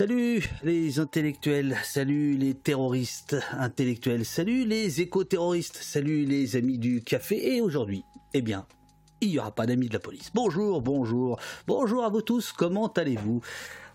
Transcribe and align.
Salut 0.00 0.48
les 0.62 0.98
intellectuels, 0.98 1.76
salut 1.84 2.34
les 2.34 2.54
terroristes 2.54 3.36
intellectuels, 3.52 4.24
salut 4.24 4.64
les 4.64 5.02
éco-terroristes, 5.02 5.76
salut 5.76 6.24
les 6.24 6.56
amis 6.56 6.78
du 6.78 7.02
café. 7.02 7.56
Et 7.56 7.60
aujourd'hui, 7.60 8.02
eh 8.32 8.40
bien, 8.40 8.64
il 9.20 9.28
n'y 9.28 9.38
aura 9.38 9.54
pas 9.54 9.66
d'amis 9.66 9.88
de 9.88 9.92
la 9.92 9.98
police. 9.98 10.30
Bonjour, 10.32 10.80
bonjour, 10.80 11.38
bonjour 11.66 12.02
à 12.02 12.08
vous 12.08 12.22
tous, 12.22 12.50
comment 12.50 12.86
allez-vous? 12.86 13.42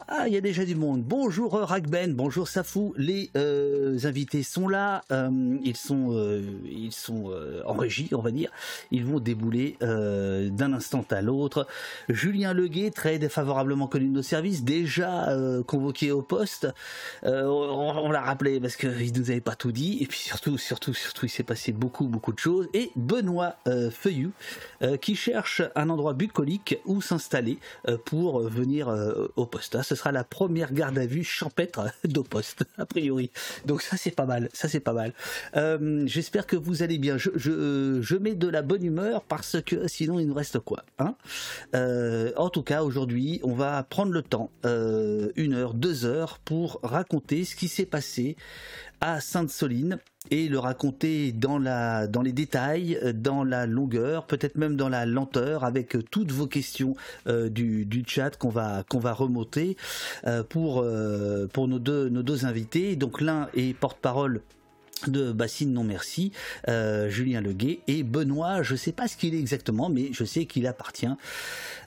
Ah, 0.08 0.28
il 0.28 0.34
y 0.36 0.38
a 0.38 0.42
déjà 0.42 0.66
du 0.66 0.76
monde. 0.76 1.02
Bonjour 1.02 1.56
euh, 1.56 1.66
Ragben, 1.66 2.14
bonjour 2.14 2.48
Safou. 2.48 2.94
Les 2.96 3.32
euh, 3.36 3.98
invités 4.04 4.44
sont 4.44 4.68
là. 4.68 5.04
Euh, 5.12 5.58
ils 5.64 5.76
sont, 5.76 6.14
ils 6.64 6.92
sont 6.92 7.34
en 7.66 7.74
régie, 7.74 8.10
on 8.14 8.22
va 8.22 8.30
dire. 8.30 8.52
Ils 8.92 9.04
vont 9.04 9.20
débouler 9.20 9.78
d'un 9.82 10.74
instant 10.74 11.06
à 11.10 11.22
l'autre. 11.24 11.68
Julien 12.08 12.54
Leguet, 12.54 12.92
très 12.92 13.18
défavorablement 13.18 13.88
connu 13.88 14.06
de 14.06 14.12
nos 14.12 14.22
services, 14.22 14.64
déjà 14.64 15.36
convoqué 15.66 16.12
au 16.12 16.22
poste. 16.22 16.68
on, 17.24 18.12
l'a 18.12 18.22
rappelé 18.22 18.60
parce 18.60 18.76
qu'il 18.76 19.12
nous 19.18 19.32
avait 19.32 19.42
pas 19.42 19.56
tout 19.56 19.72
dit. 19.72 19.98
Et 20.02 20.06
puis 20.06 20.20
surtout, 20.20 20.58
surtout, 20.58 20.94
surtout, 20.94 21.26
il 21.26 21.30
s'est 21.30 21.44
passé 21.44 21.72
beaucoup, 21.72 22.08
beaucoup 22.08 22.34
de 22.34 22.40
choses. 22.40 22.68
Et 22.74 22.92
Benoît 22.96 23.56
Feuillu, 23.92 24.32
qui 25.02 25.16
cherche 25.16 25.64
un 25.76 25.90
endroit 25.90 26.14
bucolique 26.14 26.80
où 26.86 27.02
s'installer 27.02 27.58
pour 28.06 28.42
venir 28.42 28.94
au 29.36 29.46
poste. 29.46 29.76
Ah, 29.76 29.95
ce 29.96 30.00
sera 30.00 30.12
la 30.12 30.26
première 30.26 30.74
garde 30.74 30.98
à 30.98 31.06
vue 31.06 31.24
champêtre 31.24 31.86
d'au 32.04 32.24
poste, 32.24 32.66
a 32.78 32.86
priori. 32.86 33.32
Donc 33.66 33.82
ça 33.82 33.96
c'est 33.96 34.12
pas 34.12 34.26
mal, 34.26 34.50
ça 34.52 34.68
c'est 34.68 34.82
pas 34.82 34.92
mal. 34.92 35.14
Euh, 35.56 36.04
j'espère 36.06 36.46
que 36.46 36.58
vous 36.58 36.84
allez 36.84 36.98
bien. 36.98 37.18
Je, 37.18 37.30
je, 37.36 38.16
mets 38.18 38.36
de 38.36 38.48
la 38.50 38.62
bonne 38.62 38.84
humeur 38.84 39.24
parce 39.24 39.62
que 39.62 39.88
sinon 39.88 40.20
il 40.20 40.28
nous 40.28 40.34
reste 40.34 40.60
quoi 40.60 40.84
hein? 41.00 41.16
Euh, 41.76 42.34
En 42.36 42.50
tout 42.50 42.64
cas 42.64 42.84
aujourd'hui 42.84 43.40
on 43.44 43.54
va 43.54 43.84
prendre 43.84 44.12
le 44.12 44.22
temps, 44.22 44.52
euh, 44.66 45.32
une 45.38 45.54
heure, 45.54 45.74
deux 45.74 46.06
heures 46.06 46.40
pour 46.40 46.80
raconter 46.84 47.46
ce 47.46 47.56
qui 47.56 47.70
s'est 47.70 47.86
passé 47.86 48.36
à 49.02 49.22
Sainte-Soline 49.22 50.00
et 50.32 50.48
le 50.48 50.58
raconter 50.60 51.32
dans, 51.32 51.60
la, 51.60 52.08
dans 52.08 52.22
les 52.22 52.32
détails, 52.32 53.00
dans 53.14 53.44
la 53.44 53.66
longueur, 53.66 54.26
peut-être 54.26 54.56
même 54.56 54.76
dans 54.76 54.90
la 54.90 55.06
lenteur, 55.06 55.64
avec 55.64 55.98
toutes 56.10 56.32
vos 56.32 56.48
questions 56.48 56.96
euh, 57.28 57.50
du, 57.50 58.04
chat 58.08 58.36
qu'on 58.38 58.50
va, 58.50 58.84
remonter 59.14 59.78
euh, 60.26 60.44
pour, 60.44 60.82
euh, 60.82 61.48
nos 61.56 61.80
deux 61.80 62.46
invités. 62.46 62.96
Donc 62.96 63.22
l'un 63.22 63.50
est 63.56 63.78
porte-parole 63.78 64.42
de 65.10 65.32
Bassine 65.32 65.74
Non 65.74 65.84
Merci, 65.84 66.32
euh, 66.68 67.10
Julien 67.10 67.42
Leguet 67.42 67.80
et 67.88 68.04
Benoît, 68.04 68.64
je 68.64 68.76
sais 68.76 68.92
pas 68.92 69.08
ce 69.08 69.18
qu'il 69.18 69.36
est 69.36 69.40
exactement, 69.40 69.90
mais 69.90 70.10
je 70.12 70.24
sais 70.24 70.46
qu'il 70.46 70.68
appartient 70.68 71.08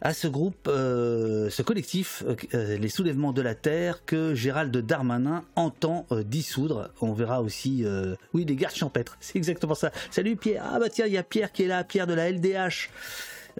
à 0.01 0.15
ce 0.15 0.29
groupe, 0.29 0.69
euh, 0.69 1.51
ce 1.51 1.63
collectif, 1.63 2.23
euh, 2.55 2.79
les 2.79 2.89
soulèvements 2.89 3.33
de 3.33 3.43
la 3.43 3.55
Terre, 3.55 4.05
que 4.05 4.35
Gérald 4.35 4.77
Darmanin 4.77 5.45
entend 5.57 6.07
dissoudre. 6.25 6.91
On 7.01 7.13
verra 7.13 7.43
aussi, 7.43 7.85
oui, 8.35 8.45
les 8.45 8.57
gardes 8.57 8.75
champêtres, 8.75 9.17
c'est 9.21 9.37
exactement 9.37 9.75
ça. 9.75 9.91
Salut 10.11 10.37
Pierre, 10.37 10.65
ah 10.73 10.79
bah 10.79 10.89
tiens, 10.89 11.07
il 11.07 11.13
y 11.13 11.19
a 11.19 11.23
Pierre 11.23 11.53
qui 11.53 11.65
est 11.65 11.69
là, 11.69 11.85
Pierre 11.85 12.07
de 12.07 12.15
la 12.15 12.31
LDH. 12.31 12.91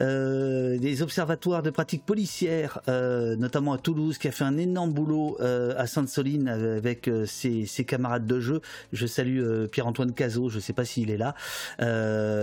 Euh, 0.01 0.79
des 0.79 1.03
observatoires 1.03 1.63
de 1.63 1.71
pratiques 1.71 2.05
policières, 2.05 2.81
euh, 2.89 3.37
notamment 3.37 3.73
à 3.73 3.79
Toulouse, 3.79 4.19
qui 4.19 4.29
a 4.29 4.33
fait 4.33 4.45
un 4.45 4.57
énorme 4.57 4.93
boulot 4.93 5.37
euh, 5.41 5.75
à 5.77 5.87
Sainte-Soline 5.87 6.49
avec 6.49 7.11
ses, 7.27 7.67
camarades 7.87 8.27
de 8.27 8.41
jeu. 8.41 8.61
Je 8.93 9.07
salue 9.07 9.67
Pierre-Antoine 9.67 10.13
Cazot, 10.13 10.51
je 10.51 10.57
ne 10.57 10.61
sais 10.61 10.73
pas 10.73 10.85
s'il 10.85 11.11
est 11.11 11.17
là. 11.17 11.35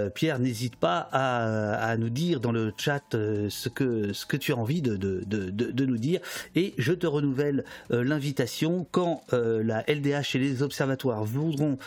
Pierre, 0.10 0.40
n'hésite 0.40 0.76
pas 0.76 1.08
à, 1.12 1.96
nous 1.98 2.10
dire 2.10 2.40
dans 2.40 2.52
le 2.52 2.74
chat 2.78 3.04
ce, 3.12 3.70
que, 3.70 4.14
ce 4.14 4.26
que 4.26 4.38
tu 4.38 4.54
as 4.54 4.58
envie 4.58 4.82
de, 4.82 4.96
de, 4.96 5.24
de, 5.26 5.86
nous 5.86 5.98
dire. 5.98 6.20
Et 6.56 6.74
je 6.78 6.94
te 6.94 7.08
renouvelle 7.08 7.64
l'invitation 7.90 8.88
quand 8.92 9.24
la 9.32 9.84
LDH 9.88 10.36
et 10.36 10.40
les 10.40 10.64
observatoires 10.64 11.24
voudront, 11.24 11.78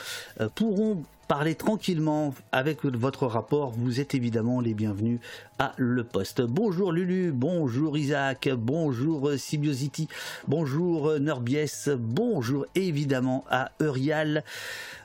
pourront 0.55 1.03
parlez 1.29 1.55
tranquillement 1.55 2.35
avec 2.53 2.85
votre 2.87 3.27
rapport. 3.27 3.71
Vous 3.73 4.01
êtes 4.01 4.15
évidemment 4.15 4.63
les 4.63 4.73
bienvenus 4.73 5.21
à 5.59 5.75
Le 5.77 6.03
Poste. 6.03 6.41
Bonjour 6.41 6.91
Lulu, 6.91 7.33
bonjour 7.33 7.99
Isaac, 7.99 8.49
bonjour 8.57 9.33
Sybiosity, 9.37 10.09
bonjour 10.47 11.21
Norbies, 11.21 11.91
bonjour 11.99 12.65
évidemment 12.75 13.45
à 13.51 13.73
Eurial, 13.83 14.43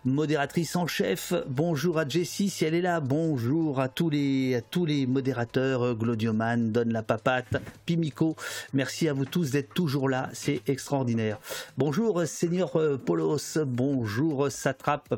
modératrice 0.06 0.78
en 0.78 0.88
chef, 0.88 1.34
bonjour 1.50 2.00
à 2.00 2.08
Jessie 2.08 2.50
si 2.50 2.64
elle 2.64 2.76
est 2.76 2.82
là, 2.82 3.02
bonjour 3.02 3.82
à 3.82 3.90
tous 3.90 4.10
les, 4.10 5.06
modérateurs, 5.08 5.94
Glodioman, 5.94 6.72
Donne 6.72 6.94
la 6.94 7.04
Papate, 7.04 7.62
Pimico, 7.86 8.38
merci 8.72 9.10
à 9.10 9.14
vous 9.14 9.26
tous 9.26 9.52
d'être 9.52 9.74
toujours 9.74 10.08
là, 10.08 10.30
c'est 10.32 10.62
extraordinaire. 10.70 11.40
Bonjour 11.78 12.26
Seigneur 12.26 12.72
Polos, 13.06 13.58
bonjour 13.66 14.50
Satrap, 14.50 15.16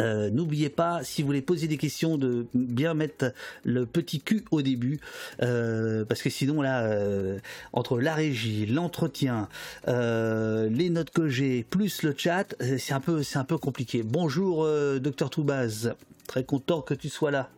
euh, 0.00 0.30
n'oubliez 0.30 0.70
pas, 0.70 1.04
si 1.04 1.22
vous 1.22 1.26
voulez 1.26 1.42
poser 1.42 1.68
des 1.68 1.76
questions, 1.76 2.16
de 2.16 2.46
bien 2.54 2.94
mettre 2.94 3.32
le 3.64 3.84
petit 3.84 4.20
cul 4.20 4.44
au 4.50 4.62
début, 4.62 5.00
euh, 5.42 6.04
parce 6.04 6.22
que 6.22 6.30
sinon 6.30 6.62
là, 6.62 6.82
euh, 6.84 7.38
entre 7.72 8.00
la 8.00 8.14
régie, 8.14 8.66
l'entretien, 8.66 9.48
les 9.86 10.90
notes 10.90 11.10
que 11.10 11.28
j'ai, 11.28 11.64
plus 11.64 12.02
le 12.02 12.14
chat, 12.16 12.54
c'est 12.78 12.92
un 12.92 13.00
peu, 13.00 13.22
c'est 13.22 13.38
un 13.38 13.44
peu 13.44 13.58
compliqué. 13.58 14.02
Bonjour, 14.02 14.66
docteur 15.00 15.30
Toubaz, 15.30 15.94
très 16.26 16.44
content 16.44 16.80
que 16.80 16.94
tu 16.94 17.08
sois 17.08 17.30
là. 17.30 17.50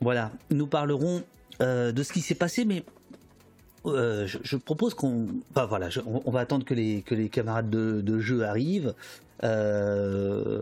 Voilà, 0.00 0.32
nous 0.50 0.66
parlerons 0.66 1.22
de 1.60 2.02
ce 2.02 2.12
qui 2.12 2.20
s'est 2.20 2.34
passé, 2.34 2.64
mais 2.64 2.84
euh, 3.86 4.26
je, 4.26 4.56
propose 4.56 4.94
qu'on, 4.94 5.26
enfin 5.50 5.66
voilà, 5.66 5.88
on, 6.06 6.30
va 6.30 6.40
attendre 6.40 6.64
que 6.64 6.74
les 6.74 7.28
camarades 7.30 7.70
de, 7.70 8.18
jeu 8.18 8.44
arrivent. 8.44 8.94
Euh, 9.42 10.60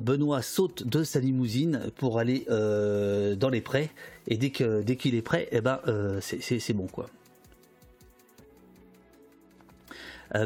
Benoît 0.00 0.42
saute 0.42 0.86
de 0.86 1.04
sa 1.04 1.20
limousine 1.20 1.90
pour 1.96 2.18
aller 2.18 2.44
euh, 2.50 3.36
dans 3.36 3.48
les 3.48 3.60
prés 3.60 3.90
et 4.26 4.36
dès 4.36 4.50
qu'il 4.50 5.14
est 5.14 5.22
prêt, 5.22 5.48
eh 5.52 5.60
ben 5.60 5.80
c'est 6.20 6.72
bon 6.74 6.86
quoi. 6.86 7.08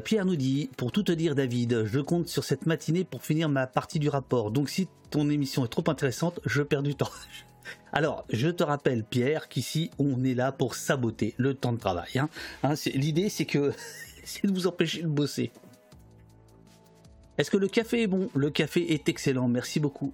Pierre 0.05 0.25
nous 0.25 0.37
dit, 0.37 0.71
pour 0.77 0.93
tout 0.93 1.03
te 1.03 1.11
dire 1.11 1.35
David, 1.35 1.87
je 1.87 1.99
compte 1.99 2.29
sur 2.29 2.45
cette 2.45 2.67
matinée 2.67 3.03
pour 3.03 3.25
finir 3.25 3.49
ma 3.49 3.67
partie 3.67 3.99
du 3.99 4.09
rapport. 4.09 4.53
Donc 4.53 4.71
si 4.71 4.87
ton 5.11 5.29
émission 5.29 5.65
est 5.65 5.69
trop 5.69 5.83
intéressante, 5.89 6.39
je 6.47 6.63
perds 6.63 6.85
du 6.85 6.95
temps. 6.95 7.11
Alors, 7.93 8.25
je 8.31 8.49
te 8.49 8.63
rappelle, 8.63 9.05
Pierre, 9.05 9.49
qu'ici, 9.49 9.91
on 9.99 10.25
est 10.25 10.35
là 10.35 10.51
pour 10.53 10.75
saboter 10.75 11.35
le 11.37 11.55
temps 11.55 11.73
de 11.73 11.79
travail. 11.79 12.19
Hein. 12.19 12.29
Hein, 12.63 12.75
l'idée, 12.95 13.29
c'est 13.29 13.45
que 13.45 13.73
c'est 14.25 14.47
de 14.47 14.53
vous 14.53 14.67
empêcher 14.67 15.03
de 15.03 15.09
bosser. 15.09 15.53
Est-ce 17.39 17.51
que 17.51 17.57
le 17.57 17.69
café 17.69 18.03
est 18.03 18.07
bon? 18.07 18.31
Le 18.35 18.51
café 18.51 18.93
est 18.93 19.09
excellent. 19.09 19.49
Merci 19.49 19.81
beaucoup. 19.81 20.13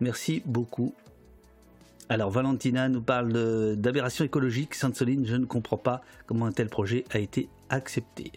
Merci 0.00 0.42
beaucoup. 0.44 0.94
Alors, 2.08 2.30
Valentina 2.30 2.88
nous 2.88 3.02
parle 3.02 3.76
d'aberration 3.76 4.24
écologique. 4.24 4.74
Sainte-Soline, 4.74 5.26
je 5.26 5.36
ne 5.36 5.44
comprends 5.44 5.76
pas 5.76 6.02
comment 6.26 6.46
un 6.46 6.52
tel 6.52 6.68
projet 6.68 7.04
a 7.10 7.18
été 7.18 7.48
accepté. 7.68 8.32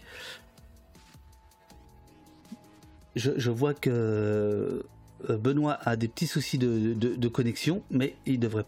je 3.16 3.50
vois 3.50 3.74
que 3.74 4.84
Benoît 5.28 5.78
a 5.84 5.96
des 5.96 6.08
petits 6.08 6.26
soucis 6.26 6.58
de, 6.58 7.28
connexion, 7.28 7.82
mais 7.90 8.14
il 8.26 8.40
devrait 8.40 8.64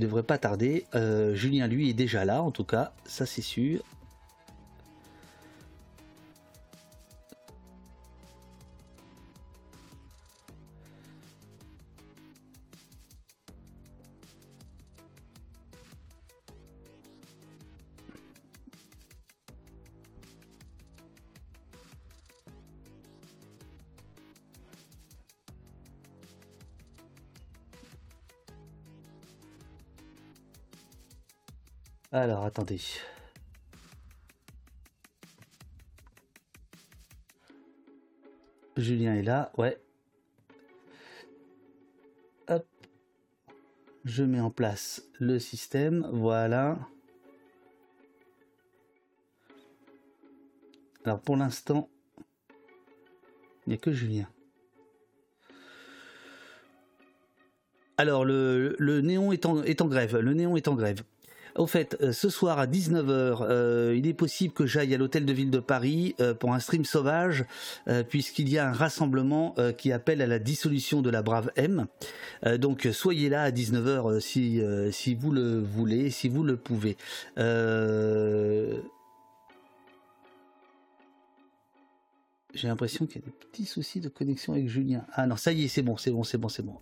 devrait 0.00 0.22
pas 0.22 0.38
tarder. 0.38 0.84
Euh, 0.94 1.34
Julien, 1.34 1.66
lui, 1.66 1.90
est 1.90 1.94
déjà 1.94 2.24
là, 2.24 2.42
en 2.42 2.50
tout 2.50 2.64
cas, 2.64 2.92
ça 3.04 3.26
c'est 3.26 3.42
sûr. 3.42 3.82
Alors, 32.10 32.44
attendez. 32.44 32.80
Julien 38.78 39.16
est 39.16 39.22
là, 39.22 39.52
ouais. 39.58 39.78
Hop. 42.48 42.66
Je 44.04 44.22
mets 44.22 44.40
en 44.40 44.50
place 44.50 45.02
le 45.18 45.38
système, 45.38 46.08
voilà. 46.12 46.78
Alors 51.04 51.20
pour 51.20 51.36
l'instant, 51.36 51.90
il 53.66 53.70
n'y 53.70 53.74
a 53.74 53.78
que 53.78 53.92
Julien. 53.92 54.28
Alors 57.96 58.24
le, 58.24 58.76
néon 59.02 59.32
est 59.32 59.44
en, 59.44 59.62
est 59.62 59.80
en 59.82 59.88
grève, 59.88 60.16
le 60.16 60.32
néon 60.34 60.56
est 60.56 60.68
en 60.68 60.74
grève. 60.74 61.02
Au 61.58 61.66
fait, 61.66 61.96
euh, 62.00 62.12
ce 62.12 62.28
soir 62.28 62.60
à 62.60 62.68
19h, 62.68 63.38
euh, 63.42 63.94
il 63.96 64.06
est 64.06 64.14
possible 64.14 64.54
que 64.54 64.64
j'aille 64.64 64.94
à 64.94 64.96
l'hôtel 64.96 65.26
de 65.26 65.32
ville 65.32 65.50
de 65.50 65.58
Paris 65.58 66.14
euh, 66.20 66.32
pour 66.32 66.54
un 66.54 66.60
stream 66.60 66.84
sauvage, 66.84 67.44
puisqu'il 68.08 68.48
y 68.48 68.58
a 68.58 68.68
un 68.68 68.72
rassemblement 68.72 69.56
qui 69.76 69.92
appelle 69.92 70.22
à 70.22 70.26
la 70.26 70.38
dissolution 70.38 71.02
de 71.02 71.10
la 71.10 71.22
Brave 71.22 71.50
M. 71.56 71.86
donc 72.58 72.88
soyez 72.92 73.28
là 73.28 73.42
à 73.42 73.50
19h 73.50 74.20
si, 74.20 74.62
si 74.92 75.14
vous 75.14 75.32
le 75.32 75.58
voulez, 75.58 76.10
si 76.10 76.28
vous 76.28 76.44
le 76.44 76.56
pouvez. 76.56 76.96
J'ai 82.54 82.68
l'impression 82.68 83.06
qu'il 83.06 83.16
y 83.16 83.24
a 83.24 83.26
des 83.26 83.32
petits 83.32 83.66
soucis 83.66 84.00
de 84.00 84.08
connexion 84.08 84.52
avec 84.52 84.68
Julien. 84.68 85.04
Ah 85.14 85.26
non, 85.26 85.36
ça 85.36 85.52
y 85.52 85.64
est, 85.64 85.68
c'est 85.68 85.82
bon, 85.82 85.96
c'est 85.96 86.10
bon, 86.10 86.22
c'est 86.22 86.38
bon, 86.38 86.48
c'est 86.48 86.64
bon. 86.64 86.76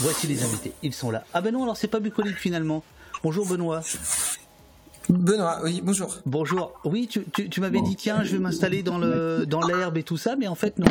Voici 0.00 0.26
les 0.26 0.42
invités, 0.44 0.72
ils 0.82 0.92
sont 0.92 1.10
là. 1.10 1.24
Ah 1.32 1.40
ben 1.40 1.52
non, 1.52 1.62
alors 1.62 1.76
c'est 1.76 1.88
pas 1.88 2.00
bucolique 2.00 2.38
finalement. 2.38 2.82
Bonjour 3.22 3.46
Benoît. 3.46 3.82
Benoît, 5.08 5.60
oui, 5.62 5.80
bonjour. 5.82 6.18
Bonjour. 6.26 6.72
Oui, 6.84 7.08
tu, 7.08 7.60
m'avais 7.60 7.80
dit 7.80 7.96
tiens, 7.96 8.24
je 8.24 8.32
vais 8.32 8.38
m'installer 8.38 8.82
dans 8.82 8.98
le 8.98 9.46
dans 9.46 9.60
l'herbe 9.60 9.96
et 9.96 10.02
tout 10.02 10.16
ça, 10.16 10.36
mais 10.36 10.48
en 10.48 10.54
fait 10.54 10.78
non. 10.78 10.86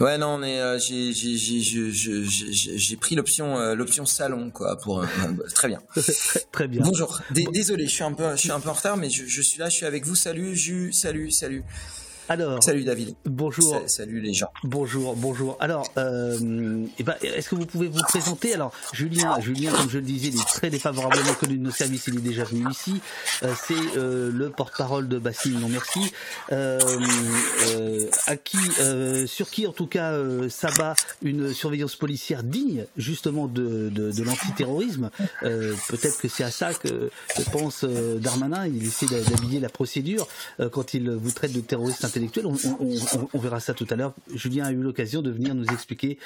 Ouais, 0.00 0.16
non, 0.16 0.38
mais 0.38 0.60
euh, 0.60 0.78
j'ai 0.78 2.96
pris 2.96 3.16
l'option 3.16 3.58
euh, 3.58 3.74
l'option 3.74 4.06
salon 4.06 4.50
quoi 4.50 4.76
pour 4.76 5.00
euh, 5.00 5.06
très 5.54 5.68
bien. 5.68 5.80
très 6.52 6.68
bien. 6.68 6.82
Bonjour. 6.82 7.20
désolé, 7.30 7.86
je 7.86 7.92
suis 7.92 8.04
un 8.04 8.12
peu 8.12 8.30
je 8.32 8.36
suis 8.36 8.52
un 8.52 8.60
peu 8.60 8.68
en 8.68 8.74
retard, 8.74 8.96
mais 8.96 9.10
je, 9.10 9.26
je 9.26 9.42
suis 9.42 9.58
là, 9.58 9.68
je 9.68 9.76
suis 9.76 9.86
avec 9.86 10.06
vous. 10.06 10.14
Salut, 10.14 10.54
Jus, 10.54 10.92
salut, 10.92 11.30
salut. 11.30 11.64
Alors, 12.30 12.62
salut 12.62 12.84
David. 12.84 13.14
Bonjour. 13.24 13.80
salut 13.86 14.20
les 14.20 14.34
gens. 14.34 14.50
Bonjour, 14.62 15.16
bonjour. 15.16 15.56
Alors, 15.60 15.90
euh, 15.96 16.84
eh 16.98 17.02
ben, 17.02 17.14
est-ce 17.22 17.48
que 17.48 17.54
vous 17.54 17.64
pouvez 17.64 17.88
vous 17.88 18.02
présenter? 18.02 18.52
Alors, 18.52 18.70
Julien, 18.92 19.40
Julien, 19.40 19.72
comme 19.72 19.88
je 19.88 19.96
le 19.96 20.04
disais, 20.04 20.28
il 20.28 20.38
est 20.38 20.44
très 20.46 20.68
défavorablement 20.68 21.32
connu 21.32 21.56
de 21.56 21.62
nos 21.62 21.70
services. 21.70 22.06
Il 22.08 22.18
est 22.18 22.20
déjà 22.20 22.44
venu 22.44 22.70
ici. 22.70 23.00
Euh, 23.42 23.54
c'est 23.66 23.96
euh, 23.96 24.30
le 24.30 24.50
porte-parole 24.50 25.08
de 25.08 25.18
Bastille 25.18 25.56
Non 25.56 25.70
Merci, 25.70 26.12
euh, 26.52 26.78
euh, 27.68 28.06
à 28.26 28.36
qui, 28.36 28.58
euh, 28.80 29.26
sur 29.26 29.48
qui, 29.48 29.66
en 29.66 29.72
tout 29.72 29.86
cas, 29.86 30.14
s'abat 30.50 30.96
une 31.22 31.54
surveillance 31.54 31.96
policière 31.96 32.42
digne, 32.42 32.84
justement, 32.98 33.46
de, 33.46 33.88
de, 33.88 34.12
de 34.12 34.22
l'antiterrorisme. 34.22 35.10
Peut-être 35.40 36.18
que 36.20 36.28
c'est 36.28 36.44
à 36.44 36.50
ça 36.50 36.74
que 36.74 37.10
pense 37.52 37.84
Darmanin. 37.84 38.66
Il 38.66 38.86
essaie 38.86 39.06
d'habiller 39.06 39.60
la 39.60 39.70
procédure 39.70 40.28
quand 40.72 40.92
il 40.92 41.10
vous 41.10 41.30
traite 41.30 41.54
de 41.54 41.60
terroriste 41.60 42.04
on, 42.44 43.38
verra 43.38 43.60
ça 43.60 43.74
tout 43.74 43.86
à 43.90 43.96
l'heure. 43.96 44.14
Julien 44.34 44.66
a 44.66 44.72
eu 44.72 44.82
l'occasion 44.82 45.22
de 45.22 45.30
venir 45.30 45.54
nous 45.54 45.66
expliquer 45.66 46.18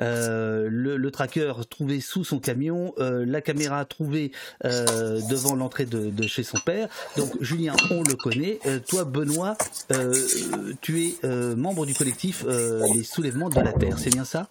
euh, 0.00 0.68
le, 0.70 1.10
tracker 1.10 1.52
trouvé 1.70 2.00
sous 2.00 2.24
son 2.24 2.38
camion, 2.38 2.94
euh, 2.98 3.24
la 3.26 3.40
caméra 3.40 3.84
trouvée 3.84 4.32
euh, 4.64 5.20
devant 5.30 5.54
l'entrée 5.54 5.86
de, 5.86 6.26
chez 6.26 6.42
son 6.42 6.58
père. 6.58 6.88
Donc 7.16 7.32
Julien, 7.40 7.74
on 7.90 8.02
le 8.02 8.14
connaît. 8.14 8.58
toi, 8.88 9.04
Benoît, 9.04 9.56
tu 10.80 11.04
es 11.04 11.26
membre 11.56 11.86
du 11.86 11.94
collectif 11.94 12.44
Les 12.46 13.04
Soulèvements 13.04 13.50
de 13.50 13.60
la 13.60 13.72
Terre. 13.72 13.98
C'est 13.98 14.10
bien 14.10 14.24
ça? 14.24 14.48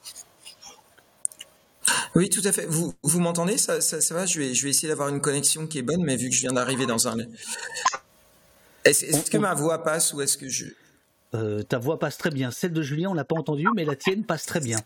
Oui, 2.15 2.29
tout 2.29 2.41
à 2.45 2.51
fait. 2.51 2.65
Vous, 2.65 2.93
vous 3.03 3.19
m'entendez? 3.19 3.57
Ça, 3.57 3.81
ça, 3.81 4.15
va? 4.15 4.25
Je 4.25 4.39
vais, 4.39 4.53
je 4.53 4.63
vais 4.63 4.69
essayer 4.69 4.87
d'avoir 4.87 5.09
une 5.09 5.21
connexion 5.21 5.67
qui 5.67 5.79
est 5.79 5.83
bonne, 5.83 6.03
mais 6.03 6.15
vu 6.15 6.29
que 6.29 6.35
je 6.35 6.41
viens 6.41 6.53
d'arriver 6.53 6.85
dans 6.85 7.07
un... 7.07 7.17
Est-ce 8.85 9.29
que 9.29 9.37
ma 9.37 9.53
voix 9.53 9.83
passe 9.83 10.13
ou 10.13 10.21
est-ce 10.21 10.37
que 10.37 10.47
je... 10.47 10.65
Euh, 11.33 11.63
ta 11.63 11.79
voix 11.79 11.99
passe 11.99 12.17
très 12.17 12.29
bien. 12.29 12.51
Celle 12.51 12.73
de 12.73 12.81
Julien, 12.81 13.09
on 13.09 13.13
l'a 13.13 13.25
pas 13.25 13.35
entendue, 13.35 13.67
mais 13.75 13.85
la 13.85 13.95
tienne 13.95 14.23
passe 14.23 14.45
très 14.45 14.59
bien. 14.59 14.79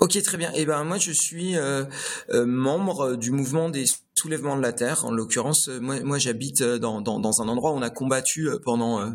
Ok, 0.00 0.20
très 0.22 0.36
bien. 0.36 0.52
Et 0.52 0.60
eh 0.62 0.66
ben 0.66 0.84
moi, 0.84 0.98
je 0.98 1.10
suis 1.10 1.56
euh, 1.56 1.84
euh, 2.30 2.46
membre 2.46 3.16
du 3.16 3.30
mouvement 3.30 3.68
des 3.68 3.86
soulèvements 4.14 4.56
de 4.56 4.62
la 4.62 4.72
terre. 4.72 5.04
En 5.04 5.10
l'occurrence, 5.10 5.68
moi, 5.68 6.18
j'habite 6.18 6.62
dans, 6.62 7.42
un 7.42 7.48
endroit 7.48 7.72
où 7.72 7.76
on 7.76 7.82
a 7.82 7.90
combattu 7.90 8.48
pendant 8.64 9.12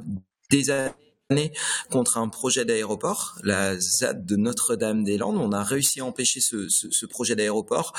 des 0.50 0.69
années 0.71 1.53
contre 1.89 2.17
un 2.17 2.27
projet 2.27 2.65
d'aéroport, 2.65 3.38
la 3.44 3.79
ZAD 3.79 4.25
de 4.25 4.35
Notre-Dame-des-Landes. 4.35 5.38
On 5.38 5.51
a 5.51 5.63
réussi 5.63 6.01
à 6.01 6.06
empêcher 6.06 6.41
ce, 6.41 6.67
ce 6.69 7.06
projet 7.06 7.35
d'aéroport 7.35 7.94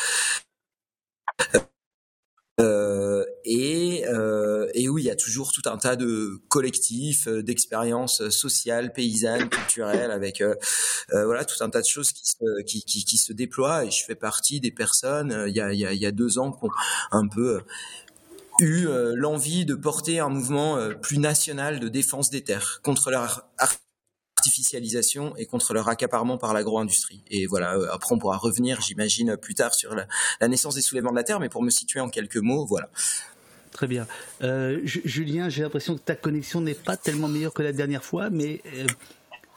euh, 2.60 3.24
et, 3.44 4.04
euh, 4.06 4.68
et 4.74 4.88
où 4.88 4.98
il 4.98 5.04
y 5.04 5.10
a 5.10 5.16
toujours 5.16 5.52
tout 5.52 5.68
un 5.68 5.76
tas 5.76 5.96
de 5.96 6.40
collectifs, 6.48 7.26
euh, 7.26 7.42
d'expériences 7.42 8.28
sociales, 8.28 8.92
paysannes, 8.92 9.48
culturelles, 9.48 10.10
avec 10.10 10.40
euh, 10.40 10.54
euh, 11.12 11.24
voilà 11.24 11.44
tout 11.44 11.62
un 11.64 11.68
tas 11.68 11.80
de 11.80 11.86
choses 11.86 12.12
qui 12.12 12.24
se, 12.24 12.62
qui, 12.62 12.82
qui, 12.84 13.04
qui, 13.04 13.16
se 13.16 13.32
déploient. 13.32 13.84
Et 13.84 13.90
je 13.90 14.04
fais 14.04 14.14
partie 14.14 14.60
des 14.60 14.70
personnes 14.70 15.44
il 15.48 15.56
y 15.56 15.60
a, 15.60 15.72
y 15.72 15.84
a, 15.84 15.92
y 15.92 16.06
a 16.06 16.12
deux 16.12 16.38
ans 16.38 16.52
qui 16.52 16.64
ont 16.64 16.70
un 17.10 17.26
peu 17.26 17.60
eu 18.60 18.86
l'envie 19.16 19.64
de 19.64 19.74
porter 19.74 20.20
un 20.20 20.28
mouvement 20.28 20.78
plus 21.02 21.18
national 21.18 21.80
de 21.80 21.88
défense 21.88 22.30
des 22.30 22.42
terres 22.42 22.80
contre 22.84 23.10
leur 23.10 23.48
artificialisation 24.44 25.34
et 25.36 25.46
contre 25.46 25.72
leur 25.72 25.88
accaparement 25.88 26.36
par 26.36 26.52
l'agro-industrie. 26.52 27.22
Et 27.30 27.46
voilà, 27.46 27.76
euh, 27.76 27.88
après 27.92 28.14
on 28.14 28.18
pourra 28.18 28.36
revenir, 28.36 28.80
j'imagine, 28.80 29.36
plus 29.36 29.54
tard 29.54 29.74
sur 29.74 29.94
la, 29.94 30.48
naissance 30.48 30.74
des 30.74 30.82
soulèvements 30.82 31.12
de 31.12 31.16
la 31.16 31.24
Terre, 31.24 31.40
mais 31.40 31.48
pour 31.48 31.62
me 31.62 31.70
situer 31.70 32.00
en 32.00 32.10
quelques 32.10 32.36
mots, 32.36 32.66
voilà. 32.66 32.90
Très 33.72 33.86
bien. 33.86 34.06
Euh, 34.42 34.80
Julien, 34.84 35.48
j'ai 35.48 35.62
l'impression 35.62 35.94
que 35.96 36.00
ta 36.00 36.14
connexion 36.14 36.60
n'est 36.60 36.74
pas 36.74 36.96
tellement 36.96 37.26
meilleure 37.26 37.54
que 37.54 37.62
la 37.62 37.72
dernière 37.72 38.04
fois, 38.04 38.30
mais 38.30 38.60
euh, 38.66 38.86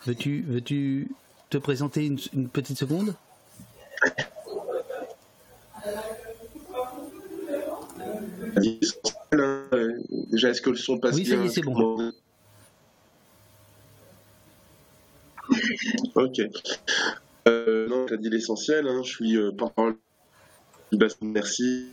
veux-tu 0.05 0.43
veux 0.47 0.61
-tu 0.61 1.07
te 1.49 1.57
présenter 1.57 2.05
une, 2.05 2.49
petite 2.49 2.77
seconde? 2.77 3.13
Déjà, 10.31 10.49
est-ce 10.49 10.61
que 10.61 10.71
le 10.71 10.77
son 10.77 10.97
passe 10.97 11.15
Oui, 11.15 11.49
c'est 11.53 11.61
bon. 11.61 12.11
Ok. 16.15 16.41
Euh, 17.47 17.87
non, 17.87 18.05
tu 18.05 18.13
as 18.13 18.17
dit 18.17 18.29
l'essentiel. 18.29 18.87
Hein. 18.87 19.01
Je 19.03 19.09
suis 19.09 19.37
euh, 19.37 19.51
bassin 19.51 19.95
Merci. 21.21 21.89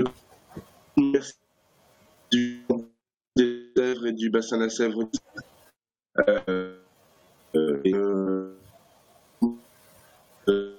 Merci 0.96 1.34
du 2.30 2.64
des 3.36 3.70
Sèvres 3.76 4.06
et 4.06 4.12
du 4.12 4.30
bassin 4.30 4.58
de 4.58 4.64
la 4.64 4.70
Sèvre. 4.70 5.08
Euh, 6.28 6.78
euh, 7.56 8.56
euh, 10.48 10.74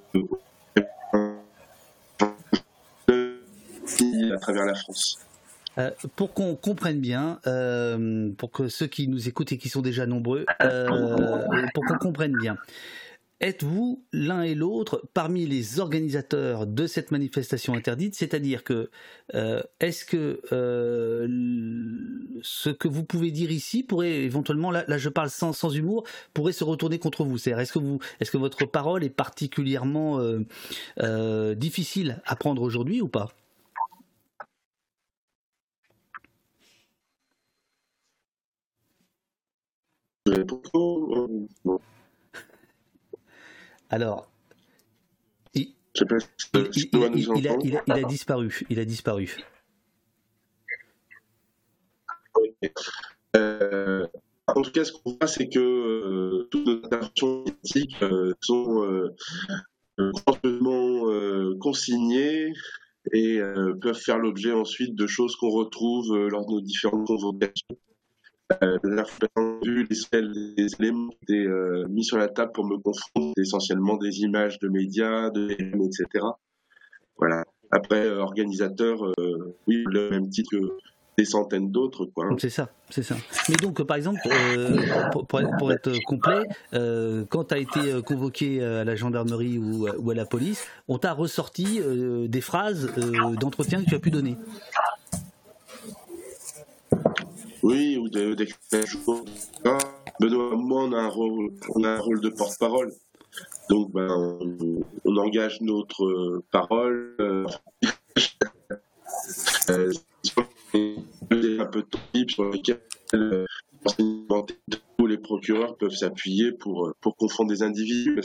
à 4.33 4.37
travers 4.37 4.65
la 4.65 4.75
France. 4.75 5.19
Euh, 5.77 5.91
pour 6.15 6.33
qu'on 6.33 6.55
comprenne 6.55 6.99
bien, 6.99 7.39
euh, 7.47 8.31
pour 8.37 8.51
que 8.51 8.67
ceux 8.67 8.87
qui 8.87 9.07
nous 9.07 9.27
écoutent 9.27 9.51
et 9.51 9.57
qui 9.57 9.69
sont 9.69 9.81
déjà 9.81 10.05
nombreux, 10.05 10.45
euh, 10.61 10.87
pour 11.73 11.85
qu'on 11.85 11.97
comprenne 11.97 12.33
bien, 12.39 12.57
êtes-vous 13.41 14.05
l'un 14.13 14.43
et 14.43 14.55
l'autre 14.55 15.03
parmi 15.13 15.45
les 15.45 15.79
organisateurs 15.81 16.65
de 16.65 16.87
cette 16.87 17.11
manifestation 17.11 17.73
interdite? 17.73 18.15
C'est-à-dire 18.15 18.63
que 18.63 18.89
est-ce 19.81 20.05
que 20.05 20.39
ce 22.41 22.69
que 22.69 22.87
vous 22.87 23.03
pouvez 23.03 23.31
dire 23.31 23.51
ici 23.51 23.83
pourrait 23.83 24.23
éventuellement, 24.23 24.71
là, 24.71 24.97
je 24.97 25.09
parle 25.09 25.29
sans, 25.29 25.69
humour, 25.75 26.05
pourrait 26.33 26.53
se 26.53 26.63
retourner 26.63 26.99
contre 26.99 27.25
vous? 27.25 27.37
C'est-à-dire 27.37 27.81
vous, 27.81 27.99
est-ce 28.21 28.31
que 28.31 28.37
votre 28.37 28.65
parole 28.65 29.03
est 29.03 29.09
particulièrement 29.09 30.21
difficile 31.55 32.21
à 32.25 32.37
prendre 32.37 32.61
aujourd'hui 32.61 33.01
ou 33.01 33.09
pas? 33.09 33.27
Alors, 43.89 44.27
il, 45.53 45.73
a, 47.87 48.03
disparu. 48.03 48.65
Il 48.69 48.79
a 48.79 48.85
disparu. 48.85 49.37
Euh, 53.35 54.07
en 54.47 54.61
tout 54.61 54.71
cas, 54.71 54.83
ce 54.83 54.91
qu'on 54.91 55.11
voit, 55.11 55.27
c'est 55.27 55.47
que 55.47 55.59
euh, 55.59 56.47
toutes 56.51 56.65
nos 56.65 56.77
interventions 56.77 57.43
politiques 57.43 57.95
euh, 58.01 58.33
sont 58.41 59.09
complètement 60.25 61.03
consignées 61.59 62.51
et 63.13 63.39
peuvent 63.81 63.97
faire 63.97 64.17
l'objet 64.17 64.51
ensuite 64.51 64.95
de 64.95 65.07
choses 65.07 65.35
qu'on 65.37 65.49
retrouve 65.49 66.27
lors 66.27 66.45
de 66.45 66.51
nos 66.51 66.61
différentes 66.61 67.07
convocations 67.07 67.77
euh, 68.61 68.77
les, 69.63 70.75
éléments 70.79 71.09
étaient 71.23 71.47
euh, 71.47 71.85
mis 71.89 72.03
sur 72.03 72.17
la 72.17 72.27
table 72.27 72.51
pour 72.51 72.65
me 72.65 72.77
confondre 72.77 73.33
essentiellement 73.37 73.97
des 73.97 74.19
images 74.21 74.59
de 74.59 74.69
médias, 74.69 75.29
de 75.31 75.51
etc. 75.51 76.25
Voilà. 77.17 77.43
Après, 77.71 78.05
euh, 78.05 78.19
organisateur, 78.19 78.99
oui, 79.67 79.83
le 79.87 80.11
même 80.11 80.29
titre 80.29 80.51
que 80.51 80.77
des 81.17 81.25
centaines 81.25 81.71
d'autres. 81.71 82.05
Quoi. 82.05 82.27
C'est 82.37 82.49
ça, 82.49 82.69
c'est 82.89 83.01
ça. 83.01 83.15
Mais 83.49 83.55
donc, 83.55 83.81
par 83.83 83.97
exemple, 83.97 84.19
euh, 84.27 84.77
pour, 85.57 85.71
être 85.71 85.91
complet, 86.05 86.43
euh, 86.73 87.25
quand 87.29 87.45
tu 87.45 87.53
as 87.53 87.57
été 87.57 88.01
convoqué 88.05 88.63
à 88.63 88.83
la 88.83 88.95
gendarmerie 88.95 89.57
ou 89.57 90.11
à 90.11 90.13
la 90.13 90.25
police, 90.25 90.67
on 90.87 90.97
t'a 90.97 91.13
ressorti 91.13 91.79
des 92.27 92.41
phrases 92.41 92.91
d'entretien 93.39 93.83
que 93.83 93.89
tu 93.89 93.95
as 93.95 93.99
pu 93.99 94.11
donner. 94.11 94.35
Oui, 97.65 97.97
ou 97.97 98.09
des, 98.09 98.35
des 98.35 98.47
Benoît, 100.19 100.55
moi, 100.55 100.83
on 100.83 100.91
a 100.93 100.99
un 100.99 101.07
rôle, 101.07 101.51
on 101.73 101.83
a 101.83 101.89
un 101.89 101.99
rôle 101.99 102.21
de 102.21 102.29
porte-parole. 102.29 102.93
Donc, 103.71 103.91
ben, 103.91 104.07
on, 105.03 105.17
engage 105.17 105.61
notre 105.61 106.43
parole. 106.51 107.15
Euh, 107.19 107.47
euh, 109.71 109.91
un 110.75 111.65
peu 111.65 111.83
de 112.13 112.29
sur 112.29 112.51
lesquels 112.51 112.81
euh, 113.15 113.47
tous 114.99 115.07
les 115.07 115.17
procureurs 115.17 115.75
peuvent 115.75 115.95
s'appuyer 115.95 116.51
pour, 116.51 116.93
pour 117.01 117.17
confondre 117.17 117.49
des 117.49 117.63
individus. 117.63 118.21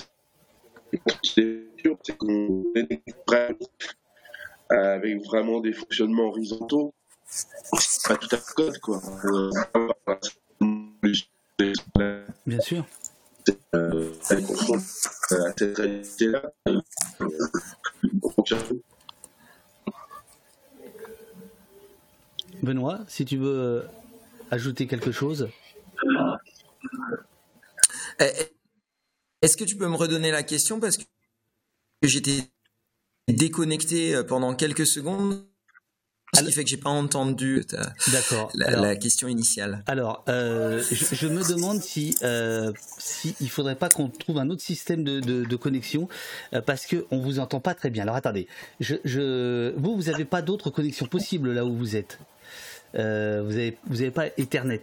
C'est 1.23 1.65
qu'on 2.19 2.65
est 2.75 3.03
avec 4.69 5.25
vraiment 5.25 5.61
des 5.61 5.73
fonctionnements 5.73 6.29
horizontaux. 6.29 6.93
C'est 7.31 8.09
pas 8.09 8.17
tout 8.17 8.29
à 8.33 8.39
fait 8.39 8.55
code, 8.55 8.79
quoi. 8.81 9.01
Bien 12.47 12.61
sûr. 12.61 12.85
Euh, 13.75 14.13
euh, 14.33 14.77
à 15.31 15.53
cette 15.57 15.77
réalité-là. 15.79 16.53
Euh, 16.69 16.81
Benoît, 22.63 23.01
si 23.09 23.25
tu 23.25 23.37
veux 23.37 23.87
ajouter 24.51 24.87
quelque 24.87 25.13
chose. 25.13 25.49
Eh, 28.19 28.25
eh, 28.25 28.53
est-ce 29.43 29.57
que 29.57 29.65
tu 29.65 29.77
peux 29.77 29.89
me 29.89 29.97
redonner 29.97 30.31
la 30.31 30.43
question 30.43 30.81
parce 30.81 30.99
que 30.99 31.05
j'étais 32.03 32.51
déconnecté 33.29 34.23
pendant 34.25 34.55
quelques 34.55 34.87
secondes 34.87 35.50
ce 36.35 36.45
qui 36.45 36.53
fait 36.53 36.65
que 36.65 36.71
j'ai 36.71 36.77
pas 36.77 36.91
entendu 36.91 37.65
la, 38.55 38.71
la, 38.77 38.97
question 38.97 39.29
initiale. 39.29 39.83
Alors, 39.87 40.25
euh, 40.29 40.83
je, 40.91 41.27
me 41.27 41.47
demande 41.49 41.81
si 41.81 42.17
euh, 42.23 42.73
si 42.99 43.35
il 43.41 43.51
faudrait 43.51 43.75
pas 43.75 43.89
qu'on 43.89 44.09
trouve 44.09 44.39
un 44.39 44.49
autre 44.51 44.63
système 44.63 45.03
de, 45.05 45.21
de, 45.21 45.57
connexion 45.57 46.09
euh, 46.55 46.61
parce 46.61 46.87
que 46.87 47.07
on 47.11 47.19
vous 47.19 47.39
entend 47.39 47.61
pas 47.61 47.75
très 47.75 47.91
bien. 47.91 48.05
Alors 48.05 48.17
attendez, 48.17 48.47
je, 48.79 48.97
je 49.05 49.75
vous 49.77 49.97
vous 49.97 50.09
avez 50.09 50.25
pas 50.25 50.43
d'autres 50.43 50.71
connexions 50.71 51.07
possibles 51.07 51.53
là 51.53 51.65
où 51.65 51.75
vous 51.75 51.97
êtes. 51.97 52.19
Euh, 52.95 53.43
vous 53.45 53.53
avez 53.53 53.77
vous 53.87 54.01
avez 54.01 54.11
pas 54.11 54.27
Ethernet. 54.39 54.83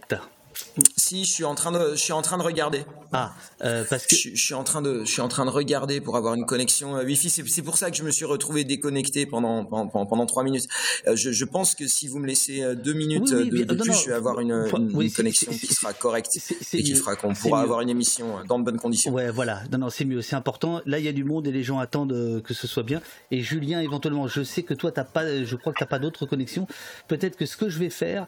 Si, 0.96 1.24
je 1.24 1.32
suis 1.32 1.44
en 1.44 1.54
train 1.54 1.72
de, 1.72 1.90
je 1.92 2.00
suis 2.00 2.12
en 2.12 2.22
train 2.22 2.38
de 2.38 2.42
regarder. 2.42 2.84
Ah, 3.12 3.32
euh, 3.62 3.84
parce 3.88 4.06
que 4.06 4.14
je, 4.14 4.36
suis 4.36 4.54
en 4.54 4.64
train 4.64 4.82
de, 4.82 5.00
je 5.04 5.10
suis 5.10 5.22
en 5.22 5.28
train 5.28 5.46
de 5.46 5.50
regarder 5.50 6.00
pour 6.00 6.16
avoir 6.16 6.34
une 6.34 6.44
connexion 6.44 6.96
euh, 6.96 7.04
Wi-Fi. 7.04 7.30
C'est 7.30 7.62
pour 7.62 7.78
ça 7.78 7.90
que 7.90 7.96
je 7.96 8.02
me 8.02 8.10
suis 8.10 8.26
retrouvé 8.26 8.64
déconnecté 8.64 9.24
pendant 9.24 9.64
pendant, 9.64 10.06
pendant 10.06 10.26
trois 10.26 10.44
minutes. 10.44 10.68
Euh, 11.06 11.16
je, 11.16 11.32
je, 11.32 11.44
pense 11.46 11.74
que 11.74 11.86
si 11.86 12.06
vous 12.06 12.18
me 12.18 12.26
laissez 12.26 12.62
deux 12.76 12.92
minutes 12.92 13.30
de, 13.32 13.74
plus, 13.74 13.92
je 13.94 14.08
vais 14.08 14.14
avoir 14.14 14.40
une, 14.40 14.68
une, 14.74 15.12
connexion 15.12 15.50
qui 15.50 15.72
sera 15.72 15.94
correcte 15.94 16.38
et 16.74 16.82
qui 16.82 16.94
fera 16.94 17.16
qu'on 17.16 17.32
pourra 17.32 17.62
avoir 17.62 17.80
une 17.80 17.90
émission 17.90 18.44
dans 18.46 18.58
de 18.58 18.64
bonnes 18.64 18.78
conditions. 18.78 19.12
Ouais, 19.12 19.30
voilà. 19.30 19.62
Non, 19.72 19.78
non, 19.78 19.90
c'est 19.90 20.04
mieux, 20.04 20.20
c'est 20.20 20.36
important. 20.36 20.82
Là, 20.84 20.98
il 20.98 21.04
y 21.04 21.08
a 21.08 21.12
du 21.12 21.24
monde 21.24 21.46
et 21.46 21.52
les 21.52 21.62
gens 21.62 21.78
attendent 21.78 22.42
que 22.42 22.52
ce 22.52 22.66
soit 22.66 22.82
bien. 22.82 23.00
Et 23.30 23.40
Julien, 23.40 23.80
éventuellement, 23.80 24.28
je 24.28 24.42
sais 24.42 24.62
que 24.62 24.74
toi, 24.74 24.92
t'as 24.92 25.04
pas, 25.04 25.44
je 25.44 25.56
crois 25.56 25.72
que 25.72 25.78
t'as 25.78 25.86
pas 25.86 25.98
d'autres 25.98 26.26
connexions. 26.26 26.66
Peut-être 27.06 27.36
que 27.36 27.46
ce 27.46 27.56
que 27.56 27.70
je 27.70 27.78
vais 27.78 27.90
faire, 27.90 28.26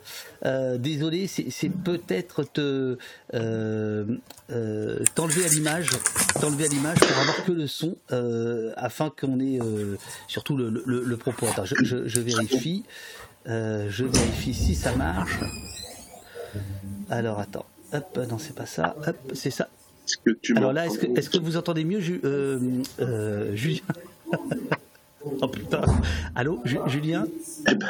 désolé, 0.79 1.27
c'est 1.27 1.69
peut-être 1.69 2.20
te 2.23 2.97
euh, 3.35 4.05
euh, 4.50 5.05
t'enlever 5.15 5.45
à 5.45 5.49
l'image, 5.49 5.91
t'enlever 6.41 6.65
à 6.65 6.69
l'image 6.69 6.99
pour 6.99 7.19
avoir 7.19 7.45
que 7.45 7.53
le 7.53 7.67
son, 7.67 7.97
euh, 8.12 8.73
afin 8.77 9.11
qu'on 9.11 9.41
ait 9.41 9.59
surtout 10.29 10.57
le, 10.57 11.17
propos. 11.17 11.47
Attends, 11.47 11.65
je, 11.65 12.21
vérifie, 12.21 12.85
je 13.47 14.05
vérifie 14.05 14.55
si 14.55 14.75
ça 14.75 14.95
marche. 14.95 15.39
Alors 17.09 17.39
attends, 17.39 17.67
hop, 17.93 18.19
non 18.29 18.39
c'est 18.39 18.55
pas 18.55 18.67
ça, 18.67 18.97
hop, 19.07 19.17
c'est 19.35 19.50
ça. 19.50 19.69
Alors 20.57 20.73
là, 20.73 20.87
est-ce 20.87 20.99
que, 20.99 21.07
est 21.07 21.31
que, 21.31 21.39
vous 21.39 21.57
entendez 21.57 21.85
mieux, 21.85 22.00
Julien? 22.00 23.83
Oh 25.43 25.49
putain. 25.49 25.83
Allô, 26.35 26.61
Julien? 26.65 27.27
Eh 27.69 27.75
ben, 27.75 27.89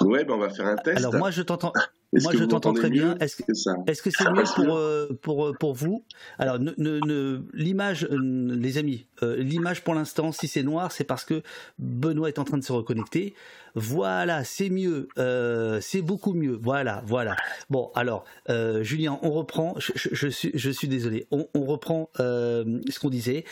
Ouais, 0.00 0.24
ben 0.24 0.34
on 0.34 0.38
va 0.38 0.50
faire 0.50 0.66
un 0.66 0.76
test. 0.76 0.98
Alors 0.98 1.14
moi 1.14 1.30
je 1.30 1.42
t'entends. 1.42 1.72
Moi 2.12 2.32
je 2.34 2.44
t'entends 2.44 2.74
très 2.74 2.90
bien. 2.90 3.16
Est-ce 3.18 3.36
que 3.36 3.42
est-ce 3.86 4.02
que 4.02 4.10
c'est 4.10 4.30
mieux 4.30 4.44
pour 4.54 4.76
euh, 4.76 5.18
pour 5.22 5.46
euh, 5.46 5.52
pour 5.58 5.74
vous? 5.74 6.04
Alors 6.38 6.58
ne, 6.58 6.72
ne, 6.76 7.42
l'image, 7.54 8.06
euh, 8.10 8.18
les 8.20 8.76
amis, 8.76 9.06
l'image 9.22 9.82
pour 9.82 9.94
l'instant, 9.94 10.30
si 10.32 10.46
c'est 10.46 10.62
noir, 10.62 10.92
c'est 10.92 11.04
parce 11.04 11.24
que 11.24 11.42
Benoît 11.78 12.28
est 12.28 12.38
en 12.38 12.44
train 12.44 12.58
de 12.58 12.64
se 12.64 12.72
reconnecter. 12.72 13.34
Voilà, 13.74 14.44
c'est 14.44 14.68
mieux, 14.68 15.08
c'est 15.80 16.02
beaucoup 16.02 16.34
mieux. 16.34 16.58
Voilà, 16.60 17.02
voilà. 17.06 17.36
Bon, 17.70 17.90
alors 17.94 18.24
Julien, 18.80 19.18
on 19.22 19.30
reprend. 19.30 19.74
Je, 19.78 20.28
suis 20.28 20.50
je 20.54 20.70
suis 20.70 20.88
désolé. 20.88 21.26
On, 21.30 21.46
on 21.54 21.64
reprend 21.64 22.10
ce 22.16 22.98
qu'on 22.98 23.10
disait. 23.10 23.44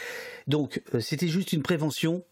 Donc 0.48 0.82
c'était 0.98 1.28
juste 1.28 1.54
une 1.54 1.62
prévention 1.62 2.24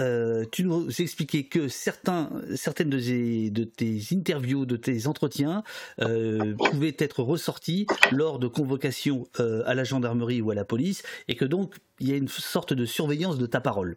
euh, 0.00 0.44
tu 0.50 0.64
nous 0.64 0.88
expliquais 1.00 1.44
que 1.44 1.68
certains, 1.68 2.30
certaines 2.54 2.90
de 2.90 3.64
tes, 3.64 4.00
interviews, 4.12 4.66
de 4.66 4.76
tes 4.76 5.06
entretiens 5.06 5.62
euh, 6.00 6.54
pouvaient 6.56 6.96
être 6.98 7.22
ressortis 7.22 7.86
lors 8.10 8.38
de 8.38 8.48
convocations 8.48 9.28
euh, 9.38 9.62
à 9.66 9.74
la 9.74 9.84
gendarmerie 9.84 10.40
ou 10.40 10.50
à 10.50 10.54
la 10.54 10.64
police, 10.64 11.02
et 11.28 11.36
que 11.36 11.44
donc 11.44 11.76
il 12.00 12.08
y 12.08 12.12
a 12.12 12.16
une 12.16 12.28
sorte 12.28 12.72
de 12.72 12.86
surveillance 12.86 13.38
de 13.38 13.46
ta 13.46 13.60
parole. 13.60 13.96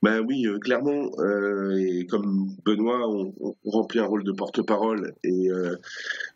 Ben 0.00 0.20
oui, 0.20 0.46
euh, 0.46 0.58
clairement, 0.60 1.10
euh, 1.18 1.76
et 1.76 2.06
comme 2.06 2.54
Benoît, 2.64 3.08
on, 3.08 3.34
remplit 3.64 3.98
un 3.98 4.04
rôle 4.04 4.22
de 4.22 4.30
porte-parole 4.30 5.14
et 5.24 5.50
euh, 5.50 5.74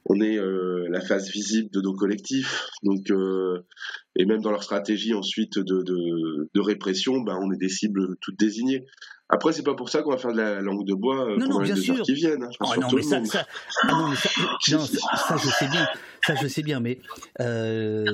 on 0.07 0.21
est 0.21 0.38
la 0.88 1.00
face 1.00 1.31
visible 1.31 1.71
de 1.71 1.81
nos 1.81 1.95
collectifs. 1.95 2.66
Donc, 2.83 3.12
et 4.16 4.25
même 4.25 4.40
dans 4.42 4.50
leur 4.50 4.62
stratégie 4.64 5.14
ensuite 5.14 5.59
de, 5.59 5.83
de, 5.83 6.61
répression, 6.61 7.21
ben 7.21 7.38
on 7.40 7.52
est 7.52 7.57
des 7.57 7.69
cibles 7.69 8.16
toutes 8.21 8.38
désignées. 8.38 8.87
Après, 9.28 9.52
c'est 9.52 9.62
pas 9.62 9.75
pour 9.75 9.88
ça 9.88 10.02
qu'on 10.02 10.11
va 10.11 10.19
faire 10.19 10.33
de 10.33 10.38
la 10.38 10.61
langue 10.61 10.85
de 10.85 10.95
bois 10.95 11.26
pendant 11.38 11.61
les 11.61 11.73
deux 11.73 11.90
heures 11.90 12.02
qui 12.02 12.14
viennent. 12.14 12.42
Hein, 12.42 12.50
oh, 12.61 12.66
non, 12.78 12.88
mais 12.95 13.02
ça, 13.02 13.25
ça, 13.25 13.47
ah 13.83 13.88
non, 13.90 14.09
mais 14.09 14.16
ça, 14.16 14.28
non, 14.73 14.85
ça, 14.85 15.37
je 15.37 15.49
sais 15.49 15.69
bien, 15.69 15.88
ça 16.26 16.35
je 16.35 16.49
sais 16.49 16.62
bien, 16.62 16.81
mais 16.81 16.99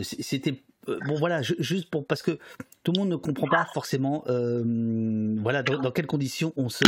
c'était 0.03 0.63
bon 1.07 1.15
voilà, 1.17 1.43
juste 1.43 1.91
pour 1.91 2.07
parce 2.07 2.23
que 2.23 2.39
tout 2.85 2.93
le 2.93 2.99
monde 2.99 3.11
ne 3.11 3.17
comprend 3.17 3.49
pas 3.49 3.67
forcément, 3.75 4.25
euh, 4.29 4.63
voilà, 5.41 5.63
dans, 5.63 5.91
quelles 5.91 6.07
conditions 6.07 6.53
on 6.57 6.69
se 6.69 6.85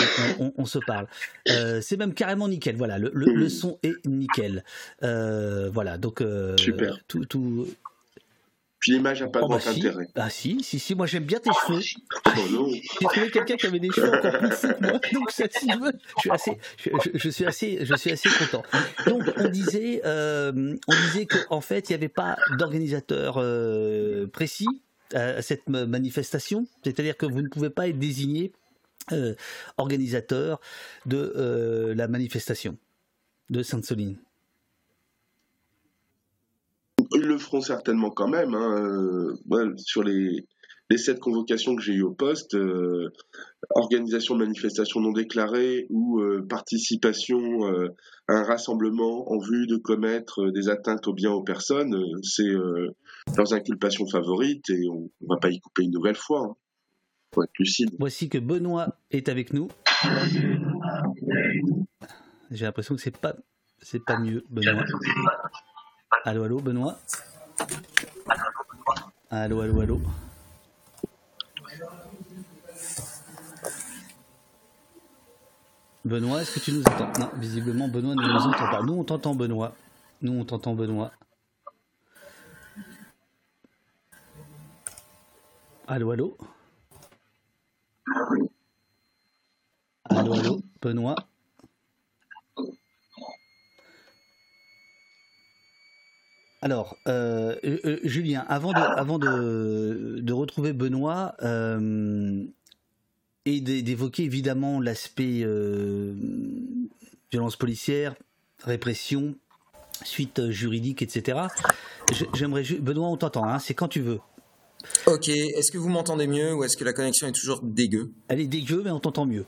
on, 0.57 0.65
se 0.65 0.79
parle. 0.79 1.07
Euh, 1.49 1.81
c'est 1.81 1.97
même 1.97 2.15
carrément 2.15 2.49
nickel. 2.49 2.77
Voilà, 2.77 2.99
le, 2.99 3.11
le, 3.13 3.49
son 3.49 3.79
est 3.83 4.05
nickel. 4.07 4.65
voilà, 5.01 5.99
donc 5.99 6.23
super. 6.57 6.99
Tout, 7.07 7.25
tout 7.27 7.67
puis 8.81 8.93
l'image 8.93 9.21
n'a 9.21 9.29
pas 9.29 9.41
oh, 9.43 9.49
grand 9.49 9.59
bah 9.59 9.71
intérêt. 9.71 10.09
Ah 10.15 10.31
si, 10.31 10.65
si, 10.65 10.79
si, 10.79 10.95
moi 10.95 11.07
j'aime 11.07 11.25
bien 11.25 11.39
tes 11.39 11.51
cheveux. 11.67 11.83
Oh 12.27 12.31
non. 12.51 12.69
J'ai 12.71 13.07
trouvé 13.07 13.31
quelqu'un 13.31 13.57
qui 13.57 13.67
avait 13.67 13.79
des 13.79 13.91
cheveux 13.91 14.13
encore 14.13 14.41
plus 14.41 14.51
fous 14.51 14.69
que 14.69 14.89
moi, 14.89 15.01
donc 15.13 15.31
ça, 15.31 15.45
si 15.51 15.69
je 15.69 16.21
suis 16.21 16.31
assez, 16.31 16.59
je, 17.15 17.29
suis 17.29 17.45
assez, 17.45 17.85
je 17.85 17.95
suis 17.95 18.11
assez 18.11 18.29
content. 18.31 18.63
Donc 19.07 19.23
on 19.37 19.49
disait, 19.49 20.01
euh, 20.07 20.75
on 20.89 20.95
disait 21.07 21.27
qu'en 21.27 21.61
fait 21.61 21.91
il 21.91 21.93
n'y 21.93 21.97
avait 21.97 22.09
pas 22.09 22.39
d'organisateur 22.59 23.35
euh, 23.37 24.27
précis 24.27 24.67
à 25.13 25.43
cette 25.43 25.69
manifestation, 25.69 26.67
c'est-à-dire 26.83 27.17
que 27.17 27.27
vous 27.27 27.43
ne 27.43 27.49
pouvez 27.49 27.71
pas 27.71 27.89
être 27.89 27.99
désigné 27.99 28.53
euh, 29.13 29.35
organisateur 29.77 30.61
de 31.05 31.93
la 31.95 32.09
manifestation 32.09 32.79
de 33.51 33.63
Sainte-Soline. 33.63 34.17
Ils 37.13 37.23
le 37.23 37.39
feront 37.39 37.61
certainement 37.61 38.11
quand 38.11 38.29
même. 38.29 38.55
Hein. 38.55 39.37
Euh, 39.53 39.75
sur 39.77 40.03
les, 40.03 40.47
sept 40.97 41.21
convocations 41.21 41.77
que 41.77 41.83
j'ai 41.83 41.95
eues 41.95 42.03
au 42.03 42.13
poste, 42.13 42.55
euh, 42.55 43.13
organisation 43.77 44.35
de 44.35 44.45
manifestation 44.45 45.01
non 45.01 45.13
déclarée 45.13 45.87
ou 45.89 46.21
euh, 46.21 46.45
participation 46.49 47.65
à 48.29 48.33
un 48.33 48.43
rassemblement 48.43 49.31
en 49.31 49.39
vue 49.39 49.67
de 49.67 49.77
commettre 49.77 50.51
des 50.51 50.69
atteintes 50.69 51.07
aux 51.07 51.15
biens 51.15 51.33
aux 51.33 51.45
personnes, 51.45 51.97
c'est 52.23 52.53
leurs 53.37 53.53
inculpations 53.53 54.07
favorites 54.07 54.69
et 54.71 54.89
on 54.89 55.11
ne 55.21 55.29
va 55.29 55.37
pas 55.37 55.51
y 55.51 55.61
couper 55.61 55.85
une 55.85 55.93
nouvelle 55.93 56.17
fois. 56.17 56.49
Hein. 56.49 56.57
Voici 57.99 58.29
que 58.29 58.39
Benoît 58.39 58.97
est 59.13 59.29
avec 59.29 59.53
nous. 59.53 59.69
J'ai 62.51 62.65
l'impression 62.65 62.97
que 62.97 63.03
pas 64.01 64.19
mieux, 64.19 64.45
Benoît. 64.51 64.85
Allô, 66.11 66.45
allô, 66.45 66.61
Benoît 66.61 66.99
Allô, 69.31 69.61
allô, 69.63 69.81
allô 69.81 70.01
Benoît, 76.05 76.43
est-ce 76.43 76.55
que 76.55 76.61
tu 76.61 76.73
nous 76.73 76.83
entends? 76.83 77.13
Non, 77.19 77.31
visiblement, 77.39 77.89
Benoît 77.89 78.15
ne 78.15 78.23
nous 78.23 78.47
entend 78.47 78.71
pas. 78.71 78.83
Nous, 78.83 78.95
on 78.95 79.05
t'entend, 79.05 79.35
Benoît. 79.35 79.75
Nous, 80.23 80.33
on 80.33 80.45
t'entend, 80.45 80.75
Benoît. 80.75 81.13
Allô, 85.87 86.11
allô? 86.11 86.37
Allô, 90.11 90.35
allô, 90.35 90.63
Benoît? 90.83 91.17
Alors, 96.63 96.97
euh, 97.09 97.57
euh, 97.65 97.79
euh, 97.87 97.99
Julien, 98.05 98.45
avant 98.49 98.73
de, 98.73 98.81
avant 98.81 99.19
de, 99.19 100.19
de 100.21 100.33
retrouver 100.33 100.73
Benoît 100.75 101.35
et 103.47 103.61
d'évoquer 103.61 104.25
évidemment 104.25 104.81
l'aspect 104.81 105.47
violence 107.33 107.57
policière, 107.57 108.15
répression, 108.63 109.35
suite 110.05 110.51
juridique, 110.51 111.01
etc. 111.01 111.39
J'aimerais, 112.35 112.63
Benoît, 112.63 113.09
on 113.09 113.17
t'entend, 113.17 113.45
hein, 113.45 113.59
c'est 113.59 113.75
quand 113.75 113.89
tu 113.89 114.01
veux. 114.01 114.21
Ok, 115.07 115.29
est-ce 115.29 115.73
que 115.73 115.79
vous 115.79 115.89
m'entendez 115.89 116.27
mieux 116.27 116.55
ou 116.55 116.65
est-ce 116.65 116.77
que 116.77 116.85
la 116.85 116.93
connexion 116.93 117.27
est 117.27 117.33
toujours 117.33 117.61
dégueu? 117.63 118.13
Elle 118.29 118.41
est 118.41 118.47
dégueu, 118.47 118.83
mais 118.85 118.91
on 118.91 119.01
t'entend 119.01 119.25
mieux. 119.25 119.47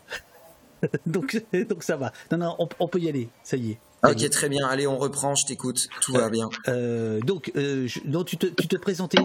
donc, 1.07 1.43
donc 1.69 1.83
ça 1.83 1.97
va. 1.97 2.13
Non, 2.31 2.39
non, 2.39 2.57
on, 2.79 2.89
peut 2.89 3.01
y 3.01 3.09
aller, 3.09 3.29
ça 3.43 3.57
y 3.57 3.73
est. 3.73 3.79
Ok, 4.05 4.29
très 4.31 4.49
bien. 4.49 4.67
Allez, 4.67 4.87
on 4.87 4.99
reprend, 4.99 5.37
je 5.37 5.47
t'écoute. 5.47 5.89
Tout 6.01 6.13
va 6.13 6.29
bien. 6.29 6.51
Euh, 6.67 7.21
donc, 7.21 7.53
euh, 7.57 7.87
donc 8.05 8.27
tu, 8.27 8.37
te, 8.37 8.47
tu 8.47 8.67
te 8.67 8.77
présentais 8.77 9.19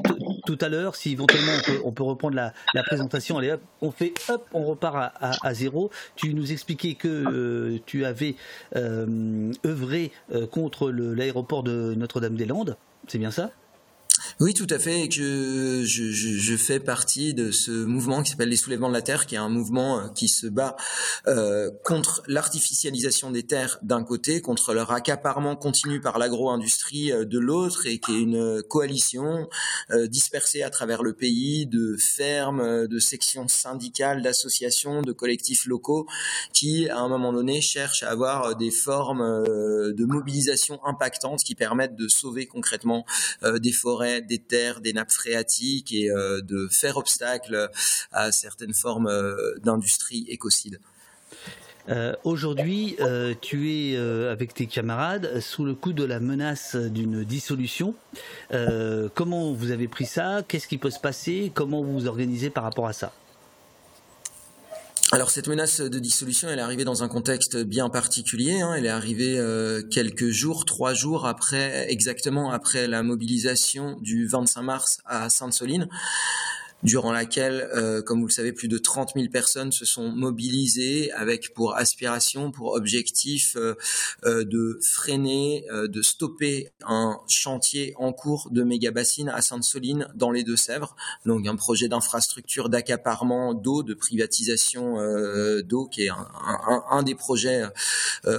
tout 0.46 0.57
à 0.62 0.69
l'heure. 0.69 0.96
Si 0.96 1.12
éventuellement 1.13 1.53
on 1.84 1.91
peut, 1.91 2.03
reprendre 2.03 2.36
la, 2.36 2.84
présentation, 2.84 3.39
allez 3.39 3.53
hop, 3.53 3.62
on 3.81 3.91
fait 3.91 4.13
hop, 4.29 4.48
on 4.53 4.65
repart 4.65 5.13
à, 5.19 5.53
zéro. 5.55 5.89
Tu 6.15 6.34
nous 6.36 6.51
expliquais 6.51 6.93
que 6.93 7.07
euh, 7.07 7.79
tu 7.88 8.05
avais 8.05 8.36
œuvré 8.75 10.12
contre 10.51 10.91
l'aéroport 10.91 11.63
de 11.63 11.96
Notre-Dame-des-Landes. 11.96 12.77
C'est 13.07 13.17
bien 13.17 13.31
ça? 13.31 13.51
Oui, 14.39 14.53
tout 14.53 14.67
à 14.69 14.79
fait. 14.79 15.10
Je, 15.12 15.84
je, 15.84 16.12
je, 16.12 16.57
fais 16.57 16.79
partie 16.79 17.34
de 17.34 17.51
ce 17.51 17.72
mouvement 17.72 18.24
qui 18.24 18.31
s'appelle 18.31 18.50
les 18.50 18.57
soulèvements 18.57 18.89
de 18.89 18.93
la 18.93 19.01
terre, 19.01 19.25
qui 19.25 19.36
est 19.36 19.39
un 19.39 19.50
mouvement 19.50 20.00
euh, 20.00 20.07
qui 20.10 20.27
se 20.27 20.48
bat 20.48 20.75
euh, 21.27 21.72
contre 21.84 22.24
l'artificialisation 22.27 23.31
des 23.31 23.43
terres 23.43 23.79
d'un 23.81 24.03
côté, 24.03 24.41
contre 24.41 24.74
leur 24.74 24.91
accaparement 24.91 25.55
continu 25.55 26.01
par 26.01 26.19
l'agro-industrie 26.19 27.12
euh, 27.12 27.25
de 27.25 27.39
l'autre, 27.39 27.86
et 27.86 28.00
qui 28.00 28.15
est 28.15 28.19
une 28.19 28.62
coalition 28.63 29.48
dispersée 30.10 30.63
à 30.63 30.69
travers 30.69 31.03
le 31.03 31.13
pays 31.13 31.65
de 31.65 31.96
fermes, 31.98 32.88
de 32.88 33.00
sections 33.00 33.48
syndicales, 33.48 34.22
d'associations, 34.22 35.01
de 35.01 35.12
collectifs 35.12 35.65
locaux, 35.65 36.07
qui 36.53 36.89
à 36.89 37.00
un 37.00 37.07
moment 37.07 37.34
donné 37.34 37.62
cherchent 37.62 38.03
à 38.03 38.10
avoir 38.10 38.55
des 38.55 38.72
formes 38.72 39.43
de 39.46 40.05
mobilisation 40.05 40.84
impactantes 40.86 41.43
qui 41.43 41.55
permettent 41.55 41.96
de 41.96 42.07
sauver 42.07 42.46
concrètement 42.46 43.05
des 43.43 43.72
forêts 43.72 44.17
des 44.26 44.40
terres, 44.40 44.82
des 44.82 44.94
nappes 44.94 45.12
phréatiques 45.12 45.94
et 45.94 46.10
euh, 46.10 46.42
de 46.42 46.68
faire 46.72 46.98
obstacle 46.98 47.70
à 48.12 48.32
certaines 48.32 48.74
formes 48.74 49.08
euh, 49.08 49.56
d'industrie 49.64 50.26
écocide. 50.30 50.80
Euh, 51.90 52.14
aujourd'hui, 52.26 52.98
tu 53.42 53.72
es 53.72 53.98
avec 53.98 54.54
tes 54.54 54.66
camarades 54.66 55.40
sous 55.40 55.64
le 55.64 55.74
coup 55.74 55.94
de 55.94 56.04
la 56.04 56.20
menace 56.20 56.76
d'une 56.76 57.24
dissolution. 57.24 57.96
comment 59.14 59.54
vous 59.54 59.72
avez 59.72 59.88
pris 59.88 60.06
ça? 60.06 60.44
Qu'est-ce 60.48 60.68
qui 60.68 60.78
peut 60.78 60.92
se 60.92 61.00
passer? 61.00 61.52
Comment 61.54 61.84
vous 61.84 61.94
vous 61.94 62.08
organisez 62.08 62.50
par 62.50 62.64
rapport 62.64 62.88
à 62.88 62.94
ça? 62.94 63.14
Alors 65.14 65.30
cette 65.30 65.48
menace 65.48 65.80
de 65.80 66.00
dissolution, 66.00 66.50
elle 66.50 66.60
est 66.60 66.62
arrivée 66.62 66.84
dans 66.84 67.02
un 67.02 67.08
contexte 67.08 67.56
bien 67.56 67.90
particulier. 67.90 68.60
Hein. 68.60 68.74
Elle 68.76 68.86
est 68.86 68.90
arrivée 68.90 69.40
euh, 69.40 69.82
quelques 69.82 70.32
jours, 70.32 70.66
trois 70.66 70.94
jours 70.94 71.26
après, 71.26 71.90
exactement 71.90 72.52
après 72.52 72.88
la 72.88 73.04
mobilisation 73.04 73.96
du 74.02 74.28
25 74.28 74.62
mars 74.64 74.98
à 75.06 75.30
Sainte-Soline 75.30 75.88
durant 76.84 77.12
laquelle, 77.12 77.69
euh, 77.75 78.01
comme 78.01 78.19
vous 78.19 78.27
le 78.27 78.31
savez, 78.31 78.53
plus 78.53 78.67
de 78.67 78.77
30 78.77 79.13
000 79.15 79.29
personnes 79.29 79.72
se 79.72 79.84
sont 79.84 80.10
mobilisées 80.10 81.12
avec 81.13 81.53
pour 81.53 81.75
aspiration, 81.75 82.51
pour 82.51 82.74
objectif 82.74 83.55
euh, 83.55 83.75
euh 84.24 84.44
de 84.44 84.79
freiner, 84.81 85.66
euh, 85.72 85.87
de 85.87 86.01
stopper 86.01 86.70
un 86.85 87.20
chantier 87.27 87.94
en 87.98 88.13
cours 88.13 88.50
de 88.51 88.63
méga 88.63 88.92
bassine 88.92 89.29
à 89.29 89.42
Sainte-Soline 89.42 90.07
dans 90.16 90.31
les 90.31 90.44
Deux-Sèvres. 90.44 90.96
Donc 91.25 91.48
un 91.48 91.55
projet 91.55 91.87
d'infrastructure 91.87 92.70
d'accaparement 92.70 93.53
d'eau, 93.53 93.81
de 93.81 93.94
privatisation 93.94 95.00
euh, 95.00 95.63
d'eau, 95.63 95.87
qui 95.87 96.03
est 96.03 96.09
un, 96.09 96.27
un, 96.46 96.83
un 96.92 97.03
des 97.03 97.16
projets 97.16 97.63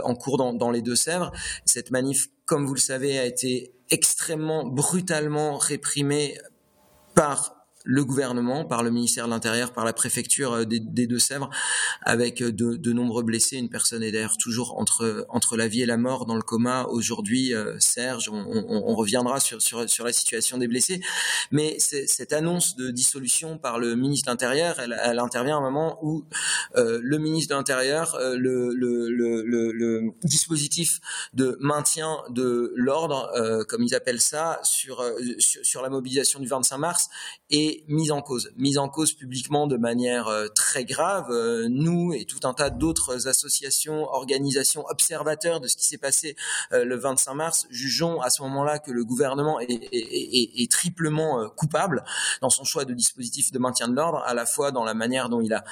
en 0.05 0.15
cours 0.15 0.39
dans, 0.39 0.53
dans 0.53 0.71
les 0.71 0.83
Deux-Sèvres. 0.83 1.33
Cette 1.65 1.91
manif, 1.91 2.29
comme 2.47 2.67
vous 2.67 2.75
le 2.75 2.81
savez, 2.81 3.19
a 3.19 3.25
été 3.25 3.73
extrêmement 3.91 4.65
brutalement 4.65 5.59
réprimée 5.59 6.39
par 7.15 7.58
le 7.89 8.05
gouvernement, 8.05 8.67
par 8.67 8.83
le 8.83 8.91
ministère 8.91 9.25
de 9.25 9.31
l'Intérieur, 9.31 9.73
par 9.73 9.87
la 9.87 9.95
préfecture 9.95 10.53
euh, 10.53 10.65
des, 10.67 11.07
Deux-Sèvres, 11.07 11.49
avec 12.03 12.43
euh, 12.43 12.53
de, 12.53 12.93
nombreux 12.93 13.23
blessés. 13.23 13.57
Une 13.57 13.71
personne 13.71 14.03
est 14.03 14.13
d'ailleurs 14.13 14.37
toujours 14.37 14.79
entre, 14.79 15.25
entre 15.31 15.57
la 15.57 15.69
vie 15.69 15.81
et 15.81 15.87
la 15.87 15.97
mort 15.97 16.27
dans 16.27 16.37
le 16.37 16.43
coma. 16.43 16.85
Aujourd'hui, 16.91 17.55
euh, 17.55 17.81
Serge, 17.81 18.29
on, 18.31 18.95
reviendra 18.95 19.41
sur, 19.41 19.63
sur, 19.63 19.89
sur, 19.89 20.05
la 20.05 20.13
situation 20.13 20.59
des 20.59 20.69
blessés. 20.69 21.01
Mais 21.51 21.79
cette 21.79 22.35
annonce 22.35 22.77
de 22.77 22.91
dissolution 22.91 23.57
par 23.57 23.79
le 23.79 23.95
ministre 23.95 24.27
de 24.27 24.33
l'Intérieur, 24.33 24.79
elle, 24.81 25.19
intervient 25.19 25.57
à 25.57 25.59
un 25.59 25.63
moment 25.63 25.99
où 26.03 26.25
le 26.75 27.17
ministre 27.17 27.55
de 27.55 27.59
l'Intérieur, 27.59 28.19
le, 28.19 28.75
le, 28.75 29.09
le, 29.09 30.11
dispositif 30.25 31.01
de 31.33 31.57
maintien 31.61 32.19
de 32.31 32.73
l'ordre, 32.77 33.31
comme 33.69 33.83
ils 33.83 33.95
appellent 33.95 34.21
ça, 34.21 34.61
sur, 34.63 35.05
sur, 35.39 35.65
sur 35.65 35.83
la 35.83 35.91
mobilisation 35.91 36.41
du 36.41 36.49
25 36.49 36.79
mars, 36.79 37.09
est 37.51 37.78
mise 37.89 38.11
en 38.11 38.23
cause, 38.23 38.51
mise 38.57 38.79
en 38.79 38.89
cause 38.89 39.13
publiquement 39.13 39.67
de 39.67 39.77
manière 39.77 40.29
euh, 40.29 40.49
très 40.49 40.85
grave. 40.85 41.27
Euh, 41.31 41.69
nous 41.71 42.13
et 42.13 42.25
tout 42.25 42.41
un 42.45 42.55
tas 42.55 42.71
d'autres 42.71 43.29
associations, 43.29 44.05
organisations, 44.05 44.85
observateurs 44.89 45.61
de 45.61 45.69
ce 45.69 45.77
qui 45.77 45.85
s'est 45.85 45.99
passé 45.99 46.37
euh, 46.73 46.85
le 46.85 46.97
25 46.97 47.35
mars, 47.35 47.67
jugeons 47.71 48.21
à 48.21 48.31
ce 48.31 48.43
moment-là 48.43 48.79
que 48.79 48.91
le 48.91 49.05
gouvernement 49.05 49.61
est, 49.61 50.71
triplement 50.71 51.49
coupable 51.51 52.05
dans 52.41 52.51
son 52.51 52.65
choix 52.65 52.85
de 52.85 52.93
dispositif 52.93 53.53
de 53.53 53.59
maintien 53.59 53.89
de 53.89 53.95
l'ordre, 53.95 54.23
à 54.27 54.35
la 54.35 54.45
fois 54.45 54.71
dans 54.71 54.85
la 54.85 54.95
manière 54.95 55.29
dont 55.29 55.41
il 55.41 55.55
a 55.55 55.65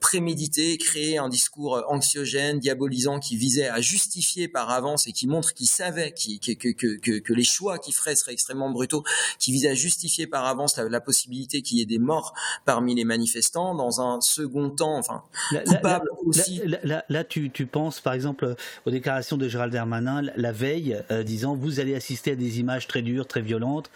prémédité, 0.00 0.78
créé 0.78 1.18
un 1.18 1.28
discours 1.28 1.84
anxiogène, 1.88 2.58
diabolisant, 2.58 3.20
qui 3.20 3.36
visait 3.36 3.68
à 3.68 3.80
justifier 3.80 4.48
par 4.48 4.70
avance 4.70 5.06
et 5.06 5.12
qui 5.12 5.26
montre 5.26 5.54
qu'il 5.54 5.68
savait 5.68 6.12
que, 6.12 7.32
les 7.32 7.44
choix 7.44 7.78
qu'il 7.78 7.94
ferait 7.94 8.16
seraient 8.16 8.32
extrêmement 8.32 8.70
brutaux, 8.70 9.04
qui 9.38 9.52
visait 9.52 9.70
à 9.70 9.74
justifier 9.74 10.26
par 10.26 10.46
avance 10.46 10.76
la, 10.76 10.88
la 10.88 11.00
possibilité 11.00 11.15
qu'il 11.24 11.78
y 11.78 11.80
ait 11.80 11.86
des 11.86 11.98
morts 11.98 12.34
parmi 12.64 12.94
les 12.94 13.04
manifestants. 13.04 13.74
Dans 13.74 14.00
un 14.00 14.20
second 14.20 14.70
temps, 14.70 14.98
enfin, 14.98 15.22
coupable 15.66 16.08
aussi. 16.24 16.62
Là, 16.84 17.24
tu, 17.24 17.50
penses 17.66 18.00
par 18.00 18.12
exemple 18.12 18.54
aux 18.86 18.90
déclarations 18.90 19.36
de 19.36 19.48
Gérald 19.48 19.72
Darmanin 19.72 20.22
la 20.36 20.52
veille, 20.52 21.02
euh, 21.10 21.22
disant 21.22 21.54
vous 21.54 21.80
allez 21.80 21.94
assister 21.94 22.32
à 22.32 22.36
des 22.36 22.60
images 22.60 22.86
très 22.86 23.02
dures, 23.02 23.26
très 23.26 23.40
violentes. 23.40 23.90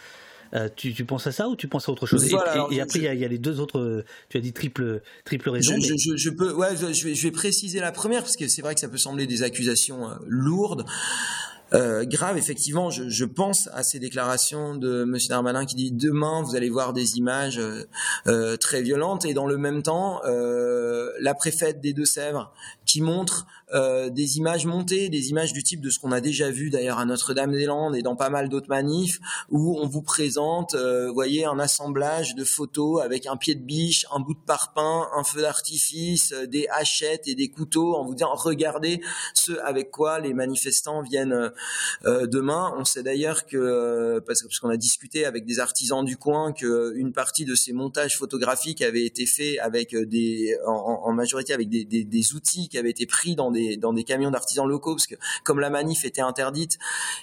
Euh, 0.53 0.67
tu, 0.75 1.05
penses 1.05 1.27
à 1.27 1.31
ça 1.31 1.47
ou 1.47 1.55
tu 1.55 1.67
penses 1.67 1.87
à 1.87 1.91
autre 1.91 2.05
chose? 2.05 2.25
Et, 2.25 2.81
après, 2.81 2.99
il 2.99 3.03
y, 3.03 3.25
a 3.25 3.27
les 3.27 3.37
deux 3.37 3.59
autres. 3.59 4.03
Tu 4.29 4.37
as 4.37 4.41
dit 4.41 4.51
triple, 4.51 5.01
triple 5.23 5.49
raison. 5.49 5.75
Je, 5.79 6.29
peux, 6.29 6.53
ouais, 6.53 6.75
vais, 6.75 6.93
je, 6.93 7.23
vais, 7.23 7.31
préciser 7.31 7.79
la 7.79 7.91
première 7.91 8.21
parce 8.21 8.35
que 8.35 8.47
c'est 8.47 8.61
vrai 8.61 8.73
que 8.73 8.81
ça 8.81 8.89
peut 8.89 8.97
sembler 8.97 9.27
des 9.27 9.43
accusations 9.43 10.09
euh, 10.09 10.15
lourdes. 10.27 10.85
Euh, 11.73 12.03
grave. 12.05 12.37
Effectivement, 12.37 12.89
je, 12.89 13.25
pense 13.25 13.69
à 13.73 13.83
ces 13.83 13.99
déclarations 13.99 14.75
de 14.75 15.05
Monsieur 15.05 15.29
Darmanin 15.29 15.65
qui 15.65 15.75
dit 15.75 15.91
demain 15.91 16.41
vous 16.43 16.55
allez 16.55 16.69
voir 16.69 16.91
des 16.91 17.17
images 17.17 17.59
euh, 17.59 17.85
euh 18.27 18.57
très 18.57 18.81
violentes 18.81 19.25
et 19.25 19.33
dans 19.33 19.45
le 19.45 19.57
même 19.57 19.81
temps 19.83 20.21
la 20.23 21.33
préfète 21.33 21.81
des 21.81 21.93
Deux-Sèvres 21.93 22.51
qui 22.85 23.01
montre 23.01 23.45
euh, 23.73 24.09
des 24.09 24.37
images 24.37 24.65
montées, 24.65 25.09
des 25.09 25.29
images 25.29 25.53
du 25.53 25.63
type 25.63 25.81
de 25.81 25.89
ce 25.89 25.99
qu'on 25.99 26.11
a 26.11 26.19
déjà 26.19 26.49
vu 26.49 26.69
d'ailleurs 26.69 26.99
à 26.99 27.05
Notre-Dame-des-Landes 27.05 27.95
et 27.95 28.01
dans 28.01 28.15
pas 28.15 28.29
mal 28.29 28.49
d'autres 28.49 28.69
manifs, 28.69 29.19
où 29.49 29.79
on 29.79 29.87
vous 29.87 30.01
présente, 30.01 30.75
euh, 30.75 31.09
voyez, 31.11 31.45
un 31.45 31.59
assemblage 31.59 32.35
de 32.35 32.43
photos 32.43 33.01
avec 33.01 33.27
un 33.27 33.37
pied 33.37 33.55
de 33.55 33.61
biche, 33.61 34.05
un 34.11 34.19
bout 34.19 34.33
de 34.33 34.39
parpaing, 34.45 35.07
un 35.15 35.23
feu 35.23 35.41
d'artifice, 35.41 36.33
euh, 36.33 36.47
des 36.47 36.67
hachettes 36.69 37.27
et 37.27 37.35
des 37.35 37.49
couteaux, 37.49 37.95
en 37.95 38.05
vous 38.05 38.13
disant 38.13 38.33
regardez 38.33 39.01
ce 39.33 39.53
avec 39.63 39.89
quoi 39.91 40.19
les 40.19 40.33
manifestants 40.33 41.01
viennent 41.01 41.51
demain. 42.03 42.73
On 42.77 42.85
sait 42.85 43.03
d'ailleurs 43.03 43.45
que 43.45 44.19
parce 44.25 44.41
qu'on 44.59 44.69
a 44.69 44.77
discuté 44.77 45.25
avec 45.25 45.45
des 45.45 45.59
artisans 45.59 46.03
du 46.03 46.17
coin 46.17 46.51
que 46.53 46.93
une 46.95 47.13
partie 47.13 47.45
de 47.45 47.55
ces 47.55 47.73
montages 47.73 48.17
photographiques 48.17 48.81
avait 48.81 49.05
été 49.05 49.25
fait 49.25 49.59
avec 49.59 49.95
des 49.95 50.57
en, 50.65 51.11
majorité 51.13 51.53
avec 51.53 51.69
des, 51.69 51.85
des, 51.85 52.33
outils 52.33 52.69
qui 52.69 52.77
avaient 52.77 52.89
été 52.89 53.05
pris 53.05 53.35
dans 53.35 53.51
des 53.51 53.60
dans 53.77 53.93
des 53.93 54.03
camions 54.03 54.31
d'artisans 54.31 54.67
locaux 54.67 54.95
parce 54.95 55.07
que 55.07 55.15
comme 55.43 55.59
la 55.59 55.69
manif 55.69 56.05
était 56.05 56.21
interdite, 56.21 56.77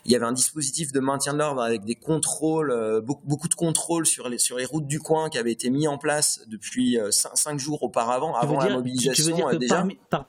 il 0.04 0.12
y 0.12 0.16
avait 0.16 0.26
un 0.26 0.32
dispositif 0.32 0.92
de 0.92 1.00
maintien 1.00 1.32
de 1.32 1.38
l'ordre 1.38 1.62
avec 1.62 1.84
des 1.84 1.94
contrôles, 1.94 3.02
beaucoup, 3.04 3.26
beaucoup 3.26 3.48
de 3.48 3.54
contrôles 3.54 4.06
sur 4.06 4.28
les 4.28 4.38
sur 4.38 4.56
les 4.56 4.64
routes 4.64 4.86
du 4.86 5.00
coin 5.00 5.28
qui 5.28 5.38
avaient 5.38 5.52
été 5.52 5.70
mis 5.70 5.86
en 5.88 5.98
place 5.98 6.40
depuis 6.46 6.98
cinq, 7.10 7.58
jours 7.58 7.82
auparavant, 7.82 8.34
avant 8.34 8.58
la 8.60 8.70
mobilisation. 8.70 9.24
Tu 9.24 9.30
veux 9.30 9.36
dire 9.36 9.48
que 9.48 9.56
déjà. 9.56 9.86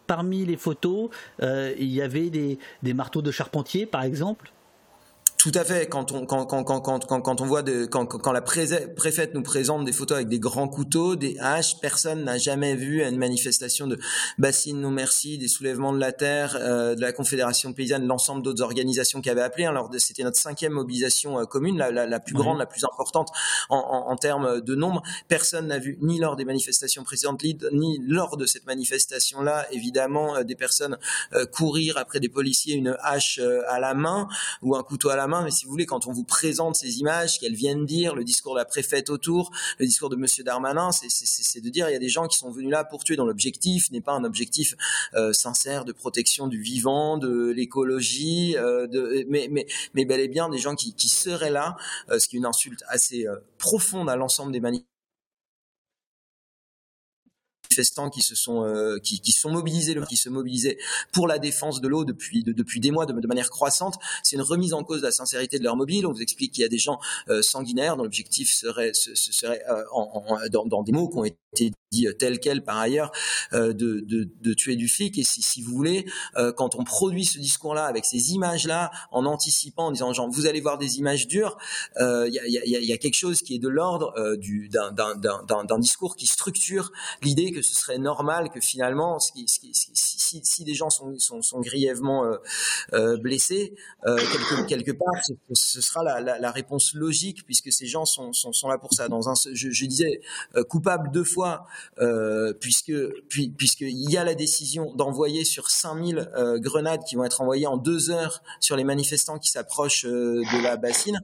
Parmi, 0.08 0.46
les 0.46 0.58
photos, 0.58 1.10
euh, 1.42 1.74
il 1.78 1.92
y 1.92 2.02
avait 2.02 2.30
des, 2.30 2.60
des 2.84 2.94
marteaux 2.94 3.22
de 3.22 3.32
charpentier, 3.32 3.86
par 3.86 4.04
exemple? 4.04 4.52
Tout 5.40 5.54
à 5.56 5.64
fait. 5.64 5.88
Quand 5.88 6.12
on 6.12 6.26
quand 6.26 6.46
quand 6.46 6.66
quand 6.66 6.82
quand 6.82 7.22
quand, 7.22 7.40
on 7.40 7.46
voit 7.46 7.62
de, 7.62 7.86
quand 7.86 8.06
quand 8.06 8.34
la 8.34 8.42
préfète 8.42 9.34
nous 9.34 9.42
présente 9.42 9.86
des 9.86 9.94
photos 9.94 10.18
avec 10.18 10.28
des 10.28 10.38
grands 10.38 10.68
couteaux, 10.68 11.16
des 11.16 11.38
haches, 11.40 11.80
personne 11.80 12.26
n'a 12.26 12.38
jamais 12.38 12.76
vu 12.76 13.02
une 13.02 13.16
manifestation 13.16 13.88
de 13.88 13.98
Bassine 14.38 14.82
Non 14.82 14.92
Merci, 14.92 15.38
des 15.38 15.48
soulèvements 15.48 15.94
de 15.94 15.98
la 15.98 16.12
terre, 16.12 16.58
euh, 16.60 16.94
de 16.94 17.00
la 17.00 17.14
Confédération 17.14 17.72
paysanne, 17.72 18.06
l'ensemble 18.06 18.42
d'autres 18.42 18.62
organisations 18.62 19.22
qui 19.22 19.30
avaient 19.30 19.42
appelé. 19.42 19.64
Alors 19.64 19.90
c'était 19.98 20.24
notre 20.24 20.36
cinquième 20.36 20.74
mobilisation 20.74 21.40
euh, 21.40 21.46
commune, 21.46 21.78
la, 21.78 21.90
la, 21.90 22.06
la 22.06 22.20
plus 22.20 22.34
grande, 22.34 22.60
la 22.60 22.66
plus 22.66 22.84
importante 22.84 23.30
en, 23.70 23.78
en, 23.78 24.12
en 24.12 24.16
termes 24.18 24.60
de 24.60 24.76
nombre. 24.76 25.04
Personne 25.30 25.68
n'a 25.68 25.80
vu 25.80 25.98
ni 26.02 26.20
lors 26.20 26.36
des 26.36 26.44
manifestations 26.44 27.06
précédentes, 27.06 27.42
ni 27.72 28.02
lors 28.06 28.36
de 28.36 28.46
cette 28.46 28.66
manifestation-là, 28.66 29.68
évidemment, 29.72 30.36
euh, 30.36 30.44
des 30.44 30.56
personnes 30.56 30.98
courir 31.54 31.98
après 31.98 32.20
des 32.20 32.28
policiers 32.28 32.76
une 32.76 32.98
hache 33.02 33.40
à 33.70 33.80
la 33.80 33.94
main 33.94 34.28
ou 34.62 34.76
un 34.76 34.84
couteau 34.84 35.08
à 35.10 35.16
la 35.16 35.28
main 35.28 35.29
mais 35.44 35.52
si 35.52 35.66
vous 35.66 35.72
voulez, 35.72 35.86
quand 35.86 36.08
on 36.08 36.12
vous 36.12 36.24
présente 36.24 36.76
ces 36.76 37.00
images 37.00 37.40
qu'elles 37.40 37.56
viennent 37.56 37.86
dire, 37.86 38.16
le 38.16 38.24
discours 38.24 38.54
de 38.54 38.60
la 38.60 38.66
préfète 38.66 39.10
autour, 39.10 39.52
le 39.78 39.86
discours 39.86 40.10
de 40.10 40.16
Monsieur 40.16 40.44
Darmanin, 40.44 40.92
c'est 40.92 41.62
de 41.62 41.70
dire 41.70 41.90
il 41.90 41.94
y 41.94 41.96
a 41.96 42.00
des 42.00 42.10
gens 42.10 42.28
qui 42.28 42.38
sont 42.38 42.52
venus 42.52 42.72
là 42.72 42.84
pour 42.84 43.04
tuer, 43.04 43.16
dont 43.16 43.26
l'objectif 43.26 43.92
n'est 43.92 44.02
pas 44.02 44.14
un 44.14 44.24
objectif 44.24 44.76
euh, 45.14 45.34
sincère 45.34 45.86
de 45.86 45.92
protection 45.92 46.48
du 46.48 46.62
vivant, 46.62 47.18
de 47.18 47.52
l'écologie, 47.56 48.56
euh, 48.58 48.88
mais, 49.28 50.06
bel 50.06 50.20
et 50.20 50.28
bien 50.28 50.50
des 50.50 50.58
gens 50.58 50.76
qui, 50.76 51.10
seraient 51.10 51.52
là, 51.52 51.76
euh, 52.10 52.20
ce 52.20 52.28
qui 52.28 52.36
est 52.36 52.40
une 52.40 52.46
insulte 52.46 52.84
assez 52.88 53.26
profonde 53.58 54.10
à 54.10 54.16
l'ensemble 54.16 54.52
des 54.52 54.60
manifestants 54.60 54.99
qui 58.12 58.22
se 58.22 58.36
sont 58.36 58.64
euh, 58.64 58.98
qui, 59.00 59.20
qui, 59.22 59.36
mobilisés, 59.48 59.98
se 60.16 60.30
mobilisaient 60.30 60.78
pour 61.12 61.28
la 61.28 61.40
défense 61.40 61.82
de 61.82 61.88
l'eau 61.88 62.06
depuis 62.06 62.44
depuis 62.44 62.80
des 62.80 62.92
mois 62.92 63.06
de, 63.06 63.28
manière 63.28 63.50
croissante. 63.50 63.96
C'est 64.24 64.36
une 64.36 64.42
remise 64.42 64.74
en 64.74 64.84
cause 64.84 65.02
de 65.02 65.06
la 65.06 65.12
sincérité 65.12 65.60
de 65.60 65.64
leur 65.64 65.76
mobile. 65.76 66.06
On 66.06 66.12
vous 66.12 66.22
explique 66.22 66.54
qu'il 66.54 66.62
y 66.62 66.66
a 66.66 66.70
des 66.70 66.78
gens 66.78 67.00
euh, 67.30 67.42
sanguinaires 67.42 67.98
dont 67.98 68.04
l'objectif 68.04 68.52
serait 68.54 68.92
ce, 68.94 69.16
serait 69.16 69.64
euh, 69.70 69.84
en, 69.92 70.40
dans, 70.66 70.84
des 70.84 70.92
mots 70.92 71.10
qui 71.10 71.18
ont 71.18 71.26
été 71.26 71.72
dit 71.92 72.08
tel 72.20 72.40
quel 72.40 72.64
par 72.64 72.78
ailleurs 72.78 73.12
de, 73.52 73.72
de, 73.72 74.54
tuer 74.54 74.76
du 74.76 74.88
flic 74.88 75.18
et 75.18 75.24
si, 75.24 75.42
si 75.42 75.64
vous 75.64 75.76
voulez 75.76 76.06
quand 76.56 76.76
on 76.76 76.84
produit 76.84 77.26
ce 77.26 77.40
discours 77.40 77.74
là 77.74 77.86
avec 77.86 78.06
ces 78.06 78.32
images 78.34 78.68
là 78.68 78.92
en 79.12 79.26
anticipant 79.26 79.88
en 79.88 79.92
disant 79.92 80.14
genre 80.14 80.30
vous 80.30 80.46
allez 80.46 80.62
voir 80.62 80.78
des 80.78 81.00
images 81.00 81.28
dures 81.28 81.58
il 82.00 82.32
y 82.32 82.40
a, 82.40 82.66
y, 82.66 82.94
a, 82.94 82.98
quelque 82.98 83.16
chose 83.16 83.40
qui 83.40 83.56
est 83.56 83.60
de 83.60 83.68
l'ordre 83.68 84.36
du 84.36 84.70
d'un 84.70 85.80
discours 85.80 86.16
qui 86.16 86.28
structure 86.28 86.92
l'idée 87.22 87.52
que 87.52 87.62
ce 87.70 87.80
serait 87.80 87.98
normal 88.00 88.50
que 88.50 88.60
finalement, 88.60 89.20
si, 89.20 89.46
si, 89.48 90.42
si, 90.44 90.64
des 90.64 90.74
gens 90.74 90.90
sont, 90.90 91.14
grièvement 91.60 92.26
euh, 92.26 92.38
euh, 92.94 93.18
blessés, 93.18 93.76
euh, 94.06 94.18
quelque, 94.68 94.92
part, 94.92 95.14
ce, 95.54 95.82
sera 95.82 96.04
la, 96.22 96.52
réponse 96.52 96.94
logique 96.94 97.46
puisque 97.46 97.72
ces 97.72 97.86
gens 97.86 98.06
sont 98.06 98.32
là 98.68 98.78
pour 98.78 98.94
ça. 98.94 99.08
Dans 99.08 99.30
un, 99.30 99.34
je, 99.54 99.70
je 99.70 99.86
disais 99.86 100.22
coupable 100.68 101.12
deux 101.12 101.24
fois 101.24 101.66
puisque 102.60 102.94
puis, 103.30 103.50
puisqu'il 103.50 104.12
y 104.12 104.18
a 104.18 104.24
la 104.24 104.36
décision 104.36 104.94
d'envoyer 104.96 105.46
sur 105.46 105.70
5000 105.70 106.32
grenades 106.58 107.04
qui 107.04 107.16
vont 107.16 107.24
être 107.24 107.42
envoyées 107.42 107.68
en 107.68 107.78
deux 107.78 108.10
heures 108.10 108.42
sur 108.60 108.76
les 108.76 108.84
manifestants 108.84 109.38
qui 109.38 109.50
s'approchent 109.50 110.06
de 110.06 110.64
la 110.64 110.78
bassine. 110.78 111.20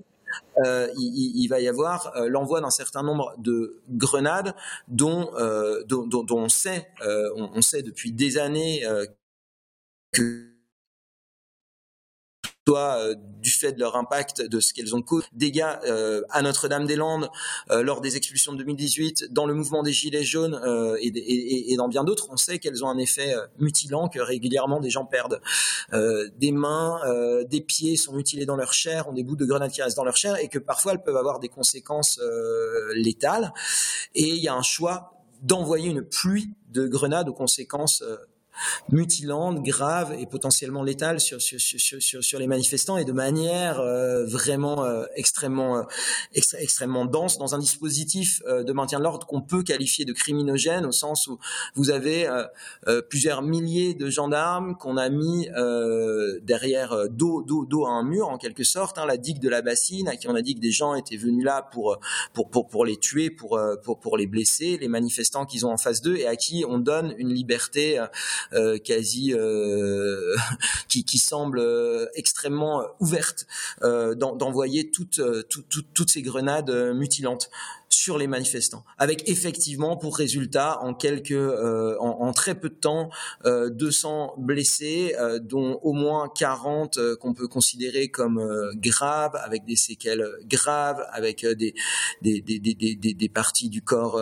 Euh, 0.66 0.88
il, 0.98 1.48
va 1.48 1.60
y 1.60 1.68
avoir 1.68 2.16
euh, 2.16 2.28
l'envoi 2.30 2.62
d'un 2.62 2.70
certain 2.70 3.04
nombre 3.04 3.34
de 3.38 3.82
grenades 3.90 4.56
dont, 4.88 5.32
euh, 5.38 5.84
on 6.32 6.50
sait, 6.50 6.88
on, 7.36 7.62
sait 7.62 7.82
depuis 7.82 8.12
des 8.12 8.38
années 8.38 8.84
que 10.12 10.55
soit 12.68 12.98
euh, 13.00 13.16
du 13.42 13.52
fait 13.52 13.74
de 13.74 13.80
leur 13.80 13.96
impact, 13.96 14.42
de 14.42 14.60
ce 14.60 14.74
qu'elles 14.74 14.96
ont 14.96 15.04
causé, 15.04 15.28
dégâts 15.34 15.64
euh, 15.86 16.24
à 16.32 16.42
Notre-Dame-des-Landes 16.42 17.30
euh, 17.70 17.84
lors 17.84 18.02
des 18.02 18.18
expulsions 18.18 18.54
de 18.54 18.58
2018, 18.58 19.32
dans 19.32 19.46
le 19.46 19.54
mouvement 19.54 19.84
des 19.84 19.94
Gilets 19.94 20.24
jaunes 20.24 20.60
et, 21.00 21.72
et, 21.72 21.78
dans 21.78 21.88
bien 21.88 22.04
d'autres, 22.04 22.28
on 22.32 22.38
sait 22.38 22.58
qu'elles 22.58 22.84
ont 22.84 22.90
un 22.90 22.98
effet 22.98 23.36
mutilant, 23.60 24.10
que 24.10 24.20
régulièrement 24.20 24.80
des 24.80 24.90
gens 24.90 25.06
perdent 25.06 25.42
des 25.92 26.52
mains, 26.52 27.00
des 27.48 27.62
pieds 27.62 27.98
sont 27.98 28.14
mutilés 28.14 28.46
dans 28.46 28.56
leur 28.56 28.74
chair, 28.74 29.08
ont 29.08 29.14
des 29.14 29.24
bouts 29.24 29.36
de 29.36 29.46
grenades 29.46 29.72
qui 29.72 29.82
restent 29.82 29.98
dans 29.98 30.04
leur 30.04 30.18
chair 30.18 30.38
et 30.38 30.48
que 30.48 30.60
parfois 30.60 30.94
elles 30.94 31.04
peuvent 31.04 31.18
avoir 31.18 31.40
des 31.40 31.50
conséquences 31.50 32.20
létales. 32.96 33.54
Et 34.16 34.28
il 34.30 34.44
y 34.44 34.48
a 34.48 34.56
un 34.56 34.64
choix 34.64 35.14
d'envoyer 35.42 35.90
une 35.90 36.02
pluie 36.02 36.50
de 36.70 36.88
grenades 36.88 37.30
aux 37.30 37.34
conséquences 37.34 38.04
mutilante, 38.90 39.62
grave 39.64 40.16
et 40.20 40.26
potentiellement 40.26 40.84
létale 40.84 41.20
sur, 41.20 41.42
sur, 41.42 41.60
sur, 41.60 42.24
sur, 42.24 42.40
les 42.40 42.48
manifestants 42.48 42.98
et 42.98 43.06
de 43.06 43.12
manière 43.12 43.80
euh, 43.80 44.26
vraiment 44.26 44.84
euh, 44.84 45.06
extrêmement, 45.16 45.78
euh, 45.78 45.84
extrêmement 46.34 47.06
dense 47.06 47.38
dans 47.38 47.56
un 47.56 47.60
dispositif 47.60 48.42
de 48.46 48.74
maintien 48.74 49.00
de 49.00 49.04
l'ordre 49.04 49.26
qu'on 49.28 49.42
peut 49.42 49.64
qualifier 49.64 50.06
de 50.06 50.14
criminogène 50.14 50.86
au 50.86 50.92
sens 50.92 51.28
où 51.28 51.40
vous 51.76 51.90
avez 51.90 52.28
plusieurs 53.10 53.42
milliers 53.42 53.94
de 53.94 54.10
gendarmes 54.10 54.76
qu'on 54.78 54.98
a 54.98 55.10
mis 55.10 55.48
derrière 56.42 57.10
dos, 57.10 57.42
dos, 57.44 57.66
dos 57.66 57.86
à 57.86 57.92
un 57.92 58.04
mur 58.04 58.30
en 58.30 58.38
quelque 58.38 58.64
sorte, 58.64 58.98
hein, 58.98 59.06
la 59.06 59.18
digue 59.18 59.40
de 59.40 59.50
la 59.50 59.62
bassine 59.62 60.08
à 60.08 60.16
qui 60.16 60.28
on 60.28 60.36
a 60.36 60.42
dit 60.42 60.56
que 60.56 60.60
des 60.60 60.72
gens 60.72 60.96
étaient 60.96 61.18
venus 61.18 61.44
là 61.44 61.68
pour, 61.72 62.00
pour, 62.34 62.50
pour, 62.50 62.68
pour 62.68 62.86
les 62.86 62.98
tuer, 62.98 63.30
pour, 63.30 63.60
pour, 63.84 64.00
pour 64.00 64.18
les 64.18 64.28
blesser, 64.28 64.78
les 64.80 64.88
manifestants 64.88 65.46
qu'ils 65.46 65.66
ont 65.66 65.72
en 65.72 65.78
face 65.78 66.02
d'eux 66.02 66.18
et 66.18 66.28
à 66.28 66.36
qui 66.36 66.66
on 66.68 66.80
donne 66.80 67.14
une 67.18 67.34
liberté 67.34 68.00
euh, 68.00 68.08
quasi 68.84 69.34
euh, 69.34 70.36
qui, 70.88 71.04
qui, 71.04 71.18
semble 71.18 71.60
euh, 71.60 72.08
extrêmement 72.16 72.84
ouverte 73.00 73.48
d'envoyer 73.82 74.92
toutes, 74.92 75.22
toutes, 75.50 75.94
toutes 75.94 76.10
ces 76.10 76.22
grenades 76.22 76.72
mutilantes 76.94 77.50
sur 77.90 78.18
les 78.18 78.28
manifestants, 78.28 78.84
avec 78.98 79.28
effectivement 79.30 79.98
pour 79.98 80.18
résultat 80.18 80.80
en 80.82 80.94
quelques, 80.94 81.32
euh, 81.32 81.98
en, 82.00 82.32
très 82.34 82.56
peu 82.56 82.70
de 82.70 82.76
temps, 82.76 83.10
euh, 83.46 83.70
200 83.70 84.36
blessés, 84.38 85.16
euh, 85.20 85.40
dont 85.40 85.80
au 85.82 85.94
moins 85.94 86.30
40 86.36 86.98
euh, 86.98 87.16
qu'on 87.16 87.34
peut 87.34 87.48
considérer 87.48 88.10
comme 88.10 88.42
graves, 88.76 89.36
avec 89.44 89.66
des 89.66 89.76
séquelles 89.76 90.28
graves, 90.46 91.04
avec 91.12 91.46
des 91.46 91.74
des, 92.22 92.42
des, 92.42 92.60
des, 92.60 92.96
des, 92.96 93.30
parties 93.30 93.70
du 93.70 93.82
corps 93.82 94.22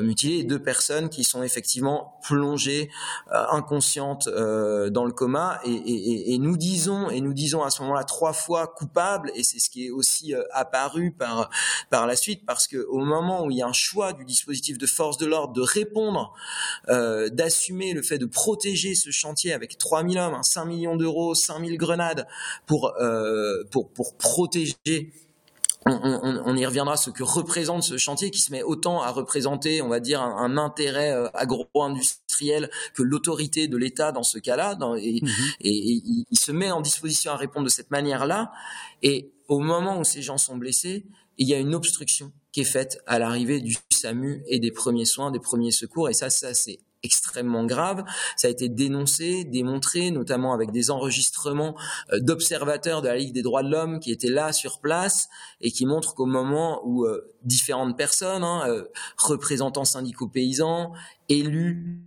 mutilées, 0.00 0.44
deux 0.44 0.62
personnes 0.62 1.08
qui 1.08 1.24
sont 1.24 1.42
effectivement 1.42 2.18
plongées 2.22 2.90
inconscientes 3.30 4.28
dans 4.28 5.04
le 5.04 5.12
coma. 5.12 5.60
Et, 5.64 5.72
et, 5.72 6.34
et, 6.34 6.38
nous 6.38 6.56
disons, 6.56 7.10
et 7.10 7.20
nous 7.20 7.34
disons 7.34 7.62
à 7.62 7.70
ce 7.70 7.82
moment-là 7.82 8.04
trois 8.04 8.32
fois 8.32 8.66
coupables, 8.66 9.30
et 9.34 9.42
c'est 9.42 9.58
ce 9.58 9.70
qui 9.70 9.86
est 9.86 9.90
aussi 9.90 10.34
apparu 10.52 11.12
par 11.12 11.50
par 11.90 12.06
la 12.06 12.16
suite, 12.16 12.44
parce 12.46 12.66
que 12.66 12.84
au 12.86 13.03
moment 13.04 13.44
où 13.44 13.50
il 13.50 13.58
y 13.58 13.62
a 13.62 13.66
un 13.66 13.72
choix 13.72 14.12
du 14.12 14.24
dispositif 14.24 14.78
de 14.78 14.86
force 14.86 15.18
de 15.18 15.26
l'ordre 15.26 15.52
de 15.52 15.62
répondre, 15.62 16.34
euh, 16.88 17.28
d'assumer 17.28 17.92
le 17.92 18.02
fait 18.02 18.18
de 18.18 18.26
protéger 18.26 18.94
ce 18.94 19.10
chantier 19.10 19.52
avec 19.52 19.78
3000 19.78 20.18
hommes, 20.18 20.38
5 20.42 20.60
hein, 20.60 20.64
millions 20.64 20.96
d'euros, 20.96 21.34
5000 21.34 21.76
grenades 21.76 22.26
pour, 22.66 22.94
euh, 23.00 23.64
pour, 23.70 23.90
pour 23.92 24.16
protéger 24.16 25.12
on, 25.86 26.56
y 26.56 26.64
reviendra 26.64 26.96
ce 26.96 27.10
que 27.10 27.22
représente 27.22 27.82
ce 27.82 27.98
chantier 27.98 28.30
qui 28.30 28.40
se 28.40 28.50
met 28.50 28.62
autant 28.62 29.02
à 29.02 29.10
représenter, 29.10 29.82
on 29.82 29.88
va 29.88 30.00
dire, 30.00 30.22
un, 30.22 30.56
intérêt 30.56 31.12
euh, 31.12 31.28
agro-industriel 31.34 32.70
que 32.94 33.02
l'autorité 33.02 33.68
de 33.68 33.76
l'État 33.76 34.12
dans 34.12 34.22
ce 34.22 34.38
cas-là, 34.38 34.76
mmh 34.76 34.96
et, 34.98 35.16
et, 35.60 36.02
il 36.30 36.38
se 36.38 36.52
met 36.52 36.70
en 36.70 36.80
disposition 36.80 37.32
à 37.32 37.36
répondre 37.36 37.64
de 37.64 37.70
cette 37.70 37.90
manière-là. 37.90 38.50
Et 39.02 39.32
au 39.48 39.58
moment 39.58 39.98
où 39.98 40.04
ces 40.04 40.22
gens 40.22 40.38
sont 40.38 40.56
blessés, 40.56 41.04
il 41.38 41.48
y 41.48 41.54
a 41.54 41.58
une 41.58 41.74
obstruction 41.74 42.32
qui 42.52 42.60
est 42.60 42.64
faite 42.64 43.02
à 43.06 43.18
l'arrivée 43.18 43.60
du 43.60 43.76
SAMU 43.90 44.42
et 44.46 44.60
des 44.60 44.70
premiers 44.70 45.04
soins, 45.04 45.30
des 45.30 45.40
premiers 45.40 45.72
secours. 45.72 46.08
Et 46.08 46.14
ça, 46.14 46.30
ça 46.30 46.54
c'est 46.54 46.78
extrêmement 47.04 47.66
grave. 47.66 48.04
Ça 48.36 48.48
a 48.48 48.50
été 48.50 48.68
dénoncé, 48.68 49.44
démontré, 49.44 50.10
notamment 50.10 50.54
avec 50.54 50.72
des 50.72 50.90
enregistrements 50.90 51.76
euh, 52.12 52.18
d'observateurs 52.20 53.02
de 53.02 53.08
la 53.08 53.16
Ligue 53.16 53.34
des 53.34 53.42
droits 53.42 53.62
de 53.62 53.70
l'homme 53.70 54.00
qui 54.00 54.10
étaient 54.10 54.30
là 54.30 54.52
sur 54.52 54.80
place 54.80 55.28
et 55.60 55.70
qui 55.70 55.86
montrent 55.86 56.14
qu'au 56.14 56.26
moment 56.26 56.80
où 56.84 57.04
euh, 57.04 57.34
différentes 57.42 57.96
personnes, 57.96 58.42
hein, 58.42 58.62
euh, 58.66 58.84
représentants 59.18 59.84
syndicaux 59.84 60.28
paysans, 60.28 60.92
élus, 61.28 62.00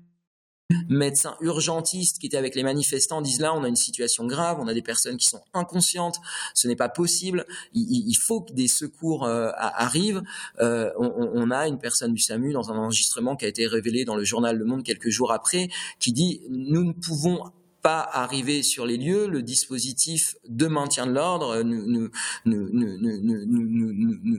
médecins 0.90 1.36
urgentistes 1.42 2.20
qui 2.20 2.28
étaient 2.28 2.38
avec 2.38 2.56
les 2.56 2.64
manifestants 2.64 3.22
disent 3.22 3.40
là, 3.40 3.54
on 3.56 3.64
a 3.64 3.68
une 3.68 3.76
situation 3.76 4.26
grave, 4.26 4.58
on 4.60 4.68
a 4.68 4.74
des 4.74 4.82
personnes 4.82 5.18
qui 5.18 5.26
sont 5.26 5.42
inconscientes, 5.54 6.20
ce 6.54 6.68
n'est 6.68 6.76
pas 6.76 6.90
possible, 6.90 7.46
il, 7.74 8.16
faut 8.16 8.42
que 8.42 8.54
des 8.54 8.68
secours 8.68 9.26
euh, 9.26 9.52
arrivent. 9.56 10.22
Euh, 10.60 10.92
on, 10.98 11.12
on, 11.34 11.52
a 11.52 11.68
une 11.68 11.80
personne 11.80 12.14
du 12.14 12.22
SAMU 12.22 12.52
dans 12.54 12.72
un 12.72 12.78
enregistrement 12.78 13.36
qui 13.36 13.46
a 13.46 13.48
été 13.48 13.68
révélé 13.68 14.06
dans 14.06 14.16
le 14.16 14.24
journal 14.24 14.58
Le 14.58 14.66
Monde 14.66 14.84
quelques 14.84 15.10
jours 15.10 15.32
après, 15.32 15.70
qui 16.00 16.12
dit 16.12 16.42
nous 16.50 16.84
ne 16.84 16.94
pouvons 16.94 17.52
pas 17.82 18.08
arriver 18.12 18.64
sur 18.64 18.86
les 18.86 18.98
lieux, 18.98 19.28
le 19.28 19.42
dispositif 19.42 20.36
de 20.48 20.68
maintien 20.68 21.06
de 21.06 21.12
l'ordre 21.12 21.62
nous, 21.62 21.86
nous, 21.86 22.10
nous, 22.46 23.00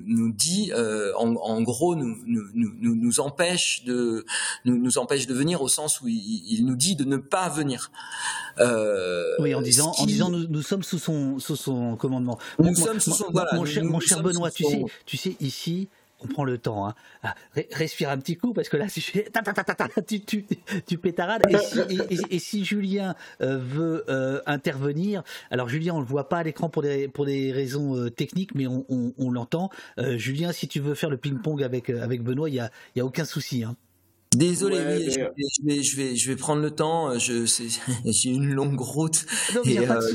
nous 0.06 0.32
dit, 0.32 0.72
euh, 0.74 1.12
en, 1.16 1.34
en, 1.36 1.62
gros, 1.62 1.94
nous, 1.94 2.16
nous, 2.24 3.20
empêche 3.20 3.84
de 3.84 4.24
nous, 4.64 4.98
empêche 4.98 5.26
de 5.26 5.34
venir 5.34 5.62
au 5.62 5.68
sens 5.68 6.00
où 6.00 6.08
il, 6.08 6.64
nous 6.64 6.76
dit 6.76 6.96
de 6.96 7.04
ne 7.04 7.16
pas 7.16 7.48
venir. 7.48 7.90
Euh, 8.58 9.34
oui, 9.38 9.54
en 9.54 9.62
disant, 9.62 9.92
en 9.98 10.06
disant 10.06 10.30
nous, 10.30 10.62
sommes 10.62 10.82
sous 10.82 10.98
son, 10.98 11.38
sous 11.38 11.56
son 11.56 11.96
commandement. 11.96 12.38
Nous 12.58 12.74
sommes 12.74 13.00
sous 13.00 13.12
son, 13.12 13.26
voilà, 13.30 13.54
mon 13.54 13.64
cher, 13.64 13.84
mon 13.84 14.00
cher 14.00 14.22
Benoît, 14.22 14.50
tu 14.50 14.64
sais, 14.64 14.84
tu 15.06 15.16
sais, 15.16 15.36
ici, 15.40 15.88
on 16.20 16.26
prend 16.26 16.44
le 16.44 16.58
temps. 16.58 16.88
Hein. 16.88 16.94
Ah, 17.22 17.34
respire 17.72 18.10
un 18.10 18.18
petit 18.18 18.36
coup 18.36 18.52
parce 18.52 18.68
que 18.68 18.76
là, 18.76 18.88
si 18.88 19.00
tu, 20.06 20.20
tu, 20.24 20.44
tu 20.86 20.98
pétarades. 20.98 21.42
Et 22.30 22.38
si, 22.38 22.64
Julien 22.64 23.14
euh, 23.40 23.58
veut 23.58 24.04
euh, 24.08 24.40
intervenir, 24.46 25.22
alors 25.50 25.68
Julien, 25.68 25.94
on 25.94 26.00
le 26.00 26.06
voit 26.06 26.28
pas 26.28 26.38
à 26.38 26.42
l'écran 26.42 26.68
pour 26.68 26.82
des 26.82 27.08
pour 27.08 27.26
des 27.26 27.52
raisons 27.52 27.96
euh, 27.96 28.10
techniques, 28.10 28.54
mais 28.54 28.66
on, 28.66 29.30
l'entend. 29.30 29.70
Julien, 29.98 30.52
si 30.52 30.68
tu 30.68 30.80
veux 30.80 30.94
faire 30.94 31.10
le 31.10 31.18
ping-pong 31.18 31.62
avec 31.62 31.90
avec 31.90 32.22
Benoît, 32.22 32.48
il 32.48 32.54
y 32.54 32.60
a, 32.60 32.70
y 32.96 33.00
a 33.00 33.04
aucun 33.04 33.24
souci. 33.24 33.62
Hein. 33.62 33.76
Désolé, 34.36 34.76
oui, 34.76 35.10
je, 35.10 35.20
vais, 35.20 35.82
je, 35.82 35.96
vais, 35.96 36.16
je, 36.16 36.30
vais, 36.30 36.36
prendre 36.36 36.60
le 36.60 36.70
temps. 36.70 37.18
Je, 37.18 37.46
j'ai 38.04 38.28
une 38.28 38.52
longue 38.52 38.78
route. 38.78 39.24
et, 39.64 39.78
euh, 39.78 40.00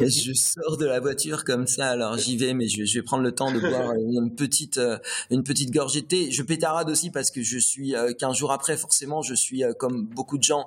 je, 0.00 0.32
sors 0.32 0.78
de 0.78 0.86
la 0.86 0.98
voiture 0.98 1.44
comme 1.44 1.66
ça, 1.66 1.88
alors 1.88 2.16
j'y 2.16 2.38
vais, 2.38 2.54
mais 2.54 2.68
je, 2.68 2.82
vais 2.82 3.02
prendre 3.02 3.22
le 3.22 3.32
temps 3.32 3.52
de 3.52 3.60
boire 3.70 3.92
une 3.92 4.34
petite, 4.34 4.78
euh, 4.78 4.96
une 5.30 5.44
petite 5.44 5.72
gorgée 5.72 6.00
de 6.00 6.06
thé. 6.06 6.32
Je 6.32 6.42
pétarade 6.42 6.88
aussi 6.88 7.10
parce 7.10 7.30
que 7.30 7.42
je 7.42 7.58
suis, 7.58 7.94
euh, 7.94 8.14
qu'un 8.14 8.32
jour 8.32 8.50
après, 8.50 8.78
forcément, 8.78 9.20
je 9.20 9.34
suis, 9.34 9.62
comme 9.78 10.06
beaucoup 10.06 10.38
de 10.38 10.42
gens, 10.42 10.66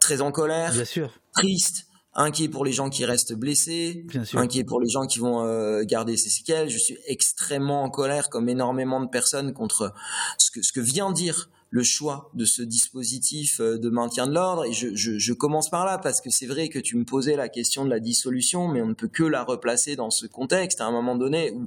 très 0.00 0.22
en 0.22 0.32
colère, 0.32 0.72
Bien 0.72 0.84
sûr. 0.84 1.12
triste, 1.32 1.86
inquiet 2.16 2.48
pour 2.48 2.64
les 2.64 2.72
gens 2.72 2.90
qui 2.90 3.04
restent 3.04 3.34
blessés, 3.34 4.06
inquiet 4.34 4.64
pour 4.64 4.80
les 4.80 4.88
gens 4.88 5.06
qui 5.06 5.18
vont 5.18 5.42
euh, 5.42 5.84
garder 5.84 6.16
ces 6.16 6.30
séquelles. 6.30 6.68
Je 6.70 6.78
suis 6.78 6.98
extrêmement 7.06 7.84
en 7.84 7.90
colère, 7.90 8.30
comme 8.30 8.48
énormément 8.48 9.00
de 9.00 9.08
personnes, 9.08 9.52
contre 9.52 9.92
ce 10.38 10.50
que, 10.50 10.62
ce 10.62 10.72
que 10.72 10.80
vient 10.80 11.12
dire 11.12 11.50
le 11.70 11.82
choix 11.82 12.30
de 12.34 12.44
ce 12.44 12.62
dispositif 12.62 13.60
euh, 13.60 13.76
de 13.76 13.90
maintien 13.90 14.26
de 14.26 14.32
l'ordre. 14.32 14.64
Et 14.64 14.72
je, 14.72 14.94
je, 14.94 15.18
je, 15.18 15.32
commence 15.32 15.68
par 15.68 15.84
là 15.84 15.98
parce 15.98 16.20
que 16.20 16.30
c'est 16.30 16.46
vrai 16.46 16.68
que 16.68 16.78
tu 16.78 16.96
me 16.96 17.04
posais 17.04 17.36
la 17.36 17.48
question 17.48 17.84
de 17.84 17.90
la 17.90 18.00
dissolution, 18.00 18.68
mais 18.68 18.80
on 18.80 18.86
ne 18.86 18.94
peut 18.94 19.08
que 19.08 19.24
la 19.24 19.42
replacer 19.42 19.96
dans 19.96 20.10
ce 20.10 20.26
contexte 20.26 20.80
à 20.80 20.86
un 20.86 20.92
moment 20.92 21.16
donné 21.16 21.50
où 21.50 21.66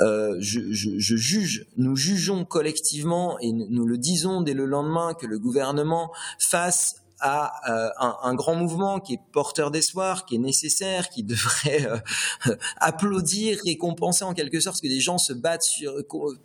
euh, 0.00 0.36
je, 0.40 0.60
je, 0.72 1.16
juge, 1.16 1.66
nous 1.76 1.96
jugeons 1.96 2.44
collectivement 2.44 3.38
et 3.38 3.52
nous 3.52 3.86
le 3.86 3.96
disons 3.96 4.40
dès 4.40 4.54
le 4.54 4.66
lendemain 4.66 5.14
que 5.14 5.26
le 5.26 5.38
gouvernement 5.38 6.12
face 6.38 7.03
à 7.20 7.52
euh, 7.70 7.90
un, 8.22 8.34
grand 8.34 8.54
mouvement 8.54 9.00
qui 9.00 9.14
est 9.14 9.20
porteur 9.32 9.70
d'espoir, 9.70 10.26
qui 10.26 10.36
est 10.36 10.38
nécessaire, 10.38 11.08
qui 11.08 11.22
devrait 11.24 11.86
euh, 12.46 12.56
applaudir, 12.76 13.58
récompenser 13.64 14.24
en 14.24 14.34
quelque 14.34 14.60
sorte, 14.60 14.80
que 14.80 14.88
des 14.88 15.00
gens 15.00 15.18
se 15.18 15.32
battent 15.32 15.62
sur, 15.62 15.94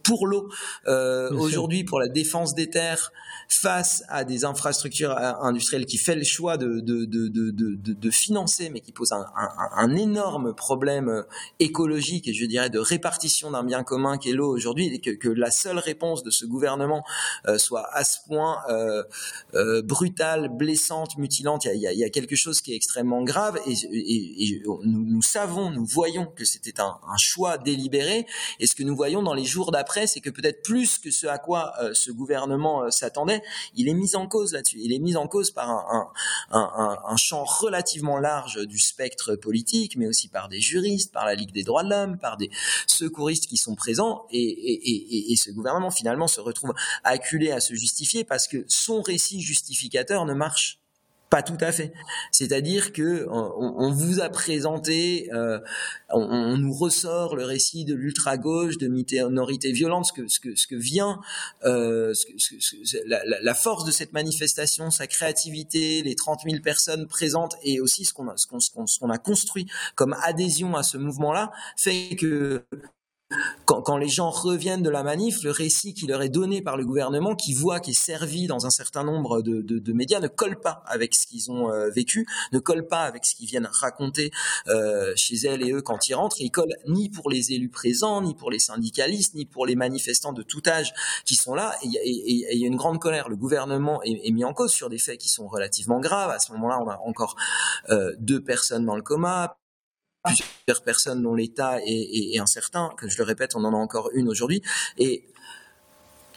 pour 0.04 0.28
l'eau 0.28 0.50
euh, 0.88 1.32
aujourd'hui, 1.32 1.84
pour 1.84 2.00
la 2.00 2.08
défense 2.08 2.56
des 2.56 2.70
terres, 2.70 3.12
face 3.50 4.04
à 4.10 4.24
des 4.24 4.46
infrastructures 4.46 5.18
industrielles 5.18 5.86
qui 5.86 5.98
fait 5.98 6.16
le 6.16 6.24
choix 6.24 6.58
de, 6.58 6.80
de, 6.80 7.06
de, 7.06 7.28
de, 7.28 7.76
de 7.76 8.10
financer, 8.12 8.70
mais 8.70 8.80
qui 8.80 8.92
pose 8.92 9.12
un, 9.12 9.26
un, 9.36 9.50
un, 9.76 9.96
énorme 9.96 10.54
problème 10.54 11.26
écologique 11.60 12.28
et 12.28 12.34
je 12.34 12.46
dirais 12.46 12.70
de 12.70 12.80
répartition 12.80 13.52
d'un 13.52 13.64
bien 13.64 13.84
commun 13.84 14.18
qui 14.18 14.30
est 14.30 14.34
l'eau 14.34 14.54
aujourd'hui, 14.56 14.94
et 14.94 15.00
que, 15.00 15.12
que, 15.12 15.30
la 15.30 15.52
seule 15.52 15.80
réponse 15.80 16.24
de 16.24 16.32
ce 16.32 16.46
gouvernement 16.46 17.04
soit 17.58 17.88
à 17.94 18.04
ce 18.04 18.18
point 18.28 18.60
euh, 19.56 19.82
brutale, 19.82 20.50
blessante, 20.50 21.18
mutilante. 21.18 21.66
Il 21.66 21.80
y, 21.80 22.04
a, 22.04 22.10
quelque 22.10 22.36
chose 22.36 22.62
qui 22.62 22.74
est 22.74 22.76
extrêmement 22.76 23.24
grave 23.24 23.60
et, 23.66 24.62
nous, 24.84 25.22
savons, 25.22 25.72
nous 25.72 25.86
voyons 25.86 26.28
que 26.28 26.46
c'était 26.46 26.80
un, 26.80 27.00
choix 27.18 27.58
délibéré. 27.58 28.26
Et 28.60 28.68
ce 28.68 28.76
que 28.76 28.84
nous 28.84 28.96
voyons 28.96 29.24
dans 29.24 29.34
les 29.34 29.46
jours 29.46 29.72
d'après, 29.72 30.08
c'est 30.08 30.22
que 30.22 30.30
peut-être 30.30 30.62
plus 30.62 30.98
que 30.98 31.12
ce 31.12 31.28
à 31.28 31.38
quoi 31.38 31.74
euh, 31.82 31.92
ce 31.94 32.12
gouvernement 32.12 32.84
euh, 32.84 32.90
il 33.76 33.88
est 33.88 33.94
mis 33.94 34.16
en 34.16 34.28
cause 34.28 34.54
là-dessus. 34.54 34.80
Il 34.80 34.94
est 34.94 35.00
mis 35.00 35.16
en 35.16 35.28
cause 35.28 35.52
par 35.52 35.70
un, 35.70 37.18
champ 37.18 37.44
relativement 37.44 38.18
large 38.18 38.66
du 38.66 38.80
spectre 38.80 39.36
politique, 39.36 39.98
mais 39.98 40.08
aussi 40.08 40.30
par 40.30 40.48
des 40.48 40.62
juristes, 40.62 41.12
par 41.12 41.26
la 41.26 41.36
Ligue 41.36 41.52
des 41.52 41.64
droits 41.64 41.84
de 41.84 41.90
l'homme, 41.90 42.18
par 42.18 42.38
des 42.38 42.50
secouristes 42.88 43.48
qui 43.48 43.58
sont 43.58 43.76
présents. 43.76 44.26
Et, 44.32 45.32
et 45.32 45.36
ce 45.36 45.52
gouvernement 45.52 45.92
finalement 45.92 46.28
se 46.28 46.42
retrouve 46.42 46.74
acculé 47.04 47.52
à 47.52 47.60
se 47.60 47.74
justifier 47.74 48.24
parce 48.24 48.48
que 48.48 48.66
son 48.68 49.02
récit 49.02 49.42
justificateur 49.42 50.26
ne 50.26 50.34
marche 50.34 50.80
pas 51.30 51.44
tout 51.44 51.58
à 51.62 51.72
fait. 51.72 51.94
C'est-à-dire 52.32 52.92
que 52.92 53.28
on, 53.30 53.92
vous 53.92 54.20
a 54.20 54.30
présenté, 54.30 55.30
euh, 55.34 55.60
on, 56.10 56.58
nous 56.58 56.74
ressort 56.74 57.36
le 57.36 57.46
récit 57.46 57.86
de 57.86 57.94
l'ultra 57.94 58.38
gauche, 58.38 58.78
de 58.78 58.88
minorité 58.88 59.72
violente, 59.72 60.06
ce 60.08 60.14
que 60.14 60.28
ce 60.28 60.40
que 60.40 60.56
ce 60.56 60.66
que 60.66 60.76
vient, 60.76 61.20
euh, 61.66 62.14
la, 63.06 63.54
force 63.54 63.86
de 63.86 63.92
cette 63.92 64.14
manifestation, 64.14 64.90
sa 64.90 65.08
créativité, 65.08 66.02
les 66.02 66.16
30 66.16 66.42
000 66.46 66.62
personnes 66.62 67.08
présentes 67.08 67.56
et 67.64 67.80
aussi 67.80 68.06
ce 68.06 68.14
qu'on 68.14 68.28
a 68.30 68.36
ce 68.38 68.48
qu'on 69.00 69.10
a 69.10 69.18
construit 69.18 69.68
comme 69.96 70.16
adhésion 70.24 70.76
à 70.76 70.84
ce 70.84 70.98
mouvement-là, 70.98 71.52
fait 71.76 72.16
que 72.16 72.64
quand, 73.66 73.98
les 73.98 74.08
gens 74.08 74.32
reviennent 74.32 74.82
de 74.82 74.90
la 74.90 75.04
manif, 75.04 75.44
le 75.44 75.52
récit 75.52 75.94
qui 75.94 76.08
leur 76.08 76.22
est 76.22 76.30
donné 76.30 76.62
par 76.62 76.78
le 76.78 76.86
gouvernement, 76.86 77.36
qui 77.36 77.54
voit, 77.54 77.80
qui 77.80 77.92
est 77.92 77.94
servi 77.94 78.48
dans 78.48 78.66
un 78.66 78.70
certain 78.72 79.04
nombre 79.04 79.42
de, 79.42 79.94
médias, 79.94 80.20
ne 80.20 80.28
colle 80.28 80.60
pas 80.60 80.84
avec 80.86 81.14
ce 81.14 81.28
qu'ils 81.28 81.52
ont 81.52 81.72
euh, 81.72 81.90
vécu, 81.90 82.26
ne 82.52 82.60
colle 82.60 82.88
pas 82.88 83.04
avec 83.04 83.26
ce 83.26 83.36
qu'ils 83.36 83.48
viennent 83.48 83.70
raconter 83.72 84.32
euh, 84.68 85.14
chez 85.16 85.36
elles 85.46 85.62
et 85.62 85.72
eux 85.72 85.82
quand 85.82 86.08
ils 86.08 86.16
rentrent. 86.16 86.42
Et 86.42 86.46
il 86.46 86.52
colle 86.52 86.74
ni 86.88 87.10
pour 87.10 87.30
les 87.30 87.54
élus 87.54 87.70
présents, 87.70 88.22
ni 88.22 88.34
pour 88.34 88.50
les 88.50 88.60
syndicalistes, 88.60 89.36
ni 89.36 89.46
pour 89.46 89.66
les 89.66 89.76
manifestants 89.76 90.34
de 90.34 90.42
tout 90.42 90.64
âge 90.68 90.94
qui 91.26 91.36
sont 91.36 91.54
là. 91.54 91.76
Et 91.84 91.88
il 91.88 92.60
y, 92.60 92.64
a 92.64 92.68
une 92.68 92.78
grande 92.78 93.00
colère. 93.00 93.30
Le 93.30 93.36
gouvernement 93.36 94.02
est, 94.04 94.32
mis 94.32 94.44
en 94.44 94.54
cause 94.54 94.72
sur 94.72 94.90
des 94.90 95.00
faits 95.00 95.20
qui 95.20 95.30
sont 95.30 95.48
relativement 95.48 96.00
graves. 96.00 96.32
À 96.32 96.40
ce 96.40 96.52
moment-là, 96.54 96.80
on 96.82 96.90
a 96.90 97.00
encore 97.06 97.36
euh, 97.90 98.14
deux 98.20 98.42
personnes 98.44 98.86
dans 98.86 98.96
le 98.96 99.02
coma, 99.02 99.58
plusieurs 100.24 100.84
personnes 100.84 101.24
dont 101.24 101.36
l'état 101.36 101.80
est, 101.86 102.38
incertain, 102.40 102.90
que 102.98 103.10
je 103.10 103.18
le 103.18 103.24
répète, 103.24 103.56
on 103.56 103.64
en 103.64 103.74
a 103.74 103.78
encore 103.78 104.10
une 104.14 104.28
aujourd'hui, 104.30 104.62
et 104.98 105.26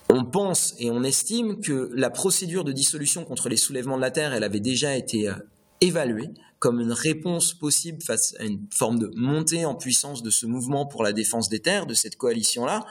on 0.09 0.25
pense 0.25 0.75
et 0.79 0.91
on 0.91 1.03
estime 1.05 1.61
que 1.61 1.91
la 1.95 2.11
procédure 2.11 2.65
de 2.65 2.73
dissolution 2.73 3.25
contre 3.25 3.49
les 3.49 3.57
soulèvements 3.57 3.97
de 3.97 4.03
la 4.03 4.11
Terre, 4.11 4.35
elle 4.35 4.45
avait 4.45 4.61
déjà 4.61 4.95
été 4.95 5.29
euh, 5.29 5.35
évaluée 5.81 6.31
comme 6.59 6.81
une 6.81 6.93
réponse 6.93 7.55
possible 7.55 8.01
face 8.03 8.37
à 8.39 8.45
une 8.45 8.69
forme 8.73 9.01
de 9.01 9.11
montée 9.17 9.65
en 9.65 9.75
puissance 9.75 10.23
de 10.23 10.31
ce 10.31 10.47
mouvement 10.47 10.87
pour 10.87 11.03
la 11.03 11.13
défense 11.13 11.49
des 11.49 11.59
terres, 11.59 11.87
de 11.87 11.95
cette 11.95 12.15
coalition-là. 12.15 12.87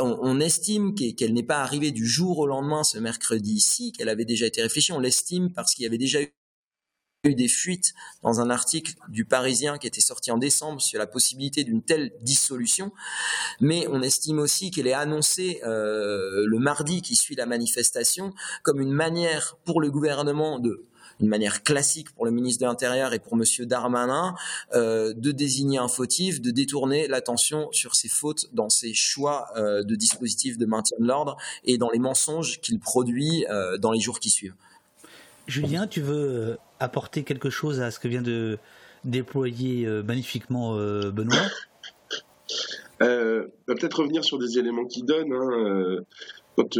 On, 0.00 0.18
on, 0.20 0.40
estime 0.40 0.96
qu'elle 0.96 1.32
n'est 1.32 1.44
pas 1.44 1.58
arrivée 1.58 1.92
du 1.92 2.08
jour 2.08 2.40
au 2.40 2.46
lendemain 2.48 2.82
ce 2.82 2.98
mercredi 2.98 3.52
ici, 3.52 3.92
qu'elle 3.92 4.08
avait 4.08 4.24
déjà 4.24 4.46
été 4.46 4.62
réfléchie. 4.62 4.90
On 4.90 4.98
l'estime 4.98 5.52
parce 5.52 5.74
qu'il 5.74 5.84
y 5.84 5.86
avait 5.86 5.96
déjà 5.96 6.20
eu 6.20 6.32
eu 7.24 7.34
des 7.34 7.48
fuites 7.48 7.94
dans 8.22 8.40
un 8.40 8.48
article 8.48 8.94
du 9.08 9.24
Parisien 9.24 9.78
qui 9.78 9.88
était 9.88 10.00
sorti 10.00 10.30
en 10.30 10.38
décembre 10.38 10.80
sur 10.80 11.00
la 11.00 11.06
possibilité 11.06 11.64
d'une 11.64 11.82
telle 11.82 12.12
dissolution, 12.22 12.92
mais 13.60 13.86
on 13.88 14.02
estime 14.02 14.38
aussi 14.38 14.70
qu'elle 14.70 14.86
est 14.86 14.92
annoncée 14.92 15.60
euh, 15.64 16.44
le 16.46 16.58
mardi 16.58 17.02
qui 17.02 17.16
suit 17.16 17.34
la 17.34 17.46
manifestation 17.46 18.32
comme 18.62 18.80
une 18.80 18.92
manière 18.92 19.56
pour 19.64 19.80
le 19.80 19.90
gouvernement 19.90 20.58
de 20.60 20.84
une 21.20 21.26
manière 21.26 21.64
classique 21.64 22.12
pour 22.12 22.24
le 22.24 22.30
ministre 22.30 22.60
de 22.60 22.66
l'Intérieur 22.66 23.12
et 23.12 23.18
pour 23.18 23.34
Monsieur 23.34 23.66
Darmanin 23.66 24.36
euh, 24.74 25.12
de 25.14 25.32
désigner 25.32 25.78
un 25.78 25.88
fautif, 25.88 26.40
de 26.40 26.52
détourner 26.52 27.08
l'attention 27.08 27.68
sur 27.72 27.96
ses 27.96 28.08
fautes 28.08 28.46
dans 28.52 28.68
ses 28.68 28.94
choix 28.94 29.48
euh, 29.56 29.82
de 29.82 29.96
dispositifs 29.96 30.58
de 30.58 30.66
maintien 30.66 30.96
de 31.00 31.06
l'ordre 31.08 31.36
et 31.64 31.76
dans 31.76 31.90
les 31.90 31.98
mensonges 31.98 32.60
qu'il 32.60 32.78
produit 32.78 33.44
dans 33.80 33.90
les 33.90 33.98
jours 33.98 34.20
qui 34.20 34.30
suivent. 34.30 34.54
Julien, 35.48 35.88
tu 35.88 36.00
veux 36.00 36.56
apporter 36.80 37.24
quelque 37.24 37.50
chose 37.50 37.80
à 37.80 37.90
ce 37.90 37.98
que 37.98 38.08
vient 38.08 38.22
de 38.22 38.58
déployer 39.04 39.86
euh, 39.86 40.02
magnifiquement 40.02 40.76
euh, 40.76 41.10
Benoît? 41.10 41.36
Euh, 43.02 43.46
Peut-être 43.66 44.00
revenir 44.00 44.24
sur 44.24 44.38
des 44.38 44.58
éléments 44.58 44.86
qui 44.86 45.02
donnent. 45.02 45.32
Hein, 45.32 45.98
quand, 46.56 46.76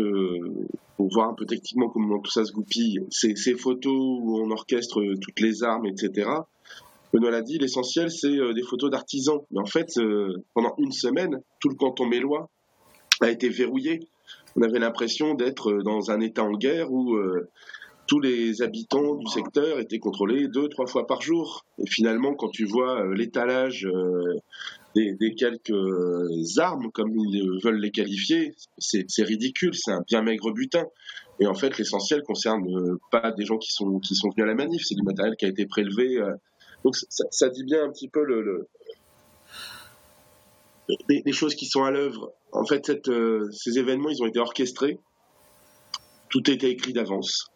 pour 0.97 1.09
voir 1.13 1.29
un 1.29 1.35
peu 1.35 1.47
techniquement 1.47 1.89
comment 1.89 2.19
tout 2.19 2.31
ça 2.31 2.45
se 2.45 2.51
goupille, 2.51 3.07
ces, 3.11 3.37
ces 3.37 3.55
photos 3.55 3.93
où 3.95 4.41
on 4.43 4.51
orchestre 4.51 5.01
toutes 5.21 5.39
les 5.39 5.63
armes, 5.63 5.87
etc. 5.87 6.29
Benoît 7.13 7.31
l'a 7.31 7.43
dit, 7.43 7.59
l'essentiel 7.59 8.11
c'est 8.11 8.37
des 8.53 8.63
photos 8.63 8.91
d'artisans. 8.91 9.43
Mais 9.53 9.61
en 9.61 9.67
fait, 9.67 10.01
pendant 10.55 10.75
une 10.79 10.91
semaine, 10.91 11.41
tout 11.61 11.69
le 11.69 11.77
canton 11.77 12.07
mélois 12.07 12.51
a 13.21 13.31
été 13.31 13.49
verrouillé 13.49 14.09
on 14.57 14.63
avait 14.63 14.79
l'impression 14.79 15.35
d'être 15.35 15.73
dans 15.85 16.11
un 16.11 16.21
État 16.21 16.43
en 16.43 16.53
guerre 16.53 16.91
où 16.91 17.17
tous 18.09 18.21
les 18.21 18.62
habitants 18.62 19.14
du 19.14 19.27
secteur 19.27 19.79
étaient 19.79 19.99
contrôlés 19.99 20.49
deux, 20.49 20.68
trois 20.68 20.87
fois 20.87 21.07
par 21.07 21.21
jour. 21.21 21.64
Et 21.79 21.87
finalement, 21.87 22.35
quand 22.35 22.49
tu 22.49 22.64
vois 22.64 23.05
l'étalage 23.14 23.87
des, 24.97 25.35
quelques 25.37 26.59
armes, 26.59 26.90
comme 26.92 27.14
ils 27.16 27.61
veulent 27.62 27.79
les 27.79 27.90
qualifier, 27.90 28.55
c'est 28.79 29.23
ridicule, 29.23 29.75
c'est 29.75 29.92
un 29.92 30.03
bien 30.07 30.23
maigre 30.23 30.53
butin. 30.53 30.87
Et 31.38 31.47
en 31.47 31.55
fait, 31.55 31.79
l'essentiel 31.79 32.23
concerne 32.23 32.99
pas 33.12 33.31
des 33.31 33.44
gens 33.44 33.59
qui 33.59 33.71
sont, 33.71 34.01
venus 34.01 34.33
à 34.38 34.47
la 34.47 34.55
manif, 34.55 34.83
c'est 34.85 34.97
du 34.97 35.03
matériel 35.03 35.37
qui 35.37 35.44
a 35.44 35.49
été 35.49 35.66
prélevé. 35.66 36.18
donc 36.85 36.97
ça, 36.97 37.49
dit 37.51 37.64
bien 37.64 37.85
un 37.85 37.90
petit 37.90 38.09
peu 38.09 38.25
le, 38.25 38.66
les, 41.09 41.33
choses 41.33 41.55
qui 41.55 41.66
sont 41.66 41.85
à 41.85 41.90
l'œuvre. 41.90 42.33
En 42.53 42.64
fait, 42.64 43.09
euh, 43.09 43.51
ces 43.53 43.79
événements, 43.79 44.09
ils 44.09 44.23
ont 44.23 44.27
été 44.27 44.38
orchestrés. 44.38 44.99
Tout 46.31 46.51
était 46.51 46.71
écrit 46.71 46.92
d'avance. 46.92 47.51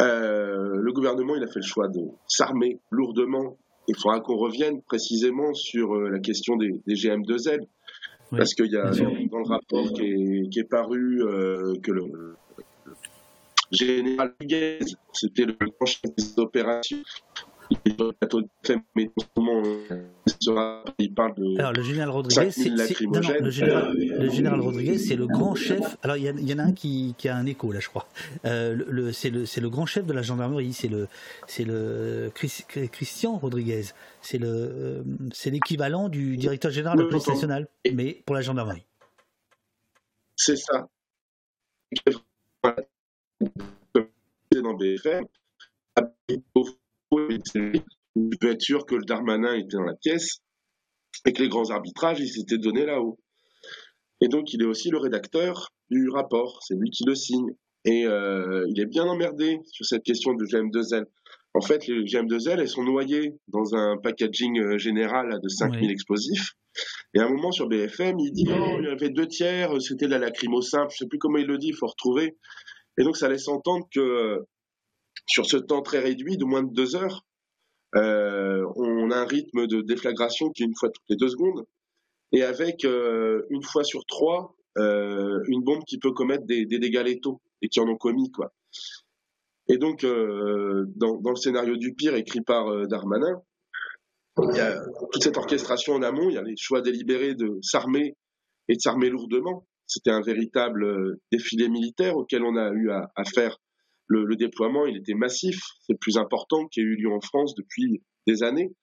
Euh, 0.00 0.76
le 0.76 0.92
gouvernement, 0.92 1.36
il 1.36 1.42
a 1.42 1.46
fait 1.46 1.60
le 1.60 1.66
choix 1.66 1.88
de 1.88 2.00
s'armer 2.26 2.78
lourdement. 2.90 3.56
Il 3.88 3.96
faudra 3.96 4.20
qu'on 4.20 4.36
revienne 4.36 4.82
précisément 4.82 5.54
sur 5.54 5.94
euh, 5.94 6.08
la 6.08 6.18
question 6.18 6.56
des, 6.56 6.80
GM2L. 6.88 7.66
Parce 8.30 8.54
qu'il 8.54 8.72
y 8.72 8.76
a 8.76 8.90
dans, 8.90 9.38
le 9.38 9.48
rapport 9.48 9.92
qui 9.92 10.58
est, 10.58 10.68
paru 10.68 11.22
que 11.82 11.92
le, 11.92 12.34
général 13.70 14.34
Huguez, 14.40 14.80
c'était 15.12 15.44
le 15.44 15.56
chef 15.84 16.00
des 16.16 16.38
opérations, 16.38 16.98
alors 21.58 21.72
le 21.72 21.82
général 21.82 22.10
Rodriguez, 22.10 22.50
c'est 22.50 22.68
le 22.70 24.30
général, 24.30 24.60
Rodriguez, 24.60 24.98
c'est 24.98 25.16
le 25.16 25.26
grand 25.26 25.54
chef. 25.54 25.96
Alors 26.02 26.16
il 26.16 26.48
y, 26.48 26.54
en 26.54 26.58
a 26.58 26.62
un 26.62 26.72
qui, 26.72 27.14
a 27.26 27.36
un 27.36 27.46
écho 27.46 27.72
là, 27.72 27.80
je 27.80 27.88
crois. 27.88 28.06
Euh, 28.44 28.74
le, 28.88 29.12
c'est 29.12 29.30
le, 29.30 29.44
le 29.44 29.70
grand 29.70 29.86
chef 29.86 30.06
de 30.06 30.12
la 30.12 30.22
gendarmerie. 30.22 30.72
C'est 30.72 30.88
le, 30.88 31.08
c'est 31.46 31.64
le 31.64 32.30
Christian 32.34 33.36
Rodriguez. 33.36 33.84
C'est 34.20 34.38
le, 34.38 34.48
euh, 34.48 35.02
c'est 35.32 35.50
l'équivalent 35.50 36.08
du 36.08 36.36
directeur 36.36 36.70
général 36.70 36.98
de 36.98 37.02
la 37.04 37.08
police 37.08 37.28
nationale, 37.28 37.68
mais 37.92 38.22
pour 38.26 38.34
la 38.34 38.40
gendarmerie. 38.42 38.84
C'est 40.36 40.56
ça. 40.56 40.88
Dans 44.52 44.74
BFM, 44.74 45.26
tu 47.48 48.38
peux 48.40 48.50
être 48.50 48.62
sûr 48.62 48.86
que 48.86 48.94
le 48.94 49.04
Darmanin 49.04 49.54
était 49.54 49.76
dans 49.76 49.84
la 49.84 49.94
pièce 49.94 50.40
et 51.26 51.32
que 51.32 51.42
les 51.42 51.48
grands 51.48 51.70
arbitrages, 51.70 52.20
ils 52.20 52.28
s'étaient 52.28 52.58
donnés 52.58 52.86
là-haut. 52.86 53.18
Et 54.20 54.28
donc, 54.28 54.52
il 54.52 54.62
est 54.62 54.66
aussi 54.66 54.90
le 54.90 54.98
rédacteur 54.98 55.68
du 55.90 56.08
rapport. 56.08 56.60
C'est 56.62 56.74
lui 56.74 56.90
qui 56.90 57.04
le 57.04 57.14
signe. 57.14 57.50
Et 57.84 58.06
euh, 58.06 58.64
il 58.68 58.80
est 58.80 58.86
bien 58.86 59.04
emmerdé 59.04 59.60
sur 59.66 59.84
cette 59.84 60.02
question 60.02 60.32
de 60.34 60.44
GM2L. 60.44 61.04
En 61.52 61.60
fait, 61.60 61.86
les 61.86 62.04
GM2L, 62.04 62.60
elles 62.60 62.68
sont 62.68 62.82
noyées 62.82 63.34
dans 63.48 63.74
un 63.74 63.96
packaging 63.98 64.58
euh, 64.58 64.78
général 64.78 65.38
de 65.42 65.48
5000 65.48 65.90
explosifs. 65.90 66.52
Et 67.14 67.20
à 67.20 67.26
un 67.26 67.28
moment 67.28 67.52
sur 67.52 67.68
BFM, 67.68 68.18
il 68.18 68.32
dit 68.32 68.46
oh, 68.48 68.76
il 68.80 68.86
y 68.86 68.88
avait 68.88 69.10
deux 69.10 69.28
tiers, 69.28 69.80
c'était 69.80 70.06
de 70.06 70.10
la 70.10 70.18
lacrymo 70.18 70.62
simple. 70.62 70.90
Je 70.92 70.98
sais 70.98 71.06
plus 71.06 71.18
comment 71.18 71.38
il 71.38 71.46
le 71.46 71.58
dit, 71.58 71.68
il 71.68 71.76
faut 71.76 71.86
retrouver. 71.86 72.36
Et 72.98 73.04
donc, 73.04 73.16
ça 73.16 73.28
laisse 73.28 73.46
entendre 73.48 73.86
que 73.94 74.40
sur 75.26 75.46
ce 75.46 75.56
temps 75.56 75.82
très 75.82 76.00
réduit 76.00 76.36
de 76.36 76.44
moins 76.44 76.62
de 76.62 76.72
deux 76.72 76.96
heures, 76.96 77.24
euh, 77.96 78.66
on 78.76 79.10
a 79.10 79.16
un 79.16 79.24
rythme 79.24 79.66
de 79.66 79.80
déflagration 79.80 80.50
qui 80.50 80.62
est 80.62 80.66
une 80.66 80.76
fois 80.76 80.90
toutes 80.90 81.04
les 81.08 81.16
deux 81.16 81.28
secondes, 81.28 81.64
et 82.32 82.42
avec 82.42 82.84
euh, 82.84 83.42
une 83.50 83.62
fois 83.62 83.84
sur 83.84 84.04
trois 84.06 84.56
euh, 84.78 85.40
une 85.46 85.62
bombe 85.62 85.84
qui 85.84 85.98
peut 85.98 86.12
commettre 86.12 86.44
des, 86.46 86.66
dégâts 86.66 87.04
létaux 87.04 87.40
et 87.62 87.68
qui 87.68 87.78
en 87.78 87.88
ont 87.88 87.96
commis 87.96 88.30
quoi. 88.32 88.52
Et 89.68 89.78
donc 89.78 90.02
dans, 90.04 91.30
le 91.30 91.36
scénario 91.36 91.76
du 91.76 91.94
pire 91.94 92.14
écrit 92.16 92.42
par 92.42 92.86
Darmanin, 92.86 93.40
il 94.50 94.56
y 94.56 94.60
a 94.60 94.78
toute 95.12 95.22
cette 95.22 95.38
orchestration 95.38 95.94
en 95.94 96.02
amont, 96.02 96.28
il 96.28 96.34
y 96.34 96.38
a 96.38 96.42
les 96.42 96.56
choix 96.56 96.82
délibérés 96.82 97.34
de 97.34 97.58
s'armer 97.62 98.16
et 98.68 98.74
de 98.74 98.80
s'armer 98.80 99.08
lourdement. 99.08 99.66
C'était 99.86 100.10
un 100.10 100.20
véritable 100.20 101.16
défilé 101.32 101.68
militaire 101.68 102.16
auquel 102.16 102.42
on 102.42 102.56
a 102.56 102.72
eu 102.72 102.90
à 102.90 103.24
faire 103.24 103.58
le, 104.06 104.36
déploiement, 104.36 104.86
il 104.86 104.96
était 104.96 105.14
massif. 105.14 105.60
C'est 105.82 105.94
le 105.94 105.98
plus 105.98 106.16
important 106.16 106.66
qui 106.66 106.80
a 106.80 106.82
eu 106.82 106.96
lieu 106.96 107.10
en 107.10 107.20
France 107.20 107.54
depuis 107.54 108.02
des 108.26 108.42
années. 108.42 108.74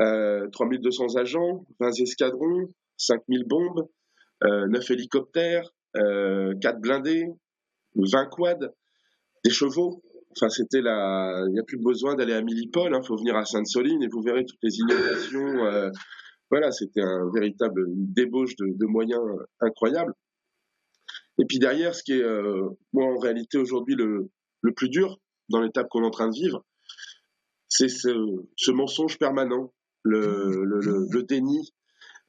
Euh, 0.00 0.48
3200 0.52 1.16
agents, 1.16 1.66
20 1.78 2.00
escadrons, 2.00 2.68
5000 2.96 3.44
bombes, 3.46 3.88
euh, 4.44 4.66
9 4.68 4.90
hélicoptères, 4.90 5.70
euh, 5.96 6.54
4 6.60 6.80
blindés, 6.80 7.26
20 7.96 8.26
quads, 8.26 8.72
des 9.44 9.50
chevaux. 9.50 10.02
Enfin, 10.36 10.48
c'était 10.48 10.80
la. 10.80 11.44
Il 11.48 11.52
n'y 11.52 11.58
a 11.58 11.64
plus 11.64 11.78
besoin 11.78 12.14
d'aller 12.14 12.34
à 12.34 12.42
Millipol. 12.42 12.92
Il 12.92 12.94
hein. 12.94 13.02
faut 13.02 13.16
venir 13.16 13.36
à 13.36 13.44
Sainte-Soline 13.44 14.02
et 14.02 14.08
vous 14.08 14.22
verrez 14.22 14.44
toutes 14.44 14.62
les 14.62 14.78
innovations. 14.78 15.64
Euh, 15.64 15.90
voilà, 16.50 16.70
c'était 16.70 17.02
un 17.02 17.30
véritable 17.32 17.84
débauche 17.88 18.56
de, 18.56 18.66
de, 18.76 18.86
moyens 18.86 19.22
incroyables. 19.60 20.14
Et 21.40 21.46
puis 21.46 21.58
derrière, 21.58 21.94
ce 21.94 22.02
qui 22.02 22.12
est, 22.12 22.22
euh, 22.22 22.68
moi, 22.92 23.06
en 23.06 23.18
réalité, 23.18 23.56
aujourd'hui, 23.56 23.94
le, 23.94 24.30
le 24.62 24.72
plus 24.72 24.88
dur 24.88 25.18
dans 25.48 25.60
l'étape 25.60 25.88
qu'on 25.88 26.02
est 26.02 26.06
en 26.06 26.10
train 26.10 26.28
de 26.28 26.34
vivre, 26.34 26.64
c'est 27.68 27.88
ce, 27.88 28.70
mensonge 28.70 29.18
permanent, 29.18 29.72
le, 30.02 31.22
déni 31.22 31.72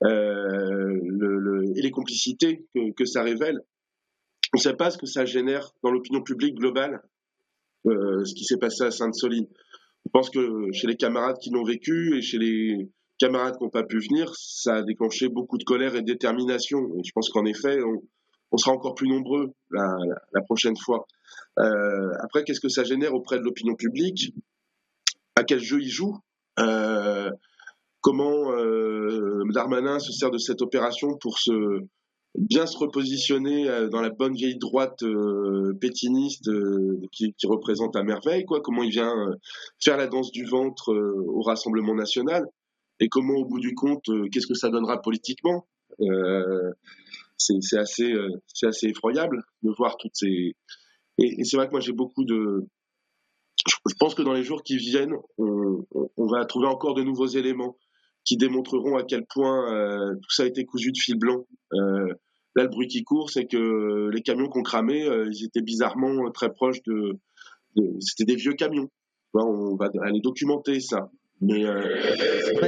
euh, 0.04 1.74
et 1.76 1.82
les 1.82 1.92
complicités 1.92 2.66
que, 2.96 3.06
ça 3.06 3.24
révèle. 3.24 3.60
On 4.54 4.58
ne 4.58 4.62
sait 4.62 4.76
pas 4.76 4.92
ce 4.92 4.98
que 4.98 5.06
ça 5.06 5.26
génère 5.26 5.72
dans 5.84 5.92
l'opinion 5.92 6.22
publique 6.22 6.56
globale, 6.56 7.02
euh, 7.88 8.24
ce 8.26 8.34
qui 8.34 8.44
s'est 8.44 8.58
passé 8.58 8.84
à 8.84 8.92
Sainte-Soline. 8.92 9.48
Je 10.06 10.10
pense 10.12 10.30
que 10.30 10.72
chez 10.74 10.88
les 10.88 10.98
camarades 10.98 11.38
qui 11.38 11.52
l'ont 11.52 11.64
vécu 11.64 12.18
et 12.18 12.22
chez 12.22 12.38
les 12.38 12.90
camarades 13.18 13.58
qui 13.58 13.64
n'ont 13.64 13.70
pas 13.70 13.84
pu 13.84 14.00
venir, 14.00 14.34
ça 14.36 14.78
a 14.78 14.82
déclenché 14.84 15.30
beaucoup 15.30 15.58
de 15.58 15.64
colère 15.64 15.96
et 15.96 16.02
de 16.02 16.06
détermination. 16.06 16.80
Je 17.04 17.12
pense 17.14 17.30
qu'en 17.30 17.46
effet, 17.46 17.82
on, 17.82 18.02
sera 18.58 18.72
encore 18.72 18.96
plus 18.96 19.08
nombreux 19.08 19.54
la 19.72 20.42
prochaine 20.46 20.78
fois. 20.78 21.06
Euh, 21.60 22.12
après, 22.20 22.44
qu'est-ce 22.44 22.60
que 22.60 22.70
ça 22.70 22.84
génère 22.84 23.14
auprès 23.14 23.38
de 23.38 23.44
l'opinion 23.44 23.76
publique? 23.76 24.34
À 25.36 25.44
quel 25.44 25.60
jeu 25.60 25.82
il 25.82 25.90
joue? 25.90 26.18
Euh, 26.60 27.30
Comment 28.04 28.52
euh, 28.54 29.44
Darmanin 29.54 30.00
se 30.00 30.12
sert 30.12 30.32
de 30.32 30.40
cette 30.40 30.64
opération 30.64 31.18
pour 31.20 31.38
bien 32.36 32.66
se 32.66 32.76
repositionner 32.76 33.68
dans 33.92 34.02
la 34.02 34.10
bonne 34.10 34.34
vieille 34.34 34.58
droite 34.58 35.04
pétiniste 35.80 36.50
qui, 37.12 37.36
représente 37.44 37.96
à 37.96 38.02
merveille 38.02 38.44
quoi? 38.44 38.60
Comment 38.62 38.82
il 38.82 38.90
vient 38.90 39.14
faire 39.78 39.98
la 39.98 40.08
danse 40.08 40.32
du 40.32 40.46
ventre 40.46 40.92
au 40.92 41.44
Rassemblement 41.44 41.94
national? 41.94 42.44
Et 43.00 43.08
comment 43.08 43.36
au 43.36 43.46
bout 43.46 43.60
du 43.60 43.76
compte 43.76 44.10
qu'est-ce 44.32 44.48
que 44.48 44.56
ça 44.56 44.70
donnera 44.70 45.00
politiquement? 45.00 45.68
C'est 47.42 47.78
assez 47.78 48.14
c'est 48.48 48.68
assez 48.68 48.88
effroyable 48.88 49.42
de 49.64 49.72
voir 49.78 49.98
toutes 49.98 50.16
ces 50.16 50.56
et, 51.18 51.44
c'est 51.44 51.58
vrai 51.58 51.68
que 51.68 51.72
moi 51.72 51.80
j'ai 51.80 51.94
beaucoup 51.94 52.24
de. 52.24 52.68
Je 53.68 53.94
pense 54.00 54.16
que 54.16 54.22
dans 54.22 54.34
les 54.34 54.44
jours 54.44 54.64
qui 54.64 54.78
viennent, 54.78 55.14
on, 55.38 56.28
va 56.28 56.46
trouver 56.46 56.68
encore 56.68 56.96
de 56.96 57.04
nouveaux 57.04 57.28
éléments 57.28 57.78
qui 58.24 58.38
démontreront 58.38 58.98
à 58.98 59.04
quel 59.04 59.26
point 59.26 59.72
euh, 59.74 60.14
tout 60.16 60.32
ça 60.32 60.44
a 60.44 60.46
été 60.48 60.66
cousu 60.66 60.92
de 60.92 60.98
fil 60.98 61.18
blanc. 61.18 61.46
Euh, 61.74 62.08
là, 62.56 62.64
le 62.64 62.70
bruit 62.70 62.88
qui 62.88 63.04
court, 63.04 63.30
c'est 63.30 63.46
que 63.46 64.10
les 64.10 64.22
camions 64.22 64.48
qu'on 64.48 64.64
cramait, 64.64 65.08
euh, 65.08 65.30
ils 65.32 65.46
étaient 65.46 65.62
bizarrement 65.62 66.32
très 66.32 66.52
proches 66.52 66.82
de. 66.84 67.20
C'était 68.00 68.26
des 68.26 68.36
vieux 68.36 68.54
camions. 68.54 68.90
On 69.34 69.76
va 69.76 69.90
aller 70.04 70.20
documenter 70.22 70.80
ça. 70.80 71.10
Mais 71.42 71.66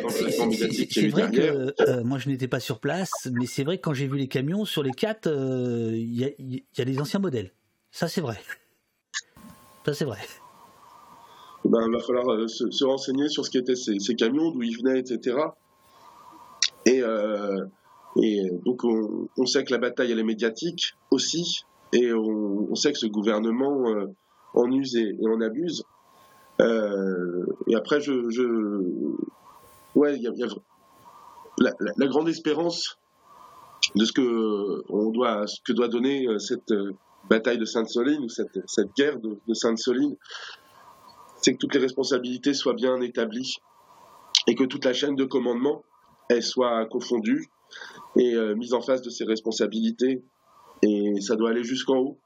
c'est 0.10 1.08
vrai 1.10 1.30
que 1.32 2.02
moi 2.02 2.18
je 2.18 2.30
n'étais 2.30 2.48
pas 2.48 2.60
sur 2.60 2.80
place, 2.80 3.12
mais 3.32 3.46
c'est 3.46 3.64
vrai 3.64 3.78
que 3.78 3.84
quand 3.84 3.94
j'ai 3.94 4.08
vu 4.08 4.18
les 4.18 4.28
camions 4.28 4.66
sur 4.66 4.82
les 4.82 4.92
quatre, 4.92 5.28
il 5.28 6.22
y, 6.22 6.64
y, 6.78 6.82
a 6.82 6.86
des 6.86 7.00
anciens 7.00 7.20
modèles. 7.20 7.52
Ça, 7.92 8.08
c'est 8.08 8.22
vrai. 8.22 8.40
Ça, 9.86 9.94
c'est 9.94 10.06
vrai. 10.06 10.18
Ben, 11.66 11.80
il 11.88 11.94
va 11.94 12.00
falloir 12.00 12.30
euh, 12.30 12.48
se, 12.48 12.84
renseigner 12.84 13.30
sur 13.30 13.46
ce 13.46 13.52
qu'étaient 13.52 13.76
ces, 13.76 14.00
ces 14.00 14.16
camions, 14.16 14.52
d'où 14.52 14.64
ils 14.64 14.78
venaient, 14.78 15.00
etc. 15.00 15.38
Et, 16.86 17.02
euh, 17.02 17.66
et 18.22 18.50
donc, 18.66 18.84
on, 18.84 19.46
sait 19.46 19.64
que 19.64 19.72
la 19.72 19.78
bataille, 19.78 20.12
elle 20.12 20.20
est 20.20 20.24
médiatique 20.24 20.94
aussi. 21.12 21.64
Et 21.94 22.12
on, 22.14 22.74
sait 22.76 22.92
que 22.92 22.98
ce 22.98 23.06
gouvernement 23.06 23.88
euh, 23.90 24.08
en 24.54 24.72
use 24.72 24.96
et, 24.96 25.16
en 25.26 25.40
abuse. 25.40 25.84
Et 27.68 27.76
après, 27.76 28.02
je. 28.02 28.14
Ouais, 29.96 30.16
il 30.16 30.24
y 30.24 30.28
a, 30.28 30.48
la, 31.60 32.08
grande 32.08 32.28
espérance 32.30 32.98
de 33.96 34.06
ce 34.06 34.12
que, 34.12 34.84
on 34.90 35.12
doit, 35.12 35.46
que 35.66 35.74
doit 35.74 35.88
donner 35.88 36.28
cette 36.40 36.74
bataille 37.30 37.58
de 37.58 37.66
Sainte-Soline 37.66 38.24
ou 38.24 38.30
cette, 38.30 38.58
guerre 38.98 39.20
de, 39.20 39.54
Sainte-Soline, 39.54 40.16
c'est 41.42 41.54
que 41.54 41.58
toutes 41.58 41.74
les 41.74 41.80
responsabilités 41.80 42.54
soient 42.54 42.74
bien 42.74 43.00
établies 43.02 43.58
et 44.48 44.56
que 44.56 44.64
toute 44.64 44.86
la 44.86 44.94
chaîne 44.94 45.16
de 45.16 45.26
commandement 45.26 45.84
elle 46.30 46.44
soit 46.44 46.86
confondue 46.86 47.48
et 48.18 48.36
euh, 48.36 48.56
mise 48.56 48.74
en 48.74 48.82
face 48.82 49.02
de 49.02 49.10
ses 49.10 49.26
responsabilités 49.26 50.24
et 50.82 51.22
ça 51.22 51.36
doit 51.36 51.50
aller 51.52 51.64
jusqu'en 51.64 51.98
haut. 51.98 52.18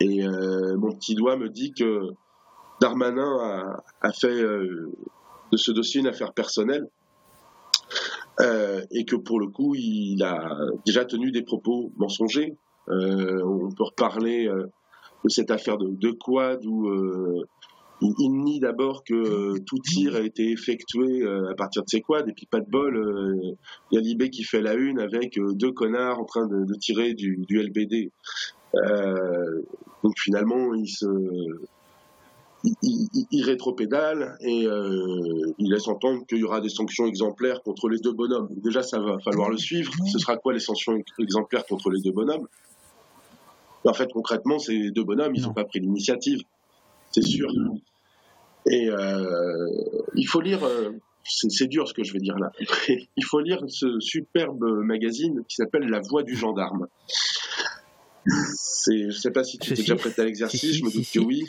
Et 0.00 0.26
mon 0.26 0.92
petit 0.92 1.14
doigt 1.14 1.38
me 1.38 1.48
dit 1.48 1.72
que 1.72 2.10
Darmanin 2.80 3.78
a, 4.02 4.12
fait 4.12 4.42
de 4.42 5.56
ce 5.56 5.72
dossier 5.72 6.00
une 6.00 6.06
affaire 6.06 6.32
personnelle. 6.32 6.88
et 8.40 9.04
que 9.04 9.16
pour 9.16 9.40
le 9.40 9.48
coup, 9.48 9.74
il 9.74 10.22
a 10.22 10.56
déjà 10.84 11.04
tenu 11.04 11.30
des 11.30 11.42
propos 11.42 11.90
mensongers. 11.96 12.56
on 12.88 13.70
peut 13.76 13.84
reparler 13.84 14.46
de 14.46 15.28
cette 15.28 15.50
affaire 15.50 15.78
de, 15.78 15.88
de 15.88 16.10
quad 16.10 16.64
où 16.64 17.44
il, 18.00 18.30
nie 18.30 18.60
d'abord 18.60 19.04
que 19.04 19.14
euh, 19.14 19.58
tout 19.66 19.78
tir 19.78 20.16
a 20.16 20.20
été 20.20 20.50
effectué 20.50 21.22
euh, 21.22 21.50
à 21.50 21.54
partir 21.54 21.82
de 21.82 21.88
ses 21.88 22.00
quads 22.00 22.26
et 22.26 22.32
puis 22.32 22.46
pas 22.46 22.60
de 22.60 22.68
bol, 22.68 22.96
euh, 22.96 23.56
il 23.90 23.94
y 23.94 23.98
a 23.98 24.00
Libé 24.00 24.30
qui 24.30 24.44
fait 24.44 24.60
la 24.60 24.74
une 24.74 24.98
avec 24.98 25.38
deux 25.38 25.72
connards 25.72 26.20
en 26.20 26.24
train 26.24 26.46
de, 26.46 26.74
tirer 26.74 27.14
du, 27.14 27.44
LBD. 27.50 28.10
donc 30.02 30.14
finalement, 30.18 30.74
il 30.74 30.88
se 30.88 31.06
il, 32.82 33.44
rétropédale 33.44 34.36
et 34.40 34.66
il 35.58 35.70
laisse 35.70 35.88
entendre 35.88 36.26
qu'il 36.26 36.38
y 36.38 36.44
aura 36.44 36.60
des 36.60 36.68
sanctions 36.68 37.06
exemplaires 37.06 37.62
contre 37.62 37.88
les 37.88 37.98
deux 37.98 38.12
bonhommes. 38.12 38.48
déjà, 38.56 38.82
ça 38.82 38.98
va 38.98 39.18
falloir 39.24 39.50
le 39.50 39.56
suivre. 39.56 39.92
Ce 40.10 40.18
sera 40.18 40.36
quoi 40.36 40.52
les 40.52 40.60
sanctions 40.60 40.98
exemplaires 41.18 41.64
contre 41.66 41.90
les 41.90 42.00
deux 42.00 42.12
bonhommes? 42.12 42.46
En 43.84 43.94
fait, 43.94 44.12
concrètement, 44.12 44.58
ces 44.58 44.90
deux 44.90 45.04
bonhommes, 45.04 45.34
ils 45.34 45.42
n'ont 45.42 45.54
pas 45.54 45.64
pris 45.64 45.78
l'initiative 45.78 46.42
c'est 47.16 47.26
sûr. 47.26 47.48
Et 48.70 48.88
euh, 48.88 49.68
il 50.14 50.26
faut 50.26 50.40
lire, 50.40 50.64
euh, 50.64 50.90
c'est 51.24 51.68
dur 51.68 51.88
ce 51.88 51.94
que 51.94 52.02
je 52.02 52.12
vais 52.12 52.18
dire 52.18 52.36
là, 52.38 52.50
il 52.88 53.24
faut 53.24 53.40
lire 53.40 53.62
ce 53.68 54.00
superbe 54.00 54.64
magazine 54.82 55.42
qui 55.48 55.56
s'appelle 55.56 55.88
La 55.88 56.00
Voix 56.00 56.22
du 56.22 56.36
gendarme. 56.36 56.88
Je 58.26 59.06
ne 59.06 59.10
sais 59.10 59.30
pas 59.30 59.44
si 59.44 59.58
tu 59.58 59.70
t'es 59.70 59.76
déjà 59.76 59.96
prêté 59.96 60.22
à 60.22 60.24
l'exercice, 60.24 60.76
je 60.76 60.84
me 60.84 60.90
doute 60.90 61.10
que 61.12 61.20
oui. 61.20 61.44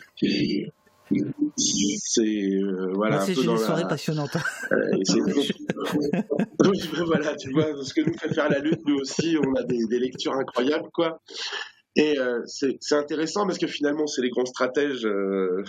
C'est 1.56 2.22
euh, 2.22 2.92
voilà 2.94 3.22
un 3.22 3.26
peu 3.26 3.44
dans 3.44 3.58
soirée 3.58 3.84
la... 3.84 3.88
passionnante. 3.88 4.32
voilà, 7.06 7.36
tu 7.36 7.52
vois, 7.52 7.84
ce 7.84 7.94
que 7.94 8.02
nous 8.02 8.14
fait 8.14 8.34
faire 8.34 8.50
la 8.50 8.60
lutte, 8.60 8.86
nous 8.86 8.98
aussi, 8.98 9.38
on 9.44 9.56
a 9.56 9.64
des, 9.64 9.86
des 9.86 10.00
lectures 10.00 10.34
incroyables, 10.34 10.90
quoi. 10.94 11.22
Et 11.96 12.20
euh, 12.20 12.42
c'est 12.46 12.78
intéressant 12.92 13.46
parce 13.46 13.58
que 13.58 13.68
finalement, 13.68 14.06
c'est 14.06 14.22
les 14.22 14.30
grands 14.30 14.46
stratèges, 14.46 15.06
euh, 15.06 15.64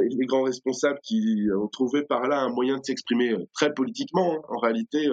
les 0.00 0.26
grands 0.26 0.42
responsables 0.42 0.98
qui 1.02 1.46
ont 1.56 1.68
trouvé 1.68 2.02
par 2.02 2.26
là 2.26 2.40
un 2.40 2.48
moyen 2.48 2.78
de 2.78 2.84
s'exprimer 2.84 3.36
très 3.54 3.72
politiquement. 3.72 4.34
Hein. 4.34 4.40
En 4.48 4.58
réalité, 4.58 5.08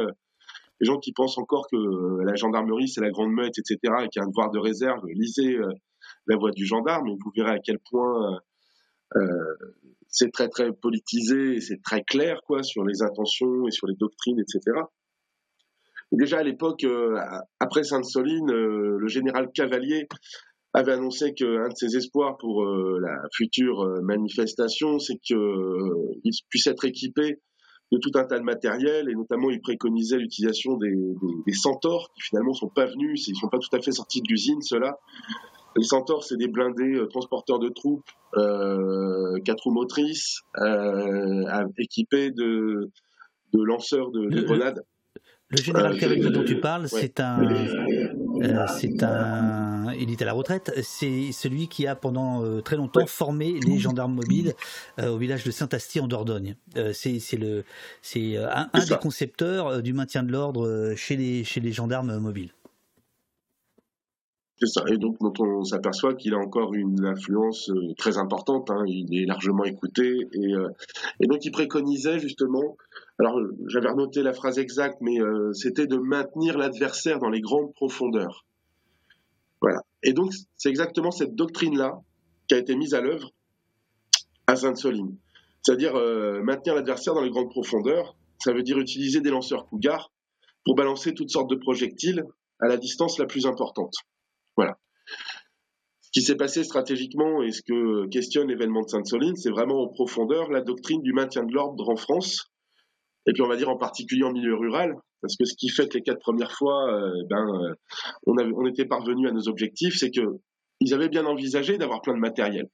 les 0.79 0.85
gens 0.85 0.97
qui 0.97 1.13
pensent 1.13 1.37
encore 1.37 1.67
que 1.71 2.23
la 2.23 2.35
gendarmerie, 2.35 2.87
c'est 2.87 3.01
la 3.01 3.11
grande 3.11 3.31
meute, 3.31 3.59
etc., 3.59 3.77
et 4.03 4.09
qu'il 4.09 4.19
y 4.19 4.21
a 4.21 4.23
un 4.23 4.29
devoir 4.29 4.49
de 4.49 4.59
réserve, 4.59 5.01
lisez 5.13 5.59
la 6.27 6.35
voix 6.35 6.51
du 6.51 6.65
gendarme 6.65 7.07
et 7.09 7.13
vous 7.13 7.31
verrez 7.35 7.51
à 7.51 7.59
quel 7.59 7.77
point 7.91 8.39
c'est 10.07 10.31
très, 10.31 10.49
très 10.49 10.71
politisé 10.71 11.59
c'est 11.61 11.81
très 11.81 12.03
clair 12.03 12.41
quoi, 12.45 12.63
sur 12.63 12.85
les 12.85 13.01
intentions 13.01 13.67
et 13.67 13.71
sur 13.71 13.87
les 13.87 13.95
doctrines, 13.95 14.39
etc. 14.39 14.79
déjà 16.11 16.39
à 16.39 16.43
l'époque, 16.43 16.85
après 17.59 17.83
Sainte-Soline, 17.83 18.51
le 18.51 19.07
général 19.07 19.51
Cavalier 19.53 20.07
avait 20.75 20.91
annoncé 20.91 21.33
qu'un 21.33 21.69
de 21.69 21.75
ses 21.75 21.95
espoirs 21.95 22.37
pour 22.37 22.63
euh, 22.63 22.99
la 23.01 23.27
future 23.33 23.81
euh, 23.81 24.01
manifestation, 24.01 24.99
c'est 24.99 25.17
qu'il 25.17 25.37
euh, 25.37 26.11
puisse 26.49 26.67
être 26.67 26.83
équipé 26.85 27.39
de 27.91 27.97
tout 27.99 28.11
un 28.15 28.25
tas 28.25 28.39
de 28.39 28.43
matériel, 28.43 29.09
et 29.09 29.15
notamment 29.15 29.49
il 29.51 29.61
préconisait 29.61 30.17
l'utilisation 30.17 30.75
des, 30.77 30.93
des, 31.45 31.53
centaures, 31.53 32.09
qui 32.15 32.23
finalement 32.23 32.53
sont 32.53 32.67
pas 32.67 32.87
venus, 32.87 33.27
ils 33.27 33.35
sont 33.35 33.47
pas 33.47 33.59
tout 33.59 33.73
à 33.73 33.79
fait 33.79 33.91
sortis 33.91 34.21
de 34.21 34.27
l'usine, 34.27 34.61
ceux-là. 34.61 34.97
Les 35.75 35.83
centaures, 35.83 36.23
c'est 36.23 36.37
des 36.37 36.47
blindés 36.47 37.01
transporteurs 37.09 37.59
de 37.59 37.69
troupes, 37.69 38.09
quatre 38.33 39.63
roues 39.63 39.73
motrices, 39.73 40.41
équipés 41.77 42.31
de, 42.31 42.89
de 43.53 43.63
lanceurs 43.63 44.11
de, 44.11 44.41
grenades. 44.41 44.83
Le 45.49 45.57
général 45.57 45.97
Cavalier 45.97 46.29
dont 46.31 46.43
tu 46.43 46.59
parles, 46.59 46.89
c'est 46.89 47.19
un, 47.19 47.43
euh, 48.41 48.65
c'est 48.79 49.03
un, 49.03 49.93
il 49.93 50.11
est 50.11 50.21
à 50.21 50.25
la 50.25 50.33
retraite. 50.33 50.71
C'est 50.83 51.31
celui 51.31 51.67
qui 51.67 51.85
a 51.85 51.95
pendant 51.95 52.43
euh, 52.43 52.61
très 52.61 52.75
longtemps 52.75 53.05
formé 53.05 53.59
les 53.65 53.77
gendarmes 53.77 54.15
mobiles 54.15 54.53
euh, 54.99 55.09
au 55.09 55.17
village 55.17 55.43
de 55.43 55.51
Saint-Asti 55.51 55.99
en 55.99 56.07
Dordogne. 56.07 56.55
c'est 56.93 57.37
le, 57.37 57.63
c'est 58.01 58.37
un, 58.37 58.69
des 58.73 58.97
concepteurs 58.99 59.83
du 59.83 59.93
maintien 59.93 60.23
de 60.23 60.31
l'ordre 60.31 60.93
chez 60.95 61.15
les 61.15 61.43
chez 61.43 61.59
les 61.59 61.71
gendarmes 61.71 62.17
mobiles. 62.17 62.51
C'est 64.57 64.67
ça. 64.67 64.83
Et 64.87 64.97
donc, 64.97 65.17
on 65.21 65.63
s'aperçoit 65.65 66.13
qu'il 66.13 66.33
a 66.33 66.37
encore 66.37 66.73
une 66.73 67.05
influence 67.05 67.69
très 67.97 68.17
importante. 68.17 68.71
Hein. 68.71 68.85
Il 68.87 69.13
est 69.17 69.25
largement 69.25 69.65
écouté. 69.65 70.29
Et, 70.31 70.53
et 71.19 71.27
donc, 71.27 71.43
il 71.43 71.51
préconisait 71.51 72.19
justement 72.19 72.77
alors, 73.17 73.39
j'avais 73.67 73.87
renoté 73.87 74.23
la 74.23 74.33
phrase 74.33 74.59
exacte, 74.59 74.97
mais 74.99 75.21
euh, 75.21 75.53
c'était 75.53 75.87
de 75.87 75.95
maintenir 75.95 76.57
l'adversaire 76.57 77.19
dans 77.19 77.29
les 77.29 77.39
grandes 77.39 77.73
profondeurs. 77.73 78.45
Voilà. 79.61 79.81
Et 80.03 80.11
donc, 80.11 80.33
c'est 80.57 80.69
exactement 80.69 81.11
cette 81.11 81.33
doctrine-là 81.33 82.01
qui 82.47 82.55
a 82.55 82.57
été 82.57 82.75
mise 82.75 82.93
à 82.93 83.01
l'œuvre 83.01 83.31
à 84.47 84.57
Sainte-Soline. 84.57 85.15
C'est-à-dire 85.61 85.95
euh, 85.95 86.43
maintenir 86.43 86.75
l'adversaire 86.75 87.13
dans 87.13 87.21
les 87.21 87.31
grandes 87.31 87.49
profondeurs, 87.49 88.17
ça 88.37 88.51
veut 88.51 88.63
dire 88.63 88.77
utiliser 88.77 89.21
des 89.21 89.29
lanceurs 89.29 89.65
Cougar 89.65 90.11
pour 90.65 90.75
balancer 90.75 91.13
toutes 91.13 91.31
sortes 91.31 91.49
de 91.49 91.55
projectiles 91.55 92.25
à 92.59 92.67
la 92.67 92.75
distance 92.75 93.17
la 93.17 93.25
plus 93.25 93.45
importante. 93.45 93.93
Voilà. 94.55 94.77
Ce 96.01 96.09
qui 96.11 96.21
s'est 96.21 96.35
passé 96.35 96.63
stratégiquement 96.63 97.43
et 97.43 97.51
ce 97.51 97.61
que 97.61 98.07
questionne 98.07 98.47
l'événement 98.47 98.81
de 98.81 98.89
Sainte-Soline, 98.89 99.35
c'est 99.35 99.49
vraiment 99.49 99.83
en 99.83 99.87
profondeur 99.87 100.49
la 100.49 100.61
doctrine 100.61 101.01
du 101.01 101.13
maintien 101.13 101.43
de 101.43 101.53
l'ordre 101.53 101.89
en 101.89 101.97
France 101.97 102.51
et 103.27 103.33
puis 103.33 103.41
on 103.41 103.47
va 103.47 103.55
dire 103.55 103.69
en 103.69 103.77
particulier 103.77 104.23
en 104.23 104.31
milieu 104.31 104.55
rural, 104.55 104.95
parce 105.21 105.35
que 105.35 105.45
ce 105.45 105.55
qui 105.55 105.69
fait 105.69 105.87
que 105.87 105.97
les 105.97 106.03
quatre 106.03 106.19
premières 106.19 106.51
fois, 106.51 106.93
euh, 106.93 107.11
ben, 107.29 107.47
euh, 107.47 107.73
on, 108.27 108.65
était 108.67 108.85
parvenu 108.85 109.27
à 109.27 109.31
nos 109.31 109.47
objectifs, 109.47 109.95
c'est 109.97 110.11
que 110.11 110.21
ils 110.81 110.93
avaient 110.93 111.09
bien 111.09 111.25
envisagé 111.25 111.77
d'avoir 111.77 112.01
plein 112.01 112.13
de 112.13 112.19
matériel, 112.19 112.67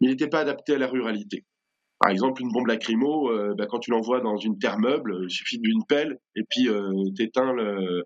mais 0.00 0.08
il 0.08 0.10
n'était 0.10 0.28
pas 0.28 0.40
adapté 0.40 0.74
à 0.74 0.78
la 0.78 0.86
ruralité. 0.86 1.44
Par 1.98 2.10
exemple, 2.10 2.40
une 2.40 2.50
bombe 2.50 2.68
lacrymo, 2.68 3.30
euh, 3.30 3.54
ben, 3.56 3.66
quand 3.66 3.80
tu 3.80 3.90
l'envoies 3.90 4.20
dans 4.20 4.36
une 4.36 4.58
terre 4.58 4.78
meuble, 4.78 5.24
il 5.24 5.30
suffit 5.30 5.58
d'une 5.58 5.84
pelle 5.86 6.18
et 6.36 6.42
puis 6.48 6.68
euh, 6.68 6.92
t'éteins, 7.16 7.52
le, 7.52 8.04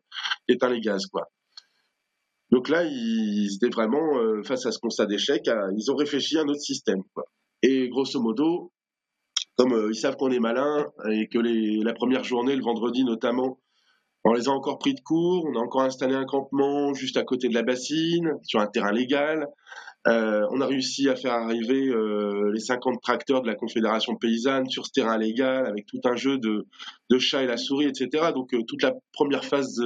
éteins 0.49 0.71
les 0.71 0.81
gaz, 0.81 1.07
quoi. 1.07 1.29
Donc 2.51 2.69
là, 2.69 2.85
ils 2.85 3.55
étaient 3.57 3.71
vraiment 3.71 4.19
face 4.45 4.67
à 4.67 4.73
ce 4.73 4.79
constat 4.79 5.07
d'échec, 5.07 5.49
ils 5.77 5.91
ont 5.91 5.97
réfléchi 5.97 6.39
à 6.39 6.43
un 6.43 6.49
autre 6.49 6.61
système. 6.61 7.03
Et 7.63 7.89
grosso 7.89 8.21
modo, 8.21 8.73
comme 9.57 9.73
euh, 9.73 9.89
ils 9.91 9.97
savent 9.97 10.17
qu'on 10.17 10.31
est 10.31 10.39
malin 10.39 10.87
et 11.11 11.29
que 11.29 11.39
la 11.39 11.95
première 11.95 12.25
journée, 12.25 12.55
le 12.57 12.63
vendredi 12.63 13.05
notamment, 13.05 13.59
on 14.25 14.33
les 14.33 14.49
a 14.49 14.51
encore 14.51 14.79
pris 14.79 14.95
de 14.95 15.01
court, 15.01 15.47
on 15.47 15.55
a 15.59 15.63
encore 15.63 15.83
installé 15.83 16.15
un 16.15 16.25
campement 16.25 16.95
juste 16.95 17.17
à 17.17 17.25
côté 17.25 17.49
de 17.49 17.55
la 17.55 17.63
bassine, 17.63 18.35
sur 18.43 18.61
un 18.61 18.67
terrain 18.67 18.93
légal. 18.93 19.47
Euh, 20.07 20.47
on 20.51 20.61
a 20.61 20.67
réussi 20.67 21.09
à 21.09 21.17
faire 21.17 21.33
arriver 21.33 21.89
euh, 21.89 22.51
les 22.53 22.61
50 22.61 23.01
tracteurs 23.01 23.41
de 23.41 23.47
la 23.47 23.55
Confédération 23.55 24.17
paysanne 24.17 24.69
sur 24.69 24.85
ce 24.85 24.93
terrain 24.93 25.17
légal 25.17 25.67
avec 25.67 25.87
tout 25.87 26.01
un 26.05 26.17
jeu 26.17 26.39
de, 26.39 26.67
chat 27.19 27.43
et 27.43 27.47
la 27.47 27.57
souris, 27.57 27.87
etc. 27.87 28.33
Donc 28.35 28.53
euh, 28.53 28.63
toute 28.67 28.83
la 28.83 28.93
première 29.13 29.45
phase 29.45 29.81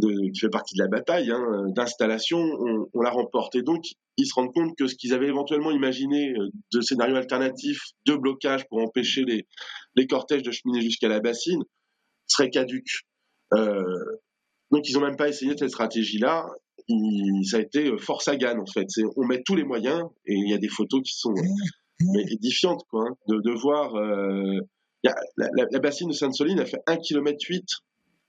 qui 0.00 0.40
fait 0.40 0.48
partie 0.48 0.76
de 0.76 0.82
la 0.82 0.88
bataille 0.88 1.30
hein, 1.30 1.66
d'installation, 1.68 2.38
on, 2.38 3.00
l'a 3.00 3.10
remporté. 3.10 3.62
Donc, 3.62 3.84
ils 4.16 4.26
se 4.26 4.34
rendent 4.34 4.52
compte 4.52 4.76
que 4.76 4.86
ce 4.86 4.94
qu'ils 4.94 5.14
avaient 5.14 5.28
éventuellement 5.28 5.70
imaginé 5.70 6.32
euh, 6.32 6.48
de 6.72 6.80
scénarios 6.80 7.16
alternatifs 7.16 7.82
de 8.06 8.14
blocage 8.14 8.66
pour 8.68 8.78
empêcher 8.78 9.24
les, 9.24 9.46
les 9.96 10.06
cortèges 10.06 10.42
de 10.42 10.50
cheminer 10.50 10.80
jusqu'à 10.80 11.08
la 11.08 11.20
bassine 11.20 11.62
serait 12.26 12.50
caduque. 12.50 13.02
Euh, 13.52 13.82
donc, 14.70 14.88
ils 14.88 14.94
n'ont 14.94 15.02
même 15.02 15.16
pas 15.16 15.28
essayé 15.28 15.52
cette 15.56 15.70
stratégie-là. 15.70 16.46
Ça 17.44 17.56
a 17.58 17.60
été 17.60 17.90
euh, 17.90 17.98
force 17.98 18.28
à 18.28 18.36
gagne, 18.36 18.58
en 18.58 18.66
fait. 18.66 18.86
On 19.16 19.24
met 19.24 19.42
tous 19.44 19.54
les 19.54 19.64
moyens, 19.64 20.02
et 20.26 20.34
il 20.34 20.48
y 20.48 20.54
a 20.54 20.58
des 20.58 20.68
photos 20.68 21.02
qui 21.02 21.14
sont 21.16 21.34
édifiantes, 22.30 22.82
quoi, 22.90 23.04
hein, 23.08 23.14
de, 23.28 23.36
de, 23.40 23.52
voir... 23.52 23.94
Euh, 23.96 24.60
la, 25.02 25.14
la, 25.36 25.66
la, 25.70 25.78
bassine 25.80 26.08
de 26.08 26.14
Sainte-Soline 26.14 26.60
a 26.60 26.66
fait 26.66 26.80
1,8 26.86 27.00
km 27.02 27.36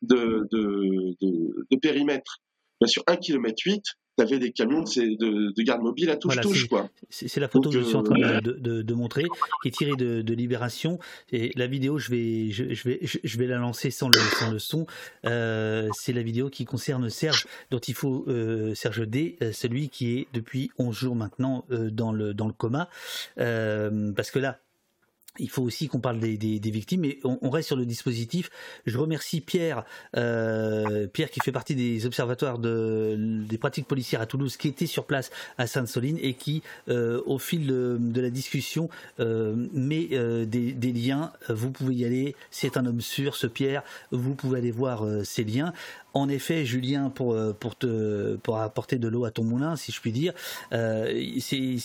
de, 0.02 0.48
de, 0.52 1.16
de, 1.22 1.78
périmètre. 1.78 2.42
Bien 2.82 2.88
sur 2.88 3.04
1 3.08 3.16
km 3.18 3.56
8, 3.66 3.84
tu 4.18 4.24
avais 4.24 4.40
des 4.40 4.52
camions 4.52 4.82
de, 4.82 5.54
de, 5.54 5.64
garde 5.64 5.82
mobile 5.82 6.10
à 6.10 6.18
touche-touche. 6.18 6.68
C'est 7.10 7.40
la 7.40 7.48
photo 7.48 7.70
que 7.70 7.80
je 7.80 7.84
suis 7.84 7.96
en 7.96 8.04
train 8.04 8.20
euh, 8.22 8.42
de, 8.42 8.94
montrer, 8.94 9.24
qui 9.62 9.70
est 9.70 9.72
tirée 9.72 9.96
de, 9.96 10.34
Libération. 10.34 11.00
Et 11.32 11.52
la 11.56 11.68
vidéo, 11.68 11.98
je 11.98 12.12
vais, 12.12 12.50
je, 12.52 12.64
vais, 12.64 13.00
je, 13.02 13.38
vais 13.38 13.48
la 13.48 13.58
lancer 13.58 13.90
sans 13.92 14.10
le, 14.10 14.18
sans 14.18 14.52
le 14.52 14.60
son. 14.60 14.86
Euh, 15.26 15.90
c'est 15.94 16.14
la 16.14 16.22
vidéo 16.22 16.50
qui 16.50 16.66
concerne 16.66 17.10
Serge, 17.10 17.48
dont 17.72 17.80
il 17.80 17.94
faut, 17.94 18.26
euh, 18.28 18.74
Serge 18.76 19.08
D, 19.08 19.38
celui 19.54 19.90
qui 19.90 20.18
est 20.18 20.28
depuis 20.34 20.72
11 20.78 20.96
jours 20.96 21.16
maintenant 21.16 21.66
dans, 21.70 22.12
le, 22.12 22.34
dans 22.34 22.48
le 22.48 22.54
coma. 22.54 22.90
parce 23.38 24.32
que 24.32 24.40
là, 24.40 24.60
il 25.40 25.50
faut 25.50 25.62
aussi 25.62 25.88
qu'on 25.88 26.00
parle 26.00 26.20
des, 26.20 26.38
des, 26.38 26.72
victimes, 26.72 27.02
mais 27.02 27.20
on, 27.24 27.50
reste 27.50 27.68
sur 27.68 27.76
le 27.76 27.86
dispositif. 27.86 28.50
Je 28.86 28.98
remercie 28.98 29.42
Pierre, 29.42 29.86
euh, 30.16 31.08
Pierre 31.08 31.30
qui 31.30 31.40
fait 31.40 31.52
partie 31.52 31.76
des 31.76 32.06
observatoires 32.06 32.60
de, 32.60 33.16
des 33.18 33.58
pratiques 33.58 33.88
policières 33.88 34.22
à 34.22 34.26
Toulouse, 34.26 34.58
qui 34.58 34.68
était 34.68 34.86
sur 34.86 35.06
place 35.06 35.32
à 35.58 35.68
Sainte-Soline 35.68 36.18
et 36.22 36.34
qui, 36.34 36.64
euh, 36.90 37.22
au 37.26 37.38
fil 37.38 37.68
de, 37.68 38.22
la 38.22 38.30
discussion, 38.30 38.90
euh, 39.20 39.56
met 39.74 40.08
des, 40.46 40.74
des, 40.74 40.92
liens. 40.92 41.32
Vous 41.50 41.72
pouvez 41.72 41.96
y 41.96 42.06
aller. 42.06 42.36
C'est 42.52 42.78
un 42.78 42.86
homme 42.86 43.02
sûr, 43.02 43.36
ce 43.36 43.48
Pierre. 43.48 43.84
Vous 44.12 44.36
pouvez 44.36 44.60
aller 44.60 44.72
voir 44.72 45.06
ces 45.24 45.44
liens. 45.44 45.74
En 46.16 46.30
effet, 46.30 46.64
Julien, 46.64 47.10
pour, 47.10 47.34
euh, 47.34 47.52
pour, 47.52 47.76
te, 47.76 48.38
pour 48.38 48.58
apporter 48.60 48.98
de 48.98 49.10
l'eau 49.10 49.26
à 49.26 49.32
ton 49.32 49.44
moulin, 49.44 49.76
si 49.76 49.92
je 49.92 50.00
puis 50.00 50.14
dire, 50.14 50.34
euh, 50.72 51.30
c'est 51.40 51.78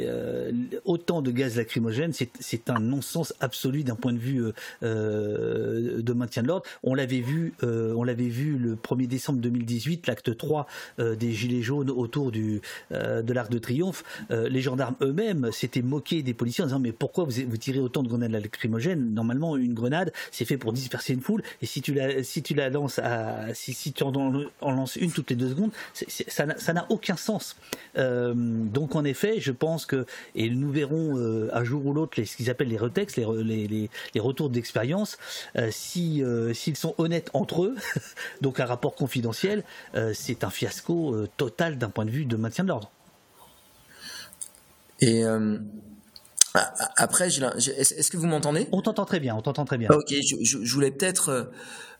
euh, 0.00 0.50
autant 0.84 1.22
de 1.22 1.30
gaz 1.30 1.56
lacrymogène, 1.56 2.12
c'est 2.12 2.68
un 2.68 2.80
non-sens 2.80 3.32
absolu 3.38 3.84
d'un 3.84 3.94
point 3.94 4.12
de 4.12 4.18
vue 4.18 4.42
de 4.82 6.12
maintien 6.12 6.42
de 6.42 6.48
l'ordre. 6.48 6.64
On 6.82 6.96
l'avait 6.96 7.20
vu, 7.20 7.54
on 7.62 8.04
vu 8.04 8.58
le 8.58 8.74
1er 8.74 9.06
décembre 9.06 9.38
2018, 9.38 10.08
l'acte 10.08 10.36
3 10.36 10.66
des 10.98 11.32
Gilets 11.32 11.62
jaunes 11.62 11.90
autour 11.90 12.32
du, 12.32 12.60
de 12.90 13.32
l'Arc 13.32 13.50
de 13.52 13.58
Triomphe. 13.58 14.02
les 14.30 14.60
gendarmes 14.60 14.96
eux-mêmes 15.00 15.52
s'étaient 15.52 15.82
moqués 15.82 16.22
des 16.24 16.34
policiers 16.34 16.64
en 16.64 16.66
disant 16.66 16.80
mais 16.80 16.92
pourquoi 16.92 17.22
vous, 17.24 17.32
vous 17.48 17.56
tirez 17.56 17.78
autant 17.78 18.02
de 18.02 18.08
grenades 18.08 18.32
lacrymogènes? 18.32 19.14
Normalement, 19.14 19.56
une 19.56 19.74
grenade, 19.74 20.12
c'est 20.32 20.44
fait 20.44 20.58
pour 20.58 20.72
disperser 20.72 21.12
une 21.12 21.20
foule, 21.20 21.42
et 21.62 21.66
si 21.66 21.82
tu 21.82 21.94
la, 21.94 22.24
si 22.24 22.42
tu 22.42 22.54
la 22.54 22.68
lances 22.68 22.98
à 22.98 23.54
si, 23.60 23.92
tu 23.92 24.02
en, 24.02 24.12
lances 24.62 24.96
une 24.96 25.12
toutes 25.12 25.30
les 25.30 25.36
deux 25.36 25.50
secondes, 25.50 25.70
ça 25.92 26.72
n'a 26.72 26.86
aucun 26.88 27.16
sens. 27.16 27.56
Euh, 27.98 28.32
donc 28.34 28.96
en 28.96 29.04
effet, 29.04 29.40
je 29.40 29.52
pense 29.52 29.86
que, 29.86 30.06
et 30.34 30.48
nous 30.48 30.70
verrons 30.70 31.18
euh, 31.18 31.50
un 31.52 31.64
jour 31.64 31.84
ou 31.84 31.92
l'autre 31.92 32.22
ce 32.22 32.36
qu'ils 32.36 32.50
appellent 32.50 32.68
les 32.68 32.78
retextes, 32.78 33.16
les, 33.16 33.68
les, 34.14 34.20
retours 34.20 34.50
d'expérience, 34.50 35.18
euh, 35.56 35.68
si 35.70 36.22
s'ils 36.54 36.76
sont 36.76 36.94
honnêtes 36.98 37.30
entre 37.32 37.64
eux, 37.64 37.76
donc 38.40 38.60
un 38.60 38.66
rapport 38.66 38.94
confidentiel, 38.94 39.64
c'est 40.14 40.44
un 40.44 40.50
fiasco 40.50 41.26
total 41.36 41.78
d'un 41.78 41.90
point 41.90 42.04
de 42.04 42.10
vue 42.10 42.24
de 42.24 42.36
maintien 42.36 42.64
de 42.64 42.68
l'ordre. 42.68 42.90
Et 45.00 45.22
après, 46.96 47.28
est-ce 47.28 48.10
que 48.10 48.16
vous 48.16 48.26
m'entendez? 48.26 48.68
On 48.72 48.82
t'entend 48.82 49.04
très 49.04 49.20
bien, 49.20 49.34
on 49.34 49.42
t'entend 49.42 49.64
très 49.64 49.78
bien. 49.78 49.88
Ok, 49.90 50.12
je 50.12 50.72
voulais 50.72 50.90
peut-être 50.90 51.50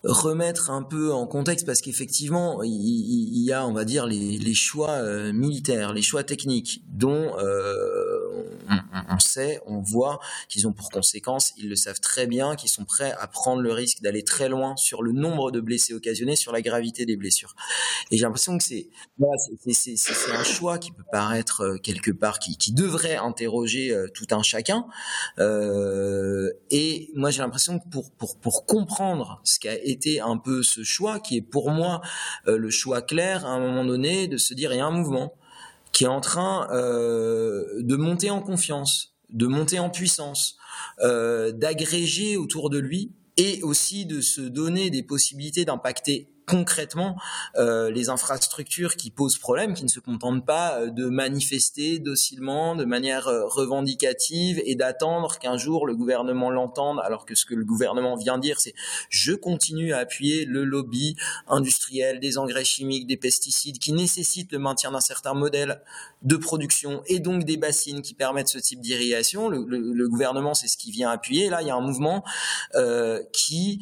remettre 0.05 0.71
un 0.71 0.83
peu 0.83 1.13
en 1.13 1.27
contexte 1.27 1.67
parce 1.67 1.83
qu'effectivement, 1.83 2.63
il, 2.63 3.45
y 3.45 3.53
a, 3.53 3.67
on 3.67 3.73
va 3.73 3.85
dire, 3.85 4.07
les, 4.07 4.55
choix 4.55 4.91
euh, 4.91 5.33
militaires, 5.33 5.93
les 5.93 6.03
choix 6.03 6.25
techniques 6.25 6.83
dont 6.89 7.37
euh, 7.39 8.59
on, 9.11 9.19
sait, 9.19 9.61
on 9.67 9.81
voit 9.81 10.19
qu'ils 10.49 10.67
ont 10.67 10.73
pour 10.73 10.91
conséquence, 10.91 11.53
ils 11.59 11.69
le 11.69 11.77
savent 11.77 12.01
très 12.01 12.27
bien, 12.27 12.57
qu'ils 12.57 12.71
sont 12.71 12.85
prêts 12.85 13.15
à 13.19 13.27
prendre 13.27 13.61
le 13.61 13.73
risque 13.73 14.01
d'aller 14.01 14.25
très 14.25 14.49
loin 14.49 14.75
sur 14.77 15.03
le 15.03 15.13
nombre 15.13 15.51
de 15.51 15.61
blessés 15.61 15.93
occasionnés, 15.93 16.37
sur 16.37 16.53
la 16.53 16.63
gravité 16.63 17.05
des 17.05 17.17
blessures. 17.17 17.55
Et 18.11 18.17
j'ai 18.17 18.25
l'impression 18.25 18.57
que 18.57 18.65
c'est 18.65 18.89
c'est 19.73 20.33
un 20.33 20.45
choix 20.45 20.79
qui 20.79 20.93
peut 20.93 21.05
paraître 21.13 21.63
euh, 21.63 21.77
quelque 21.77 22.11
part, 22.11 22.39
qui, 22.39 22.57
qui 22.57 22.73
devrait 22.73 23.17
interroger 23.17 23.95
tout 24.15 24.27
un 24.31 24.43
chacun. 24.43 24.87
et 25.39 27.11
moi, 27.15 27.31
j'ai 27.31 27.43
l'impression 27.43 27.79
que 27.79 27.89
pour, 27.89 28.11
pour, 28.13 28.39
pour 28.39 28.65
comprendre 28.65 29.41
ce 29.45 29.59
qu'a 29.59 29.75
été 29.91 30.21
un 30.21 30.37
peu 30.37 30.63
ce 30.63 30.83
choix 30.83 31.21
qui 31.21 31.37
est 31.37 31.43
pour 31.43 31.71
moi 31.71 32.01
euh, 32.47 32.57
le 32.57 32.71
choix 32.71 33.03
clair 33.03 33.45
à 33.45 33.51
un 33.51 33.61
moment 33.61 33.85
donné 33.85 34.29
de 34.29 34.37
se 34.37 34.55
dire 34.55 34.73
il 34.73 34.79
y 34.79 34.81
a 34.81 34.87
un 34.87 34.91
mouvement 34.91 35.35
qui 35.93 36.05
est 36.05 36.09
en 36.09 36.21
train 36.21 36.69
euh, 36.73 37.65
de 37.79 37.97
monter 37.97 38.31
en 38.31 38.41
confiance, 38.41 39.15
de 39.31 39.47
monter 39.47 39.79
en 39.79 39.91
puissance, 39.91 40.57
euh, 41.03 41.53
d'agréger 41.53 42.37
autour 42.37 42.71
de 42.71 42.79
lui 42.79 43.13
et 43.37 43.63
aussi 43.63 44.07
de 44.07 44.21
se 44.21 44.41
donner 44.41 44.91
des 44.91 45.03
possibilités 45.03 45.65
d'impacter 45.65 46.29
concrètement 46.51 47.17
euh, 47.57 47.91
les 47.91 48.09
infrastructures 48.09 48.97
qui 48.97 49.11
posent 49.11 49.39
problème, 49.39 49.75
qui 49.75 49.85
ne 49.85 49.89
se 49.89 50.01
contentent 50.01 50.45
pas 50.45 50.81
euh, 50.81 50.91
de 50.91 51.07
manifester 51.07 52.01
docilement, 52.01 52.75
de 52.75 52.85
manière 52.85 53.29
euh, 53.29 53.47
revendicative 53.47 54.61
et 54.65 54.75
d'attendre 54.75 55.39
qu'un 55.39 55.57
jour 55.57 55.87
le 55.87 55.95
gouvernement 55.95 56.51
l'entende, 56.51 56.99
alors 57.05 57.25
que 57.25 57.37
ce 57.37 57.47
que 57.47 57.55
le 57.55 57.65
gouvernement 57.65 58.17
vient 58.17 58.39
dire, 58.39 58.61
c'est 58.61 58.75
je 59.11 59.33
continue 59.33 59.93
à 59.93 59.99
appuyer 59.99 60.45
le 60.45 60.65
lobby 60.65 61.17
industriel 61.47 62.19
des 62.19 62.37
engrais 62.37 62.65
chimiques, 62.65 63.07
des 63.07 63.17
pesticides, 63.17 63.79
qui 63.79 63.93
nécessitent 63.93 64.53
le 64.53 64.59
maintien 64.59 64.91
d'un 64.91 65.01
certain 65.01 65.35
modèle 65.35 65.83
de 66.23 66.37
production 66.37 67.03
et 67.07 67.21
donc 67.21 67.45
des 67.45 67.57
bassines 67.57 68.03
qui 68.03 68.15
permettent 68.15 68.49
ce 68.49 68.59
type 68.59 68.81
d'irrigation. 68.81 69.49
Le, 69.49 70.09
gouvernement, 70.09 70.55
c'est 70.55 70.69
ce 70.69 70.77
qui 70.77 70.91
vient 70.91 71.11
appuyer. 71.11 71.49
Là, 71.49 71.63
il 71.63 71.69
y 71.69 71.71
a 71.71 71.77
un 71.77 71.81
mouvement 71.81 72.25
qui, 73.33 73.81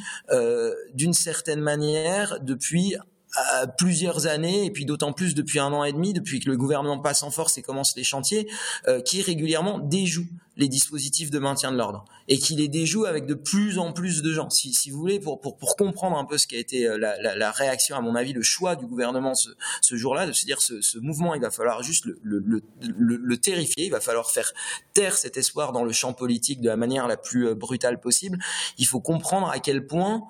d'une 0.95 1.15
certaine 1.15 1.61
manière, 1.61 2.41
de 2.41 2.58
depuis 2.59 2.97
euh, 2.97 3.67
plusieurs 3.77 4.27
années 4.27 4.65
et 4.65 4.71
puis 4.71 4.85
d'autant 4.85 5.13
plus 5.13 5.35
depuis 5.35 5.61
un 5.61 5.73
an 5.73 5.85
et 5.85 5.93
demi, 5.93 6.13
depuis 6.13 6.41
que 6.41 6.51
le 6.51 6.57
gouvernement 6.57 6.99
passe 6.99 7.23
en 7.23 7.31
force 7.31 7.57
et 7.57 7.63
commence 7.63 7.95
les 7.97 8.03
chantiers, 8.03 8.49
euh, 8.89 9.01
qui 9.01 9.23
régulièrement 9.23 9.79
déjoue 9.79 10.27
les 10.59 10.69
dispositifs 10.69 11.31
de 11.31 11.39
maintien 11.39 11.73
de 11.73 11.79
l'ordre 11.79 12.05
et 12.27 12.37
qui 12.37 12.55
les 12.55 12.69
déjoue 12.69 13.07
avec 13.07 13.27
de 13.27 13.35
plus 13.35 13.79
en 13.79 13.93
plus 13.93 14.23
de 14.23 14.33
gens. 14.33 14.51
Si, 14.51 14.75
si 14.75 14.91
vous 14.91 14.99
voulez, 14.99 15.21
pour, 15.21 15.41
pour, 15.41 15.57
pour, 15.57 15.77
comprendre 15.77 16.19
un 16.19 16.25
peu 16.25 16.37
ce 16.37 16.47
qui 16.47 16.57
a 16.57 16.59
été 16.59 16.87
euh, 16.87 16.99
la, 16.99 17.17
la, 17.23 17.37
la, 17.37 17.51
réaction, 17.53 17.97
à 17.97 18.01
mon 18.01 18.17
avis, 18.17 18.33
le 18.33 18.43
choix 18.43 18.75
du 18.75 18.85
gouvernement 18.87 19.35
ce, 19.35 19.51
ce 19.81 19.97
jour-là, 19.97 20.27
de 20.27 20.33
se 20.33 20.45
dire 20.45 20.61
ce, 20.61 20.81
ce 20.83 20.99
mouvement, 20.99 21.35
il 21.35 21.41
va 21.41 21.51
falloir 21.51 21.83
juste 21.83 22.05
le, 22.05 22.19
le, 22.23 22.43
le, 22.81 23.17
le, 23.17 23.37
terrifier, 23.39 23.87
il 23.87 23.91
va 23.91 24.01
falloir 24.01 24.31
faire 24.31 24.53
taire 24.93 25.17
cet 25.17 25.37
espoir 25.37 25.73
dans 25.73 25.85
le 25.85 25.93
champ 25.93 26.13
politique 26.13 26.61
de 26.61 26.69
la 26.69 26.77
manière 26.77 27.07
la 27.07 27.17
plus 27.17 27.47
euh, 27.47 27.55
brutale 27.55 28.01
possible. 28.01 28.39
Il 28.79 28.87
faut 28.87 29.01
comprendre 29.01 29.49
à 29.49 29.61
quel 29.61 29.87
point 29.87 30.25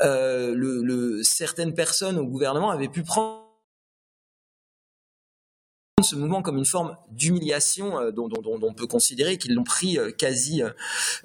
euh, 0.00 1.22
certaines 1.22 1.74
personnes 1.74 2.18
au 2.18 2.24
gouvernement 2.24 2.70
avaient 2.70 2.88
pu 2.88 3.02
prendre 3.02 3.45
ce 6.02 6.14
mouvement 6.14 6.42
comme 6.42 6.58
une 6.58 6.66
forme 6.66 6.94
d'humiliation 7.10 7.98
euh, 7.98 8.10
dont, 8.10 8.28
on 8.44 8.74
peut 8.74 8.86
considérer 8.86 9.38
qu'ils 9.38 9.54
l'ont 9.54 9.64
pris 9.64 9.98
euh, 9.98 10.10
quasi 10.10 10.62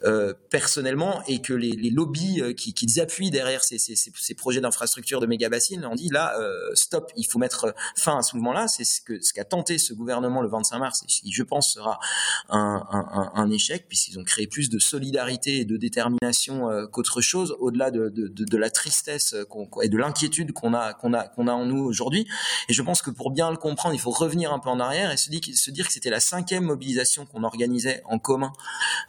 euh, 0.06 0.34
personnellement 0.50 1.22
et 1.28 1.42
que 1.42 1.52
les, 1.52 1.90
lobbies 1.90 2.42
qui, 2.56 2.74
qu'ils 2.74 3.02
appuient 3.02 3.32
derrière 3.32 3.66
ces, 3.66 4.34
projets 4.38 4.62
d'infrastructure 4.62 5.20
de 5.20 5.26
méga 5.26 5.50
bassines 5.50 5.86
ont 5.86 5.96
dit 5.96 6.08
là 6.10 6.34
stop 6.74 7.12
il 7.18 7.26
faut 7.26 7.38
mettre 7.38 7.76
fin 7.98 8.18
à 8.18 8.22
ce 8.22 8.38
mouvement 8.38 8.54
là 8.54 8.70
c'est 8.70 8.86
ce 8.86 9.02
que 9.02 9.22
ce 9.22 9.34
qu'a 9.34 9.44
tenté 9.44 9.78
ce 9.78 9.94
gouvernement 9.94 10.42
le 10.42 10.48
25 10.48 10.80
mars 10.80 11.04
et 11.04 11.06
qui 11.06 11.32
je 11.34 11.44
pense 11.44 11.74
sera 11.74 12.00
un, 12.48 13.52
échec 13.52 13.88
puisqu'ils 13.90 14.20
ont 14.20 14.24
créé 14.24 14.48
plus 14.48 14.70
de 14.70 14.80
solidarité 14.80 15.58
et 15.58 15.66
de 15.66 15.76
détermination 15.76 16.70
qu'autre 16.92 17.20
chose 17.20 17.58
au-delà 17.60 17.92
de, 17.92 18.58
la 18.58 18.70
tristesse 18.70 19.36
et 19.84 19.90
de 19.90 19.98
l'inquiétude 19.98 20.54
qu'on 20.54 20.74
a 20.74 20.94
qu'on 20.94 21.14
a 21.14 21.28
qu'on 21.28 21.48
a 21.48 21.54
en 21.54 21.66
nous 21.66 21.84
aujourd'hui. 21.84 22.26
Et 22.70 22.74
je 22.74 22.82
pense 22.82 23.02
que 23.02 23.10
pour 23.10 23.32
bien 23.32 23.52
le 23.52 23.58
comprendre 23.58 23.94
il 23.94 24.00
faut 24.00 24.12
revenir 24.12 24.54
un 24.54 24.60
peu 24.62 24.70
en 24.72 24.80
arrière 24.80 25.12
et 25.12 25.18
se, 25.18 25.30
dire 25.30 25.88
que 25.88 25.94
c'était 25.94 26.10
la 26.10 26.20
cinquième 26.20 26.64
mobilisation 26.64 27.26
qu'on 27.26 27.44
organisait 27.44 28.02
en 28.06 28.20
commun 28.20 28.54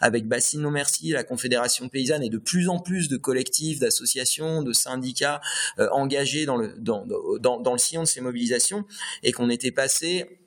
avec 0.01 0.27
Bassine 0.27 0.69
Merci, 0.71 1.11
la 1.11 1.25
Confédération 1.25 1.89
paysanne 1.89 2.23
et 2.23 2.31
de 2.31 2.39
plus 2.39 2.69
en 2.69 2.79
plus 2.79 3.09
de 3.09 3.17
collectifs, 3.17 3.79
d'associations, 3.79 4.63
de 4.63 4.73
syndicats 4.73 5.41
euh, 5.79 5.89
engagés 5.93 6.47
dans 6.47 6.57
le, 6.57 6.75
dans, 6.79 7.05
dans 7.05 7.73
le 7.73 7.79
sillon 7.79 8.03
de 8.03 8.09
ces 8.09 8.21
mobilisations 8.21 8.85
et 9.23 9.33
qu'on 9.33 9.51
était 9.51 9.71
passé 9.71 10.41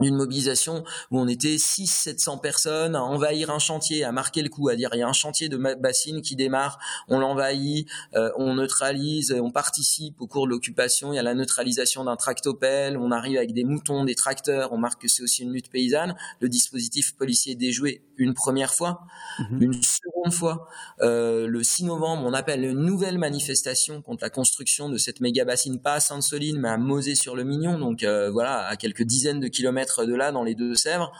d'une 0.00 0.16
mobilisation 0.16 0.84
où 1.10 1.20
on 1.20 1.28
était 1.28 1.56
6 1.56 1.86
700 1.86 2.38
personnes 2.38 2.96
à 2.96 3.02
envahir 3.02 3.50
un 3.50 3.58
chantier, 3.58 4.04
à 4.04 4.12
marquer 4.12 4.42
le 4.42 4.48
coup, 4.48 4.68
à 4.68 4.76
dire 4.76 4.90
il 4.94 4.98
y 4.98 5.02
a 5.02 5.08
un 5.08 5.12
chantier 5.12 5.48
de 5.48 5.56
bassine 5.56 6.20
qui 6.20 6.34
démarre, 6.34 6.78
on 7.08 7.20
l'envahit, 7.20 7.88
euh, 8.14 8.30
on 8.36 8.54
neutralise, 8.54 9.32
on 9.40 9.50
participe 9.50 10.20
au 10.20 10.26
cours 10.26 10.46
de 10.46 10.50
l'occupation, 10.50 11.12
il 11.12 11.16
y 11.16 11.18
a 11.18 11.22
la 11.22 11.34
neutralisation 11.34 12.04
d'un 12.04 12.16
tractopelle, 12.16 12.96
on 12.96 13.12
arrive 13.12 13.36
avec 13.36 13.52
des 13.52 13.64
moutons, 13.64 14.04
des 14.04 14.16
tracteurs, 14.16 14.72
on 14.72 14.78
marque 14.78 15.02
que 15.02 15.08
c'est 15.08 15.22
aussi 15.22 15.42
une 15.42 15.52
lutte 15.52 15.70
paysanne, 15.70 16.16
le 16.40 16.48
dispositif 16.48 17.14
policier 17.16 17.52
est 17.52 17.56
déjoué 17.56 18.02
une 18.16 18.34
première 18.34 18.74
fois, 18.74 19.00
mhm. 19.38 19.62
une 19.62 19.72
seconde 19.74 20.32
fois, 20.32 20.68
euh, 21.02 21.46
le 21.46 21.62
6 21.62 21.84
novembre, 21.84 22.24
on 22.26 22.32
appelle 22.32 22.64
une 22.64 22.80
nouvelle 22.80 23.18
manifestation 23.18 24.02
contre 24.02 24.22
la 24.22 24.30
construction 24.30 24.88
de 24.88 24.98
cette 24.98 25.20
méga 25.20 25.44
bassine, 25.44 25.80
pas 25.80 25.94
à 25.94 26.00
Sainte-Soline, 26.00 26.58
mais 26.58 26.68
à 26.68 26.78
Mosée-sur-le-Mignon, 26.78 27.78
donc 27.78 28.02
euh, 28.02 28.30
voilà, 28.30 28.66
à 28.66 28.76
quelques 28.76 29.02
dizaines 29.02 29.40
de 29.40 29.48
kilomètres 29.48 29.83
de 29.84 30.14
là, 30.14 30.32
dans 30.32 30.42
les 30.42 30.54
Deux-Sèvres. 30.54 31.12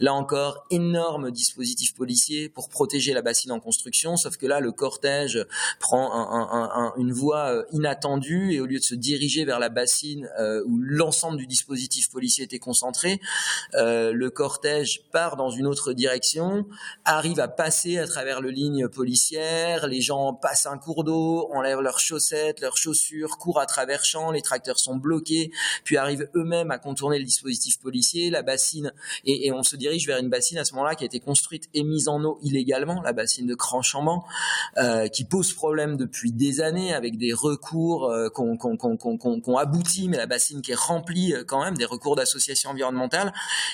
Là 0.00 0.14
encore, 0.14 0.66
énorme 0.70 1.30
dispositif 1.30 1.94
policier 1.94 2.48
pour 2.48 2.68
protéger 2.68 3.12
la 3.12 3.22
bassine 3.22 3.52
en 3.52 3.60
construction, 3.60 4.16
sauf 4.16 4.36
que 4.36 4.46
là, 4.46 4.60
le 4.60 4.72
cortège 4.72 5.46
prend 5.80 6.92
une 6.96 7.12
voie 7.12 7.52
euh, 7.52 7.64
inattendue 7.72 8.52
et 8.52 8.60
au 8.60 8.66
lieu 8.66 8.78
de 8.78 8.84
se 8.84 8.94
diriger 8.94 9.44
vers 9.44 9.58
la 9.58 9.68
bassine 9.68 10.28
euh, 10.38 10.62
où 10.66 10.78
l'ensemble 10.78 11.38
du 11.38 11.46
dispositif 11.46 12.10
policier 12.10 12.44
était 12.44 12.58
concentré, 12.58 13.20
euh, 13.74 14.12
le 14.12 14.30
cortège 14.30 15.02
part 15.12 15.36
dans 15.36 15.50
une 15.50 15.66
autre 15.66 15.92
direction, 15.92 16.66
arrive 17.04 17.40
à 17.40 17.48
passer 17.48 17.98
à 17.98 18.06
travers 18.06 18.40
le 18.40 18.50
ligne 18.50 18.88
policière, 18.88 19.86
les 19.86 20.00
gens 20.00 20.34
passent 20.34 20.66
un 20.66 20.78
cours 20.78 21.04
d'eau, 21.04 21.48
enlèvent 21.52 21.80
leurs 21.80 22.00
chaussettes, 22.00 22.60
leurs 22.60 22.76
chaussures, 22.76 23.38
courent 23.38 23.60
à 23.60 23.66
travers 23.66 24.04
champs, 24.04 24.30
les 24.30 24.42
tracteurs 24.42 24.78
sont 24.78 24.96
bloqués, 24.96 25.50
puis 25.84 25.96
arrivent 25.96 26.28
eux-mêmes 26.34 26.70
à 26.70 26.78
contourner 26.78 27.18
le 27.18 27.24
dispositif 27.24 27.78
policier 27.78 28.11
la 28.30 28.42
bassine, 28.42 28.92
et, 29.24 29.52
on 29.52 29.62
se 29.62 29.76
dirige 29.76 30.06
vers 30.06 30.18
une 30.18 30.30
bassine 30.30 30.58
à 30.58 30.64
ce 30.64 30.74
moment-là 30.74 30.94
qui 30.94 31.04
a 31.04 31.06
été 31.06 31.20
construite 31.20 31.68
et 31.74 31.84
mise 31.84 32.08
en 32.08 32.22
eau 32.24 32.38
illégalement, 32.42 33.00
la 33.02 33.12
bassine 33.12 33.46
de 33.46 33.54
Cranchambant, 33.54 34.24
euh, 34.78 35.08
qui 35.08 35.24
pose 35.24 35.52
problème 35.52 35.96
depuis 35.96 36.32
des 36.32 36.60
années 36.60 36.94
avec 36.94 37.18
des 37.18 37.32
recours 37.32 38.06
euh, 38.10 38.28
qu'on 38.28 39.56
aboutit, 39.56 40.08
mais 40.08 40.16
la 40.16 40.26
bassine 40.26 40.62
qui 40.62 40.72
est 40.72 40.78
remplie 40.78 41.34
euh, 41.34 41.44
quand 41.44 41.62
même 41.62 41.76
des 41.76 41.84
recours 41.84 42.16
d'associations 42.16 42.70
environnementales. 42.70 43.32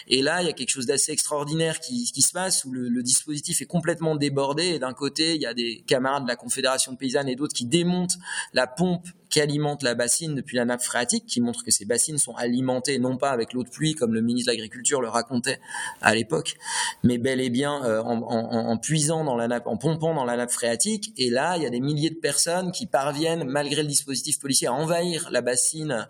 Et 0.08 0.22
là, 0.22 0.42
il 0.42 0.46
y 0.46 0.50
a 0.50 0.52
quelque 0.52 0.70
chose 0.70 0.86
d'assez 0.86 1.12
extraordinaire 1.12 1.80
qui, 1.80 2.06
se 2.06 2.32
passe 2.32 2.64
où 2.64 2.72
le, 2.72 2.88
le 2.88 3.02
dispositif 3.02 3.62
est 3.62 3.66
complètement 3.66 4.16
débordé. 4.16 4.64
Et 4.64 4.78
d'un 4.78 4.92
côté, 4.92 5.34
il 5.34 5.40
y 5.40 5.46
a 5.46 5.54
des 5.54 5.84
camarades 5.86 6.24
de 6.24 6.28
la 6.28 6.36
Confédération 6.36 6.96
paysanne 6.96 7.28
et 7.28 7.36
d'autres 7.36 7.54
qui 7.54 7.66
démontent 7.66 8.16
la 8.52 8.66
pompe 8.66 9.06
qui 9.30 9.40
alimente 9.40 9.82
la 9.82 9.94
bassine 9.94 10.34
depuis 10.34 10.56
la 10.56 10.64
nappe 10.64 10.82
phréatique, 10.82 11.26
qui 11.26 11.40
montre 11.40 11.64
que 11.64 11.70
ces 11.70 11.84
bassines 11.84 12.18
sont 12.18 12.34
alimentées 12.34 12.98
non 12.98 13.16
pas 13.16 13.30
avec 13.30 13.52
l'eau 13.52 13.62
de 13.62 13.68
pluie 13.68 13.94
comme 13.94 14.14
le 14.14 14.20
ministre 14.20 14.50
de 14.50 14.56
l'Agriculture 14.56 15.00
le 15.00 15.08
racontait 15.08 15.60
à 16.00 16.14
l'époque, 16.14 16.56
mais 17.02 17.18
bel 17.18 17.40
et 17.40 17.50
bien 17.50 17.84
euh, 17.84 18.02
en, 18.02 18.22
en, 18.22 18.70
en, 18.70 18.78
puisant 18.78 19.24
dans 19.24 19.36
la 19.36 19.48
nappe, 19.48 19.66
en 19.66 19.76
pompant 19.76 20.14
dans 20.14 20.24
la 20.24 20.36
nappe 20.36 20.50
phréatique. 20.50 21.12
Et 21.16 21.30
là, 21.30 21.56
il 21.56 21.62
y 21.62 21.66
a 21.66 21.70
des 21.70 21.80
milliers 21.80 22.10
de 22.10 22.16
personnes 22.16 22.72
qui 22.72 22.86
parviennent, 22.86 23.44
malgré 23.44 23.82
le 23.82 23.88
dispositif 23.88 24.38
policier, 24.38 24.68
à 24.68 24.72
envahir 24.72 25.28
la 25.30 25.40
bassine, 25.40 26.08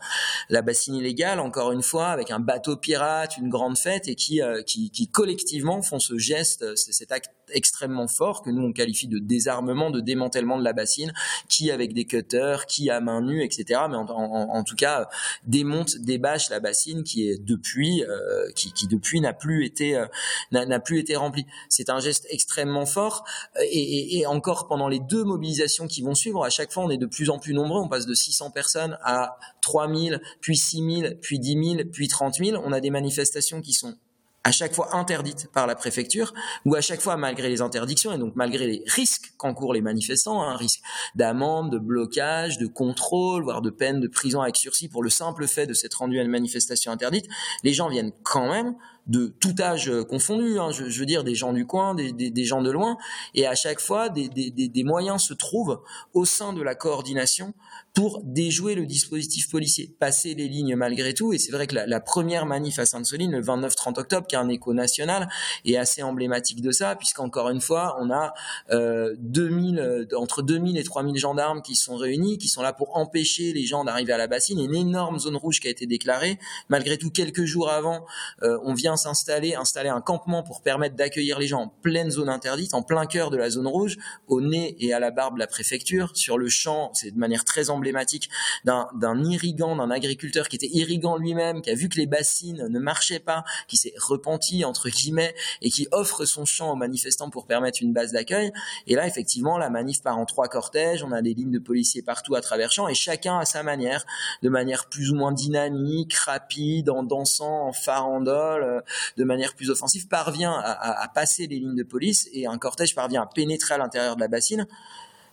la 0.49 0.63
bassine 0.63 0.95
illégale, 0.95 1.41
encore 1.41 1.73
une 1.73 1.83
fois, 1.83 2.09
avec 2.09 2.31
un 2.31 2.41
bateau 2.41 2.77
pirate, 2.77 3.37
une 3.37 3.49
grande 3.49 3.79
fête, 3.79 4.09
et 4.09 4.15
qui, 4.15 4.43
euh, 4.43 4.63
qui, 4.63 4.91
qui 4.91 5.09
collectivement 5.09 5.83
font 5.83 5.99
ce 5.99 6.19
geste, 6.19 6.77
cet 6.77 7.13
acte 7.13 7.31
extrêmement 7.53 8.09
fort 8.09 8.43
que 8.43 8.51
nous 8.51 8.63
on 8.63 8.73
qualifie 8.73 9.09
de 9.09 9.19
désarmement, 9.19 9.91
de 9.91 10.01
démantèlement 10.01 10.59
de 10.59 10.65
la 10.65 10.73
bassine, 10.73 11.13
qui 11.49 11.71
avec 11.71 11.93
des 11.93 12.05
cutters, 12.05 12.67
qui 12.67 12.91
à 12.91 13.01
main 13.01 13.23
nue, 13.23 13.43
etc. 13.43 13.81
Mais 13.91 13.97
en, 13.97 14.65
tout 14.65 14.77
cas 14.77 15.09
démonte, 15.47 15.97
débâche 15.99 16.51
la 16.51 16.61
bassine 16.61 17.03
qui 17.05 17.29
est 17.29 17.39
depuis, 17.39 18.05
euh, 18.05 18.51
qui, 18.55 18.73
qui, 18.73 18.87
depuis 18.87 19.21
n'a 19.21 19.33
plus 19.33 19.65
été 19.65 19.97
euh, 19.97 20.07
n'a 20.53 20.81
plus 20.81 20.99
été 20.99 21.17
remplie. 21.17 21.47
C'est 21.69 21.91
un 21.91 22.01
geste 22.01 22.27
extrêmement 22.31 22.87
fort 22.87 23.25
et, 23.61 23.67
et, 23.67 24.19
et, 24.19 24.27
encore 24.27 24.67
pendant 24.69 24.89
les 24.89 25.01
deux 25.01 25.25
mobilisations 25.25 25.87
qui 25.87 26.03
vont 26.03 26.15
suivre, 26.15 26.45
à 26.45 26.51
chaque 26.51 26.73
fois 26.73 26.85
on 26.85 26.91
est 26.91 26.99
de 26.99 27.07
plus 27.07 27.31
en 27.31 27.39
plus 27.39 27.55
nombreux, 27.55 27.81
on 27.81 27.89
passe 27.89 28.07
de 28.07 28.15
600 28.15 28.51
personnes 28.51 28.99
à 29.03 29.39
3000, 29.61 30.21
puis 30.41 30.57
6000, 30.57 31.19
puis 31.21 31.39
10 31.39 31.77
000, 31.77 31.89
puis 31.93 32.09
30 32.09 32.37
000. 32.37 32.63
On 32.65 32.73
a 32.73 32.81
des 32.81 32.91
manifestations 32.91 33.61
qui 33.61 33.73
sont 33.73 33.97
à 34.45 34.53
chaque 34.53 34.73
fois 34.73 34.97
interdite 34.97 35.49
par 35.53 35.67
la 35.67 35.75
préfecture, 35.75 36.33
ou 36.65 36.75
à 36.75 36.81
chaque 36.81 37.01
fois 37.01 37.17
malgré 37.17 37.49
les 37.49 37.61
interdictions 37.61 38.13
et 38.13 38.19
donc 38.19 38.35
malgré 38.37 38.67
les 38.67 38.83
risques 38.87 39.33
qu'encourent 39.37 39.75
les 39.75 39.83
manifestants, 39.83 40.43
un 40.43 40.53
hein, 40.53 40.57
risque 40.57 40.81
d'amende, 41.15 41.73
de 41.73 41.79
blocage, 41.79 42.59
de 42.59 42.67
contrôle, 42.67 43.43
voire 43.43 43.63
de 43.63 43.71
peine 43.71 44.01
de 44.01 44.09
prison 44.09 44.41
avec 44.41 44.57
sursis 44.57 44.89
pour 44.89 45.03
le 45.03 45.11
simple 45.11 45.47
fait 45.47 45.67
de 45.67 45.75
s'être 45.75 45.99
rendu 45.99 46.19
à 46.19 46.23
une 46.23 46.31
manifestation 46.31 46.93
interdite, 46.93 47.27
les 47.63 47.73
gens 47.73 47.89
viennent 47.89 48.13
quand 48.23 48.49
même 48.49 48.75
de 49.09 49.35
tout 49.41 49.55
âge 49.61 49.91
confondu, 50.09 50.59
hein, 50.59 50.71
je, 50.71 50.89
je, 50.89 51.01
veux 51.01 51.07
dire 51.07 51.25
des 51.25 51.35
gens 51.35 51.53
du 51.53 51.67
coin, 51.67 51.95
des, 51.95 52.13
des, 52.13 52.31
des, 52.31 52.45
gens 52.45 52.63
de 52.63 52.71
loin, 52.71 52.97
et 53.35 53.47
à 53.47 53.55
chaque 53.55 53.81
fois 53.81 54.09
des, 54.09 54.29
des, 54.29 54.85
moyens 54.85 55.23
se 55.23 55.35
trouvent 55.35 55.81
au 56.15 56.25
sein 56.25 56.53
de 56.53 56.63
la 56.63 56.75
coordination 56.75 57.55
pour 57.95 58.23
déjouer 58.23 58.75
le 58.75 58.87
dispositif 58.87 59.51
policier, 59.51 59.93
passer 59.99 60.35
les 60.35 60.47
lignes 60.47 60.77
malgré 60.77 61.15
tout. 61.15 61.33
Et 61.33 61.39
c'est 61.39 61.51
vrai 61.51 61.67
que 61.67 61.75
la, 61.75 61.87
la, 61.87 62.01
première 62.01 62.47
manif 62.47 62.79
à 62.79 62.87
Sainte-Soline, 62.87 63.33
le 63.33 63.43
29-30 63.43 63.99
octobre, 63.99 64.27
qui 64.27 64.37
a 64.37 64.41
un 64.41 64.49
écho 64.49 64.73
national, 64.73 65.29
est 65.65 65.77
assez 65.77 66.03
emblématique 66.03 66.61
de 66.61 66.71
ça, 66.71 66.95
puisqu'encore 66.95 67.49
une 67.51 67.61
fois, 67.61 67.97
on 68.01 68.11
a 68.11 68.35
euh, 68.71 69.17
2000, 69.19 69.79
euh, 69.79 70.07
entre 70.17 70.43
2000 70.43 70.79
et 70.79 70.85
3000 70.85 71.17
gendarmes 71.17 71.63
qui 71.63 71.75
sont 71.75 71.97
réunis, 71.97 72.39
qui 72.39 72.49
sont 72.49 72.63
là 72.63 72.73
pour 72.73 72.97
empêcher 72.97 73.53
les 73.53 73.65
gens 73.65 73.85
d'arriver 73.85 74.13
à 74.13 74.19
la 74.19 74.27
bassine. 74.27 74.61
Une 74.61 74.75
énorme 74.75 75.19
zone 75.19 75.37
rouge 75.37 75.61
qui 75.61 75.67
a 75.67 75.71
été 75.71 75.87
déclarée. 75.87 76.39
Malgré 76.69 76.99
tout, 76.99 77.11
quelques 77.11 77.45
jours 77.45 77.71
avant, 77.71 78.05
euh, 78.43 78.59
on 78.63 78.75
vient 78.75 78.97
s'installer, 78.99 79.55
installer 79.55 79.89
un 79.89 80.03
campement 80.03 80.43
pour 80.43 80.61
permettre 80.63 80.95
d'accueillir 80.95 81.39
les 81.39 81.47
gens 81.47 81.63
en 81.63 81.69
pleine 81.69 82.11
zone 82.11 82.29
interdite, 82.29 82.75
en 82.75 82.83
plein 82.83 83.07
cœur 83.07 83.31
de 83.31 83.39
la 83.39 83.49
zone 83.49 83.67
rouge, 83.67 83.97
au 84.27 84.43
nez 84.43 84.77
et 84.79 84.93
à 84.93 85.01
la 85.01 85.11
barbe 85.11 85.35
de 85.35 85.39
la 85.39 85.47
préfecture, 85.47 86.15
sur 86.15 86.37
le 86.37 86.49
champ, 86.49 86.91
c'est 86.93 87.11
de 87.13 87.19
manière 87.19 87.45
très 87.45 87.71
emblématique 87.71 88.29
d'un 88.65 89.25
irrigant, 89.25 89.77
d'un 89.77 89.91
agriculteur 89.91 90.49
qui 90.49 90.57
était 90.57 90.69
irrigant 90.71 91.17
lui-même, 91.17 91.63
qui 91.63 91.71
a 91.71 91.75
vu 91.75 91.89
que 91.89 91.97
les 91.97 92.07
bassines 92.07 92.67
ne 92.69 92.79
marchaient 92.79 93.21
pas, 93.21 93.45
qui 93.69 93.77
s'est 93.77 93.95
repenti 93.97 94.65
entre 94.65 94.91
guillemets 94.91 95.35
et 95.63 95.71
qui 95.71 95.89
offre 95.93 96.25
son 96.25 96.45
champ 96.45 96.73
aux 96.73 96.77
manifestants 96.77 97.31
pour 97.31 97.47
permettre 97.47 97.79
une 97.83 97.93
base 97.93 98.13
d'accueil. 98.13 98.53
Et 98.87 98.95
là, 98.95 99.07
effectivement, 99.07 99.59
la 99.59 99.71
manif 99.71 100.03
part 100.03 100.19
en 100.19 100.27
trois 100.27 100.49
cortèges, 100.49 101.03
on 101.03 101.13
a 101.13 101.23
des 101.23 101.35
lignes 101.35 101.51
de 101.51 101.59
policiers 101.59 102.03
partout 102.03 102.35
à 102.35 102.41
travers 102.41 102.73
champ 102.73 102.89
et 102.89 102.95
chacun 102.95 103.39
à 103.39 103.45
sa 103.45 103.63
manière, 103.63 104.05
de 104.43 104.49
manière 104.49 104.89
plus 104.89 105.11
ou 105.11 105.15
moins 105.15 105.33
dynamique, 105.33 106.15
rapide, 106.15 106.91
en 106.91 107.03
dansant, 107.03 107.69
en 107.69 107.73
farandole, 107.73 108.63
euh, 108.63 108.78
de 109.17 109.25
manière 109.25 109.55
plus 109.55 109.71
offensive, 109.71 110.09
parvient 110.09 110.59
à, 110.59 111.09
passer 111.15 111.47
les 111.47 111.59
lignes 111.59 111.77
de 111.77 111.83
police 111.83 112.29
et 112.33 112.47
un 112.47 112.59
cortège 112.59 112.95
parvient 112.95 113.23
à 113.23 113.27
pénétrer 113.27 113.75
à 113.75 113.79
l'intérieur 113.79 114.17
de 114.17 114.21
la 114.21 114.29
bassine. 114.29 114.67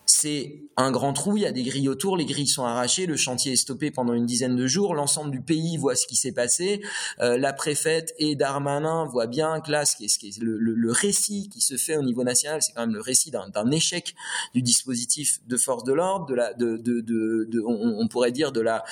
C'est 0.08 0.62
un 0.78 0.92
grand 0.92 1.14
trou, 1.14 1.36
il 1.36 1.42
y 1.42 1.46
a 1.48 1.52
des 1.52 1.64
grilles 1.64 1.90
autour, 1.90 2.16
les 2.16 2.26
grilles 2.26 2.48
sont 2.48 2.64
arrachées, 2.64 3.08
le 3.08 3.18
chantier 3.18 3.54
est 3.54 3.56
stoppé 3.56 3.90
pendant 3.90 4.14
une 4.14 4.28
dizaine 4.28 4.56
de 4.56 4.68
jours, 4.68 4.94
l'ensemble 4.94 5.32
du 5.32 5.42
pays 5.42 5.78
voit 5.78 5.96
ce 5.96 6.06
qui 6.06 6.16
s'est 6.16 6.32
passé, 6.32 6.82
euh, 7.22 7.40
la 7.40 7.54
préfète 7.54 8.14
et 8.20 8.36
Darmanin 8.36 9.06
voient 9.06 9.26
bien 9.26 9.62
que 9.62 9.72
là, 9.72 9.84
qui 9.84 10.06
est, 10.06 10.08
ce 10.08 10.44
le, 10.44 10.92
récit 10.92 11.50
qui 11.50 11.60
se 11.60 11.76
fait 11.76 11.98
au 11.98 12.04
niveau 12.04 12.24
national, 12.24 12.62
c'est 12.62 12.74
quand 12.74 12.82
même 12.82 12.94
le 12.94 13.02
récit 13.02 13.32
d'un 13.32 13.72
échec 13.72 14.14
du 14.54 14.62
dispositif 14.62 15.40
de 15.48 15.58
force 15.58 15.84
de 15.84 15.94
l'ordre, 15.94 16.28
de 16.28 16.78
de, 16.78 17.02
de, 17.02 17.64
on, 17.66 18.08
pourrait 18.08 18.32
dire 18.32 18.52
de 18.52 18.62
la 18.62 18.84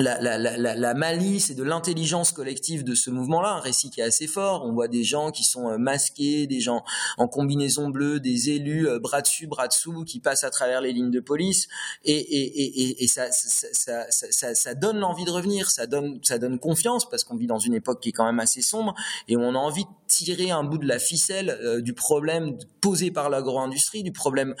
la, 0.00 0.20
la, 0.20 0.38
la, 0.38 0.74
la, 0.74 0.94
malice 0.94 1.50
et 1.50 1.54
de 1.54 1.62
l'intelligence 1.62 2.32
collective 2.32 2.84
de 2.84 2.94
ce 2.94 3.10
mouvement-là, 3.10 3.50
un 3.50 3.60
récit 3.60 3.90
qui 3.90 4.00
est 4.00 4.04
assez 4.04 4.26
fort. 4.26 4.64
On 4.64 4.72
voit 4.72 4.88
des 4.88 5.04
gens 5.04 5.30
qui 5.30 5.44
sont 5.44 5.68
euh, 5.68 5.78
masqués, 5.78 6.46
des 6.46 6.60
gens 6.60 6.84
en 7.16 7.26
combinaison 7.26 7.88
bleue, 7.88 8.20
des 8.20 8.50
élus 8.50 8.88
euh, 8.88 8.98
bras 8.98 9.22
dessus, 9.22 9.46
bras 9.46 9.68
dessous, 9.68 10.04
qui 10.04 10.20
passent 10.20 10.44
à 10.44 10.50
travers 10.50 10.80
les 10.80 10.92
lignes 10.92 11.10
de 11.10 11.20
police, 11.20 11.68
et, 12.04 12.16
et, 12.16 12.82
et, 12.82 13.04
et 13.04 13.06
ça, 13.08 13.26
ça, 13.30 14.06
ça, 14.10 14.54
ça, 14.54 14.74
donne 14.74 14.98
l'envie 14.98 15.24
de 15.24 15.30
revenir, 15.30 15.70
ça 15.70 15.86
donne, 15.86 16.20
ça 16.22 16.38
donne 16.38 16.58
confiance 16.58 17.08
parce 17.08 17.24
qu'on 17.24 17.36
vit 17.36 17.46
dans 17.46 17.58
une 17.58 17.74
époque 17.74 18.00
qui 18.00 18.10
est 18.10 18.12
quand 18.12 18.26
même 18.26 18.40
assez 18.40 18.62
sombre, 18.62 18.94
et 19.26 19.36
on 19.36 19.54
a 19.54 19.58
envie 19.58 19.84
de 19.84 19.90
tirer 20.06 20.50
un 20.50 20.64
bout 20.64 20.78
de 20.78 20.86
la 20.86 20.98
ficelle 20.98 21.50
euh, 21.62 21.80
du 21.80 21.92
problème 21.92 22.56
posé 22.80 23.10
par 23.10 23.30
l'agro-industrie, 23.30 24.02
du 24.02 24.12
problème 24.12 24.54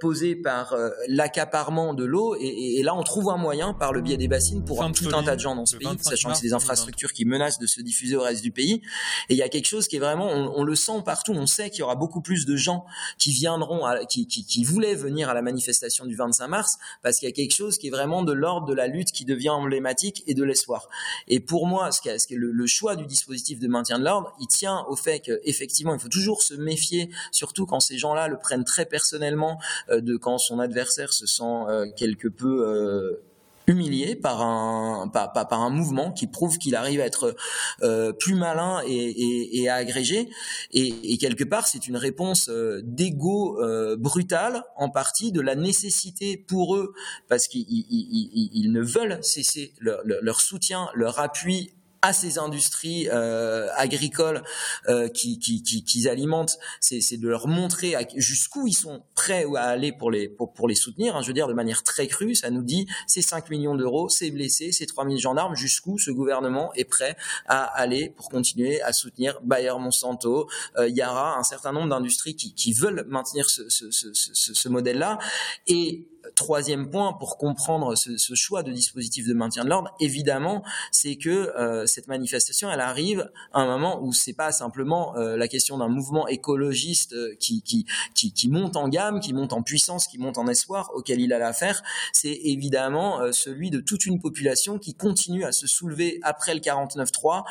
posé 0.00 0.34
par 0.34 0.74
l'accaparement 1.08 1.94
de 1.94 2.04
l'eau, 2.04 2.36
et, 2.40 2.82
là 2.82 2.94
on 2.94 3.02
trouve 3.02 3.30
un 3.30 3.36
moyen 3.36 3.74
par 3.74 3.92
le 3.92 4.00
biais 4.00 4.16
des 4.16 4.28
bassines 4.28 4.64
pour 4.70 4.84
un, 4.84 4.92
tout 4.92 5.08
un 5.12 5.22
tas 5.22 5.34
de 5.34 5.40
gens 5.40 5.56
dans 5.56 5.66
ce 5.66 5.76
pays, 5.76 5.88
sachant 6.00 6.30
que 6.30 6.36
c'est 6.36 6.46
des 6.46 6.52
infrastructures 6.52 7.12
qui 7.12 7.24
menacent 7.24 7.58
de 7.58 7.66
se 7.66 7.80
diffuser 7.80 8.16
au 8.16 8.22
reste 8.22 8.42
du 8.42 8.52
pays. 8.52 8.82
Et 9.28 9.34
il 9.34 9.36
y 9.36 9.42
a 9.42 9.48
quelque 9.48 9.66
chose 9.66 9.88
qui 9.88 9.96
est 9.96 10.00
vraiment, 10.00 10.28
on, 10.28 10.60
on 10.60 10.64
le 10.64 10.74
sent 10.74 11.02
partout, 11.04 11.32
on 11.32 11.46
sait 11.46 11.70
qu'il 11.70 11.80
y 11.80 11.82
aura 11.82 11.96
beaucoup 11.96 12.20
plus 12.20 12.46
de 12.46 12.56
gens 12.56 12.84
qui 13.18 13.32
viendront, 13.32 13.84
à, 13.84 14.04
qui, 14.04 14.26
qui, 14.26 14.44
qui, 14.44 14.64
voulaient 14.64 14.94
venir 14.94 15.28
à 15.28 15.34
la 15.34 15.42
manifestation 15.42 16.06
du 16.06 16.14
25 16.14 16.48
mars, 16.48 16.78
parce 17.02 17.18
qu'il 17.18 17.28
y 17.28 17.32
a 17.32 17.34
quelque 17.34 17.54
chose 17.54 17.78
qui 17.78 17.88
est 17.88 17.90
vraiment 17.90 18.22
de 18.22 18.32
l'ordre 18.32 18.66
de 18.66 18.74
la 18.74 18.86
lutte 18.86 19.12
qui 19.12 19.24
devient 19.24 19.50
emblématique 19.50 20.22
et 20.26 20.34
de 20.34 20.44
l'espoir. 20.44 20.88
Et 21.26 21.40
pour 21.40 21.66
moi, 21.66 21.90
ce 21.90 22.00
qui 22.00 22.08
est, 22.08 22.30
le 22.30 22.66
choix 22.66 22.96
du 22.96 23.06
dispositif 23.06 23.58
de 23.58 23.68
maintien 23.68 23.98
de 23.98 24.04
l'ordre, 24.04 24.34
il 24.40 24.46
tient 24.46 24.84
au 24.88 24.96
fait 24.96 25.20
qu'effectivement, 25.20 25.94
il 25.94 26.00
faut 26.00 26.08
toujours 26.08 26.42
se 26.42 26.54
méfier, 26.54 27.10
surtout 27.32 27.66
quand 27.66 27.80
ces 27.80 27.98
gens-là 27.98 28.28
le 28.28 28.38
prennent 28.38 28.64
très 28.64 28.86
personnellement, 28.86 29.58
euh, 29.90 30.00
de 30.00 30.16
quand 30.16 30.38
son 30.38 30.60
adversaire 30.60 31.12
se 31.12 31.26
sent 31.26 31.42
euh, 31.42 31.86
quelque 31.96 32.28
peu 32.28 32.66
euh, 32.66 33.22
humilié 33.66 34.16
par 34.16 34.42
un 34.42 35.08
par, 35.08 35.32
par, 35.32 35.48
par, 35.48 35.60
un 35.60 35.70
mouvement 35.70 36.12
qui 36.12 36.26
prouve 36.26 36.58
qu'il 36.58 36.74
arrive 36.74 37.00
à 37.00 37.04
être 37.04 37.36
euh, 37.82 38.12
plus 38.12 38.34
malin 38.34 38.82
et, 38.86 38.94
et, 38.94 39.60
et 39.60 39.68
à 39.68 39.76
agréger. 39.76 40.28
Et, 40.72 41.12
et, 41.12 41.18
quelque 41.18 41.44
part 41.44 41.66
c'est 41.66 41.86
une 41.86 41.96
réponse 41.96 42.48
euh, 42.48 42.80
d'ego 42.84 43.60
euh, 43.60 43.96
brutal 43.96 44.64
en 44.76 44.90
partie 44.90 45.32
de 45.32 45.40
la 45.40 45.54
nécessité 45.54 46.36
pour 46.36 46.76
eux 46.76 46.94
parce 47.28 47.48
qu'ils 47.48 47.66
ils, 47.68 47.86
ils, 47.90 48.50
ils 48.52 48.72
ne 48.72 48.82
veulent 48.82 49.18
cesser 49.22 49.72
leur, 49.78 50.00
leur 50.04 50.40
soutien 50.40 50.88
leur 50.94 51.18
appui 51.20 51.72
à 52.02 52.12
ces 52.12 52.38
industries 52.38 53.08
euh, 53.10 53.68
agricoles 53.76 54.42
euh, 54.88 55.08
qui, 55.08 55.38
qui, 55.38 55.62
qui, 55.62 55.84
qui, 55.84 56.08
alimentent, 56.08 56.58
c'est 56.80 57.16
de 57.16 57.28
leur 57.28 57.46
montrer 57.46 57.94
jusqu'où 58.16 58.66
ils 58.66 58.74
sont 58.74 59.02
prêts 59.14 59.44
à 59.56 59.64
aller 59.64 59.92
pour 59.92 60.10
les, 60.10 60.28
pour, 60.28 60.52
pour 60.52 60.68
les 60.68 60.74
soutenir. 60.74 61.16
Hein, 61.16 61.22
je 61.22 61.28
veux 61.28 61.34
dire, 61.34 61.48
de 61.48 61.52
manière 61.52 61.82
très 61.82 62.06
crue, 62.06 62.34
ça 62.34 62.50
nous 62.50 62.62
dit 62.62 62.86
c'est 63.06 63.22
5 63.22 63.50
millions 63.50 63.74
d'euros, 63.74 64.08
c'est 64.08 64.30
blessé, 64.30 64.72
c'est 64.72 64.86
3000 64.86 65.18
gendarmes, 65.18 65.54
jusqu'où 65.54 65.98
ce 65.98 66.10
gouvernement 66.10 66.72
est 66.74 66.84
prêt 66.84 67.16
à 67.46 67.64
aller 67.64 68.10
pour 68.10 68.28
continuer 68.28 68.80
à 68.82 68.92
soutenir 68.92 69.40
Bayer 69.42 69.74
Monsanto, 69.78 70.48
euh, 70.78 70.88
Yara, 70.88 71.36
un 71.38 71.42
certain 71.42 71.72
nombre 71.72 71.88
d'industries 71.88 72.36
qui, 72.36 72.54
qui 72.54 72.72
veulent 72.72 73.04
maintenir 73.08 73.48
ce, 73.50 73.68
ce, 73.68 73.90
ce, 73.90 74.12
ce, 74.12 74.54
ce 74.54 74.68
modèle-là. 74.68 75.18
Et 75.66 76.08
troisième 76.34 76.90
point 76.90 77.12
pour 77.12 77.36
comprendre 77.36 77.94
ce, 77.94 78.16
ce, 78.16 78.34
choix 78.34 78.62
de 78.62 78.72
dispositif 78.72 79.26
de 79.26 79.34
maintien 79.34 79.64
de 79.64 79.70
l'ordre, 79.70 79.92
évidemment, 80.00 80.62
c'est 80.90 81.16
que 81.16 81.30
euh, 81.30 81.86
cette 81.86 82.08
manifestation, 82.08 82.70
elle 82.70 82.80
arrive 82.80 83.30
à 83.52 83.60
un 83.60 83.66
moment 83.66 84.02
où 84.02 84.12
c'est 84.12 84.32
pas 84.32 84.52
simplement 84.52 85.14
la 85.14 85.48
question 85.48 85.78
d'un 85.78 85.88
mouvement 85.88 86.26
écologiste 86.28 87.14
qui, 87.38 87.62
qui, 87.62 87.86
qui, 88.14 88.32
qui, 88.32 88.48
monte 88.48 88.76
en 88.76 88.88
gamme, 88.88 89.20
qui 89.20 89.32
monte 89.32 89.52
en 89.52 89.62
puissance, 89.62 90.06
qui 90.06 90.18
monte 90.18 90.38
en 90.38 90.46
espoir, 90.48 90.90
auquel 90.94 91.20
il 91.20 91.32
a 91.32 91.38
l'affaire. 91.38 91.82
C'est 92.12 92.38
évidemment 92.44 93.32
celui 93.32 93.70
de 93.70 93.80
toute 93.80 94.06
une 94.06 94.20
population 94.20 94.78
qui 94.78 94.94
continue 94.94 95.44
à 95.44 95.52
se 95.52 95.66
soulever 95.66 96.20
après 96.22 96.54
le 96.54 96.60
49-3 96.60 97.44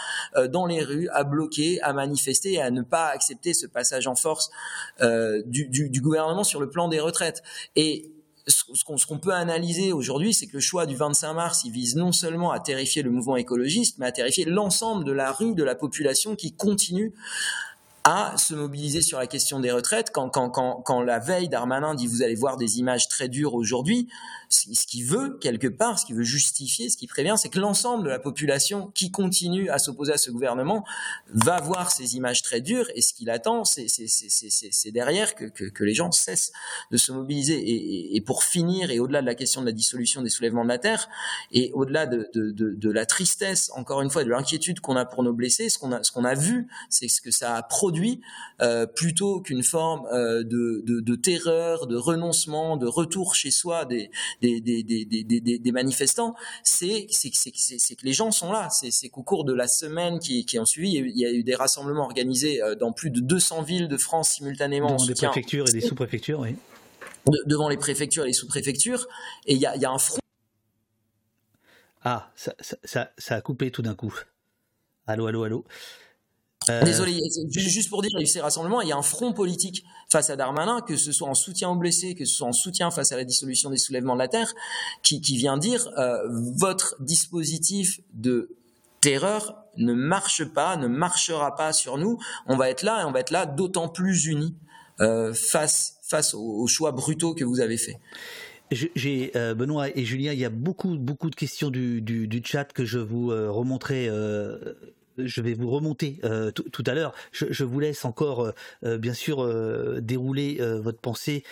dans 0.49 0.65
les 0.65 0.81
rues, 0.83 1.09
à 1.09 1.23
bloquer, 1.23 1.81
à 1.81 1.93
manifester 1.93 2.53
et 2.53 2.61
à 2.61 2.71
ne 2.71 2.81
pas 2.81 3.07
accepter 3.07 3.53
ce 3.53 3.67
passage 3.67 4.07
en 4.07 4.15
force 4.15 4.49
du, 5.01 5.67
du, 5.67 5.89
du 5.89 6.01
gouvernement 6.01 6.43
sur 6.43 6.59
le 6.59 6.69
plan 6.69 6.87
des 6.87 6.99
retraites. 6.99 7.43
Et 7.75 8.11
ce 8.49 9.05
qu'on 9.05 9.17
peut 9.17 9.33
analyser 9.33 9.93
aujourd'hui, 9.93 10.33
c'est 10.33 10.47
que 10.47 10.53
le 10.53 10.59
choix 10.59 10.85
du 10.85 10.95
25 10.95 11.33
mars, 11.33 11.61
il 11.65 11.71
vise 11.71 11.95
non 11.95 12.11
seulement 12.11 12.51
à 12.51 12.59
terrifier 12.59 13.01
le 13.01 13.11
mouvement 13.11 13.37
écologiste, 13.37 13.97
mais 13.99 14.05
à 14.05 14.11
terrifier 14.11 14.45
l'ensemble 14.45 15.05
de 15.05 15.11
la 15.11 15.31
rue, 15.31 15.55
de 15.55 15.63
la 15.63 15.75
population 15.75 16.35
qui 16.35 16.53
continue 16.53 17.13
à 18.03 18.35
se 18.37 18.53
mobiliser 18.53 19.01
sur 19.01 19.19
la 19.19 19.27
question 19.27 19.59
des 19.59 19.71
retraites. 19.71 20.11
Quand, 20.11 20.29
quand, 20.29 20.49
quand, 20.49 20.81
quand 20.81 21.01
la 21.01 21.19
veille, 21.19 21.49
Darmanin 21.49 21.95
dit 21.95 22.07
vous 22.07 22.21
allez 22.21 22.35
voir 22.35 22.57
des 22.57 22.79
images 22.79 23.07
très 23.07 23.27
dures 23.27 23.53
aujourd'hui, 23.53 24.07
ce 24.49 24.87
qu'il 24.87 25.05
veut, 25.05 25.37
quelque 25.39 25.67
part, 25.67 25.99
ce 25.99 26.05
qu'il 26.05 26.15
veut 26.15 26.23
justifier, 26.23 26.89
ce 26.89 26.97
qu'il 26.97 27.07
prévient, 27.07 27.35
c'est 27.37 27.49
que 27.49 27.59
l'ensemble 27.59 28.05
de 28.05 28.09
la 28.09 28.17
population 28.17 28.91
qui 28.95 29.11
continue 29.11 29.69
à 29.69 29.77
s'opposer 29.77 30.13
à 30.13 30.17
ce 30.17 30.31
gouvernement 30.31 30.83
va 31.27 31.61
voir 31.61 31.91
ces 31.91 32.15
images 32.15 32.41
très 32.41 32.59
dures 32.59 32.87
et 32.95 33.01
ce 33.01 33.13
qu'il 33.13 33.29
attend, 33.29 33.63
c'est 33.63 34.91
derrière 34.91 35.35
que, 35.35 35.45
que, 35.45 35.65
que, 35.65 35.83
les 35.83 35.93
gens 35.93 36.11
cessent 36.11 36.51
de 36.89 36.97
se 36.97 37.11
mobiliser. 37.11 37.59
Et, 37.59 38.15
et, 38.15 38.21
pour 38.21 38.43
finir, 38.43 38.89
et 38.89 38.99
au-delà 38.99 39.21
de 39.21 39.27
la 39.27 39.35
question 39.35 39.61
de 39.61 39.67
la 39.67 39.71
dissolution 39.71 40.23
des 40.23 40.29
soulèvements 40.29 40.63
de 40.63 40.69
la 40.69 40.79
Terre, 40.79 41.09
et 41.51 41.71
au-delà 41.73 42.07
de, 42.07 42.29
de, 42.33 42.49
de, 42.51 42.73
de, 42.73 42.91
la 42.91 43.05
tristesse, 43.05 43.71
encore 43.75 44.01
une 44.01 44.09
fois, 44.09 44.23
de 44.23 44.29
l'inquiétude 44.29 44.79
qu'on 44.79 44.95
a 44.95 45.05
pour 45.05 45.21
nos 45.21 45.33
blessés, 45.33 45.69
ce 45.69 45.77
qu'on 45.77 45.91
a, 45.91 46.03
ce 46.03 46.11
qu'on 46.11 46.25
a 46.25 46.33
vu, 46.33 46.67
c'est 46.89 47.07
ce 47.07 47.21
que 47.21 47.31
ça 47.31 47.55
a 47.55 47.61
produit, 47.61 47.88
euh, 48.61 48.85
plutôt 48.85 49.41
qu'une 49.41 49.63
forme 49.63 50.05
euh, 50.07 50.43
de, 50.43 50.83
de, 50.85 50.99
de 50.99 51.15
terreur, 51.15 51.87
de 51.87 51.95
renoncement, 51.95 52.77
de 52.77 52.87
retour 52.87 53.35
chez 53.35 53.51
soi 53.51 53.85
des 53.85 54.11
des, 54.41 54.61
des, 54.61 54.83
des, 54.83 55.59
des 55.59 55.71
manifestants, 55.71 56.35
c'est 56.63 57.05
que 57.05 58.05
les 58.05 58.13
gens 58.13 58.31
sont 58.31 58.51
là. 58.51 58.69
C'est 58.69 59.09
qu'au 59.09 59.23
cours 59.23 59.45
de 59.45 59.53
la 59.53 59.67
semaine 59.67 60.19
qui, 60.19 60.45
qui 60.45 60.59
ont 60.59 60.65
suivi, 60.65 60.97
il 60.97 61.17
y 61.17 61.25
a 61.25 61.31
eu 61.31 61.43
des 61.43 61.55
rassemblements 61.55 62.05
organisés 62.05 62.61
euh, 62.61 62.75
dans 62.75 62.91
plus 62.91 63.11
de 63.11 63.19
200 63.19 63.61
villes 63.63 63.87
de 63.87 63.97
France 63.97 64.29
simultanément. 64.31 64.95
Devant 64.95 65.05
les 65.05 65.13
préfectures 65.15 65.67
et 65.69 65.71
les 65.71 65.81
sous-préfectures, 65.81 66.39
oui. 66.39 66.55
devant 67.45 67.69
les 67.69 67.77
préfectures 67.77 68.23
et 68.23 68.27
les 68.27 68.33
sous-préfectures. 68.33 69.07
Et 69.45 69.53
il 69.53 69.59
y 69.59 69.65
a, 69.65 69.75
il 69.75 69.81
y 69.81 69.85
a 69.85 69.91
un 69.91 69.97
front. 69.97 70.19
Ah, 72.03 72.31
ça, 72.35 72.53
ça, 72.83 73.11
ça 73.17 73.35
a 73.35 73.41
coupé 73.41 73.71
tout 73.71 73.81
d'un 73.81 73.95
coup. 73.95 74.13
Allô, 75.05 75.27
allô, 75.27 75.43
allô. 75.43 75.65
Euh, 76.69 76.83
Désolé, 76.83 77.17
juste 77.51 77.89
pour 77.89 78.01
dire, 78.01 78.11
il 78.13 78.17
y 78.17 78.19
a 78.19 78.23
eu 78.23 78.27
ces 78.27 78.41
rassemblements, 78.41 78.81
il 78.81 78.89
y 78.89 78.91
a 78.91 78.97
un 78.97 79.01
front 79.01 79.31
politique 79.31 79.85
face 80.11 80.29
à 80.29 80.35
Darmanin, 80.35 80.81
que 80.81 80.97
ce 80.97 81.11
soit 81.11 81.29
en 81.29 81.33
soutien 81.33 81.69
aux 81.69 81.75
blessés, 81.75 82.15
que 82.15 82.25
ce 82.25 82.35
soit 82.35 82.47
en 82.47 82.53
soutien 82.53 82.91
face 82.91 83.11
à 83.11 83.17
la 83.17 83.23
dissolution 83.23 83.69
des 83.69 83.77
soulèvements 83.77 84.13
de 84.13 84.19
la 84.19 84.27
Terre, 84.27 84.53
qui, 85.01 85.21
qui 85.21 85.37
vient 85.37 85.57
dire 85.57 85.87
euh, 85.97 86.17
votre 86.57 86.95
dispositif 86.99 88.01
de 88.13 88.55
terreur 88.99 89.63
ne 89.77 89.93
marche 89.93 90.43
pas, 90.43 90.75
ne 90.75 90.87
marchera 90.87 91.55
pas 91.55 91.71
sur 91.71 91.97
nous. 91.97 92.19
On 92.45 92.57
va 92.57 92.69
être 92.69 92.83
là 92.83 93.01
et 93.01 93.05
on 93.05 93.11
va 93.11 93.21
être 93.21 93.31
là 93.31 93.45
d'autant 93.45 93.87
plus 93.87 94.25
unis 94.25 94.55
euh, 94.99 95.33
face 95.33 95.99
face 96.09 96.33
aux, 96.33 96.67
choix 96.67 96.91
brutaux 96.91 97.33
que 97.35 97.43
vous 97.43 97.59
avez 97.59 97.77
faits. 97.77 97.97
J'ai 98.71 99.31
euh, 99.35 99.55
Benoît 99.55 99.95
et 99.95 100.05
Julien, 100.05 100.33
il 100.33 100.39
y 100.39 100.45
a 100.45 100.49
beaucoup 100.49 100.95
beaucoup 100.97 101.29
de 101.29 101.35
questions 101.35 101.69
du, 101.69 102.01
du, 102.01 102.27
du 102.27 102.41
chat 102.43 102.65
que 102.65 102.85
je 102.85 102.99
vous 102.99 103.31
euh, 103.31 103.49
remontrerai 103.49 104.07
euh, 104.09 104.73
je 105.25 105.41
vais 105.41 105.53
vous 105.53 105.69
remonter 105.69 106.19
euh, 106.23 106.51
tout 106.51 106.83
à 106.85 106.93
l'heure. 106.93 107.13
Je, 107.31 107.63
vous 107.63 107.79
laisse 107.79 108.05
encore, 108.05 108.41
euh, 108.41 108.51
euh, 108.83 108.97
bien 108.97 109.13
sûr, 109.13 109.47
dérouler 110.01 110.59
votre 110.59 110.99
pensée. 110.99 111.43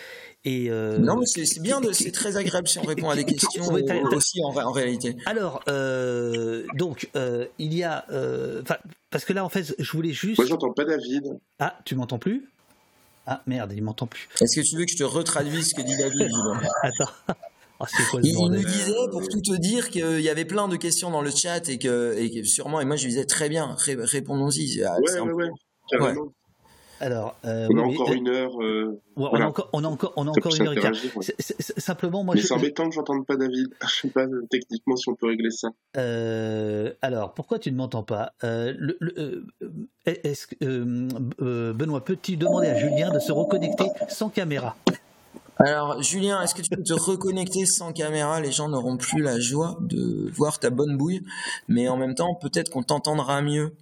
Et, 0.44 0.70
non, 0.70 1.16
mais 1.16 1.26
c'est 1.26 1.60
bien, 1.60 1.80
c'est 1.92 2.12
très 2.12 2.36
agréable 2.36 2.68
si 2.68 2.78
on 2.78 2.82
répond 2.82 3.10
à 3.10 3.16
des 3.16 3.24
questions 3.26 3.64
aussi 4.12 4.40
en, 4.42 4.72
réalité. 4.72 5.16
Alors, 5.26 5.62
donc, 6.74 7.10
il 7.58 7.74
y 7.74 7.84
a, 7.84 8.06
parce 9.10 9.24
que 9.24 9.32
là, 9.32 9.44
en 9.44 9.48
fait, 9.48 9.74
je 9.78 9.92
voulais 9.92 10.12
juste. 10.12 10.38
Moi, 10.38 10.46
j'entends 10.46 10.72
pas 10.72 10.84
David. 10.84 11.38
Ah, 11.58 11.78
tu 11.84 11.94
m'entends 11.94 12.18
plus? 12.18 12.48
Ah 13.30 13.42
merde, 13.46 13.74
il 13.76 13.82
m'entend 13.82 14.06
plus. 14.06 14.26
Est-ce 14.40 14.58
que 14.58 14.66
tu 14.66 14.76
veux 14.76 14.86
que 14.86 14.90
je 14.90 14.96
te 14.96 15.04
retraduise 15.04 15.68
ce 15.68 15.74
que 15.74 15.82
dit 15.82 15.96
David 15.98 16.30
Attends. 16.82 17.12
Ah, 17.80 17.86
il, 18.24 18.34
nous 18.36 18.64
disait, 18.64 18.92
pour 19.12 19.28
tout 19.28 19.40
te 19.40 19.56
dire, 19.56 19.90
qu'il 19.90 20.20
y 20.20 20.28
avait 20.28 20.44
plein 20.44 20.66
de 20.66 20.76
questions 20.76 21.10
dans 21.10 21.22
le 21.22 21.30
chat 21.30 21.68
et 21.68 21.78
que, 21.78 22.16
et 22.18 22.42
sûrement, 22.44 22.80
et 22.80 22.84
moi 22.84 22.96
je 22.96 23.04
lui 23.04 23.10
disais 23.10 23.24
très 23.24 23.48
bien, 23.48 23.76
répondons-y. 23.78 24.82
Ouais, 24.82 25.20
ouais, 25.20 25.32
ouais, 25.32 25.50
carrément. 25.88 26.32
Alors, 27.00 27.36
euh, 27.44 27.68
on 27.70 27.78
a 27.78 27.82
encore 27.82 28.12
une 28.12 28.28
heure. 28.28 28.60
Euh, 28.60 29.00
on, 29.16 29.26
a 29.26 29.46
encore, 29.46 29.70
on 29.72 29.84
a 29.84 29.88
encore, 29.88 30.12
on 30.16 30.26
a 30.26 30.30
encore 30.30 30.54
une 30.56 30.66
heure 30.66 30.72
et 30.72 30.80
quart. 30.80 30.92
Simplement, 31.76 32.24
moi. 32.24 32.34
Mais 32.34 32.42
c'est 32.42 32.54
embêtant 32.54 32.88
que 32.88 32.94
j'entende 32.94 33.24
pas 33.24 33.36
David. 33.36 33.68
Je 33.82 34.00
sais 34.00 34.08
pas 34.08 34.26
techniquement 34.50 34.96
si 34.96 35.08
on 35.08 35.14
peut 35.14 35.28
régler 35.28 35.50
ça. 35.50 35.68
Euh, 35.96 36.92
alors, 37.00 37.34
pourquoi 37.34 37.58
tu 37.58 37.70
ne 37.70 37.76
m'entends 37.76 38.02
pas? 38.02 38.32
Le, 38.42 39.46
Est-ce 40.06 40.48
que 40.48 41.72
Benoît, 41.72 42.04
peux-tu 42.04 42.36
demander 42.36 42.66
à 42.66 42.76
Julien 42.76 43.12
de 43.12 43.20
se 43.20 43.30
reconnecter 43.30 43.86
sans 44.08 44.28
caméra? 44.28 44.76
Alors, 45.58 46.02
Julien, 46.02 46.40
est-ce 46.42 46.54
que 46.54 46.62
tu 46.62 46.70
peux 46.70 46.82
te 46.82 46.92
reconnecter 46.92 47.66
sans 47.66 47.92
caméra? 47.92 48.40
Les 48.40 48.52
gens 48.52 48.68
n'auront 48.68 48.96
plus 48.96 49.22
la 49.22 49.40
joie 49.40 49.76
de 49.80 50.30
voir 50.32 50.60
ta 50.60 50.70
bonne 50.70 50.96
bouille, 50.96 51.22
mais 51.66 51.88
en 51.88 51.96
même 51.96 52.14
temps, 52.14 52.34
peut-être 52.34 52.70
qu'on 52.70 52.82
t'entendra 52.82 53.42
mieux. 53.42 53.72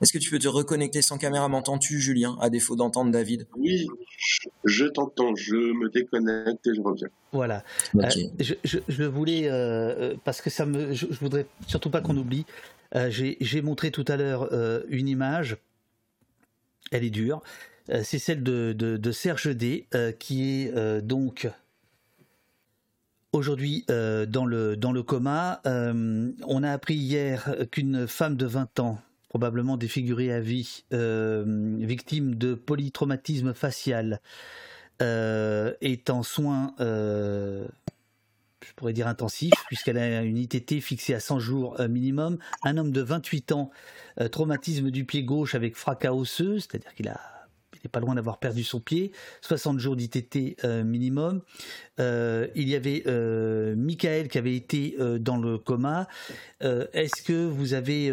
Est-ce 0.00 0.12
que 0.12 0.18
tu 0.18 0.30
peux 0.30 0.38
te 0.38 0.48
reconnecter 0.48 1.02
sans 1.02 1.18
caméra? 1.18 1.48
M'entends-tu, 1.48 2.00
Julien, 2.00 2.36
à 2.40 2.50
défaut 2.50 2.76
d'entendre 2.76 3.10
David? 3.10 3.46
Oui, 3.56 3.86
je 4.64 4.84
t'entends. 4.84 5.34
Je 5.34 5.54
me 5.54 5.88
déconnecte 5.88 6.66
et 6.66 6.74
je 6.74 6.80
reviens. 6.80 7.08
Voilà. 7.32 7.64
Euh, 7.96 8.08
je, 8.60 9.04
voulais, 9.04 9.48
euh, 9.48 9.54
euh, 9.54 10.14
parce 10.24 10.40
que 10.40 10.50
ça 10.50 10.66
me, 10.66 10.92
je, 10.92 11.06
voudrais 11.20 11.46
surtout 11.66 11.90
pas 11.90 12.00
qu'on 12.00 12.16
oublie. 12.16 12.44
J'ai 13.08 13.62
montré 13.62 13.90
tout 13.90 14.04
à 14.06 14.16
l'heure 14.16 14.52
une 14.88 15.08
image. 15.08 15.56
Elle 16.92 17.04
est 17.04 17.10
dure. 17.10 17.42
Euh, 17.90 18.00
c'est 18.02 18.18
celle 18.18 18.42
de, 18.42 19.12
Serge 19.12 19.54
D, 19.54 19.86
euh, 19.94 20.12
qui 20.12 20.62
est 20.62 20.74
euh, 20.74 21.00
donc 21.00 21.48
aujourd'hui 23.32 23.84
dans, 23.88 24.46
le, 24.46 25.02
coma. 25.02 25.60
on 25.64 26.62
a 26.62 26.70
appris 26.70 26.94
hier 26.94 27.56
qu'une 27.72 28.06
femme 28.06 28.36
de 28.36 28.46
20 28.46 28.78
ans, 28.78 29.00
probablement 29.28 29.76
défigurée 29.76 30.32
à 30.32 30.38
vie, 30.38 30.84
victime 30.92 32.36
de 32.36 32.54
polytraumatisme 32.54 33.52
facial, 33.52 34.20
est 35.00 36.10
en 36.10 36.22
soins 36.22 36.74
je 36.78 38.72
pourrais 38.76 38.92
dire 38.94 39.08
intensif, 39.08 39.52
puisqu'elle 39.66 39.98
a 39.98 40.22
une 40.22 40.38
ITT 40.38 40.80
fixée 40.80 41.12
à 41.12 41.20
100 41.20 41.40
jours 41.40 41.76
minimum. 41.88 42.38
Un 42.62 42.78
homme 42.78 42.92
de 42.92 43.00
28 43.02 43.50
ans, 43.50 43.70
traumatisme 44.30 44.92
du 44.92 45.04
pied 45.04 45.24
gauche 45.24 45.56
avec 45.56 45.74
fracas 45.74 46.14
osseux, 46.14 46.60
c'est-à-dire 46.60 46.94
qu'il 46.94 47.08
a 47.08 47.33
pas 47.88 48.00
loin 48.00 48.14
d'avoir 48.14 48.38
perdu 48.38 48.64
son 48.64 48.80
pied, 48.80 49.12
60 49.42 49.78
jours 49.78 49.96
d'ITT 49.96 50.56
euh, 50.64 50.84
minimum. 50.84 51.42
Euh, 52.00 52.48
il 52.54 52.68
y 52.68 52.74
avait 52.74 53.04
euh, 53.06 53.74
Michael 53.76 54.28
qui 54.28 54.38
avait 54.38 54.56
été 54.56 54.96
dans 55.20 55.36
le 55.36 55.58
coma. 55.58 56.08
Est-ce 56.60 57.22
que 57.22 57.46
vous 57.46 57.74
avez 57.74 58.12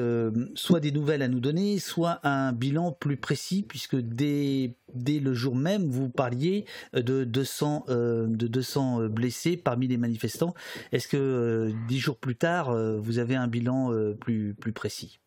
soit 0.56 0.82
des 0.82 0.92
nouvelles 0.92 1.22
à 1.22 1.30
nous 1.30 1.40
donner, 1.40 1.80
soit 1.80 2.20
un 2.24 2.52
bilan 2.52 2.92
plus 2.92 3.16
précis, 3.16 3.64
puisque 3.64 3.96
dès, 3.96 4.76
dès 4.94 5.20
le 5.20 5.34
jour 5.34 5.56
même, 5.56 5.90
vous 5.90 6.10
parliez 6.10 6.66
de 6.94 7.24
200, 7.24 7.86
de 7.88 8.48
200 8.48 9.08
blessés 9.08 9.56
parmi 9.56 9.88
les 9.88 9.98
manifestants. 9.98 10.54
Est-ce 10.92 11.08
que 11.08 11.72
dix 11.88 12.00
jours 12.00 12.18
plus 12.18 12.36
tard, 12.36 12.76
vous 13.00 13.20
avez 13.20 13.36
un 13.36 13.48
bilan 13.48 13.94
plus, 14.20 14.54
plus 14.54 14.74
précis? 14.74 15.20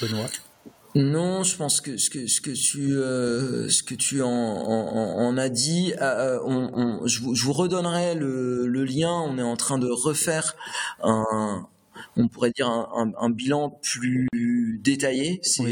Benoît? 0.00 0.28
Non, 0.94 1.42
je 1.42 1.56
pense 1.56 1.80
que 1.80 1.96
ce 1.96 2.08
que 2.10 2.26
ce 2.26 2.40
que 2.40 2.50
tu 2.50 2.96
euh, 2.96 3.68
ce 3.68 3.82
que 3.82 3.94
tu 3.94 4.22
en, 4.22 4.28
en, 4.30 5.36
as 5.36 5.48
dit, 5.50 5.92
euh, 6.00 6.38
on, 6.44 6.70
on, 6.72 7.06
je, 7.06 7.20
vous, 7.20 7.34
je, 7.34 7.44
vous, 7.44 7.52
redonnerai 7.52 8.14
le, 8.14 8.66
le, 8.66 8.84
lien. 8.84 9.12
On 9.12 9.38
est 9.38 9.42
en 9.42 9.56
train 9.56 9.78
de 9.78 9.88
refaire 9.88 10.56
un 11.02 11.68
on 12.18 12.28
pourrait 12.28 12.50
dire 12.50 12.68
un, 12.68 12.88
un, 12.94 13.12
un 13.18 13.30
bilan 13.30 13.70
plus 13.82 14.28
détaillé. 14.82 15.40
C'est 15.42 15.62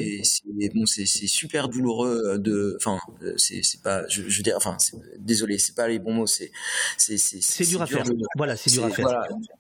bon, 0.74 0.86
c'est 0.86 1.06
super 1.06 1.68
douloureux 1.68 2.38
de, 2.38 2.76
enfin, 2.80 2.98
c'est 3.36 3.82
pas, 3.82 4.06
je, 4.08 4.22
je, 4.28 4.36
veux 4.36 4.42
dire, 4.42 4.56
enfin, 4.56 4.76
désolé, 5.18 5.58
c'est 5.58 5.74
pas 5.74 5.88
les 5.88 5.98
bons 5.98 6.14
mots. 6.14 6.26
C'est 6.26 6.52
c'est 6.96 7.64
dur 7.64 7.82
à 7.82 7.86
faire. 7.86 8.04
Voilà, 8.36 8.56
c'est 8.56 8.70
dur 8.70 8.84
à 8.84 8.90
faire. 8.90 9.06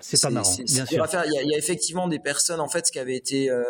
c'est 0.00 0.20
pas 0.20 0.30
marrant. 0.30 0.56
Bien 0.64 0.84
dur 0.84 1.02
à 1.02 1.08
faire. 1.08 1.24
Il 1.26 1.32
y, 1.32 1.38
a, 1.38 1.42
il 1.42 1.50
y, 1.50 1.54
a, 1.54 1.58
effectivement 1.58 2.08
des 2.08 2.18
personnes, 2.18 2.60
en 2.60 2.68
fait, 2.68 2.86
ce 2.86 2.92
qui 2.92 2.98
avait 2.98 3.16
été, 3.16 3.50
euh, 3.50 3.62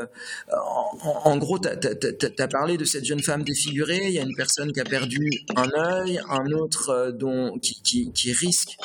en, 0.52 1.20
en, 1.24 1.36
gros, 1.38 1.58
tu 1.58 1.68
as, 1.68 2.48
parlé 2.48 2.76
de 2.76 2.84
cette 2.84 3.04
jeune 3.04 3.22
femme 3.22 3.42
défigurée. 3.42 4.02
Il 4.04 4.12
y 4.12 4.18
a 4.18 4.22
une 4.22 4.36
personne 4.36 4.72
qui 4.72 4.80
a 4.80 4.84
perdu 4.84 5.28
un 5.56 5.68
œil, 5.76 6.20
un 6.28 6.52
autre 6.52 6.90
euh, 6.90 7.12
dont 7.12 7.58
qui, 7.58 7.80
qui, 7.82 8.12
qui 8.12 8.32
risque 8.32 8.76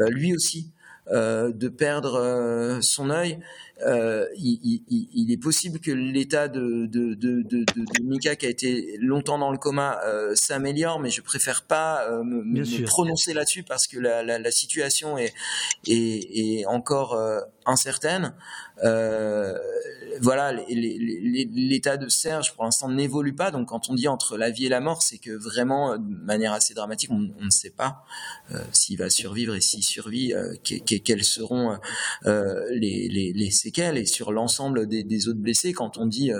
euh, 0.00 0.08
lui 0.10 0.34
aussi 0.34 0.70
euh, 1.12 1.50
de 1.52 1.68
perdre 1.68 2.14
euh, 2.14 2.78
son 2.82 3.10
œil. 3.10 3.40
Il, 3.86 5.30
est 5.30 5.40
possible 5.40 5.80
que 5.80 5.90
l'état 5.90 6.48
de, 6.48 6.86
de, 6.86 7.14
de, 7.14 7.42
de, 7.42 7.64
de, 7.64 8.02
Mika 8.02 8.36
qui 8.36 8.46
a 8.46 8.48
été 8.48 8.96
longtemps 9.00 9.38
dans 9.38 9.50
le 9.50 9.58
coma 9.58 10.00
s'améliore, 10.34 11.00
mais 11.00 11.10
je 11.10 11.22
préfère 11.22 11.62
pas 11.62 12.08
me, 12.22 12.86
prononcer 12.86 13.32
là-dessus 13.32 13.62
parce 13.62 13.86
que 13.86 13.98
la, 13.98 14.22
la, 14.22 14.38
la 14.38 14.50
situation 14.50 15.18
est, 15.18 15.32
est, 15.86 16.60
est 16.60 16.66
encore 16.66 17.16
incertaine. 17.66 18.34
Euh, 18.82 19.58
voilà, 20.20 20.52
l'état 20.52 21.96
de 21.96 22.08
Serge 22.08 22.54
pour 22.54 22.64
l'instant 22.64 22.88
n'évolue 22.88 23.34
pas. 23.34 23.50
Donc 23.50 23.68
quand 23.68 23.88
on 23.88 23.94
dit 23.94 24.08
entre 24.08 24.36
la 24.36 24.50
vie 24.50 24.66
et 24.66 24.68
la 24.68 24.80
mort, 24.80 25.02
c'est 25.02 25.18
que 25.18 25.30
vraiment, 25.30 25.96
de 25.96 26.24
manière 26.24 26.52
assez 26.52 26.74
dramatique, 26.74 27.10
on, 27.10 27.18
ne 27.18 27.50
sait 27.50 27.70
pas 27.70 28.04
euh, 28.52 28.58
s'il 28.72 28.98
va 28.98 29.08
survivre 29.08 29.54
et 29.54 29.60
s'il 29.60 29.82
survit, 29.82 30.34
euh, 30.34 30.54
quelles 30.62 31.24
seront 31.24 31.78
les, 32.24 33.50
séquelles. 33.50 33.98
Et 33.98 34.06
sur 34.06 34.32
l'ensemble 34.32 34.86
des, 34.86 35.28
autres 35.28 35.38
blessés, 35.38 35.72
quand 35.72 35.98
on 35.98 36.06
dit 36.06 36.32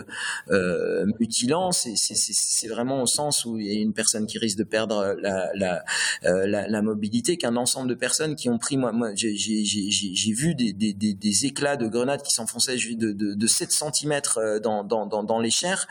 mutilant, 1.18 1.72
c'est 1.72 2.68
vraiment 2.68 3.02
au 3.02 3.06
sens 3.06 3.44
où 3.44 3.58
il 3.58 3.66
y 3.66 3.70
a 3.70 3.80
une 3.80 3.94
personne 3.94 4.26
qui 4.26 4.38
risque 4.38 4.58
de 4.58 4.64
perdre 4.64 5.16
la, 5.22 6.82
mobilité, 6.82 7.36
qu'un 7.36 7.56
ensemble 7.56 7.88
de 7.88 7.94
personnes 7.94 8.36
qui 8.36 8.48
ont 8.48 8.58
pris, 8.58 8.76
moi, 8.76 9.12
j'ai 9.14 10.32
vu 10.32 10.54
des 10.54 11.09
éclats 11.46 11.76
de 11.76 11.86
grenades 11.86 12.22
qui 12.22 12.32
s'enfonçaient 12.32 12.76
de, 12.76 13.12
de, 13.12 13.34
de 13.34 13.46
7 13.46 13.72
cm 13.72 14.20
euh, 14.36 14.61
dans, 14.61 14.84
dans, 14.84 15.06
dans, 15.06 15.22
dans 15.22 15.38
les 15.38 15.50
chairs. 15.50 15.86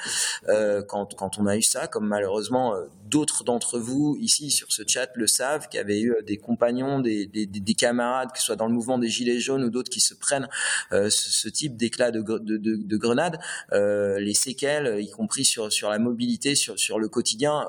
Euh, 0.47 0.83
quand, 0.87 1.15
quand 1.15 1.37
on 1.37 1.47
a 1.47 1.57
eu 1.57 1.61
ça, 1.61 1.87
comme 1.87 2.07
malheureusement 2.07 2.73
euh, 2.73 2.85
d'autres 3.09 3.43
d'entre 3.43 3.79
vous 3.79 4.17
ici 4.19 4.51
sur 4.51 4.71
ce 4.71 4.83
chat 4.87 5.09
le 5.15 5.27
savent, 5.27 5.67
qui 5.69 5.77
avaient 5.77 6.01
eu 6.01 6.15
des 6.25 6.37
compagnons, 6.37 6.99
des, 6.99 7.25
des, 7.25 7.45
des, 7.45 7.73
camarades, 7.73 8.31
que 8.31 8.39
ce 8.39 8.45
soit 8.45 8.55
dans 8.55 8.67
le 8.67 8.73
mouvement 8.73 8.97
des 8.97 9.07
Gilets 9.07 9.39
jaunes 9.39 9.63
ou 9.63 9.69
d'autres 9.69 9.89
qui 9.89 9.99
se 9.99 10.13
prennent 10.13 10.47
ce, 10.91 11.49
type 11.49 11.77
d'éclat 11.77 12.11
de, 12.11 12.21
de, 12.21 12.57
de, 12.57 12.75
de 12.75 12.97
grenades, 12.97 13.39
les 13.71 14.33
séquelles, 14.33 15.01
y 15.01 15.09
compris 15.09 15.45
sur, 15.45 15.71
sur 15.71 15.89
la 15.89 15.99
mobilité, 15.99 16.55
sur, 16.55 16.77
sur 16.79 16.99
le 16.99 17.09
quotidien, 17.09 17.65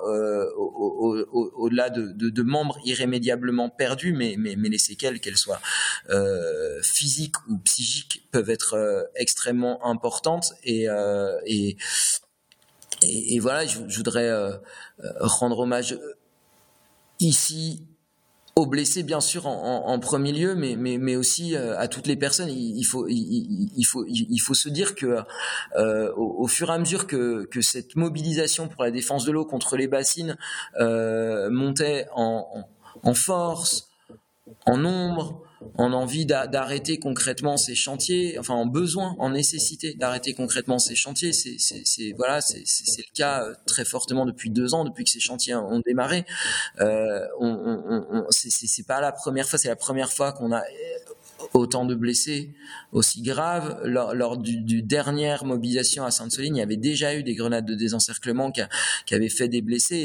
au-delà 0.57 1.87
au, 1.87 1.91
de, 1.91 2.29
de, 2.29 2.43
membres 2.43 2.79
irrémédiablement 2.85 3.69
perdus, 3.71 4.13
mais, 4.13 4.35
mais, 4.39 4.57
mais 4.57 4.69
les 4.69 4.79
séquelles, 4.79 5.21
qu'elles 5.21 5.39
soient 5.39 5.61
physiques 6.83 7.37
ou 7.49 7.59
psychiques, 7.59 8.29
peuvent 8.31 8.51
être 8.51 9.11
extrêmement 9.15 9.85
importante 9.85 10.55
et, 10.65 10.89
euh, 10.89 11.39
et, 13.03 13.39
voilà, 13.39 13.67
je, 13.67 13.79
voudrais 13.79 14.29
euh, 14.29 14.51
euh, 15.05 15.11
rendre 15.21 15.61
hommage 15.61 15.99
ici 17.19 17.83
aux 18.57 18.67
blessés 18.67 19.05
bien 19.05 19.21
sûr 19.21 19.47
en, 19.47 19.99
premier 20.01 20.33
lieu, 20.33 20.55
mais, 20.55 20.77
mais, 20.77 21.17
aussi 21.17 21.57
à 21.57 21.89
toutes 21.89 22.07
les 22.07 22.17
personnes. 22.17 22.51
Il, 22.51 22.85
faut, 22.85 23.07
il, 23.09 23.85
faut, 23.85 24.05
il 24.07 24.39
faut 24.39 24.55
se 24.55 24.69
dire 24.69 24.95
que 24.95 25.21
au, 26.17 26.47
fur 26.47 26.69
et 26.69 26.75
à 26.75 26.79
mesure 26.79 27.07
que, 27.07 27.45
que 27.45 27.63
cette 27.63 27.97
mobilisation 27.97 28.69
pour 28.69 28.83
la 28.83 28.91
défense 28.91 29.25
de 29.25 29.33
l'eau 29.33 29.47
contre 29.47 29.77
les 29.77 29.87
bassines 29.87 30.37
montait 30.79 32.07
en, 32.13 32.67
en, 33.03 33.15
force, 33.15 33.89
en 34.67 34.77
nombre, 34.77 35.43
en 35.77 35.93
envie 35.93 36.27
d'arrêter 36.27 36.99
concrètement 36.99 37.57
ces 37.57 37.75
chantiers, 37.75 38.39
enfin 38.39 38.55
en 38.55 38.67
besoin, 38.67 39.15
en 39.19 39.31
nécessité 39.31 39.95
d'arrêter 39.95 40.35
concrètement 40.35 40.79
ces 40.79 40.95
chantiers. 40.95 41.33
C'est 41.33 42.13
voilà, 42.17 42.41
c'est 42.41 42.59
le 42.59 43.15
cas 43.15 43.45
euh, 43.45 43.55
très 43.67 43.85
fortement 43.85 44.27
depuis 44.27 44.51
deux 44.51 44.75
ans, 44.75 44.85
depuis 44.85 45.05
que 45.05 45.11
ces 45.11 45.21
chantiers 45.21 45.55
ont 45.55 45.81
démarré. 45.81 46.25
Euh, 46.81 47.27
on, 47.39 48.27
c'est 48.31 48.87
pas 48.87 49.01
la 49.01 49.13
première 49.13 49.49
fois, 49.49 49.59
c'est 49.59 49.69
la 49.69 49.77
première 49.77 50.13
fois 50.13 50.33
qu'on 50.33 50.53
a 50.53 50.63
autant 51.55 51.85
de 51.85 51.95
blessés 51.95 52.51
aussi 52.93 53.23
graves. 53.23 53.81
Lors, 53.85 54.37
du, 54.37 54.83
dernière 54.83 55.45
mobilisation 55.45 56.05
à 56.05 56.11
Sainte-Soline, 56.11 56.57
il 56.57 56.59
y 56.59 56.63
avait 56.63 56.77
déjà 56.77 57.15
eu 57.15 57.23
des 57.23 57.35
grenades 57.35 57.67
de 57.67 57.75
désencerclement 57.75 58.53
qui, 58.53 59.15
avaient 59.15 59.29
fait 59.29 59.49
des 59.49 59.63
blessés. 59.63 59.97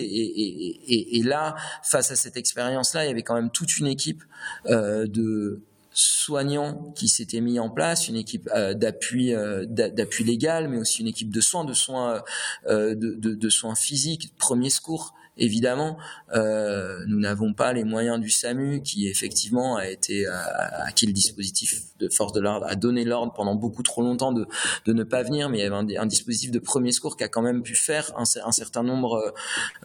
Et, 0.88 1.24
là, 1.24 1.56
face 1.84 2.12
à 2.12 2.16
cette 2.16 2.38
expérience-là, 2.38 3.06
il 3.06 3.08
y 3.08 3.12
avait 3.12 3.24
quand 3.24 3.36
même 3.36 3.50
toute 3.50 3.78
une 3.78 3.88
équipe 3.88 4.24
euh, 4.68 5.08
de 5.08 5.62
soignants 5.92 6.92
qui 6.96 7.08
s'était 7.08 7.40
mis 7.40 7.58
en 7.58 7.70
place, 7.70 8.10
une 8.10 8.18
équipe 8.18 8.50
euh, 8.54 8.74
d'appui 8.74 9.34
euh, 9.34 9.66
d'appui 9.66 10.26
légal, 10.26 10.68
mais 10.68 10.78
aussi 10.78 11.02
une 11.02 11.08
équipe 11.08 11.30
de 11.30 11.40
soins, 11.40 11.64
de 11.64 11.74
soins 11.74 12.22
de, 12.68 12.94
de, 12.94 13.50
soins 13.50 13.76
physiques, 13.76 14.34
de 14.34 14.38
premiers 14.38 14.70
secours 14.70 15.14
Évidemment, 15.38 15.98
euh, 16.34 17.04
nous 17.08 17.20
n'avons 17.20 17.54
pas 17.54 17.74
les 17.74 17.84
moyens 17.84 18.20
du 18.20 18.30
SAMU 18.30 18.82
qui 18.82 19.08
effectivement 19.08 19.76
a 19.78 19.88
été 19.88 20.28
à, 20.28 20.92
qui 20.96 21.06
le 21.06 21.14
dispositif 21.14 21.82
de 22.00 22.10
force 22.10 22.34
de 22.34 22.40
l'ordre 22.40 22.66
a 22.68 22.76
donné 22.76 23.04
l'ordre 23.04 23.34
pendant 23.34 23.56
beaucoup 23.56 23.84
trop 23.84 24.02
longtemps 24.02 24.32
de, 24.32 24.48
ne 24.88 25.04
pas 25.04 25.24
venir, 25.24 25.50
mais 25.50 25.60
il 25.60 25.62
y 25.62 25.66
avait 25.66 25.98
un, 25.98 26.06
dispositif 26.06 26.52
de 26.52 26.60
premier 26.60 26.92
secours 26.92 27.18
qui 27.18 27.24
a 27.24 27.28
quand 27.28 27.42
même 27.42 27.64
pu 27.64 27.76
faire 27.76 28.12
un, 28.18 28.26
certain 28.26 28.84
nombre 28.84 29.34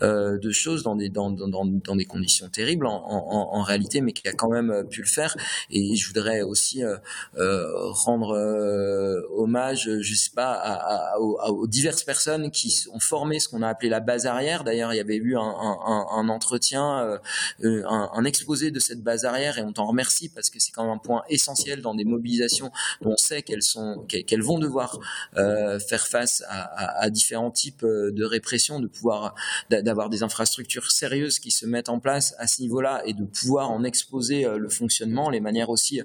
euh, 0.03 0.39
de 0.39 0.51
choses 0.51 0.83
dans 0.83 0.97
des 0.97 2.05
conditions 2.05 2.49
terribles 2.49 2.87
en, 2.87 3.63
réalité, 3.63 4.01
mais 4.01 4.13
qui 4.13 4.27
a 4.29 4.33
quand 4.33 4.49
même 4.49 4.87
pu 4.89 5.01
le 5.03 5.07
faire. 5.07 5.37
Et 5.71 5.97
je 5.97 6.07
voudrais 6.07 6.43
aussi 6.43 6.83
euh, 6.83 6.97
euh 7.37 7.91
rendre 7.91 8.37
euh, 8.37 9.21
hommage, 9.37 9.89
je 10.01 10.15
sais 10.15 10.31
pas, 10.35 10.53
à, 10.53 11.19
aux, 11.19 11.67
diverses 11.67 12.05
personnes 12.05 12.51
qui 12.51 12.87
ont 12.93 13.01
formé 13.01 13.41
ce 13.41 13.49
qu'on 13.49 13.63
a 13.63 13.69
appelé 13.69 13.89
la 13.89 14.01
base 14.01 14.27
arrière. 14.27 14.65
D'ailleurs, 14.65 14.93
il 14.93 14.97
y 14.97 15.01
avait 15.01 15.17
eu 15.17 15.37
un, 15.41 16.29
entretien, 16.29 17.01
euh, 17.01 17.19
euh, 17.65 17.83
un, 17.87 18.25
exposé 18.25 18.71
de 18.71 18.79
cette 18.79 19.03
base 19.03 19.25
arrière 19.25 19.59
et 19.59 19.63
on 19.63 19.73
t'en 19.73 19.87
remercie 19.87 20.29
parce 20.29 20.51
que 20.51 20.61
c'est 20.61 20.73
quand 20.73 20.85
même 20.85 20.93
un 20.93 20.99
point 20.99 21.23
essentiel 21.29 21.83
dans 21.83 21.95
des 21.95 22.05
mobilisations 22.05 22.71
où 23.01 23.11
on 23.11 23.17
sait 23.17 23.43
qu'elles 23.43 23.63
sont 23.63 24.05
qu'elles 24.09 24.43
vont 24.43 24.59
devoir 24.59 24.99
euh, 25.37 25.79
faire 25.79 26.07
face 26.07 26.43
à, 26.49 27.11
différents 27.11 27.51
types 27.51 27.85
de 27.85 28.25
répression, 28.25 28.81
de 28.81 28.87
pouvoir 28.87 29.35
d'avoir 29.71 30.09
des 30.09 30.23
infrastructures 30.23 30.91
sérieuses 30.91 31.39
qui 31.39 31.51
se 31.51 31.67
mettent 31.67 31.89
en 31.89 31.99
place 31.99 32.35
à 32.39 32.47
ce 32.47 32.63
niveau-là 32.63 33.03
et 33.05 33.15
de 33.15 33.25
pouvoir 33.25 33.71
en 33.71 33.83
exposer 33.85 34.45
le 34.45 34.69
fonctionnement, 34.69 35.31
les 35.31 35.41
manières 35.41 35.71
aussi 35.71 36.03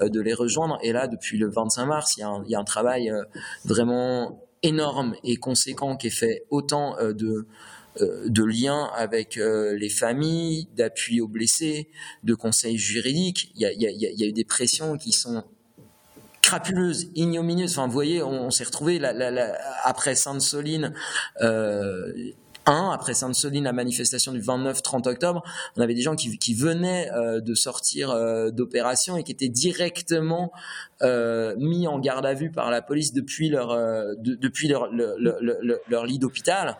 de 0.00 0.20
les 0.20 0.34
rejoindre. 0.34 0.78
Et 0.82 0.92
là, 0.92 1.06
depuis 1.06 1.38
le 1.38 1.50
25 1.50 1.86
mars, 1.86 2.16
il 2.16 2.20
y 2.20 2.22
a 2.22 2.28
un, 2.28 2.42
il 2.44 2.50
y 2.50 2.54
a 2.54 2.58
un 2.58 2.64
travail 2.64 3.12
vraiment 3.64 4.42
énorme 4.62 5.14
et 5.22 5.36
conséquent 5.36 5.96
qui 5.96 6.08
est 6.08 6.10
fait 6.10 6.44
autant 6.50 6.96
de 7.00 7.46
de 8.26 8.44
liens 8.44 8.90
avec 8.94 9.36
euh, 9.36 9.74
les 9.76 9.88
familles, 9.88 10.68
d'appui 10.76 11.20
aux 11.20 11.28
blessés, 11.28 11.88
de 12.22 12.34
conseils 12.34 12.78
juridiques. 12.78 13.52
Il 13.54 13.62
y 13.62 14.24
a, 14.24 14.26
eu 14.26 14.32
des 14.32 14.44
pressions 14.44 14.96
qui 14.96 15.12
sont 15.12 15.44
crapuleuses, 16.42 17.10
ignominieuses. 17.14 17.72
Enfin, 17.72 17.86
vous 17.86 17.92
voyez, 17.92 18.22
on, 18.22 18.50
s'est 18.50 18.64
retrouvé 18.64 19.00
après 19.84 20.14
Sainte-Soline. 20.14 20.94
Euh, 21.40 22.12
après 22.68 23.14
Sainte-Soline, 23.14 23.64
la 23.64 23.72
manifestation 23.72 24.32
du 24.32 24.40
29-30 24.40 25.08
octobre, 25.08 25.42
on 25.76 25.82
avait 25.82 25.94
des 25.94 26.02
gens 26.02 26.16
qui, 26.16 26.54
venaient 26.54 27.10
de 27.40 27.54
sortir 27.54 28.14
d'opération 28.52 29.16
et 29.16 29.22
qui 29.22 29.32
étaient 29.32 29.48
directement 29.48 30.52
mis 31.02 31.86
en 31.86 31.98
garde 31.98 32.26
à 32.26 32.34
vue 32.34 32.50
par 32.50 32.70
la 32.70 32.82
police 32.82 33.12
depuis 33.12 33.48
leur, 33.48 33.76
depuis 34.18 34.68
leur, 34.68 34.90
leur 34.92 36.06
lit 36.06 36.18
d'hôpital. 36.18 36.76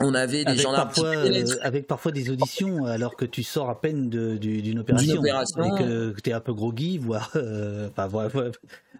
On 0.00 0.14
avait 0.14 0.44
des 0.44 0.56
gens 0.56 0.72
parfois, 0.72 1.16
euh, 1.16 1.44
avec 1.60 1.88
parfois 1.88 2.12
des 2.12 2.30
auditions 2.30 2.84
alors 2.84 3.16
que 3.16 3.24
tu 3.24 3.42
sors 3.42 3.68
à 3.68 3.80
peine 3.80 4.08
d'une 4.08 4.78
opération, 4.78 5.18
opération, 5.18 5.76
et 5.76 5.78
que, 5.78 6.20
tu 6.20 6.30
es 6.30 6.32
un 6.32 6.40
peu 6.40 6.52
groggy, 6.52 6.98
voire, 6.98 7.32
euh, 7.34 7.88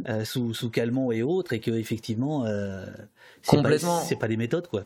euh, 0.08 0.24
sous, 0.24 0.54
sous 0.54 0.70
calmant 0.70 1.12
et 1.12 1.22
autres, 1.22 1.52
et 1.52 1.60
que 1.60 1.70
effectivement, 1.70 2.46
c'est 3.42 3.62
pas, 3.62 4.20
pas 4.20 4.28
des 4.28 4.36
méthodes 4.36 4.66
quoi 4.66 4.84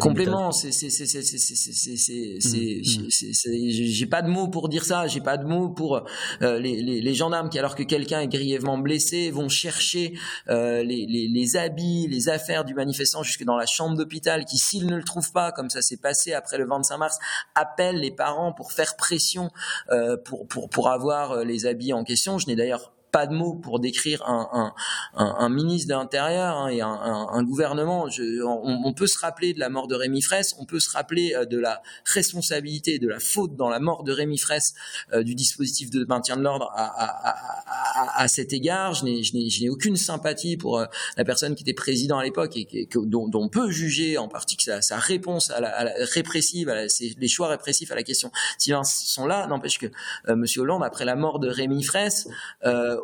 complément 0.00 0.52
c'est 0.52 0.72
c'est 0.72 0.90
c'est 0.90 1.06
c'est 1.06 1.22
c'est 1.22 2.38
c'est 2.40 3.70
j'ai 3.70 4.06
pas 4.06 4.22
de 4.22 4.28
mots 4.28 4.48
pour 4.48 4.68
dire 4.68 4.84
ça 4.84 5.06
j'ai 5.06 5.20
pas 5.20 5.36
de 5.36 5.44
mots 5.44 5.68
pour 5.68 6.02
euh, 6.42 6.58
les, 6.58 6.82
les, 6.82 7.00
les 7.00 7.14
gendarmes 7.14 7.48
qui 7.48 7.58
alors 7.58 7.74
que 7.74 7.82
quelqu'un 7.82 8.20
est 8.20 8.28
grièvement 8.28 8.78
blessé 8.78 9.30
vont 9.30 9.48
chercher 9.48 10.14
euh, 10.48 10.82
les, 10.82 11.06
les, 11.06 11.28
les 11.28 11.56
habits 11.56 12.06
les 12.08 12.28
affaires 12.28 12.64
du 12.64 12.74
manifestant 12.74 13.22
jusque 13.22 13.44
dans 13.44 13.56
la 13.56 13.66
chambre 13.66 13.96
d'hôpital 13.96 14.44
qui 14.44 14.58
s'ils 14.58 14.86
ne 14.86 14.96
le 14.96 15.04
trouvent 15.04 15.32
pas 15.32 15.52
comme 15.52 15.70
ça 15.70 15.82
s'est 15.82 15.98
passé 15.98 16.32
après 16.32 16.58
le 16.58 16.66
25 16.66 16.98
mars 16.98 17.18
appellent 17.54 18.00
les 18.00 18.10
parents 18.10 18.52
pour 18.52 18.72
faire 18.72 18.96
pression 18.96 19.50
euh, 19.90 20.16
pour 20.16 20.46
pour 20.48 20.68
pour 20.70 20.88
avoir 20.88 21.44
les 21.44 21.66
habits 21.66 21.92
en 21.92 22.04
question. 22.04 22.38
Je 22.38 22.46
n'ai 22.46 22.56
d'ailleurs 22.56 22.95
pas 23.16 23.26
de 23.26 23.34
mots 23.34 23.54
pour 23.54 23.80
décrire 23.80 24.22
un, 24.26 25.48
ministre 25.48 25.88
de 25.88 25.94
l'Intérieur 25.94 26.54
hein, 26.54 26.68
et 26.68 26.82
un, 26.82 27.42
gouvernement. 27.44 28.08
on, 28.44 28.92
peut 28.92 29.06
se 29.06 29.18
rappeler 29.18 29.54
de 29.54 29.58
la 29.58 29.70
mort 29.70 29.88
de 29.88 29.94
Rémi 29.94 30.20
Fraisse, 30.20 30.54
on 30.58 30.66
peut 30.66 30.80
se 30.80 30.90
rappeler 30.90 31.32
euh, 31.34 31.46
de 31.46 31.58
la 31.58 31.80
responsabilité, 32.04 32.98
de 32.98 33.08
la 33.08 33.18
faute 33.18 33.56
dans 33.56 33.70
la 33.70 33.80
mort 33.80 34.04
de 34.04 34.12
Rémi 34.12 34.36
Fraisse 34.36 34.74
euh, 35.14 35.22
du 35.22 35.34
dispositif 35.34 35.88
de 35.88 36.04
maintien 36.04 36.36
de 36.36 36.42
l'ordre 36.42 36.70
à, 36.74 38.28
cet 38.28 38.52
égard. 38.52 38.92
Je 38.92 39.06
n'ai 39.06 39.70
aucune 39.70 39.96
sympathie 39.96 40.58
pour 40.58 40.78
euh, 40.78 40.84
la 41.16 41.24
personne 41.24 41.54
qui 41.54 41.62
était 41.62 41.72
président 41.72 42.18
à 42.18 42.24
l'époque 42.24 42.54
et 42.54 42.86
dont, 42.96 43.30
on 43.32 43.48
peut 43.48 43.70
juger 43.70 44.18
en 44.18 44.28
partie 44.28 44.58
que 44.58 44.62
sa, 44.62 44.98
réponse 44.98 45.50
à 45.50 45.60
la, 45.60 45.90
répressive, 46.12 46.70
les 46.70 47.28
choix 47.28 47.48
répressifs 47.48 47.90
à 47.90 47.94
la 47.94 48.02
question 48.02 48.30
s'ils 48.58 48.76
sont 48.84 49.26
là, 49.26 49.46
n'empêche 49.46 49.78
que 49.78 49.86
M. 50.28 50.44
Hollande, 50.58 50.84
après 50.84 51.06
la 51.06 51.16
mort 51.16 51.38
de 51.38 51.48
Rémi 51.48 51.82
Fraisse, 51.82 52.28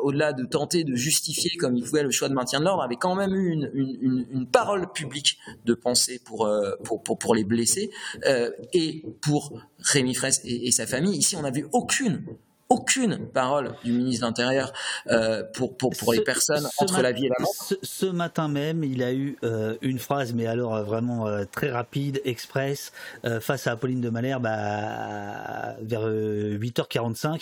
au-delà 0.03 0.33
de 0.33 0.45
tenter 0.45 0.83
de 0.83 0.95
justifier 0.95 1.51
comme 1.57 1.75
il 1.75 1.83
pouvait 1.83 2.03
le 2.03 2.11
choix 2.11 2.29
de 2.29 2.33
maintien 2.33 2.59
de 2.59 2.65
l'ordre, 2.65 2.83
avait 2.83 2.97
quand 2.97 3.15
même 3.15 3.33
eu 3.33 3.51
une, 3.51 4.47
parole 4.51 4.91
publique 4.91 5.39
de 5.65 5.73
pensée 5.73 6.19
pour, 6.23 6.49
pour, 6.83 7.01
pour, 7.01 7.17
pour, 7.17 7.33
les 7.33 7.43
blessés 7.43 7.89
et 8.73 9.03
pour 9.21 9.59
Rémi 9.79 10.13
Fraisse 10.13 10.41
et, 10.43 10.67
et, 10.67 10.71
sa 10.71 10.85
famille. 10.85 11.17
Ici, 11.17 11.35
on 11.35 11.41
n'a 11.41 11.51
vu 11.51 11.67
aucune 11.71 12.23
aucune 12.69 13.17
parole 13.33 13.75
du 13.83 13.91
ministre 13.91 14.21
de 14.21 14.27
l'Intérieur 14.27 14.73
euh, 15.07 15.43
pour, 15.53 15.77
pour, 15.77 15.91
pour 15.91 16.13
les 16.13 16.21
personnes 16.21 16.67
entre 16.77 17.01
la 17.01 17.11
vie 17.11 17.25
et 17.25 17.29
la 17.29 17.35
mort. 17.39 17.53
Ce, 17.81 18.05
matin 18.05 18.47
même, 18.47 18.83
il 18.83 19.03
a 19.03 19.13
eu 19.13 19.37
euh, 19.43 19.75
une 19.81 19.99
phrase, 19.99 20.33
mais 20.33 20.47
alors 20.47 20.75
euh, 20.75 20.83
vraiment 20.83 21.27
très 21.51 21.69
rapide, 21.69 22.21
express, 22.25 22.91
face 23.41 23.67
à 23.67 23.71
Apolline 23.71 24.01
de 24.01 24.09
Malherbe 24.09 24.43
bah, 24.43 25.75
vers 25.81 26.07
8h45. 26.07 27.41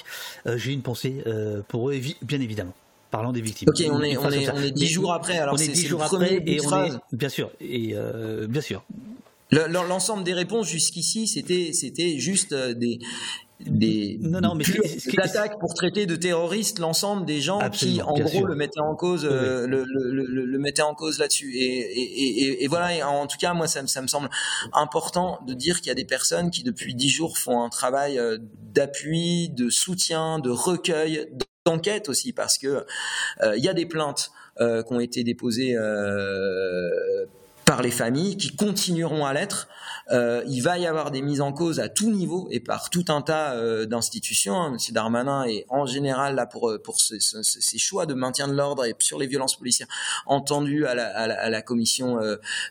J'ai 0.55 0.73
une 0.73 0.81
pensée 0.81 1.23
pour 1.67 1.89
eux, 1.89 1.95
bien 2.21 2.41
évidemment 2.41 2.73
parlant 3.09 3.33
des 3.33 3.41
victimes. 3.41 3.67
Ok, 3.67 3.83
on 3.91 4.01
est, 4.01 4.15
on 4.15 4.29
est, 4.31 4.49
on 4.49 4.61
est 4.61 4.71
dix 4.71 4.87
jours 4.87 5.11
après. 5.11 5.37
Alors 5.37 5.55
on 5.55 5.57
est 5.57 5.67
dix 5.67 5.85
jours 5.85 6.01
après 6.01 6.41
et 6.45 6.65
on 6.65 6.85
est, 6.85 6.91
bien 7.11 7.29
sûr, 7.29 7.51
et 7.59 7.95
bien 8.47 8.61
sûr. 8.61 8.83
L'ensemble 9.51 10.23
des 10.23 10.33
réponses 10.33 10.69
jusqu'ici, 10.69 11.27
c'était, 11.27 11.71
c'était 11.73 12.17
juste 12.19 12.53
des, 12.53 12.99
des, 13.65 14.17
non, 14.21 14.41
non, 14.41 14.55
mais 14.55 14.65
attaques 15.17 15.59
pour 15.59 15.73
traiter 15.73 16.05
de 16.05 16.15
terroristes 16.15 16.79
l'ensemble 16.79 17.25
des 17.25 17.41
gens 17.41 17.69
qui, 17.69 18.01
en 18.01 18.13
gros, 18.13 18.45
le 18.45 18.55
mettaient 18.55 18.79
en 18.79 18.95
cause, 18.95 19.25
euh, 19.29 19.67
le, 19.67 19.85
le, 19.85 20.45
le, 20.45 20.59
mettaient 20.59 20.81
en 20.81 20.93
cause 20.93 21.19
là-dessus. 21.19 21.55
Et, 21.55 21.63
et, 21.63 22.43
et, 22.43 22.63
et, 22.63 22.67
voilà. 22.67 23.07
en 23.07 23.27
tout 23.27 23.37
cas, 23.37 23.53
moi, 23.53 23.67
ça, 23.67 23.85
ça 23.87 24.01
me 24.01 24.07
semble 24.07 24.29
important 24.73 25.39
de 25.47 25.53
dire 25.53 25.77
qu'il 25.77 25.87
y 25.87 25.91
a 25.91 25.95
des 25.95 26.05
personnes 26.05 26.51
qui, 26.51 26.63
depuis 26.63 26.95
dix 26.95 27.09
jours, 27.09 27.37
font 27.37 27.63
un 27.63 27.69
travail 27.69 28.19
euh, 28.19 28.37
d'appui, 28.73 29.49
de 29.49 29.69
soutien, 29.69 30.39
de 30.39 30.49
recueil, 30.49 31.27
d'enquête 31.65 32.09
aussi, 32.09 32.33
parce 32.33 32.57
que 32.57 32.85
euh, 33.41 33.57
il 33.57 33.63
y 33.63 33.69
a 33.69 33.73
des 33.73 33.85
plaintes 33.85 34.31
qui 34.59 34.93
ont 34.93 34.99
été 34.99 35.23
déposées 35.23 35.75
par 37.71 37.81
les 37.81 37.89
familles, 37.89 38.35
qui 38.35 38.53
continueront 38.53 39.25
à 39.25 39.33
l'être. 39.33 39.69
Euh, 40.11 40.43
il 40.47 40.61
va 40.61 40.77
y 40.77 40.85
avoir 40.85 41.09
des 41.09 41.21
mises 41.21 41.39
en 41.39 41.53
cause 41.53 41.79
à 41.79 41.87
tout 41.87 42.11
niveau 42.11 42.49
et 42.51 42.59
par 42.59 42.89
tout 42.89 43.05
un 43.07 43.21
tas 43.21 43.53
euh, 43.53 43.85
d'institutions. 43.85 44.55
Hein. 44.55 44.71
Monsieur 44.71 44.93
Darmanin 44.93 45.45
est 45.45 45.65
en 45.69 45.85
général 45.85 46.35
là 46.35 46.45
pour 46.45 46.69
euh, 46.69 46.81
pour 46.81 46.99
ses, 46.99 47.17
choix 47.77 48.05
de 48.05 48.13
maintien 48.13 48.49
de 48.49 48.53
l'ordre 48.53 48.83
et 48.83 48.93
sur 48.99 49.17
les 49.17 49.27
violences 49.27 49.55
policières 49.55 49.87
entendu 50.25 50.85
à 50.85 50.95
la, 50.95 51.07
à 51.07 51.49
la, 51.49 51.61
commission 51.61 52.19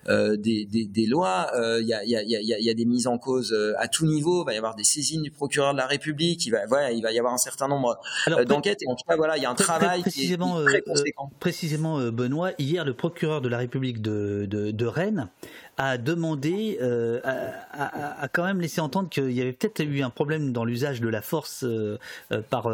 des, 0.07 0.67
des, 0.67 0.85
des, 0.85 1.07
lois. 1.07 1.51
Il 1.81 1.87
y 1.87 1.95
a, 1.95 2.05
y, 2.05 2.15
a, 2.15 2.23
y, 2.23 2.71
a, 2.71 2.75
des 2.75 2.85
mises 2.85 3.07
en 3.07 3.17
cause 3.17 3.57
à 3.79 3.89
tout 3.89 4.05
niveau. 4.05 4.43
Il 4.43 4.47
va 4.47 4.53
y 4.53 4.59
avoir 4.59 4.75
des 4.75 4.85
saisines 4.85 5.23
du 5.23 5.31
procureur 5.31 5.73
de 5.73 5.79
la 5.79 5.87
République. 5.87 6.45
Il 6.45 6.51
va 6.51 6.67
voilà, 6.67 6.93
il 6.93 7.03
va 7.03 7.13
y 7.13 7.19
avoir 7.19 7.33
un 7.33 7.39
certain 7.39 7.69
nombre 7.69 7.99
d'enquêtes. 8.47 8.83
Et 8.83 8.87
en 8.87 8.97
tout 8.97 9.05
cas, 9.09 9.17
voilà, 9.17 9.39
il 9.39 9.43
y 9.43 9.47
a 9.47 9.51
un 9.51 9.55
travail 9.55 10.03
précisément, 10.03 10.57
qui 10.57 10.63
est 10.63 10.67
très 10.67 10.83
conséquent. 10.83 11.31
précisément, 11.41 11.99
Benoît, 12.11 12.51
hier, 12.59 12.85
le 12.85 12.95
procureur 12.95 13.41
de 13.41 13.49
la 13.49 13.59
République 13.59 14.03
de, 14.03 14.47
de, 14.47 14.71
de 14.71 14.90
Rennes 14.91 15.29
a 15.77 15.97
demandé, 15.97 16.79
euh, 16.83 17.21
a, 17.25 18.29
quand 18.29 18.45
même 18.45 18.61
laissé 18.61 18.81
entendre 18.81 19.09
qu'il 19.09 19.33
y 19.33 19.41
avait 19.41 19.53
peut-être 19.53 19.81
eu 19.81 20.03
un 20.03 20.11
problème 20.11 20.53
dans 20.53 20.65
l'usage 20.65 21.01
de 21.01 21.09
la 21.09 21.23
force 21.23 21.65
euh, 21.65 21.99
euh, 22.33 22.43
par, 22.43 22.69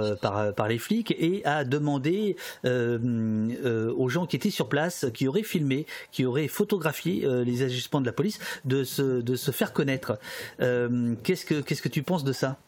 par, 0.54 0.68
les 0.68 0.78
flics 0.78 1.14
et 1.16 1.42
a 1.44 1.64
demandé 1.64 2.36
aux 2.64 4.08
gens 4.08 4.26
qui 4.26 4.36
étaient 4.36 4.50
sur 4.50 4.68
place, 4.68 5.06
qui 5.14 5.28
auraient 5.28 5.44
filmé, 5.44 5.86
qui 6.10 6.24
auraient 6.24 6.48
photographié 6.48 7.26
les 7.44 7.62
agissements 7.62 8.00
de 8.00 8.06
la 8.06 8.12
police, 8.12 8.40
de 8.64 8.82
se, 8.82 9.20
de 9.20 9.36
se 9.36 9.50
faire 9.52 9.72
connaître. 9.72 10.18
qu'est-ce, 10.58 11.44
que, 11.44 11.60
qu'est-ce 11.60 11.82
que 11.82 11.88
tu 11.88 12.02
penses 12.02 12.24
de 12.24 12.32
ça? 12.32 12.58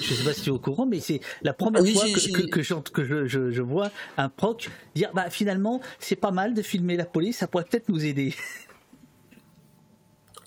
Je 0.00 0.10
ne 0.12 0.16
sais 0.16 0.24
pas 0.24 0.32
si 0.32 0.42
tu 0.42 0.48
es 0.50 0.52
au 0.52 0.58
courant, 0.58 0.86
mais 0.86 1.00
c'est 1.00 1.20
la 1.42 1.52
première 1.52 1.86
fois 1.86 2.04
que, 2.04 2.46
que, 2.46 2.62
je, 2.62 3.26
je, 3.26 3.50
je, 3.50 3.62
vois 3.62 3.90
un 4.16 4.28
proc 4.28 4.70
dire 4.94 5.10
bah, 5.14 5.30
finalement, 5.30 5.80
c'est 5.98 6.16
pas 6.16 6.30
mal 6.30 6.54
de 6.54 6.62
filmer 6.62 6.96
la 6.96 7.04
police, 7.04 7.38
ça 7.38 7.46
pourrait 7.46 7.64
peut-être 7.64 7.88
nous 7.88 8.04
aider. 8.04 8.34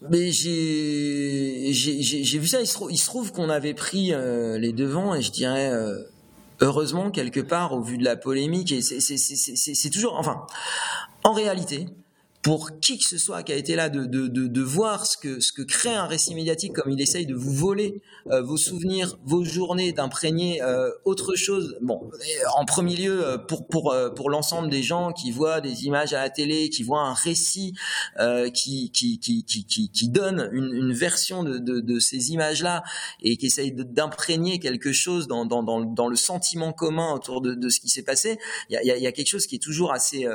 Mais 0.09 0.31
j'ai 0.31 1.71
vu 1.71 2.47
ça. 2.47 2.61
Il 2.61 2.67
se, 2.67 3.05
trouve 3.05 3.31
qu'on 3.31 3.49
avait 3.49 3.73
pris 3.73 4.13
euh, 4.13 4.57
les 4.57 4.71
devants 4.71 5.15
et 5.15 5.21
je 5.21 5.31
dirais 5.31 5.71
euh, 5.71 6.03
heureusement 6.61 7.09
quelque 7.09 7.39
part 7.39 7.73
au 7.73 7.81
vu 7.81 7.97
de 7.97 8.03
la 8.03 8.15
polémique 8.15 8.71
et 8.71 8.81
c'est 8.81 9.89
toujours 9.89 10.15
enfin 10.17 10.45
en 11.23 11.33
réalité 11.33 11.87
pour 12.41 12.79
qui 12.79 12.97
que 12.97 13.03
ce 13.03 13.17
soit 13.17 13.43
qui 13.43 13.51
a 13.51 13.55
été 13.55 13.75
là 13.75 13.89
de, 13.89 14.05
de, 14.05 14.27
de, 14.27 14.47
de, 14.47 14.61
voir 14.61 15.05
ce 15.05 15.17
que, 15.17 15.39
ce 15.39 15.51
que 15.51 15.63
crée 15.63 15.93
un 15.93 16.05
récit 16.05 16.35
médiatique, 16.35 16.73
comme 16.73 16.91
il 16.91 17.01
essaye 17.01 17.25
de 17.25 17.33
vous 17.33 17.51
voler 17.51 18.01
euh, 18.31 18.41
vos 18.41 18.57
souvenirs, 18.57 19.17
vos 19.25 19.43
journées, 19.43 19.91
d'imprégner 19.91 20.61
euh, 20.61 20.89
autre 21.03 21.35
chose. 21.35 21.77
Bon, 21.81 22.09
en 22.55 22.65
premier 22.65 22.95
lieu, 22.95 23.25
euh, 23.25 23.37
pour, 23.37 23.67
pour, 23.67 23.93
pour 24.15 24.29
l'ensemble 24.29 24.69
des 24.69 24.83
gens 24.83 25.11
qui 25.11 25.31
voient 25.31 25.61
des 25.61 25.85
images 25.85 26.13
à 26.13 26.21
la 26.21 26.29
télé, 26.29 26.69
qui 26.69 26.83
voient 26.83 27.01
un 27.01 27.13
récit 27.13 27.73
qui, 28.53 28.91
qui, 28.91 29.19
qui, 29.19 29.43
qui, 29.43 29.89
qui, 29.91 30.09
donne 30.09 30.49
une, 30.53 30.73
une 30.73 30.93
version 30.93 31.43
de, 31.43 31.57
de, 31.57 31.79
de 31.79 31.99
ces 31.99 32.31
images-là 32.31 32.83
et 33.21 33.37
qui 33.37 33.47
essaye 33.47 33.73
d'imprégner 33.73 34.59
quelque 34.59 34.93
chose 34.93 35.27
dans, 35.27 35.45
dans, 35.45 35.63
dans, 35.63 35.81
dans, 35.81 36.07
le 36.07 36.15
sentiment 36.15 36.71
commun 36.71 37.13
autour 37.13 37.41
de, 37.41 37.53
de 37.53 37.69
ce 37.69 37.79
qui 37.79 37.89
s'est 37.89 38.03
passé, 38.03 38.39
il 38.69 38.73
y 38.73 38.77
a, 38.77 38.97
y 38.97 39.07
a, 39.07 39.11
quelque 39.11 39.27
chose 39.27 39.47
qui 39.47 39.55
est 39.55 39.61
toujours 39.61 39.91
assez 39.91 40.27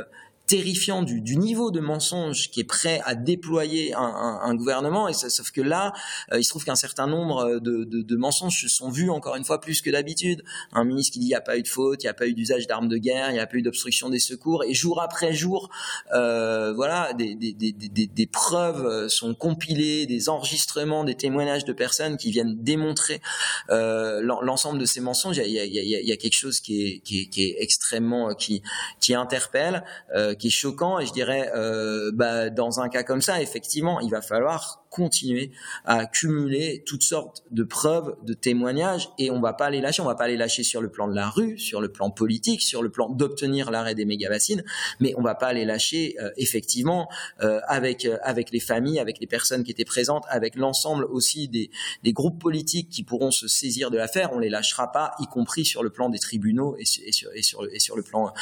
terrifiant 0.53 1.03
du, 1.03 1.22
du, 1.22 1.38
niveau 1.38 1.70
de 1.70 1.80
mensonge 1.80 2.50
qui 2.50 2.61
est 2.61 2.64
prêt 2.64 3.00
à 3.07 3.14
déployer 3.14 3.94
un, 3.94 4.00
un, 4.03 4.40
un 4.42 4.55
gouvernement. 4.55 5.09
Et 5.09 5.14
ça, 5.14 5.30
sauf 5.30 5.50
que 5.50 5.62
là, 5.62 5.94
euh, 6.30 6.38
il 6.40 6.44
se 6.44 6.50
trouve 6.50 6.62
qu'un 6.62 6.76
certain 6.76 7.07
nombre 7.07 7.59
de, 7.59 7.84
de, 7.84 8.03
de, 8.03 8.16
mensonges 8.16 8.66
sont 8.66 8.90
vus 8.90 9.09
encore 9.09 9.34
une 9.36 9.46
fois 9.46 9.62
plus 9.62 9.80
que 9.80 9.88
d'habitude. 9.88 10.44
Un 10.74 10.84
ministre 10.84 11.14
qui 11.14 11.20
dit 11.20 11.24
il 11.24 11.28
n'y 11.28 11.34
a 11.34 11.40
pas 11.40 11.57
eu 11.57 11.62
de 11.62 11.68
faute, 11.68 12.03
il 12.03 12.07
n'y 12.07 12.11
a 12.11 12.14
pas 12.14 12.26
eu 12.26 12.34
d'usage 12.34 12.66
d'armes 12.66 12.88
de 12.88 12.98
guerre, 12.98 13.30
il 13.30 13.32
n'y 13.32 13.38
a 13.38 13.46
pas 13.46 13.57
eu 13.57 13.62
d'obstruction 13.62 14.11
des 14.11 14.18
secours. 14.18 14.62
Et 14.64 14.74
jour 14.74 15.00
après 15.00 15.32
jour, 15.32 15.70
euh, 16.12 16.74
voilà, 16.74 17.14
des, 17.14 17.34
des, 17.34 17.55
des, 17.55 17.72
des, 17.72 18.26
preuves 18.26 19.09
sont 19.09 19.34
compilées, 19.34 20.05
des 20.05 20.28
enregistrements, 20.28 21.05
des 21.05 21.14
témoignages 21.14 21.64
de 21.64 21.72
personnes 21.72 22.18
qui 22.18 22.30
viennent 22.30 22.62
démontrer 22.62 23.22
euh, 23.70 24.20
l'ensemble 24.20 24.78
de 24.78 24.84
ces 24.84 25.00
mensonges. 25.00 25.38
Il 25.38 25.50
y 25.50 25.59
a, 25.59 25.64
il 25.64 25.72
y 25.72 25.78
a, 25.78 26.00
il 26.00 26.07
y 26.07 26.12
a 26.12 26.16
quelque 26.18 26.36
chose 26.36 26.61
qui 26.61 26.82
est, 26.82 26.98
qui 26.98 27.22
est, 27.22 27.26
qui 27.30 27.44
est 27.44 27.57
extrêmement 27.61 28.34
qui, 28.34 28.62
qui 29.00 29.14
interpelle. 29.14 29.82
Euh, 30.14 30.34
qui 30.43 30.49
est 30.49 30.51
choquant. 30.51 30.99
Et 30.99 31.07
je 31.07 31.12
dirais, 31.12 31.51
euh, 31.55 32.11
bah, 32.12 32.51
dans 32.51 32.80
un 32.80 32.88
cas 32.88 33.05
comme 33.05 33.22
ça, 33.22 33.40
effectivement, 33.40 34.01
il 34.01 34.11
va 34.11 34.20
falloir 34.20 34.82
continuer 34.93 35.51
à 35.84 35.97
accumuler 35.97 36.84
toutes 36.86 37.03
sortes 37.03 37.43
de 37.51 37.64
preuves, 37.64 38.14
de 38.24 38.34
témoignages, 38.34 39.09
et 39.18 39.30
on 39.30 39.40
va 39.40 39.55
pas 39.55 39.70
les 39.70 39.80
lâcher. 39.80 40.03
On 40.03 40.07
va 40.07 40.14
pas 40.14 40.28
les 40.28 40.36
lâcher 40.36 40.62
sur 40.62 40.82
le 40.82 40.90
plan 40.90 41.09
de 41.09 41.14
la 41.14 41.28
rue, 41.30 41.59
sur 41.59 41.80
le 41.80 41.90
plan 41.90 42.11
politique, 42.11 42.61
sur 42.61 42.82
le 42.82 42.90
plan 42.90 43.09
d'obtenir 43.09 43.70
l'arrêt 43.70 43.95
des 43.95 44.05
méga-bassines, 44.05 44.62
mais 45.01 45.14
on 45.16 45.22
va 45.22 45.34
pas 45.34 45.53
les 45.55 45.64
lâcher 45.64 46.14
euh, 46.20 46.30
effectivement 46.36 47.09
euh, 47.40 47.61
avec 47.66 48.05
euh, 48.05 48.18
avec 48.22 48.51
les 48.53 48.61
familles, 48.61 49.01
avec 49.01 49.18
les 49.18 49.26
personnes 49.26 49.64
qui 49.64 49.70
étaient 49.70 49.86
présentes, 49.86 50.24
avec 50.28 50.57
l'ensemble 50.57 51.05
aussi 51.07 51.49
des, 51.49 51.70
des 52.03 52.12
groupes 52.12 52.38
politiques 52.38 52.90
qui 52.90 53.03
pourront 53.03 53.30
se 53.30 53.49
saisir 53.49 53.90
de 53.90 53.97
l'affaire. 53.97 54.30
On 54.34 54.38
les 54.38 54.51
lâchera 54.51 54.93
pas, 54.93 55.14
y 55.18 55.26
compris 55.26 55.64
sur 55.64 55.82
le 55.82 55.88
plan 55.90 56.11
des 56.11 56.18
tribunaux 56.18 56.76
et, 56.78 56.84
sur, 56.84 57.30
et 57.34 57.43
sur, 57.43 57.66
et 57.72 57.78
sur 57.78 57.97
le 57.97 58.03
plan 58.03 58.32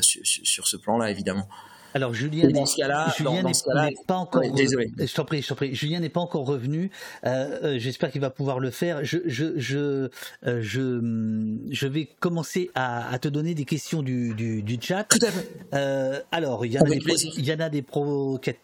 sur, 0.00 0.22
sur 0.24 0.66
ce 0.66 0.76
plan-là 0.78 1.10
évidemment. 1.10 1.46
Alors 1.94 2.14
Julien, 2.14 2.46
n'est 2.48 3.94
pas 4.06 4.16
encore. 4.16 4.42
désolé. 4.54 4.90
Je 4.98 5.14
t'en 5.14 5.24
prie, 5.24 5.42
je 5.42 5.48
t'en 5.48 5.54
prie. 5.54 5.74
Julien 5.74 6.00
n'est 6.00 6.08
pas 6.08 6.20
encore 6.20 6.46
revenu. 6.46 6.90
Euh, 7.24 7.58
euh, 7.62 7.78
j'espère 7.78 8.10
qu'il 8.10 8.20
va 8.20 8.30
pouvoir 8.30 8.60
le 8.60 8.70
faire. 8.70 9.04
Je, 9.04 9.18
je, 9.26 9.58
je, 9.58 10.08
euh, 10.46 10.60
je, 10.60 11.58
je 11.70 11.86
vais 11.86 12.08
commencer 12.20 12.70
à, 12.74 13.12
à, 13.12 13.18
te 13.18 13.28
donner 13.28 13.54
des 13.54 13.64
questions 13.64 14.02
du, 14.02 14.34
du, 14.34 14.62
du 14.62 14.78
chat. 14.80 15.04
Tout 15.04 15.18
à 15.22 15.30
fait. 15.30 16.24
alors, 16.32 16.64
il 16.66 16.72
y, 16.72 16.78
en 16.78 16.82
a 16.82 16.88
des, 16.88 17.00
il 17.36 17.46
y 17.46 17.52
en 17.52 17.60
a 17.60 17.68
des 17.68 17.82
provocatrices 17.82 18.58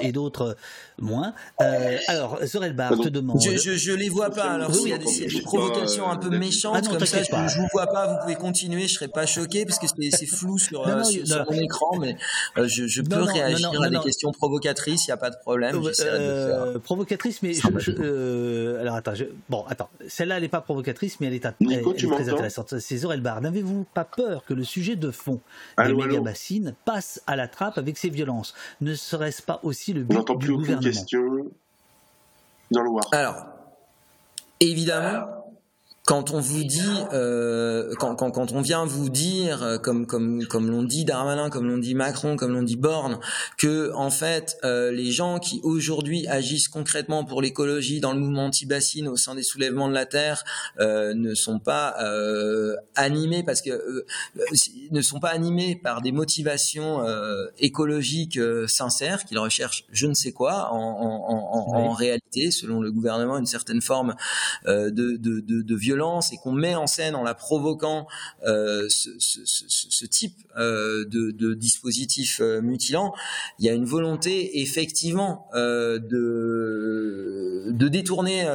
et 0.00 0.12
d'autres 0.12 0.56
moins. 0.98 1.34
Euh, 1.60 1.98
alors, 2.08 2.38
Sorel 2.46 2.72
Bar 2.72 2.98
te 2.98 3.08
demande. 3.08 3.40
Je, 3.42 3.56
je, 3.56 3.72
je, 3.72 3.92
les 3.92 4.08
vois 4.08 4.30
pas. 4.30 4.52
Alors, 4.52 4.74
s'il 4.74 4.88
y 4.88 4.92
a 4.92 4.98
des, 4.98 5.40
provocations 5.42 6.08
un 6.08 6.16
peu 6.16 6.30
méchantes 6.30 6.76
ah 6.76 6.88
comme 6.88 7.04
ça, 7.04 7.22
je, 7.22 7.34
ne 7.34 7.62
vous 7.62 7.68
vois 7.72 7.86
pas. 7.86 8.06
Vous 8.06 8.16
pouvez 8.22 8.34
continuer. 8.34 8.88
Je 8.88 8.94
serais 8.94 9.08
pas 9.08 9.26
choqué 9.26 9.64
parce 9.66 9.78
que 9.78 9.86
c'est 9.86 10.26
flou 10.26 10.58
sur, 10.58 10.86
euh, 10.86 11.02
sur, 11.02 11.44
mon 11.50 11.58
écran, 11.58 11.98
mais 11.98 12.16
euh, 12.56 12.66
je, 12.68 12.86
je 12.86 13.02
peux 13.02 13.22
réagir 13.22 13.70
à 13.82 13.90
des 13.90 14.00
questions 14.00 14.32
provocatrices. 14.32 15.06
Il 15.06 15.10
n'y 15.10 15.14
a 15.14 15.18
pas 15.18 15.30
de 15.30 15.36
problème. 15.36 15.80
Euh, 16.00 16.78
provocatrice, 16.78 17.42
mais 17.42 17.52
je, 17.54 18.76
alors 18.80 18.96
attends. 18.96 19.12
bon, 19.48 19.64
attends. 19.68 19.88
Celle-là, 20.08 20.36
elle 20.36 20.42
n'est 20.42 20.48
pas 20.48 20.60
provocatrice, 20.60 21.20
mais 21.20 21.26
elle 21.26 21.34
est, 21.34 21.46
Nico, 21.60 21.94
elle, 21.96 22.04
est 22.04 22.08
très 22.08 22.28
intéressante. 22.28 22.78
C'est 22.78 22.96
Zorel 22.96 23.20
Bar. 23.20 23.40
N'avez-vous 23.40 23.86
pas 23.94 24.04
peur 24.04 24.44
que 24.44 24.54
le 24.54 24.64
sujet 24.64 24.96
de 24.96 25.10
fond 25.10 25.40
des 25.78 25.92
méga 25.92 26.20
bassines 26.20 26.74
passe 26.84 27.20
à 27.26 27.36
la 27.36 27.48
trappe 27.48 27.78
avec 27.78 27.98
ces 27.98 28.08
violences? 28.08 28.54
Ne 28.80 28.94
serait-ce 28.94 29.42
pas 29.42 29.60
aussi 29.62 29.92
le 29.92 30.02
but 30.02 30.26
du 30.38 30.52
gouvernement 30.52 30.85
question 30.90 31.50
dans 32.70 32.82
le 32.82 32.90
War. 32.90 33.04
Alors, 33.12 33.46
évidemment, 34.60 35.35
quand 36.06 36.30
on 36.30 36.38
vous 36.38 36.62
dit, 36.62 36.80
euh, 37.12 37.92
quand, 37.98 38.14
quand, 38.14 38.30
quand, 38.30 38.52
on 38.52 38.60
vient 38.60 38.86
vous 38.86 39.10
dire, 39.10 39.64
euh, 39.64 39.76
comme 39.76 40.06
comme 40.06 40.46
comme 40.46 40.70
l'ont 40.70 40.84
dit 40.84 41.04
Darmanin, 41.04 41.50
comme 41.50 41.66
l'ont 41.66 41.78
dit 41.78 41.96
Macron, 41.96 42.36
comme 42.36 42.52
l'ont 42.52 42.62
dit 42.62 42.76
Borne, 42.76 43.18
que 43.58 43.92
en 43.92 44.10
fait 44.10 44.56
euh, 44.62 44.92
les 44.92 45.10
gens 45.10 45.40
qui 45.40 45.60
aujourd'hui 45.64 46.28
agissent 46.28 46.68
concrètement 46.68 47.24
pour 47.24 47.42
l'écologie 47.42 47.98
dans 47.98 48.12
le 48.12 48.20
mouvement 48.20 48.46
anti-bassine 48.46 49.08
au 49.08 49.16
sein 49.16 49.34
des 49.34 49.42
soulèvements 49.42 49.88
de 49.88 49.94
la 49.94 50.06
terre 50.06 50.44
euh, 50.78 51.12
ne 51.12 51.34
sont 51.34 51.58
pas 51.58 51.96
euh, 52.00 52.76
animés 52.94 53.42
parce 53.42 53.60
que 53.60 54.06
ne 54.92 55.02
sont 55.02 55.18
pas 55.18 55.30
animés 55.30 55.74
par 55.74 56.02
des 56.02 56.12
motivations 56.12 57.04
écologiques 57.58 58.38
sincères 58.68 59.24
qu'ils 59.24 59.40
recherchent 59.40 59.84
je 59.90 60.06
ne 60.06 60.14
sais 60.14 60.30
quoi 60.30 60.70
en, 60.70 60.78
en, 60.78 61.74
en, 61.74 61.76
en 61.76 61.92
réalité 61.92 62.52
selon 62.52 62.80
le 62.80 62.92
gouvernement 62.92 63.38
une 63.38 63.46
certaine 63.46 63.80
forme 63.80 64.14
de, 64.66 64.90
de, 64.90 65.16
de, 65.16 65.62
de 65.62 65.74
violence 65.74 65.95
et 66.32 66.36
qu'on 66.36 66.52
met 66.52 66.74
en 66.74 66.86
scène 66.86 67.14
en 67.14 67.22
la 67.22 67.34
provoquant 67.34 68.06
euh, 68.46 68.86
ce, 68.88 70.06
type 70.06 70.36
euh, 70.56 71.04
de, 71.06 71.54
dispositif 71.54 72.40
euh, 72.40 72.60
mutilant, 72.60 73.14
il 73.58 73.64
y 73.64 73.68
a 73.68 73.72
une 73.72 73.84
volonté 73.84 74.60
effectivement 74.60 75.48
de, 75.54 76.00
de 77.70 77.88
détourner 77.88 78.46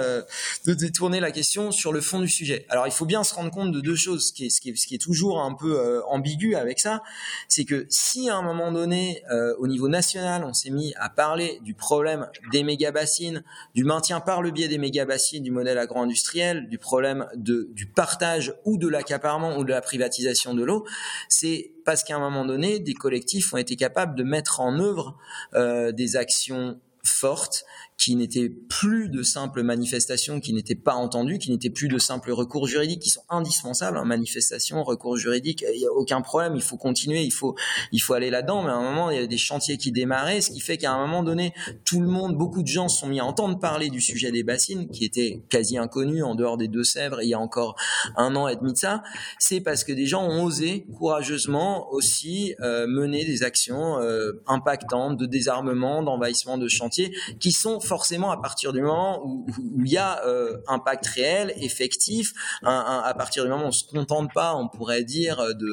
de 0.66 0.74
détourner 0.74 1.20
la 1.20 1.32
question 1.32 1.72
sur 1.72 1.92
le 1.92 2.02
fond 2.02 2.20
du 2.20 2.28
sujet. 2.28 2.66
Alors 2.70 2.88
il 2.88 2.92
faut 2.92 3.06
bien 3.06 3.24
se 3.24 3.34
rendre 3.34 3.52
compte 3.52 3.72
de 3.72 3.82
deux 3.82 3.96
choses, 3.96 4.28
ce 4.28 4.34
qui 4.34 4.46
est, 4.46 5.02
toujours 5.02 5.42
un 5.42 5.54
peu 5.54 6.02
ambigu 6.08 6.56
avec 6.56 6.80
ça, 6.80 7.02
c'est 7.48 7.66
que 7.66 7.86
si 7.90 8.30
à 8.30 8.36
un 8.36 8.42
moment 8.42 8.72
donné 8.72 9.24
au 9.58 9.68
niveau 9.68 9.88
national 9.88 10.44
on 10.44 10.54
s'est 10.54 10.70
mis 10.70 10.94
à 10.98 11.10
parler 11.10 11.60
du 11.64 11.74
problème 11.74 12.28
des 12.52 12.64
méga 12.64 12.92
bassines, 12.92 13.44
du 13.74 13.84
maintien 13.84 14.20
par 14.20 14.42
le 14.42 14.52
biais 14.52 14.68
des 14.68 14.78
méga 14.78 15.06
bassines 15.06 15.44
du 15.44 15.52
modèle 15.52 15.78
agro-industriel, 15.78 16.68
du 16.68 16.78
problème 16.78 17.28
du 17.36 17.86
partage 17.86 18.54
ou 18.66 18.78
de 18.78 18.88
l'accaparement 18.88 19.58
ou 19.58 19.64
de 19.64 19.72
la 19.72 19.82
privatisation 19.82 20.54
de 20.54 20.64
l'eau, 20.64 20.86
c'est 21.30 21.74
parce 21.86 22.04
qu'à 22.04 22.16
un 22.16 22.20
moment 22.20 22.46
donné, 22.46 22.80
des 22.80 22.94
collectifs 22.94 23.54
ont 23.54 23.58
été 23.58 23.76
capables 23.76 24.16
de 24.16 24.24
mettre 24.24 24.60
en 24.60 24.80
œuvre 24.80 25.18
euh, 25.54 25.92
des 25.92 26.16
actions 26.16 26.80
fortes 27.04 27.66
qui 27.98 28.16
n'étaient 28.16 28.50
plus 28.50 29.10
de 29.10 29.22
simples 29.22 29.62
manifestations, 29.62 30.40
qui 30.40 30.54
n'étaient 30.54 30.76
pas 30.76 30.96
entendues, 30.96 31.38
qui 31.38 31.52
n'étaient 31.52 31.70
plus 31.70 31.88
de 31.88 32.00
simples 32.00 32.32
recours 32.32 32.68
juridiques, 32.68 33.02
qui 33.02 33.10
sont 33.10 33.22
indispensables. 33.30 33.98
en 33.98 34.02
hein, 34.02 34.06
manifestation, 34.06 34.84
recours 34.84 35.18
juridique, 35.18 35.64
il 35.72 35.80
n'y 35.80 35.86
a 35.86 35.92
aucun 35.92 36.22
problème, 36.22 36.56
il 36.56 36.64
faut 36.64 36.78
continuer, 36.78 37.22
il 37.22 37.32
faut, 37.32 37.56
il 37.92 38.00
faut 38.00 38.14
aller 38.14 38.32
là-dedans. 38.32 38.64
Mais 38.64 38.72
à 38.72 38.76
un 38.76 38.82
moment, 38.82 39.12
il 39.12 39.20
y 39.20 39.24
a 39.24 39.28
des 39.28 39.38
chantiers 39.38 39.78
qui 39.78 39.92
démarraient, 39.92 40.42
ce 40.42 40.50
qui 40.50 40.60
fait 40.60 40.78
qu'à 40.78 40.92
un 40.92 41.06
moment 41.06 41.22
donné, 41.22 41.54
tout 41.86 42.02
le 42.02 42.08
monde, 42.08 42.36
beaucoup 42.36 42.64
de 42.64 42.68
gens 42.68 42.88
se 42.88 43.00
sont 43.00 43.08
mis 43.08 43.20
à 43.20 43.26
entendre 43.26 43.60
parler 43.60 43.90
du 43.90 44.02
sujet 44.02 44.32
des 44.32 44.44
bassines, 44.44 44.90
qui 44.90 45.06
était 45.06 45.44
quasi 45.50 45.78
inconnu 45.78 46.24
en 46.24 46.34
dehors 46.34 46.58
des 46.58 46.68
Deux-Sèvres 46.68 47.22
il 47.22 47.30
y 47.30 47.34
a 47.34 47.40
encore 47.40 47.76
un 48.16 48.36
an 48.36 48.48
et 48.48 48.56
demi 48.56 48.74
de 48.74 48.78
ça. 48.78 49.04
C'est 49.38 49.62
parce 49.62 49.84
que 49.84 49.94
des 49.94 50.06
gens 50.06 50.24
ont 50.24 50.44
osé 50.44 50.86
courageusement 50.98 51.92
aussi 51.92 52.56
euh, 52.62 52.88
mener 52.88 53.26
des 53.26 53.44
actions 53.44 54.00
euh, 54.00 54.42
impactantes 54.48 55.18
de 55.18 55.26
désarmement, 55.26 56.04
d'envahissement 56.04 56.58
de 56.58 56.68
chantiers, 56.68 57.16
qui 57.40 57.52
sont 57.52 57.80
forcément 57.92 58.32
à 58.32 58.38
partir 58.38 58.72
du 58.72 58.82
moment 58.82 59.22
où, 59.26 59.46
où 59.76 59.84
il 59.84 59.92
y 59.92 59.98
a 59.98 60.26
euh, 60.26 60.58
impact 60.70 61.06
réel, 61.08 61.54
effectif, 61.58 62.32
un, 62.64 62.72
un, 62.94 63.00
à 63.00 63.14
partir 63.14 63.44
du 63.44 63.50
moment 63.50 63.66
où 63.66 63.68
on 63.68 63.72
se 63.74 63.84
contente 63.84 64.30
pas, 64.34 64.56
on 64.56 64.70
pourrait 64.70 65.04
dire 65.04 65.36
de 65.64 65.72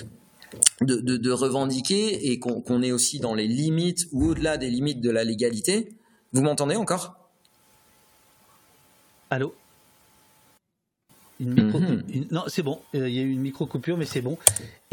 de, 0.80 0.96
de, 1.08 1.16
de, 1.16 1.30
revendiquer 1.32 2.30
et 2.30 2.38
qu'on 2.38 2.60
qu 2.60 2.84
est 2.84 2.92
aussi 2.92 3.18
dans 3.18 3.34
les 3.34 3.48
limites 3.48 4.06
ou 4.12 4.26
au-delà 4.28 4.58
des 4.58 4.70
limites 4.70 5.00
de 5.00 5.10
la 5.10 5.24
légalité. 5.24 5.96
Vous 6.32 6.42
m'entendez 6.42 6.76
encore? 6.76 7.16
Allô? 9.28 9.52
Une 11.40 11.54
micro 11.54 11.80
-hmm. 11.80 12.02
une... 12.16 12.26
Non, 12.30 12.44
c'est 12.46 12.62
bon. 12.62 12.78
Il 12.94 13.14
y 13.16 13.18
a 13.18 13.22
eu 13.22 13.32
une 13.38 13.44
micro 13.48 13.66
coupure, 13.66 13.96
mais 13.96 14.06
c'est 14.06 14.24
bon. 14.28 14.36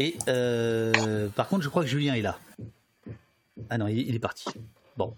Et 0.04 0.16
euh, 0.26 1.28
par 1.38 1.46
contre, 1.48 1.62
je 1.62 1.68
crois 1.68 1.82
que 1.84 1.90
Julien 1.94 2.14
est 2.14 2.26
là. 2.30 2.34
Ah 3.70 3.78
non, 3.78 3.86
il, 3.86 3.98
il 4.08 4.14
est 4.18 4.24
parti. 4.28 4.46
Bon. 4.96 5.14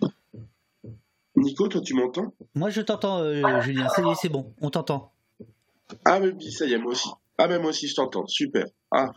Nico, 1.41 1.69
toi, 1.69 1.81
tu 1.81 1.95
m'entends 1.95 2.35
Moi, 2.55 2.71
je 2.71 2.81
t'entends, 2.81 3.21
euh, 3.21 3.61
Julien. 3.61 3.89
Ça 3.89 4.03
y 4.03 4.11
est, 4.11 4.15
c'est 4.15 4.29
bon. 4.29 4.55
On 4.61 4.71
t'entend. 4.71 5.13
Ah, 6.05 6.21
oui, 6.21 6.53
ça 6.53 6.67
y 6.67 6.73
est, 6.73 6.79
moi 6.79 6.93
aussi. 6.93 7.09
Ah, 7.39 7.49
ben 7.49 7.61
moi 7.61 7.71
aussi, 7.71 7.89
je 7.89 7.95
t'entends. 7.95 8.27
Super. 8.27 8.67
Ah, 8.91 9.11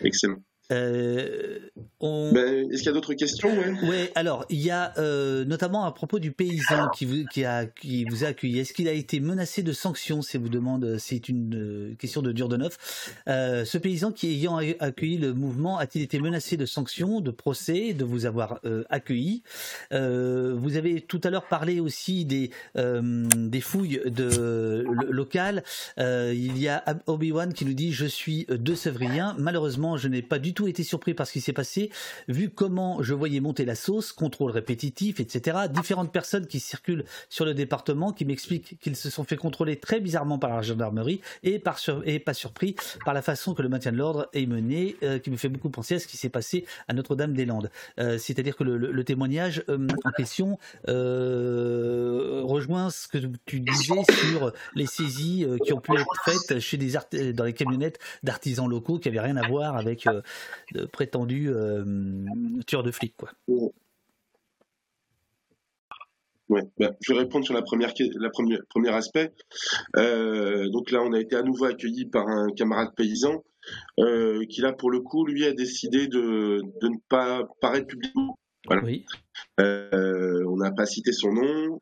excellent. 0.00 0.38
Euh, 0.72 1.58
on... 2.00 2.32
ben, 2.32 2.70
Est-ce 2.70 2.78
qu'il 2.78 2.86
y 2.86 2.88
a 2.88 2.92
d'autres 2.92 3.14
questions 3.14 3.48
ouais, 3.84 4.10
alors 4.16 4.44
il 4.48 4.60
y 4.60 4.70
a 4.70 4.92
euh, 4.98 5.44
notamment 5.44 5.84
à 5.84 5.92
propos 5.92 6.18
du 6.18 6.32
paysan 6.32 6.88
qui 6.88 7.04
vous, 7.04 7.24
qui 7.32 7.44
a, 7.44 7.66
qui 7.66 8.04
vous 8.04 8.24
a 8.24 8.28
accueilli. 8.28 8.58
Est-ce 8.58 8.72
qu'il 8.72 8.88
a 8.88 8.92
été 8.92 9.20
menacé 9.20 9.62
de 9.62 9.72
sanctions 9.72 10.22
Si 10.22 10.36
vous 10.38 10.48
demande, 10.48 10.96
c'est 10.98 11.28
une 11.28 11.54
euh, 11.54 11.94
question 11.94 12.20
de 12.20 12.32
dur 12.32 12.48
de 12.48 12.56
neuf. 12.56 13.14
Euh, 13.28 13.64
ce 13.64 13.78
paysan 13.78 14.10
qui 14.10 14.28
ayant 14.28 14.56
accueilli 14.80 15.18
le 15.18 15.34
mouvement 15.34 15.78
a-t-il 15.78 16.02
été 16.02 16.18
menacé 16.18 16.56
de 16.56 16.66
sanctions, 16.66 17.20
de 17.20 17.30
procès, 17.30 17.92
de 17.92 18.04
vous 18.04 18.26
avoir 18.26 18.60
accueilli? 18.90 19.42
Vous 19.90 20.76
avez 20.76 21.00
tout 21.00 21.20
à 21.24 21.30
l'heure 21.30 21.46
parlé 21.46 21.80
aussi 21.80 22.24
des 22.24 22.50
des 22.74 23.60
fouilles 23.60 24.00
de 24.04 24.84
locales. 25.08 25.62
il 25.98 26.58
y 26.58 26.68
a 26.68 26.84
Obi-Wan 27.06 27.52
qui 27.52 27.64
nous 27.64 27.74
dit 27.74 27.92
je 27.92 28.06
suis 28.06 28.46
de 28.48 28.74
Sevrien. 28.74 29.36
Malheureusement, 29.38 29.96
je 29.96 30.08
n'ai 30.08 30.22
pas 30.22 30.38
du 30.38 30.54
tout 30.56 30.66
été 30.66 30.82
surpris 30.82 31.14
par 31.14 31.28
ce 31.28 31.32
qui 31.32 31.40
s'est 31.40 31.52
passé, 31.52 31.90
vu 32.26 32.50
comment 32.50 33.02
je 33.02 33.14
voyais 33.14 33.40
monter 33.40 33.64
la 33.64 33.76
sauce, 33.76 34.12
contrôle 34.12 34.50
répétitif, 34.50 35.20
etc. 35.20 35.58
Différentes 35.70 36.10
personnes 36.10 36.46
qui 36.46 36.58
circulent 36.58 37.04
sur 37.28 37.44
le 37.44 37.54
département 37.54 38.12
qui 38.12 38.24
m'expliquent 38.24 38.80
qu'ils 38.80 38.96
se 38.96 39.10
sont 39.10 39.22
fait 39.22 39.36
contrôler 39.36 39.76
très 39.76 40.00
bizarrement 40.00 40.38
par 40.38 40.56
la 40.56 40.62
gendarmerie 40.62 41.20
et, 41.42 41.58
pas 41.58 42.34
surpris 42.34 42.74
par 43.04 43.14
la 43.14 43.22
façon 43.22 43.54
que 43.54 43.62
le 43.62 43.68
maintien 43.68 43.92
de 43.92 43.98
l'ordre 43.98 44.28
est 44.32 44.46
mené, 44.46 44.96
euh, 45.02 45.18
qui 45.18 45.30
me 45.30 45.36
fait 45.36 45.50
beaucoup 45.50 45.68
penser 45.68 45.96
à 45.96 45.98
ce 45.98 46.06
qui 46.06 46.16
s'est 46.16 46.30
passé 46.30 46.64
à 46.88 46.94
Notre-Dame-des-Landes. 46.94 47.70
Euh, 48.00 48.16
C'est-à-dire 48.18 48.56
que 48.56 48.64
le, 48.64 49.04
témoignage 49.04 49.62
euh, 49.68 49.86
en 50.04 50.10
question 50.10 50.58
rejoint 50.86 52.88
ce 52.90 53.08
que 53.08 53.18
tu 53.44 53.60
disais 53.60 54.02
sur 54.10 54.52
les 54.74 54.86
saisies 54.86 55.46
qui 55.64 55.74
ont 55.74 55.80
pu 55.80 55.92
être 55.92 56.06
faites 56.24 56.60
chez 56.60 56.78
des 56.78 56.94
dans 57.34 57.44
les 57.44 57.52
camionnettes 57.52 57.98
d'artisans 58.22 58.68
locaux 58.68 58.98
qui 58.98 59.08
n'avaient 59.08 59.20
rien 59.20 59.36
à 59.36 59.46
voir 59.46 59.76
avec 59.76 60.08
de 60.72 60.84
prétendus 60.84 61.48
euh, 61.50 61.84
tueurs 62.66 62.82
de 62.82 62.90
flics. 62.90 63.16
Quoi. 63.16 63.30
Ouais, 66.48 66.62
ben, 66.78 66.94
je 67.00 67.12
vais 67.12 67.18
répondre 67.20 67.44
sur 67.44 67.54
la 67.54 67.62
première, 67.62 67.92
la 67.98 68.30
première, 68.30 68.60
premier 68.68 68.90
aspect. 68.90 69.32
Euh, 69.96 70.68
donc 70.68 70.90
là, 70.90 71.02
on 71.02 71.12
a 71.12 71.20
été 71.20 71.34
à 71.34 71.42
nouveau 71.42 71.64
accueilli 71.64 72.06
par 72.06 72.28
un 72.28 72.50
camarade 72.50 72.94
paysan 72.96 73.42
euh, 73.98 74.44
qui 74.48 74.60
là, 74.60 74.72
pour 74.72 74.90
le 74.90 75.00
coup, 75.00 75.26
lui 75.26 75.44
a 75.44 75.52
décidé 75.52 76.06
de, 76.06 76.60
de 76.80 76.88
ne 76.88 76.98
pas 77.08 77.42
paraître 77.60 77.88
publiquement. 77.88 78.38
Voilà. 78.66 78.82
Oui. 78.84 79.04
Euh, 79.60 80.44
on 80.48 80.56
n'a 80.56 80.70
pas 80.70 80.86
cité 80.86 81.12
son 81.12 81.32
nom 81.32 81.80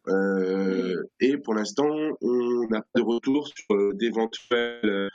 et 1.20 1.36
pour 1.38 1.54
l'instant, 1.54 1.88
on 2.20 2.66
n'a 2.68 2.80
pas 2.80 3.00
de 3.00 3.02
retour 3.02 3.48
sur 3.48 3.94
d'éventuels 3.94 5.10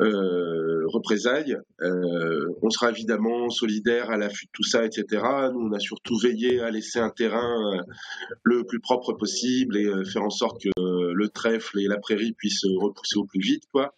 euh, 0.00 0.86
représailles. 0.86 1.56
Euh, 1.82 2.46
on 2.62 2.70
sera 2.70 2.90
évidemment 2.90 3.48
solidaire 3.50 4.10
à 4.10 4.16
l'affût 4.16 4.46
de 4.46 4.50
tout 4.52 4.62
ça, 4.62 4.84
etc. 4.84 5.04
Nous, 5.52 5.60
on 5.60 5.72
a 5.72 5.78
surtout 5.78 6.18
veillé 6.18 6.60
à 6.60 6.70
laisser 6.70 6.98
un 6.98 7.10
terrain 7.10 7.74
euh, 7.74 7.82
le 8.42 8.64
plus 8.64 8.80
propre 8.80 9.12
possible 9.12 9.76
et 9.76 9.86
euh, 9.86 10.04
faire 10.04 10.22
en 10.22 10.30
sorte 10.30 10.60
que 10.62 10.68
euh, 10.78 11.12
le 11.14 11.28
trèfle 11.28 11.80
et 11.80 11.86
la 11.86 11.98
prairie 11.98 12.32
puissent 12.32 12.64
repousser 12.64 13.18
au 13.18 13.24
plus 13.24 13.40
vite, 13.40 13.64
quoi. 13.72 13.94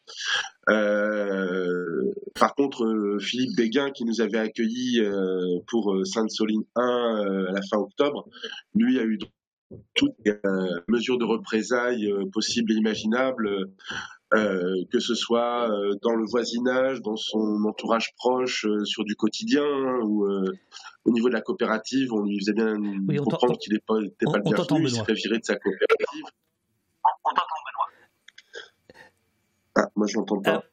par 0.66 2.54
contre, 2.54 3.18
Philippe 3.20 3.56
Béguin, 3.56 3.90
qui 3.90 4.04
nous 4.04 4.20
avait 4.20 4.38
accueillis 4.38 5.00
pour 5.68 5.96
Sainte-Soline 6.04 6.64
1 6.76 7.46
à 7.48 7.52
la 7.52 7.60
fin 7.70 7.78
octobre, 7.78 8.28
lui 8.74 8.98
a 8.98 9.04
eu 9.04 9.18
toutes 9.94 10.14
les 10.24 10.34
mesures 10.88 11.18
de 11.18 11.24
représailles 11.24 12.12
possibles 12.32 12.72
et 12.72 12.76
imaginables 12.76 13.68
euh, 14.34 14.84
que 14.90 14.98
ce 14.98 15.14
soit 15.14 15.70
euh, 15.70 15.94
dans 16.00 16.14
le 16.14 16.24
voisinage, 16.24 17.02
dans 17.02 17.16
son 17.16 17.62
entourage 17.66 18.14
proche, 18.16 18.64
euh, 18.64 18.82
sur 18.84 19.04
du 19.04 19.14
quotidien, 19.14 19.62
hein, 19.62 20.00
ou 20.04 20.26
au 21.04 21.10
niveau 21.10 21.28
de 21.28 21.34
la 21.34 21.42
coopérative, 21.42 22.14
on 22.14 22.22
lui 22.22 22.38
faisait 22.38 22.54
bien 22.54 22.76
oui, 22.76 23.16
comprendre 23.16 23.58
qu'il 23.58 23.74
n'était 23.74 23.84
pas, 23.86 23.94
pas 23.94 24.38
le 24.38 24.42
bienvenu, 24.42 24.84
il 24.84 24.90
serait 24.90 25.12
viré 25.12 25.38
de 25.38 25.44
sa 25.44 25.56
coopérative. 25.56 26.24
On 27.24 27.34
t'entend, 27.34 27.42
Benoît. 27.66 29.02
Ah, 29.74 29.90
moi 29.96 30.06
je 30.06 30.16
l'entends 30.16 30.40
pas. 30.40 30.50
Alors, 30.50 30.66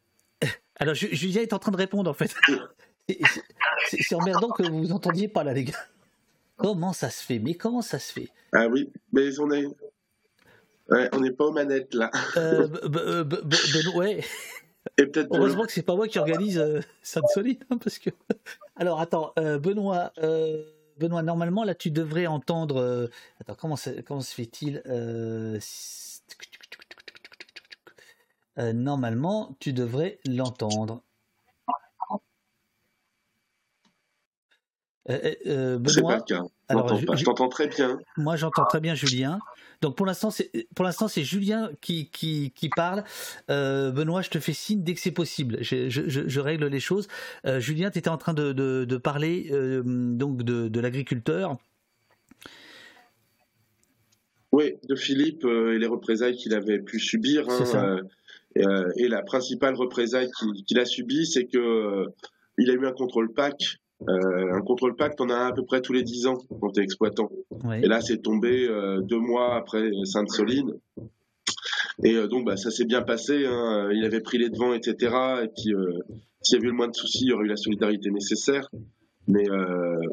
alors 0.78 0.95
Julien 0.95 1.41
est 1.41 1.52
en 1.52 1.60
train 1.60 1.72
de 1.72 1.78
répondre 1.78 2.10
en 2.10 2.14
fait. 2.14 2.34
C'est 3.89 4.16
emmerdant 4.16 4.50
que 4.50 4.64
vous 4.64 4.80
vous 4.80 4.91
entendiez 4.93 5.28
pas 5.28 5.43
là, 5.43 5.52
les 5.52 5.66
gars. 5.66 5.86
Comment 6.60 6.93
ça 6.93 7.10
se 7.10 7.24
fait? 7.24 7.39
Mais 7.39 7.55
comment 7.55 7.82
ça 7.82 7.99
se 7.99 8.14
fait? 8.14 8.30
Ah 8.53 8.68
oui, 8.68 8.91
mais 9.12 9.39
on 9.39 9.47
Ouais, 10.89 11.07
on 11.14 11.20
n'est 11.20 11.32
pas 11.32 11.45
aux 11.45 11.51
manettes 11.51 11.93
là. 11.93 12.10
Euh, 12.38 12.68
ben 12.68 13.28
ouais. 13.95 14.24
Et 14.97 15.05
peut-être 15.05 15.30
Heureusement 15.36 15.66
que 15.66 15.72
c'est 15.72 15.84
pas 15.84 15.95
moi 15.95 16.07
qui 16.07 16.18
organise 16.20 16.57
euh, 16.57 16.80
Sainte-Soline, 17.03 17.60
hein, 17.70 17.78
parce 17.78 17.99
que. 17.99 18.10
Alors 18.76 18.99
attends, 18.99 19.34
euh, 19.38 19.60
Benoît, 19.60 20.12
euh, 20.20 20.64
Benoît, 20.97 21.22
normalement 21.22 21.64
là 21.64 21.76
tu 21.76 21.91
devrais 21.91 22.28
entendre. 22.28 22.78
Euh, 22.78 23.08
attends, 23.39 23.55
comment 23.55 23.75
ça, 23.75 23.92
comment 24.05 24.21
se 24.21 24.33
fait-il 24.33 24.82
normalement, 28.74 29.55
tu 29.59 29.71
devrais 29.71 30.20
l'entendre. 30.25 31.01
Benoît, 35.08 36.25
alors, 36.70 37.17
je, 37.17 37.24
t'entends 37.25 37.50
très 37.50 37.67
bien. 37.67 38.00
Moi, 38.16 38.36
j'entends 38.36 38.66
très 38.66 38.79
bien 38.79 38.93
Julien. 38.93 39.39
Donc 39.82 39.96
pour 39.96 40.05
l'instant, 40.05 40.29
c'est 40.29 40.51
pour 40.75 40.86
l'instant 40.86 41.08
c'est 41.08 41.24
Julien 41.24 41.71
qui, 41.82 42.09
qui, 42.12 42.51
qui 42.51 42.70
parle. 42.70 43.04
Euh, 43.50 43.91
Benoît, 43.91 44.21
je 44.21 44.29
te 44.29 44.39
fais 44.39 44.54
signe 44.54 44.83
dès 44.83 44.93
que 44.93 45.00
c'est 45.00 45.12
possible. 45.12 45.58
Je, 45.62 45.89
je, 45.89 46.01
je, 46.08 46.39
règle 46.39 46.67
les 46.67 46.79
choses. 46.79 47.08
Euh, 47.46 47.59
Julien, 47.59 47.89
tu 47.89 47.97
étais 47.97 48.09
en 48.09 48.17
train 48.17 48.33
de, 48.33 48.51
de, 48.51 48.86
de 48.86 48.97
parler 48.97 49.47
euh, 49.51 49.82
donc 49.86 50.43
de, 50.43 50.67
de 50.67 50.79
l'agriculteur. 50.79 51.58
Oui, 54.51 54.74
de 54.87 54.96
Philippe 54.96 55.46
et 55.46 55.78
les 55.79 55.87
représailles 55.87 56.36
qu'il 56.36 56.54
avait 56.54 56.79
pu 56.79 57.00
subir. 57.00 57.47
Hein, 57.50 58.01
et 58.55 59.08
la 59.08 59.21
principale 59.21 59.75
représaille 59.75 60.29
qu'il 60.67 60.79
a 60.79 60.86
subie, 60.86 61.25
c'est 61.25 61.46
que 61.46 62.05
il 62.58 62.70
a 62.70 62.74
eu 62.74 62.86
un 62.86 62.91
contrôle 62.91 63.32
PAC 63.32 63.78
euh, 64.08 64.54
un 64.54 64.62
contrôle 64.62 64.96
pacte, 64.96 65.20
on 65.20 65.30
a 65.30 65.47
à 65.47 65.51
peu 65.51 65.66
près 65.66 65.82
tous 65.82 65.93
les 65.93 66.04
10 66.04 66.28
ans 66.28 66.38
quand 66.62 66.71
tu 66.71 66.80
es 66.80 66.84
exploitant. 66.84 67.30
Et 67.82 67.88
là, 67.88 68.00
c'est 68.01 68.21
tombé 68.21 68.67
euh, 68.67 69.01
deux 69.01 69.20
mois 69.20 69.55
après 69.55 69.89
Sainte-Soline. 70.05 70.74
Et 72.04 72.16
euh, 72.16 72.28
donc, 72.28 72.46
bah, 72.46 72.55
ça 72.55 72.71
s'est 72.71 72.86
bien 72.86 73.01
passé. 73.01 73.46
Hein. 73.46 73.89
Il 73.93 74.05
avait 74.05 74.21
pris 74.21 74.38
les 74.38 74.50
devants, 74.50 74.74
etc. 74.74 75.13
Et 75.43 75.47
puis, 75.47 75.74
s'il 76.42 76.55
y 76.55 76.58
avait 76.58 76.67
eu 76.67 76.71
le 76.71 76.78
moins 76.78 76.88
de 76.88 76.96
soucis, 76.96 77.26
il 77.26 77.30
y 77.30 77.34
aurait 77.34 77.46
eu 77.46 77.50
la 77.50 77.58
solidarité 77.58 78.09
nécessaire. 78.09 78.70
Mais 79.28 79.46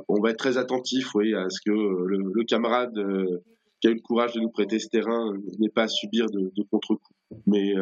on 0.08 0.20
va 0.20 0.30
être 0.30 0.36
très 0.36 0.58
attentif 0.58 1.14
oui, 1.14 1.34
à 1.34 1.48
ce 1.48 1.60
que 1.64 1.70
le, 1.70 2.44
camarade 2.44 2.92
qui 3.80 3.88
a 3.88 3.90
eu 3.90 3.94
le 3.94 4.00
courage 4.00 4.34
de 4.34 4.40
nous 4.40 4.50
prêter 4.50 4.78
ce 4.78 4.88
terrain 4.88 5.32
n'ait 5.58 5.70
pas 5.70 5.84
à 5.84 5.88
subir 5.88 6.26
de, 6.26 6.52
de 6.54 6.62
contre-coups. 6.70 7.16
Mais 7.46 7.72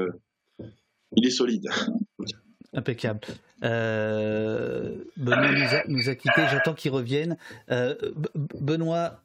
il 1.17 1.27
est 1.27 1.31
solide. 1.31 1.69
Impeccable. 2.75 3.21
Euh, 3.63 4.97
Benoît 5.17 5.53
nous 5.53 5.75
a, 5.75 5.83
nous 5.87 6.09
a 6.09 6.15
quittés, 6.15 6.43
j'attends 6.51 6.75
qu'il 6.75 6.91
revienne. 6.91 7.37
Euh, 7.71 7.95
Benoît, 8.35 9.21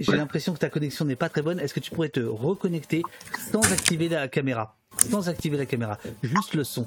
j'ai 0.00 0.16
l'impression 0.16 0.52
que 0.52 0.58
ta 0.58 0.68
connexion 0.68 1.04
n'est 1.04 1.16
pas 1.16 1.28
très 1.28 1.42
bonne. 1.42 1.60
Est-ce 1.60 1.74
que 1.74 1.80
tu 1.80 1.90
pourrais 1.90 2.08
te 2.08 2.20
reconnecter 2.20 3.02
sans 3.50 3.72
activer 3.72 4.08
la 4.08 4.28
caméra? 4.28 4.76
Sans 4.98 5.28
activer 5.28 5.56
la 5.56 5.66
caméra, 5.66 5.98
juste 6.22 6.54
le 6.54 6.64
son. 6.64 6.86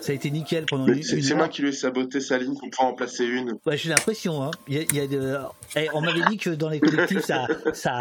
Ça 0.00 0.12
a 0.12 0.14
été 0.14 0.30
nickel 0.30 0.64
pendant 0.66 0.86
une, 0.86 1.02
C'est 1.02 1.34
moi 1.34 1.48
qui 1.48 1.62
lui 1.62 1.68
ai 1.68 1.72
saboté 1.72 2.20
sa 2.20 2.38
ligne 2.38 2.56
pour 2.72 2.84
en 2.84 2.94
placer 2.94 3.24
une. 3.24 3.58
J'ai 3.72 3.88
l'impression. 3.90 4.42
Hein. 4.42 4.50
Il 4.66 4.76
y 4.94 5.00
a, 5.00 5.06
de... 5.06 5.38
Eh, 5.76 5.88
on 5.92 6.00
m'avait 6.00 6.24
dit 6.30 6.38
que 6.38 6.50
dans 6.50 6.68
les 6.68 6.80
collectifs, 6.80 7.20
ça, 7.20 7.46
ça... 7.72 8.00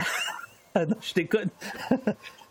non, 0.75 0.95
je 1.01 1.13
déconne. 1.13 1.49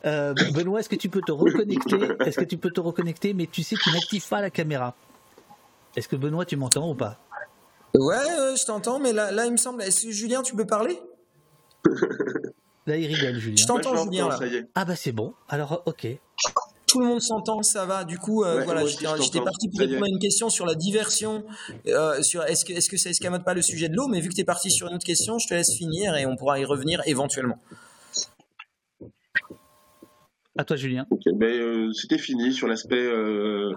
Euh, 0.07 0.32
Benoît, 0.55 0.78
est-ce 0.78 0.89
que 0.89 0.95
tu 0.95 1.09
peux 1.09 1.20
te 1.20 1.32
reconnecter 1.32 1.99
Est-ce 2.24 2.39
que 2.39 2.45
tu 2.45 2.57
peux 2.57 2.70
te 2.70 2.78
reconnecter, 2.78 3.35
mais 3.35 3.49
tu 3.51 3.65
sais 3.65 3.74
que 3.74 3.82
tu 3.82 3.90
n'actives 3.90 4.27
pas 4.28 4.40
la 4.40 4.49
caméra 4.49 4.95
Est-ce 5.97 6.07
que 6.07 6.15
Benoît, 6.15 6.45
tu 6.45 6.55
m'entends 6.55 6.89
ou 6.89 6.95
pas 6.95 7.19
Ouais, 7.95 8.16
je 8.57 8.65
t'entends, 8.65 9.01
mais 9.01 9.12
là, 9.12 9.32
là, 9.32 9.47
il 9.47 9.53
me 9.53 9.57
semble. 9.57 9.82
Est-ce 9.82 10.07
que 10.07 10.12
Julien, 10.12 10.43
tu 10.43 10.55
peux 10.55 10.66
parler 10.66 11.01
Là, 12.86 12.97
il 12.97 13.12
rigole, 13.12 13.39
Julien. 13.39 13.57
Je 13.59 13.66
t'entends, 13.66 14.05
Julien. 14.05 14.28
Ah 14.74 14.85
bah 14.85 14.97
c'est 14.97 15.12
bon. 15.12 15.35
Alors, 15.49 15.82
ok. 15.85 16.07
Tout 16.86 17.01
le 17.01 17.07
monde 17.07 17.20
s'entend, 17.20 17.62
ça 17.62 17.85
va. 17.85 18.05
Du 18.05 18.19
coup, 18.19 18.45
euh, 18.45 18.62
voilà, 18.65 18.86
j'étais 18.86 19.43
parti 19.43 19.69
pour 19.69 19.81
répondre 19.81 20.05
à 20.05 20.09
une 20.09 20.19
question 20.19 20.49
sur 20.49 20.65
la 20.65 20.74
diversion. 20.74 21.45
Euh, 21.86 22.23
sur 22.23 22.45
est-ce 22.45 22.65
que 22.65 22.73
est-ce 22.73 22.89
que 22.89 22.97
ça 22.97 23.11
escamote 23.11 23.45
pas 23.45 23.53
le 23.53 23.61
sujet 23.61 23.90
de 23.90 23.95
l'eau 23.95 24.07
Mais 24.09 24.20
vu 24.20 24.31
que 24.31 24.35
tu 24.35 24.40
es 24.40 24.45
parti 24.45 24.70
sur 24.70 24.89
une 24.89 24.95
autre 24.95 25.05
question, 25.05 25.39
je 25.39 25.49
te 25.49 25.55
laisse 25.55 25.74
finir 25.77 26.16
et 26.16 26.24
on 26.24 26.36
pourra 26.36 26.59
y 26.61 26.65
revenir 26.65 27.03
éventuellement. 27.05 27.59
À 30.59 30.64
toi, 30.64 30.76
Julien. 30.76 31.06
Ben, 31.36 31.47
euh, 31.47 31.93
c'était 31.93 32.18
fini 32.18 32.52
sur 32.52 32.66
l'aspect. 32.66 33.06
Euh, 33.06 33.70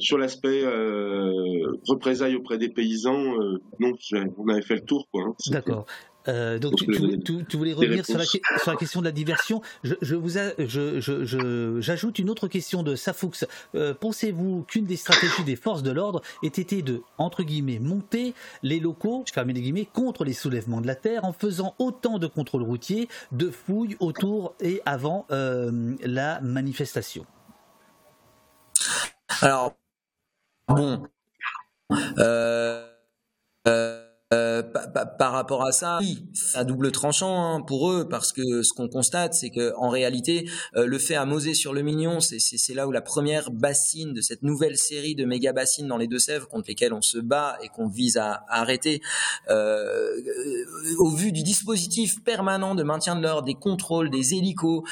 sur, 0.00 0.18
l'aspect 0.18 0.64
euh, 0.64 1.72
représailles 1.86 2.34
auprès 2.34 2.58
des 2.58 2.68
paysans, 2.68 3.36
non, 3.78 3.92
on 4.38 4.48
avait 4.48 4.62
fait 4.62 4.74
le 4.74 4.84
tour. 4.84 5.08
Hein. 5.14 5.32
D'accord. 5.50 5.86
Donc 6.58 6.76
tu, 6.76 7.56
voulais 7.56 7.72
revenir 7.72 8.04
sur 8.06 8.18
la, 8.18 8.76
question 8.76 9.00
de 9.00 9.06
la 9.06 9.12
diversion. 9.12 9.62
Je, 9.82 10.14
vous 10.14 11.80
j'ajoute 11.80 12.18
une 12.18 12.30
autre 12.30 12.48
question 12.48 12.82
de 12.82 12.94
Safoux. 12.96 13.30
Pensez-vous 14.00 14.64
qu'une 14.68 14.84
des 14.84 14.96
stratégies 14.96 15.44
des 15.44 15.56
forces 15.56 15.82
de 15.82 15.90
l'ordre 15.90 16.22
ait 16.42 16.48
été 16.48 16.82
de 16.82 17.02
entre 17.18 17.42
guillemets 17.42 17.78
monter 17.78 18.34
les 18.62 18.80
locaux, 18.80 19.24
je 19.26 19.32
ferme 19.32 19.48
les 19.48 19.60
guillemets, 19.60 19.88
contre 19.92 20.24
les 20.24 20.32
soulèvements 20.32 20.80
de 20.80 20.86
la 20.86 20.94
terre 20.94 21.24
en 21.24 21.32
faisant 21.32 21.74
autant 21.78 22.18
de 22.18 22.26
contrôles 22.26 22.62
routiers, 22.62 23.08
de 23.32 23.50
fouilles 23.50 23.96
autour 24.00 24.54
et 24.60 24.82
avant 24.84 25.26
la 25.30 26.40
manifestation? 26.40 27.24
Alors 29.42 29.74
bon. 30.68 31.02
Euh, 32.18 32.86
euh, 33.66 34.09
euh, 34.32 34.62
par 34.62 35.32
rapport 35.32 35.64
à 35.64 35.72
ça, 35.72 35.98
oui, 36.00 36.24
à 36.54 36.62
double 36.62 36.92
tranchant 36.92 37.56
hein, 37.56 37.60
pour 37.62 37.90
eux, 37.90 38.08
parce 38.08 38.30
que 38.30 38.62
ce 38.62 38.72
qu'on 38.72 38.88
constate, 38.88 39.34
c'est 39.34 39.50
que 39.50 39.72
en 39.76 39.88
réalité, 39.88 40.48
euh, 40.76 40.86
le 40.86 40.98
fait 41.00 41.16
à 41.16 41.24
Mosée-sur-le-Mignon, 41.24 42.20
c'est 42.20 42.74
là 42.74 42.86
où 42.86 42.92
la 42.92 43.00
première 43.00 43.50
bassine 43.50 44.14
de 44.14 44.20
cette 44.20 44.44
nouvelle 44.44 44.76
série 44.76 45.16
de 45.16 45.24
méga 45.24 45.52
bassines 45.52 45.88
dans 45.88 45.96
les 45.96 46.06
Deux-Sèvres 46.06 46.46
contre 46.46 46.68
lesquelles 46.68 46.92
on 46.92 47.02
se 47.02 47.18
bat 47.18 47.58
et 47.60 47.70
qu'on 47.70 47.88
vise 47.88 48.18
à, 48.18 48.44
arrêter, 48.48 49.02
euh, 49.48 50.14
au 50.98 51.10
vu 51.10 51.32
du 51.32 51.42
dispositif 51.42 52.22
permanent 52.22 52.76
de 52.76 52.84
maintien 52.84 53.16
de 53.16 53.22
l'ordre, 53.22 53.46
des 53.46 53.54
contrôles, 53.54 54.10
des 54.10 54.34
hélicos 54.34 54.84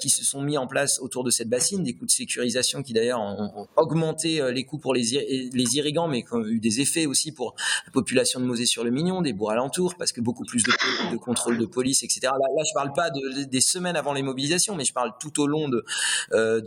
qui 0.00 0.08
se 0.08 0.24
sont 0.24 0.42
mis 0.42 0.58
en 0.58 0.66
place 0.66 0.98
autour 0.98 1.22
de 1.22 1.30
cette 1.30 1.48
bassine, 1.48 1.84
des 1.84 1.94
coûts 1.94 2.06
de 2.06 2.10
sécurisation 2.10 2.82
qui 2.82 2.92
d'ailleurs 2.92 3.20
ont, 3.20 3.68
augmenté 3.76 4.42
les 4.52 4.64
coûts 4.64 4.78
pour 4.78 4.92
les, 4.92 5.50
les 5.52 5.76
irrigants, 5.76 6.08
mais 6.08 6.24
qui 6.24 6.34
ont 6.34 6.44
eu 6.44 6.58
des 6.58 6.80
effets 6.80 7.06
aussi 7.06 7.30
pour 7.30 7.54
la 7.86 7.92
population 7.92 8.40
de 8.40 8.44
Mosée 8.44 8.66
sur 8.72 8.84
le 8.84 8.90
Mignon, 8.90 9.20
des 9.20 9.34
bourgs 9.34 9.52
alentours, 9.52 9.96
parce 9.96 10.12
que 10.12 10.22
beaucoup 10.22 10.44
plus 10.44 10.62
de, 10.62 11.16
contrôle 11.18 11.58
de 11.58 11.66
police, 11.66 12.02
etc. 12.02 12.20
Là, 12.22 12.30
là 12.32 12.62
je 12.66 12.72
parle 12.72 12.94
pas 12.94 13.10
de, 13.10 13.44
des 13.44 13.60
semaines 13.60 13.96
avant 13.96 14.14
les 14.14 14.22
mobilisations, 14.22 14.74
mais 14.74 14.84
je 14.84 14.94
parle 14.94 15.12
tout 15.20 15.42
au 15.42 15.46
long 15.46 15.68
de 15.68 15.84
euh, 16.32 16.62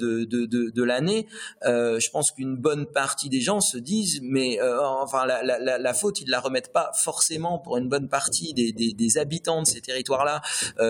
l'année. 0.76 1.28
Euh, 1.66 2.00
je 2.00 2.12
pense 2.12 2.30
qu'une 2.30 2.58
bonne 2.58 2.86
partie 2.86 3.28
des 3.30 3.42
gens 3.42 3.60
se 3.60 3.80
disent, 3.80 4.20
mais 4.22 4.62
euh, 4.62 4.80
enfin 4.86 5.26
la, 5.26 5.94
faute, 5.96 6.22
ils 6.22 6.30
la 6.30 6.40
remettent 6.40 6.72
pas 6.72 6.92
forcément 6.94 7.58
pour 7.58 7.78
une 7.78 7.90
bonne 7.90 8.08
partie 8.08 8.54
des, 8.54 8.72
des, 8.72 9.18
habitants 9.18 9.64
de 9.64 9.68
ces 9.68 9.82
territoires-là 9.82 10.42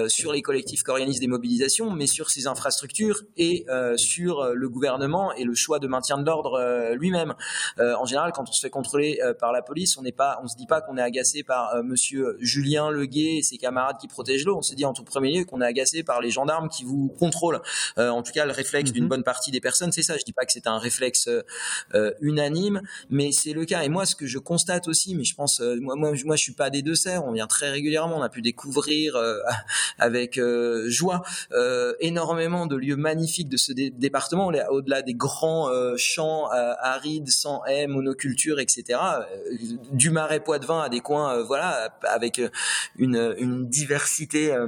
sur 0.08 0.34
les 0.34 0.42
collectifs 0.42 0.84
qui 0.84 0.90
organisent 0.90 1.22
des 1.22 1.28
mobilisations, 1.28 1.92
mais 1.92 2.08
sur 2.08 2.30
ces 2.30 2.48
infrastructures 2.48 3.22
et 3.38 3.66
sur 3.96 4.54
le 4.54 4.70
gouvernement 4.70 5.32
et 5.34 5.46
le 5.46 5.54
choix 5.54 5.80
de 5.80 5.88
maintien 5.88 6.18
de 6.18 6.26
l'ordre 6.26 6.94
lui-même. 6.94 7.36
en 7.78 8.06
général, 8.06 8.34
quand 8.34 8.50
on 8.50 8.52
se 8.52 8.60
fait 8.60 8.70
contrôler 8.70 9.20
par 9.40 9.54
la 9.54 9.62
police, 9.62 9.98
on 9.98 10.02
n'est 10.02 10.12
pas, 10.12 10.42
on 10.44 10.48
se 10.48 10.58
dit 10.58 10.68
pas 10.68 10.82
qu'on 10.82 10.98
est 10.98 11.05
agacé 11.06 11.44
par 11.44 11.74
euh, 11.74 11.84
monsieur 11.84 12.38
Julien 12.40 12.90
Leguet 12.90 13.38
et 13.38 13.44
ses 13.44 13.58
camarades 13.58 13.98
qui 14.00 14.08
protègent 14.08 14.46
l'eau. 14.46 14.58
On 14.58 14.62
s'est 14.62 14.76
dit 14.76 14.86
en 14.86 14.94
tout 14.94 15.04
premier 15.04 15.32
lieu 15.38 15.46
qu'on 15.46 15.62
est 15.62 15.66
agacé 15.66 16.04
par 16.04 16.20
les 16.20 16.32
gendarmes 16.32 16.68
qui 16.68 16.84
vous 16.84 17.08
contrôlent. 17.20 17.62
Euh, 17.98 18.10
en 18.10 18.24
tout 18.24 18.32
cas, 18.32 18.46
le 18.46 18.52
réflexe 18.52 18.92
d'une 18.92 19.04
mhm. 19.04 19.10
bonne 19.10 19.24
partie 19.24 19.52
des 19.52 19.62
personnes, 19.62 19.92
c'est 19.92 20.02
ça. 20.02 20.18
Je 20.18 20.24
dis 20.24 20.34
pas 20.34 20.46
que 20.46 20.52
c'est 20.52 20.68
un 20.68 20.78
réflexe 20.78 21.30
euh, 21.94 22.12
unanime, 22.20 22.82
mais 23.10 23.32
c'est 23.32 23.54
le 23.54 23.66
cas. 23.66 23.84
Et 23.84 23.90
moi, 23.90 24.06
ce 24.06 24.16
que 24.16 24.28
je 24.28 24.40
constate 24.40 24.88
aussi, 24.88 25.16
mais 25.16 25.24
je 25.24 25.36
pense, 25.36 25.62
moi, 25.80 25.96
moi, 25.96 26.12
moi, 26.26 26.36
je 26.36 26.42
suis 26.42 26.54
pas 26.54 26.70
des 26.70 26.82
deux 26.82 26.96
serres. 26.96 27.24
On 27.26 27.32
vient 27.32 27.48
très 27.48 27.70
régulièrement. 27.70 28.18
On 28.18 28.24
a 28.24 28.30
pu 28.30 28.42
découvrir 28.42 29.18
avec 30.00 30.40
joie 30.88 31.22
énormément 32.00 32.66
de 32.66 32.76
lieux 32.76 32.96
magnifiques 32.96 33.50
de 33.50 33.58
ce 33.58 33.72
département, 33.72 34.52
au-delà 34.70 35.02
des 35.02 35.14
grands 35.14 35.70
champs 35.98 36.50
arides, 36.50 37.30
sans 37.30 37.64
haie, 37.66 37.88
monoculture, 37.88 38.60
etc. 38.60 39.00
du 39.92 40.10
marais 40.10 40.40
Poitevin 40.40 40.82
à 40.82 40.90
des 40.90 40.95
coins, 41.00 41.38
euh, 41.38 41.44
voilà, 41.44 41.90
avec 42.04 42.40
euh, 42.40 42.50
une, 42.98 43.68
diversité 43.68 44.54
euh, 44.54 44.68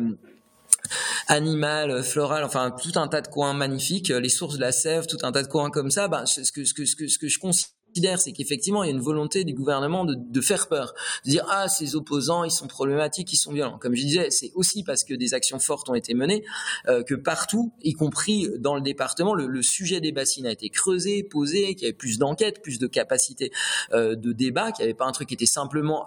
animale, 1.28 2.04
florale, 2.04 2.44
enfin 2.44 2.72
tout 2.72 2.98
un 3.00 3.08
tas 3.08 3.22
de 3.22 3.28
coins 3.28 3.54
magnifiques, 3.54 4.10
les 4.10 4.30
sources 4.30 4.56
de 4.56 4.62
la 4.62 4.72
Sèvre, 4.72 5.08
tout 5.08 5.18
un 5.24 5.32
tas 5.32 5.44
de 5.44 5.48
coins 5.48 5.70
comme 5.70 5.92
ça. 5.92 6.08
Ben, 6.08 6.26
ce 6.26 6.52
que 6.52 6.66
ce 6.66 6.74
que, 6.74 6.86
ce 6.86 7.18
que 7.18 7.28
je 7.28 7.40
considère, 7.40 7.77
c'est 8.18 8.32
qu'effectivement, 8.32 8.84
il 8.84 8.88
y 8.88 8.92
a 8.92 8.96
une 8.96 9.02
volonté 9.02 9.44
du 9.44 9.54
gouvernement 9.54 10.06
de, 10.06 10.42
faire 10.42 10.68
peur, 10.68 10.94
de 11.26 11.32
dire 11.32 11.46
ah 11.50 11.68
ces 11.68 11.96
opposants, 11.96 12.44
ils 12.44 12.52
sont 12.52 12.68
problématiques, 12.68 13.32
ils 13.34 13.38
sont 13.38 13.52
violents. 13.52 13.78
Comme 13.80 13.96
je 13.96 14.04
disais, 14.04 14.30
c'est 14.30 14.52
aussi 14.56 14.84
parce 14.84 15.04
que 15.04 15.14
des 15.14 15.34
actions 15.34 15.60
fortes 15.60 15.90
ont 15.90 15.96
été 15.96 16.14
menées 16.14 16.44
que 16.86 17.16
partout, 17.16 17.72
y 17.84 17.94
compris 17.94 18.48
dans 18.60 18.76
le 18.76 18.82
département, 18.82 19.34
le, 19.34 19.62
sujet 19.62 20.00
des 20.00 20.12
bassines 20.12 20.46
a 20.46 20.52
été 20.52 20.70
creusé, 20.70 21.24
posé, 21.24 21.76
qu'il 21.76 21.84
y 21.84 21.86
avait 21.86 21.94
plus 21.94 22.18
d'enquêtes, 22.18 22.62
plus 22.62 22.80
de 22.80 22.88
capacité 22.88 23.52
euh, 23.94 24.16
de 24.16 24.32
débat, 24.32 24.72
qu'il 24.72 24.84
n'y 24.84 24.90
avait 24.90 24.98
pas 24.98 25.06
un 25.06 25.12
truc 25.12 25.30
qui 25.30 25.34
était 25.34 25.46
simplement 25.46 26.06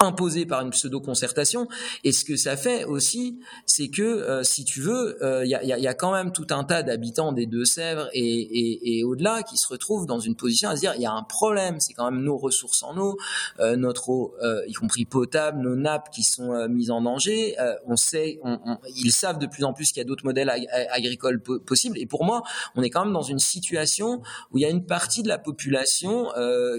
imposé 0.00 0.46
par 0.46 0.62
une 0.62 0.70
pseudo-concertation. 0.70 1.68
Et 2.02 2.12
ce 2.12 2.24
que 2.24 2.36
ça 2.36 2.56
fait 2.56 2.84
aussi, 2.84 3.38
c'est 3.66 3.88
que, 3.88 4.02
euh, 4.02 4.42
si 4.42 4.64
tu 4.64 4.80
veux, 4.80 5.16
il 5.20 5.24
euh, 5.24 5.46
y, 5.46 5.54
a, 5.54 5.78
y, 5.78 5.86
a, 5.86 5.94
quand 5.94 6.12
même 6.12 6.32
tout 6.32 6.46
un 6.50 6.64
tas 6.64 6.82
d'habitants 6.82 7.32
des 7.32 7.46
Deux-Sèvres 7.46 8.08
et, 8.12 8.20
et, 8.20 8.98
et 8.98 9.04
au-delà 9.04 9.42
qui 9.42 9.56
se 9.56 9.68
retrouvent 9.68 10.06
dans 10.06 10.20
une 10.20 10.34
position 10.34 10.68
à 10.68 10.76
se 10.76 10.80
dire, 10.80 10.94
il 10.96 11.02
y 11.02 11.06
a 11.06 11.12
un 11.12 11.22
problème, 11.22 11.80
c'est 11.80 11.92
quand 11.92 12.10
même 12.10 12.22
nos 12.22 12.36
ressources 12.36 12.82
en 12.82 12.96
eau, 12.98 13.16
euh, 13.60 13.76
notre 13.76 14.08
eau, 14.08 14.34
y 14.66 14.72
compris 14.72 15.04
potable, 15.04 15.60
nos 15.60 15.76
nappes 15.76 16.10
qui 16.10 16.22
sont 16.22 16.68
mises 16.68 16.90
en 16.90 17.02
danger. 17.02 17.56
on 17.86 17.96
sait, 17.96 18.38
on, 18.42 18.58
ils 18.96 19.12
savent 19.12 19.38
de 19.38 19.46
plus 19.46 19.64
en 19.64 19.72
plus 19.72 19.88
qu'il 19.88 19.98
y 19.98 20.00
a 20.00 20.04
d'autres 20.04 20.24
modèles 20.24 20.50
agricoles 20.90 21.40
possibles. 21.40 21.98
Et 21.98 22.06
pour 22.06 22.24
moi, 22.24 22.42
on 22.74 22.82
est 22.82 22.90
quand 22.90 23.04
même 23.04 23.12
dans 23.12 23.22
une 23.22 23.38
situation 23.38 24.22
où 24.50 24.58
il 24.58 24.62
y 24.62 24.64
a 24.64 24.70
une 24.70 24.84
partie 24.84 25.22
de 25.22 25.28
la 25.28 25.38
population 25.38 26.28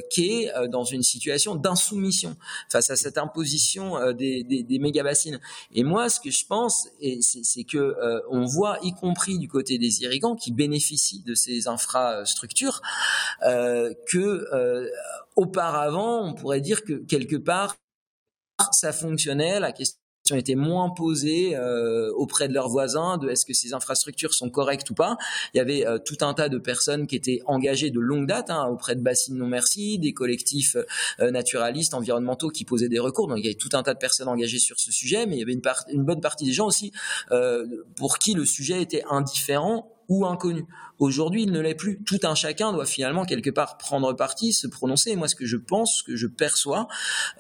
qui 0.10 0.32
est 0.32 0.52
dans 0.70 0.84
une 0.84 1.04
situation 1.04 1.56
d'insoumission 1.56 2.36
face 2.70 2.90
à 2.90 2.96
cette 3.06 3.20
imposition 3.20 3.98
euh, 3.98 4.14
des, 4.14 4.44
des, 4.44 4.80
méga 4.80 5.04
bassines. 5.04 5.40
Et 5.72 5.84
moi, 5.84 6.10
ce 6.10 6.20
que 6.20 6.32
je 6.32 6.44
pense, 6.46 6.90
c'est 7.22 7.64
que 7.64 7.78
euh, 7.78 8.20
on 8.32 8.46
voit, 8.46 8.80
y 8.82 8.94
compris 8.94 9.38
du 9.38 9.48
côté 9.48 9.78
des 9.78 10.02
irrigants 10.02 10.36
qui 10.36 10.52
bénéficient 10.52 11.22
de 11.24 11.36
ces 11.36 11.68
infrastructures, 11.68 12.82
euh, 13.44 13.94
que 14.12 14.48
auparavant, 15.36 16.28
on 16.28 16.34
pourrait 16.34 16.62
dire 16.62 16.84
que 16.84 16.94
quelque 16.94 17.36
part 17.36 17.76
ça 18.72 18.94
fonctionnait, 18.94 19.60
la 19.60 19.72
question 19.72 19.98
ont 20.34 20.38
été 20.38 20.56
moins 20.56 20.90
posées 20.90 21.56
euh, 21.56 22.12
auprès 22.14 22.48
de 22.48 22.54
leurs 22.54 22.70
voisins 22.70 23.18
de 23.18 23.30
est-ce 23.30 23.46
que 23.46 23.54
ces 23.54 23.74
infrastructures 23.74 24.34
sont 24.34 24.50
correctes 24.50 24.90
ou 24.90 24.96
pas. 24.96 25.18
Il 25.54 25.58
y 25.58 25.60
avait 25.60 25.86
euh, 25.86 26.00
tout 26.00 26.18
un 26.22 26.34
tas 26.34 26.50
de 26.50 26.58
personnes 26.58 27.08
qui 27.08 27.16
étaient 27.16 27.42
engagées 27.46 27.92
de 27.92 28.00
longue 28.00 28.28
date 28.28 28.50
hein, 28.50 28.68
auprès 28.68 28.96
de 28.96 29.02
Bassine 29.02 29.38
Non 29.38 29.48
Merci, 29.48 30.00
des 30.00 30.14
collectifs 30.14 30.76
euh, 31.20 31.32
naturalistes, 31.32 31.94
environnementaux 31.94 32.50
qui 32.50 32.66
posaient 32.66 32.90
des 32.90 33.00
recours. 33.00 33.28
Donc 33.28 33.38
il 33.40 33.46
y 33.46 33.48
avait 33.48 33.56
tout 33.56 33.70
un 33.74 33.84
tas 33.84 33.94
de 33.94 34.00
personnes 34.00 34.28
engagées 34.28 34.60
sur 34.60 34.80
ce 34.80 34.92
sujet, 34.92 35.26
mais 35.26 35.36
il 35.36 35.40
y 35.40 35.44
avait 35.44 35.54
une, 35.54 35.62
une 35.90 36.04
bonne 36.04 36.22
partie 36.22 36.46
des 36.46 36.54
gens 36.54 36.68
aussi 36.68 36.92
pour 37.96 38.18
qui 38.18 38.34
le 38.34 38.46
sujet 38.46 38.82
était 38.82 39.04
indifférent 39.10 39.95
ou 40.08 40.26
inconnu. 40.26 40.66
Aujourd'hui, 41.00 41.44
il 41.44 41.52
ne 41.52 41.60
l'est 41.60 41.76
plus. 41.76 42.02
Tout 42.04 42.20
un 42.24 42.36
chacun 42.36 42.72
doit 42.72 42.86
finalement 42.86 43.26
quelque 43.26 43.50
part 43.50 43.78
prendre 43.78 44.14
parti, 44.14 44.54
se 44.54 44.68
prononcer. 44.68 45.16
Moi, 45.16 45.28
ce 45.28 45.36
que 45.36 45.46
je 45.46 45.58
pense, 45.58 45.98
ce 46.00 46.04
que 46.04 46.16
je 46.16 46.28
perçois, 46.28 46.88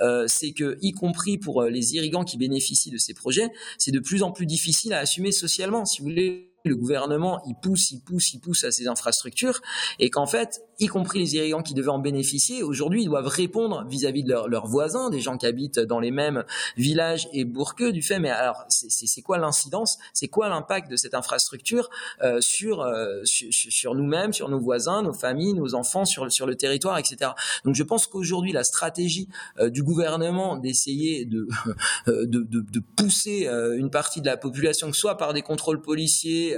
euh, 0.02 0.26
c'est 0.28 0.52
que, 0.52 0.78
y 0.82 0.92
compris 0.92 1.38
pour 1.38 1.62
euh, 1.62 1.70
les 1.70 1.96
irrigants 1.96 2.24
qui 2.24 2.38
bénéficient 2.38 2.92
de 2.92 2.98
ces 2.98 3.14
projets, 3.14 3.50
c'est 3.78 3.92
de 3.92 4.00
plus 4.00 4.24
en 4.24 4.32
plus 4.32 4.46
difficile 4.46 4.94
à 4.94 5.00
assumer 5.00 5.32
socialement. 5.32 5.86
Si 5.86 6.02
vous 6.02 6.10
voulez, 6.10 6.52
le 6.66 6.76
gouvernement, 6.76 7.42
il 7.48 7.56
pousse, 7.56 7.92
il 7.92 8.02
pousse, 8.02 8.34
il 8.34 8.40
pousse 8.40 8.64
à 8.64 8.72
ces 8.72 8.88
infrastructures, 8.88 9.62
et 10.00 10.10
qu'en 10.10 10.26
fait, 10.26 10.62
y 10.80 10.88
compris 10.88 11.20
les 11.20 11.36
irrigants 11.36 11.62
qui 11.62 11.74
devaient 11.74 11.90
en 11.90 12.00
bénéficier, 12.00 12.64
aujourd'hui, 12.64 13.04
ils 13.04 13.08
doivent 13.08 13.28
répondre 13.28 13.86
vis-à-vis 13.88 14.24
de 14.24 14.34
leurs 14.48 14.68
voisins, 14.68 15.10
des 15.10 15.22
gens 15.22 15.38
qui 15.38 15.46
habitent 15.46 15.80
dans 15.80 16.00
les 16.00 16.12
mêmes 16.12 16.44
villages 16.78 17.28
et 17.34 17.46
bourgeux, 17.46 17.92
du 17.92 18.02
fait, 18.02 18.20
mais 18.20 18.30
alors, 18.30 18.66
c'est 18.70 19.22
quoi 19.22 19.38
l'incidence, 19.38 19.98
c'est 20.14 20.28
quoi 20.28 20.50
l'impact 20.50 20.90
de 20.90 20.96
cette 20.96 21.14
infrastructure 21.14 21.90
euh, 22.24 22.42
sur, 22.42 22.82
euh, 22.82 23.22
sur, 23.24 23.48
sur 23.52 23.96
nous-mêmes, 23.96 24.34
sur 24.34 24.50
nos 24.50 24.60
voisins, 24.60 25.04
nos 25.04 25.14
familles, 25.14 25.54
nos 25.54 25.76
enfants, 25.76 26.06
sur, 26.06 26.32
sur 26.32 26.46
le 26.46 26.56
territoire, 26.56 26.98
etc. 26.98 27.32
Donc, 27.64 27.76
je 27.76 27.84
pense 27.84 28.08
qu'aujourd'hui, 28.08 28.52
la 28.52 28.64
stratégie 28.64 29.28
euh, 29.60 29.70
du 29.70 29.84
gouvernement 29.84 30.58
d'essayer 30.58 31.26
de, 31.26 31.48
de, 32.08 32.26
de, 32.26 32.44
de, 32.44 32.82
pousser 32.96 33.48
une 33.78 33.90
partie 33.90 34.22
de 34.22 34.26
la 34.26 34.38
population, 34.38 34.92
que 34.92 34.98
soit 34.98 35.18
par 35.18 35.34
des 35.34 35.42
contrôles 35.42 35.82
policiers, 35.82 36.56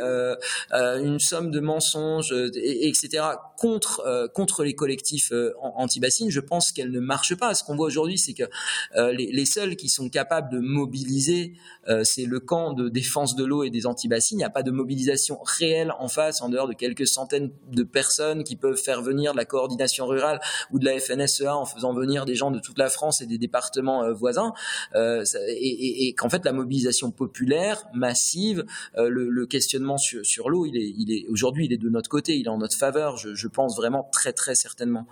une 0.71 1.19
somme 1.19 1.51
de 1.51 1.59
mensonges, 1.59 2.33
etc., 2.53 3.23
contre 3.57 4.03
euh, 4.07 4.27
contre 4.27 4.63
les 4.63 4.73
collectifs 4.73 5.31
euh, 5.31 5.53
anti-bassines, 5.61 6.29
je 6.29 6.39
pense 6.39 6.71
qu'elle 6.71 6.91
ne 6.91 6.99
marche 6.99 7.35
pas. 7.35 7.53
Ce 7.53 7.63
qu'on 7.63 7.75
voit 7.75 7.87
aujourd'hui, 7.87 8.17
c'est 8.17 8.33
que 8.33 8.43
euh, 8.95 9.11
les, 9.11 9.45
seuls 9.45 9.75
qui 9.75 9.89
sont 9.89 10.09
capables 10.09 10.51
de 10.51 10.59
mobiliser, 10.59 11.53
c'est 12.03 12.25
le 12.25 12.41
camp 12.41 12.73
de 12.73 12.89
défense 12.89 13.35
de 13.35 13.45
l'eau 13.45 13.63
et 13.63 13.69
des 13.69 13.85
anti-bassines. 13.85 14.37
Il 14.37 14.39
n'y 14.39 14.43
a 14.43 14.49
pas 14.49 14.63
de 14.63 14.71
mobilisation 14.71 15.39
réelle 15.41 15.93
en 15.99 16.09
face, 16.09 16.41
en 16.41 16.49
dehors 16.49 16.67
de 16.67 16.73
quelques 16.73 17.07
centaines 17.07 17.51
de 17.71 17.83
personnes 17.83 18.43
qui 18.43 18.57
peuvent 18.57 18.77
faire 18.77 19.01
venir 19.01 19.31
de 19.31 19.37
la 19.37 19.45
coordination 19.45 20.05
rurale 20.05 20.41
ou 20.71 20.79
de 20.79 20.85
la 20.85 20.99
FNSEA 20.99 21.55
en 21.55 21.65
faisant 21.65 21.93
venir 21.93 22.25
des 22.25 22.35
gens 22.35 22.51
de 22.51 22.59
toute 22.59 22.77
la 22.77 22.89
France 22.89 23.21
et 23.21 23.25
des 23.25 23.37
départements 23.37 24.11
voisins. 24.11 24.51
et, 24.95 26.13
qu'en 26.17 26.29
fait, 26.29 26.43
la 26.43 26.51
mobilisation 26.51 27.11
populaire, 27.11 27.85
massive, 27.93 28.65
le, 28.97 29.45
questionnement 29.45 29.97
sur, 29.97 30.49
l'eau, 30.49 30.65
il 30.65 31.11
est 31.11 31.25
aujourd'hui, 31.29 31.65
il 31.65 31.73
est 31.73 31.77
de 31.77 31.89
notre 31.89 32.09
côté, 32.09 32.35
il 32.35 32.47
est 32.47 32.49
en 32.49 32.57
notre 32.57 32.75
faveur. 32.75 33.15
je 33.17 33.47
pense 33.47 33.77
vraiment 33.77 33.96
très 34.03 34.33
très 34.33 34.55
certainement. 34.55 35.07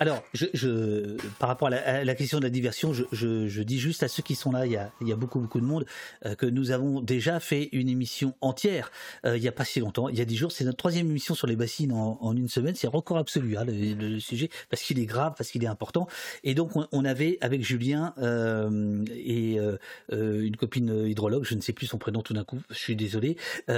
Alors, 0.00 0.24
je, 0.32 1.18
par 1.38 1.50
rapport 1.50 1.68
à 1.68 2.04
la, 2.04 2.14
question 2.14 2.38
de 2.38 2.44
la 2.44 2.48
diversion, 2.48 2.94
je, 2.94 3.62
dis 3.62 3.78
juste 3.78 4.02
à 4.02 4.08
ceux 4.08 4.22
qui 4.22 4.34
sont 4.34 4.50
là, 4.50 4.64
il 4.64 4.72
y 4.72 4.76
a, 4.78 4.90
il 5.02 5.08
y 5.08 5.12
a 5.12 5.16
beaucoup 5.16 5.40
beaucoup 5.40 5.60
de 5.60 5.66
monde, 5.66 5.84
euh, 6.24 6.34
que 6.34 6.46
nous 6.46 6.70
avons 6.70 7.02
déjà 7.02 7.38
fait 7.38 7.68
une 7.72 7.90
émission 7.90 8.32
entière 8.40 8.92
euh, 9.26 9.36
il 9.36 9.42
n'y 9.42 9.48
a 9.48 9.52
pas 9.52 9.66
si 9.66 9.78
longtemps, 9.78 10.08
il 10.08 10.16
y 10.18 10.22
a 10.22 10.24
dix 10.24 10.36
jours. 10.36 10.52
C'est 10.52 10.64
notre 10.64 10.78
troisième 10.78 11.10
émission 11.10 11.34
sur 11.34 11.46
les 11.46 11.54
bassines 11.54 11.92
en, 11.92 12.34
une 12.34 12.48
semaine. 12.48 12.74
C'est 12.76 12.86
record 12.86 13.18
absolu 13.18 13.58
hein, 13.58 13.66
le, 13.66 14.18
sujet 14.20 14.48
parce 14.70 14.80
qu'il 14.80 14.98
est 14.98 15.04
grave, 15.04 15.34
parce 15.36 15.50
qu'il 15.50 15.62
est 15.64 15.68
important. 15.68 16.08
Et 16.44 16.54
donc 16.54 16.70
on, 16.92 17.04
avait 17.04 17.36
avec 17.42 17.62
Julien 17.62 18.14
euh, 18.18 19.04
et 19.14 19.58
une 20.10 20.56
copine 20.56 21.06
hydrologue, 21.06 21.44
je 21.44 21.54
ne 21.54 21.60
sais 21.60 21.74
plus 21.74 21.84
son 21.86 21.98
prénom 21.98 22.22
tout 22.22 22.32
d'un 22.32 22.44
coup, 22.44 22.60
je 22.70 22.78
suis 22.78 22.96
désolé. 22.96 23.36
on 23.68 23.74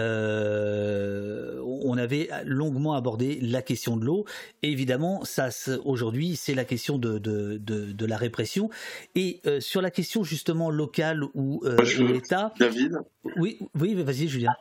avait 1.99 2.29
longuement 2.45 2.95
abordé 2.95 3.41
la 3.41 3.63
question 3.63 3.97
de 3.97 4.05
l'eau. 4.05 4.25
Évidemment, 4.63 5.25
ça 5.25 5.49
aujourd'hui 5.85 6.12
c'est 6.37 6.55
la 6.55 6.65
question 6.65 6.99
de, 6.99 7.19
de, 7.19 8.07
la 8.07 8.17
répression. 8.17 8.71
Et 9.15 9.41
euh, 9.47 9.61
sur 9.61 9.81
la 9.81 9.91
question 9.91 10.25
justement 10.25 10.71
locale 10.71 11.23
ou 11.35 11.63
euh, 11.65 11.77
l'État. 12.01 12.53
David 12.59 12.99
Oui, 13.37 13.59
oui 13.79 13.95
vas-y, 13.95 14.29
Julien. 14.29 14.53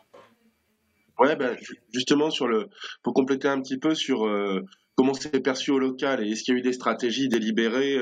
Ouais, 1.20 1.36
ben, 1.36 1.56
justement, 1.94 2.30
sur 2.32 2.48
le, 2.48 2.68
pour 3.04 3.14
compléter 3.14 3.48
un 3.48 3.62
petit 3.62 3.78
peu 3.78 3.94
sur 3.94 4.26
euh, 4.26 4.62
comment 4.96 5.14
c'est 5.14 5.40
perçu 5.40 5.72
au 5.72 5.78
local 5.78 6.24
et 6.24 6.32
est-ce 6.32 6.44
qu'il 6.44 6.56
y 6.56 6.58
a 6.58 6.60
eu 6.60 6.64
des 6.64 6.74
stratégies 6.74 7.28
délibérées 7.30 7.98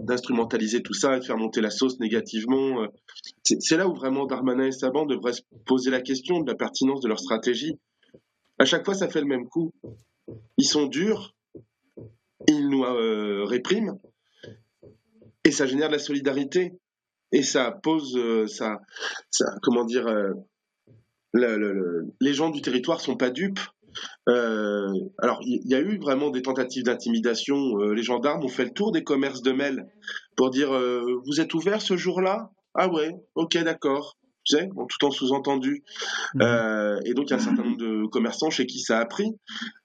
d'instrumentaliser 0.00 0.82
tout 0.82 0.94
ça 0.94 1.16
et 1.16 1.20
de 1.20 1.24
faire 1.24 1.38
monter 1.38 1.60
la 1.60 1.70
sauce 1.70 1.98
négativement. 2.00 2.86
c'est 3.42 3.76
là 3.76 3.88
où 3.88 3.94
vraiment 3.94 4.26
Darmanin 4.26 4.66
et 4.66 4.72
Saban 4.72 5.06
devraient 5.06 5.32
se 5.32 5.42
poser 5.64 5.90
la 5.90 6.00
question 6.00 6.40
de 6.40 6.50
la 6.50 6.56
pertinence 6.56 7.00
de 7.00 7.08
leur 7.08 7.18
stratégie. 7.18 7.78
À 8.58 8.64
chaque 8.64 8.84
fois, 8.84 8.94
ça 8.94 9.08
fait 9.08 9.20
le 9.20 9.26
même 9.26 9.48
coup. 9.48 9.72
Ils 10.56 10.64
sont 10.64 10.86
durs, 10.86 11.34
ils 12.48 12.68
nous 12.68 12.84
euh, 12.84 13.44
répriment 13.44 13.98
et 15.44 15.50
ça 15.50 15.66
génère 15.66 15.88
de 15.88 15.94
la 15.94 15.98
solidarité. 15.98 16.72
Et 17.32 17.42
ça 17.42 17.72
pose 17.82 18.16
euh, 18.16 18.46
ça, 18.46 18.78
comment 19.62 19.84
dire 19.84 20.06
euh, 20.06 20.32
les 22.20 22.34
gens 22.34 22.50
du 22.50 22.62
territoire 22.62 23.00
sont 23.00 23.16
pas 23.16 23.30
dupes. 23.30 23.60
Alors, 24.26 25.40
il 25.42 25.66
y, 25.66 25.74
a 25.74 25.80
eu 25.80 25.98
vraiment 25.98 26.30
des 26.30 26.42
tentatives 26.42 26.84
d'intimidation. 26.84 27.76
les 27.78 28.02
gendarmes 28.02 28.44
ont 28.44 28.48
fait 28.48 28.64
le 28.64 28.72
tour 28.72 28.92
des 28.92 29.02
commerces 29.02 29.42
de 29.42 29.52
Mel 29.52 29.86
pour 30.36 30.50
dire 30.50 30.70
Vous 31.24 31.40
êtes 31.40 31.52
ouvert 31.54 31.82
ce 31.82 31.96
jour-là? 31.96 32.50
Ah 32.74 32.88
ouais, 32.88 33.10
ok, 33.34 33.56
d'accord 33.58 34.16
tout 34.46 35.04
en 35.04 35.10
sous-entendu. 35.10 35.82
Mhm. 36.34 36.42
Euh, 36.42 37.00
et 37.04 37.14
donc, 37.14 37.26
il 37.26 37.30
y 37.30 37.32
a 37.34 37.36
un 37.36 37.40
certain 37.40 37.62
nombre 37.62 37.78
de 37.78 38.06
commerçants 38.06 38.50
chez 38.50 38.66
qui 38.66 38.80
ça 38.80 38.98
a 38.98 39.04
pris. 39.06 39.32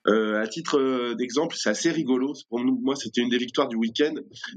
Euh, 0.08 0.42
à 0.42 0.48
titre 0.48 0.80
euh, 0.80 1.16
d'exemple, 1.16 1.56
c'est 1.58 1.70
assez 1.70 1.92
rigolo. 1.92 2.34
Pour 2.50 2.64
nous, 2.64 2.80
moi, 2.82 2.96
c'était 2.96 3.22
une 3.22 3.30
des 3.30 3.38
victoires 3.38 3.68
du 3.68 3.76
week-end. 3.76 4.14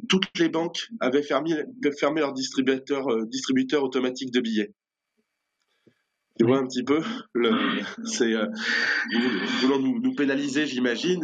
Toutes 0.09 0.27
les 0.39 0.49
banques 0.49 0.89
avaient 1.01 1.23
fermé, 1.23 1.55
fermé 1.99 2.21
leur 2.21 2.33
distributeur, 2.33 3.07
distributeur 3.27 3.83
automatique 3.83 4.31
de 4.33 4.41
billets. 4.41 4.73
Tu 6.37 6.45
vois 6.47 6.59
un 6.59 6.67
petit 6.67 6.83
peu, 6.83 7.01
c'est 8.05 8.35
voulant 9.61 9.79
nous, 9.79 10.01
nous 10.01 10.15
pénaliser, 10.17 10.67
j'imagine 10.67 11.23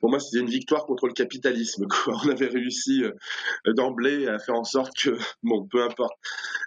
pour 0.00 0.10
moi, 0.10 0.18
c'était 0.18 0.40
une 0.40 0.50
victoire 0.50 0.86
contre 0.86 1.06
le 1.06 1.12
capitalisme. 1.12 1.86
On 2.06 2.28
avait 2.28 2.46
réussi 2.46 3.04
euh, 3.04 3.72
d'emblée 3.74 4.26
à 4.26 4.38
faire 4.38 4.54
en 4.54 4.64
sorte 4.64 4.92
que, 4.96 5.10
bon, 5.42 5.66
peu 5.66 5.82
importe. 5.82 6.14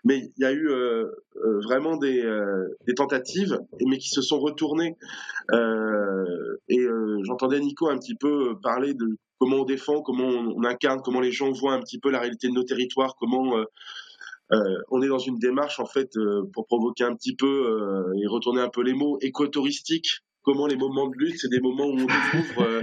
Mais 0.03 0.31
il 0.37 0.41
y 0.41 0.45
a 0.45 0.51
eu 0.51 0.69
euh, 0.69 1.05
euh, 1.37 1.59
vraiment 1.63 1.97
des, 1.97 2.23
tentatives, 2.95 3.59
mais 3.85 3.97
qui 3.97 4.09
se 4.09 4.21
sont 4.21 4.39
retournées. 4.39 4.95
et 5.51 6.87
j'entendais 7.23 7.59
Nico 7.59 7.89
un 7.89 7.97
petit 7.97 8.15
peu 8.15 8.55
parler 8.61 8.93
de 8.93 9.17
comment 9.39 9.57
on 9.57 9.65
défend, 9.65 10.01
comment 10.01 10.27
on, 10.27 10.63
incarne, 10.63 11.01
comment 11.03 11.21
les 11.21 11.31
gens 11.31 11.51
voient 11.51 11.73
un 11.73 11.79
petit 11.79 11.99
peu 11.99 12.11
la 12.11 12.19
réalité 12.19 12.47
de 12.47 12.53
nos 12.53 12.63
territoires, 12.63 13.15
comment 13.17 13.63
on 14.51 15.01
est 15.01 15.07
dans 15.07 15.19
une 15.19 15.37
démarche 15.37 15.79
en 15.79 15.85
fait 15.85 16.09
pour 16.53 16.65
provoquer 16.65 17.05
un 17.05 17.15
petit 17.15 17.35
peu 17.35 18.11
et 18.21 18.27
retourner 18.27 18.61
un 18.61 18.69
peu 18.69 18.81
les 18.81 18.93
mots 18.93 19.17
écotouristique 19.21 20.23
les 20.67 20.75
moments 20.75 21.07
de 21.07 21.15
lutte, 21.17 21.39
c'est 21.39 21.49
des 21.49 21.59
moments 21.59 21.85
où 21.85 21.93
on 21.93 22.05
découvre 22.05 22.61
euh, 22.61 22.81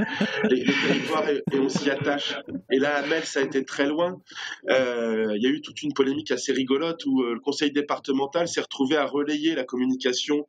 les, 0.51 0.65
territoires 0.65 1.29
et, 1.29 1.43
on 1.55 1.69
s'y 1.69 1.91
attache. 1.91 2.37
Et 2.71 2.79
là, 2.79 2.97
à 2.97 3.07
Mel, 3.07 3.25
ça 3.25 3.41
a 3.41 3.43
été 3.43 3.65
très 3.65 3.87
loin. 3.87 4.21
Euh, 4.71 5.33
il 5.37 5.43
y 5.43 5.47
a 5.47 5.51
eu 5.51 5.61
toute 5.61 5.83
une 5.83 5.93
polémique 5.93 6.31
assez 6.31 6.53
rigolote 6.53 7.05
où 7.07 7.23
euh, 7.23 7.35
le 7.35 7.41
conseil 7.41 7.73
départemental 7.73 8.49
s'est 8.49 8.61
retrouvé 8.61 8.97
à 8.97 9.07
relayer 9.07 9.55
la 9.55 9.65
communication 9.65 10.47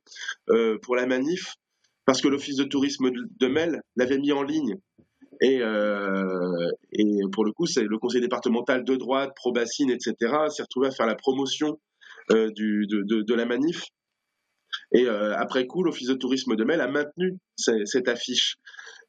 pour 0.81 0.95
la 0.95 1.05
manif 1.05 1.55
parce 2.05 2.21
que 2.21 2.27
l'office 2.27 2.55
de 2.55 2.63
tourisme 2.63 3.11
de, 3.11 3.47
Mel 3.47 3.81
l'avait 3.95 4.17
mis 4.17 4.31
en 4.31 4.43
ligne. 4.43 4.77
Et, 5.41 5.59
pour 7.31 7.45
le 7.45 7.51
coup, 7.51 7.65
le 7.75 7.97
conseil 7.97 8.21
départemental 8.21 8.83
de 8.83 8.95
droite, 8.95 9.33
pro-bassine, 9.35 9.91
etc., 9.91 10.15
s'est 10.49 10.63
retrouvé 10.63 10.87
à 10.87 10.91
faire 10.91 11.05
la 11.05 11.15
promotion 11.15 11.79
de, 12.29 13.33
la 13.33 13.45
manif. 13.45 13.83
Et 14.93 15.07
après 15.07 15.65
coup, 15.67 15.83
l'office 15.83 16.07
de 16.07 16.13
tourisme 16.13 16.55
de 16.55 16.63
Mel 16.63 16.81
a 16.81 16.87
maintenu 16.87 17.37
cette 17.57 18.07
affiche. 18.07 18.57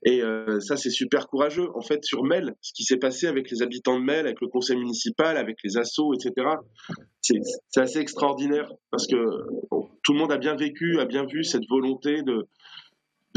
Et 0.04 0.22
euh, 0.22 0.60
ça, 0.60 0.76
c'est 0.76 0.90
super 0.90 1.26
courageux. 1.26 1.68
En 1.74 1.80
fait, 1.80 2.04
sur 2.04 2.22
Mel, 2.22 2.54
ce 2.60 2.72
qui 2.72 2.84
s'est 2.84 2.98
passé 2.98 3.26
avec 3.26 3.50
les 3.50 3.62
habitants 3.62 3.98
de 3.98 4.04
Mel, 4.04 4.26
avec 4.26 4.40
le 4.40 4.48
conseil 4.48 4.76
municipal, 4.76 5.36
avec 5.36 5.56
les 5.64 5.76
assos, 5.76 6.14
etc., 6.14 6.48
c'est 7.20 7.80
assez 7.80 7.98
extraordinaire 7.98 8.70
parce 8.90 9.06
que 9.06 9.16
tout 10.02 10.12
le 10.12 10.18
monde 10.18 10.32
a 10.32 10.38
bien 10.38 10.54
vécu, 10.54 11.00
a 11.00 11.04
bien 11.04 11.26
vu 11.26 11.44
cette 11.44 11.68
volonté 11.68 12.22
de, 12.22 12.46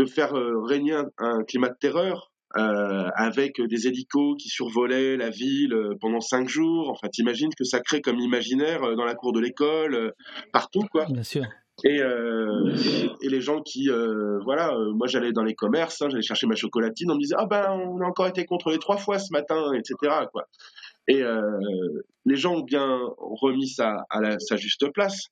faire 0.06 0.36
euh, 0.36 0.64
régner 0.64 0.96
un, 1.20 1.44
climat 1.44 1.70
de 1.70 1.78
terreur 1.80 2.32
euh, 2.58 3.08
avec 3.16 3.62
des 3.62 3.88
hélicos 3.88 4.36
qui 4.42 4.50
survolaient 4.50 5.16
la 5.16 5.30
ville 5.30 5.74
euh, 5.74 5.96
pendant 6.00 6.22
cinq 6.22 6.50
jours. 6.50 6.90
Enfin, 6.90 7.08
t'imagines 7.08 7.54
que 7.56 7.64
ça 7.64 7.82
crée 7.82 8.02
comme 8.02 8.20
imaginaire 8.20 8.82
dans 8.96 9.06
la 9.06 9.14
cour 9.14 9.32
de 9.32 9.40
l'école, 9.40 10.14
partout, 10.52 10.86
quoi. 10.92 11.06
Bien 11.06 11.24
sûr. 11.24 11.44
Et, 11.84 12.02
euh, 12.02 12.76
et, 13.22 13.30
les 13.30 13.42
gens 13.42 13.62
qui, 13.62 13.90
euh, 13.90 14.40
voilà, 14.44 14.74
euh, 14.76 14.92
moi 14.94 15.08
j'allais 15.08 15.32
dans 15.32 15.44
les 15.44 15.56
commerces, 15.56 16.02
hein, 16.02 16.10
j'allais 16.10 16.22
chercher 16.22 16.46
ma 16.46 16.56
chocolatine, 16.56 17.10
on 17.10 17.16
me 17.16 17.20
disait 17.20 17.36
ah 17.38 17.48
ben 17.48 17.72
on 17.72 18.02
a 18.02 18.06
encore 18.06 18.28
été 18.28 18.46
contrôlé 18.46 18.78
trois 18.78 18.98
fois 18.98 19.18
ce 19.18 19.32
matin, 19.32 19.74
etc. 19.74 19.96
Quoi. 20.32 20.48
Et 21.08 21.24
euh, 21.24 21.42
les 22.26 22.36
gens 22.36 22.56
ont 22.58 22.64
bien 22.64 23.00
remis 23.18 23.68
ça 23.68 24.06
à 24.12 24.22
la, 24.22 24.40
sa 24.40 24.58
juste 24.58 24.92
place, 24.94 25.28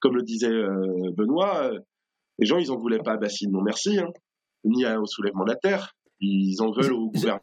comme 0.00 0.16
le 0.16 0.22
disait 0.22 0.52
euh, 0.52 1.10
Benoît. 1.16 1.70
Les 2.38 2.46
gens 2.46 2.58
ils 2.58 2.70
en 2.70 2.76
voulaient 2.76 2.98
pas 2.98 3.12
à 3.12 3.16
Bassine, 3.16 3.52
non 3.52 3.62
merci, 3.62 3.98
hein, 3.98 4.08
ni 4.64 4.86
au 4.86 5.06
soulèvement 5.06 5.44
de 5.44 5.50
la 5.50 5.56
terre 5.56 5.94
ils 6.24 6.62
en 6.62 6.70
veulent 6.70 6.92
au 6.92 7.10
gouvernement. 7.10 7.40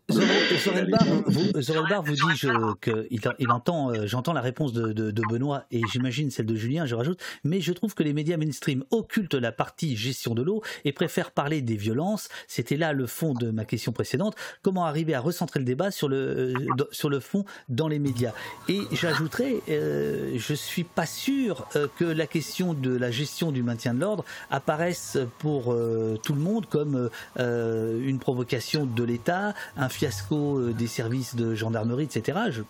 Zorelbar 1.59 2.03
vous, 2.03 2.15
vous 2.15 2.15
dit 2.15 2.47
qu'il 2.81 3.19
il 3.39 3.51
entend, 3.51 3.91
euh, 3.91 4.07
j'entends 4.07 4.33
la 4.33 4.41
réponse 4.41 4.73
de, 4.73 4.91
de, 4.93 5.11
de 5.11 5.21
Benoît 5.29 5.65
et 5.71 5.81
j'imagine 5.91 6.31
celle 6.31 6.45
de 6.45 6.55
Julien, 6.55 6.85
je 6.85 6.95
rajoute, 6.95 7.19
mais 7.43 7.61
je 7.61 7.73
trouve 7.73 7.93
que 7.93 8.03
les 8.03 8.13
médias 8.13 8.37
mainstream 8.37 8.83
occultent 8.91 9.35
la 9.35 9.51
partie 9.51 9.95
gestion 9.95 10.33
de 10.33 10.41
l'eau 10.41 10.61
et 10.85 10.91
préfèrent 10.91 11.31
parler 11.31 11.61
des 11.61 11.75
violences. 11.75 12.29
C'était 12.47 12.77
là 12.77 12.93
le 12.93 13.07
fond 13.07 13.33
de 13.33 13.51
ma 13.51 13.65
question 13.65 13.91
précédente. 13.91 14.35
Comment 14.61 14.85
arriver 14.85 15.13
à 15.13 15.19
recentrer 15.19 15.59
le 15.59 15.65
débat 15.65 15.91
sur 15.91 16.09
le, 16.09 16.17
euh, 16.17 16.53
sur 16.91 17.09
le 17.09 17.19
fond 17.19 17.45
dans 17.69 17.87
les 17.87 17.99
médias? 17.99 18.33
Et 18.69 18.81
j'ajouterais, 18.91 19.55
euh, 19.69 20.33
je 20.37 20.53
suis 20.53 20.83
pas 20.83 21.05
sûr 21.05 21.67
euh, 21.75 21.87
que 21.97 22.05
la 22.05 22.27
question 22.27 22.73
de 22.73 22.95
la 22.95 23.11
gestion 23.11 23.51
du 23.51 23.63
maintien 23.63 23.93
de 23.93 23.99
l'ordre 23.99 24.25
apparaisse 24.49 25.17
pour 25.39 25.75
tout 26.23 26.33
le 26.33 26.39
monde 26.39 26.65
comme 26.67 27.09
une 27.37 28.19
provocation 28.19 28.70
de 28.79 29.03
l'État, 29.03 29.53
un 29.77 29.89
fiasco 29.89 30.59
euh, 30.59 30.73
des 30.73 30.87
services 30.87 31.35
de 31.35 31.55
gendarmerie, 31.55 32.05
etc. 32.05 32.39
Je, 32.49 32.61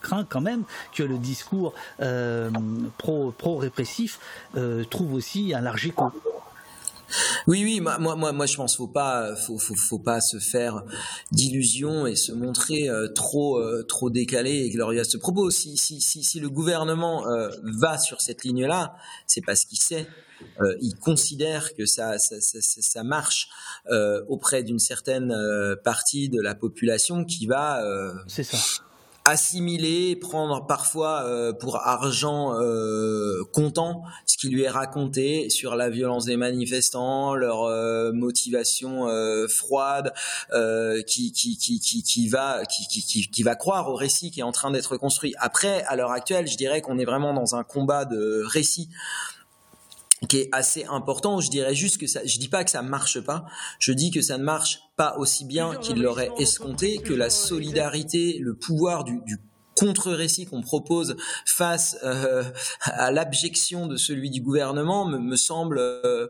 crains 0.00 0.26
quand 0.28 0.40
même 0.40 0.64
que 0.92 1.04
le 1.04 1.18
discours 1.18 1.72
euh, 2.00 2.50
pro-répressif 2.98 4.18
euh, 4.56 4.84
trouve 4.84 5.14
aussi 5.14 5.54
un 5.54 5.60
large 5.60 5.86
écho. 5.86 6.10
Oui, 7.46 7.62
oui, 7.64 7.80
moi, 7.80 7.98
moi, 7.98 8.32
moi, 8.32 8.46
je 8.46 8.56
pense 8.56 8.76
faut 8.76 8.88
pas, 8.88 9.34
faut, 9.36 9.58
faut, 9.58 9.76
faut 9.76 9.98
pas 9.98 10.20
se 10.20 10.38
faire 10.38 10.82
d'illusions 11.32 12.06
et 12.06 12.16
se 12.16 12.32
montrer 12.32 12.90
trop, 13.14 13.62
trop 13.84 14.10
décalé 14.10 14.50
et 14.50 14.68
glorieux 14.68 15.00
à 15.00 15.04
ce 15.04 15.16
propos. 15.16 15.48
Si 15.50 16.38
le 16.38 16.50
gouvernement 16.50 17.24
va 17.62 17.96
sur 17.96 18.20
cette 18.20 18.44
ligne-là, 18.44 18.94
c'est 19.26 19.40
parce 19.40 19.64
qu'il 19.64 19.78
sait 19.78 20.06
euh, 20.60 20.76
il 20.80 20.94
considère 20.96 21.74
que 21.74 21.86
ça, 21.86 22.18
ça, 22.18 22.36
ça, 22.40 22.58
ça 22.60 23.02
marche 23.02 23.48
euh, 23.90 24.22
auprès 24.28 24.62
d'une 24.62 24.78
certaine 24.78 25.32
euh, 25.32 25.76
partie 25.76 26.28
de 26.28 26.40
la 26.40 26.54
population 26.54 27.24
qui 27.24 27.46
va 27.46 27.84
euh, 27.84 28.12
ça. 28.28 28.58
assimiler, 29.24 30.16
prendre 30.16 30.66
parfois 30.66 31.24
euh, 31.24 31.52
pour 31.52 31.76
argent 31.76 32.54
comptant 33.52 34.02
ce 34.26 34.36
qui 34.38 34.48
lui 34.48 34.62
est 34.62 34.70
raconté 34.70 35.50
sur 35.50 35.76
la 35.76 35.90
violence 35.90 36.24
des 36.24 36.36
manifestants, 36.36 37.34
leur 37.34 37.68
motivation 38.14 39.06
froide, 39.48 40.12
qui, 41.06 41.32
qui, 41.32 41.58
qui, 41.58 41.80
qui, 41.80 42.02
qui 42.02 42.28
va 42.28 42.64
qui, 42.64 42.86
qui, 42.86 43.28
qui 43.28 43.42
va 43.42 43.54
croire 43.54 43.88
au 43.88 43.94
récit 43.96 44.30
qui 44.30 44.40
est 44.40 44.44
en 44.44 44.52
train 44.52 44.70
d'être 44.70 44.96
construit. 44.96 45.34
Après, 45.38 45.82
à 45.84 45.96
l'heure 45.96 46.12
actuelle, 46.12 46.46
je 46.46 46.56
dirais 46.56 46.80
qu'on 46.80 46.98
est 46.98 47.04
vraiment 47.04 47.34
dans 47.34 47.54
un 47.54 47.64
combat 47.64 48.04
de 48.04 48.42
récit 48.46 48.88
qui 50.26 50.38
est 50.38 50.48
assez 50.52 50.84
important. 50.84 51.40
Je 51.40 51.50
dirais 51.50 51.74
juste 51.74 51.98
que 51.98 52.06
ça, 52.06 52.20
je 52.24 52.38
dis 52.38 52.48
pas 52.48 52.64
que 52.64 52.70
ça 52.70 52.82
marche 52.82 53.20
pas. 53.20 53.44
Je 53.78 53.92
dis 53.92 54.10
que 54.10 54.20
ça 54.20 54.38
ne 54.38 54.44
marche 54.44 54.80
pas 54.96 55.16
aussi 55.18 55.44
bien 55.44 55.76
qu'il 55.76 56.02
l'aurait 56.02 56.32
escompté, 56.38 56.98
que 56.98 57.14
la 57.14 57.30
solidarité, 57.30 58.38
le 58.40 58.54
pouvoir 58.54 59.04
du, 59.04 59.20
du 59.24 59.38
contre-récit 59.78 60.46
qu'on 60.46 60.60
propose 60.60 61.16
face 61.46 61.96
euh, 62.02 62.42
à 62.82 63.12
l'abjection 63.12 63.86
de 63.86 63.96
celui 63.96 64.30
du 64.30 64.40
gouvernement 64.40 65.04
me, 65.04 65.18
me 65.18 65.36
semble 65.36 65.78
euh, 65.78 66.26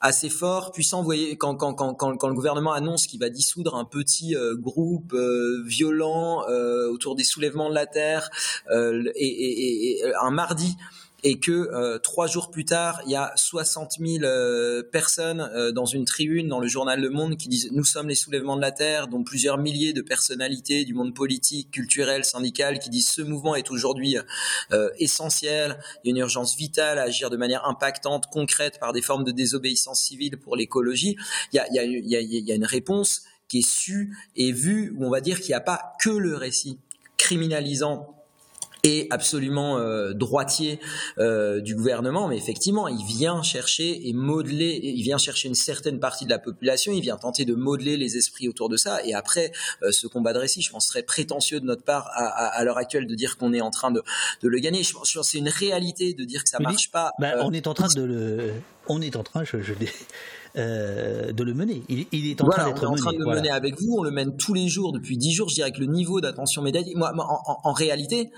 assez 0.00 0.28
fort, 0.28 0.72
puissant. 0.72 0.98
Vous 0.98 1.04
voyez, 1.04 1.36
quand, 1.36 1.54
quand, 1.54 1.72
quand, 1.72 1.94
quand, 1.94 2.28
le 2.28 2.34
gouvernement 2.34 2.72
annonce 2.72 3.06
qu'il 3.06 3.20
va 3.20 3.30
dissoudre 3.30 3.74
un 3.74 3.84
petit 3.84 4.36
euh, 4.36 4.54
groupe 4.54 5.14
euh, 5.14 5.62
violent 5.66 6.44
autour 6.90 7.16
des 7.16 7.24
soulèvements 7.24 7.70
de 7.70 7.74
la 7.74 7.86
terre 7.86 8.28
et, 8.70 9.26
et, 9.26 10.00
et, 10.00 10.14
un 10.20 10.30
mardi, 10.30 10.76
et 11.22 11.38
que 11.38 11.50
euh, 11.50 11.98
trois 11.98 12.26
jours 12.26 12.50
plus 12.50 12.64
tard, 12.64 13.00
il 13.06 13.12
y 13.12 13.16
a 13.16 13.32
60 13.36 13.92
000 13.98 14.24
euh, 14.24 14.82
personnes 14.82 15.40
euh, 15.54 15.72
dans 15.72 15.84
une 15.84 16.04
tribune 16.04 16.48
dans 16.48 16.60
le 16.60 16.68
journal 16.68 17.00
Le 17.00 17.10
Monde 17.10 17.36
qui 17.36 17.48
disent 17.48 17.70
nous 17.72 17.84
sommes 17.84 18.08
les 18.08 18.14
soulèvements 18.14 18.56
de 18.56 18.60
la 18.60 18.72
terre, 18.72 19.08
dont 19.08 19.22
plusieurs 19.22 19.58
milliers 19.58 19.92
de 19.92 20.02
personnalités 20.02 20.84
du 20.84 20.94
monde 20.94 21.14
politique, 21.14 21.70
culturel, 21.70 22.24
syndical 22.24 22.78
qui 22.78 22.90
disent 22.90 23.08
ce 23.08 23.22
mouvement 23.22 23.54
est 23.54 23.70
aujourd'hui 23.70 24.16
essentiel, 24.98 25.78
il 26.04 26.08
y 26.08 26.10
a 26.10 26.12
une 26.12 26.18
urgence 26.18 26.56
vitale 26.56 26.98
à 26.98 27.02
agir 27.02 27.30
de 27.30 27.36
manière 27.36 27.66
impactante, 27.66 28.26
concrète 28.26 28.78
par 28.78 28.92
des 28.92 29.02
formes 29.02 29.24
de 29.24 29.32
désobéissance 29.32 30.00
civile 30.00 30.38
pour 30.38 30.56
l'écologie. 30.56 31.16
Il 31.52 31.60
il 31.70 32.46
y 32.46 32.52
a 32.52 32.54
une 32.54 32.64
réponse 32.64 33.22
qui 33.48 33.58
est 33.58 33.68
su 33.68 34.16
et 34.36 34.52
vue 34.52 34.94
où 34.96 35.04
on 35.04 35.10
va 35.10 35.20
dire 35.20 35.40
qu'il 35.40 35.48
n'y 35.48 35.54
a 35.54 35.60
pas 35.60 35.92
que 36.00 36.10
le 36.10 36.36
récit 36.36 36.78
criminalisant 37.18 38.19
et 38.82 39.06
absolument 39.10 39.78
euh, 39.78 40.12
droitier 40.12 40.80
euh, 41.18 41.60
du 41.60 41.74
gouvernement, 41.74 42.28
mais 42.28 42.36
effectivement, 42.36 42.88
il 42.88 43.04
vient 43.04 43.42
chercher 43.42 44.08
et 44.08 44.12
modeler, 44.12 44.80
il 44.82 45.02
vient 45.02 45.18
chercher 45.18 45.48
une 45.48 45.54
certaine 45.54 46.00
partie 46.00 46.24
de 46.24 46.30
la 46.30 46.38
population, 46.38 46.92
il 46.92 47.00
vient 47.00 47.16
tenter 47.16 47.44
de 47.44 47.54
modeler 47.54 47.96
les 47.96 48.16
esprits 48.16 48.48
autour 48.48 48.68
de 48.68 48.76
ça. 48.76 49.04
Et 49.04 49.14
après, 49.14 49.52
euh, 49.82 49.90
ce 49.92 50.06
combat 50.06 50.32
de 50.32 50.38
récit, 50.38 50.62
je 50.62 50.70
pense, 50.70 50.86
serait 50.86 51.02
prétentieux 51.02 51.60
de 51.60 51.66
notre 51.66 51.84
part 51.84 52.08
à, 52.14 52.24
à, 52.24 52.46
à 52.46 52.64
l'heure 52.64 52.78
actuelle 52.78 53.06
de 53.06 53.14
dire 53.14 53.36
qu'on 53.36 53.52
est 53.52 53.60
en 53.60 53.70
train 53.70 53.90
de, 53.90 54.02
de 54.42 54.48
le 54.48 54.58
gagner. 54.58 54.82
Je 54.82 54.92
pense 54.92 55.12
que 55.12 55.22
c'est 55.22 55.38
une 55.38 55.48
réalité 55.48 56.14
de 56.14 56.24
dire 56.24 56.42
que 56.42 56.50
ça 56.50 56.58
marche 56.58 56.90
pas. 56.90 57.12
Ben, 57.18 57.38
on 57.42 57.52
est 57.52 57.66
en 57.66 57.74
train 57.74 57.88
de 57.94 58.02
le, 58.02 58.52
on 58.88 59.00
est 59.02 59.16
en 59.16 59.22
train, 59.22 59.44
je, 59.44 59.62
je 59.62 59.74
euh, 60.56 61.32
de 61.32 61.44
le 61.44 61.54
mener. 61.54 61.82
Il, 61.88 62.06
il 62.12 62.30
est 62.30 62.40
en 62.40 62.46
voilà, 62.46 62.64
train 62.64 62.70
d'être 62.70 62.82
mené. 62.82 62.92
On 62.92 62.96
est 62.96 63.00
en 63.00 63.02
train 63.02 63.12
de 63.12 63.18
le 63.18 63.24
voilà. 63.24 63.40
mener 63.40 63.50
avec 63.50 63.80
vous. 63.80 63.96
On 63.98 64.02
le 64.02 64.10
mène 64.10 64.36
tous 64.36 64.54
les 64.54 64.68
jours 64.68 64.92
depuis 64.92 65.16
dix 65.16 65.32
jours. 65.32 65.48
Je 65.48 65.54
dirais 65.54 65.72
que 65.72 65.80
le 65.80 65.86
niveau 65.86 66.20
d'attention 66.20 66.62
médiatique, 66.62 66.96
moi, 66.96 67.12
en, 67.16 67.20
en, 67.20 67.60
en, 67.64 67.72
réalité, 67.72 68.30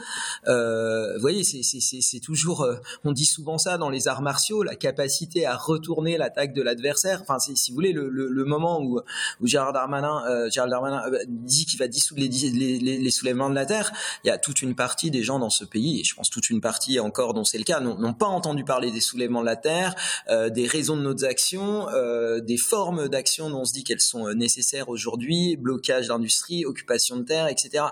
euh, 0.48 1.14
vous 1.14 1.20
voyez, 1.20 1.44
c'est 1.44 2.20
toujours, 2.20 2.62
euh, 2.62 2.76
on 3.04 3.12
dit 3.12 3.24
souvent 3.24 3.58
ça 3.58 3.78
dans 3.78 3.90
les 3.90 4.08
arts 4.08 4.22
martiaux, 4.22 4.62
la 4.62 4.76
capacité 4.76 5.46
à 5.46 5.56
retourner 5.56 6.16
l'attaque 6.16 6.54
de 6.54 6.62
l'adversaire. 6.62 7.22
Enfin, 7.22 7.38
si 7.38 7.70
vous 7.70 7.74
voulez, 7.74 7.92
le, 7.92 8.08
le, 8.08 8.28
le, 8.28 8.44
moment 8.44 8.80
où, 8.80 9.00
où 9.40 9.46
Gérard 9.46 9.72
Darmanin, 9.72 10.22
euh, 10.28 10.50
Gérard 10.50 10.68
Darmanin 10.70 11.02
euh, 11.10 11.18
dit 11.28 11.66
qu'il 11.66 11.78
va 11.78 11.88
dissoudre 11.88 12.20
les, 12.20 12.28
les, 12.28 12.78
les, 12.78 12.98
les, 12.98 13.10
soulèvements 13.10 13.50
de 13.50 13.54
la 13.54 13.66
terre, 13.66 13.92
il 14.24 14.28
y 14.28 14.30
a 14.30 14.38
toute 14.38 14.62
une 14.62 14.74
partie 14.74 15.10
des 15.10 15.22
gens 15.22 15.38
dans 15.38 15.50
ce 15.50 15.64
pays, 15.64 16.00
et 16.00 16.04
je 16.04 16.14
pense 16.14 16.30
toute 16.30 16.50
une 16.50 16.60
partie 16.60 17.00
encore 17.00 17.34
dont 17.34 17.44
c'est 17.44 17.58
le 17.58 17.64
cas, 17.64 17.80
n'ont 17.80 18.14
pas 18.14 18.26
entendu 18.26 18.64
parler 18.64 18.90
des 18.90 19.00
soulèvements 19.00 19.40
de 19.40 19.46
la 19.46 19.56
terre, 19.56 19.94
euh, 20.28 20.50
des 20.50 20.66
raisons 20.66 20.96
de 20.96 21.02
nos 21.02 21.24
actions, 21.24 21.88
euh, 21.88 22.01
des 22.40 22.56
formes 22.56 23.08
d'action 23.08 23.50
dont 23.50 23.60
on 23.60 23.64
se 23.64 23.72
dit 23.72 23.84
qu'elles 23.84 24.00
sont 24.00 24.26
euh, 24.26 24.34
nécessaires 24.34 24.88
aujourd'hui, 24.88 25.56
blocage 25.56 26.08
d'industrie, 26.08 26.64
occupation 26.64 27.16
de 27.16 27.24
terre, 27.24 27.48
etc. 27.48 27.84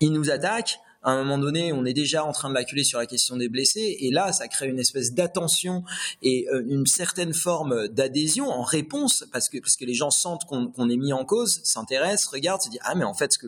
Ils 0.00 0.12
nous 0.12 0.30
attaquent. 0.30 0.78
À 1.04 1.10
un 1.10 1.24
moment 1.24 1.36
donné, 1.38 1.72
on 1.72 1.84
est 1.84 1.94
déjà 1.94 2.24
en 2.24 2.30
train 2.30 2.48
de 2.48 2.54
l'acculer 2.54 2.84
sur 2.84 3.00
la 3.00 3.06
question 3.06 3.36
des 3.36 3.48
blessés, 3.48 3.96
et 3.98 4.12
là, 4.12 4.32
ça 4.32 4.46
crée 4.46 4.68
une 4.68 4.78
espèce 4.78 5.12
d'attention 5.12 5.82
et 6.22 6.46
euh, 6.52 6.62
une 6.68 6.86
certaine 6.86 7.34
forme 7.34 7.88
d'adhésion 7.88 8.48
en 8.48 8.62
réponse, 8.62 9.24
parce 9.32 9.48
que 9.48 9.58
parce 9.58 9.74
que 9.74 9.84
les 9.84 9.94
gens 9.94 10.10
sentent 10.10 10.44
qu'on 10.44 10.68
qu 10.68 10.80
est 10.80 10.96
mis 10.96 11.12
en 11.12 11.24
cause, 11.24 11.60
s'intéressent, 11.64 12.28
regardent, 12.28 12.62
se 12.62 12.70
disent 12.70 12.78
ah 12.84 12.94
mais 12.94 13.04
en 13.04 13.14
fait 13.14 13.32
ce 13.32 13.38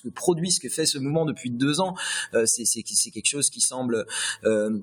que 0.00 0.08
produit, 0.08 0.50
ce 0.50 0.58
que 0.58 0.68
fait 0.68 0.86
ce 0.86 0.98
mouvement 0.98 1.24
depuis 1.24 1.50
deux 1.50 1.80
ans, 1.80 1.94
euh, 2.34 2.46
c'est 2.46 2.82
quelque 2.82 3.28
chose 3.28 3.48
qui 3.48 3.60
semble 3.60 4.06
euh, 4.44 4.80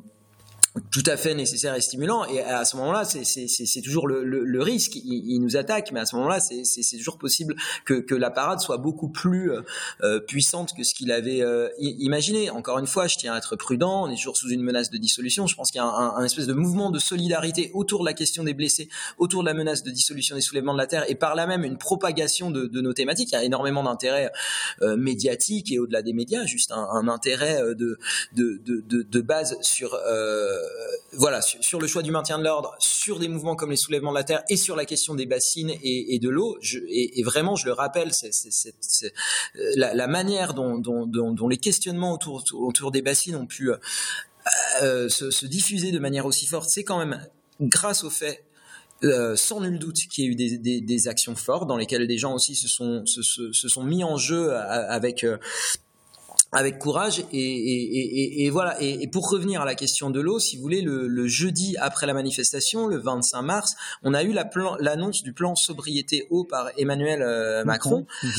tout 0.90 1.04
à 1.06 1.18
fait 1.18 1.36
nécessaire 1.36 1.76
et 1.76 1.82
stimulant. 1.82 2.24
Et 2.26 2.42
à 2.42 2.64
ce 2.64 2.78
moment-là, 2.78 3.04
c'est 3.04 3.82
toujours 3.82 4.08
le, 4.08 4.24
le, 4.24 4.46
le 4.46 4.62
risque. 4.62 4.96
Il, 4.96 5.24
il, 5.28 5.40
nous 5.40 5.58
attaque, 5.58 5.92
mais 5.92 6.00
à 6.00 6.06
ce 6.06 6.16
moment-là, 6.16 6.40
c'est 6.40 6.98
toujours 6.98 7.18
possible 7.18 7.56
que, 7.86 7.96
que, 7.96 8.16
la 8.16 8.30
parade 8.30 8.60
soit 8.60 8.78
beaucoup 8.78 9.10
plus 9.10 9.52
euh, 9.52 9.62
euh 10.04 10.20
puissante 10.20 10.74
que 10.76 10.84
ce 10.84 10.94
qu'il 10.94 11.12
avait 11.12 11.42
euh, 11.42 11.68
imaginé. 11.78 12.50
Encore 12.50 12.80
une 12.80 12.88
fois, 12.88 13.08
je 13.08 13.18
tiens 13.18 13.34
à 13.34 13.38
être 13.38 13.56
prudent. 13.58 14.06
On 14.06 14.12
est 14.12 14.16
toujours 14.16 14.38
sous 14.38 14.50
une 14.50 14.64
menace 14.64 14.90
de 14.92 14.98
dissolution. 14.98 15.46
Je 15.46 15.56
pense 15.56 15.72
qu'il 15.72 15.80
y 15.80 15.84
a 15.84 15.88
un, 15.88 16.16
un, 16.16 16.24
espèce 16.24 16.48
de 16.48 16.54
mouvement 16.54 16.90
de 16.90 17.00
solidarité 17.00 17.72
autour 17.74 18.02
de 18.02 18.06
la 18.06 18.14
question 18.14 18.44
des 18.44 18.54
blessés, 18.54 18.88
autour 19.18 19.42
de 19.44 19.48
la 19.48 19.54
menace 19.54 19.84
de 19.84 19.92
dissolution 19.92 20.36
des 20.36 20.42
soulèvements 20.42 20.74
de 20.74 20.78
la 20.78 20.88
terre, 20.88 21.04
et 21.10 21.16
par 21.16 21.36
là 21.36 21.48
même 21.48 21.66
une 21.66 21.78
propagation 21.78 22.50
de, 22.50 22.68
de 22.68 22.82
nos 22.82 22.94
thématiques. 22.94 23.30
Il 23.32 23.36
y 23.36 23.38
a 23.38 23.44
énormément 23.44 23.84
d'intérêt 23.84 24.32
euh, 24.82 24.96
médiatique 24.96 25.72
et 25.72 25.80
au-delà 25.80 26.02
des 26.02 26.14
médias, 26.14 26.46
juste 26.46 26.72
un, 26.72 26.88
un 26.92 27.08
intérêt 27.10 27.62
de, 27.76 27.98
de, 28.34 28.62
de, 28.66 29.02
de, 29.02 29.22
base 29.22 29.58
sur 29.62 29.96
euh, 29.96 30.61
voilà, 31.14 31.42
sur, 31.42 31.80
le 31.80 31.88
choix 31.88 32.04
du 32.04 32.12
maintien 32.12 32.40
de 32.40 32.44
l'ordre, 32.44 32.74
sur 32.80 33.20
des 33.20 33.28
mouvements 33.28 33.56
comme 33.56 33.72
les 33.72 33.78
soulèvements 33.78 34.12
de 34.12 34.18
la 34.18 34.24
terre 34.24 34.44
et 34.50 34.56
sur 34.56 34.76
la 34.76 34.86
question 34.86 35.14
des 35.14 35.26
bassines 35.26 35.72
et, 35.84 36.20
de 36.20 36.30
l'eau. 36.30 36.58
Et, 36.90 37.22
vraiment, 37.24 37.56
je 37.56 37.66
le 37.66 37.74
rappelle, 37.74 38.12
euh, 38.12 39.12
la, 39.76 40.08
manière 40.08 40.54
dont, 40.54 41.48
les 41.50 41.58
questionnements 41.58 42.14
autour, 42.14 42.92
des 42.92 43.02
bassines 43.02 43.36
ont 43.36 43.46
pu 43.46 43.72
euh, 44.82 45.10
se, 45.10 45.32
se, 45.32 45.46
diffuser 45.46 45.92
de 45.92 46.00
manière 46.00 46.26
aussi 46.26 46.46
forte, 46.46 46.70
c'est 46.70 46.84
quand 46.84 46.98
même 46.98 47.28
grâce 47.60 48.04
au 48.04 48.10
fait 48.10 48.46
euh, 49.04 49.36
sans 49.36 49.62
nul 49.62 49.80
doute 49.80 49.96
qu'il 49.96 50.26
y 50.26 50.28
a 50.28 50.32
eu 50.32 50.82
des, 50.82 51.08
actions 51.08 51.36
fortes 51.36 51.68
dans 51.68 51.78
lesquelles 51.78 52.08
des 52.08 52.18
gens 52.18 52.34
aussi 52.34 52.56
se, 52.56 52.68
sont 52.68 53.84
mis 53.84 54.04
en 54.04 54.18
jeu 54.18 54.54
avec 54.54 55.26
avec 56.52 56.80
courage 56.80 57.24
et, 57.32 58.50
voilà. 58.52 58.82
Et, 58.82 59.08
pour 59.08 59.30
revenir 59.30 59.62
à 59.62 59.66
la 59.66 59.76
question 59.76 60.10
de 60.10 60.20
l'eau, 60.20 60.40
si 60.40 60.58
vous 60.58 60.62
voulez, 60.62 60.82
le, 60.82 61.08
le, 61.08 61.28
jeudi 61.28 61.76
après 61.80 62.06
la 62.06 62.14
manifestation, 62.14 62.88
le 62.88 62.98
25 62.98 63.42
mars, 63.42 63.76
on 64.04 64.14
a 64.14 64.24
eu 64.24 64.36
l'annonce 64.80 65.24
du 65.24 65.34
plan 65.34 65.56
sobriété 65.56 66.28
eau 66.30 66.44
par 66.44 66.70
Emmanuel 66.78 67.22
euh, 67.22 67.64
Macron. 67.64 68.06
Mhm. 68.24 68.32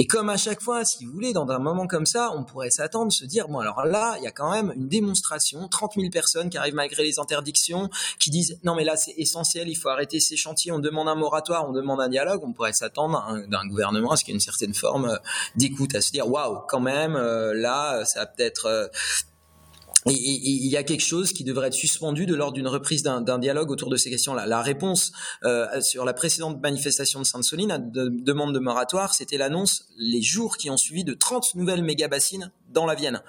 Et 0.00 0.06
comme 0.06 0.30
à 0.30 0.38
chaque 0.38 0.62
fois, 0.62 0.82
si 0.86 1.04
vous 1.04 1.12
voulez, 1.12 1.34
dans 1.34 1.46
un 1.50 1.58
moment 1.58 1.86
comme 1.86 2.06
ça, 2.06 2.30
on 2.34 2.42
pourrait 2.42 2.70
s'attendre, 2.70 3.12
se 3.12 3.26
dire, 3.26 3.48
bon 3.48 3.58
alors 3.58 3.84
là, 3.84 4.14
il 4.16 4.24
y 4.24 4.26
a 4.26 4.30
quand 4.30 4.50
même 4.50 4.72
une 4.74 4.88
démonstration, 4.88 5.68
30 5.68 5.92
000 5.96 6.08
personnes 6.08 6.48
qui 6.48 6.56
arrivent 6.56 6.74
malgré 6.74 7.02
les 7.02 7.18
interdictions, 7.18 7.90
qui 8.18 8.30
disent, 8.30 8.58
non 8.64 8.74
mais 8.74 8.84
là 8.84 8.96
c'est 8.96 9.12
essentiel, 9.18 9.68
il 9.68 9.74
faut 9.74 9.90
arrêter 9.90 10.18
ces 10.18 10.38
chantiers, 10.38 10.72
on 10.72 10.78
demande 10.78 11.06
un 11.06 11.16
moratoire, 11.16 11.68
on 11.68 11.72
demande 11.72 12.00
un 12.00 12.08
dialogue, 12.08 12.40
on 12.42 12.54
pourrait 12.54 12.72
s'attendre 12.72 13.44
d'un 13.48 13.66
gouvernement 13.66 14.12
à 14.12 14.16
ce 14.16 14.24
qu'il 14.24 14.32
y 14.32 14.34
ait 14.34 14.38
une 14.38 14.40
certaine 14.40 14.72
forme 14.72 15.04
euh, 15.04 15.16
d'écoute, 15.56 15.94
à 15.94 16.00
se 16.00 16.12
dire, 16.12 16.26
waouh, 16.26 16.60
quand 16.66 16.80
même, 16.80 17.14
euh, 17.14 17.52
là, 17.52 18.02
ça 18.06 18.22
a 18.22 18.26
peut-être... 18.26 18.90
Il 20.06 20.66
y 20.66 20.76
a 20.76 20.82
quelque 20.82 21.04
chose 21.04 21.32
qui 21.32 21.44
devrait 21.44 21.68
être 21.68 21.74
suspendu 21.74 22.24
de 22.24 22.34
l'ordre 22.34 22.54
d'une 22.54 22.68
reprise 22.68 23.02
d'un 23.02 23.38
dialogue 23.38 23.70
autour 23.70 23.90
de 23.90 23.96
ces 23.96 24.10
questions-là. 24.10 24.46
La 24.46 24.62
réponse 24.62 25.12
euh, 25.44 25.80
sur 25.82 26.04
la 26.04 26.14
précédente 26.14 26.60
manifestation 26.62 27.20
de 27.20 27.26
Sainte-Soline 27.26 27.70
à 27.70 27.78
de, 27.78 28.08
demande 28.08 28.54
de 28.54 28.58
moratoire, 28.58 29.14
c'était 29.14 29.36
l'annonce 29.36 29.86
les 29.98 30.22
jours 30.22 30.56
qui 30.56 30.70
ont 30.70 30.76
suivi 30.76 31.04
de 31.04 31.12
30 31.12 31.54
nouvelles 31.54 31.82
méga-bassines 31.82 32.50
dans 32.70 32.86
la 32.86 32.94
Vienne, 32.94 33.22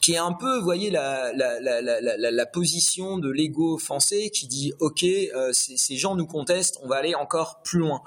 qui 0.00 0.12
est 0.14 0.18
un 0.18 0.32
peu, 0.32 0.58
vous 0.58 0.64
voyez, 0.64 0.90
la, 0.90 1.32
la, 1.32 1.60
la, 1.60 1.80
la, 1.80 2.30
la 2.30 2.46
position 2.46 3.18
de 3.18 3.30
l'ego 3.30 3.78
français 3.78 4.30
qui 4.30 4.46
dit, 4.46 4.72
ok, 4.80 5.04
euh, 5.04 5.50
ces 5.52 5.96
gens 5.96 6.14
nous 6.14 6.26
contestent, 6.26 6.78
on 6.82 6.88
va 6.88 6.96
aller 6.96 7.14
encore 7.14 7.60
plus 7.62 7.78
loin. 7.78 8.02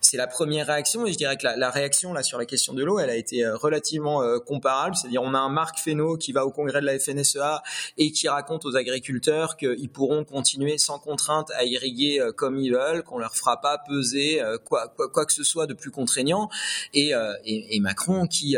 C'est 0.00 0.16
la 0.16 0.26
première 0.26 0.66
réaction, 0.66 1.06
et 1.06 1.12
je 1.12 1.18
dirais 1.18 1.36
que 1.36 1.44
la, 1.44 1.70
réaction 1.70 2.12
là 2.12 2.22
sur 2.22 2.38
la 2.38 2.46
question 2.46 2.74
de 2.74 2.84
l'eau, 2.84 2.98
elle 2.98 3.10
a 3.10 3.16
été 3.16 3.44
euh, 3.44 3.56
relativement 3.56 4.22
euh, 4.22 4.38
comparable, 4.38 4.96
c'est-à-dire 4.96 5.22
on 5.22 5.34
a 5.34 5.38
un 5.38 5.48
Marc 5.48 5.78
Fesneau 5.78 6.16
qui 6.16 6.32
va 6.32 6.44
au 6.44 6.50
congrès 6.50 6.80
de 6.80 6.86
la 6.86 6.98
FNSEA 6.98 7.62
et 7.98 8.12
qui 8.12 8.28
raconte 8.28 8.64
aux 8.64 8.76
agriculteurs 8.76 9.56
qu'ils 9.56 9.90
pourront 9.90 10.24
continuer 10.24 10.78
sans 10.78 10.98
contrainte 10.98 11.50
à 11.52 11.64
irriguer 11.64 12.20
comme 12.36 12.56
ils 12.58 12.72
veulent, 12.72 13.02
qu'on 13.02 13.18
leur 13.18 13.36
fera 13.36 13.60
pas 13.60 13.78
peser 13.78 14.40
quoi, 14.64 14.88
quoi, 14.88 15.26
que 15.26 15.32
ce 15.32 15.44
soit 15.44 15.66
de 15.66 15.74
plus 15.74 15.90
contraignant, 15.90 16.48
et, 16.94 17.12
et 17.44 17.80
Macron 17.80 18.26
qui 18.26 18.56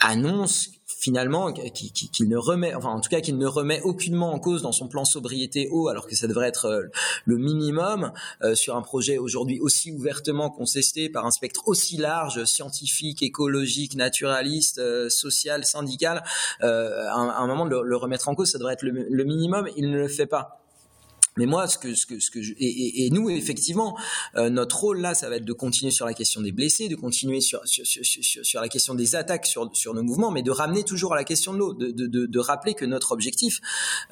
annonce 0.00 0.70
finalement 1.00 1.52
qu'il 1.52 2.28
ne 2.28 2.36
remet, 2.36 2.74
enfin 2.74 2.90
en 2.90 3.00
tout 3.00 3.08
cas 3.08 3.20
qu'il 3.20 3.38
ne 3.38 3.46
remet 3.46 3.80
aucunement 3.82 4.32
en 4.32 4.38
cause 4.38 4.62
dans 4.62 4.72
son 4.72 4.86
plan 4.86 5.04
sobriété 5.04 5.68
eau, 5.70 5.88
alors 5.88 6.06
que 6.06 6.14
ça 6.14 6.26
devrait 6.26 6.48
être 6.48 6.66
euh, 6.66 6.82
le 7.24 7.38
minimum 7.38 8.12
euh, 8.42 8.54
sur 8.54 8.76
un 8.76 8.82
projet 8.82 9.16
aujourd'hui 9.16 9.58
aussi 9.60 9.92
ouvertement 9.92 10.50
contesté 10.50 11.08
par 11.08 11.24
un 11.24 11.30
spectre 11.30 11.62
aussi 11.66 11.96
large, 11.96 12.44
scientifique, 12.44 13.22
écologique, 13.22 13.94
naturaliste, 13.96 14.78
euh, 14.78 15.08
social, 15.08 15.64
syndical. 15.64 16.22
à, 16.60 17.14
un, 17.14 17.46
moment 17.46 17.64
de 17.64 17.80
le, 17.80 17.96
remettre 17.96 18.28
en 18.28 18.34
cause, 18.34 18.50
ça 18.50 18.58
devrait 18.58 18.74
être 18.74 18.82
le 18.82 19.24
minimum. 19.24 19.68
Il 19.76 19.90
ne 19.90 19.96
le 19.96 20.08
fait 20.08 20.26
pas. 20.26 20.59
Mais 21.40 21.46
moi, 21.46 21.66
ce 21.66 21.78
que, 21.78 21.94
ce 21.94 22.04
que, 22.04 22.20
ce 22.20 22.30
que 22.30 22.42
je, 22.42 22.52
et, 22.58 23.08
nous, 23.08 23.30
effectivement, 23.30 23.98
euh, 24.36 24.50
notre 24.50 24.78
rôle 24.78 25.00
là, 25.00 25.14
ça 25.14 25.30
va 25.30 25.36
être 25.36 25.46
de 25.46 25.54
continuer 25.54 25.90
sur 25.90 26.04
la 26.04 26.12
question 26.12 26.42
des 26.42 26.52
blessés, 26.52 26.90
de 26.90 26.96
continuer 26.96 27.40
sur, 27.40 27.62
sur, 27.64 28.60
la 28.60 28.68
question 28.68 28.94
des 28.94 29.16
attaques 29.16 29.46
sur, 29.46 29.74
sur 29.74 29.94
nos 29.94 30.02
mouvements, 30.02 30.30
mais 30.30 30.42
de 30.42 30.50
ramener 30.50 30.84
toujours 30.84 31.14
à 31.14 31.16
la 31.16 31.24
question 31.24 31.54
de 31.54 31.58
l'eau, 31.58 31.72
de, 31.72 31.92
de, 31.92 32.26
de, 32.26 32.38
rappeler 32.38 32.74
que 32.74 32.84
notre 32.84 33.12
objectif, 33.12 33.62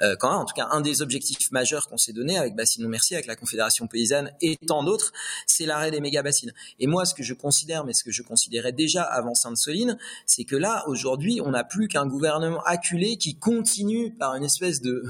euh, 0.00 0.16
quand 0.18 0.30
même, 0.30 0.38
en 0.38 0.46
tout 0.46 0.54
cas, 0.54 0.68
un 0.70 0.80
des 0.80 1.02
objectifs 1.02 1.50
majeurs 1.50 1.86
qu'on 1.86 1.98
s'est 1.98 2.14
donné 2.14 2.38
avec 2.38 2.56
Bassino 2.56 2.88
Mercier, 2.88 3.16
avec 3.16 3.26
la 3.26 3.36
Confédération 3.36 3.86
paysanne 3.88 4.32
et 4.40 4.56
tant 4.56 4.82
d'autres, 4.82 5.12
c'est 5.46 5.66
l'arrêt 5.66 5.90
des 5.90 6.00
méga 6.00 6.22
bassines. 6.22 6.54
Et 6.80 6.86
moi, 6.86 7.04
ce 7.04 7.14
que 7.14 7.22
je 7.22 7.34
considère, 7.34 7.84
mais 7.84 7.92
ce 7.92 8.04
que 8.04 8.10
je 8.10 8.22
considérais 8.22 8.72
déjà 8.72 9.02
avant 9.02 9.34
Sainte-Soline, 9.34 9.98
c'est 10.24 10.44
que 10.44 10.56
là, 10.56 10.82
aujourd'hui, 10.86 11.42
on 11.44 11.50
n'a 11.50 11.62
plus 11.62 11.88
qu'un 11.88 12.06
gouvernement 12.06 12.62
acculé 12.64 13.18
qui 13.18 13.34
continue 13.34 14.14
par 14.14 14.34
une 14.34 14.44
espèce 14.44 14.80
de, 14.80 15.04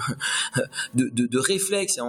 de, 0.95 1.11
de, 1.11 1.27
de 1.27 1.39
réflexe 1.39 1.99
et, 1.99 2.07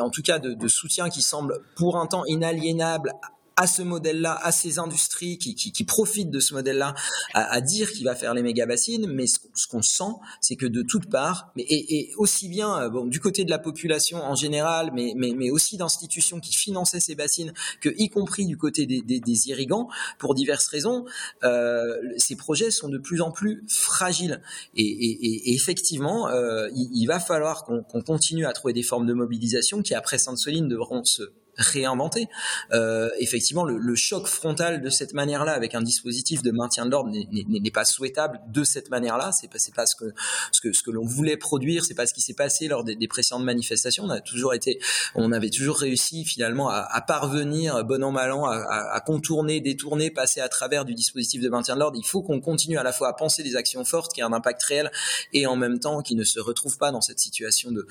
en 0.00 0.10
tout 0.10 0.22
cas 0.22 0.38
de, 0.38 0.54
de 0.54 0.68
soutien 0.68 1.08
qui 1.08 1.22
semble 1.22 1.60
pour 1.76 1.96
un 1.98 2.06
temps 2.06 2.24
inaliénable 2.26 3.12
à 3.56 3.66
ce 3.66 3.82
modèle-là, 3.82 4.38
à 4.42 4.52
ces 4.52 4.78
industries 4.78 5.38
qui, 5.38 5.54
qui, 5.54 5.72
qui 5.72 5.84
profitent 5.84 6.30
de 6.30 6.40
ce 6.40 6.54
modèle-là, 6.54 6.94
à, 7.34 7.52
à, 7.52 7.60
dire 7.60 7.90
qu'il 7.92 8.04
va 8.04 8.14
faire 8.14 8.34
les 8.34 8.42
méga 8.42 8.66
bassines, 8.66 9.06
mais 9.06 9.26
ce, 9.26 9.66
qu'on 9.68 9.82
sent, 9.82 10.12
c'est 10.40 10.56
que 10.56 10.66
de 10.66 10.82
toutes 10.82 11.08
parts, 11.08 11.52
et, 11.56 11.98
et 11.98 12.14
aussi 12.16 12.48
bien 12.48 12.78
euh, 12.78 12.88
bon, 12.88 13.06
du 13.06 13.20
côté 13.20 13.44
de 13.44 13.50
la 13.50 13.58
population 13.58 14.18
en 14.18 14.34
général, 14.34 14.90
mais, 14.94 15.14
mais, 15.16 15.32
mais 15.36 15.50
aussi 15.50 15.76
d'institutions 15.76 16.40
qui 16.40 16.54
finançaient 16.54 17.00
ces 17.00 17.14
bassines, 17.14 17.52
que 17.80 17.90
y 17.96 18.08
compris 18.08 18.46
du 18.46 18.56
côté 18.56 18.86
des, 18.86 19.02
des, 19.02 19.20
des 19.20 19.48
irrigants, 19.48 19.88
pour 20.18 20.34
diverses 20.34 20.66
raisons, 20.66 21.04
euh, 21.44 21.96
ces 22.16 22.36
projets 22.36 22.70
sont 22.70 22.88
de 22.88 22.98
plus 22.98 23.20
en 23.20 23.30
plus 23.30 23.64
fragiles. 23.68 24.40
Et, 24.76 24.82
et, 24.82 25.50
et 25.50 25.54
effectivement, 25.54 26.28
euh, 26.28 26.68
il, 26.74 26.90
il, 26.92 27.06
va 27.06 27.20
falloir 27.20 27.64
qu'on 27.64 28.02
continue 28.02 28.46
à 28.46 28.52
trouver 28.52 28.72
des 28.72 28.82
formes 28.82 29.06
de 29.06 29.14
mobilisation 29.14 29.82
qui, 29.82 29.94
après 29.94 30.18
Sainte-Soline, 30.18 30.68
devront 30.68 31.04
se 31.04 31.22
réinventer. 31.56 32.28
Euh, 32.72 33.10
effectivement, 33.18 33.64
le, 33.64 33.78
le, 33.78 33.94
choc 33.94 34.26
frontal 34.26 34.80
de 34.80 34.90
cette 34.90 35.14
manière-là, 35.14 35.52
avec 35.52 35.74
un 35.74 35.82
dispositif 35.82 36.42
de 36.42 36.50
maintien 36.50 36.86
de 36.86 36.90
l'ordre, 36.90 37.10
n'est 37.10 37.70
pas 37.70 37.84
souhaitable 37.84 38.40
de 38.48 38.64
cette 38.64 38.90
manière-là. 38.90 39.30
C'est 39.32 39.48
pas, 39.48 39.58
pas 39.74 39.86
ce 39.86 39.94
que 39.94 40.12
ce 40.52 40.60
que 40.60 40.72
ce 40.72 40.82
que 40.82 40.90
l'on 40.90 41.04
voulait 41.04 41.36
produire. 41.36 41.84
C'est 41.84 41.94
pas 41.94 42.06
ce 42.06 42.14
qui 42.14 42.20
s'est 42.20 42.34
passé 42.34 42.68
lors 42.68 42.84
des, 42.84 42.96
des, 42.96 43.08
précédentes 43.08 43.44
manifestations. 43.44 44.04
On 44.04 44.10
a 44.10 44.20
toujours 44.20 44.54
été, 44.54 44.80
on 45.14 45.32
avait 45.32 45.50
toujours 45.50 45.78
réussi 45.78 46.24
finalement 46.24 46.68
à, 46.68 46.86
à 46.90 47.00
parvenir, 47.00 47.84
bon 47.84 48.02
an 48.02 48.10
mal 48.10 48.32
an, 48.32 48.46
à, 48.46 48.56
à, 48.92 49.00
contourner, 49.00 49.60
détourner, 49.60 50.10
passer 50.10 50.40
à 50.40 50.48
travers 50.48 50.84
du 50.84 50.94
dispositif 50.94 51.40
de 51.40 51.48
maintien 51.48 51.74
de 51.74 51.80
l'ordre. 51.80 51.98
Il 51.98 52.06
faut 52.06 52.22
qu'on 52.22 52.40
continue 52.40 52.78
à 52.78 52.82
la 52.82 52.92
fois 52.92 53.08
à 53.08 53.12
penser 53.12 53.42
des 53.42 53.56
actions 53.56 53.84
fortes 53.84 54.12
qui 54.12 54.20
aient 54.20 54.24
un 54.24 54.32
impact 54.32 54.62
réel 54.64 54.90
et 55.32 55.46
en 55.46 55.56
même 55.56 55.78
temps 55.78 56.02
qui 56.02 56.14
ne 56.14 56.24
se 56.24 56.40
retrouvent 56.40 56.78
pas 56.78 56.90
dans 56.90 57.00
cette 57.00 57.20
situation 57.20 57.70
de 57.70 57.86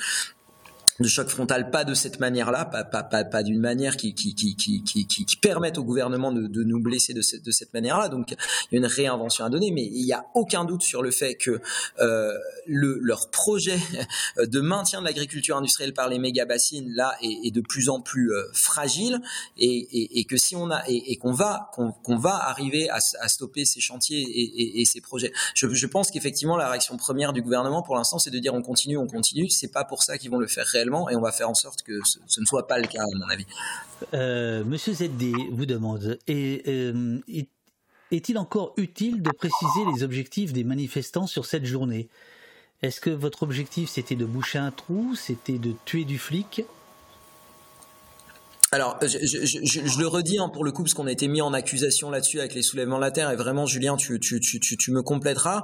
de 0.99 1.07
choc 1.07 1.27
frontal, 1.27 1.71
pas 1.71 1.83
de 1.83 1.93
cette 1.93 2.19
manière-là, 2.19 2.65
pas, 2.65 2.83
pas, 2.83 3.03
pas, 3.03 3.23
pas 3.23 3.41
d'une 3.41 3.59
manière 3.59 3.97
qui, 3.97 4.13
qui, 4.13 4.35
qui, 4.35 4.55
qui, 4.55 4.83
qui, 4.83 5.35
permette 5.37 5.77
au 5.77 5.83
gouvernement 5.83 6.31
de, 6.31 6.47
de 6.47 6.63
nous 6.63 6.79
blesser 6.79 7.13
de 7.13 7.21
cette, 7.21 7.43
de 7.43 7.51
cette 7.51 7.73
manière-là. 7.73 8.09
Donc 8.09 8.31
il 8.31 8.75
y 8.75 8.77
a 8.77 8.79
une 8.79 8.85
réinvention 8.85 9.43
à 9.43 9.49
donner, 9.49 9.71
mais 9.71 9.83
il 9.83 10.05
n'y 10.05 10.13
a 10.13 10.25
aucun 10.35 10.65
doute 10.65 10.83
sur 10.83 11.01
le 11.01 11.11
fait 11.11 11.35
que 11.35 11.61
euh, 11.99 12.37
le, 12.67 12.99
leur 13.01 13.29
projet 13.31 13.77
de 14.37 14.59
maintien 14.61 14.99
de 15.01 15.05
l'agriculture 15.05 15.57
industrielle 15.57 15.93
par 15.93 16.09
les 16.09 16.19
méga 16.19 16.45
bassines 16.45 16.93
là 16.93 17.15
est, 17.21 17.51
de 17.51 17.61
plus 17.61 17.89
en 17.89 17.99
plus 17.99 18.31
euh, 18.31 18.43
fragile 18.53 19.19
et, 19.57 19.65
et, 19.65 20.19
et, 20.19 20.23
que 20.25 20.37
si 20.37 20.55
on 20.55 20.69
a 20.69 20.83
et, 20.87 21.17
qu'on 21.17 21.33
va 21.33 21.71
qu'on 21.75 22.17
va 22.17 22.35
arriver 22.35 22.89
à, 22.89 22.99
à, 23.19 23.27
stopper 23.27 23.65
ces 23.65 23.79
chantiers 23.79 24.21
et, 24.21 24.81
et 24.81 24.85
ces 24.85 25.01
projets, 25.01 25.33
je, 25.55 25.67
je 25.67 25.87
pense 25.87 26.11
qu'effectivement 26.11 26.57
la 26.57 26.69
réaction 26.69 26.97
première 26.97 27.33
du 27.33 27.41
gouvernement 27.41 27.81
pour 27.81 27.95
l'instant 27.95 28.19
c'est 28.19 28.31
de 28.31 28.39
dire 28.39 28.53
on 28.53 28.61
continue, 28.61 28.97
on 28.97 29.07
continue. 29.07 29.49
C'est 29.49 29.71
pas 29.71 29.83
pour 29.83 30.03
ça 30.03 30.17
qu'ils 30.17 30.29
vont 30.29 30.39
le 30.39 30.47
faire 30.47 30.65
réellement 30.65 30.82
et 31.09 31.15
on 31.15 31.21
va 31.21 31.31
faire 31.31 31.49
en 31.49 31.53
sorte 31.53 31.81
que 31.83 31.99
ce, 32.05 32.39
ne 32.39 32.45
soit 32.45 32.67
pas 32.67 32.79
le 32.79 32.87
cas, 32.87 33.01
à 33.01 33.17
mon 33.17 33.29
avis. 33.29 33.45
Euh, 34.13 34.63
Monsieur 34.63 34.93
ZD 34.93 35.33
vous 35.51 35.65
demande 35.65 36.17
euh, 36.29 37.19
est-il 38.11 38.37
encore 38.37 38.73
utile 38.77 39.21
de 39.21 39.31
préciser 39.31 39.85
les 39.93 40.03
objectifs 40.03 40.53
des 40.53 40.63
manifestants 40.63 41.27
sur 41.27 41.45
cette 41.45 41.65
journée? 41.65 42.09
Est-ce 42.81 42.99
que 42.99 43.09
votre 43.09 43.43
objectif 43.43 43.89
c'était 43.89 44.15
de 44.15 44.25
boucher 44.25 44.59
un 44.59 44.71
trou, 44.71 45.15
c'était 45.15 45.57
de 45.57 45.73
tuer 45.85 46.05
du 46.05 46.19
flic? 46.19 46.63
Alors, 48.73 48.97
je, 49.03 49.07
je, 49.07 49.45
je, 49.45 49.59
je, 49.63 49.99
le 49.99 50.07
redis 50.07 50.39
hein, 50.39 50.49
pour 50.49 50.65
le 50.65 50.71
coup, 50.71 50.81
parce 50.81 50.95
qu'on 50.95 51.05
a 51.05 51.11
été 51.11 51.27
mis 51.27 51.41
en 51.41 51.53
accusation 51.53 52.09
là-dessus 52.09 52.39
avec 52.39 52.55
les 52.55 52.63
soulèvements 52.63 52.97
de 52.97 53.01
la 53.01 53.11
Terre, 53.11 53.29
et 53.29 53.35
vraiment, 53.35 53.67
Julien, 53.67 53.97
tu, 53.97 54.19
tu, 54.19 54.39
tu, 54.39 54.59
tu 54.59 54.91
me 54.91 55.03
compléteras. 55.03 55.63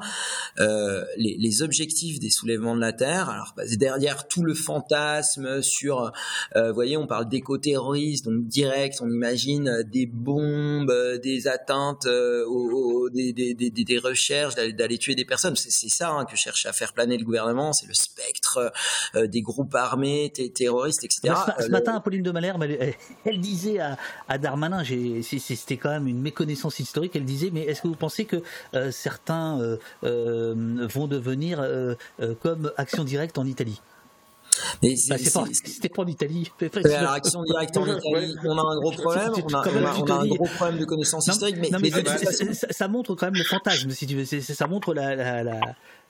Euh, 0.59 1.03
les, 1.17 1.35
les, 1.37 1.61
objectifs 1.63 2.19
des 2.19 2.29
soulèvements 2.29 2.75
de 2.75 2.81
la 2.81 2.93
Terre, 2.93 3.29
alors 3.29 3.53
bah, 3.57 3.63
derrière 3.77 4.27
tout 4.27 4.43
le 4.43 4.53
fantasme 4.53 5.61
sur, 5.63 6.11
euh, 6.55 6.69
vous 6.69 6.75
voyez, 6.75 6.97
on 6.97 7.07
parle 7.07 7.27
d'éco-terroristes, 7.27 8.25
donc 8.25 8.45
direct, 8.45 8.99
on 9.01 9.09
imagine 9.09 9.83
des 9.91 10.05
bombes, 10.05 10.93
des 11.23 11.47
atteintes, 11.47 12.05
euh, 12.05 12.45
aux, 12.45 13.09
des, 13.09 13.33
des, 13.33 13.55
des, 13.55 13.71
des, 13.71 13.97
recherches, 13.97 14.53
d'aller 14.55 14.97
tuer 14.99 15.15
des 15.15 15.25
personnes. 15.25 15.55
C'est 15.55 15.89
ça 15.89 16.11
hein, 16.11 16.25
que 16.25 16.35
cherche 16.35 16.67
à 16.67 16.73
faire 16.73 16.93
planer 16.93 17.17
le 17.17 17.25
gouvernement, 17.25 17.73
c'est 17.73 17.87
le 17.87 17.93
spectre 17.93 18.71
euh, 19.15 19.27
des 19.27 19.41
groupes 19.41 19.73
armés, 19.73 20.31
terroristes, 20.53 21.03
etc. 21.03 21.33
ce, 21.59 21.69
matin, 21.69 21.95
Apolline 21.95 22.23
de 22.23 22.31
Malherbe, 22.31 22.63
elle, 22.63 22.93
elle 23.25 23.39
disait 23.39 23.79
à, 23.79 23.97
à 24.27 24.37
Darmanin, 24.37 24.83
c'était 25.21 25.77
quand 25.77 25.89
même 25.89 26.07
une 26.07 26.21
méconnaissance 26.21 26.79
historique, 26.79 27.15
elle 27.15 27.25
disait, 27.25 27.49
mais 27.51 27.61
est-ce 27.61 27.81
que 27.81 27.87
vous 27.87 27.95
pensez 27.95 28.25
que 28.25 28.41
euh, 28.73 28.91
certains 28.91 29.59
euh, 29.59 29.77
euh, 30.03 30.87
vont 30.93 31.07
devenir 31.07 31.65
comme 32.41 32.71
Action 32.77 33.03
Directe 33.03 33.37
en 33.37 33.45
Italie? 33.45 33.81
Mais 34.83 34.95
bah, 35.07 35.15
c'était 35.17 35.89
pas 35.89 36.01
en 36.01 36.07
Italie. 36.07 36.51
Alors, 36.83 37.11
action 37.11 37.43
directe 37.43 37.77
en 37.77 37.85
Italie, 37.85 38.35
on 38.43 38.57
a 38.57 38.61
un 38.61 38.79
gros 38.79 38.91
problème. 38.91 39.31
On 39.35 39.53
a, 39.53 39.63
on 39.69 39.85
a, 39.85 39.95
on 39.99 40.05
a 40.05 40.13
un 40.15 40.27
gros 40.27 40.47
problème 40.47 40.79
de 40.79 40.85
connaissance 40.85 41.27
historique. 41.27 41.57
Mais, 41.59 41.69
non, 41.69 41.79
mais, 41.81 41.91
ça, 41.91 42.67
ça, 42.69 42.87
montre 42.87 43.15
quand 43.15 43.27
même 43.27 43.35
le 43.35 43.43
fantasme, 43.43 43.91
si 43.91 44.05
tu 44.05 44.15
veux. 44.15 44.25
Ça 44.25 44.67
montre 44.67 44.93
la, 44.93 45.15
la, 45.15 45.43
la, 45.43 45.59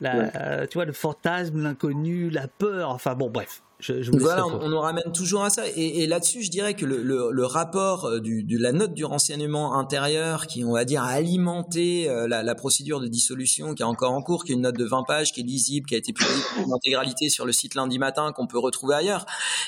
la 0.01 0.67
tu 0.67 0.77
vois, 0.77 0.85
le 0.85 0.93
fantasme, 0.93 1.61
l'inconnu, 1.61 2.29
la 2.31 2.47
peur. 2.47 2.89
Enfin 2.89 3.13
bon, 3.13 3.29
bref. 3.29 3.61
Je, 3.79 4.11
voilà, 4.11 4.45
on, 4.45 4.67
nous 4.67 4.79
ramène 4.79 5.09
toujours 5.13 5.43
à 5.43 5.49
ça. 5.49 5.63
Et, 5.73 6.03
et 6.03 6.07
là-dessus, 6.07 6.43
je 6.43 6.51
dirais 6.51 6.73
que 6.73 6.85
le, 6.85 7.01
le, 7.01 7.31
le 7.31 7.45
rapport 7.45 8.05
euh, 8.05 8.19
du, 8.19 8.43
de 8.43 8.57
la 8.57 8.73
note 8.73 8.93
du 8.93 9.05
renseignement 9.05 9.79
intérieur, 9.79 10.47
qui, 10.47 10.65
on 10.65 10.73
va 10.73 10.83
dire, 10.83 11.01
a 11.01 11.11
alimenté 11.11 12.09
euh, 12.09 12.27
la, 12.27 12.43
la, 12.43 12.55
procédure 12.55 12.99
de 12.99 13.07
dissolution, 13.07 13.73
qui 13.75 13.81
est 13.81 13.85
encore 13.85 14.11
en 14.11 14.21
cours, 14.21 14.43
qui 14.43 14.51
est 14.51 14.55
une 14.55 14.63
note 14.63 14.75
de 14.75 14.83
20 14.83 15.03
pages, 15.03 15.31
qui 15.31 15.39
est 15.39 15.43
lisible, 15.43 15.87
qui 15.87 15.95
a 15.95 15.97
été 15.97 16.11
publiée 16.11 16.43
en 16.57 16.75
intégralité 16.75 17.29
sur 17.29 17.45
le 17.45 17.53
site 17.53 17.75
lundi 17.75 17.99
matin, 17.99 18.33
qu'on 18.33 18.47
peut 18.47 18.59
retrouver 18.59 18.95
ailleurs, 18.95 19.25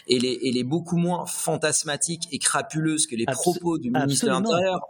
et 0.08 0.20
les, 0.20 0.40
et 0.42 0.52
les 0.52 0.64
beaucoup 0.66 0.98
moins 0.98 1.26
fantasmatique 1.26 2.28
et 2.34 2.38
crapuleuse 2.38 3.08
que 3.08 3.16
les 3.16 3.26
propos 3.26 3.78
du 3.78 3.92
ministre 3.92 4.26
de 4.26 4.32
l'Intérieur. 4.32 4.82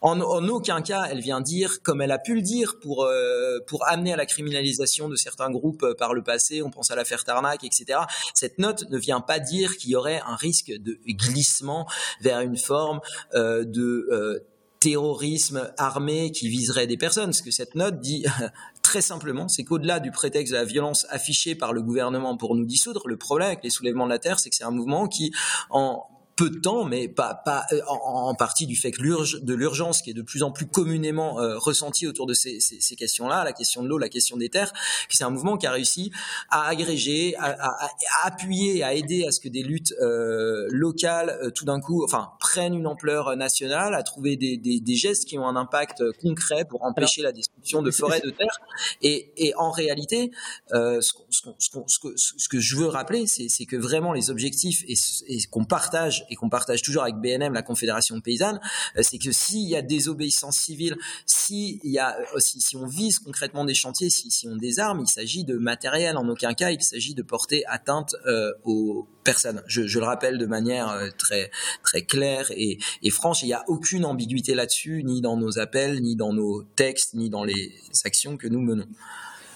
En, 0.00 0.20
aucun 0.48 0.82
cas, 0.82 1.04
elle 1.10 1.20
vient 1.20 1.40
dire, 1.40 1.82
comme 1.82 2.00
elle 2.00 2.12
a 2.12 2.18
pu 2.18 2.34
le 2.34 2.42
dire 2.42 2.78
pour 2.80 3.04
euh, 3.04 3.58
pour 3.66 3.86
amener 3.86 4.12
à 4.12 4.16
la 4.16 4.26
criminalisation 4.26 5.08
de 5.08 5.16
certains 5.16 5.50
groupes 5.50 5.82
euh, 5.82 5.94
par 5.94 6.14
le 6.14 6.22
passé. 6.22 6.62
On 6.62 6.70
pense 6.70 6.90
à 6.90 6.96
l'affaire 6.96 7.24
Tarnac, 7.24 7.64
etc. 7.64 8.00
Cette 8.34 8.58
note 8.58 8.88
ne 8.90 8.98
vient 8.98 9.20
pas 9.20 9.38
dire 9.38 9.76
qu'il 9.76 9.90
y 9.90 9.96
aurait 9.96 10.20
un 10.26 10.36
risque 10.36 10.72
de 10.72 10.98
glissement 11.08 11.86
vers 12.20 12.40
une 12.40 12.56
forme 12.56 13.00
euh, 13.34 13.64
de 13.64 14.42
terrorisme 14.80 15.72
armé 15.78 16.32
qui 16.32 16.48
viserait 16.48 16.88
des 16.88 16.96
personnes. 16.96 17.32
Ce 17.32 17.42
que 17.42 17.52
cette 17.52 17.76
note 17.76 18.00
dit 18.00 18.24
très 18.82 19.00
simplement, 19.00 19.46
c'est 19.46 19.62
qu'au-delà 19.62 20.00
du 20.00 20.10
prétexte 20.10 20.52
de 20.52 20.58
la 20.58 20.64
violence 20.64 21.06
affichée 21.08 21.54
par 21.54 21.72
le 21.72 21.82
gouvernement 21.82 22.36
pour 22.36 22.56
nous 22.56 22.64
dissoudre, 22.64 23.06
le 23.06 23.16
problème 23.16 23.48
avec 23.48 23.62
les 23.62 23.70
soulèvements 23.70 24.06
de 24.06 24.10
la 24.10 24.18
terre, 24.18 24.40
c'est 24.40 24.50
que 24.50 24.56
c'est 24.56 24.64
un 24.64 24.72
mouvement 24.72 25.06
qui, 25.06 25.32
en 25.70 26.04
peu 26.36 26.50
de 26.50 26.58
temps, 26.58 26.84
mais 26.84 27.08
pas, 27.08 27.34
pas 27.34 27.64
euh, 27.72 27.80
en, 27.86 28.34
partie 28.34 28.66
du 28.66 28.76
fait 28.76 28.90
que 28.90 29.02
de 29.40 29.54
l'urgence 29.54 30.02
qui 30.02 30.10
est 30.10 30.14
de 30.14 30.22
plus 30.22 30.42
en 30.42 30.50
plus 30.50 30.66
communément 30.66 31.40
euh, 31.40 31.58
ressentie 31.58 32.06
autour 32.06 32.26
de 32.26 32.34
ces, 32.34 32.60
ces, 32.60 32.80
ces 32.80 32.96
questions-là, 32.96 33.44
la 33.44 33.52
question 33.52 33.82
de 33.82 33.88
l'eau, 33.88 33.98
la 33.98 34.08
question 34.08 34.36
des 34.36 34.48
terres, 34.48 34.72
que 34.72 35.14
c'est 35.16 35.24
un 35.24 35.30
mouvement 35.30 35.56
qui 35.56 35.66
a 35.66 35.72
réussi 35.72 36.10
à 36.50 36.66
agréger, 36.66 37.36
à, 37.36 37.50
à, 37.50 37.86
à 37.86 38.26
appuyer, 38.26 38.82
à 38.82 38.94
aider 38.94 39.24
à 39.26 39.32
ce 39.32 39.40
que 39.40 39.48
des 39.48 39.62
luttes 39.62 39.92
euh, 40.00 40.66
locales, 40.70 41.38
euh, 41.42 41.50
tout 41.50 41.64
d'un 41.64 41.80
coup, 41.80 42.04
enfin, 42.04 42.30
prennent 42.40 42.74
une 42.74 42.86
ampleur 42.86 43.36
nationale, 43.36 43.94
à 43.94 44.02
trouver 44.02 44.36
des, 44.36 44.56
des, 44.56 44.80
des, 44.80 44.94
gestes 44.94 45.26
qui 45.26 45.38
ont 45.38 45.46
un 45.46 45.56
impact 45.56 46.02
concret 46.20 46.64
pour 46.64 46.84
empêcher 46.84 47.22
la 47.22 47.32
destruction 47.32 47.82
de 47.82 47.90
forêts 47.90 48.20
de 48.20 48.30
terres. 48.30 48.60
Et, 49.02 49.32
et 49.36 49.54
en 49.56 49.70
réalité, 49.70 50.30
euh, 50.72 51.00
ce, 51.00 51.12
ce, 51.30 51.48
ce, 51.58 51.98
que, 51.98 52.08
ce, 52.16 52.48
que, 52.48 52.60
je 52.60 52.76
veux 52.76 52.86
rappeler, 52.86 53.26
c'est 53.26 53.66
que 53.66 53.76
vraiment 53.76 54.12
les 54.12 54.30
objectifs 54.30 54.84
et, 54.88 54.94
et 55.28 55.38
qu'on 55.50 55.64
partage 55.64 56.24
et 56.32 56.34
qu'on 56.34 56.48
partage 56.48 56.82
toujours 56.82 57.02
avec 57.02 57.16
BNM, 57.16 57.52
la 57.52 57.62
Confédération 57.62 58.20
paysanne, 58.20 58.58
euh, 58.96 59.02
c'est 59.02 59.18
que 59.18 59.30
s'il 59.32 59.68
y 59.68 59.76
a 59.76 59.82
désobéissance 59.82 60.56
civile, 60.56 60.96
si 61.26 61.78
il 61.84 61.92
y 61.92 61.98
a, 61.98 62.16
euh, 62.18 62.38
si, 62.38 62.60
si 62.60 62.74
on 62.76 62.86
vise 62.86 63.18
concrètement 63.18 63.64
des 63.64 63.74
chantiers, 63.74 64.08
si, 64.08 64.30
si 64.30 64.48
on 64.48 64.56
désarme, 64.56 65.00
il 65.00 65.08
s'agit 65.08 65.44
de 65.44 65.56
matériel. 65.56 66.16
En 66.16 66.26
aucun 66.28 66.54
cas, 66.54 66.70
il 66.70 66.82
s'agit 66.82 67.14
de 67.14 67.22
porter 67.22 67.64
atteinte 67.66 68.16
euh, 68.26 68.50
aux 68.64 69.06
personnes. 69.24 69.62
Je, 69.66 69.86
je, 69.86 69.98
le 69.98 70.06
rappelle 70.06 70.38
de 70.38 70.46
manière 70.46 70.98
très 71.18 71.50
très 71.82 72.02
claire 72.02 72.50
et, 72.56 72.78
et 73.02 73.10
franche. 73.10 73.42
Il 73.42 73.46
n'y 73.46 73.52
a 73.52 73.64
aucune 73.68 74.04
ambiguïté 74.04 74.54
là-dessus, 74.54 75.04
ni 75.04 75.20
dans 75.20 75.36
nos 75.36 75.58
appels, 75.58 76.00
ni 76.00 76.16
dans 76.16 76.32
nos 76.32 76.62
textes, 76.62 77.14
ni 77.14 77.28
dans 77.28 77.44
les 77.44 77.78
actions 78.04 78.36
que 78.36 78.48
nous 78.48 78.60
menons. 78.60 78.88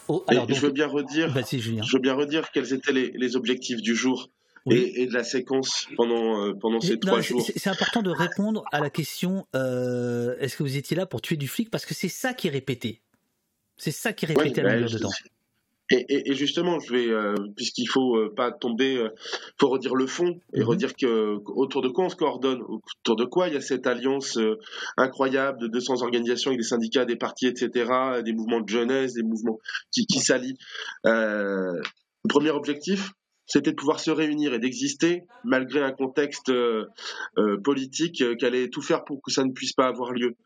Oh, 0.08 0.22
alors, 0.28 0.46
je 0.48 0.60
veux 0.60 0.70
bien 0.70 0.86
redire, 0.86 1.34
je 1.50 1.92
veux 1.92 2.00
bien 2.00 2.14
redire 2.14 2.50
quels 2.52 2.72
étaient 2.72 2.92
les, 2.92 3.10
les 3.16 3.34
objectifs 3.34 3.82
du 3.82 3.96
jour 3.96 4.30
et, 4.70 5.06
de 5.06 5.12
la 5.12 5.24
séquence 5.24 5.86
pendant, 5.96 6.44
euh, 6.44 6.54
pendant 6.54 6.80
ces 6.80 6.98
trois 6.98 7.20
jours. 7.20 7.42
C'est 7.42 7.70
important 7.70 8.02
de 8.02 8.10
répondre 8.10 8.64
à 8.72 8.80
la 8.80 8.90
question 8.90 9.46
euh, 9.54 10.36
est-ce 10.38 10.56
que 10.56 10.62
vous 10.62 10.76
étiez 10.76 10.96
là 10.96 11.06
pour 11.06 11.22
tuer 11.22 11.36
du 11.36 11.48
flic? 11.48 11.70
Parce 11.70 11.86
que 11.86 11.94
c'est 11.94 12.08
ça 12.08 12.34
qui 12.34 12.48
est 12.48 12.50
répété. 12.50 13.02
C'est 13.76 13.92
ça 13.92 14.12
qui 14.12 14.24
est 14.24 14.28
répété 14.28 14.60
à 14.60 14.64
la 14.64 14.80
bah, 14.80 14.86
dedans. 14.86 15.10
Et, 15.90 16.30
et, 16.30 16.34
justement, 16.34 16.80
je 16.80 16.92
vais, 16.92 17.08
euh, 17.08 17.34
puisqu'il 17.54 17.86
faut 17.86 18.16
euh, 18.16 18.34
pas 18.34 18.50
tomber, 18.50 18.96
euh, 18.96 19.10
faut 19.60 19.68
redire 19.68 19.94
le 19.94 20.08
fond 20.08 20.40
et 20.52 20.60
mhm. 20.60 20.66
redire 20.66 20.96
que 20.96 21.38
autour 21.44 21.80
de 21.80 21.88
quoi 21.88 22.06
on 22.06 22.08
se 22.08 22.16
coordonne, 22.16 22.60
autour 22.62 23.14
de 23.14 23.24
quoi 23.24 23.46
il 23.46 23.54
y 23.54 23.56
a 23.56 23.60
cette 23.60 23.86
alliance 23.86 24.36
incroyable 24.96 25.60
de 25.60 25.68
200 25.68 26.02
organisations 26.02 26.50
avec 26.50 26.60
des 26.60 26.66
syndicats, 26.66 27.04
des 27.04 27.14
partis, 27.14 27.46
etc., 27.46 27.88
des 28.24 28.32
mouvements 28.32 28.60
de 28.60 28.68
jeunesse, 28.68 29.14
des 29.14 29.22
mouvements 29.22 29.58
qui, 29.92 30.06
qui 30.06 30.18
s'allient. 30.18 30.58
premier 31.04 32.50
objectif, 32.50 33.12
c'était 33.46 33.70
de 33.70 33.76
pouvoir 33.76 34.00
se 34.00 34.10
réunir 34.10 34.52
et 34.54 34.58
d'exister 34.58 35.24
malgré 35.44 35.80
un 35.80 35.92
contexte 35.92 36.50
euh, 36.50 36.86
euh, 37.38 37.56
politique 37.58 38.20
euh, 38.22 38.34
qui 38.34 38.44
allait 38.44 38.68
tout 38.68 38.82
faire 38.82 39.04
pour 39.04 39.22
que 39.22 39.30
ça 39.30 39.44
ne 39.44 39.52
puisse 39.52 39.72
pas 39.72 39.86
avoir 39.86 40.12
lieu. 40.12 40.36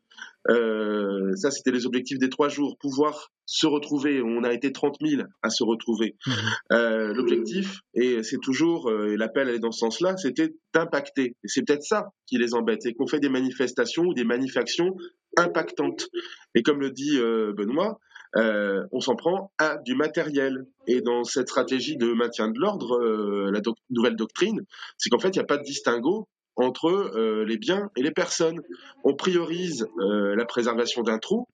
Euh, 0.48 1.34
ça, 1.34 1.50
c'était 1.50 1.70
les 1.70 1.86
objectifs 1.86 2.18
des 2.18 2.28
trois 2.28 2.48
jours, 2.48 2.76
pouvoir 2.78 3.30
se 3.46 3.66
retrouver. 3.66 4.22
On 4.22 4.44
a 4.44 4.52
été 4.52 4.70
30 4.70 4.96
000 5.00 5.22
à 5.42 5.50
se 5.50 5.64
retrouver. 5.64 6.16
Mmh. 6.26 6.32
Euh, 6.72 7.14
L'objectif, 7.14 7.80
et 7.94 8.22
c'est 8.22 8.38
toujours, 8.38 8.92
et 8.92 9.16
l'appel 9.16 9.48
est 9.48 9.58
dans 9.58 9.72
ce 9.72 9.80
sens-là, 9.80 10.16
c'était 10.18 10.54
d'impacter. 10.74 11.36
Et 11.42 11.48
c'est 11.48 11.62
peut-être 11.62 11.82
ça 11.82 12.12
qui 12.26 12.36
les 12.36 12.54
embête, 12.54 12.82
c'est 12.82 12.92
qu'on 12.92 13.06
fait 13.06 13.20
des 13.20 13.30
manifestations 13.30 14.04
ou 14.04 14.14
des 14.14 14.24
manifestations 14.24 14.94
impactantes. 15.36 16.08
Et 16.54 16.62
comme 16.62 16.80
le 16.80 16.90
dit 16.90 17.18
Benoît, 17.18 17.98
euh, 18.36 18.86
on 18.92 19.00
s'en 19.00 19.16
prend 19.16 19.52
à 19.58 19.78
du 19.78 19.94
matériel. 19.94 20.66
Et 20.86 21.00
dans 21.00 21.24
cette 21.24 21.48
stratégie 21.48 21.96
de 21.96 22.12
maintien 22.12 22.48
de 22.48 22.58
l'ordre, 22.58 22.98
euh, 23.00 23.50
la 23.52 23.60
nouvelle 23.90 24.16
doctrine, 24.16 24.60
c'est 24.98 25.10
qu'en 25.10 25.18
fait, 25.18 25.28
il 25.28 25.38
n'y 25.38 25.44
a 25.44 25.46
pas 25.46 25.56
de 25.56 25.62
distinguo 25.62 26.28
entre 26.56 26.88
euh, 26.88 27.44
les 27.44 27.58
biens 27.58 27.90
et 27.96 28.02
les 28.02 28.10
personnes. 28.10 28.60
On 29.04 29.14
priorise 29.14 29.86
la 29.98 30.44
préservation 30.44 31.02
d'un 31.02 31.18
trou, 31.18 31.46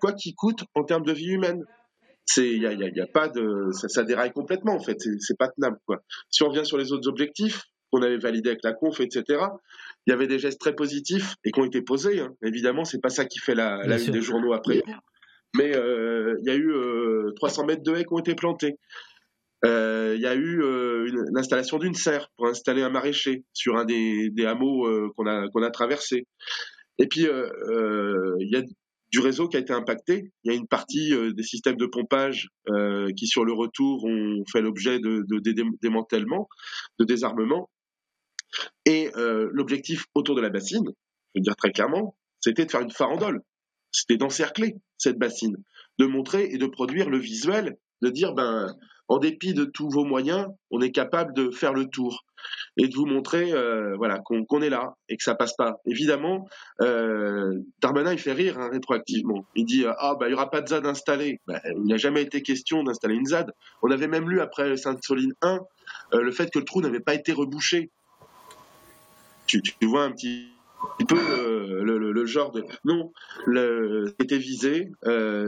quoi 0.00 0.12
qu'il 0.12 0.34
coûte 0.34 0.60
en 0.74 0.84
termes 0.84 1.04
de 1.04 1.12
vie 1.12 1.28
humaine. 1.28 1.64
Il 2.36 2.60
n'y 2.60 2.66
a, 2.66 2.72
y 2.72 3.00
a, 3.00 3.06
pas 3.06 3.28
de, 3.28 3.70
ça, 3.72 4.04
déraille 4.04 4.32
complètement 4.32 4.74
en 4.74 4.80
fait. 4.80 4.98
C'est 5.18 5.38
pas 5.38 5.48
tenable 5.48 5.78
quoi. 5.86 6.02
Si 6.28 6.42
on 6.42 6.50
revient 6.50 6.66
sur 6.66 6.76
les 6.76 6.92
autres 6.92 7.08
objectifs 7.08 7.64
qu'on 7.90 8.02
avait 8.02 8.18
validés 8.18 8.50
avec 8.50 8.62
la 8.62 8.74
conf, 8.74 9.00
etc. 9.00 9.24
Il 10.06 10.10
y 10.10 10.12
avait 10.12 10.26
des 10.26 10.38
gestes 10.38 10.60
très 10.60 10.74
positifs 10.74 11.36
et 11.42 11.52
qui 11.52 11.58
ont 11.58 11.64
été 11.64 11.80
posés. 11.80 12.20
Hein. 12.20 12.34
Évidemment, 12.42 12.84
c'est 12.84 13.00
pas 13.00 13.08
ça 13.08 13.24
qui 13.24 13.38
fait 13.38 13.54
la, 13.54 13.78
la 13.86 13.98
une 13.98 14.10
des 14.10 14.20
journaux 14.20 14.52
après 14.52 14.82
mais 15.54 15.74
euh, 15.74 16.36
il 16.40 16.46
y 16.46 16.50
a 16.50 16.56
eu 16.56 16.72
300 17.36 17.62
euh, 17.62 17.66
mètres 17.66 17.82
de 17.82 17.94
haies 17.94 18.04
qui 18.04 18.12
ont 18.12 18.18
été 18.18 18.34
plantés. 18.34 18.78
Euh, 19.64 20.14
il 20.14 20.22
y 20.22 20.26
a 20.26 20.34
eu 20.34 20.62
l'installation 21.32 21.78
d'une 21.78 21.94
serre 21.94 22.28
pour 22.36 22.46
installer 22.46 22.82
un 22.82 22.90
maraîcher 22.90 23.44
sur 23.52 23.76
un 23.76 23.84
des, 23.84 24.30
des 24.30 24.46
hameaux 24.46 25.12
qu'on 25.16 25.26
a, 25.26 25.48
qu'on 25.48 25.62
a 25.62 25.70
traversé. 25.70 26.26
Et 26.98 27.06
puis, 27.06 27.22
il 27.22 28.48
y 28.50 28.56
a 28.56 28.62
du 29.10 29.20
réseau 29.20 29.48
qui 29.48 29.56
a 29.56 29.60
été 29.60 29.72
impacté. 29.72 30.30
Il 30.44 30.52
y 30.52 30.54
a 30.54 30.56
une 30.56 30.68
partie 30.68 31.12
des 31.34 31.42
systèmes 31.42 31.76
de 31.76 31.86
pompage 31.86 32.48
qui, 33.16 33.26
sur 33.26 33.44
le 33.44 33.52
retour, 33.52 34.04
ont 34.04 34.44
fait 34.52 34.60
l'objet 34.60 35.00
de, 35.00 35.24
de, 35.28 35.40
de, 35.40 35.64
démantèlement, 35.82 36.48
de 37.00 37.04
désarmement. 37.04 37.68
Et 38.86 39.10
l'objectif 39.16 40.04
autour 40.14 40.36
de 40.36 40.40
la 40.40 40.50
bassine, 40.50 40.86
je 41.34 41.40
veux 41.40 41.42
dire 41.42 41.56
très 41.56 41.72
clairement, 41.72 42.16
c'était 42.40 42.64
de 42.64 42.70
faire 42.70 42.82
une 42.82 42.92
farandole 42.92 43.42
c'était 43.92 44.16
d'encercler 44.16 44.76
cette 44.98 45.18
bassine, 45.18 45.56
de 45.98 46.06
montrer 46.06 46.44
et 46.50 46.58
de 46.58 46.66
produire 46.66 47.08
le 47.08 47.18
visuel, 47.18 47.76
de 48.02 48.10
dire 48.10 48.32
ben 48.34 48.74
en 49.10 49.18
dépit 49.18 49.54
de 49.54 49.64
tous 49.64 49.88
vos 49.88 50.04
moyens, 50.04 50.48
on 50.70 50.82
est 50.82 50.90
capable 50.90 51.32
de 51.32 51.50
faire 51.50 51.72
le 51.72 51.86
tour 51.86 52.26
et 52.76 52.88
de 52.88 52.94
vous 52.94 53.06
montrer 53.06 53.52
euh, 53.52 53.96
voilà 53.96 54.20
qu'on 54.20 54.60
est 54.60 54.68
là 54.68 54.96
et 55.08 55.16
que 55.16 55.22
ça 55.22 55.34
passe 55.34 55.56
pas. 55.56 55.80
Évidemment, 55.86 56.46
euh, 56.82 57.58
Darmanin 57.80 58.12
il 58.12 58.18
fait 58.18 58.34
rire 58.34 58.58
hein, 58.58 58.68
rétroactivement. 58.70 59.46
Il 59.54 59.64
dit 59.64 59.86
ah 59.86 60.14
bah 60.20 60.28
il 60.28 60.32
y 60.32 60.34
aura 60.34 60.50
pas 60.50 60.60
de 60.60 60.68
ZAD 60.68 60.84
installé. 60.84 61.40
Ben, 61.46 61.58
il 61.74 61.86
n'a 61.86 61.96
jamais 61.96 62.22
été 62.22 62.42
question 62.42 62.82
d'installer 62.82 63.14
une 63.14 63.26
ZAD. 63.26 63.52
On 63.82 63.90
avait 63.90 64.08
même 64.08 64.28
lu 64.28 64.40
après 64.40 64.76
Sainte-Soline 64.76 65.32
1 65.40 65.60
euh, 66.12 66.22
le 66.22 66.30
fait 66.30 66.50
que 66.50 66.58
le 66.58 66.66
trou 66.66 66.82
n'avait 66.82 67.00
pas 67.00 67.14
été 67.14 67.32
rebouché 67.32 67.90
tu, 69.48 69.62
vois 69.82 70.04
un 70.04 70.12
petit 70.12 70.48
peu 71.06 71.82
le, 71.82 72.26
genre 72.26 72.50
de 72.52 72.64
non 72.84 73.12
le 73.46 74.14
était 74.20 74.38
visé 74.38 74.90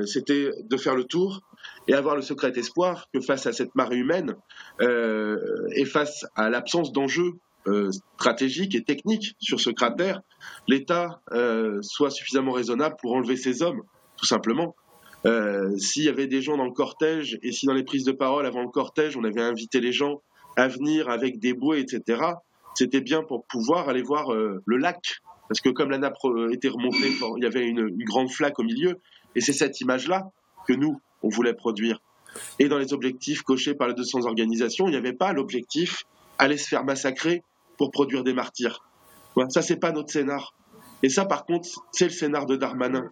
c'était 0.07 0.51
de 0.63 0.77
faire 0.77 0.95
le 0.95 1.05
tour 1.05 1.41
et 1.89 1.95
avoir 1.95 2.17
le 2.17 2.23
secret 2.23 2.53
espoir 2.57 3.09
que 3.13 3.21
face 3.21 3.47
à 3.47 3.53
cette 3.53 3.75
marée 3.75 3.97
humaine 3.97 4.35
et 4.81 5.85
face 5.85 6.25
à 6.37 6.49
l'absence 6.49 6.93
d'enjeux 6.93 7.33
stratégiques 8.17 8.75
et 8.75 8.83
techniques 8.83 9.35
sur 9.41 9.61
ce 9.61 9.71
cratère 9.71 10.21
l'État 10.69 11.21
soit 11.83 12.11
suffisamment 12.11 12.53
raisonnable 12.53 12.97
pour 13.01 13.13
enlever 13.13 13.37
ces 13.37 13.63
hommes 13.63 13.83
tout 14.17 14.27
simplement 14.27 14.75
euh, 15.27 15.77
s'il 15.77 16.05
y 16.05 16.09
avait 16.09 16.27
des 16.27 16.41
gens 16.41 16.57
dans 16.57 16.65
le 16.65 16.73
cortège 16.73 17.39
et 17.43 17.53
si 17.53 17.67
dans 17.67 17.75
les 17.75 17.85
prises 17.85 18.05
de 18.05 18.13
parole 18.13 18.47
avant 18.47 18.63
le 18.63 18.69
cortège, 18.69 19.17
on 19.17 19.25
avait 19.25 19.43
invité 19.43 19.81
les 19.81 19.93
gens 19.93 20.23
à 20.57 20.69
venir 20.69 21.09
avec 21.09 21.39
des 21.39 21.53
bouées, 21.53 21.81
etc., 21.81 22.23
c'était 22.75 23.01
bien 23.01 23.23
pour 23.23 23.45
pouvoir 23.47 23.89
aller 23.89 24.03
voir 24.03 24.33
euh, 24.33 24.63
le 24.67 24.77
lac. 24.77 25.21
Parce 25.49 25.61
que 25.61 25.69
comme 25.69 25.91
la 25.91 25.99
nappe 25.99 26.17
euh, 26.25 26.53
était 26.53 26.69
remontée, 26.69 27.13
il 27.37 27.43
y 27.43 27.47
avait 27.47 27.67
une, 27.67 27.91
grande 28.05 28.31
flaque 28.31 28.59
au 28.59 28.63
milieu. 28.63 28.99
Et 29.35 29.41
c'est 29.41 29.53
cette 29.53 29.81
image-là 29.81 30.31
que 30.67 30.73
nous, 30.73 31.01
on 31.23 31.29
voulait 31.29 31.55
produire. 31.55 32.01
Et 32.59 32.69
dans 32.69 32.79
les 32.79 32.93
objectifs 32.93 33.43
cochés 33.43 33.75
par 33.75 33.89
les 33.89 33.95
200 33.95 34.27
organisations, 34.27 34.87
il 34.87 34.93
n'y 34.93 34.97
avait 34.97 35.13
pas 35.13 35.33
l'objectif 35.33 36.05
aller 36.39 36.57
se 36.57 36.69
faire 36.69 36.85
massacrer 36.85 37.43
pour 37.77 37.91
produire 37.91 38.23
des 38.23 38.33
martyrs. 38.33 38.85
Voilà, 39.35 39.51
ça, 39.51 39.63
c'est 39.63 39.77
pas 39.77 39.93
notre 39.93 40.13
scénar. 40.13 40.55
Et 41.03 41.09
ça, 41.09 41.25
par 41.25 41.45
contre, 41.45 41.69
c'est 41.93 42.05
le 42.05 42.11
scénar 42.11 42.47
de 42.47 42.57
Darmanin. 42.57 43.11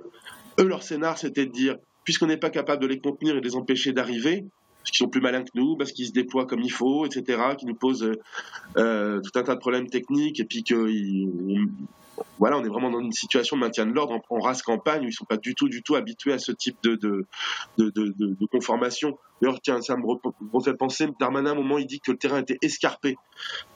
Eux, 0.60 0.64
leur 0.64 0.82
scénar, 0.82 1.18
c'était 1.18 1.46
de 1.46 1.52
dire 1.52 1.76
puisqu'on 2.08 2.26
n'est 2.26 2.38
pas 2.38 2.48
capable 2.48 2.80
de 2.80 2.86
les 2.86 3.00
contenir 3.00 3.36
et 3.36 3.40
de 3.42 3.44
les 3.44 3.54
empêcher 3.54 3.92
d'arriver, 3.92 4.46
parce 4.88 4.96
qu'ils 4.96 5.04
sont 5.04 5.10
plus 5.10 5.20
malins 5.20 5.44
que 5.44 5.50
nous, 5.54 5.76
parce 5.76 5.92
qu'ils 5.92 6.06
se 6.06 6.12
déploient 6.12 6.46
comme 6.46 6.60
il 6.60 6.72
faut, 6.72 7.04
etc., 7.04 7.42
qui 7.58 7.66
nous 7.66 7.74
posent 7.74 8.10
euh, 8.78 9.20
tout 9.20 9.38
un 9.38 9.42
tas 9.42 9.54
de 9.54 9.60
problèmes 9.60 9.88
techniques, 9.88 10.40
et 10.40 10.44
puis 10.44 10.64
que 10.64 10.88
voilà, 12.38 12.56
on 12.58 12.64
est 12.64 12.68
vraiment 12.68 12.90
dans 12.90 13.00
une 13.00 13.12
situation 13.12 13.56
de 13.56 13.60
maintien 13.60 13.84
de 13.84 13.92
l'ordre 13.92 14.18
en, 14.30 14.38
race 14.40 14.62
campagne 14.62 15.04
où 15.04 15.08
ils 15.08 15.12
sont 15.12 15.26
pas 15.26 15.36
du 15.36 15.54
tout, 15.54 15.68
du 15.68 15.82
tout 15.82 15.94
habitués 15.94 16.32
à 16.32 16.38
ce 16.38 16.52
type 16.52 16.76
de 16.82 16.94
de, 16.96 17.26
de, 17.76 17.90
de, 17.90 18.14
de 18.18 18.46
conformation. 18.50 19.18
D'ailleurs, 19.42 19.60
tiens, 19.62 19.80
ça 19.82 19.96
me 19.96 20.04
refait 20.52 20.74
penser, 20.74 21.06
Darmanin, 21.20 21.50
à 21.50 21.52
un 21.52 21.56
moment, 21.56 21.78
il 21.78 21.86
dit 21.86 22.00
que 22.00 22.10
le 22.10 22.18
terrain 22.18 22.40
était 22.40 22.58
escarpé. 22.62 23.16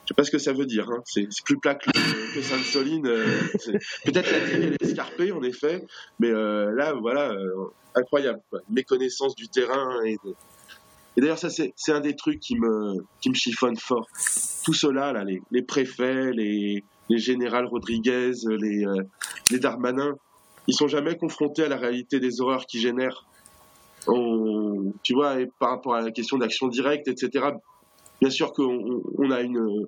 Je 0.03 0.09
sais 0.09 0.13
pas 0.15 0.23
ce 0.23 0.31
que 0.31 0.39
ça 0.39 0.51
veut 0.51 0.65
dire. 0.65 0.89
Hein. 0.89 1.01
C'est 1.05 1.27
plus 1.45 1.57
plat 1.57 1.75
que, 1.75 1.89
que 1.91 2.41
Sainte-Soline. 2.41 3.07
Euh, 3.07 3.25
peut-être 4.03 4.31
la 4.31 4.39
terre 4.39 4.63
est 4.63 4.81
escarpée, 4.81 5.31
en 5.31 5.43
effet, 5.43 5.85
mais 6.19 6.29
euh, 6.29 6.73
là, 6.75 6.93
voilà, 6.93 7.31
euh, 7.31 7.71
incroyable. 7.95 8.41
Quoi. 8.49 8.59
Méconnaissance 8.69 9.35
du 9.35 9.47
terrain 9.47 10.03
et 10.03 10.17
et 11.15 11.21
d'ailleurs, 11.21 11.37
ça, 11.37 11.49
c'est 11.49 11.91
un 11.91 11.99
des 11.99 12.15
trucs 12.15 12.39
qui 12.39 12.55
me, 12.57 13.05
qui 13.21 13.29
me 13.29 13.35
chiffonne 13.35 13.77
fort. 13.77 14.07
Tout 14.63 14.73
cela, 14.73 15.13
là, 15.13 15.23
les, 15.23 15.61
préfets, 15.61 16.31
les, 16.31 16.83
les 17.09 17.17
générales 17.17 17.65
Rodriguez, 17.65 18.31
les, 18.47 18.85
euh, 18.85 19.03
les 19.51 19.59
Darmanin, 19.59 20.15
ils 20.67 20.73
sont 20.73 20.87
jamais 20.87 21.15
confrontés 21.15 21.63
à 21.63 21.69
la 21.69 21.77
réalité 21.77 22.19
des 22.19 22.41
horreurs 22.41 22.65
qu'ils 22.65 22.81
génèrent. 22.81 23.25
tu 25.03 25.13
vois, 25.13 25.35
par 25.59 25.69
rapport 25.69 25.95
à 25.95 26.01
la 26.01 26.11
question 26.11 26.37
d'action 26.37 26.67
directe, 26.67 27.07
etc., 27.07 27.45
bien 28.19 28.29
sûr 28.31 28.51
qu'on 28.53 29.01
on 29.17 29.31
a 29.31 29.41
une, 29.41 29.87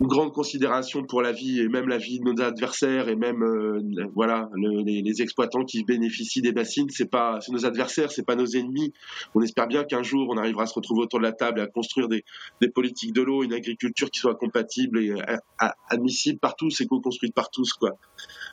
une 0.00 0.06
grande 0.06 0.32
considération 0.32 1.04
pour 1.04 1.20
la 1.20 1.30
vie 1.30 1.60
et 1.60 1.68
même 1.68 1.86
la 1.86 1.98
vie 1.98 2.20
de 2.20 2.24
nos 2.24 2.40
adversaires 2.40 3.10
et 3.10 3.16
même 3.16 3.42
euh, 3.42 3.82
voilà 4.14 4.48
les, 4.56 5.20
exploitants 5.20 5.64
qui 5.64 5.84
bénéficient 5.84 6.40
des 6.40 6.52
bassines. 6.52 6.88
C'est 6.88 7.10
pas 7.10 7.38
c'est 7.42 7.52
nos 7.52 7.66
adversaires 7.66 8.10
c'est 8.10 8.24
pas 8.24 8.34
nos 8.34 8.46
ennemis. 8.46 8.94
On 9.34 9.42
espère 9.42 9.66
bien 9.66 9.84
qu'un 9.84 10.02
jour 10.02 10.28
on 10.30 10.38
arrivera 10.38 10.62
à 10.62 10.66
se 10.66 10.74
retrouver 10.74 11.02
autour 11.02 11.18
de 11.18 11.24
la 11.24 11.32
table 11.32 11.60
et 11.60 11.62
à 11.62 11.66
construire 11.66 12.08
des, 12.08 12.24
des 12.62 12.68
politiques 12.68 13.12
de 13.12 13.20
l'eau 13.20 13.42
une 13.42 13.52
agriculture 13.52 14.10
qui 14.10 14.20
soit 14.20 14.36
compatible 14.36 15.02
et 15.02 15.10
euh, 15.10 15.68
admissible 15.90 16.38
partout 16.38 16.70
c'est 16.70 16.86
co-construite 16.86 17.34
par 17.34 17.50
tous 17.50 17.74
quoi. 17.74 17.90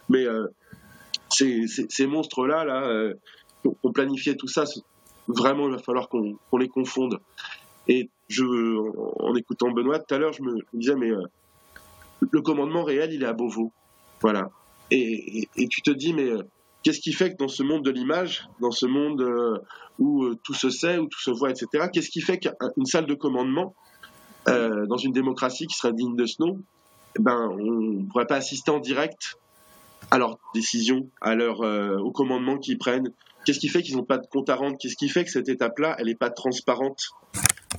Mais 0.10 0.26
euh, 0.26 0.48
ces, 1.30 1.66
ces, 1.68 2.08
monstres 2.08 2.46
là 2.46 2.66
là 2.66 3.14
on 3.84 3.92
planifiait 3.94 4.36
tout 4.36 4.48
ça. 4.48 4.66
Vraiment 5.30 5.68
il 5.68 5.76
va 5.76 5.80
falloir 5.80 6.10
qu'on 6.10 6.58
les 6.58 6.68
confonde 6.68 7.20
et 7.88 8.10
je, 8.28 8.44
en 8.44 9.36
écoutant 9.36 9.72
Benoît 9.72 10.00
tout 10.00 10.14
à 10.14 10.18
l'heure, 10.18 10.34
je 10.34 10.44
me 10.44 10.56
disais, 10.74 10.96
mais 10.96 11.12
euh, 11.12 11.24
le 12.20 12.42
commandement 12.42 12.84
réel, 12.84 13.14
il 13.14 13.24
est 13.24 13.28
à 13.28 13.34
Beauvau. 13.34 13.72
Voilà. 14.22 14.50
Et, 14.92 15.48
tu 15.70 15.82
te 15.82 15.92
dis, 15.92 16.14
mais 16.14 16.30
euh, 16.30 16.44
qu'est-ce 16.84 17.00
qui 17.00 17.14
fait 17.14 17.32
que 17.32 17.38
dans 17.38 17.48
ce 17.48 17.64
monde 17.64 17.84
de 17.84 17.92
l'image, 17.92 18.48
dans 18.60 18.72
ce 18.72 18.86
monde 18.86 19.22
euh, 19.22 19.58
où 20.00 20.34
tout 20.36 20.54
se 20.54 20.70
sait, 20.70 20.98
où 20.98 21.08
tout 21.08 21.22
se 21.22 21.32
voit, 21.32 21.50
etc., 21.50 21.88
qu'est-ce 21.92 22.10
qui 22.10 22.22
fait 22.22 22.40
qu'une 22.40 22.86
salle 22.86 23.06
de 23.06 23.16
commandement, 23.16 23.74
dans 24.46 24.96
une 24.96 25.12
démocratie 25.12 25.68
qui 25.68 25.76
serait 25.76 25.92
digne 25.92 26.16
de 26.16 26.26
ce 26.26 26.42
nom, 26.42 26.58
eh 27.20 27.22
ben, 27.22 27.50
on 27.52 27.82
ne 27.82 28.06
pourrait 28.06 28.28
pas 28.28 28.38
assister 28.38 28.72
en 28.72 28.80
direct 28.80 29.38
à 30.10 30.18
leurs 30.18 30.38
décisions, 30.54 31.10
à 31.20 31.36
leur, 31.36 31.60
au 31.60 32.12
commandement 32.12 32.58
qu'ils 32.58 32.78
prennent? 32.78 33.12
Qu'est-ce 33.46 33.60
qui 33.60 33.68
fait 33.68 33.82
qu'ils 33.82 33.98
n'ont 33.98 34.06
pas 34.06 34.18
de 34.18 34.26
compte 34.26 34.50
à 34.50 34.56
rendre? 34.56 34.78
Qu'est-ce 34.80 34.96
qui 34.96 35.10
fait 35.10 35.26
que 35.26 35.32
cette 35.32 35.50
étape-là, 35.50 35.98
elle 36.00 36.06
n'est 36.06 36.16
pas 36.16 36.30
transparente? 36.30 37.10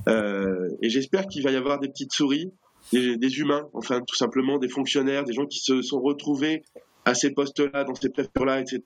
Et 0.07 0.89
j'espère 0.89 1.27
qu'il 1.27 1.43
va 1.43 1.51
y 1.51 1.55
avoir 1.55 1.79
des 1.79 1.87
petites 1.87 2.13
souris, 2.13 2.51
des, 2.91 3.39
humains, 3.39 3.67
enfin 3.73 4.01
tout 4.01 4.15
simplement 4.15 4.57
des 4.57 4.69
fonctionnaires, 4.69 5.23
des 5.23 5.33
gens 5.33 5.45
qui 5.45 5.59
se 5.59 5.81
sont 5.81 6.01
retrouvés 6.01 6.63
à 7.05 7.13
ces 7.13 7.31
postes-là, 7.31 7.83
dans 7.83 7.95
ces 7.95 8.09
préfectures-là, 8.09 8.61
etc., 8.61 8.81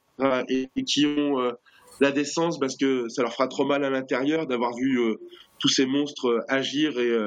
et, 0.49 0.83
qui 0.83 1.05
ont 1.05 1.39
euh, 1.39 1.51
la 1.99 2.11
décence, 2.11 2.59
parce 2.59 2.75
que 2.75 3.07
ça 3.09 3.21
leur 3.21 3.33
fera 3.33 3.47
trop 3.47 3.65
mal 3.65 3.83
à 3.83 3.89
l'intérieur 3.89 4.47
d'avoir 4.47 4.75
vu 4.75 4.99
euh, 4.99 5.15
tous 5.59 5.69
ces 5.69 5.85
monstres 5.85 6.43
agir 6.47 6.99
et 6.99 7.17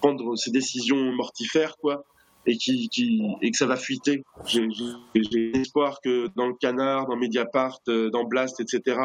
prendre 0.00 0.36
ces 0.36 0.50
décisions 0.50 1.12
mortifères, 1.12 1.76
quoi 1.78 2.04
et, 2.46 2.56
qui, 2.56 3.20
et 3.42 3.50
que 3.50 3.56
ça 3.56 3.66
va 3.66 3.76
fuiter. 3.76 4.24
J'ai 4.46 5.56
espoir 5.56 6.00
que 6.02 6.28
dans 6.36 6.46
le 6.46 6.54
Canard, 6.54 7.06
dans 7.06 7.16
Mediapart, 7.16 7.80
euh, 7.88 8.10
dans 8.10 8.24
Blast, 8.24 8.60
etc., 8.60 8.98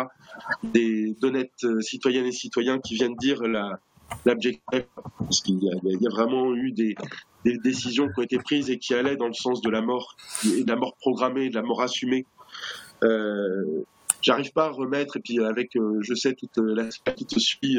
des 0.63 1.15
d'honnêtes 1.21 1.63
euh, 1.63 1.81
citoyennes 1.81 2.25
et 2.25 2.31
citoyens 2.31 2.79
qui 2.79 2.95
viennent 2.95 3.15
dire 3.15 3.41
la 3.43 3.79
l'objectif, 4.26 4.84
parce 5.19 5.41
qu'il 5.41 5.60
y, 5.61 6.07
a 6.07 6.10
vraiment 6.10 6.53
eu 6.56 6.72
des, 6.72 6.95
des, 7.45 7.57
décisions 7.57 8.07
qui 8.07 8.19
ont 8.19 8.23
été 8.23 8.38
prises 8.38 8.69
et 8.69 8.77
qui 8.77 8.94
allaient 8.94 9.15
dans 9.15 9.27
le 9.27 9.34
sens 9.34 9.61
de 9.61 9.69
la 9.69 9.81
mort, 9.81 10.15
de 10.44 10.68
la 10.68 10.76
mort 10.76 10.95
programmée, 10.99 11.49
de 11.49 11.56
la 11.56 11.64
mort 11.64 11.81
assumée. 11.81 12.26
Euh, 13.03 13.84
J'arrive 14.22 14.52
pas 14.52 14.65
à 14.65 14.69
remettre, 14.69 15.15
et 15.15 15.22
puis 15.22 15.40
avec, 15.40 15.77
euh, 15.77 15.99
je 16.02 16.14
sais, 16.14 16.34
toute 16.34 16.57
l'aspect 16.57 17.14
qui 17.14 17.26
te 17.26 17.40
suit, 17.40 17.77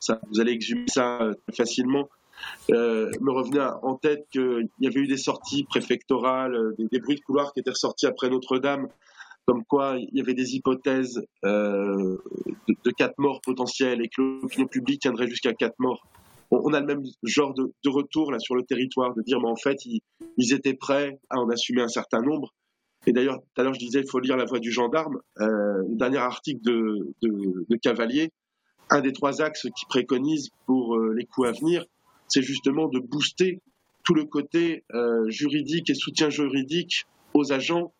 ça, 0.00 0.20
vous 0.30 0.38
allez 0.38 0.52
exhumer 0.52 0.84
ça 0.86 1.30
facilement 1.56 2.10
euh, 2.70 3.10
me 3.20 3.32
revenait 3.32 3.64
en 3.82 3.96
tête 3.96 4.26
qu'il 4.30 4.68
y 4.80 4.86
avait 4.86 5.00
eu 5.00 5.06
des 5.06 5.16
sorties 5.16 5.64
préfectorales, 5.64 6.54
euh, 6.54 6.74
des, 6.78 7.00
bruits 7.00 7.16
de 7.16 7.20
couloir 7.20 7.52
qui 7.52 7.60
étaient 7.60 7.70
ressortis 7.70 8.06
après 8.06 8.28
Notre-Dame, 8.28 8.88
comme 9.48 9.64
quoi 9.64 9.96
il 9.96 10.10
y 10.12 10.20
avait 10.20 10.34
des 10.34 10.56
hypothèses 10.56 11.24
euh, 11.46 12.18
de, 12.68 12.90
quatre 12.90 13.14
morts 13.16 13.40
potentielles 13.40 14.02
et 14.02 14.10
que 14.10 14.20
l'opinion 14.20 14.66
publique 14.66 15.00
tiendrait 15.00 15.26
jusqu'à 15.26 15.54
quatre 15.54 15.78
morts. 15.78 16.06
On, 16.50 16.74
a 16.74 16.80
le 16.80 16.86
même 16.86 17.02
genre 17.22 17.54
de, 17.54 17.88
retour 17.88 18.30
là 18.30 18.38
sur 18.40 18.54
le 18.54 18.62
territoire, 18.62 19.14
de 19.14 19.22
dire 19.22 19.40
mais 19.40 19.48
en 19.48 19.56
fait 19.56 19.78
ils, 19.86 20.52
étaient 20.52 20.74
prêts 20.74 21.18
à 21.30 21.40
en 21.40 21.48
assumer 21.48 21.80
un 21.80 21.88
certain 21.88 22.20
nombre. 22.20 22.52
Et 23.06 23.12
d'ailleurs, 23.12 23.38
tout 23.38 23.60
à 23.60 23.64
l'heure 23.64 23.72
je 23.72 23.78
disais 23.78 24.00
il 24.00 24.10
faut 24.10 24.20
lire 24.20 24.36
La 24.36 24.44
Voix 24.44 24.58
du 24.58 24.70
gendarme, 24.70 25.18
euh, 25.40 25.82
le 25.88 25.96
dernier 25.96 26.18
article 26.18 26.60
de, 26.62 27.76
Cavalier, 27.80 28.30
un 28.90 29.00
des 29.00 29.14
trois 29.14 29.40
axes 29.40 29.66
qui 29.74 29.86
préconise 29.86 30.50
pour 30.66 30.94
euh, 30.94 31.14
les 31.16 31.24
coups 31.24 31.48
à 31.48 31.52
venir, 31.52 31.86
c'est 32.28 32.42
justement 32.42 32.86
de 32.86 32.98
booster 32.98 33.62
tout 34.04 34.12
le 34.12 34.24
côté 34.24 34.84
juridique 35.26 35.88
et 35.90 35.94
soutien 35.94 36.30
juridique 36.30 37.06
aux 37.34 37.52
agents 37.52 37.92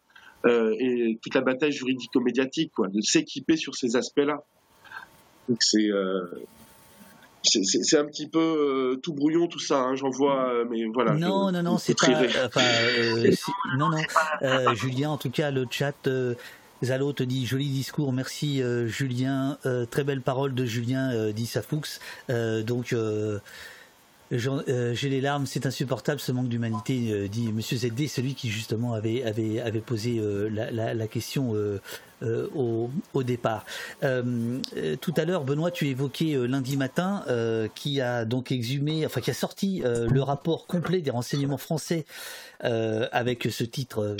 et 0.46 1.18
toute 1.22 1.34
la 1.34 1.40
bataille 1.40 1.72
juridico-médiatique, 1.72 2.72
quoi, 2.74 2.88
de 2.88 3.00
s'équiper 3.00 3.56
sur 3.56 3.74
ces 3.74 3.96
aspects-là. 3.96 4.44
Donc 5.48 5.62
c'est 5.62 5.90
euh, 5.90 6.26
c'est 7.42 7.96
un 7.96 8.04
petit 8.04 8.28
peu 8.28 8.98
tout 9.02 9.14
brouillon 9.14 9.46
tout 9.46 9.58
ça, 9.58 9.80
hein, 9.80 9.94
j'en 9.94 10.10
vois, 10.10 10.64
mais 10.70 10.84
voilà. 10.92 11.14
Non, 11.14 11.50
non, 11.50 11.62
non, 11.62 11.78
c'est 11.78 11.98
pas. 11.98 12.08
Enfin, 12.44 12.60
non, 13.78 13.90
non. 13.90 14.74
Julien, 14.74 15.10
en 15.10 15.18
tout 15.18 15.30
cas, 15.30 15.50
le 15.50 15.66
chat. 15.70 16.08
Zalo 16.84 17.12
te 17.12 17.24
dit 17.24 17.44
joli 17.44 17.68
discours, 17.68 18.12
merci 18.12 18.62
Julien, 18.86 19.58
très 19.90 20.04
belle 20.04 20.20
parole 20.20 20.54
de 20.54 20.64
Julien, 20.64 21.30
dit 21.32 21.46
Safoux. 21.46 21.82
donc 22.28 22.94
euh, 24.32 24.94
j'ai 24.94 25.08
les 25.08 25.20
larmes, 25.20 25.46
c'est 25.46 25.66
insupportable 25.66 26.20
ce 26.20 26.32
manque 26.32 26.48
d'humanité, 26.48 27.10
euh, 27.10 27.28
dit 27.28 27.50
Monsieur 27.52 27.76
ZD, 27.78 28.08
celui 28.08 28.34
qui 28.34 28.50
justement 28.50 28.92
avait 28.94 29.22
avait 29.24 29.80
posé 29.80 30.18
euh, 30.18 30.48
la, 30.50 30.94
la, 30.94 31.06
question 31.08 31.54
au, 32.22 32.90
au, 33.14 33.22
départ. 33.22 33.64
tout 34.00 35.14
à 35.16 35.24
l'heure, 35.24 35.44
Benoît, 35.44 35.70
tu 35.70 35.88
évoquais 35.88 36.36
lundi 36.48 36.76
matin 36.76 37.24
qui 37.74 38.00
a 38.00 38.24
donc 38.24 38.52
exhumé, 38.52 39.06
enfin 39.06 39.20
qui 39.20 39.30
a 39.30 39.34
sorti 39.34 39.82
le 39.84 40.20
rapport 40.22 40.66
complet 40.66 41.00
des 41.00 41.10
renseignements 41.10 41.58
français 41.58 42.04
avec 42.60 43.44
ce 43.50 43.64
titre 43.64 44.16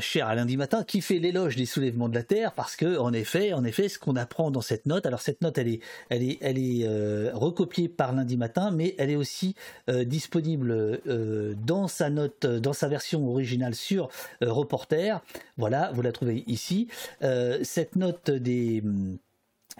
cher 0.00 0.26
à 0.26 0.34
lundi 0.34 0.56
matin, 0.56 0.84
qui 0.84 1.00
fait 1.00 1.18
l'éloge 1.18 1.56
des 1.56 1.66
soulèvements 1.66 2.08
de 2.08 2.14
la 2.14 2.22
terre, 2.22 2.52
parce 2.52 2.76
que 2.76 2.98
en 2.98 3.12
effet, 3.12 3.52
en 3.52 3.64
effet, 3.64 3.88
ce 3.88 3.98
qu'on 3.98 4.16
apprend 4.16 4.50
dans 4.50 4.62
cette 4.62 4.86
note, 4.86 5.06
alors 5.06 5.20
cette 5.20 5.42
note, 5.42 5.58
elle 5.58 5.68
est, 5.68 5.80
elle 6.08 6.22
est, 6.22 6.38
elle 6.40 6.58
est 6.58 6.86
recopiée 7.32 7.88
par 7.88 8.12
lundi 8.12 8.36
matin, 8.36 8.70
mais 8.70 8.94
elle 8.98 9.10
est 9.10 9.16
aussi 9.16 9.54
disponible 9.88 11.00
dans 11.66 11.88
sa 11.88 12.10
note, 12.10 12.46
dans 12.46 12.72
sa 12.72 12.88
version 12.88 13.28
originale 13.28 13.74
sur 13.74 14.08
Reporter. 14.40 15.20
Voilà, 15.56 15.90
vous 15.94 16.02
la 16.02 16.12
trouvez 16.12 16.44
ici. 16.46 16.88
Cette 17.62 17.96
note 17.96 18.30
des 18.30 18.82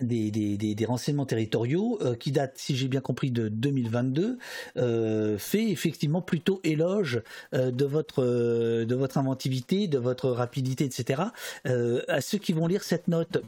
des, 0.01 0.31
des, 0.31 0.85
renseignements 0.85 1.27
territoriaux 1.27 1.99
euh, 2.01 2.15
qui 2.15 2.33
date, 2.33 2.53
si 2.57 2.77
j'ai 2.77 2.89
bien 2.89 3.01
compris, 3.01 3.31
de 3.31 3.49
2022, 3.49 4.39
euh, 4.77 5.39
fait 5.39 5.71
effectivement 5.71 6.23
plutôt 6.23 6.61
éloge 6.65 7.23
euh, 7.55 7.71
de, 7.71 7.85
votre, 7.85 8.23
de 8.23 8.95
votre 8.95 9.19
inventivité, 9.19 9.89
de 9.89 9.99
votre 9.99 10.31
rapidité, 10.31 10.85
etc. 10.85 11.23
à 11.65 12.21
ceux 12.21 12.39
qui 12.39 12.53
vont 12.53 12.67
lire 12.67 12.83
cette 12.83 13.09
note, 13.09 13.43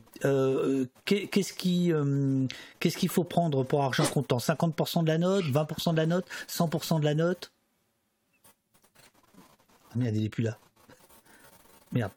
qu'est-ce 1.05 1.53
qui, 1.53 1.93
qu'est-ce 2.81 2.97
qu'il 2.97 3.09
faut 3.09 3.25
prendre 3.25 3.65
pour 3.65 3.83
argent 3.83 4.07
comptant? 4.07 4.39
50% 4.39 5.03
de 5.03 5.09
la 5.09 5.19
note, 5.19 5.45
20% 5.45 5.93
de 5.93 5.97
la 5.97 6.07
note, 6.07 6.27
100% 6.49 7.01
de 7.01 7.05
la 7.05 7.15
note? 7.15 7.53
Ah, 9.91 9.95
Merde, 9.97 10.17
il 10.17 10.23
n'est 10.23 10.29
plus 10.29 10.45
là. 10.45 10.59
Merde. 11.93 12.13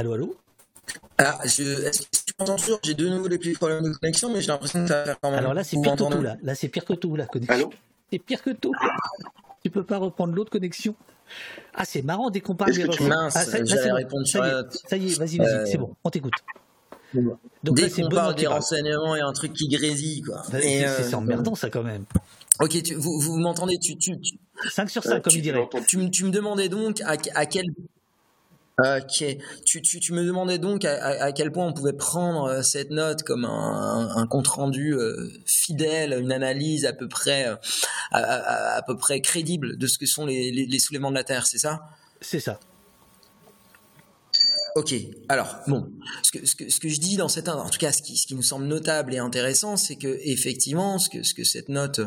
Allô, 0.00 0.14
allô 0.14 0.34
ah, 1.18 1.38
je, 1.44 1.62
est-ce 1.62 2.00
que 2.00 2.06
tu 2.10 2.32
m'entends 2.38 2.56
toujours 2.56 2.80
J'ai 2.82 2.94
de 2.94 3.06
nouveau 3.06 3.28
des 3.28 3.36
petits 3.36 3.52
problèmes 3.52 3.82
de 3.82 3.90
connexion, 3.90 4.32
mais 4.32 4.40
j'ai 4.40 4.46
l'impression 4.46 4.80
que 4.80 4.88
ça 4.88 5.00
va 5.00 5.04
faire 5.04 5.20
quand 5.20 5.30
même. 5.30 5.40
Alors 5.40 5.52
là, 5.52 5.62
c'est 5.62 5.78
pire 5.78 5.94
que 5.94 5.98
tout, 5.98 6.22
là. 6.22 6.38
Là, 6.42 6.54
c'est 6.54 6.68
pire 6.68 6.86
que 6.86 6.94
tout, 6.94 7.16
la 7.16 7.26
connexion. 7.26 7.54
Allô 7.54 7.70
C'est 8.10 8.18
pire 8.18 8.42
que 8.42 8.48
tout. 8.48 8.72
tu 9.62 9.68
peux 9.68 9.84
pas 9.84 9.98
reprendre 9.98 10.34
l'autre 10.34 10.50
connexion. 10.50 10.94
Ah, 11.74 11.84
c'est 11.84 12.00
marrant 12.00 12.30
dès 12.30 12.40
qu'on 12.40 12.54
parle 12.54 12.72
des 12.72 12.88
tu... 12.88 13.02
Mince, 13.02 13.36
ah, 13.36 13.44
ça, 13.44 13.66
ça, 13.66 13.94
répondre 13.94 14.26
sur 14.26 14.42
ça, 14.42 14.62
ça 14.88 14.96
y 14.96 15.12
est, 15.12 15.18
vas-y, 15.18 15.36
vas-y, 15.36 15.46
euh... 15.46 15.66
c'est 15.66 15.76
bon, 15.76 15.94
on 16.02 16.08
t'écoute. 16.08 16.32
Donc 17.62 17.76
Dès 17.76 17.90
qu'on 17.90 18.08
parle 18.08 18.34
des 18.36 18.46
renseignements, 18.46 19.14
il 19.16 19.18
y 19.18 19.22
a 19.22 19.26
un 19.26 19.34
truc 19.34 19.52
qui 19.52 19.68
grésille, 19.68 20.22
quoi. 20.22 20.42
Bah, 20.50 20.60
c'est 20.62 20.86
euh... 20.86 21.12
emmerdant, 21.12 21.54
ça, 21.54 21.68
quand 21.68 21.82
même. 21.82 22.06
Ok, 22.58 22.82
tu, 22.82 22.94
vous, 22.94 23.20
vous 23.20 23.36
m'entendez 23.36 23.78
tu, 23.78 23.98
tu, 23.98 24.16
5 24.70 24.88
sur 24.88 25.02
5, 25.02 25.16
euh, 25.16 25.20
comme 25.20 25.34
il 25.36 25.42
dirait. 25.42 25.68
Tu, 25.86 26.10
tu, 26.10 26.24
me 26.24 26.30
demandais 26.30 26.70
donc 26.70 27.02
à, 27.02 27.16
à 27.34 27.44
quel 27.44 27.66
Ok. 28.80 29.24
Tu, 29.66 29.82
tu, 29.82 30.00
tu, 30.00 30.12
me 30.12 30.24
demandais 30.24 30.58
donc 30.58 30.84
à, 30.84 31.24
à, 31.24 31.32
quel 31.32 31.52
point 31.52 31.66
on 31.66 31.72
pouvait 31.72 31.92
prendre 31.92 32.44
euh, 32.44 32.62
cette 32.62 32.90
note 32.90 33.22
comme 33.24 33.44
un, 33.44 34.16
un 34.16 34.26
compte 34.26 34.48
rendu 34.48 34.94
euh, 34.94 35.28
fidèle, 35.44 36.18
une 36.18 36.32
analyse 36.32 36.86
à 36.86 36.92
peu 36.92 37.06
près 37.08 37.48
euh, 37.48 37.56
à, 38.10 38.76
à, 38.76 38.82
peu 38.82 38.96
près 38.96 39.20
crédible 39.20 39.76
de 39.76 39.86
ce 39.86 39.98
que 39.98 40.06
sont 40.06 40.24
les, 40.24 40.50
les, 40.50 40.66
les 40.66 40.78
soulèvements 40.78 41.10
de 41.10 41.16
la 41.16 41.24
Terre, 41.24 41.46
c'est 41.46 41.58
ça? 41.58 41.80
C'est 42.20 42.40
ça. 42.40 42.58
Ok, 44.76 44.94
alors 45.28 45.56
bon, 45.66 45.90
ce 46.22 46.30
que, 46.30 46.46
ce 46.46 46.54
que, 46.54 46.70
ce 46.70 46.78
que 46.78 46.88
je 46.88 47.00
dis 47.00 47.16
dans 47.16 47.28
cette, 47.28 47.48
en 47.48 47.68
tout 47.68 47.78
cas, 47.78 47.92
ce 47.92 48.02
qui, 48.02 48.16
ce 48.16 48.26
qui 48.26 48.36
nous 48.36 48.42
semble 48.42 48.66
notable 48.66 49.12
et 49.12 49.18
intéressant, 49.18 49.76
c'est 49.76 49.96
que 49.96 50.20
effectivement, 50.22 50.98
ce 50.98 51.10
que, 51.10 51.24
ce 51.24 51.34
que 51.34 51.42
cette 51.44 51.68
note 51.68 52.00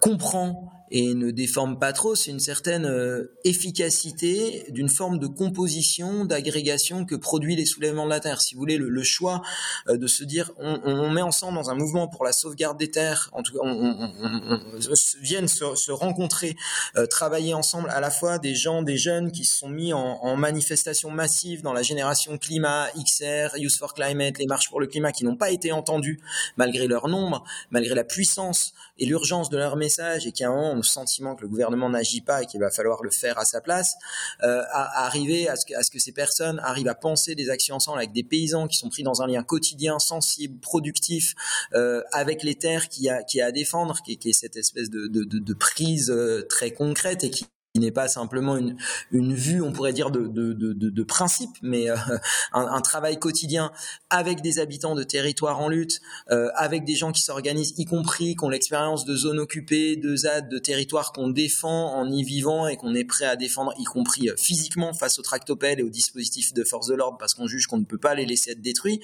comprend 0.00 0.79
et 0.90 1.14
ne 1.14 1.30
déforme 1.30 1.78
pas 1.78 1.92
trop, 1.92 2.14
c'est 2.14 2.30
une 2.30 2.40
certaine 2.40 2.84
euh, 2.84 3.32
efficacité 3.44 4.66
d'une 4.70 4.88
forme 4.88 5.18
de 5.18 5.26
composition, 5.26 6.24
d'agrégation 6.24 7.04
que 7.04 7.14
produit 7.14 7.54
les 7.54 7.64
soulèvements 7.64 8.04
de 8.06 8.10
la 8.10 8.20
terre. 8.20 8.40
Si 8.40 8.54
vous 8.54 8.60
voulez, 8.60 8.76
le, 8.76 8.88
le 8.88 9.02
choix 9.02 9.42
euh, 9.88 9.96
de 9.96 10.06
se 10.06 10.24
dire 10.24 10.50
on, 10.58 10.80
on, 10.84 11.10
met 11.10 11.22
ensemble 11.22 11.56
dans 11.56 11.70
un 11.70 11.74
mouvement 11.74 12.08
pour 12.08 12.24
la 12.24 12.32
sauvegarde 12.32 12.78
des 12.78 12.90
terres, 12.90 13.30
en 13.32 13.42
tout 13.42 13.52
cas, 13.52 13.60
on, 13.62 14.10
on 14.20 14.78
viennent 15.20 15.48
se, 15.48 15.74
se 15.76 15.92
rencontrer, 15.92 16.56
euh, 16.96 17.06
travailler 17.06 17.54
ensemble 17.54 17.90
à 17.90 18.00
la 18.00 18.10
fois 18.10 18.38
des 18.38 18.54
gens, 18.54 18.82
des 18.82 18.96
jeunes 18.96 19.30
qui 19.30 19.44
se 19.44 19.58
sont 19.58 19.68
mis 19.68 19.92
en, 19.92 19.98
en 20.00 20.36
manifestation 20.36 21.10
massive 21.10 21.62
dans 21.62 21.72
la 21.72 21.82
génération 21.82 22.36
climat, 22.36 22.88
XR, 22.96 23.56
Youth 23.56 23.76
for 23.76 23.94
Climate, 23.94 24.38
les 24.38 24.46
marches 24.46 24.68
pour 24.68 24.80
le 24.80 24.86
climat 24.88 25.12
qui 25.12 25.24
n'ont 25.24 25.36
pas 25.36 25.50
été 25.50 25.70
entendues 25.70 26.20
malgré 26.56 26.88
leur 26.88 27.06
nombre, 27.06 27.44
malgré 27.70 27.94
la 27.94 28.04
puissance 28.04 28.72
et 28.98 29.06
l'urgence 29.06 29.50
de 29.50 29.56
leur 29.56 29.76
message 29.76 30.26
et 30.26 30.32
qui 30.32 30.44
à 30.44 30.50
un 30.50 30.54
moment 30.54 30.79
sentiment 30.82 31.34
que 31.34 31.42
le 31.42 31.48
gouvernement 31.48 31.90
n'agit 31.90 32.20
pas 32.20 32.42
et 32.42 32.46
qu'il 32.46 32.60
va 32.60 32.70
falloir 32.70 33.02
le 33.02 33.10
faire 33.10 33.38
à 33.38 33.44
sa 33.44 33.60
place, 33.60 33.94
euh, 34.42 34.62
à, 34.70 35.06
arriver 35.06 35.48
à 35.48 35.56
ce, 35.56 35.90
que, 35.90 35.98
ces 35.98 36.12
personnes 36.12 36.60
arrivent 36.60 36.88
à 36.88 36.94
penser 36.94 37.34
des 37.34 37.50
actions 37.50 37.76
ensemble 37.76 37.98
avec 37.98 38.12
des 38.12 38.22
paysans 38.22 38.68
qui 38.68 38.76
sont 38.76 38.88
pris 38.88 39.02
dans 39.02 39.22
un 39.22 39.26
lien 39.26 39.42
quotidien, 39.42 39.98
sensible, 39.98 40.58
productif, 40.60 41.34
euh, 41.74 42.02
avec 42.12 42.42
les 42.42 42.54
terres 42.54 42.88
qui 42.88 43.08
a, 43.08 43.22
qui 43.22 43.40
a 43.40 43.46
à 43.46 43.52
défendre, 43.52 44.00
qui, 44.04 44.12
est 44.12 44.32
cette 44.32 44.56
espèce 44.56 44.90
de, 44.90 45.06
de 45.08 45.54
prise 45.54 46.10
euh, 46.10 46.46
très 46.48 46.72
concrète 46.72 47.24
et 47.24 47.30
qui 47.30 47.46
qui 47.74 47.80
n'est 47.80 47.92
pas 47.92 48.08
simplement 48.08 48.56
une, 48.56 48.76
une 49.12 49.32
vue, 49.32 49.62
on 49.62 49.70
pourrait 49.70 49.92
dire, 49.92 50.10
de, 50.10 50.26
de, 50.26 50.52
de, 50.52 50.72
de 50.72 51.02
principe, 51.04 51.50
mais 51.62 51.88
euh, 51.88 51.96
un, 52.52 52.66
un, 52.66 52.80
travail 52.80 53.18
quotidien 53.18 53.70
avec 54.08 54.40
des 54.40 54.58
habitants 54.58 54.96
de 54.96 55.04
territoires 55.04 55.60
en 55.60 55.68
lutte, 55.68 56.00
euh, 56.30 56.48
avec 56.56 56.84
des 56.84 56.96
gens 56.96 57.12
qui 57.12 57.22
s'organisent, 57.22 57.74
y 57.78 57.84
compris, 57.84 58.34
qui 58.34 58.44
ont 58.44 58.48
l'expérience 58.48 59.04
de 59.04 59.14
zones 59.14 59.38
occupées, 59.38 59.94
de 59.94 60.16
ZAD, 60.16 60.48
de 60.48 60.58
territoires 60.58 61.12
qu'on 61.12 61.28
défend 61.28 61.94
en 61.94 62.10
y 62.10 62.24
vivant 62.24 62.66
et 62.66 62.76
qu'on 62.76 62.94
est 62.94 63.04
prêt 63.04 63.26
à 63.26 63.36
défendre, 63.36 63.72
y 63.78 63.84
compris 63.84 64.28
euh, 64.28 64.34
physiquement 64.36 64.92
face 64.92 65.20
aux 65.20 65.22
tractopelles 65.22 65.78
et 65.78 65.84
aux 65.84 65.90
dispositifs 65.90 66.52
de 66.52 66.64
force 66.64 66.88
de 66.88 66.94
l'ordre, 66.94 67.18
parce 67.18 67.34
qu'on 67.34 67.46
juge 67.46 67.68
qu'on 67.68 67.78
ne 67.78 67.84
peut 67.84 67.98
pas 67.98 68.16
les 68.16 68.26
laisser 68.26 68.50
être 68.50 68.60
détruits. 68.60 69.00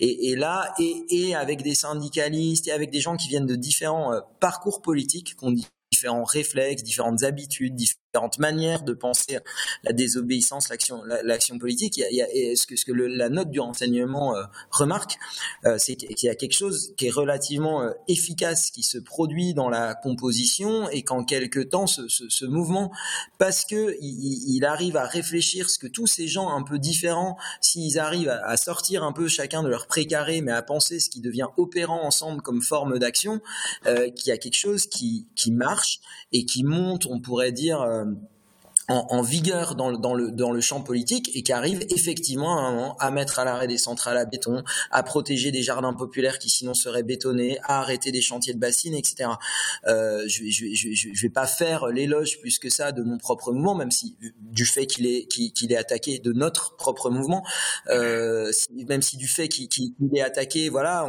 Et, 0.00 0.30
et 0.30 0.36
là, 0.36 0.74
et, 0.80 1.04
et, 1.10 1.34
avec 1.36 1.62
des 1.62 1.76
syndicalistes 1.76 2.66
et 2.66 2.72
avec 2.72 2.90
des 2.90 3.00
gens 3.00 3.16
qui 3.16 3.28
viennent 3.28 3.46
de 3.46 3.54
différents 3.54 4.12
euh, 4.12 4.20
parcours 4.40 4.82
politiques, 4.82 5.36
qu'on 5.36 5.52
dit 5.52 5.68
différents 5.92 6.24
réflexes, 6.24 6.82
différentes 6.82 7.22
habitudes, 7.22 7.74
différentes 8.18 8.38
manières 8.38 8.82
de 8.82 8.94
penser 8.94 9.38
la 9.84 9.92
désobéissance, 9.92 10.68
l'action, 10.68 11.58
politique. 11.58 12.00
A 12.00 12.56
ce 12.56 12.66
que, 12.66 12.92
la 12.92 13.28
note 13.28 13.50
du 13.50 13.60
renseignement 13.60 14.36
euh, 14.36 14.42
remarque, 14.70 15.18
euh, 15.64 15.76
c'est 15.78 15.94
qu'il 15.96 16.26
y 16.26 16.28
a 16.28 16.34
quelque 16.34 16.54
chose 16.54 16.94
qui 16.96 17.06
est 17.06 17.10
relativement 17.10 17.82
euh, 17.82 17.90
efficace 18.08 18.70
qui 18.70 18.82
se 18.82 18.98
produit 18.98 19.54
dans 19.54 19.68
la 19.68 19.94
composition 19.94 20.88
et 20.90 21.02
qu'en 21.02 21.24
quelque 21.24 21.60
temps 21.60 21.86
ce, 21.86 22.44
mouvement, 22.46 22.90
parce 23.38 23.64
que 23.64 23.96
il, 24.00 24.64
arrive 24.64 24.96
à 24.96 25.04
réfléchir 25.04 25.70
ce 25.70 25.78
que 25.78 25.86
tous 25.86 26.06
ces 26.06 26.26
gens 26.26 26.50
un 26.50 26.62
peu 26.62 26.78
différents, 26.78 27.36
s'ils 27.60 27.98
arrivent 27.98 28.28
à, 28.28 28.56
sortir 28.56 29.04
un 29.04 29.12
peu 29.12 29.28
chacun 29.28 29.62
de 29.62 29.68
leur 29.68 29.86
précaré, 29.86 30.40
mais 30.40 30.52
à 30.52 30.62
penser 30.62 30.98
ce 31.00 31.08
qui 31.08 31.20
devient 31.20 31.46
opérant 31.56 32.02
ensemble 32.02 32.42
comme 32.42 32.62
forme 32.62 32.98
d'action, 32.98 33.40
qu'il 33.84 34.26
y 34.26 34.30
a 34.30 34.38
quelque 34.38 34.56
chose 34.56 34.86
qui, 34.86 35.26
marche 35.50 36.00
et 36.32 36.44
qui 36.44 36.64
monte, 36.64 37.06
on 37.06 37.20
pourrait 37.20 37.52
dire 37.52 37.84
um, 38.08 38.37
en, 38.88 39.06
en, 39.10 39.22
vigueur 39.22 39.74
dans 39.74 39.90
le, 39.90 39.98
dans, 39.98 40.14
le, 40.14 40.30
dans 40.30 40.50
le 40.50 40.60
champ 40.60 40.80
politique 40.80 41.30
et 41.34 41.42
qui 41.42 41.52
arrive 41.52 41.84
effectivement 41.90 42.58
à 42.58 42.62
un 42.62 42.72
moment 42.72 42.96
à 42.98 43.10
mettre 43.10 43.38
à 43.38 43.44
l'arrêt 43.44 43.66
des 43.66 43.76
centrales 43.78 44.16
à 44.16 44.24
béton, 44.24 44.62
à 44.90 45.02
protéger 45.02 45.50
des 45.52 45.62
jardins 45.62 45.92
populaires 45.92 46.38
qui 46.38 46.48
sinon 46.48 46.74
seraient 46.74 47.02
bétonnés, 47.02 47.58
à 47.64 47.80
arrêter 47.80 48.12
des 48.12 48.22
chantiers 48.22 48.54
de 48.54 48.58
bassines, 48.58 48.94
etc. 48.94 49.30
Euh, 49.86 50.24
je, 50.26 50.44
je, 50.48 50.74
je, 50.74 50.88
je, 50.94 51.22
vais 51.22 51.28
pas 51.28 51.46
faire 51.46 51.88
l'éloge 51.88 52.40
plus 52.40 52.58
que 52.58 52.70
ça 52.70 52.92
de 52.92 53.02
mon 53.02 53.18
propre 53.18 53.52
mouvement, 53.52 53.74
même 53.74 53.90
si 53.90 54.16
du 54.40 54.64
fait 54.64 54.86
qu'il 54.86 55.06
est 55.06 55.26
qu'il 55.26 55.72
est 55.72 55.76
attaqué 55.76 56.18
de 56.18 56.32
notre 56.32 56.76
propre 56.76 57.10
mouvement, 57.10 57.44
euh, 57.88 58.50
même 58.88 59.02
si 59.02 59.16
du 59.16 59.28
fait 59.28 59.48
qu'il 59.48 59.68
qu 59.68 59.92
est 60.14 60.22
attaqué, 60.22 60.70
voilà, 60.70 61.06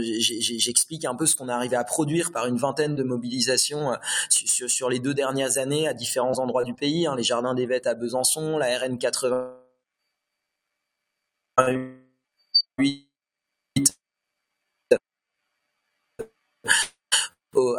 j'explique 0.00 1.04
un 1.04 1.16
peu 1.16 1.26
ce 1.26 1.34
qu'on 1.34 1.48
est 1.48 1.52
arrivé 1.52 1.76
à 1.76 1.84
produire 1.84 2.30
par 2.30 2.46
une 2.46 2.56
vingtaine 2.56 2.94
de 2.94 3.02
mobilisations 3.02 3.92
euh, 3.92 3.96
sur, 4.30 4.70
sur 4.70 4.88
les 4.88 5.00
deux 5.00 5.14
dernières 5.14 5.58
années 5.58 5.88
à 5.88 5.94
différents 5.94 6.38
endroits 6.38 6.64
du 6.64 6.74
pays. 6.74 7.06
Hein, 7.06 7.15
les 7.16 7.22
jardins 7.22 7.54
des 7.54 7.66
Vêtes 7.66 7.86
à 7.86 7.94
Besançon, 7.94 8.58
la 8.58 8.78
RN 8.78 8.98
88 8.98 9.66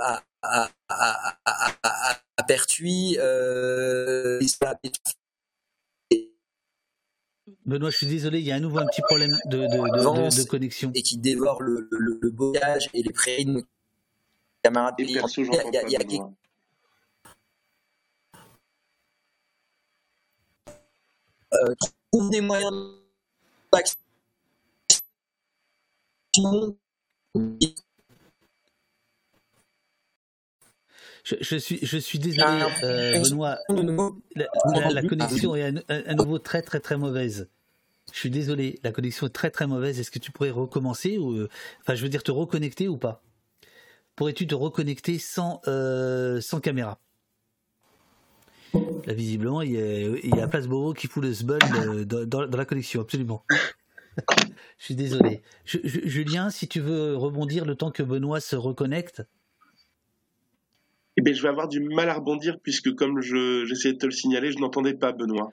à, 0.01 0.23
à, 0.41 0.69
à, 0.89 1.38
à, 1.45 2.22
à 2.38 2.43
Pertuis, 2.43 3.18
euh, 3.19 4.39
Benoît, 7.65 7.89
je 7.89 7.97
suis 7.97 8.07
désolé, 8.07 8.39
il 8.39 8.45
y 8.45 8.51
a 8.51 8.55
à 8.55 8.59
nouveau 8.59 8.80
un 8.80 8.85
petit 8.88 9.01
problème 9.01 9.38
de, 9.45 9.57
de, 9.57 9.64
de, 9.65 10.41
de 10.41 10.47
connexion. 10.47 10.91
Et 10.95 11.01
qui 11.01 11.18
dévore 11.18 11.61
le, 11.61 11.88
le, 11.91 12.18
le 12.22 12.31
bocage 12.31 12.89
et 12.93 13.03
les 13.03 13.11
prairies 13.11 13.45
de 13.45 13.51
nos 13.51 13.64
camarades. 14.64 14.95
Il 14.99 15.11
y 15.11 15.19
a, 15.19 15.23
il 15.38 15.73
y 15.73 15.77
a, 15.77 15.84
il 15.84 15.91
y 15.91 16.18
a, 16.18 16.30
euh, 21.65 21.73
trouve 22.11 22.29
des 22.29 22.41
moyens 22.41 22.71
d'action. 23.73 23.99
Je, 31.23 31.35
je, 31.41 31.55
suis, 31.57 31.79
je 31.81 31.97
suis 31.97 32.19
désolé, 32.19 32.63
euh, 32.84 33.19
Benoît. 33.19 33.57
La, 34.35 34.45
la, 34.73 34.89
la 34.91 35.03
connexion 35.03 35.55
est 35.55 35.63
à, 35.89 35.93
à, 35.93 36.13
nouveau 36.13 36.39
très, 36.39 36.61
très, 36.61 36.79
très 36.79 36.97
mauvaise. 36.97 37.49
Je 38.13 38.19
suis 38.19 38.29
désolé, 38.29 38.79
la 38.84 38.91
connexion 38.91 39.27
est 39.27 39.31
très 39.31 39.51
très 39.51 39.67
mauvaise. 39.67 39.99
Est-ce 39.99 40.11
que 40.11 40.19
tu 40.19 40.31
pourrais 40.31 40.51
recommencer 40.51 41.17
ou, 41.17 41.34
euh, 41.34 41.49
enfin, 41.81 41.95
je 41.95 42.03
veux 42.03 42.09
dire 42.09 42.23
te 42.23 42.31
reconnecter 42.31 42.88
ou 42.88 42.97
pas? 42.97 43.23
Pourrais-tu 44.15 44.47
te 44.47 44.55
reconnecter 44.55 45.19
sans 45.19 45.61
sans 46.41 46.59
caméra? 46.61 46.99
Là, 48.73 49.14
visiblement, 49.14 49.61
il 49.61 49.72
y 49.72 49.77
a, 49.77 50.02
il 50.02 50.35
y 50.35 50.41
a 50.41 50.48
Place 50.48 50.68
qui 50.98 51.07
fout 51.07 51.23
le 51.23 51.34
sbul 51.34 51.60
dans, 52.06 52.26
dans, 52.26 52.57
la 52.57 52.65
connexion, 52.65 53.02
absolument. 53.02 53.44
je 54.77 54.85
suis 54.85 54.95
désolé. 54.95 55.41
Julien, 55.65 56.49
si 56.49 56.68
tu 56.68 56.80
veux 56.80 57.15
rebondir 57.15 57.65
le 57.65 57.76
temps 57.76 57.91
que 57.91 58.03
Benoît 58.03 58.39
se 58.39 58.56
reconnecte. 58.56 59.23
Eh 61.18 61.22
bien, 61.22 61.34
je 61.34 61.41
vais 61.41 61.49
avoir 61.49 61.68
du 61.68 61.80
mal 61.80 62.10
à 62.10 62.15
rebondir 62.15 62.57
puisque, 62.61 62.94
comme 62.94 63.22
j'essayais 63.22 63.94
de 63.94 63.99
te 63.99 64.06
le 64.06 64.11
signaler, 64.11 64.52
je 64.52 64.60
n'entendais 64.60 64.94
pas 64.94 65.11
Benoît. 65.11 65.52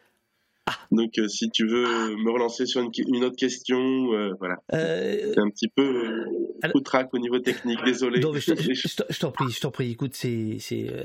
Donc, 0.90 1.18
euh, 1.18 1.28
si 1.28 1.50
tu 1.50 1.66
veux 1.66 2.16
me 2.16 2.30
relancer 2.30 2.66
sur 2.66 2.80
une, 2.80 3.24
autre 3.24 3.36
question, 3.36 4.12
euh, 4.12 4.32
voilà. 4.38 4.56
Euh, 4.72 5.32
c'est 5.34 5.40
un 5.40 5.50
petit 5.50 5.68
peu 5.68 6.24
coup 6.72 6.78
de 6.78 6.84
trac 6.84 7.12
au 7.12 7.18
niveau 7.18 7.38
technique, 7.38 7.78
désolé. 7.84 8.20
je 8.22 9.18
t'en 9.18 9.30
prie, 9.30 9.50
je 9.50 9.60
t'en 9.60 9.70
prie. 9.70 9.90
Écoute, 9.90 10.14
c'est, 10.14 10.58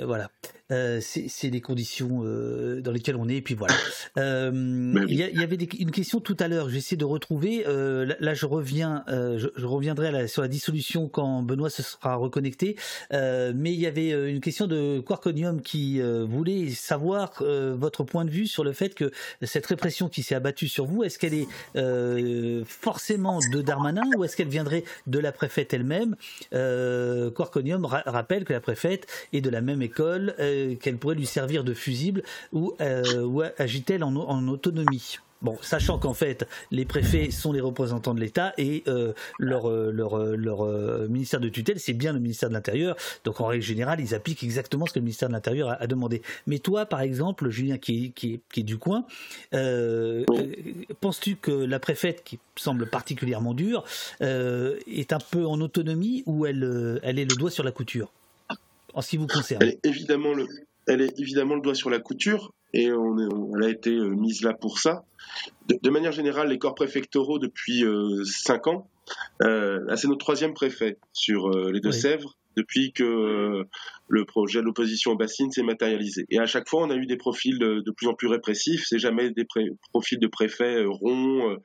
voilà. 0.04 0.30
Euh, 0.72 1.00
c'est 1.02 1.50
les 1.50 1.62
conditions 1.62 2.22
euh, 2.24 2.80
dans 2.82 2.92
lesquelles 2.92 3.16
on 3.16 3.28
est. 3.28 3.38
Et 3.38 3.42
puis 3.42 3.56
voilà. 3.56 3.76
Euh, 4.18 4.52
bah 4.94 5.02
il 5.08 5.16
y, 5.16 5.44
avait 5.44 5.56
une 5.56 5.92
question 5.92 6.20
tout 6.20 6.36
à 6.40 6.48
l'heure. 6.48 6.70
J'essaie 6.70 6.96
de 6.96 7.06
retrouver. 7.06 7.64
Là, 7.64 8.34
je 8.34 8.46
reviens. 8.46 9.04
Je, 9.08 9.66
reviendrai 9.66 10.28
sur 10.28 10.42
la 10.42 10.48
dissolution 10.48 11.08
quand 11.08 11.44
Benoît 11.44 11.70
se 11.70 11.84
sera 11.84 12.16
reconnecté. 12.16 12.76
mais 13.12 13.74
il 13.74 13.80
y 13.80 13.86
avait 13.86 14.10
une 14.10 14.42
question 14.42 14.68
de 14.68 15.00
Quarkonium 15.00 15.62
qui 15.62 16.02
voulait 16.02 16.70
savoir 16.72 17.42
votre 17.42 18.04
point 18.04 18.26
de 18.26 18.32
vue 18.32 18.48
sur 18.48 18.64
le 18.64 18.74
fait 18.74 18.96
que 18.96 19.12
cette 19.44 19.66
répression 19.68 20.10
qui 20.10 20.24
s'est 20.24 20.36
abattue 20.36 20.68
sur 20.68 20.86
vous, 20.86 21.04
est-ce 21.04 21.20
qu'elle 21.20 21.36
est 21.36 22.66
forcément 22.66 23.40
de 23.54 23.62
Darmanin 23.62 24.10
ou 24.18 24.24
est-ce 24.24 24.36
qu'elle 24.36 24.50
viendrait 24.50 24.84
de 25.08 25.20
la 25.20 25.32
préfète 25.32 25.74
elle-même? 25.74 26.16
Quarkonium 26.52 27.86
rappelle 27.86 28.44
que 28.44 28.54
la 28.54 28.62
préfète 28.62 29.08
est 29.34 29.42
de 29.42 29.50
la 29.50 29.62
même 29.62 29.82
école 29.82 30.36
qu'elle 30.80 30.98
pourrait 30.98 31.16
lui 31.16 31.26
servir 31.26 31.64
de 31.64 31.74
fusible 31.74 32.24
ou, 32.54 32.74
euh, 32.82 33.24
ou 33.24 33.42
agit-elle 33.58 34.04
en, 34.04 34.48
autonomie? 34.48 35.18
Bon, 35.42 35.58
sachant 35.62 35.98
qu'en 35.98 36.14
fait, 36.14 36.46
les 36.70 36.84
préfets 36.84 37.32
sont 37.32 37.54
les 37.54 37.62
représentants 37.62 38.14
de 38.14 38.20
l'État 38.20 38.52
et 38.58 38.84
euh, 38.90 39.14
leur, 39.38 39.70
euh, 39.70 39.90
leur, 39.90 40.18
leur 40.18 40.68
ministère 41.08 41.40
de 41.40 41.48
tutelle, 41.48 41.80
c'est 41.80 41.94
bien 41.94 42.12
le 42.12 42.20
ministère 42.20 42.50
de 42.50 42.54
l'Intérieur. 42.56 42.98
Donc, 43.24 43.40
en 43.40 43.46
règle 43.46 43.64
générale, 43.64 44.02
ils 44.02 44.14
appliquent 44.14 44.44
exactement 44.44 44.86
ce 44.86 44.92
que 44.92 45.00
le 45.00 45.04
ministère 45.04 45.30
de 45.30 45.34
l'Intérieur 45.34 45.78
a, 45.80 45.88
demandé. 45.88 46.22
Mais 46.46 46.60
toi, 46.60 46.86
par 46.86 47.00
exemple, 47.00 47.50
Julien, 47.52 47.78
qui, 47.78 48.12
qui, 48.12 48.42
qui 48.52 48.60
est 48.60 48.64
du 48.64 48.78
coin, 48.78 49.06
penses-tu 51.00 51.38
que 51.38 51.52
la 51.52 51.80
préfète, 51.80 52.26
qui 52.26 52.38
semble 52.58 52.88
particulièrement 52.88 53.54
dure, 53.54 53.86
est 54.20 55.14
un 55.14 55.20
peu 55.32 55.46
en 55.46 55.62
autonomie 55.62 56.24
ou 56.26 56.46
elle, 56.46 57.00
elle 57.02 57.18
est 57.18 57.30
le 57.30 57.36
doigt 57.38 57.52
sur 57.52 57.64
la 57.64 57.72
couture? 57.72 58.12
En 58.94 59.02
ce 59.02 59.10
qui 59.10 59.18
vous 59.18 59.28
concerne. 59.28 59.62
Elle 59.62 59.70
est 59.70 59.86
évidemment 59.86 60.34
le, 60.34 60.48
elle 60.88 61.02
est 61.02 61.20
évidemment 61.20 61.56
le 61.56 61.62
doigt 61.62 61.76
sur 61.76 61.90
la 61.90 62.00
couture 62.00 62.54
et 62.74 62.92
on 62.92 63.18
elle 63.56 63.64
a 63.64 63.70
été 63.70 63.92
euh, 63.92 64.10
mise 64.10 64.42
là 64.42 64.54
pour 64.54 64.80
ça. 64.80 65.04
De, 65.68 65.90
manière 65.90 66.12
générale, 66.12 66.50
les 66.50 66.58
corps 66.58 66.76
préfectoraux 66.76 67.40
depuis 67.40 67.84
euh, 67.84 68.24
cinq 68.26 68.68
ans, 68.68 68.90
euh, 69.44 69.96
c'est 69.96 70.08
notre 70.08 70.20
troisième 70.20 70.54
préfet 70.54 70.98
sur 71.14 71.48
euh, 71.48 71.72
les 71.72 71.80
Deux-Sèvres 71.80 72.38
depuis 72.58 72.92
que 72.94 73.64
le 74.08 74.26
projet 74.26 74.60
de 74.60 74.66
l'opposition 74.66 75.12
au 75.12 75.16
bassine 75.16 75.52
s'est 75.52 75.64
matérialisé. 75.64 76.26
Et 76.30 76.40
à 76.40 76.46
chaque 76.46 76.68
fois, 76.68 76.84
on 76.84 76.90
a 76.90 76.96
eu 76.96 77.06
des 77.06 77.18
profils 77.18 77.58
de, 77.58 77.92
plus 77.96 78.08
en 78.08 78.14
plus 78.14 78.28
répressifs. 78.28 78.84
C'est 78.88 79.00
jamais 79.00 79.30
des 79.32 79.46
profils 79.92 80.20
de 80.20 80.28
préfets 80.28 80.84
ronds 80.86 81.58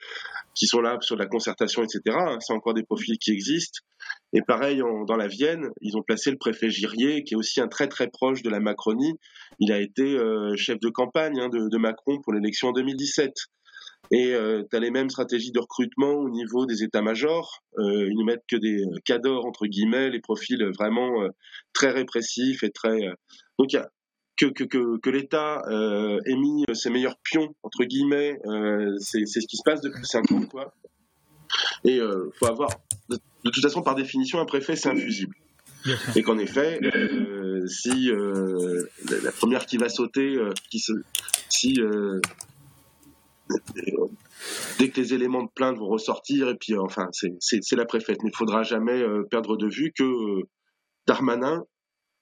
qui 0.54 0.66
sont 0.66 0.80
là 0.80 0.98
sur 1.00 1.16
la 1.16 1.26
concertation, 1.26 1.82
etc. 1.82 2.16
C'est 2.40 2.52
encore 2.52 2.74
des 2.74 2.84
profils 2.84 3.18
qui 3.18 3.32
existent. 3.32 3.80
Et 4.32 4.42
pareil, 4.42 4.82
dans 5.06 5.16
la 5.16 5.28
Vienne, 5.28 5.70
ils 5.80 5.96
ont 5.96 6.02
placé 6.02 6.30
le 6.30 6.36
préfet 6.36 6.68
Girier, 6.68 7.22
qui 7.22 7.34
est 7.34 7.36
aussi 7.36 7.60
un 7.60 7.68
très 7.68 7.86
très 7.86 8.08
proche 8.08 8.42
de 8.42 8.50
la 8.50 8.60
Macronie. 8.60 9.14
Il 9.60 9.72
a 9.72 9.80
été 9.80 10.02
euh, 10.02 10.56
chef 10.56 10.80
de 10.80 10.88
campagne 10.88 11.38
hein, 11.40 11.48
de, 11.48 11.78
Macron 11.78 12.20
pour 12.20 12.32
l'élection 12.32 12.68
en 12.68 12.72
2017. 12.72 13.32
Et 14.10 14.34
euh, 14.34 14.62
tu 14.70 14.76
as 14.76 14.80
les 14.80 14.90
mêmes 14.90 15.10
stratégies 15.10 15.52
de 15.52 15.60
recrutement 15.60 16.12
au 16.12 16.28
niveau 16.28 16.66
des 16.66 16.82
états-majors. 16.82 17.62
Euh, 17.78 18.08
ils 18.08 18.18
ne 18.18 18.24
mettent 18.24 18.44
que 18.48 18.56
des 18.56 18.82
cadors, 19.04 19.46
entre 19.46 19.66
guillemets, 19.66 20.10
les 20.10 20.20
profils 20.20 20.62
vraiment 20.78 21.12
très 21.72 21.90
répressifs 21.90 22.62
et 22.62 22.70
très... 22.70 22.98
Donc 23.58 23.72
il 23.72 23.76
y 23.76 23.78
a 23.78 23.90
que, 24.36 24.46
que, 24.46 24.64
que, 24.64 24.98
que 24.98 25.10
l'État 25.10 25.62
ait 25.68 26.36
mis 26.36 26.64
ses 26.74 26.90
meilleurs 26.90 27.16
pions, 27.22 27.54
entre 27.62 27.84
guillemets, 27.84 28.38
c'est 28.98 29.24
ce 29.26 29.46
qui 29.46 29.56
se 29.56 29.62
passe 29.64 29.80
depuis 29.80 30.04
5 30.04 30.32
ans. 30.32 30.46
Quoi. 30.46 30.74
Et 31.84 31.96
il 31.96 32.30
faut 32.38 32.46
avoir 32.46 32.70
de 33.44 33.50
toute 33.50 33.62
façon, 33.62 33.82
par 33.82 33.94
définition, 33.94 34.40
un 34.40 34.46
préfet, 34.46 34.74
c'est 34.74 34.88
infusible. 34.88 35.34
Et 36.16 36.22
qu'en 36.22 36.38
effet, 36.38 36.80
euh, 36.82 37.66
si 37.66 38.10
euh, 38.10 38.88
la 39.22 39.32
première 39.32 39.66
qui 39.66 39.76
va 39.76 39.90
sauter, 39.90 40.34
euh, 40.34 40.50
qui 40.70 40.78
se, 40.78 40.92
si 41.50 41.78
dès 44.78 44.90
que 44.90 45.00
les 45.00 45.14
éléments 45.14 45.42
de 45.42 45.50
plainte 45.54 45.78
vont 45.78 45.88
ressortir, 45.88 46.48
et 46.48 46.56
puis 46.56 46.76
enfin, 46.76 47.08
c'est 47.12 47.76
la 47.76 47.84
préfète. 47.84 48.22
Mais 48.22 48.28
il 48.28 48.32
ne 48.32 48.36
faudra 48.36 48.62
jamais 48.62 49.02
perdre 49.30 49.56
de 49.56 49.68
vue 49.68 49.92
que 49.96 50.04
Darmanin 51.06 51.64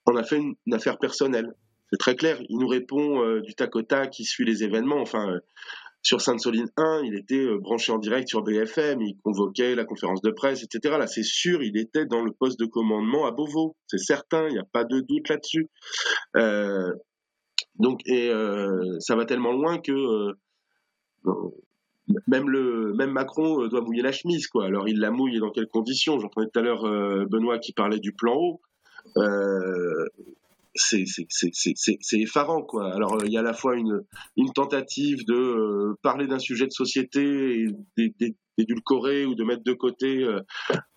en 0.06 0.16
a 0.16 0.22
fait 0.24 0.38
une, 0.38 0.54
affaire 0.72 0.98
personnelle. 0.98 1.54
C'est 1.90 1.98
très 1.98 2.16
clair. 2.16 2.38
Il 2.48 2.58
nous 2.58 2.68
répond 2.68 3.40
du 3.40 3.54
tac 3.54 3.76
au 3.76 3.82
tac, 3.82 4.18
il 4.18 4.24
suit 4.24 4.44
les 4.44 4.64
événements. 4.64 5.00
Enfin, 5.00 5.40
sur 6.02 6.20
Sainte-Soline 6.20 6.68
1, 6.76 7.02
il 7.04 7.14
était 7.14 7.36
euh, 7.36 7.58
branché 7.58 7.92
en 7.92 7.98
direct 7.98 8.28
sur 8.28 8.42
BFM, 8.42 9.00
il 9.00 9.16
convoquait 9.22 9.76
la 9.76 9.84
conférence 9.84 10.20
de 10.20 10.32
presse, 10.32 10.64
etc. 10.64 10.96
Là, 10.98 11.06
c'est 11.06 11.22
sûr, 11.22 11.62
il 11.62 11.78
était 11.78 12.06
dans 12.06 12.22
le 12.22 12.32
poste 12.32 12.58
de 12.58 12.66
commandement 12.66 13.24
à 13.24 13.30
Beauvau. 13.30 13.76
C'est 13.86 13.98
certain, 13.98 14.48
il 14.48 14.54
n'y 14.54 14.58
a 14.58 14.66
pas 14.72 14.84
de 14.84 15.00
doute 15.00 15.28
là-dessus. 15.28 15.70
Euh, 16.36 16.92
donc, 17.76 18.00
et 18.04 18.30
euh, 18.30 18.98
ça 18.98 19.14
va 19.14 19.24
tellement 19.24 19.52
loin 19.52 19.78
que 19.78 19.92
même 22.26 23.10
Macron 23.10 23.66
doit 23.68 23.80
mouiller 23.80 24.02
la 24.02 24.12
chemise, 24.12 24.46
quoi. 24.48 24.66
Alors, 24.66 24.88
il 24.88 24.98
la 24.98 25.10
mouille 25.10 25.38
dans 25.38 25.50
quelles 25.50 25.68
conditions? 25.68 26.18
J'entendais 26.18 26.48
tout 26.52 26.58
à 26.58 26.62
l'heure 26.62 26.82
Benoît 27.28 27.58
qui 27.58 27.72
parlait 27.72 28.00
du 28.00 28.12
plan 28.12 28.34
haut 28.34 28.60
c'est 30.74 32.20
effarant 32.20 32.62
quoi. 32.62 32.94
Alors 32.94 33.18
il 33.24 33.32
y 33.32 33.36
a 33.36 33.40
à 33.40 33.42
la 33.42 33.52
fois 33.52 33.76
une, 33.76 34.02
tentative 34.54 35.24
de 35.26 35.34
euh, 35.34 35.98
parler 36.02 36.26
d'un 36.26 36.38
sujet 36.38 36.66
de 36.66 36.72
société 36.72 37.66
et 37.96 38.14
d'édulcorer 38.58 39.24
ou 39.24 39.34
de 39.34 39.44
mettre 39.44 39.64
de 39.64 39.72
côté 39.72 40.22
euh, 40.24 40.40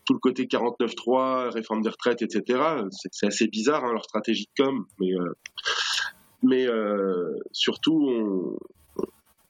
tout 0.05 0.13
le 0.13 0.19
côté 0.19 0.45
49.3, 0.45 1.49
réforme 1.53 1.81
des 1.81 1.89
retraites, 1.89 2.21
etc. 2.21 2.59
C'est 2.91 3.25
assez 3.25 3.47
bizarre 3.47 3.83
hein, 3.83 3.91
leur 3.91 4.03
stratégie 4.03 4.45
de 4.45 4.63
com, 4.63 4.85
mais 4.99 5.13
euh, 5.13 5.33
mais 6.43 6.67
surtout 7.51 8.07
on, 8.07 8.57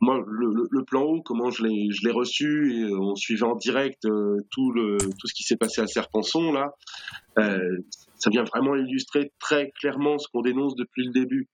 moi, 0.01 0.23
le, 0.27 0.67
le, 0.69 0.83
plan 0.83 1.03
haut, 1.03 1.21
comment 1.21 1.51
je 1.51 1.63
l'ai, 1.63 1.89
je 1.91 2.05
l'ai 2.05 2.11
reçu, 2.11 2.73
et 2.75 2.93
on 2.93 3.15
suivait 3.15 3.43
en 3.43 3.55
direct 3.55 4.01
tout 4.01 4.71
le 4.71 4.97
tout 4.97 5.27
ce 5.27 5.33
qui 5.33 5.43
s'est 5.43 5.57
passé 5.57 5.81
à 5.81 5.87
Serpenson 5.87 6.51
là. 6.51 6.73
Euh, 7.39 7.77
ça 8.17 8.29
vient 8.29 8.43
vraiment 8.43 8.75
illustrer 8.75 9.31
très 9.39 9.71
clairement 9.79 10.17
ce 10.17 10.27
qu'on 10.29 10.41
dénonce 10.41 10.75
depuis 10.75 11.05
le 11.05 11.11
début. 11.11 11.47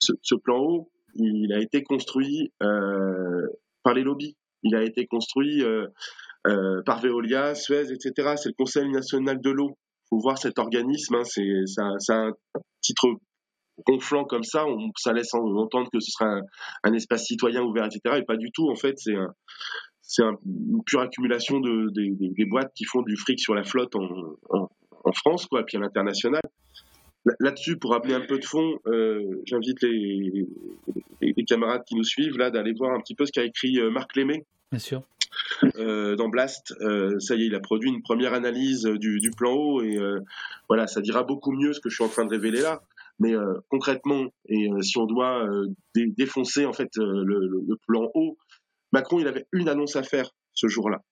Ce, 0.00 0.34
plan 0.34 0.58
haut, 0.58 0.90
il 1.14 1.52
a 1.52 1.60
été 1.60 1.82
construit 1.82 2.52
euh, 2.62 3.46
par 3.82 3.94
les 3.94 4.02
lobbies. 4.02 4.36
Il 4.62 4.74
a 4.74 4.82
été 4.82 5.06
construit 5.06 5.62
euh, 5.62 5.86
euh, 6.46 6.82
par 6.82 7.00
Veolia, 7.00 7.54
Suez, 7.54 7.92
etc. 7.92 8.34
C'est 8.36 8.48
le 8.48 8.54
Conseil 8.54 8.88
national 8.90 9.40
de 9.40 9.50
l'eau. 9.50 9.76
Il 10.04 10.08
faut 10.10 10.18
voir 10.18 10.38
cet 10.38 10.58
organisme. 10.58 11.16
Hein, 11.16 11.24
c'est 11.24 12.12
un 12.12 12.32
titre 12.80 13.08
gonflant 13.86 14.24
comme 14.24 14.44
ça. 14.44 14.66
On, 14.66 14.90
ça 14.96 15.12
laisse 15.12 15.34
entendre 15.34 15.88
que 15.92 16.00
ce 16.00 16.10
sera 16.10 16.40
un, 16.84 16.92
espace 16.92 17.24
citoyen 17.24 17.62
ouvert, 17.62 17.86
etc. 17.86 18.16
Et 18.18 18.22
pas 18.22 18.36
du 18.36 18.50
tout. 18.52 18.68
En 18.70 18.76
fait, 18.76 18.94
c'est 18.98 19.14
un, 19.14 19.34
c'est 20.02 20.22
une 20.22 20.82
pure 20.84 21.00
accumulation 21.00 21.60
de, 21.60 21.90
des 21.92 22.44
boîtes 22.46 22.72
qui 22.74 22.84
font 22.84 23.02
du 23.02 23.16
fric 23.16 23.38
sur 23.38 23.54
la 23.54 23.64
flotte 23.64 23.94
en, 23.96 24.36
en, 24.50 24.68
en 25.04 25.12
France, 25.12 25.46
quoi, 25.46 25.64
puis 25.64 25.76
à 25.76 25.80
l'international. 25.80 26.42
Là-dessus, 27.40 27.76
pour 27.76 27.90
rappeler 27.90 28.14
un 28.14 28.24
peu 28.26 28.38
de 28.38 28.44
fond, 28.44 28.78
euh, 28.86 29.42
j'invite 29.44 29.82
les, 29.82 30.46
les, 31.20 31.44
camarades 31.44 31.82
qui 31.84 31.94
nous 31.94 32.04
suivent 32.04 32.38
là 32.38 32.50
d'aller 32.50 32.72
voir 32.72 32.94
un 32.94 33.00
petit 33.00 33.14
peu 33.14 33.26
ce 33.26 33.32
qu'a 33.32 33.44
écrit 33.44 33.78
euh, 33.78 33.90
Marc 33.90 34.16
Lémé. 34.16 34.44
Bien 34.70 34.78
sûr. 34.78 35.02
Euh, 35.76 36.16
dans 36.16 36.28
Blast, 36.28 36.74
ça 37.18 37.34
y 37.34 37.42
est, 37.42 37.46
il 37.46 37.54
a 37.54 37.60
produit 37.60 37.90
une 37.90 38.02
première 38.02 38.32
analyse 38.32 38.84
du, 38.84 39.30
plan 39.36 39.52
haut 39.52 39.82
et 39.82 39.98
voilà, 40.68 40.86
ça 40.86 41.00
dira 41.00 41.22
beaucoup 41.22 41.52
mieux 41.52 41.72
ce 41.72 41.80
que 41.80 41.90
je 41.90 41.96
suis 41.96 42.04
en 42.04 42.08
train 42.08 42.24
de 42.24 42.30
révéler 42.30 42.60
là. 42.60 42.80
Mais 43.20 43.34
concrètement, 43.68 44.26
et 44.48 44.68
si 44.82 44.96
on 44.98 45.06
doit 45.06 45.44
défoncer 45.94 46.66
en 46.66 46.72
fait 46.72 46.88
le, 46.96 47.24
le, 47.24 47.76
plan 47.86 48.08
haut, 48.14 48.36
Macron, 48.92 49.18
il 49.18 49.26
avait 49.26 49.46
une 49.52 49.68
annonce 49.68 49.96
à 49.96 50.02
faire 50.02 50.30
ce 50.54 50.68
jour-là. 50.68 51.02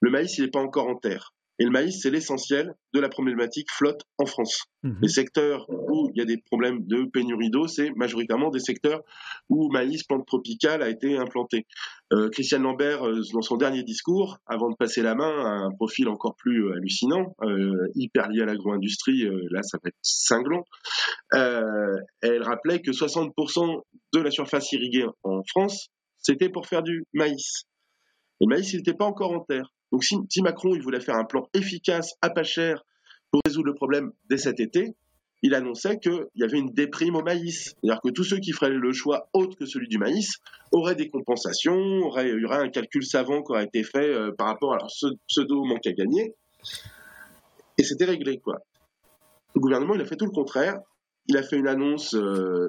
Le 0.00 0.10
maïs, 0.10 0.38
il 0.38 0.44
n'est 0.44 0.50
pas 0.50 0.60
encore 0.60 0.88
en 0.88 0.96
terre. 0.96 1.34
Et 1.60 1.64
le 1.64 1.70
maïs, 1.70 2.00
c'est 2.02 2.10
l'essentiel 2.10 2.74
de 2.92 3.00
la 3.00 3.08
problématique 3.08 3.70
flotte 3.70 4.02
en 4.18 4.26
France. 4.26 4.64
Mhm. 4.82 4.98
Les 5.02 5.08
secteurs 5.08 5.66
où 5.68 6.10
il 6.12 6.18
y 6.18 6.20
a 6.20 6.24
des 6.24 6.38
problèmes 6.38 6.84
de 6.86 7.04
pénurie 7.04 7.50
d'eau, 7.50 7.68
c'est 7.68 7.90
majoritairement 7.94 8.50
des 8.50 8.58
secteurs 8.58 9.02
où 9.48 9.70
maïs, 9.70 10.02
plante 10.02 10.26
tropicale, 10.26 10.82
a 10.82 10.88
été 10.88 11.16
implanté. 11.16 11.66
Euh, 12.12 12.28
Christiane 12.30 12.62
Lambert, 12.62 13.06
euh, 13.06 13.22
dans 13.32 13.42
son 13.42 13.56
dernier 13.56 13.84
discours, 13.84 14.38
avant 14.46 14.68
de 14.68 14.74
passer 14.76 15.02
la 15.02 15.14
main 15.14 15.44
à 15.44 15.50
un 15.66 15.70
profil 15.70 16.08
encore 16.08 16.34
plus 16.36 16.64
euh, 16.64 16.74
hallucinant, 16.76 17.36
euh, 17.42 17.88
hyper 17.94 18.28
lié 18.28 18.42
à 18.42 18.46
l'agro-industrie, 18.46 19.24
là 19.50 19.62
ça 19.62 19.78
va 19.82 19.88
être 19.88 19.98
cinglant, 20.02 20.64
elle 21.32 22.42
rappelait 22.42 22.80
que 22.80 22.90
60% 22.90 23.82
de 24.12 24.20
la 24.20 24.30
surface 24.30 24.72
irriguée 24.72 25.06
en 25.22 25.42
France, 25.44 25.88
c'était 26.18 26.48
pour 26.48 26.66
faire 26.66 26.82
du 26.82 27.04
maïs. 27.12 27.64
Le 28.40 28.46
maïs, 28.48 28.72
il 28.72 28.78
n'était 28.78 28.94
pas 28.94 29.04
encore 29.04 29.32
en 29.32 29.40
terre. 29.40 29.73
Donc 29.94 30.02
si, 30.02 30.42
Macron 30.42 30.74
il 30.74 30.82
voulait 30.82 30.98
faire 30.98 31.14
un 31.14 31.24
plan 31.24 31.48
efficace, 31.54 32.14
à 32.20 32.28
pas 32.28 32.42
cher, 32.42 32.84
pour 33.30 33.40
résoudre 33.46 33.68
le 33.68 33.74
problème 33.74 34.10
dès 34.28 34.38
cet 34.38 34.58
été, 34.58 34.96
il 35.40 35.54
annonçait 35.54 36.00
qu'il 36.00 36.26
y 36.34 36.42
avait 36.42 36.58
une 36.58 36.72
déprime 36.72 37.14
au 37.14 37.22
maïs. 37.22 37.76
C'est-à-dire 37.80 38.00
que 38.02 38.08
tous 38.08 38.24
ceux 38.24 38.38
qui 38.38 38.50
feraient 38.50 38.70
le 38.70 38.92
choix 38.92 39.28
autre 39.32 39.56
que 39.56 39.66
celui 39.66 39.86
du 39.86 39.98
maïs 39.98 40.38
auraient 40.72 40.96
des 40.96 41.08
compensations, 41.08 42.10
il 42.18 42.40
y 42.40 42.44
aurait 42.44 42.56
un 42.56 42.70
calcul 42.70 43.06
savant 43.06 43.44
qui 43.44 43.52
aurait 43.52 43.66
été 43.66 43.84
fait 43.84 44.12
euh, 44.12 44.32
par 44.36 44.48
rapport 44.48 44.74
à 44.74 44.78
leur 44.78 44.88
pseudo 45.28 45.62
manque 45.62 45.86
à 45.86 45.92
gagner. 45.92 46.34
Et 47.78 47.84
c'était 47.84 48.06
réglé, 48.06 48.38
quoi. 48.38 48.62
Le 49.54 49.60
gouvernement, 49.60 49.94
il 49.94 50.00
a 50.00 50.06
fait 50.06 50.16
tout 50.16 50.26
le 50.26 50.32
contraire 50.32 50.80
il 51.26 51.36
a 51.36 51.42
fait 51.42 51.56
une 51.56 51.68
annonce 51.68 52.14
euh, 52.14 52.68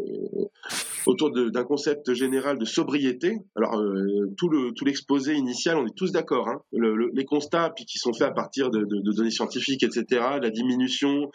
autour 1.06 1.32
d'un 1.32 1.64
concept 1.64 2.14
général 2.14 2.58
de 2.58 2.66
sobriété. 2.66 3.38
Alors 3.56 3.78
euh, 3.80 4.34
tout 4.38 4.50
le 4.50 4.72
tout 4.74 4.86
l'exposé 4.86 5.34
initial, 5.34 5.78
on 5.78 5.86
est 5.86 5.96
tous 5.96 6.12
d'accord. 6.12 6.48
Hein. 6.50 6.62
les 6.72 7.26
constats 7.26 7.72
puis 7.76 7.86
qui 7.86 7.98
sont 7.98 8.14
faits 8.14 8.28
à 8.28 8.32
partir 8.32 8.70
de, 8.70 8.86
données 9.14 9.32
scientifiques, 9.32 9.84
etc. 9.84 10.06
La 10.42 10.50
diminution 10.50 11.32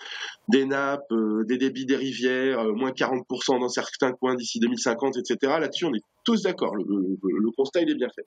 des 0.48 0.64
nappes, 0.64 1.12
euh, 1.12 1.44
des 1.47 1.59
débits 1.59 1.86
des 1.86 1.97
rivières, 1.97 2.64
moins 2.74 2.90
40% 2.90 3.60
dans 3.60 3.68
certains 3.68 4.12
coins 4.12 4.34
d'ici 4.34 4.59
2050, 4.60 5.16
etc. 5.16 5.55
Là-dessus, 5.60 5.84
on 5.84 5.94
est 5.94 6.02
tous 6.24 6.42
d'accord. 6.42 6.74
Le, 6.76 7.51
constat, 7.56 7.82
il 7.82 7.90
est 7.90 7.94
bien 7.94 8.09
fait. 8.14 8.26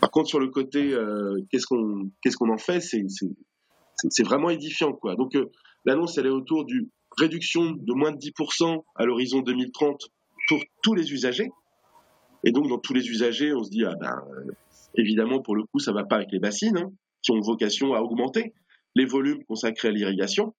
Par 0.00 0.10
contre, 0.10 0.28
sur 0.28 0.40
le 0.40 0.48
côté, 0.48 0.94
qu'est-ce 1.50 1.66
qu'on 1.66 2.10
qu'est-ce 2.22 2.36
en 2.40 2.58
fait, 2.58 2.80
c'est 2.80 3.04
c'est 4.08 4.22
vraiment 4.22 4.48
édifiant, 4.48 4.92
quoi. 4.92 5.14
Donc 5.14 5.36
l'annonce, 5.84 6.16
elle 6.16 6.26
est 6.26 6.30
autour 6.30 6.64
du 6.64 6.88
réduction 7.18 7.72
de 7.72 7.92
moins 7.92 8.12
de 8.12 8.18
10% 8.18 8.82
à 8.94 9.04
l'horizon 9.04 9.40
2030 9.40 10.10
pour 10.50 10.60
tous 10.82 10.94
les 10.94 11.12
usagers. 11.12 11.48
Et 12.42 12.50
donc, 12.50 12.68
dans 12.68 12.78
tous 12.78 12.92
les 12.92 13.08
usagers, 13.08 13.54
on 13.54 13.62
se 13.62 13.70
dit, 13.70 13.84
ah 13.84 13.94
ben, 14.00 14.20
évidemment, 14.96 15.40
pour 15.40 15.54
le 15.54 15.62
coup, 15.62 15.78
ça 15.78 15.92
va 15.92 16.02
pas 16.02 16.16
avec 16.16 16.32
les 16.32 16.40
bassines, 16.40 16.76
hein, 16.76 16.90
qui 17.22 17.30
ont 17.30 17.40
vocation 17.40 17.94
à 17.94 18.00
augmenter 18.00 18.52
les 18.96 19.04
volumes 19.04 19.44
consacrés 19.44 19.88
à 19.88 19.90
l'irrigation. 19.92 20.52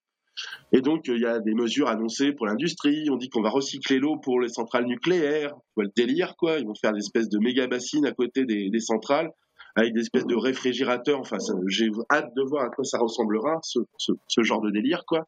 Et 0.71 0.79
donc, 0.79 1.09
il 1.09 1.19
y 1.19 1.25
a 1.25 1.39
des 1.39 1.53
mesures 1.53 1.89
annoncées 1.89 2.31
pour 2.31 2.45
l'industrie. 2.45 3.09
On 3.09 3.17
dit 3.17 3.27
qu'on 3.27 3.41
va 3.41 3.49
recycler 3.49 3.99
l'eau 3.99 4.15
pour 4.15 4.39
les 4.39 4.47
centrales 4.47 4.85
nucléaires. 4.85 5.53
le 5.75 5.89
délire, 5.93 6.37
quoi. 6.37 6.57
Ils 6.59 6.65
vont 6.65 6.75
faire 6.75 6.93
des 6.93 6.99
espèces 6.99 7.27
de 7.27 7.39
méga 7.39 7.67
bassines 7.67 8.05
à 8.05 8.13
côté 8.13 8.45
des, 8.45 8.79
centrales 8.79 9.29
avec 9.75 9.93
des 9.93 10.01
espèces 10.01 10.25
de 10.25 10.35
réfrigérateurs. 10.35 11.19
Enfin, 11.19 11.37
j'ai 11.67 11.89
hâte 12.09 12.33
de 12.33 12.43
voir 12.43 12.63
à 12.63 12.69
quoi 12.69 12.85
ça 12.85 12.97
ressemblera, 12.97 13.59
ce, 13.61 13.79
ce 13.97 14.41
genre 14.41 14.61
de 14.61 14.69
délire, 14.69 15.03
quoi. 15.05 15.27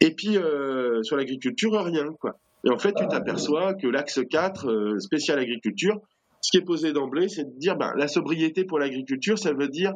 Et 0.00 0.14
puis 0.14 0.36
euh, 0.36 1.02
sur 1.04 1.16
l'agriculture, 1.16 1.72
rien. 1.84 2.12
Quoi. 2.20 2.36
Et 2.64 2.70
en 2.70 2.78
fait, 2.78 2.92
tu 2.94 3.06
t'aperçois 3.08 3.74
que 3.74 3.86
l'axe 3.86 4.20
4, 4.28 4.68
euh, 4.68 4.98
spécial 4.98 5.38
agriculture, 5.38 6.00
ce 6.40 6.50
qui 6.50 6.58
est 6.58 6.64
posé 6.64 6.92
d'emblée, 6.92 7.28
c'est 7.28 7.44
de 7.44 7.58
dire 7.58 7.76
ben, 7.76 7.92
la 7.96 8.08
sobriété 8.08 8.64
pour 8.64 8.78
l'agriculture, 8.78 9.38
ça 9.38 9.52
veut 9.52 9.68
dire 9.68 9.92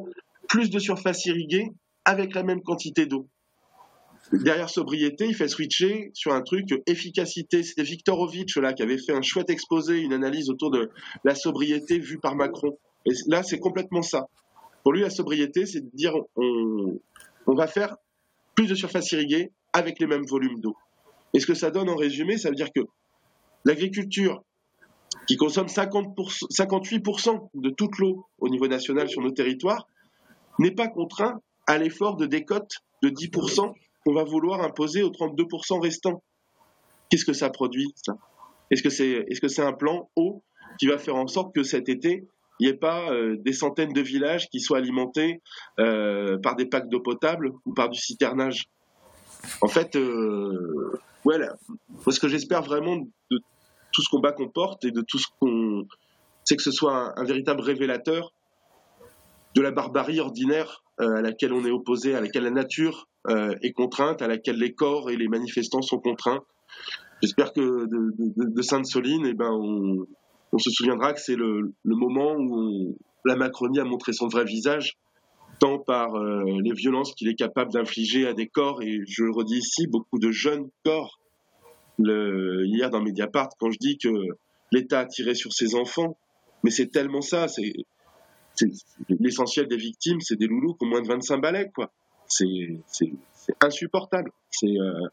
plus 0.47 0.69
de 0.69 0.79
surface 0.79 1.25
irriguée 1.25 1.69
avec 2.05 2.33
la 2.35 2.43
même 2.43 2.61
quantité 2.61 3.05
d'eau. 3.05 3.27
Derrière 4.31 4.69
sobriété, 4.69 5.27
il 5.27 5.35
fait 5.35 5.47
switcher 5.47 6.09
sur 6.13 6.33
un 6.33 6.41
truc 6.41 6.65
efficacité. 6.87 7.61
C'était 7.61 7.83
Viktorovitch 7.83 8.57
là 8.57 8.73
qui 8.73 8.81
avait 8.81 8.97
fait 8.97 9.13
un 9.13 9.21
chouette 9.21 9.49
exposé, 9.49 9.99
une 9.99 10.13
analyse 10.13 10.49
autour 10.49 10.71
de 10.71 10.89
la 11.23 11.35
sobriété 11.35 11.99
vue 11.99 12.19
par 12.19 12.35
Macron. 12.35 12.77
Et 13.05 13.11
là, 13.27 13.43
c'est 13.43 13.59
complètement 13.59 14.01
ça. 14.01 14.25
Pour 14.83 14.93
lui, 14.93 15.01
la 15.01 15.11
sobriété, 15.11 15.65
c'est 15.67 15.81
de 15.81 15.89
dire 15.93 16.13
on, 16.35 16.99
on 17.45 17.53
va 17.53 17.67
faire 17.67 17.97
plus 18.55 18.67
de 18.67 18.75
surface 18.75 19.11
irriguée 19.11 19.51
avec 19.73 19.99
les 19.99 20.07
mêmes 20.07 20.25
volumes 20.25 20.59
d'eau. 20.59 20.75
Et 21.35 21.39
ce 21.39 21.45
que 21.45 21.53
ça 21.53 21.69
donne 21.69 21.89
en 21.89 21.95
résumé, 21.95 22.37
ça 22.37 22.49
veut 22.49 22.55
dire 22.55 22.71
que 22.73 22.79
l'agriculture, 23.65 24.41
qui 25.27 25.35
consomme 25.35 25.67
58% 25.67 27.49
de 27.53 27.69
toute 27.69 27.97
l'eau 27.97 28.25
au 28.39 28.47
niveau 28.47 28.67
national 28.67 29.09
sur 29.09 29.21
nos 29.21 29.31
territoires, 29.31 29.85
n'est 30.59 30.71
pas 30.71 30.87
contraint 30.87 31.41
à 31.67 31.77
l'effort 31.77 32.15
de 32.15 32.25
décote 32.25 32.71
de 33.03 33.09
10% 33.09 33.73
qu'on 34.05 34.13
va 34.13 34.23
vouloir 34.23 34.61
imposer 34.61 35.03
aux 35.03 35.09
32% 35.09 35.81
restants. 35.81 36.23
Qu'est-ce 37.09 37.25
que 37.25 37.33
ça 37.33 37.49
produit, 37.49 37.93
Est-ce 38.71 38.81
que 38.81 38.89
c'est 38.89 39.25
est 39.27 39.33
-ce 39.33 39.47
c'est 39.49 39.61
un 39.61 39.73
plan 39.73 40.09
eau 40.15 40.41
qui 40.79 40.87
va 40.87 40.97
faire 40.97 41.15
en 41.15 41.27
sorte 41.27 41.53
que 41.53 41.63
cet 41.63 41.89
été, 41.89 42.27
il 42.59 42.67
n'y 42.67 42.73
ait 42.73 42.77
pas 42.77 43.11
euh, 43.11 43.35
des 43.37 43.53
centaines 43.53 43.93
de 43.93 44.01
villages 44.01 44.47
qui 44.49 44.61
soient 44.61 44.77
alimentés 44.77 45.41
euh, 45.79 46.37
par 46.37 46.55
des 46.55 46.65
packs 46.65 46.89
d'eau 46.89 47.01
potable 47.01 47.51
ou 47.65 47.73
par 47.73 47.89
du 47.89 47.99
citernage? 47.99 48.69
En 49.61 49.67
fait, 49.67 49.95
euh, 49.95 50.99
voilà. 51.23 51.55
Moi, 51.89 52.13
ce 52.13 52.19
que 52.19 52.27
j'espère 52.27 52.61
vraiment 52.61 52.97
de 52.97 53.39
tout 53.91 54.01
ce 54.01 54.09
combat 54.09 54.31
qu'on 54.31 54.49
porte 54.49 54.85
et 54.85 54.91
de 54.91 55.01
tout 55.01 55.17
ce 55.17 55.27
qu'on. 55.39 55.87
C'est 56.43 56.55
que 56.55 56.63
ce 56.63 56.71
soit 56.71 57.19
un, 57.19 57.23
véritable 57.23 57.61
révélateur 57.61 58.31
de 59.55 59.61
la 59.61 59.71
barbarie 59.71 60.19
ordinaire 60.19 60.83
euh, 61.01 61.15
à 61.15 61.21
laquelle 61.21 61.53
on 61.53 61.65
est 61.65 61.71
opposé, 61.71 62.13
à 62.13 62.21
laquelle 62.21 62.43
la 62.43 62.51
nature 62.51 63.07
euh, 63.27 63.55
est 63.63 63.71
contrainte, 63.71 64.21
à 64.21 64.27
laquelle 64.27 64.57
les 64.57 64.73
corps 64.73 65.09
et 65.09 65.17
les 65.17 65.27
manifestants 65.27 65.81
sont 65.81 65.97
contraints. 65.97 66.43
J'espère 67.21 67.53
que 67.53 67.87
de, 67.87 68.61
Sainte-Soline, 68.61 69.25
eh 69.25 69.33
ben, 69.33 69.49
on, 69.51 70.57
se 70.57 70.69
souviendra 70.69 71.13
que 71.13 71.19
c'est 71.19 71.35
le, 71.35 71.73
moment 71.83 72.35
où 72.37 72.97
la 73.23 73.35
Macronie 73.35 73.79
a 73.79 73.85
montré 73.85 74.13
son 74.13 74.27
vrai 74.27 74.43
visage 74.43 74.97
tant 75.59 75.79
par 75.79 76.15
euh, 76.15 76.43
les 76.61 76.73
violences 76.73 77.13
qu'il 77.13 77.27
est 77.27 77.35
capable 77.35 77.71
d'infliger 77.71 78.27
à 78.27 78.33
des 78.33 78.47
corps, 78.47 78.81
et 78.81 79.01
je 79.07 79.23
le 79.23 79.31
redis 79.31 79.57
ici, 79.57 79.87
beaucoup 79.87 80.19
de 80.19 80.31
jeunes 80.31 80.69
corps. 80.83 81.19
Hier 81.97 82.89
dans 82.89 83.01
Mediapart, 83.01 83.49
quand 83.57 83.71
je 83.71 83.77
dis 83.79 83.97
que 83.97 84.09
l'État 84.71 84.99
a 84.99 85.05
tiré 85.05 85.33
sur 85.33 85.53
ses 85.53 85.75
enfants, 85.75 86.17
mais 86.63 86.71
c'est 86.71 86.87
tellement 86.87 87.21
ça, 87.21 87.47
c'est 87.47 87.73
l'essentiel 89.19 89.67
des 89.67 89.77
victimes, 89.77 90.19
c'est 90.21 90.35
des 90.35 90.47
loulous 90.47 90.73
qui 90.75 90.85
ont 90.85 90.89
moins 90.89 91.01
de 91.01 91.07
25 91.07 91.37
balais, 91.37 91.71
quoi. 91.73 91.91
C'est 92.27 92.81
insupportable. 93.61 94.31
Euh, 94.63 95.07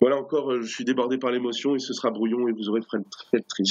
voilà 0.00 0.16
encore, 0.16 0.60
je 0.60 0.66
suis 0.66 0.84
débordé 0.84 1.18
par 1.18 1.30
l'émotion 1.30 1.74
et 1.74 1.78
ce 1.78 1.92
sera 1.92 2.10
brouillon 2.10 2.48
et 2.48 2.52
vous 2.52 2.68
aurez 2.68 2.80
fait 2.82 2.98
le 3.32 3.42
tri. 3.42 3.64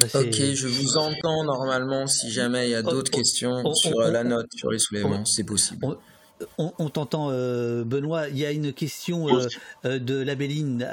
Bah, 0.00 0.20
ok, 0.20 0.34
je 0.54 0.66
vous 0.66 0.96
entends 0.96 1.44
normalement 1.44 2.06
si 2.06 2.30
jamais 2.30 2.68
il 2.68 2.70
y 2.70 2.74
a 2.74 2.82
d'autres 2.82 3.10
questions 3.10 3.62
sur 3.74 4.00
la 4.00 4.24
note, 4.24 4.46
sur 4.54 4.70
les 4.70 4.78
soulèvements, 4.78 5.24
c'est 5.24 5.44
possible 5.44 5.86
on, 6.58 6.88
t'entend, 6.88 7.28
euh, 7.30 7.84
Benoît. 7.84 8.28
Il 8.28 8.38
y 8.38 8.46
a 8.46 8.52
une 8.52 8.72
question 8.72 9.28
euh, 9.28 9.46
euh, 9.84 9.98
de 9.98 10.20
Labelline. 10.20 10.86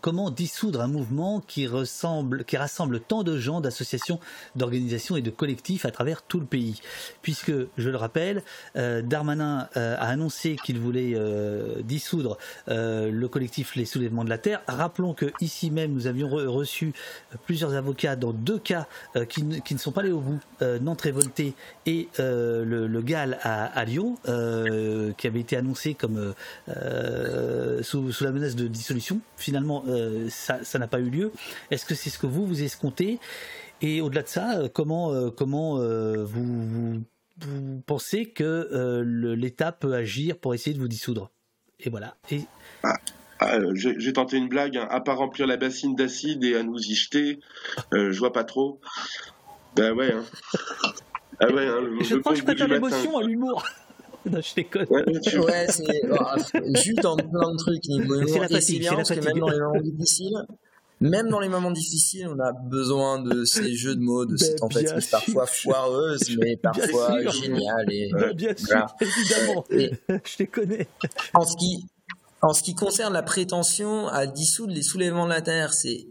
comment 0.00 0.30
dissoudre 0.30 0.80
un 0.80 0.86
mouvement 0.86 1.42
qui 1.46 1.66
ressemble, 1.66 2.44
qui 2.44 2.56
rassemble 2.56 3.00
tant 3.00 3.22
de 3.22 3.38
gens, 3.38 3.60
d'associations, 3.60 4.20
d'organisations 4.54 5.16
et 5.16 5.22
de 5.22 5.30
collectifs 5.30 5.84
à 5.84 5.90
travers 5.90 6.22
tout 6.22 6.40
le 6.40 6.46
pays? 6.46 6.80
Puisque, 7.22 7.52
je 7.76 7.90
le 7.90 7.96
rappelle, 7.96 8.42
Darmanin 8.74 9.68
a 9.74 10.06
annoncé 10.08 10.56
qu'il 10.64 10.78
voulait 10.78 11.16
dissoudre 11.82 12.38
le 12.68 13.26
collectif 13.26 13.74
Les 13.76 13.84
Soulèvements 13.84 14.24
de 14.24 14.30
la 14.30 14.38
Terre. 14.38 14.62
Rappelons 14.66 15.14
que 15.14 15.26
ici 15.40 15.70
même, 15.70 15.92
nous 15.92 16.06
avions 16.06 16.28
reçu 16.28 16.92
plusieurs 17.44 17.74
avocats 17.74 18.16
dans 18.16 18.32
deux 18.32 18.58
cas 18.58 18.86
qui, 19.28 19.44
ne 19.44 19.78
sont 19.78 19.92
pas 19.92 20.02
allés 20.02 20.12
au 20.12 20.20
bout, 20.20 20.40
Nantes 20.80 21.02
révolté 21.02 21.54
et 21.86 22.08
le, 22.18 23.00
GAL 23.02 23.38
à 23.42 23.84
Lyon. 23.84 24.16
Euh, 24.28 24.45
qui 25.16 25.26
avait 25.26 25.40
été 25.40 25.56
annoncé 25.56 25.94
comme 25.94 26.18
euh, 26.18 26.32
euh, 26.68 27.82
sous, 27.82 28.12
la 28.20 28.32
menace 28.32 28.56
de 28.56 28.66
dissolution. 28.68 29.20
Finalement, 29.36 29.84
ça 30.28 30.78
n'a 30.78 30.86
pas 30.86 31.00
eu 31.00 31.10
lieu. 31.10 31.32
Est-ce 31.70 31.84
que 31.84 31.94
c'est 31.94 32.10
ce 32.10 32.18
que 32.18 32.26
vous 32.26 32.46
vous 32.46 32.62
escomptez? 32.62 33.18
Et 33.82 34.00
au-delà 34.00 34.22
de 34.22 34.28
ça, 34.28 34.62
comment 34.72 35.30
comment 35.30 35.76
vous, 35.76 37.02
vous, 37.38 37.82
pensez 37.86 38.26
que 38.26 39.02
l'État 39.34 39.72
peut 39.72 39.94
agir 39.94 40.38
pour 40.38 40.54
essayer 40.54 40.74
de 40.74 40.80
vous 40.80 40.88
dissoudre? 40.88 41.30
Et 41.80 41.90
voilà. 41.90 42.16
Et... 42.30 42.40
Ah, 42.82 42.94
ah, 43.40 43.58
j'ai 43.74 44.12
tenté 44.14 44.38
une 44.38 44.48
blague, 44.48 44.78
hein. 44.78 44.88
à 44.90 45.00
part 45.00 45.18
remplir 45.18 45.46
la 45.46 45.58
bassine 45.58 45.94
d'acide 45.94 46.42
et 46.42 46.56
à 46.56 46.62
nous 46.62 46.78
y 46.78 46.94
jeter, 46.94 47.40
je 47.92 48.18
vois 48.18 48.32
pas 48.32 48.44
trop. 48.44 48.80
Ben 49.76 49.92
ouais. 49.92 50.10
Hein. 50.10 50.24
Ah 51.38 51.52
ouais, 51.52 51.66
hein, 51.66 51.82
je 52.00 52.16
crois 52.16 52.32
que 52.32 52.38
je 52.38 52.44
prête 52.44 52.58
l'émotion 52.60 53.18
à 53.18 53.22
l'humour. 53.22 53.62
non, 54.30 54.40
je 54.40 54.54
déconne. 54.54 54.86
Ouais, 54.90 55.66
c'est 55.68 55.84
oh, 56.10 56.80
juste 56.82 57.04
en 57.04 57.16
plein 57.16 57.52
de 57.52 57.56
trucs 57.56 57.84
C'est 57.84 58.38
la 58.38 58.48
fatigue, 58.48 58.82
c'est 58.82 58.96
la 58.96 59.04
fatigue. 59.04 59.24
même 59.24 59.38
dans 59.38 59.48
les 59.48 59.58
moments 59.58 59.80
difficiles, 59.80 60.46
même 61.00 61.28
dans 61.28 61.40
les 61.40 61.48
moments 61.48 61.70
difficiles, 61.70 62.28
on 62.28 62.40
a 62.40 62.52
besoin 62.52 63.22
de 63.22 63.44
ces 63.44 63.74
jeux 63.74 63.94
de 63.94 64.00
mots, 64.00 64.24
de 64.24 64.32
ben, 64.32 64.38
ces 64.38 64.56
tentatives 64.56 65.10
parfois 65.10 65.46
foireuses, 65.46 66.36
mais 66.38 66.56
parfois 66.56 67.20
géniales. 67.28 67.92
Et, 67.92 68.10
ben, 68.12 68.32
bien 68.32 68.56
sûr, 68.56 68.86
évidemment. 69.00 69.64
je 69.70 70.38
les 70.38 70.46
connais. 70.46 70.88
En 71.34 71.44
ce 71.44 71.56
qui, 71.56 71.84
en 72.40 72.54
ce 72.54 72.62
qui 72.62 72.74
concerne 72.74 73.12
la 73.12 73.22
prétention 73.22 74.08
à 74.08 74.26
dissoudre 74.26 74.72
les 74.72 74.82
soulèvements 74.82 75.26
de 75.26 75.30
la 75.32 75.42
Terre, 75.42 75.74
c'est 75.74 76.06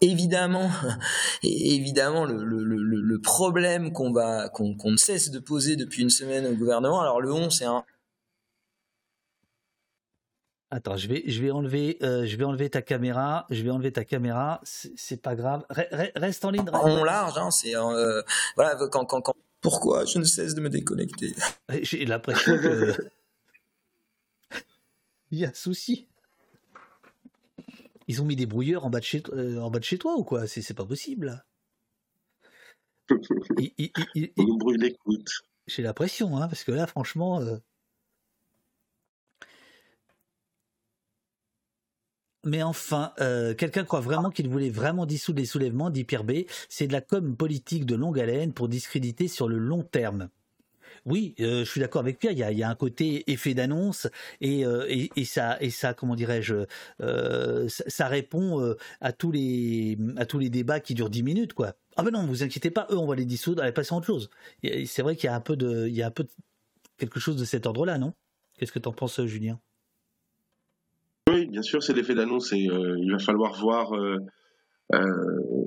évidemment, 0.00 0.70
évidemment 1.42 2.24
le, 2.24 2.44
le, 2.44 2.62
le, 2.62 2.76
le 2.76 3.20
problème 3.20 3.92
qu'on 3.92 4.12
va 4.12 4.48
qu'on 4.48 4.74
ne 4.90 4.96
cesse 4.96 5.30
de 5.30 5.38
poser 5.38 5.76
depuis 5.76 6.02
une 6.02 6.10
semaine 6.10 6.46
au 6.46 6.54
gouvernement. 6.54 7.00
Alors 7.00 7.20
le 7.20 7.32
11, 7.32 7.54
c'est 7.56 7.64
un 7.64 7.84
Attends, 10.74 10.96
je 10.96 11.06
vais, 11.06 11.22
je 11.28 11.40
vais 11.40 11.52
enlever, 11.52 11.98
euh, 12.02 12.26
je 12.26 12.36
vais 12.36 12.42
enlever 12.42 12.68
ta 12.68 12.82
caméra. 12.82 13.46
Je 13.48 13.62
vais 13.62 13.70
enlever 13.70 13.92
ta 13.92 14.04
caméra. 14.04 14.60
C'est 14.64 15.22
pas 15.22 15.36
grave. 15.36 15.64
reste 15.70 16.44
en 16.44 16.50
ligne. 16.50 16.68
En 16.72 17.04
large, 17.04 17.38
hein, 17.38 17.52
c'est 17.52 17.76
euh, 17.76 18.22
voilà. 18.56 18.74
Quand, 18.90 19.04
quand, 19.04 19.20
quand... 19.20 19.36
Pourquoi 19.60 20.04
je 20.04 20.18
ne 20.18 20.24
cesse 20.24 20.56
de 20.56 20.60
me 20.60 20.68
déconnecter? 20.68 21.32
J'ai 21.82 22.04
l'impression 22.06 22.58
que 22.58 22.92
il 25.30 25.38
y 25.38 25.44
a 25.44 25.50
un 25.50 25.54
souci. 25.54 26.08
Ils 28.08 28.22
ont 28.22 28.24
mis 28.24 28.36
des 28.36 28.46
brouilleurs 28.46 28.84
en 28.84 28.90
bas 28.90 29.00
de 29.00 29.04
chez, 29.04 29.22
euh, 29.32 29.60
en 29.60 29.70
bas 29.70 29.78
de 29.78 29.84
chez 29.84 29.98
toi 29.98 30.16
ou 30.16 30.24
quoi? 30.24 30.46
C'est 30.46 30.74
pas 30.74 30.84
possible. 30.84 31.44
L'écoute. 34.78 35.30
J'ai 35.66 35.82
l'impression, 35.82 36.36
hein, 36.36 36.48
parce 36.48 36.64
que 36.64 36.72
là, 36.72 36.86
franchement. 36.86 37.40
Mais 42.44 42.62
enfin, 42.62 43.12
euh, 43.20 43.54
quelqu'un 43.54 43.84
croit 43.84 44.00
vraiment 44.00 44.30
qu'il 44.30 44.48
voulait 44.48 44.70
vraiment 44.70 45.06
dissoudre 45.06 45.40
les 45.40 45.46
soulèvements, 45.46 45.90
dit 45.90 46.04
Pierre 46.04 46.24
B. 46.24 46.44
C'est 46.68 46.86
de 46.86 46.92
la 46.92 47.00
com 47.00 47.36
politique 47.36 47.86
de 47.86 47.94
longue 47.94 48.20
haleine 48.20 48.52
pour 48.52 48.68
discréditer 48.68 49.28
sur 49.28 49.48
le 49.48 49.58
long 49.58 49.82
terme. 49.82 50.28
Oui, 51.06 51.34
euh, 51.40 51.60
je 51.60 51.70
suis 51.70 51.80
d'accord 51.80 52.00
avec 52.00 52.18
Pierre. 52.18 52.32
Il 52.32 52.58
y, 52.58 52.62
a, 52.62 52.68
un 52.68 52.74
côté 52.74 53.30
effet 53.30 53.54
d'annonce 53.54 54.08
et, 54.40 54.64
euh, 54.64 55.06
ça, 55.24 55.94
comment 55.94 56.14
dirais-je, 56.14 56.64
ça, 57.68 58.08
répond 58.08 58.74
à 59.00 59.12
tous 59.12 59.30
les 59.32 59.98
à 60.16 60.26
tous 60.26 60.38
les 60.38 60.50
débats 60.50 60.80
qui 60.80 60.94
durent 60.94 61.10
dix 61.10 61.22
minutes, 61.22 61.52
quoi. 61.52 61.74
Ah 61.96 62.02
ben 62.02 62.10
non, 62.10 62.26
vous 62.26 62.42
inquiétez 62.42 62.70
pas, 62.70 62.86
eux, 62.90 62.98
on 62.98 63.06
va 63.06 63.14
les 63.14 63.24
dissoudre, 63.24 63.62
allez 63.62 63.72
passer 63.72 63.94
à 63.94 63.98
autre 63.98 64.06
chose. 64.06 64.30
C'est 64.62 65.02
vrai 65.02 65.14
qu'il 65.14 65.28
y 65.28 65.30
a 65.30 65.36
un 65.36 65.40
peu 65.40 65.56
de, 65.56 65.88
quelque 66.98 67.20
chose 67.20 67.36
de 67.36 67.44
cet 67.44 67.66
ordre-là, 67.66 67.98
non? 67.98 68.14
Qu'est-ce 68.58 68.72
que 68.72 68.78
tu 68.78 68.88
en 68.88 68.92
penses, 68.92 69.24
Julien? 69.24 69.60
Oui, 71.28 71.46
bien 71.46 71.62
sûr, 71.62 71.82
c'est 71.82 71.94
l'effet 71.94 72.14
d'annonce 72.14 72.52
et 72.52 72.68
euh, 72.68 72.96
il 72.98 73.10
va 73.10 73.18
falloir 73.18 73.58
voir 73.58 73.94
euh, 73.94 74.18
euh, 74.94 75.66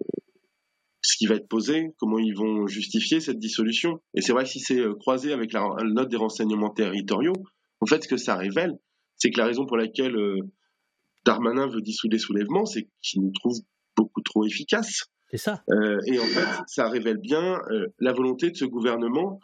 ce 1.02 1.18
qui 1.18 1.26
va 1.28 1.36
être 1.36 1.48
posé, 1.48 1.94
comment 1.98 2.20
ils 2.20 2.36
vont 2.36 2.68
justifier 2.68 3.20
cette 3.20 3.40
dissolution. 3.40 4.02
Et 4.14 4.22
c'est 4.22 4.34
vrai 4.34 4.44
que 4.44 4.50
si 4.50 4.60
c'est 4.60 4.82
croisé 5.00 5.32
avec 5.32 5.54
la, 5.54 5.68
note 5.84 6.10
des 6.10 6.18
renseignements 6.18 6.70
territoriaux, 6.70 7.36
en 7.80 7.86
fait, 7.86 8.04
ce 8.04 8.08
que 8.08 8.18
ça 8.18 8.36
révèle, 8.36 8.74
c'est 9.16 9.30
que 9.30 9.40
la 9.40 9.46
raison 9.46 9.66
pour 9.66 9.78
laquelle 9.78 10.16
Darmanin 11.26 11.68
veut 11.68 11.82
dissoudre 11.82 12.14
les 12.14 12.20
soulèvements, 12.20 12.66
c'est 12.66 12.88
qu'il 13.02 13.22
nous 13.22 13.32
trouve 13.32 13.58
beaucoup 13.96 14.22
trop 14.22 14.46
efficaces. 14.46 15.06
C'est 15.30 15.38
ça. 15.38 15.64
et 16.06 16.20
en 16.20 16.26
fait, 16.26 16.64
ça 16.68 16.90
révèle 16.90 17.18
bien 17.18 17.60
la 18.00 18.14
volonté 18.14 18.50
de 18.50 18.56
ce 18.56 18.66
gouvernement 18.66 19.40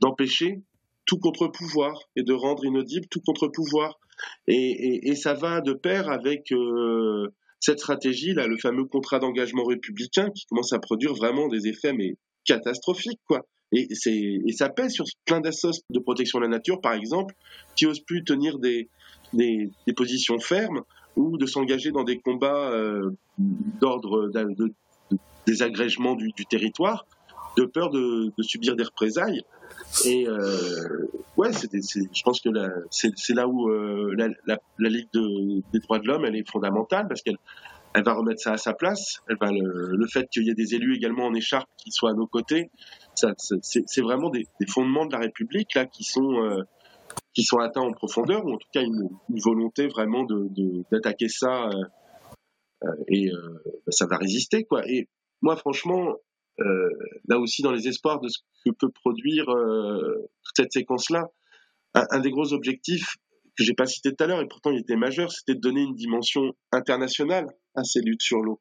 d'empêcher 0.00 0.62
tout 1.08 1.18
contre-pouvoir 1.18 1.98
et 2.14 2.22
de 2.22 2.32
rendre 2.32 2.64
inaudible 2.64 3.06
tout 3.10 3.20
contre-pouvoir. 3.24 3.98
Et, 4.46 5.14
ça 5.16 5.34
va 5.34 5.60
de 5.60 5.72
pair 5.72 6.10
avec 6.10 6.52
euh, 6.52 7.28
cette 7.60 7.80
stratégie 7.80 8.34
là, 8.34 8.46
le 8.46 8.56
fameux 8.56 8.84
contrat 8.84 9.18
d'engagement 9.18 9.64
républicain 9.64 10.30
qui 10.30 10.46
commence 10.46 10.72
à 10.72 10.78
produire 10.78 11.14
vraiment 11.14 11.48
des 11.48 11.66
effets 11.66 11.92
mais 11.92 12.16
catastrophiques 12.44 13.20
quoi. 13.26 13.46
Et, 13.72 13.86
et 14.06 14.52
ça 14.52 14.70
pèse 14.70 14.92
sur 14.92 15.04
plein 15.26 15.40
d'assos 15.40 15.82
de 15.90 15.98
protection 15.98 16.38
de 16.38 16.44
la 16.44 16.50
nature 16.50 16.80
par 16.80 16.94
exemple 16.94 17.34
qui 17.76 17.84
osent 17.84 18.00
plus 18.00 18.24
tenir 18.24 18.58
des, 18.58 18.88
des, 19.34 19.70
positions 19.94 20.38
fermes 20.38 20.82
ou 21.16 21.36
de 21.36 21.46
s'engager 21.46 21.90
dans 21.90 22.04
des 22.04 22.18
combats 22.18 22.70
euh, 22.70 23.10
d'ordre 23.38 24.28
de, 24.28 24.72
désagrégement 25.46 26.14
du, 26.14 26.32
territoire 26.48 27.06
de 27.56 27.64
peur 27.64 27.90
de, 27.90 28.32
de 28.36 28.42
subir 28.42 28.76
des 28.76 28.84
représailles. 28.84 29.42
Et 30.04 30.26
euh, 30.28 31.08
ouais, 31.36 31.50
je 31.52 32.22
pense 32.22 32.40
que 32.40 32.48
c'est 32.90 33.34
là 33.34 33.48
où 33.48 33.68
euh, 33.68 34.14
la, 34.46 34.58
Ligue 34.78 35.08
des 35.12 35.78
droits 35.80 35.98
de 35.98 36.06
l'homme, 36.06 36.24
elle 36.24 36.36
est 36.36 36.48
fondamentale 36.48 37.08
parce 37.08 37.22
qu'elle 37.22 37.38
elle 37.94 38.04
va 38.04 38.12
remettre 38.12 38.40
ça 38.40 38.52
à 38.52 38.56
sa 38.56 38.74
place. 38.74 39.20
Elle 39.28 39.38
va 39.40 39.50
le, 39.50 40.06
fait 40.06 40.28
qu'il 40.30 40.44
y 40.44 40.50
ait 40.50 40.54
des 40.54 40.74
élus 40.74 40.96
également 40.96 41.24
en 41.24 41.34
écharpe 41.34 41.68
qui 41.76 41.90
soient 41.90 42.10
à 42.10 42.14
nos 42.14 42.26
côtés, 42.26 42.70
c'est 43.14 44.00
vraiment 44.00 44.30
des, 44.30 44.46
fondements 44.68 45.06
de 45.06 45.12
la 45.12 45.18
République 45.18 45.74
là 45.74 45.86
qui 45.86 46.04
sont 46.04 46.42
euh, 46.42 46.62
qui 47.34 47.42
sont 47.42 47.58
atteints 47.58 47.80
en 47.80 47.92
profondeur 47.92 48.44
ou 48.44 48.52
en 48.54 48.58
tout 48.58 48.68
cas 48.72 48.82
une, 48.82 49.08
volonté 49.42 49.88
vraiment 49.88 50.24
de 50.24 50.48
d'attaquer 50.92 51.28
ça 51.28 51.68
euh, 52.84 52.88
et 53.08 53.30
bah, 53.30 53.90
ça 53.90 54.06
va 54.06 54.18
résister 54.18 54.64
quoi. 54.64 54.86
Et 54.86 55.08
moi 55.40 55.56
franchement, 55.56 56.14
là 57.28 57.38
aussi 57.38 57.62
dans 57.62 57.72
les 57.72 57.88
espoirs 57.88 58.20
de 58.20 58.28
ce 58.28 58.38
que 58.64 58.70
peut 58.70 58.90
produire 58.90 59.48
euh, 59.50 60.30
cette 60.56 60.72
séquence-là. 60.72 61.28
Un, 61.94 62.20
des 62.20 62.30
gros 62.30 62.52
objectifs 62.52 63.16
que 63.56 63.64
j'ai 63.64 63.74
pas 63.74 63.86
cité 63.86 64.14
tout 64.14 64.22
à 64.22 64.26
l'heure 64.26 64.40
et 64.40 64.46
pourtant 64.46 64.70
il 64.70 64.80
était 64.80 64.96
majeur, 64.96 65.32
c'était 65.32 65.54
de 65.54 65.60
donner 65.60 65.82
une 65.82 65.94
dimension 65.94 66.52
internationale 66.70 67.46
à 67.74 67.82
ces 67.82 68.00
luttes 68.00 68.22
sur 68.22 68.40
l'eau. 68.40 68.60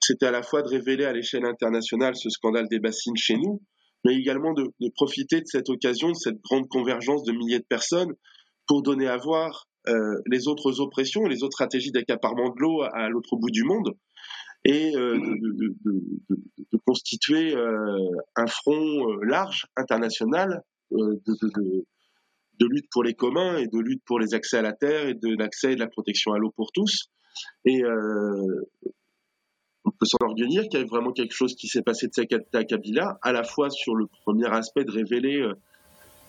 C'était 0.00 0.26
à 0.26 0.30
la 0.30 0.42
fois 0.42 0.62
de 0.62 0.68
révéler 0.68 1.04
à 1.04 1.12
l'échelle 1.12 1.46
internationale 1.46 2.14
ce 2.16 2.28
scandale 2.28 2.68
des 2.68 2.78
bassines 2.78 3.16
chez 3.16 3.36
nous, 3.36 3.62
mais 4.04 4.14
également 4.14 4.52
de, 4.52 4.64
de, 4.80 4.88
profiter 4.94 5.40
de 5.40 5.46
cette 5.46 5.70
occasion, 5.70 6.10
de 6.10 6.16
cette 6.16 6.42
grande 6.42 6.68
convergence 6.68 7.24
de 7.24 7.32
milliers 7.32 7.60
de 7.60 7.66
personnes 7.66 8.12
pour 8.66 8.82
donner 8.82 9.06
à 9.06 9.16
voir 9.16 9.68
euh, 9.88 10.20
les 10.26 10.48
autres 10.48 10.80
oppressions, 10.80 11.24
les 11.24 11.42
autres 11.42 11.54
stratégies 11.54 11.92
d'accaparement 11.92 12.50
de 12.50 12.58
l'eau 12.58 12.82
à 12.82 13.08
l'autre 13.08 13.36
bout 13.36 13.50
du 13.50 13.64
monde, 13.64 13.94
et 14.64 14.96
euh, 14.96 15.18
de, 15.18 16.78
constituer 16.86 17.54
euh, 17.54 17.98
un 18.36 18.46
front 18.46 19.10
euh, 19.10 19.24
large, 19.24 19.66
international, 19.76 20.62
de, 20.90 22.66
lutte 22.66 22.88
pour 22.90 23.02
les 23.04 23.14
communs 23.14 23.56
et 23.58 23.66
de 23.66 23.78
lutte 23.78 24.02
pour 24.04 24.18
les 24.18 24.34
accès 24.34 24.58
à 24.58 24.62
la 24.62 24.72
terre 24.72 25.08
et 25.08 25.14
de 25.14 25.36
l'accès 25.36 25.72
et 25.72 25.74
de 25.74 25.80
la 25.80 25.88
protection 25.88 26.32
à 26.32 26.38
l'eau 26.38 26.50
pour 26.50 26.72
tous. 26.72 27.10
Et 27.64 27.82
on 29.84 29.90
peut 29.90 30.06
s'enorgueillir 30.06 30.62
qu'il 30.68 30.80
y 30.80 30.82
a 30.82 30.86
vraiment 30.86 31.12
quelque 31.12 31.34
chose 31.34 31.56
qui 31.56 31.68
s'est 31.68 31.82
passé 31.82 32.06
de 32.06 32.14
cette 32.14 32.54
à 32.54 32.64
Kabila, 32.64 33.18
à 33.22 33.32
la 33.32 33.42
fois 33.42 33.70
sur 33.70 33.94
le 33.96 34.06
premier 34.06 34.46
aspect 34.46 34.84
de 34.84 34.92
révéler 34.92 35.44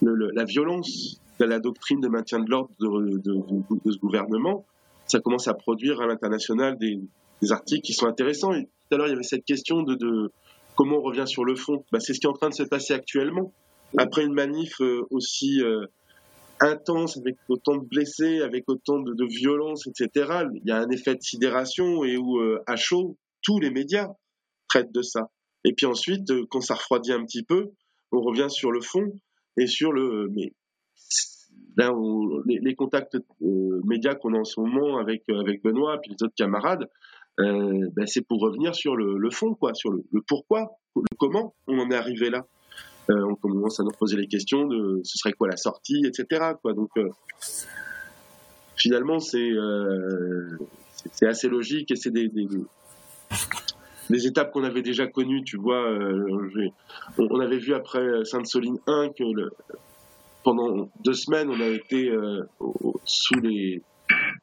le, 0.02 0.32
la 0.32 0.46
violence 0.46 1.22
de 1.40 1.46
la 1.46 1.60
doctrine 1.60 2.02
de 2.02 2.08
maintien 2.08 2.40
de 2.40 2.50
l'ordre 2.50 2.74
de, 2.80 3.92
ce 3.92 3.98
gouvernement. 4.00 4.66
Ça 5.06 5.20
commence 5.20 5.48
à 5.48 5.54
produire 5.54 6.02
à 6.02 6.08
l'international 6.08 6.78
des, 6.80 7.00
des 7.42 7.52
articles 7.52 7.82
qui 7.82 7.94
sont 7.94 8.08
intéressants. 8.08 8.52
Tout 8.54 8.96
à 8.96 8.98
l'heure, 8.98 9.08
il 9.08 9.12
y 9.12 9.14
avait 9.14 9.24
cette 9.24 9.46
question 9.46 9.84
de, 9.84 10.32
comment 10.76 10.98
on 10.98 11.02
revient 11.02 11.28
sur 11.28 11.46
le 11.46 11.56
fond. 11.56 11.84
Bah, 11.92 12.00
c'est 12.00 12.14
ce 12.14 12.20
qui 12.20 12.28
est 12.28 12.30
en 12.30 12.34
train 12.34 12.50
de 12.50 12.54
se 12.54 12.64
passer 12.64 12.94
actuellement. 12.94 13.52
Après 13.98 14.24
une 14.24 14.34
manif 14.34 14.82
euh, 14.82 15.04
aussi 15.10 15.62
euh, 15.62 15.86
intense, 16.60 17.18
avec 17.18 17.36
autant 17.48 17.78
de 17.78 17.86
blessés, 17.86 18.42
avec 18.42 18.66
autant 18.68 19.00
de, 19.00 19.14
de, 19.14 19.26
violence, 19.26 19.88
etc., 19.88 20.44
il 20.54 20.62
y 20.66 20.72
a 20.72 20.78
un 20.78 20.90
effet 20.90 21.16
de 21.16 21.22
sidération 21.22 22.04
et 22.04 22.18
où, 22.18 22.40
euh, 22.40 22.62
à 22.68 22.76
chaud, 22.76 23.18
tous 23.42 23.60
les 23.60 23.70
médias 23.70 24.10
traitent 24.70 24.94
de 24.94 25.02
ça. 25.02 25.30
Et 25.64 25.74
puis 25.74 25.86
ensuite, 25.86 26.32
quand 26.50 26.62
ça 26.62 26.76
refroidit 26.76 27.14
un 27.14 27.24
petit 27.24 27.44
peu, 27.44 27.72
on 28.12 28.22
revient 28.22 28.50
sur 28.50 28.72
le 28.72 28.82
fond 28.82 29.14
et 29.58 29.68
sur 29.68 29.92
le. 29.92 30.30
Les, 32.48 32.76
contacts 32.76 33.18
médias 33.42 34.16
qu'on 34.16 34.34
a 34.34 34.40
en 34.40 34.46
ce 34.46 34.60
moment 34.60 34.98
avec, 34.98 35.24
avec 35.30 35.62
Benoît 35.62 36.00
et 36.04 36.10
les 36.10 36.24
autres 36.24 36.36
camarades, 36.36 36.88
euh, 37.40 37.90
ben 37.96 38.08
c'est 38.08 38.22
pour 38.22 38.40
revenir 38.40 38.74
sur 38.74 38.96
le, 38.96 39.30
fond, 39.30 39.56
quoi, 39.56 39.74
sur 39.74 39.92
le, 39.92 40.04
le, 40.12 40.22
pourquoi, 40.26 40.78
le 40.96 41.04
comment 41.18 41.54
on 41.68 41.80
en 41.80 41.90
est 41.92 41.96
arrivé 41.96 42.30
là. 42.30 42.46
Euh, 43.10 43.24
on 43.30 43.36
commence 43.36 43.80
à 43.80 43.84
nous 43.84 43.92
poser 43.92 44.18
les 44.18 44.28
questions 44.28 44.66
de 44.66 45.02
ce 45.04 45.18
serait 45.18 45.34
quoi 45.34 45.48
la 45.48 45.58
sortie, 45.58 46.04
etc. 46.06 46.54
Donc 46.64 46.90
euh, 46.98 47.10
finalement 48.76 49.20
c'est 49.20 49.52
euh, 49.52 50.58
c'est 51.12 51.28
assez 51.28 51.48
logique 51.48 51.92
et 51.92 51.96
c'est 51.96 52.10
des, 52.10 52.30
des, 52.30 54.28
étapes 54.28 54.52
qu'on 54.52 54.64
avait 54.64 54.82
déjà 54.82 55.06
connues. 55.06 55.44
Tu 55.44 55.58
vois, 55.58 55.88
on, 57.20 57.40
avait 57.40 57.60
vu 57.60 57.76
après 57.76 58.26
Sainte-Soline 58.26 58.80
1 58.88 59.10
que 59.10 59.24
pendant 60.44 60.90
deux 61.04 61.14
semaines 61.14 61.50
on 61.50 61.60
a 61.60 61.68
été 61.68 62.12
sous 63.04 63.40
les 63.40 63.84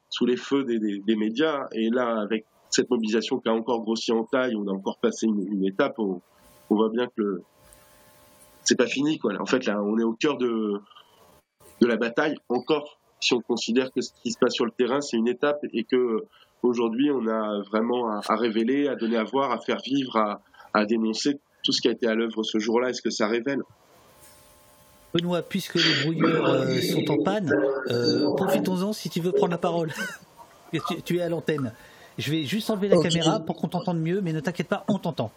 sous 0.08 0.26
les 0.26 0.36
feux 0.36 0.62
des, 0.62 0.78
des, 0.78 1.00
des, 1.00 1.16
médias 1.16 1.66
et 1.72 1.90
là 1.90 2.20
avec 2.20 2.44
cette 2.74 2.90
mobilisation 2.90 3.38
qui 3.38 3.48
a 3.48 3.52
encore 3.52 3.82
grossi 3.82 4.12
en 4.12 4.24
taille, 4.24 4.56
on 4.56 4.66
a 4.68 4.72
encore 4.72 4.98
passé 4.98 5.26
une, 5.26 5.64
étape, 5.64 5.98
on, 5.98 6.20
voit 6.70 6.88
bien 6.88 7.06
que 7.16 7.42
c'est 8.64 8.76
pas 8.76 8.86
fini. 8.86 9.20
En 9.38 9.46
fait 9.46 9.66
là, 9.66 9.82
on 9.82 9.98
est 9.98 10.04
au 10.04 10.14
cœur 10.14 10.38
de 10.38 10.80
de 11.80 11.86
la 11.86 11.96
bataille 11.96 12.36
encore. 12.48 12.98
Si 13.20 13.34
on 13.34 13.40
considère 13.40 13.92
que 13.92 14.00
ce 14.00 14.10
qui 14.22 14.32
se 14.32 14.38
passe 14.38 14.54
sur 14.54 14.64
le 14.64 14.72
terrain, 14.72 15.00
c'est 15.00 15.16
une 15.16 15.28
étape 15.28 15.60
et 15.72 15.84
que 15.84 16.24
Aujourd'hui, 16.62 17.10
on 17.10 17.26
a 17.26 17.60
vraiment 17.62 18.08
à, 18.08 18.36
révéler, 18.36 18.86
à 18.86 18.94
donner 18.94 19.16
à 19.16 19.24
voir, 19.24 19.50
à 19.50 19.58
faire 19.58 19.78
vivre, 19.84 20.40
à, 20.72 20.86
dénoncer 20.86 21.40
tout 21.64 21.72
ce 21.72 21.80
qui 21.80 21.88
a 21.88 21.90
été 21.90 22.06
à 22.06 22.14
l'œuvre 22.14 22.44
ce 22.44 22.58
jour-là 22.58 22.90
et 22.90 22.94
ce 22.94 23.02
que 23.02 23.10
ça 23.10 23.26
révèle. 23.26 23.62
Benoît, 25.12 25.42
puisque 25.42 25.74
les 25.74 26.02
brouilleurs 26.04 26.46
euh, 26.46 26.80
sont 26.80 27.10
en 27.10 27.22
panne, 27.22 27.52
euh, 27.90 28.32
profitons-en 28.34 28.92
si 28.92 29.10
tu 29.10 29.20
veux 29.20 29.32
prendre 29.32 29.50
la 29.50 29.58
parole. 29.58 29.92
tu, 31.04 31.18
es 31.18 31.20
à 31.20 31.28
l'antenne. 31.28 31.72
Je 32.18 32.30
vais 32.30 32.44
juste 32.44 32.68
enlever 32.70 32.88
la 32.88 32.98
caméra 32.98 33.40
pour 33.40 33.56
qu'on 33.56 33.68
t'entende 33.68 34.00
mieux, 34.00 34.20
mais 34.20 34.32
ne 34.32 34.40
t'inquiète 34.40 34.68
pas, 34.68 34.84
on 34.88 34.98
t'entend. 34.98 35.30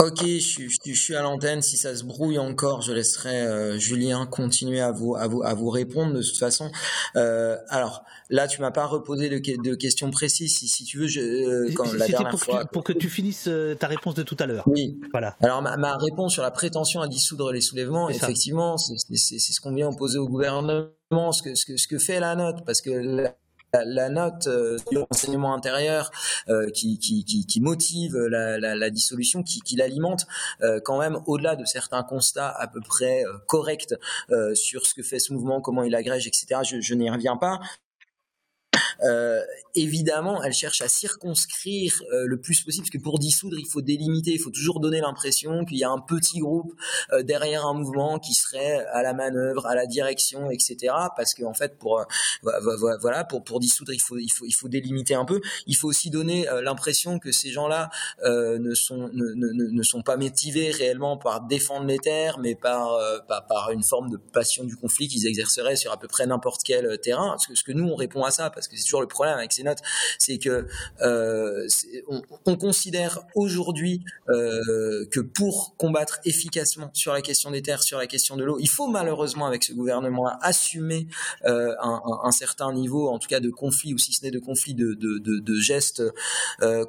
Ok, 0.00 0.24
je, 0.24 0.94
suis 0.94 1.14
à 1.14 1.22
l'antenne. 1.22 1.62
Si 1.62 1.76
ça 1.76 1.94
se 1.94 2.04
brouille 2.04 2.38
encore, 2.38 2.82
je 2.82 2.92
laisserai 2.92 3.42
euh, 3.42 3.78
Julien 3.78 4.26
continuer 4.26 4.80
à 4.80 4.90
vous, 4.90 5.14
à, 5.14 5.28
vous, 5.28 5.42
à 5.42 5.54
vous 5.54 5.70
répondre 5.70 6.14
de 6.14 6.22
toute 6.22 6.38
façon. 6.38 6.70
Euh, 7.16 7.56
alors 7.68 8.02
là, 8.30 8.48
tu 8.48 8.60
m'as 8.60 8.70
pas 8.70 8.86
reposé 8.86 9.28
de, 9.28 9.38
de 9.38 9.74
questions 9.74 10.10
précises. 10.10 10.56
Si, 10.56 10.66
si 10.66 10.84
tu 10.84 10.98
veux, 10.98 11.06
je, 11.06 11.20
euh, 11.20 11.72
quand, 11.74 11.92
la 11.92 12.06
dernière 12.08 12.30
pour 12.30 12.40
fois, 12.40 12.64
que, 12.64 12.70
pour 12.70 12.84
que 12.84 12.92
tu 12.92 13.08
finisses 13.08 13.48
ta 13.78 13.86
réponse 13.86 14.14
de 14.14 14.22
tout 14.22 14.36
à 14.38 14.46
l'heure. 14.46 14.64
Oui. 14.66 14.98
Voilà. 15.12 15.36
Alors 15.40 15.62
ma, 15.62 15.76
ma, 15.76 15.96
réponse 15.96 16.32
sur 16.32 16.42
la 16.42 16.50
prétention 16.50 17.00
à 17.00 17.08
dissoudre 17.08 17.52
les 17.52 17.60
soulèvements, 17.60 18.08
effectivement, 18.08 18.78
c'est 18.78 18.96
ce 19.38 19.60
qu'on 19.60 19.74
vient 19.74 19.88
opposer 19.88 20.18
au 20.18 20.28
gouvernement, 20.28 21.32
ce 21.32 21.42
que, 21.42 21.54
ce 21.54 21.66
que, 21.66 21.76
ce 21.76 21.86
que 21.86 21.98
fait 21.98 22.18
la 22.18 22.34
note, 22.34 22.64
parce 22.64 22.80
que 22.80 22.90
la, 22.90 23.34
note 24.10 24.46
euh, 24.48 24.78
du 24.90 24.98
renseignement 24.98 25.54
intérieur 25.54 26.10
euh, 26.48 26.70
qui, 26.70 26.98
qui, 26.98 27.24
qui, 27.24 27.60
motive 27.60 28.16
la, 28.16 28.58
la, 28.58 28.90
dissolution, 28.90 29.42
qui, 29.42 29.60
qui 29.60 29.76
l'alimente 29.76 30.26
euh, 30.62 30.80
quand 30.84 30.98
même 30.98 31.18
au-delà 31.26 31.56
de 31.56 31.64
certains 31.64 32.02
constats 32.02 32.50
à 32.50 32.66
peu 32.66 32.80
près 32.80 33.24
corrects 33.46 33.94
sur 34.54 34.86
ce 34.86 34.94
que 34.94 35.02
fait 35.02 35.18
ce 35.18 35.32
mouvement, 35.32 35.60
comment 35.60 35.82
il 35.82 35.94
agrège, 35.94 36.26
etc. 36.26 36.60
Je, 36.64 36.80
je 36.80 36.94
n'y 36.94 37.10
reviens 37.10 37.36
pas. 37.36 37.60
Euh, 39.02 39.42
évidemment, 39.74 40.42
elle 40.42 40.52
cherche 40.52 40.80
à 40.82 40.88
circonscrire 40.88 42.02
euh, 42.12 42.26
le 42.26 42.40
plus 42.40 42.60
possible, 42.62 42.84
parce 42.84 42.90
que 42.90 43.02
pour 43.02 43.18
dissoudre, 43.18 43.58
il 43.58 43.66
faut 43.66 43.82
délimiter, 43.82 44.32
il 44.32 44.38
faut 44.38 44.50
toujours 44.50 44.80
donner 44.80 45.00
l'impression 45.00 45.64
qu'il 45.64 45.78
y 45.78 45.84
a 45.84 45.90
un 45.90 46.00
petit 46.00 46.38
groupe 46.38 46.72
euh, 47.12 47.22
derrière 47.22 47.66
un 47.66 47.74
mouvement 47.74 48.18
qui 48.18 48.34
serait 48.34 48.84
à 48.92 49.02
la 49.02 49.14
manœuvre, 49.14 49.66
à 49.66 49.74
la 49.74 49.86
direction, 49.86 50.50
etc. 50.50 50.94
Parce 51.16 51.34
qu'en 51.34 51.50
en 51.50 51.54
fait, 51.54 51.78
pour 51.78 52.04
voilà, 52.42 53.24
pour 53.24 53.44
pour 53.44 53.60
dissoudre, 53.60 53.92
il 53.92 54.00
faut 54.00 54.18
il 54.18 54.30
faut 54.30 54.46
il 54.46 54.52
faut 54.52 54.68
délimiter 54.68 55.14
un 55.14 55.24
peu. 55.24 55.40
Il 55.66 55.76
faut 55.76 55.88
aussi 55.88 56.10
donner 56.10 56.46
l'impression 56.62 57.18
que 57.18 57.32
ces 57.32 57.50
gens-là 57.50 57.90
ne 58.24 58.74
sont 58.74 59.10
ne, 59.12 59.34
ne, 59.34 59.70
ne, 59.70 59.82
sont 59.82 60.02
pas 60.02 60.16
motivés 60.16 60.70
réellement 60.70 61.16
par 61.16 61.42
défendre 61.42 61.86
les 61.86 61.98
terres, 61.98 62.38
mais 62.38 62.54
par, 62.54 62.98
par, 63.28 63.46
par 63.46 63.70
une 63.70 63.82
forme 63.82 64.10
de 64.10 64.16
passion 64.16 64.64
du 64.64 64.76
conflit 64.76 65.08
qu'ils 65.08 65.26
exerceraient 65.26 65.76
sur 65.76 65.92
à 65.92 65.98
peu 65.98 66.08
près 66.08 66.26
n'importe 66.26 66.62
quel 66.64 66.98
terrain. 67.00 67.30
Parce 67.30 67.46
que, 67.46 67.54
ce 67.54 67.62
que 67.62 67.72
nous 67.72 67.88
on 67.88 67.94
répond 67.94 68.24
à 68.24 68.30
ça, 68.30 68.50
parce 68.50 68.68
que 68.68 68.76
c'est 68.82 68.86
toujours 68.86 69.00
le 69.00 69.06
problème 69.06 69.38
avec 69.38 69.52
ces 69.52 69.62
notes, 69.62 69.78
c'est 70.18 70.38
que 70.38 70.66
euh, 71.00 71.68
on, 72.46 72.56
considère 72.56 73.20
aujourd'hui 73.34 74.04
euh, 74.28 75.06
que 75.10 75.20
pour 75.20 75.74
combattre 75.76 76.20
efficacement 76.24 76.90
sur 76.92 77.12
la 77.12 77.22
question 77.22 77.50
des 77.50 77.62
terres, 77.62 77.82
sur 77.82 77.98
la 77.98 78.06
question 78.06 78.36
de 78.36 78.44
l'eau, 78.44 78.58
il 78.60 78.68
faut 78.68 78.86
malheureusement 78.86 79.46
avec 79.46 79.64
ce 79.64 79.72
gouvernement 79.72 80.26
assumer 80.40 81.08
euh, 81.44 81.74
un, 81.80 82.30
certain 82.30 82.72
niveau, 82.72 83.08
en 83.08 83.18
tout 83.18 83.28
cas 83.28 83.40
de 83.40 83.50
conflit 83.50 83.94
ou 83.94 83.98
si 83.98 84.12
ce 84.12 84.24
n'est 84.24 84.30
de 84.30 84.38
conflit, 84.38 84.74
de, 84.74 85.60
gestes 85.60 86.02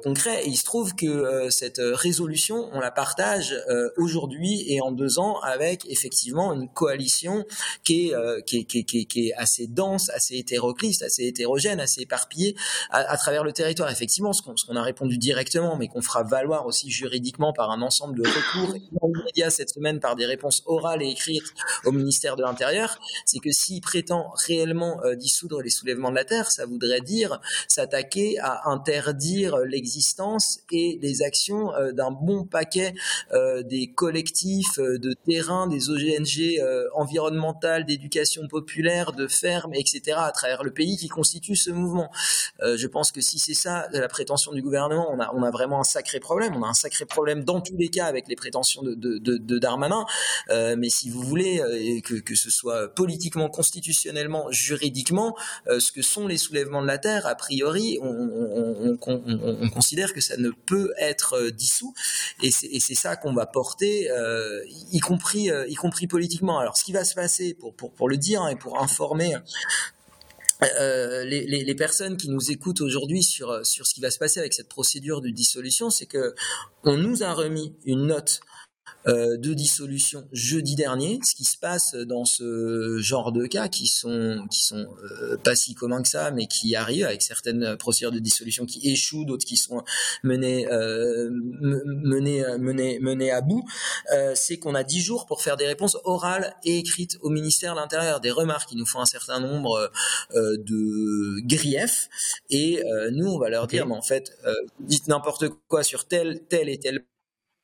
concrets. 0.02 0.44
Et 0.44 0.48
il 0.48 0.56
se 0.56 0.64
trouve 0.64 0.94
que 0.94 1.48
cette 1.50 1.80
résolution, 1.80 2.68
on 2.72 2.80
la 2.80 2.90
partage 2.90 3.54
aujourd'hui 3.96 4.64
et 4.66 4.80
en 4.80 4.92
deux 4.92 5.18
ans 5.18 5.40
avec 5.40 5.86
effectivement 5.88 6.52
une 6.52 6.68
coalition 6.68 7.44
qui 7.84 8.10
est, 8.10 8.44
qui 8.44 9.28
est 9.28 9.34
assez 9.34 9.66
dense, 9.66 10.10
assez 10.10 10.36
hétéroclite, 10.36 11.02
assez 11.02 11.24
hétérogène, 11.24 11.80
assez 11.84 12.02
éparpillé 12.02 12.56
à, 12.90 13.16
travers 13.16 13.44
le 13.44 13.52
territoire. 13.52 13.90
Effectivement, 13.90 14.32
ce 14.32 14.42
qu'on 14.42 14.76
a 14.76 14.82
répondu 14.82 15.18
directement, 15.18 15.76
mais 15.76 15.88
qu'on 15.88 16.02
fera 16.02 16.22
valoir 16.22 16.66
aussi 16.66 16.90
juridiquement 16.90 17.52
par 17.52 17.70
un 17.70 17.82
ensemble 17.82 18.18
de 18.18 18.28
recours 18.28 18.76
immédiats 18.76 19.50
cette 19.50 19.70
semaine 19.70 20.00
par 20.00 20.16
des 20.16 20.26
réponses 20.26 20.62
orales 20.66 21.02
et 21.02 21.08
écrites 21.08 21.54
au 21.84 21.92
ministère 21.92 22.36
de 22.36 22.42
l'Intérieur, 22.42 22.98
c'est 23.24 23.38
que 23.38 23.52
s'il 23.52 23.80
prétend 23.80 24.32
réellement 24.46 25.02
euh, 25.04 25.14
dissoudre 25.14 25.62
les 25.62 25.70
soulèvements 25.70 26.10
de 26.10 26.16
la 26.16 26.24
terre, 26.24 26.50
ça 26.50 26.66
voudrait 26.66 27.00
dire 27.00 27.40
s'attaquer 27.68 28.38
à 28.40 28.68
interdire 28.70 29.58
l'existence 29.58 30.60
et 30.70 30.98
les 31.02 31.22
actions 31.22 31.74
euh, 31.74 31.92
d'un 31.92 32.10
bon 32.10 32.44
paquet 32.44 32.94
euh, 33.32 33.62
des 33.62 33.92
collectifs 33.92 34.78
de 34.78 35.14
terrain, 35.26 35.66
des 35.66 35.90
ONG 35.90 36.60
environnementales, 36.94 37.84
d'éducation 37.84 38.46
populaire, 38.48 39.12
de 39.12 39.26
fermes, 39.26 39.74
etc. 39.74 40.16
à 40.16 40.32
travers 40.32 40.62
le 40.62 40.72
pays 40.72 40.96
qui 40.96 41.08
constituent 41.08 41.56
ce 41.56 41.70
mouvement. 41.74 42.10
Euh, 42.62 42.76
je 42.76 42.86
pense 42.86 43.12
que 43.12 43.20
si 43.20 43.38
c'est 43.38 43.54
ça 43.54 43.88
la 43.92 44.08
prétention 44.08 44.52
du 44.52 44.62
gouvernement, 44.62 45.08
on 45.12 45.42
a, 45.42 45.50
vraiment 45.50 45.80
un 45.80 45.84
sacré 45.84 46.20
problème. 46.20 46.54
On 46.56 46.62
a 46.62 46.68
un 46.68 46.74
sacré 46.74 47.04
problème 47.04 47.44
dans 47.44 47.60
tous 47.60 47.76
les 47.76 47.88
cas 47.88 48.06
avec 48.06 48.28
les 48.28 48.36
prétentions 48.36 48.82
de, 48.82 48.94
de, 48.94 49.18
de, 49.18 49.58
Darmanin. 49.58 50.04
Euh, 50.50 50.74
mais 50.76 50.88
si 50.88 51.10
vous 51.10 51.22
voulez 51.22 51.60
euh, 51.60 52.00
que, 52.00 52.14
que 52.14 52.34
ce 52.34 52.50
soit 52.50 52.94
politiquement, 52.94 53.48
constitutionnellement, 53.48 54.50
juridiquement, 54.50 55.36
ce 55.66 55.92
que 55.92 56.02
sont 56.02 56.26
les 56.26 56.38
soulèvements 56.38 56.82
de 56.82 56.86
la 56.86 56.98
terre, 56.98 57.26
a 57.26 57.34
priori, 57.34 57.98
on 58.02 58.96
considère 59.72 60.12
que 60.12 60.20
ça 60.20 60.36
ne 60.36 60.50
peut 60.50 60.92
être 60.98 61.50
dissous. 61.50 61.94
Et 62.42 62.50
c'est 62.50 62.94
ça 62.94 63.16
qu'on 63.16 63.34
va 63.34 63.46
porter, 63.46 64.08
y 64.92 65.00
compris, 65.00 65.50
y 65.68 65.74
compris 65.74 66.06
politiquement. 66.06 66.58
Alors, 66.58 66.76
ce 66.76 66.84
qui 66.84 66.92
va 66.92 67.04
se 67.04 67.14
passer, 67.14 67.54
pour, 67.54 67.74
pour, 67.74 67.92
pour 67.92 68.08
le 68.08 68.16
dire 68.16 68.42
hein, 68.42 68.48
et 68.48 68.56
pour 68.56 68.80
informer 68.80 69.34
euh, 70.62 71.24
les, 71.24 71.46
les, 71.46 71.74
personnes 71.74 72.16
qui 72.16 72.30
nous 72.30 72.50
écoutent 72.50 72.80
aujourd'hui 72.80 73.22
sur, 73.22 73.66
sur 73.66 73.86
ce 73.86 73.94
qui 73.94 74.00
va 74.00 74.10
se 74.10 74.18
passer 74.18 74.40
avec 74.40 74.54
cette 74.54 74.68
procédure 74.68 75.20
de 75.20 75.28
dissolution, 75.28 75.90
c'est 75.90 76.06
que 76.06 76.34
on 76.84 76.96
nous 76.96 77.22
a 77.22 77.32
remis 77.32 77.74
une 77.84 78.06
note 78.06 78.40
euh, 78.40 78.53
de 79.06 79.54
dissolution 79.54 80.26
jeudi 80.32 80.76
dernier. 80.76 81.18
Ce 81.24 81.34
qui 81.34 81.44
se 81.44 81.58
passe 81.58 81.94
dans 81.94 82.24
ce 82.24 82.98
genre 83.00 83.32
de 83.32 83.46
cas 83.46 83.68
qui 83.68 83.86
sont 83.86 84.46
qui 84.50 84.62
sont 84.62 84.86
euh, 85.02 85.36
pas 85.36 85.54
si 85.54 85.74
communs 85.74 86.02
que 86.02 86.08
ça, 86.08 86.30
mais 86.30 86.46
qui 86.46 86.74
arrivent 86.74 87.04
avec 87.06 87.22
certaines 87.22 87.76
procédures 87.76 88.12
de 88.12 88.18
dissolution 88.18 88.64
qui 88.64 88.88
échouent, 88.88 89.24
d'autres 89.24 89.44
qui 89.44 89.56
sont 89.56 89.82
menées 90.22 90.66
euh, 90.70 91.28
menées 91.30 92.44
menées 92.58 92.98
menées 93.00 93.30
à 93.30 93.40
bout. 93.40 93.64
c'est 94.34 94.58
qu'on 94.58 94.74
a 94.74 94.84
dix 94.84 95.02
jours 95.02 95.26
pour 95.26 95.42
faire 95.42 95.56
des 95.56 95.66
réponses 95.66 95.96
orales 96.04 96.54
et 96.64 96.78
écrites 96.78 97.18
au 97.20 97.30
ministère 97.30 97.74
de 97.74 97.80
l'Intérieur, 97.80 98.20
des 98.20 98.30
remarques 98.30 98.68
qui 98.68 98.76
nous 98.76 98.86
font 98.86 99.00
un 99.00 99.06
certain 99.06 99.40
nombre 99.40 99.90
de 100.34 101.46
griefs 101.46 102.08
et 102.50 102.82
nous 103.12 103.26
on 103.26 103.38
va 103.38 103.48
leur 103.48 103.66
dire 103.66 103.86
mais 103.86 103.94
en 103.94 104.02
fait 104.02 104.32
dites 104.80 105.08
n'importe 105.08 105.48
quoi 105.68 105.82
sur 105.82 106.06
tel 106.06 106.40
tel 106.48 106.68
et 106.68 106.78
tel 106.78 107.04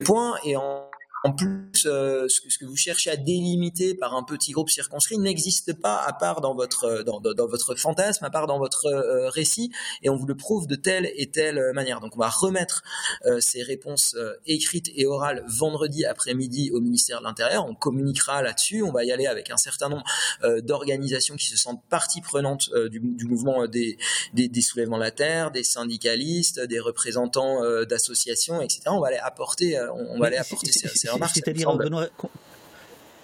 point 0.04 0.36
et 0.44 0.56
en 0.56 0.89
en 1.22 1.32
plus, 1.32 1.86
euh, 1.86 2.28
ce, 2.28 2.40
que, 2.40 2.64
vous 2.64 2.76
cherchez 2.76 3.10
à 3.10 3.16
délimiter 3.16 3.94
par 3.94 4.14
un 4.14 4.22
petit 4.22 4.52
groupe 4.52 4.70
circonscrit 4.70 5.18
n'existe 5.18 5.74
pas 5.74 6.02
à 6.02 6.14
part 6.14 6.40
dans 6.40 6.54
votre 6.54 6.84
euh, 6.84 7.02
dans, 7.02 7.46
votre 7.46 7.74
fantasme, 7.74 8.24
à 8.24 8.30
part 8.30 8.46
dans 8.46 8.58
votre 8.58 8.86
euh, 8.86 9.28
récit, 9.28 9.70
et 10.02 10.08
on 10.08 10.16
vous 10.16 10.26
le 10.26 10.34
prouve 10.34 10.66
de 10.66 10.76
telle 10.76 11.10
et 11.14 11.30
telle 11.30 11.72
manière. 11.74 12.00
Donc, 12.00 12.16
on 12.16 12.20
va 12.20 12.30
remettre 12.30 12.82
ces 13.40 13.62
réponses 13.62 14.16
écrites 14.46 14.90
et 14.94 15.06
orales 15.06 15.44
vendredi 15.46 16.04
après-midi 16.04 16.70
au 16.72 16.80
ministère 16.80 17.20
de 17.20 17.24
l'Intérieur. 17.24 17.66
On 17.66 17.74
communiquera 17.74 18.42
là-dessus. 18.42 18.82
On 18.82 18.92
va 18.92 19.04
y 19.04 19.12
aller 19.12 19.26
avec 19.26 19.50
un 19.50 19.56
certain 19.56 19.88
nombre 19.88 20.04
d'organisations 20.62 21.36
qui 21.36 21.46
se 21.46 21.56
sentent 21.56 21.82
partie 21.88 22.20
prenante 22.20 22.70
du, 22.90 23.26
mouvement 23.26 23.66
des, 23.66 23.98
des, 24.32 24.62
soulèvements 24.62 24.98
de 24.98 25.02
la 25.02 25.10
terre, 25.10 25.50
des 25.50 25.64
syndicalistes, 25.64 26.60
des 26.60 26.80
représentants 26.80 27.60
d'associations, 27.84 28.60
etc. 28.60 28.82
On 28.86 29.00
va 29.00 29.08
aller 29.08 29.18
apporter, 29.18 29.78
on, 29.94 30.18
va 30.18 30.26
aller 30.26 30.36
apporter 30.36 30.72
ces, 30.72 30.88
ces 30.88 31.09
c'est-à-dire, 31.32 31.76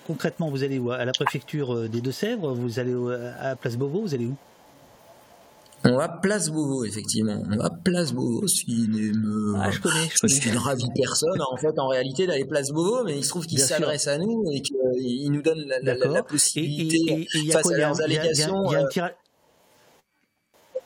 concrètement, 0.06 0.50
vous 0.50 0.62
allez 0.62 0.78
où 0.78 0.90
À 0.90 1.04
la 1.04 1.12
préfecture 1.12 1.74
euh, 1.74 1.88
des 1.88 2.00
Deux-Sèvres 2.00 2.52
Vous 2.52 2.78
allez 2.78 2.94
à 3.40 3.56
Place 3.56 3.76
Beauvau 3.76 4.02
Vous 4.02 4.14
allez 4.14 4.26
où 4.26 4.36
on 5.84 5.96
va 5.96 6.08
Place 6.08 6.50
Beauvau, 6.50 6.84
effectivement. 6.84 7.42
On 7.50 7.56
va 7.56 7.70
Place 7.70 8.12
Beauvau, 8.12 8.46
ce 8.48 8.64
qui 8.64 8.88
me... 8.88 9.54
Ah, 9.56 9.70
je 9.70 9.80
connais, 9.80 10.08
je, 10.10 10.26
suis 10.26 10.50
une 10.50 10.58
ravie 10.58 10.88
personne, 10.94 11.40
en 11.40 11.56
fait, 11.56 11.78
en 11.78 11.88
réalité, 11.88 12.26
d'aller 12.26 12.44
Place 12.44 12.70
Beauvau, 12.70 13.04
mais 13.04 13.18
il 13.18 13.24
se 13.24 13.28
trouve 13.28 13.46
qu'il 13.46 13.60
s'adresse 13.60 14.08
à 14.08 14.18
nous 14.18 14.44
et 14.52 14.62
qu'il 14.62 15.30
nous 15.30 15.42
donne 15.42 15.64
la, 15.82 16.22
possibilité, 16.22 17.28
face 17.52 17.70
à 17.70 17.76
leurs 17.76 18.00
allégations... 18.00 18.64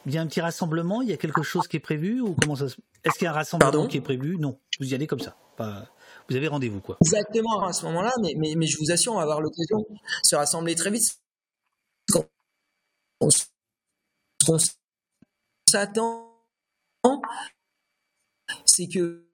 Il 0.07 0.15
y 0.15 0.19
a 0.19 0.23
un 0.23 0.27
petit 0.27 0.41
rassemblement, 0.41 1.03
il 1.03 1.11
y 1.11 1.13
a 1.13 1.19
quelque 1.19 1.43
chose 1.43 1.69
qui 1.69 1.77
est 1.77 1.81
prévu 1.81 2.23
ou 2.23 2.35
comment 2.41 2.57
ça 2.57 2.65
Est-ce 3.05 3.19
qu'il 3.19 3.27
y 3.27 3.29
a 3.29 3.33
un 3.33 3.35
rassemblement 3.35 3.87
qui 3.87 3.99
est 3.99 4.03
prévu? 4.03 4.39
Non, 4.39 4.57
vous 4.81 4.91
y 4.91 4.95
allez 4.95 5.07
comme 5.07 5.21
ça. 5.21 5.37
Pas 5.59 5.87
vous 6.31 6.37
avez 6.37 6.49
rendez-vous 6.49 6.81
quoi. 6.81 6.97
Exactement 7.03 7.63
à 7.65 7.73
ce 7.73 7.85
moment-là, 7.87 8.13
mais, 8.23 8.35
mais, 8.37 8.55
mais, 8.57 8.67
je 8.67 8.79
vous 8.79 8.91
assure, 8.91 9.13
on 9.13 9.17
va 9.17 9.23
avoir 9.23 9.41
l'occasion 9.41 9.79
de 9.79 9.97
se 10.23 10.37
rassembler 10.37 10.75
très 10.75 10.91
vite. 10.91 11.19
Ce 12.09 12.19
qu'on 14.47 14.59
s'attend, 15.69 16.31
c'est 18.65 18.89
que 18.89 19.27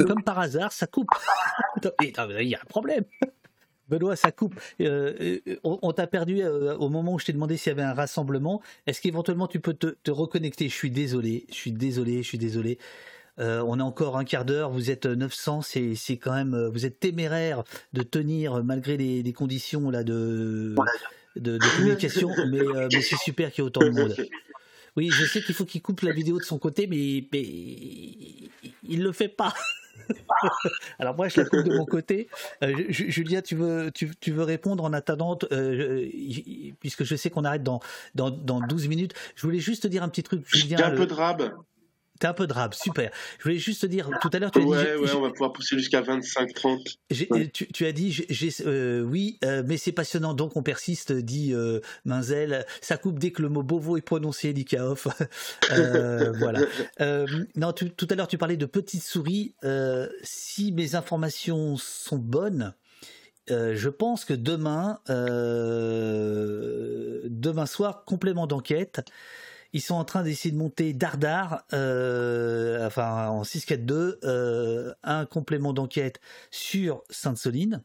comme 0.00 0.22
par 0.24 0.38
hasard, 0.38 0.72
ça 0.72 0.86
coupe. 0.86 1.08
Il 2.00 2.48
y 2.48 2.54
a 2.54 2.60
un 2.60 2.64
problème. 2.66 3.04
Benoît, 3.88 4.16
ça 4.16 4.32
coupe. 4.32 4.58
Euh, 4.80 5.38
euh, 5.46 5.56
on, 5.62 5.92
t'a 5.92 6.06
perdu 6.06 6.42
euh, 6.42 6.76
au 6.76 6.88
moment 6.88 7.14
où 7.14 7.18
je 7.18 7.26
t'ai 7.26 7.32
demandé 7.32 7.56
s'il 7.56 7.70
y 7.70 7.72
avait 7.72 7.82
un 7.82 7.92
rassemblement. 7.92 8.62
Est-ce 8.86 9.00
qu'éventuellement 9.00 9.46
tu 9.46 9.60
peux 9.60 9.74
te, 9.74 10.10
reconnecter? 10.10 10.68
Je 10.68 10.74
suis 10.74 10.90
désolé, 10.90 11.46
je 11.50 11.54
suis 11.54 11.72
désolé, 11.72 12.22
je 12.22 12.28
suis 12.28 12.38
désolé. 12.38 12.78
On 13.38 13.80
a 13.80 13.82
encore 13.82 14.16
un 14.16 14.24
quart 14.24 14.44
d'heure, 14.44 14.70
vous 14.70 14.90
êtes 14.90 15.06
900, 15.06 15.62
c'est, 15.62 16.16
quand 16.16 16.32
même, 16.32 16.68
vous 16.72 16.86
êtes 16.86 17.00
téméraire 17.00 17.64
de 17.92 18.02
tenir 18.02 18.62
malgré 18.64 18.96
les, 18.96 19.32
conditions 19.32 19.90
là 19.90 20.04
de, 20.04 20.74
de, 21.36 21.58
communication, 21.76 22.30
mais, 22.48 22.60
mais 22.92 23.02
c'est 23.02 23.18
super 23.18 23.50
qu'il 23.50 23.62
y 23.62 23.64
ait 23.64 23.68
autant 23.68 23.80
de 23.80 23.90
monde. 23.90 24.14
Oui, 24.96 25.10
je 25.10 25.24
sais 25.24 25.42
qu'il 25.42 25.54
faut 25.54 25.64
qu'il 25.64 25.82
coupe 25.82 26.02
la 26.02 26.12
vidéo 26.12 26.38
de 26.38 26.44
son 26.44 26.58
côté, 26.58 26.86
mais, 26.86 27.26
mais 27.32 27.42
il 28.88 29.02
le 29.02 29.12
fait 29.12 29.28
pas. 29.28 29.52
Alors 30.98 31.16
moi, 31.16 31.28
je 31.28 31.40
la 31.40 31.46
coupe 31.46 31.64
de 31.64 31.76
mon 31.76 31.84
côté. 31.84 32.28
Euh, 32.62 32.84
Julia, 32.88 33.42
tu 33.42 33.56
veux, 33.56 33.90
tu, 33.92 34.30
veux 34.30 34.44
répondre 34.44 34.84
en 34.84 34.92
attendant, 34.92 35.38
euh, 35.50 36.08
puisque 36.80 37.04
je 37.04 37.16
sais 37.16 37.30
qu'on 37.30 37.44
arrête 37.44 37.62
dans, 37.62 37.80
dans, 38.14 38.30
dans 38.30 38.60
12 38.60 38.88
minutes. 38.88 39.14
Je 39.34 39.42
voulais 39.42 39.58
juste 39.58 39.82
te 39.84 39.88
dire 39.88 40.02
un 40.02 40.08
petit 40.08 40.22
truc. 40.22 40.44
Julien, 40.46 40.78
un 40.78 40.96
peu 40.96 41.06
de 41.06 41.14
rab. 41.14 41.52
T'es 42.20 42.28
un 42.28 42.32
peu 42.32 42.46
drabe, 42.46 42.74
super. 42.74 43.10
Je 43.38 43.42
voulais 43.42 43.58
juste 43.58 43.82
te 43.82 43.86
dire, 43.86 44.08
tout 44.20 44.30
à 44.32 44.38
l'heure, 44.38 44.52
tu 44.52 44.60
as 44.60 44.62
dit. 44.62 44.68
Ouais, 44.68 44.94
ouais, 44.94 45.12
on 45.14 45.20
va 45.20 45.30
pouvoir 45.30 45.52
pousser 45.52 45.76
jusqu'à 45.76 46.00
25-30. 46.00 46.98
Tu, 47.52 47.86
as 47.86 47.92
dit, 47.92 48.24
euh, 48.64 49.02
oui, 49.02 49.38
euh, 49.44 49.64
mais 49.66 49.76
c'est 49.78 49.90
passionnant, 49.90 50.32
donc 50.32 50.56
on 50.56 50.62
persiste, 50.62 51.10
dit 51.10 51.52
euh, 51.52 51.80
Menzel. 52.04 52.66
Ça 52.80 52.96
coupe 52.98 53.18
dès 53.18 53.32
que 53.32 53.42
le 53.42 53.48
mot 53.48 53.64
Bovo 53.64 53.96
est 53.96 54.02
prononcé, 54.02 54.52
dit 54.52 54.64
Kaof. 54.64 55.08
voilà. 56.38 56.60
non, 57.56 57.72
tout 57.72 58.06
à 58.08 58.14
l'heure, 58.14 58.28
tu 58.28 58.38
parlais 58.38 58.56
de 58.56 58.66
petites 58.66 59.02
souris. 59.02 59.56
si 60.22 60.70
mes 60.70 60.94
informations 60.94 61.76
sont 61.76 62.18
bonnes, 62.18 62.74
je 63.48 63.88
pense 63.88 64.24
que 64.24 64.34
demain, 64.34 65.00
demain 67.28 67.66
soir, 67.66 68.04
complément 68.04 68.46
d'enquête. 68.46 69.02
Ils 69.74 69.80
sont 69.80 69.96
en 69.96 70.04
train 70.04 70.22
d'essayer 70.22 70.52
de 70.52 70.56
monter 70.56 70.92
Dardar, 70.92 71.64
euh, 71.72 72.86
enfin 72.86 73.26
en 73.28 73.42
6-4-2, 73.42 74.18
euh, 74.22 74.94
un 75.02 75.26
complément 75.26 75.72
d'enquête 75.72 76.20
sur 76.52 77.02
Sainte-Soline, 77.10 77.82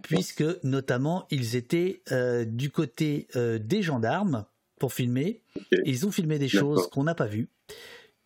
puisque 0.00 0.44
notamment 0.62 1.26
ils 1.32 1.56
étaient 1.56 2.02
euh, 2.12 2.44
du 2.44 2.70
côté 2.70 3.26
des 3.34 3.82
gendarmes 3.82 4.46
pour 4.78 4.92
filmer. 4.92 5.42
Ils 5.84 6.06
ont 6.06 6.12
filmé 6.12 6.38
des 6.38 6.48
choses 6.48 6.88
qu'on 6.88 7.02
n'a 7.02 7.16
pas 7.16 7.26
vues. 7.26 7.48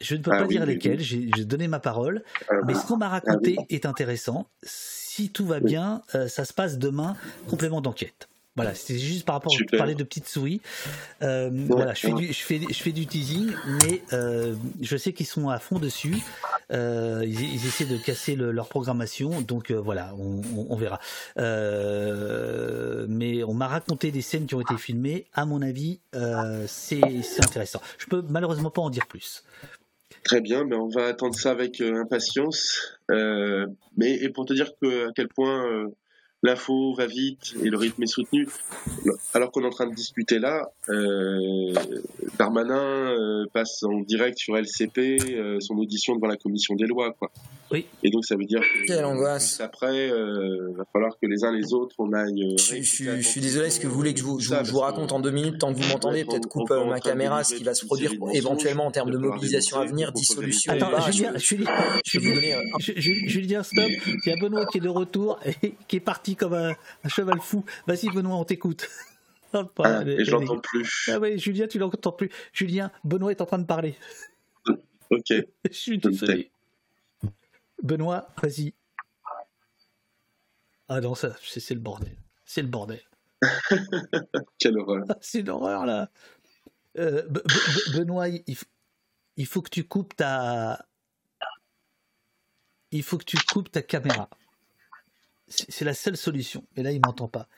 Je 0.02 0.14
ne 0.14 0.22
peux 0.22 0.30
ah 0.34 0.40
pas 0.40 0.46
dire 0.46 0.66
lesquelles, 0.66 1.00
j'ai 1.00 1.44
donné 1.46 1.66
ma 1.66 1.80
parole, 1.80 2.24
ah 2.50 2.56
mais 2.66 2.74
ce 2.74 2.84
qu'on 2.86 2.98
m'a 2.98 3.08
raconté 3.08 3.56
est 3.70 3.86
intéressant. 3.86 4.50
Si 4.62 5.30
tout 5.30 5.46
va 5.46 5.60
bien, 5.60 6.02
ça 6.28 6.44
se 6.44 6.52
passe 6.52 6.76
demain, 6.76 7.16
complément 7.48 7.80
d'enquête. 7.80 8.28
Voilà, 8.56 8.72
c'était 8.74 9.00
juste 9.00 9.26
par 9.26 9.34
rapport 9.34 9.52
à 9.52 9.76
parler 9.76 9.96
de 9.96 10.04
petites 10.04 10.28
souris. 10.28 10.60
Euh, 11.22 11.50
voilà, 11.68 11.92
je 11.92 12.00
fais, 12.00 12.12
du, 12.12 12.26
je, 12.28 12.40
fais, 12.40 12.60
je 12.68 12.82
fais 12.82 12.92
du 12.92 13.04
teasing, 13.04 13.52
mais 13.66 14.00
euh, 14.12 14.54
je 14.80 14.96
sais 14.96 15.12
qu'ils 15.12 15.26
sont 15.26 15.48
à 15.48 15.58
fond 15.58 15.80
dessus. 15.80 16.18
Euh, 16.70 17.24
ils, 17.26 17.66
essaient 17.66 17.84
de 17.84 17.96
casser 17.96 18.36
leur 18.36 18.68
programmation, 18.68 19.40
donc 19.40 19.72
voilà, 19.72 20.14
on, 20.18 20.40
on, 20.70 20.76
verra. 20.76 21.00
mais 23.08 23.42
on 23.42 23.54
m'a 23.54 23.66
raconté 23.66 24.12
des 24.12 24.22
scènes 24.22 24.46
qui 24.46 24.54
ont 24.54 24.60
été 24.60 24.76
filmées. 24.76 25.26
À 25.34 25.46
mon 25.46 25.60
avis, 25.60 25.98
c'est 26.68 27.02
intéressant. 27.40 27.80
Je 27.98 28.06
peux 28.06 28.22
malheureusement 28.28 28.70
pas 28.70 28.82
en 28.82 28.90
dire 28.90 29.08
plus. 29.08 29.42
Très 30.22 30.40
bien, 30.40 30.64
ben 30.64 30.78
on 30.78 30.88
va 30.88 31.08
attendre 31.08 31.34
ça 31.34 31.50
avec 31.50 31.80
impatience. 31.80 33.00
mais 33.08 34.14
et 34.14 34.28
pour 34.28 34.44
te 34.44 34.52
dire 34.52 34.70
que 34.80 35.08
à 35.08 35.12
quel 35.12 35.26
point 35.26 35.88
l'info 36.44 36.92
va 36.92 37.06
vite 37.06 37.54
et 37.62 37.70
le 37.70 37.78
rythme 37.78 38.02
est 38.02 38.06
soutenu. 38.06 38.46
Alors 39.32 39.50
qu'on 39.50 39.62
est 39.62 39.66
en 39.66 39.70
train 39.70 39.86
de 39.86 39.94
discuter 39.94 40.38
là, 40.38 40.70
euh, 40.90 41.72
Darmanin 42.38 42.76
euh, 42.76 43.46
passe 43.52 43.82
en 43.82 44.00
direct 44.00 44.38
sur 44.38 44.54
LCP 44.56 44.98
euh, 44.98 45.58
son 45.60 45.76
audition 45.78 46.14
devant 46.14 46.28
la 46.28 46.36
commission 46.36 46.74
des 46.74 46.86
lois, 46.86 47.14
quoi. 47.18 47.30
Oui. 47.70 47.86
Et 48.02 48.10
donc 48.10 48.24
ça 48.24 48.36
veut 48.36 48.44
dire 48.44 48.60
que 48.60 48.86
Quelle 48.86 49.04
angoisse. 49.04 49.60
après, 49.60 50.08
il 50.08 50.74
va 50.76 50.84
falloir 50.92 51.12
que 51.20 51.26
les 51.26 51.44
uns 51.44 51.52
les 51.52 51.72
autres 51.72 51.96
on 51.98 52.12
aille. 52.12 52.56
Je, 52.58 53.20
suis 53.22 53.40
désolé, 53.40 53.68
est-ce 53.68 53.80
que 53.80 53.86
vous 53.86 53.94
voulez 53.94 54.12
que 54.12 54.20
je 54.20 54.24
vous, 54.24 54.38
je, 54.38 54.54
vous 54.70 54.78
raconte 54.78 55.12
en 55.12 55.20
deux 55.20 55.30
minutes 55.30 55.58
tant 55.58 55.72
que 55.72 55.80
vous 55.80 55.88
m'entendez 55.88 56.24
Peut-être 56.24 56.48
coupe 56.48 56.70
ma 56.70 57.00
caméra, 57.00 57.42
ce 57.44 57.54
qui 57.54 57.64
va 57.64 57.74
se 57.74 57.86
produire 57.86 58.12
éventuellement 58.32 58.86
en 58.86 58.90
termes 58.90 59.10
de 59.10 59.18
mobilisation 59.18 59.78
à 59.78 59.86
venir, 59.86 60.12
dissolution. 60.12 60.72
Attends, 60.72 60.90
Julien, 61.10 62.62
Julien, 63.26 63.62
stop. 63.62 63.90
Il 64.06 64.28
y 64.28 64.32
a 64.32 64.36
Benoît 64.36 64.66
qui 64.66 64.78
est 64.78 64.82
de 64.82 64.88
retour 64.88 65.38
et 65.62 65.74
qui 65.88 65.96
est 65.96 66.00
parti 66.00 66.36
comme 66.36 66.54
un, 66.54 66.74
cheval 67.08 67.40
fou. 67.40 67.64
Vas-y, 67.86 68.08
Benoît, 68.10 68.36
on 68.36 68.44
t'écoute. 68.44 68.88
Ah, 69.84 70.02
et 70.04 70.24
je 70.24 70.32
l'entends 70.32 70.58
plus. 70.58 71.08
Ah 71.12 71.20
oui, 71.20 71.38
Julien, 71.38 71.68
tu 71.68 71.78
l'entends 71.78 72.10
plus. 72.10 72.28
Julien, 72.52 72.90
Benoît 73.04 73.30
est 73.30 73.40
en 73.40 73.46
train 73.46 73.60
de 73.60 73.66
parler. 73.66 73.94
Ok. 75.10 75.28
je 75.30 75.44
suis 75.70 75.98
désolé. 75.98 76.50
Benoît, 77.84 78.26
vas-y. 78.42 78.72
Ah 80.88 81.00
non, 81.02 81.14
ça, 81.14 81.36
c'est 81.42 81.74
le 81.74 81.80
bordel. 81.80 82.16
C'est 82.46 82.62
le 82.62 82.68
bordel. 82.68 83.02
Quelle 84.58 84.78
horreur. 84.78 85.04
c'est 85.20 85.40
une 85.40 85.50
horreur, 85.50 85.84
là. 85.84 86.10
Euh, 86.98 87.28
Benoît, 87.92 88.28
il, 88.28 89.46
faut 89.46 89.60
que 89.60 89.68
tu 89.68 89.84
coupes 89.84 90.16
ta. 90.16 90.86
Il 92.90 93.02
faut 93.02 93.18
que 93.18 93.24
tu 93.24 93.36
coupes 93.52 93.70
ta 93.70 93.82
caméra. 93.82 94.30
C'est 95.48 95.84
la 95.84 95.94
seule 95.94 96.16
solution. 96.16 96.66
Mais 96.76 96.82
là, 96.82 96.90
il 96.90 97.00
m'entend 97.04 97.28
pas. 97.28 97.48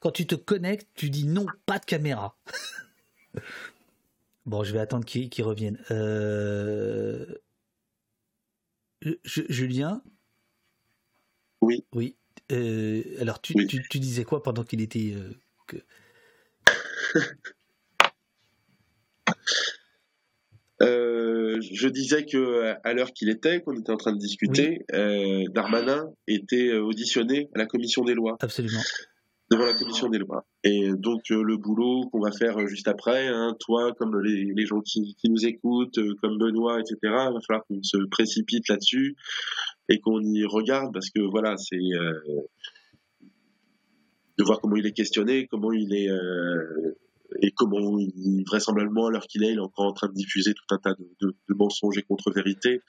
Quand 0.00 0.12
tu 0.12 0.26
te 0.26 0.34
connectes, 0.34 0.88
tu 0.94 1.10
dis 1.10 1.26
non, 1.26 1.44
pas 1.66 1.78
de 1.78 1.84
caméra. 1.84 2.38
bon, 4.46 4.64
je 4.64 4.72
vais 4.72 4.80
attendre 4.80 5.04
qu'il 5.04 5.44
revienne. 5.44 5.78
Euh, 5.90 7.26
Julien 9.24 10.02
Oui. 11.60 11.84
Oui. 11.92 12.16
Euh, 12.52 13.02
alors, 13.20 13.40
tu, 13.40 13.54
Tu, 13.66 13.98
disais 13.98 14.24
quoi 14.24 14.42
pendant 14.42 14.64
qu'il 14.64 14.80
était. 14.80 15.14
Euh, 15.14 15.32
que... 15.66 15.76
Euh, 20.82 21.60
je 21.60 21.88
disais 21.88 22.26
que 22.26 22.74
à 22.82 22.92
l'heure 22.92 23.12
qu'il 23.12 23.30
était, 23.30 23.62
qu'on 23.62 23.78
était 23.78 23.92
en 23.92 23.96
train 23.96 24.12
de 24.12 24.18
discuter, 24.18 24.84
euh, 24.92 25.44
Darmanin 25.54 26.10
était 26.26 26.72
auditionné 26.74 27.48
à 27.54 27.58
la 27.58 27.66
commission 27.66 28.02
des 28.02 28.12
lois. 28.12 28.36
Absolument. 28.40 28.80
Devant 29.54 29.66
la 29.66 29.74
commission 29.74 30.08
des 30.08 30.18
lois. 30.18 30.44
Et 30.62 30.90
donc 30.94 31.30
euh, 31.30 31.42
le 31.42 31.56
boulot 31.56 32.08
qu'on 32.10 32.20
va 32.20 32.32
faire 32.32 32.66
juste 32.66 32.88
après, 32.88 33.28
hein, 33.28 33.56
toi 33.60 33.92
comme 33.92 34.20
les, 34.20 34.66
gens 34.66 34.80
qui, 34.80 35.16
nous 35.24 35.46
écoutent, 35.46 35.98
comme 36.20 36.38
Benoît, 36.38 36.80
etc. 36.80 36.96
Il 37.02 37.08
va 37.08 37.40
falloir 37.46 37.64
qu'on 37.68 37.82
se 37.82 37.98
précipite 38.10 38.68
là-dessus 38.68 39.16
et 39.88 40.00
qu'on 40.00 40.20
y 40.20 40.44
regarde 40.44 40.92
parce 40.92 41.10
que 41.10 41.20
voilà, 41.20 41.56
c'est 41.56 41.76
de 44.38 44.44
voir 44.44 44.60
comment 44.60 44.76
il 44.76 44.86
est 44.86 44.92
questionné, 44.92 45.46
comment 45.46 45.72
il 45.72 45.94
est 45.94 46.08
et 47.42 47.50
comment 47.52 47.98
vraisemblablement 48.46 49.06
à 49.06 49.10
l'heure 49.10 49.26
qu'il 49.26 49.44
est, 49.44 49.52
il 49.52 49.58
est 49.58 49.60
encore 49.60 49.86
en 49.86 49.92
train 49.92 50.08
de 50.08 50.14
diffuser 50.14 50.54
tout 50.54 50.74
un 50.74 50.78
tas 50.78 50.94
de, 51.20 51.34
mensonges 51.48 51.98
et 51.98 52.02
contre-vérités. 52.02 52.80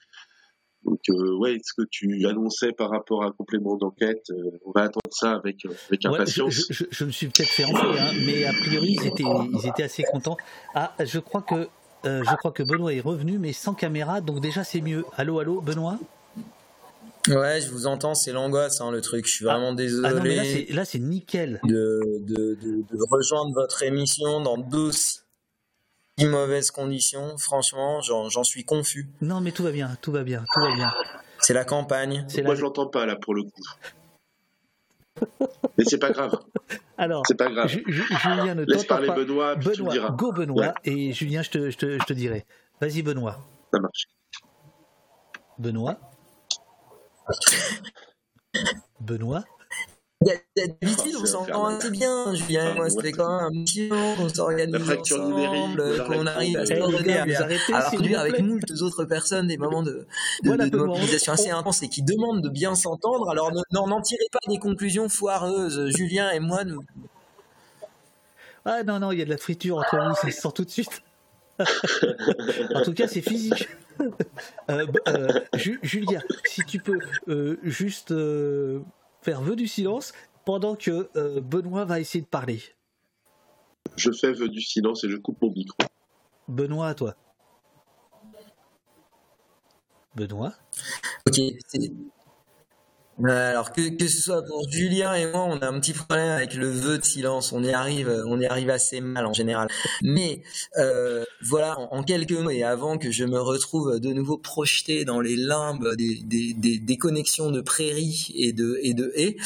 Donc 0.86 1.00
euh, 1.10 1.36
ouais, 1.36 1.58
ce 1.64 1.72
que 1.74 1.86
tu 1.90 2.26
annonçais 2.26 2.70
par 2.70 2.90
rapport 2.90 3.24
à 3.24 3.26
un 3.26 3.32
complément 3.32 3.76
d'enquête, 3.76 4.24
euh, 4.30 4.58
on 4.64 4.70
va 4.70 4.82
attendre 4.82 5.10
ça 5.10 5.32
avec, 5.32 5.66
euh, 5.66 5.70
avec 5.88 6.04
impatience. 6.04 6.66
je, 6.70 7.04
me 7.04 7.10
suis 7.10 7.26
peut-être 7.26 7.48
fait 7.48 7.64
enfler, 7.64 7.98
hein, 7.98 8.12
mais 8.24 8.44
a 8.44 8.52
priori 8.52 8.96
ils 9.00 9.06
étaient, 9.06 9.24
ils 9.24 9.68
étaient 9.68 9.82
assez 9.82 10.04
contents. 10.04 10.36
Ah, 10.74 10.94
je 11.04 11.18
crois 11.18 11.42
que 11.42 11.68
je 12.04 12.36
crois 12.36 12.52
que 12.52 12.62
Benoît 12.62 12.94
est 12.94 13.00
revenu, 13.00 13.38
mais 13.38 13.52
sans 13.52 13.74
caméra, 13.74 14.20
donc 14.20 14.40
déjà 14.40 14.62
c'est 14.62 14.80
mieux. 14.80 15.04
Allô, 15.16 15.40
allô, 15.40 15.60
Benoît? 15.60 15.98
Ouais, 17.28 17.60
je 17.60 17.70
vous 17.72 17.88
entends, 17.88 18.14
c'est 18.14 18.30
l'angoisse 18.30 18.80
hein, 18.80 18.92
le 18.92 19.00
truc. 19.00 19.26
Je 19.26 19.32
suis 19.32 19.44
vraiment 19.44 19.72
désolé. 19.72 20.08
Ah 20.08 20.14
non, 20.14 20.22
mais 20.22 20.66
là, 20.70 20.84
c'est 20.84 21.00
nickel. 21.00 21.60
De, 21.64 22.00
de, 22.20 22.56
de, 22.62 22.84
de, 22.88 22.98
rejoindre 23.10 23.52
votre 23.52 23.82
émission 23.82 24.40
dans 24.40 24.56
d'aussi 26.18 26.30
mauvaises 26.30 26.70
conditions. 26.70 27.36
Franchement, 27.38 28.00
j'en 28.00 28.44
suis 28.44 28.64
confus. 28.64 29.08
Non, 29.20 29.40
mais 29.40 29.52
tout 29.52 29.62
va 29.62 29.70
bien, 29.70 29.96
tout 30.00 30.12
va 30.12 30.22
bien, 30.22 30.44
tout 30.52 30.60
va 30.60 30.74
bien. 30.74 30.92
C'est 31.38 31.54
la 31.54 31.64
campagne. 31.64 32.26
Moi, 32.44 32.54
je 32.54 32.62
l'entends 32.62 32.86
pas 32.86 33.06
là 33.06 33.16
pour 33.16 33.34
le 33.34 33.42
coup. 33.44 33.62
Mais 35.78 35.84
c'est 35.84 35.98
pas 35.98 36.10
grave. 36.10 36.38
Alors, 36.98 37.22
c'est 37.26 37.36
pas 37.36 37.50
grave. 37.50 37.68
Julien 37.68 38.54
ne 38.54 38.64
Laisse 38.64 38.84
parler 38.84 39.08
Benoît, 39.08 39.56
puis 39.56 39.68
Benoît, 39.68 39.92
tu 39.92 39.98
diras. 39.98 40.10
Go 40.10 40.32
Benoît, 40.32 40.74
et 40.84 41.12
Julien, 41.12 41.42
je 41.42 41.50
te, 41.50 41.70
je 41.70 41.76
te, 41.76 41.98
je 41.98 42.04
te 42.04 42.12
dirai. 42.12 42.46
Vas-y 42.80 43.02
Benoît. 43.02 43.38
Ça 43.72 43.80
marche. 43.80 44.06
Benoît. 45.58 45.98
Benoît 49.00 49.44
D'habitude, 50.56 51.14
on 51.20 51.26
s'entend 51.26 51.66
assez 51.66 51.90
bien, 51.90 52.34
Julien. 52.34 52.74
Moi, 52.74 52.90
c'était 52.90 53.12
quand 53.12 53.28
même 53.28 53.46
un 53.46 53.64
petit 53.64 53.88
moment 53.88 54.14
qu'on 54.16 54.28
s'organise 54.28 54.90
ensemble, 54.90 56.04
qu'on 56.04 56.26
arrive 56.26 56.58
à 56.58 56.66
se 56.66 56.74
coordonner. 56.74 57.18
Alors 57.72 57.90
que 57.90 58.16
avec 58.16 58.40
moult 58.40 58.64
autres 58.80 59.04
personnes, 59.04 59.46
des 59.46 59.56
moments 59.56 59.82
de, 59.82 60.06
de, 60.42 60.76
mobilisation 60.76 61.32
assez 61.32 61.50
intenses 61.50 61.82
et 61.82 61.88
qui 61.88 62.02
demandent 62.02 62.42
de 62.42 62.48
bien 62.48 62.74
s'entendre, 62.74 63.30
alors 63.30 63.52
n'en 63.72 64.00
tirez 64.00 64.26
pas 64.32 64.40
des 64.48 64.58
conclusions 64.58 65.08
foireuses. 65.08 65.90
Julien 65.96 66.30
et 66.30 66.40
moi, 66.40 66.64
nous. 66.64 66.80
Ah 68.64 68.82
non, 68.82 68.98
non, 68.98 69.12
il 69.12 69.18
y 69.20 69.22
a 69.22 69.24
de 69.24 69.30
la 69.30 69.36
friture 69.36 69.78
entre 69.78 69.96
nous, 69.96 70.14
ça 70.14 70.30
se 70.30 70.40
sent 70.40 70.48
tout 70.54 70.64
de 70.64 70.70
suite. 70.70 71.02
en 72.74 72.82
tout 72.82 72.92
cas, 72.92 73.06
c'est 73.06 73.22
physique. 73.22 73.68
Euh, 74.68 74.86
euh, 75.08 75.28
Julien, 75.82 76.20
si 76.44 76.62
tu 76.64 76.80
peux 76.80 76.98
euh, 77.28 77.56
juste 77.62 78.12
faire 79.26 79.42
vœu 79.42 79.56
du 79.56 79.66
silence 79.66 80.12
pendant 80.44 80.76
que 80.76 81.10
Benoît 81.40 81.84
va 81.84 81.98
essayer 81.98 82.22
de 82.22 82.28
parler. 82.28 82.62
Je 83.96 84.12
fais 84.12 84.32
vœu 84.32 84.48
du 84.48 84.60
silence 84.60 85.02
et 85.02 85.10
je 85.10 85.16
coupe 85.16 85.42
mon 85.42 85.50
micro. 85.50 85.76
Benoît, 86.46 86.86
à 86.86 86.94
toi. 86.94 87.16
Benoît? 90.14 90.54
Ok, 91.26 91.40
alors 93.24 93.72
que, 93.72 93.96
que 93.96 94.08
ce 94.08 94.20
soit 94.20 94.42
pour 94.44 94.68
Julien 94.70 95.14
et 95.14 95.26
moi, 95.26 95.44
on 95.44 95.58
a 95.58 95.68
un 95.68 95.80
petit 95.80 95.94
problème 95.94 96.28
avec 96.28 96.54
le 96.54 96.68
vœu 96.68 96.98
de 96.98 97.04
silence. 97.04 97.52
On 97.52 97.62
y 97.62 97.72
arrive, 97.72 98.24
on 98.26 98.38
y 98.40 98.46
arrive 98.46 98.70
assez 98.70 99.00
mal 99.00 99.26
en 99.26 99.32
général. 99.32 99.68
Mais 100.02 100.42
euh, 100.76 101.24
voilà, 101.42 101.78
en, 101.78 102.02
quelques 102.02 102.32
mots 102.32 102.50
et 102.50 102.62
avant 102.62 102.98
que 102.98 103.10
je 103.10 103.24
me 103.24 103.40
retrouve 103.40 104.00
de 104.00 104.12
nouveau 104.12 104.36
projeté 104.36 105.04
dans 105.04 105.20
les 105.20 105.36
limbes 105.36 105.94
des, 105.96 106.20
des, 106.24 106.52
des, 106.54 106.78
des 106.78 106.98
connexions 106.98 107.50
de 107.50 107.60
prairies 107.60 108.32
et 108.34 108.52
de 108.52 108.78
et 108.82 108.92
de 108.92 109.12
haies, 109.16 109.36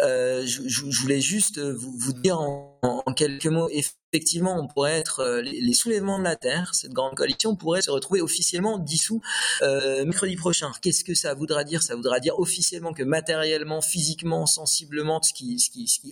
euh, 0.00 0.46
je, 0.46 1.02
voulais 1.02 1.20
juste 1.20 1.58
vous, 1.58 1.92
vous 1.98 2.12
dire 2.12 2.40
en, 2.40 2.78
en, 2.82 3.12
quelques 3.12 3.46
mots 3.46 3.68
on 4.44 4.66
pourrait 4.66 4.98
être 4.98 5.20
euh, 5.20 5.42
les, 5.42 5.72
soulèvements 5.72 6.18
de 6.18 6.24
la 6.24 6.36
terre, 6.36 6.74
cette 6.74 6.92
grande 6.92 7.14
coalition 7.14 7.54
pourrait 7.54 7.82
se 7.82 7.90
retrouver 7.90 8.20
officiellement 8.20 8.78
dissous 8.78 9.20
euh, 9.62 10.04
mercredi 10.04 10.36
prochain. 10.36 10.72
Qu'est-ce 10.82 11.04
que 11.04 11.14
ça 11.14 11.34
voudra 11.34 11.64
dire? 11.64 11.82
Ça 11.82 11.94
voudra 11.94 12.20
dire 12.20 12.38
officiellement 12.38 12.92
que 12.92 13.02
matériellement, 13.02 13.80
physiquement, 13.80 14.46
sensiblement, 14.46 15.20
ce 15.22 15.32
qui, 15.32 15.58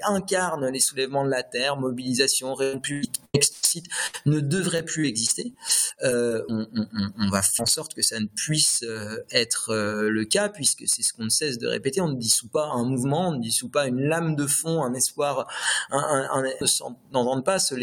incarne 0.05 0.69
les 0.69 0.81
soulèvements 0.81 1.25
de 1.25 1.31
la 1.31 1.43
terre, 1.43 1.77
mobilisation, 1.77 2.55
réunion 2.55 2.81
publique, 2.81 3.21
explicite, 3.35 3.87
ne 4.27 4.41
devrait 4.41 4.85
plus 4.85 5.07
exister. 5.07 5.55
Euh, 6.03 6.43
on, 6.49 7.29
va 7.31 7.43
faire 7.43 7.63
en 7.63 7.67
sorte 7.67 7.95
que 7.95 8.03
ça 8.03 8.21
ne 8.21 8.27
puisse 8.27 8.85
être 9.31 9.75
le 9.75 10.25
cas, 10.25 10.49
puisque 10.49 10.85
c'est 10.87 11.03
ce 11.03 11.13
qu'on 11.13 11.25
ne 11.25 11.31
cesse 11.31 11.59
de 11.59 11.67
répéter. 11.67 12.01
On 12.01 12.09
ne 12.09 12.17
dissout 12.17 12.49
pas 12.49 12.67
un 12.67 12.85
mouvement, 12.85 13.29
on 13.29 13.33
ne 13.33 13.41
dissout 13.41 13.69
pas 13.69 13.87
une 13.87 14.01
lame 14.01 14.37
de 14.37 14.47
fond, 14.47 14.83
un 14.83 14.95
espoir, 14.95 15.49
un, 15.91 16.29
un, 16.33 17.43
pas 17.43 17.59
se 17.59 17.75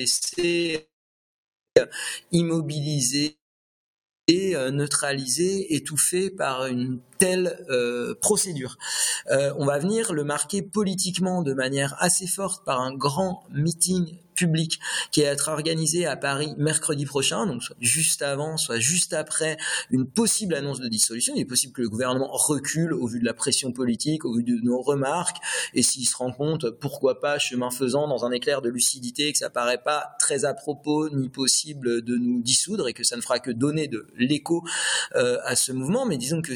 immobiliser 2.32 3.38
et 4.27 4.56
euh, 4.56 4.72
neutralisé, 4.72 5.76
étouffé 5.76 6.30
par 6.32 6.65
une 6.65 6.99
telle 7.18 7.66
euh, 7.70 8.16
procédure. 8.22 8.78
Euh, 9.32 9.54
on 9.58 9.66
va 9.66 9.80
venir 9.80 10.14
le 10.14 10.24
marquer 10.24 10.62
politiquement 10.62 11.42
de 11.42 11.54
manière 11.54 11.96
assez 12.00 12.28
forte 12.28 12.66
par 12.66 12.82
un 12.82 12.94
grand 12.94 13.44
meeting 13.52 14.18
public 14.36 14.80
qui 15.12 15.22
va 15.22 15.30
être 15.30 15.50
organisé 15.50 16.06
à 16.06 16.16
Paris 16.16 16.54
mercredi 16.58 17.06
prochain, 17.06 17.48
donc 17.48 17.64
soit 17.64 17.76
juste 17.80 18.22
avant, 18.22 18.58
soit 18.58 18.80
juste 18.80 19.14
après 19.14 19.58
une 19.90 20.06
possible 20.06 20.54
annonce 20.54 20.80
de 20.80 20.88
dissolution. 20.88 21.34
Il 21.36 21.42
est 21.42 21.46
possible 21.46 21.74
que 21.74 21.82
le 21.82 21.90
gouvernement 21.90 22.30
recule 22.32 22.94
au 22.94 23.08
vu 23.08 23.20
de 23.20 23.26
la 23.26 23.34
pression 23.34 23.72
politique, 23.72 24.26
au 24.26 24.36
vu 24.36 24.44
de 24.44 24.60
nos 24.62 24.82
remarques, 24.82 25.38
et 25.74 25.82
s'il 25.82 26.08
se 26.08 26.16
rend 26.16 26.32
compte, 26.32 26.70
pourquoi 26.70 27.20
pas, 27.20 27.40
chemin 27.40 27.72
faisant, 27.72 28.08
dans 28.08 28.26
un 28.26 28.32
éclair 28.32 28.62
de 28.62 28.70
lucidité, 28.70 29.32
que 29.32 29.38
ça 29.38 29.50
paraît 29.50 29.82
pas 29.82 30.16
très 30.20 30.46
à 30.46 30.54
propos 30.54 31.10
ni 31.10 31.30
possible 31.30 32.04
de 32.04 32.16
nous 32.18 32.42
dissoudre 32.42 32.88
et 32.88 32.94
que 32.94 33.04
ça 33.04 33.16
ne 33.16 33.22
fera 33.22 33.40
que 33.40 33.52
donner 33.52 33.88
de 33.88 34.08
l'écho 34.18 34.64
euh, 35.16 35.38
à 35.46 35.56
ce 35.56 35.72
mouvement. 35.72 36.06
Mais 36.06 36.18
disons 36.18 36.42
que 36.42 36.56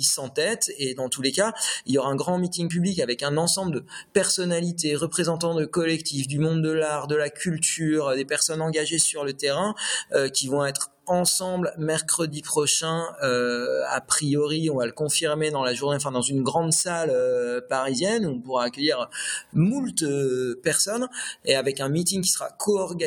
s'il 0.00 0.10
s'entête, 0.10 0.70
et 0.78 0.94
dans 0.94 1.08
tous 1.08 1.22
les 1.22 1.32
cas, 1.32 1.52
il 1.86 1.92
y 1.92 1.98
aura 1.98 2.10
un 2.10 2.16
grand 2.16 2.38
meeting 2.38 2.68
public 2.68 3.00
avec 3.00 3.22
un 3.22 3.36
ensemble 3.36 3.72
de 3.72 3.84
personnalités, 4.12 4.96
représentants 4.96 5.54
de 5.54 5.64
collectifs, 5.64 6.26
du 6.26 6.38
monde 6.38 6.62
de 6.62 6.70
l'art, 6.70 7.06
de 7.06 7.16
la 7.16 7.30
culture, 7.30 8.14
des 8.14 8.24
personnes 8.24 8.62
engagées 8.62 8.98
sur 8.98 9.24
le 9.24 9.32
terrain 9.32 9.74
euh, 10.12 10.28
qui 10.28 10.48
vont 10.48 10.64
être 10.64 10.90
ensemble 11.10 11.74
mercredi 11.76 12.40
prochain. 12.40 13.04
Euh, 13.22 13.82
a 13.88 14.00
priori, 14.00 14.70
on 14.70 14.76
va 14.76 14.86
le 14.86 14.92
confirmer 14.92 15.50
dans 15.50 15.64
la 15.64 15.74
journée, 15.74 15.96
enfin 15.96 16.12
dans 16.12 16.22
une 16.22 16.42
grande 16.42 16.72
salle 16.72 17.10
euh, 17.10 17.60
parisienne 17.60 18.26
où 18.26 18.30
on 18.30 18.40
pourra 18.40 18.64
accueillir 18.64 19.10
moult 19.52 20.02
euh, 20.02 20.60
personnes 20.62 21.08
et 21.44 21.56
avec 21.56 21.80
un 21.80 21.88
meeting 21.88 22.22
qui 22.22 22.30
sera 22.30 22.56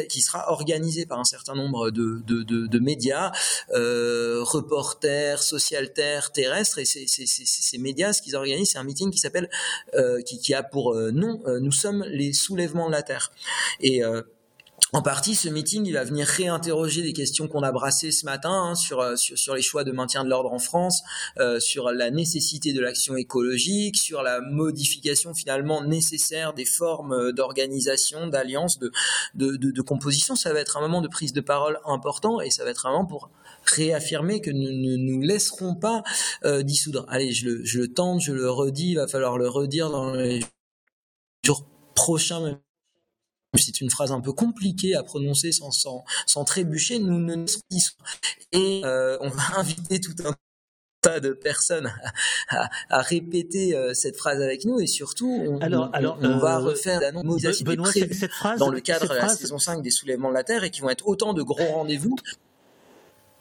qui 0.10 0.22
sera 0.22 0.52
organisé 0.52 1.06
par 1.06 1.20
un 1.20 1.24
certain 1.24 1.56
nombre 1.56 1.92
de, 1.92 2.22
de, 2.26 2.44
de, 2.44 2.80
médias, 2.80 3.32
reporters, 3.70 5.42
socialtaires, 5.42 6.32
terrestres. 6.32 6.80
Et 6.80 6.86
ces, 6.86 7.78
médias, 7.78 8.14
ce 8.14 8.22
qu'ils 8.22 8.36
organisent, 8.36 8.72
c'est 8.72 8.78
un 8.78 8.84
meeting 8.84 9.12
qui 9.12 9.20
s'appelle, 9.20 9.50
qui, 10.26 10.40
qui, 10.40 10.54
a 10.54 10.64
pour 10.64 10.96
nom, 10.96 11.42
nous 11.62 11.72
sommes 11.72 12.04
les 12.08 12.34
soulèvements 12.34 12.88
de 12.88 12.92
la 12.92 13.04
terre. 13.04 13.32
Et 13.80 14.02
en 14.94 15.02
partie, 15.02 15.34
ce 15.34 15.49
meeting, 15.49 15.88
il 15.88 15.94
va 15.94 16.03
venir 16.03 16.28
réinterroger 16.28 17.02
des 17.02 17.14
questions 17.14 17.48
qu'on 17.48 17.64
a 17.64 17.72
brassées 17.72 18.11
ce 18.11 18.26
matin 18.26 18.52
hein, 18.52 18.76
sur, 18.76 19.18
sur, 19.18 19.36
sur, 19.36 19.56
les 19.56 19.64
choix 19.64 19.84
de 19.84 19.91
maintien 19.91 20.24
de 20.24 20.30
l'ordre 20.30 20.53
en 20.53 20.60
France, 20.60 21.02
euh, 21.40 21.60
sur 21.60 21.91
la 21.91 22.11
nécessité 22.11 22.74
de 22.74 22.80
l'action 22.80 23.15
écologique, 23.15 23.98
sur 23.98 24.22
la 24.22 24.40
modification 24.40 25.34
finalement 25.34 25.84
nécessaire 25.84 26.53
des 26.53 26.65
formes 26.65 27.32
d'organisation, 27.32 28.28
d'alliance, 28.28 28.78
de, 28.78 28.91
de, 29.34 29.56
de, 29.56 29.72
de, 29.72 29.82
composition. 29.82 30.36
Ça 30.36 30.53
va 30.53 30.60
être 30.60 30.78
un 30.78 30.82
moment 30.82 31.02
de 31.02 31.07
prise 31.07 31.34
de 31.34 31.41
parole 31.41 31.80
important 31.86 32.40
et 32.40 32.52
ça 32.52 32.64
va 32.64 32.70
être 32.70 32.86
un 32.86 32.91
moment 32.91 33.06
pour 33.07 33.32
réaffirmer 33.65 34.41
que 34.41 34.52
nous 34.52 34.72
ne 34.72 34.95
nous 34.98 35.22
laisserons 35.22 35.74
pas 35.74 36.03
euh, 36.45 36.61
dissoudre. 36.61 37.06
Allez, 37.10 37.32
je 37.32 37.49
le, 37.49 37.65
je 37.65 37.80
le 37.80 37.88
tente, 37.88 38.22
je 38.22 38.32
le 38.32 38.48
redis, 38.48 38.91
il 38.91 38.95
va 38.98 39.07
falloir 39.07 39.40
le 39.40 39.49
redire 39.49 39.90
dans 39.90 40.14
les 40.14 40.41
jours 41.44 41.65
prochains 41.95 42.60
c'est 43.60 43.82
une 43.82 43.90
phrase 43.90 44.12
un 44.12 44.22
peu 44.22 44.34
compliquée 44.34 44.96
à 44.96 45.04
prononcer 45.04 45.52
sans, 45.52 45.72
sans, 45.72 46.04
sans 46.26 46.44
trébucher, 46.44 47.00
nous 47.00 47.20
ne 47.20 47.36
nous 47.36 47.46
Et 48.52 48.82
euh, 48.84 49.18
on 49.22 49.30
va 49.30 49.44
inviter 49.58 50.00
tout 50.00 50.16
un 50.26 50.34
tas 51.02 51.20
de 51.20 51.34
personnes 51.34 51.92
à, 52.50 52.70
à, 52.90 53.02
répéter 53.02 53.76
euh, 53.76 53.94
cette 53.94 54.16
phrase 54.18 54.42
avec 54.42 54.66
nous 54.66 54.80
et 54.80 54.88
surtout 54.88 55.30
on, 55.30 55.60
alors, 55.60 55.90
on, 55.90 55.92
alors, 55.92 56.18
on 56.22 56.38
va 56.38 56.58
euh, 56.58 56.64
refaire 56.64 57.02
l'annonce 57.02 57.64
Benoît, 57.64 57.92
cette 57.92 58.32
phrase, 58.32 58.60
dans 58.60 58.70
le 58.70 58.80
cadre 58.80 59.10
de 59.10 59.14
la 59.14 59.30
saison 59.30 59.60
5 59.60 59.82
des 59.82 59.92
soulèvements 59.92 60.30
de 60.30 60.36
la 60.36 60.44
Terre 60.44 60.64
et 60.64 60.72
qui 60.72 60.82
vont 60.82 60.90
être 60.90 61.08
autant 61.08 61.34
de 61.34 61.44
gros 61.44 61.66
rendez-vous. 61.66 62.16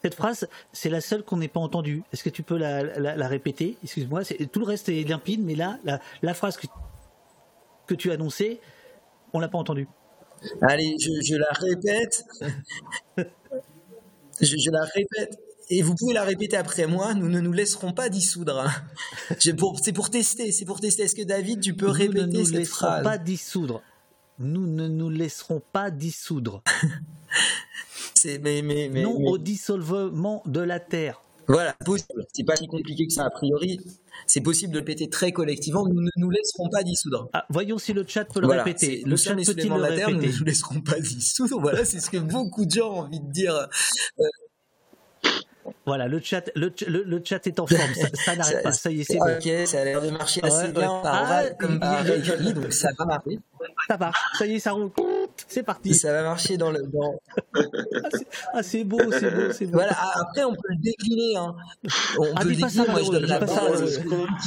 Cette 0.03 0.15
phrase, 0.15 0.49
c'est 0.73 0.89
la 0.89 0.99
seule 0.99 1.23
qu'on 1.23 1.37
n'ait 1.37 1.47
pas 1.47 1.61
entendue. 1.61 2.03
Est-ce 2.11 2.25
que 2.25 2.29
tu 2.29 2.43
peux 2.43 2.57
la, 2.57 2.83
la, 2.83 3.15
la 3.15 3.27
répéter? 3.29 3.77
Excuse-moi, 3.83 4.23
tout 4.51 4.59
le 4.59 4.65
reste 4.65 4.89
est 4.89 5.07
limpide, 5.07 5.41
mais 5.41 5.55
là, 5.55 5.79
la, 5.85 6.01
la 6.21 6.33
phrase 6.33 6.57
que, 6.57 6.67
que 7.87 7.95
tu 7.95 8.11
as 8.11 8.15
annoncée, 8.15 8.59
on 9.31 9.39
l'a 9.39 9.47
pas 9.47 9.57
entendue. 9.57 9.87
Allez, 10.61 10.95
je, 10.99 11.11
je 11.23 11.35
la 11.35 11.51
répète. 11.51 12.23
je, 13.17 14.55
je, 14.57 14.71
la 14.71 14.83
répète. 14.83 15.39
Et 15.69 15.81
vous 15.81 15.95
pouvez 15.95 16.13
la 16.13 16.23
répéter 16.23 16.57
après 16.57 16.87
moi. 16.87 17.13
Nous 17.13 17.29
ne 17.29 17.39
nous 17.39 17.53
laisserons 17.53 17.93
pas 17.93 18.09
dissoudre. 18.09 18.69
C'est 19.39 19.53
pour, 19.53 19.79
pour, 19.93 20.09
tester. 20.09 20.51
C'est 20.51 20.65
pour 20.65 20.79
tester. 20.79 21.03
Est-ce 21.03 21.15
que 21.15 21.23
David, 21.23 21.61
tu 21.61 21.73
peux 21.73 21.87
nous 21.87 21.93
répéter 21.93 22.25
ne 22.25 22.25
nous 22.25 22.45
cette 22.45 22.55
laisserons 22.55 22.75
phrase 22.75 23.03
pas 23.03 23.17
dissoudre. 23.17 23.81
Nous 24.39 24.67
ne 24.67 24.87
nous 24.87 25.09
laisserons 25.09 25.61
pas 25.71 25.91
dissoudre. 25.91 26.63
C'est 28.15 28.39
mais, 28.39 28.61
mais, 28.61 28.89
mais, 28.91 29.01
non 29.01 29.19
mais... 29.19 29.29
au 29.29 29.37
dissolvement 29.37 30.43
de 30.45 30.61
la 30.61 30.79
terre. 30.79 31.21
Voilà, 31.47 31.73
possible. 31.85 32.25
C'est 32.33 32.45
pas 32.45 32.55
si 32.55 32.67
compliqué 32.67 33.05
que 33.07 33.13
ça 33.13 33.25
a 33.25 33.29
priori. 33.29 33.79
C'est 34.27 34.41
possible 34.41 34.73
de 34.73 34.79
le 34.79 34.85
péter 34.85 35.09
très 35.09 35.31
collectivement. 35.31 35.85
Nous 35.87 36.01
ne 36.01 36.09
nous 36.17 36.29
laisserons 36.29 36.69
pas 36.69 36.83
dissoudre. 36.83 37.29
Ah, 37.33 37.45
voyons 37.49 37.77
si 37.77 37.93
le 37.93 38.05
chat 38.07 38.25
peut 38.25 38.39
le 38.39 38.47
voilà, 38.47 38.63
répéter. 38.63 39.03
Le 39.05 39.15
chat 39.15 39.35
la 39.35 39.43
terre, 39.43 39.55
répéter 39.57 39.67
Nous 39.67 40.21
ne 40.21 40.37
nous 40.39 40.45
laisserons 40.45 40.81
pas 40.81 40.99
dissoudre. 40.99 41.59
Voilà, 41.59 41.85
c'est 41.85 41.99
ce 41.99 42.09
que 42.09 42.17
beaucoup 42.17 42.65
de 42.65 42.71
gens 42.71 42.91
ont 42.93 42.99
envie 43.01 43.19
de 43.19 43.31
dire. 43.31 43.55
Euh, 44.19 44.23
voilà, 45.85 46.07
le 46.07 46.19
chat, 46.21 46.49
le, 46.55 46.71
le, 46.87 47.03
le 47.03 47.21
chat 47.23 47.45
est 47.45 47.59
en 47.59 47.67
forme, 47.67 47.93
ça, 47.93 48.07
ça 48.13 48.35
n'arrête 48.35 48.63
pas, 48.63 48.71
ça 48.71 48.89
y 48.89 49.01
est, 49.01 49.03
c'est 49.03 49.17
bon. 49.17 49.35
Ok, 49.35 49.67
ça 49.67 49.81
a 49.81 49.83
l'air 49.83 50.01
de 50.01 50.11
marcher 50.11 50.41
assez 50.43 50.67
ouais, 50.67 50.71
bien 50.71 50.95
ouais. 50.95 51.01
par 51.03 51.23
oral 51.23 51.49
ah, 51.51 51.55
comme 51.55 51.79
par 51.79 52.09
écrit, 52.09 52.53
donc 52.53 52.71
ça 52.71 52.89
va 52.97 53.05
marcher. 53.05 53.39
Ça 53.87 53.97
marche, 53.97 54.19
ça 54.37 54.45
y 54.45 54.55
est, 54.55 54.59
ça 54.59 54.71
roule. 54.71 54.91
C'est 55.47 55.63
parti. 55.63 55.93
Ça 55.95 56.11
va 56.11 56.23
marcher 56.23 56.57
dans 56.57 56.71
le. 56.71 56.83
Dans... 56.83 57.19
ah, 58.53 58.63
c'est 58.63 58.83
beau, 58.83 58.99
c'est 59.11 59.29
beau, 59.29 59.51
c'est 59.51 59.65
beau. 59.65 59.73
Voilà, 59.73 59.95
après, 60.15 60.43
on 60.43 60.53
peut 60.53 60.69
le 60.69 60.81
décliner. 60.81 61.37
Hein. 61.37 61.55
On 62.19 62.27
ah, 62.35 62.41
peut 62.41 62.49
le 62.49 62.55
décliner. 62.55 62.87
Moi, 62.87 63.01
je 63.03 63.11
donne 63.11 63.25
la 63.25 63.39
parole. 63.39 63.85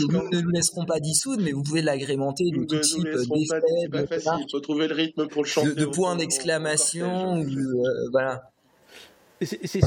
Nous 0.09 0.29
ne 0.31 0.41
nous 0.41 0.51
laisserons 0.51 0.85
pas 0.85 1.01
dissoudre, 1.01 1.43
mais 1.43 1.53
vous 1.53 1.63
pouvez 1.63 1.83
l'agrémenter 1.83 2.45
de 2.51 2.65
tout 2.65 2.79
type 2.81 3.05
d'effets. 3.05 3.47
C'est 3.83 3.89
pas 3.91 4.07
facile. 4.07 4.45
Il 4.47 4.51
faut 4.51 4.61
trouver 4.61 4.89
le 4.89 4.95
rythme 4.95 5.29
pour 5.29 5.43
le 5.43 5.49
chanter. 5.49 5.75
De, 5.75 5.87
points 5.87 6.17
d'exclamation, 6.17 7.43
euh, 7.43 8.09
voilà. 8.11 8.51
C'est 9.41 9.81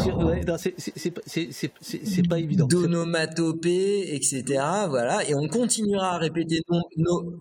pas 2.28 2.40
évident. 2.40 2.68
D'onomatopée, 2.68 4.16
etc. 4.16 4.44
Voilà, 4.88 5.28
et 5.28 5.34
on 5.34 5.48
continuera 5.48 6.16
à 6.16 6.18
répéter 6.18 6.62
nos, 6.98 7.40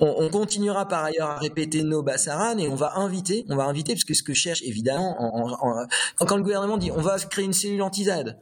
on, 0.00 0.28
continuera 0.30 0.88
par 0.88 1.04
ailleurs 1.04 1.28
à 1.28 1.38
répéter 1.38 1.82
nos 1.82 2.02
bassaran 2.02 2.58
et 2.58 2.68
on 2.68 2.74
va 2.74 2.96
inviter, 2.96 3.44
on 3.48 3.56
va 3.56 3.64
inviter, 3.64 3.92
parce 3.92 4.04
que 4.04 4.14
ce 4.14 4.22
que 4.22 4.34
cherche 4.34 4.62
évidemment, 4.62 5.14
quand, 6.16 6.36
le 6.36 6.42
gouvernement 6.42 6.78
dit 6.78 6.90
on 6.90 7.00
va 7.00 7.18
créer 7.18 7.44
une 7.44 7.52
cellule 7.52 7.82
anti-ZAD, 7.82 8.38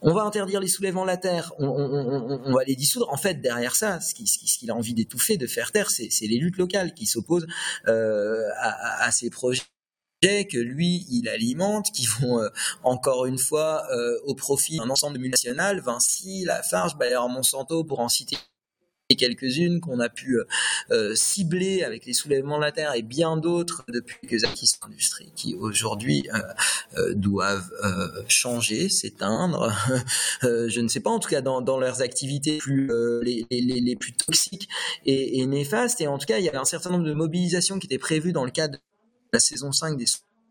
on 0.00 0.14
va 0.14 0.22
interdire 0.22 0.58
les 0.58 0.68
soulèvements 0.68 1.02
de 1.02 1.08
la 1.08 1.16
terre, 1.16 1.52
on, 1.58 2.52
va 2.52 2.64
les 2.64 2.74
dissoudre. 2.74 3.08
En 3.12 3.16
fait, 3.16 3.40
derrière 3.40 3.76
ça, 3.76 4.00
ce 4.00 4.14
qu'il 4.14 4.70
a 4.70 4.74
envie 4.74 4.94
d'étouffer, 4.94 5.36
de 5.36 5.46
faire 5.46 5.70
taire, 5.70 5.90
c'est 5.90 6.08
les 6.22 6.38
luttes 6.38 6.56
locales 6.56 6.92
qui 6.94 7.06
s'opposent 7.06 7.46
euh, 7.86 8.48
à, 8.58 9.10
ces 9.12 9.30
projets 9.30 9.62
que 10.22 10.58
lui 10.58 11.04
il 11.10 11.28
alimente, 11.28 11.90
qui 11.92 12.06
vont 12.06 12.40
euh, 12.40 12.48
encore 12.84 13.26
une 13.26 13.38
fois 13.38 13.82
euh, 13.92 14.18
au 14.24 14.34
profit 14.34 14.78
d'un 14.78 14.88
ensemble 14.88 15.16
de 15.16 15.20
multinationales, 15.20 15.80
Vinci, 15.80 16.44
Lafarge, 16.44 16.96
Bayer 16.96 17.28
Monsanto, 17.28 17.84
pour 17.84 18.00
en 18.00 18.08
citer 18.08 18.36
quelques-unes 19.16 19.80
qu'on 19.80 20.00
a 20.00 20.08
pu 20.08 20.38
euh, 20.38 20.44
euh, 20.90 21.14
cibler 21.14 21.82
avec 21.82 22.06
les 22.06 22.12
soulèvements 22.12 22.56
de 22.56 22.62
la 22.62 22.72
terre 22.72 22.94
et 22.94 23.02
bien 23.02 23.36
d'autres 23.36 23.84
depuis 23.88 24.16
quelques 24.22 24.44
acquis 24.44 24.70
d'industrie 24.80 25.32
qui 25.34 25.54
aujourd'hui 25.54 26.28
euh, 26.96 27.14
doivent 27.14 27.70
changer, 28.28 28.88
s'éteindre. 28.88 29.72
je 30.42 30.80
ne 30.80 30.88
sais 30.88 31.00
pas, 31.00 31.10
en 31.10 31.18
tout 31.18 31.28
cas 31.28 31.40
dans, 31.40 31.78
leurs 31.78 32.02
activités 32.02 32.58
plus, 32.58 32.90
les, 33.22 33.46
les, 33.50 33.96
plus 33.96 34.12
toxiques 34.12 34.68
et, 35.04 35.40
et 35.40 35.46
néfastes. 35.46 36.00
Et 36.00 36.06
en 36.06 36.18
tout 36.18 36.26
cas, 36.26 36.38
il 36.38 36.44
y 36.44 36.48
avait 36.48 36.58
un 36.58 36.64
certain 36.64 36.90
nombre 36.90 37.04
de 37.04 37.14
mobilisations 37.14 37.78
qui 37.78 37.86
étaient 37.86 37.98
prévues 37.98 38.32
dans 38.32 38.44
le 38.44 38.50
cadre 38.50 38.74
de 38.74 38.80
la 39.32 39.40
saison 39.40 39.72
5 39.72 39.96
des 39.96 40.06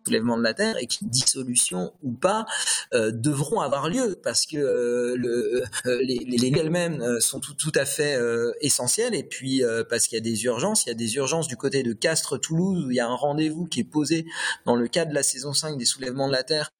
soulèvement 0.05 0.37
de 0.37 0.43
la 0.43 0.53
Terre 0.53 0.77
et 0.79 0.87
qui, 0.87 1.05
dissolution 1.05 1.93
ou 2.03 2.11
pas, 2.11 2.45
euh, 2.93 3.11
devront 3.11 3.61
avoir 3.61 3.89
lieu 3.89 4.19
parce 4.23 4.45
que 4.45 4.57
euh, 4.57 5.63
euh, 5.85 6.01
les, 6.01 6.25
les 6.25 6.59
elles-mêmes 6.59 7.19
sont 7.19 7.39
tout, 7.39 7.53
tout 7.53 7.71
à 7.75 7.85
fait 7.85 8.19
essentielles 8.61 9.15
et 9.15 9.23
puis 9.23 9.63
parce 9.89 10.07
qu'il 10.07 10.17
y 10.17 10.21
a 10.21 10.23
des 10.23 10.43
urgences, 10.43 10.85
il 10.85 10.89
y 10.89 10.91
a 10.91 10.95
des 10.95 11.15
urgences 11.15 11.47
du 11.47 11.57
côté 11.57 11.83
de 11.83 11.93
Castres-Toulouse 11.93 12.85
où 12.85 12.91
il 12.91 12.97
y 12.97 12.99
a 12.99 13.07
un 13.07 13.15
rendez-vous 13.15 13.65
qui 13.65 13.81
est 13.81 13.85
posé 13.85 14.25
dans 14.65 14.75
le 14.75 14.87
cadre 14.87 15.11
de 15.11 15.15
la 15.15 15.23
saison 15.23 15.53
5 15.53 15.77
des 15.77 15.85
soulèvements 15.85 16.27
de 16.27 16.33
la 16.33 16.43
Terre 16.43 16.71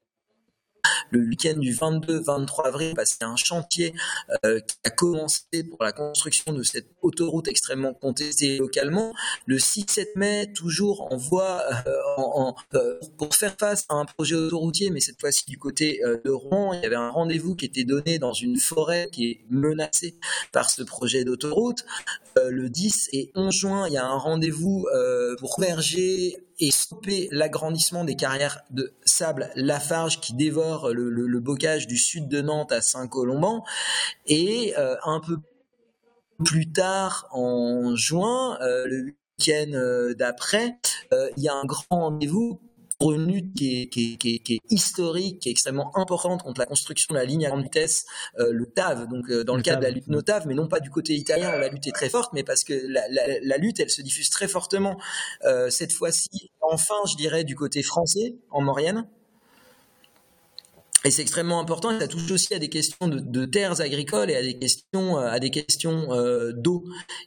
le 1.12 1.20
week-end 1.20 1.58
du 1.58 1.76
22-23 1.76 2.68
avril, 2.68 2.94
parce 2.96 3.12
qu'il 3.12 3.26
y 3.26 3.30
a 3.30 3.32
un 3.32 3.36
chantier 3.36 3.94
qui 4.44 4.76
a 4.84 4.90
commencé 4.90 5.64
pour 5.70 5.84
la 5.84 5.92
construction 5.92 6.54
de 6.54 6.64
cette 6.64 6.91
autoroute 7.02 7.48
extrêmement 7.48 7.94
contestée 7.94 8.58
localement. 8.58 9.14
Le 9.46 9.58
6-7 9.58 10.08
mai, 10.16 10.52
toujours 10.54 11.12
en 11.12 11.18
voie 11.18 11.62
euh, 11.88 12.54
euh, 12.76 13.00
pour 13.18 13.34
faire 13.36 13.56
face 13.60 13.86
à 13.90 13.96
un 13.96 14.06
projet 14.06 14.36
autoroutier, 14.36 14.90
mais 14.90 15.00
cette 15.00 15.20
fois-ci 15.20 15.46
du 15.48 15.58
côté 15.58 16.02
de 16.24 16.30
Rouen, 16.30 16.74
il 16.74 16.82
y 16.82 16.86
avait 16.86 16.96
un 16.96 17.10
rendez-vous 17.10 17.56
qui 17.56 17.66
était 17.66 17.84
donné 17.84 18.20
dans 18.20 18.34
une 18.34 18.58
forêt 18.58 19.10
qui 19.12 19.26
est 19.32 19.42
menacée 19.50 20.16
par 20.52 20.70
ce 20.70 20.84
projet 20.84 21.24
d'autoroute. 21.24 21.86
le 22.36 22.70
10 22.70 23.10
et 23.14 23.32
11 23.36 23.54
juin, 23.54 23.88
il 23.88 23.94
y 23.94 23.98
a 23.98 24.06
un 24.06 24.18
rendez-vous 24.18 24.88
pour 25.40 25.60
verger 25.60 26.38
et 26.62 26.72
stopper 26.72 27.28
l'agrandissement 27.32 28.06
des 28.06 28.16
carrières 28.16 28.62
de 28.70 28.94
sable 29.04 29.50
Lafarge 29.56 30.22
qui 30.22 30.34
dévore 30.34 30.94
le, 30.94 31.40
bocage 31.40 31.88
du 31.88 31.98
sud 31.98 32.28
de 32.28 32.42
Nantes 32.42 32.72
à 32.72 32.82
Saint-Colomban. 32.82 33.64
Et 34.28 34.74
euh, 34.78 34.96
un 35.04 35.20
peu 35.20 35.38
plus 36.44 36.72
tard, 36.72 37.28
en 37.32 37.96
juin, 37.96 38.58
euh, 38.62 38.86
le 38.86 39.04
week-end 39.06 39.72
euh, 39.74 40.14
d'après, 40.14 40.78
il 41.12 41.44
y 41.44 41.50
a 41.50 41.54
un 41.54 41.66
grand 41.66 41.86
rendez-vous 41.90 42.60
pour 43.02 43.14
une 43.14 43.26
lutte 43.26 43.56
qui 43.56 43.82
est, 43.82 44.60
historique, 44.70 45.40
qui 45.40 45.50
est 45.50 45.52
extrêmement 45.52 45.98
importante 45.98 46.44
contre 46.44 46.60
la 46.60 46.68
construction 46.68 47.16
de 47.16 47.20
la 47.20 47.26
ligne 47.26 47.48
à 47.48 47.50
grande 47.50 47.64
vitesse, 47.64 48.06
euh, 48.40 48.52
le 48.54 48.68
TAV, 48.68 49.08
donc 49.08 49.28
euh, 49.32 49.44
dans 49.44 49.56
le, 49.56 49.64
cadre 49.64 49.80
de 49.80 49.86
la 49.86 49.92
lutte 49.92 50.08
NOTAV, 50.08 50.46
mais 50.46 50.54
non 50.54 50.68
pas 50.68 50.80
du 50.80 50.92
côté 50.92 51.16
italien 51.16 51.50
où 51.58 51.60
la 51.60 51.70
lutte 51.70 51.88
est 51.88 51.94
très 51.94 52.10
forte, 52.10 52.32
mais 52.34 52.44
parce 52.44 52.64
que 52.64 52.74
la, 52.86 53.58
lutte, 53.58 53.80
elle 53.80 53.90
se 53.90 54.04
diffuse 54.04 54.30
très 54.30 54.48
fortement. 54.48 55.00
Euh, 55.46 55.72
cette 55.72 55.94
fois-ci, 55.94 56.52
enfin, 56.62 56.94
je 57.10 57.16
dirais, 57.16 57.44
du 57.44 57.56
côté 57.56 57.82
français, 57.82 58.36
en 58.52 58.62
Maurienne. 58.62 59.08
Et 61.04 61.10
c'est 61.10 61.24
extrêmement 61.24 61.60
important. 61.60 61.98
Ça 62.00 62.08
touche 62.08 62.30
aussi 62.30 62.54
à 62.54 62.60
des 62.60 62.70
questions 62.70 63.08
de, 63.08 63.46
terres 63.46 63.82
agricoles 63.82 64.30
et 64.30 64.36
à 64.36 64.42
des 64.42 64.58
questions, 64.60 65.18
euh, 65.18 65.32
à 65.32 65.40
des 65.40 65.50
questions 65.50 66.14
euh, 66.14 66.52
d'eau. 66.54 66.84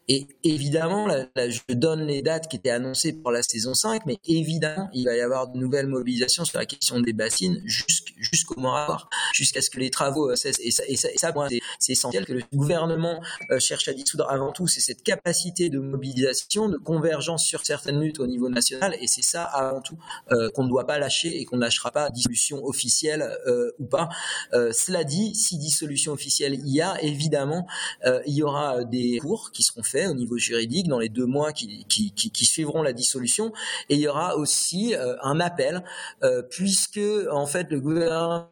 Et 0.08 0.28
évidemment, 0.44 1.06
là, 1.06 1.26
je 1.36 1.60
donne 1.74 2.06
les 2.06 2.22
dates 2.22 2.48
qui 2.48 2.56
étaient 2.56 2.70
annoncées 2.70 3.12
pour 3.12 3.32
la 3.32 3.42
saison 3.42 3.74
5, 3.74 4.02
mais 4.06 4.18
évidemment, 4.26 4.88
il 4.94 5.06
va 5.06 5.16
y 5.16 5.20
avoir 5.20 5.48
de 5.48 5.58
nouvelles 5.58 5.88
mobilisations 5.88 6.44
sur 6.44 6.58
la 6.58 6.66
question 6.66 7.00
des 7.00 7.12
bassines 7.12 7.62
jusqu'au 7.64 8.60
mois 8.60 9.08
jusqu'à 9.32 9.60
ce 9.60 9.70
que 9.70 9.80
les 9.80 9.90
travaux 9.90 10.30
euh, 10.30 10.36
cessent. 10.36 10.60
Et 10.60 10.70
ça, 10.70 10.84
et 10.86 10.96
ça, 10.96 11.32
c'est 11.80 11.92
essentiel 11.92 12.26
que 12.26 12.32
le 12.32 12.42
gouvernement 12.52 13.20
cherche 13.58 13.88
à 13.88 13.92
dissoudre 13.92 14.30
avant 14.30 14.52
tout. 14.52 14.68
C'est 14.68 14.80
cette 14.80 15.02
capacité 15.02 15.68
de 15.68 15.80
mobilisation, 15.80 16.68
de 16.68 16.76
convergence 16.76 17.44
sur 17.44 17.66
certaines 17.66 18.00
luttes 18.00 18.20
au 18.20 18.26
niveau 18.26 18.48
national. 18.48 18.96
Et 19.00 19.08
c'est 19.08 19.22
ça 19.24 19.42
avant 19.42 19.80
tout 19.80 19.98
qu'on 20.54 20.64
ne 20.64 20.68
doit 20.68 20.86
pas 20.86 20.98
lâcher 20.98 21.40
et 21.40 21.44
qu'on 21.44 21.56
ne 21.56 21.62
lâchera 21.62 21.90
pas. 21.90 22.10
Dissolution 22.10 22.64
officielle. 22.64 23.36
Euh, 23.46 23.63
ou 23.78 23.86
pas. 23.86 24.08
Euh, 24.52 24.72
cela 24.72 25.04
dit, 25.04 25.34
si 25.34 25.58
dissolution 25.58 26.12
officielle 26.12 26.54
il 26.54 26.68
y 26.68 26.80
a, 26.80 27.00
évidemment, 27.02 27.66
euh, 28.04 28.20
il 28.26 28.34
y 28.34 28.42
aura 28.42 28.84
des 28.84 29.18
cours 29.18 29.50
qui 29.52 29.62
seront 29.62 29.82
faits 29.82 30.08
au 30.08 30.14
niveau 30.14 30.38
juridique 30.38 30.88
dans 30.88 30.98
les 30.98 31.08
deux 31.08 31.26
mois 31.26 31.52
qui, 31.52 31.86
suivront 32.34 32.82
la 32.82 32.92
dissolution, 32.92 33.52
et 33.88 33.94
il 33.94 34.00
y 34.00 34.08
aura 34.08 34.36
aussi 34.36 34.94
un 35.22 35.40
appel, 35.40 35.82
puisque 36.50 37.00
en 37.30 37.46
fait 37.46 37.70
le 37.70 37.80
gouvernement 37.80 38.48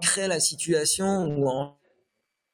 crée 0.00 0.28
la 0.28 0.40
situation 0.40 1.24
où 1.26 1.48
en 1.48 1.76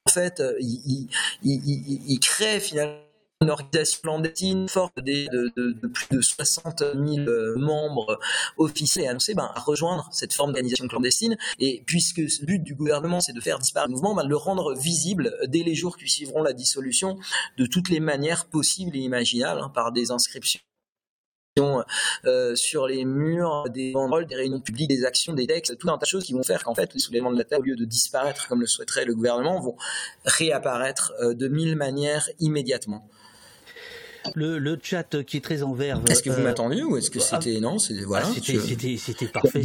fait 0.09 0.41
il 0.61 2.19
crée 2.21 2.59
finalement 2.59 3.06
une 3.41 3.51
organisation 3.51 3.99
clandestine 4.01 4.67
forte 4.67 4.97
de, 4.97 5.51
de, 5.55 5.87
plus 5.87 6.07
de 6.09 6.21
60 6.21 6.79
000 6.79 6.97
euh, 7.27 7.55
membres 7.55 8.19
officiels 8.57 9.05
et 9.05 9.07
annoncé 9.07 9.35
ben, 9.35 9.51
à 9.53 9.59
rejoindre 9.59 10.09
cette 10.11 10.33
forme 10.33 10.51
d'organisation 10.51 10.87
clandestine. 10.87 11.37
Et 11.59 11.83
puisque 11.85 12.17
le 12.17 12.45
but 12.45 12.63
du 12.63 12.73
gouvernement, 12.73 13.19
c'est 13.19 13.33
de 13.33 13.41
faire 13.41 13.59
disparaître 13.59 13.89
le 13.89 13.95
mouvement, 13.95 14.15
ben, 14.15 14.27
le 14.27 14.35
rendre 14.35 14.73
visible 14.73 15.37
dès 15.47 15.61
les 15.61 15.75
jours 15.75 15.97
qui 15.97 16.09
suivront 16.09 16.41
la 16.41 16.53
dissolution 16.53 17.19
de 17.57 17.67
toutes 17.67 17.89
les 17.89 17.99
manières 17.99 18.45
possibles 18.45 18.95
et 18.95 19.01
imaginables, 19.01 19.61
hein, 19.61 19.69
par 19.69 19.91
des 19.91 20.09
inscriptions 20.09 20.61
euh, 22.25 22.55
sur 22.55 22.87
les 22.87 23.05
murs, 23.05 23.69
des 23.69 23.91
banderoles, 23.91 24.25
des 24.25 24.35
réunions 24.35 24.61
publiques, 24.61 24.89
des 24.89 25.05
actions, 25.05 25.33
des 25.33 25.47
textes, 25.47 25.77
tout 25.77 25.89
un 25.89 25.97
tas 25.97 26.05
de 26.05 26.09
choses 26.09 26.23
qui 26.23 26.33
vont 26.33 26.43
faire 26.43 26.63
qu'en 26.63 26.75
fait 26.75 26.93
les 26.93 26.99
soulèvements 26.99 27.31
de 27.31 27.37
la 27.37 27.43
terre, 27.43 27.59
au 27.59 27.63
lieu 27.63 27.75
de 27.75 27.85
disparaître 27.85 28.47
comme 28.47 28.61
le 28.61 28.67
souhaiterait 28.67 29.05
le 29.05 29.15
gouvernement, 29.15 29.59
vont 29.59 29.75
réapparaître 30.25 31.13
euh, 31.21 31.33
de 31.33 31.47
mille 31.47 31.75
manières 31.75 32.29
immédiatement. 32.39 33.09
Le, 34.35 34.77
chat 34.81 35.23
qui 35.23 35.37
est 35.37 35.41
très 35.41 35.63
en 35.63 35.73
verve. 35.73 36.03
Est-ce 36.09 36.23
que 36.23 36.29
vous 36.29 36.39
euh, 36.39 36.43
m'attendiez 36.43 36.83
ou 36.83 36.97
est-ce 36.97 37.09
que 37.09 37.19
ah, 37.19 37.39
c'était 37.39 37.59
non 37.59 37.77
voilà. 38.05 38.27
Ah, 38.27 38.31
c'était 38.97 39.27
parfait. 39.27 39.61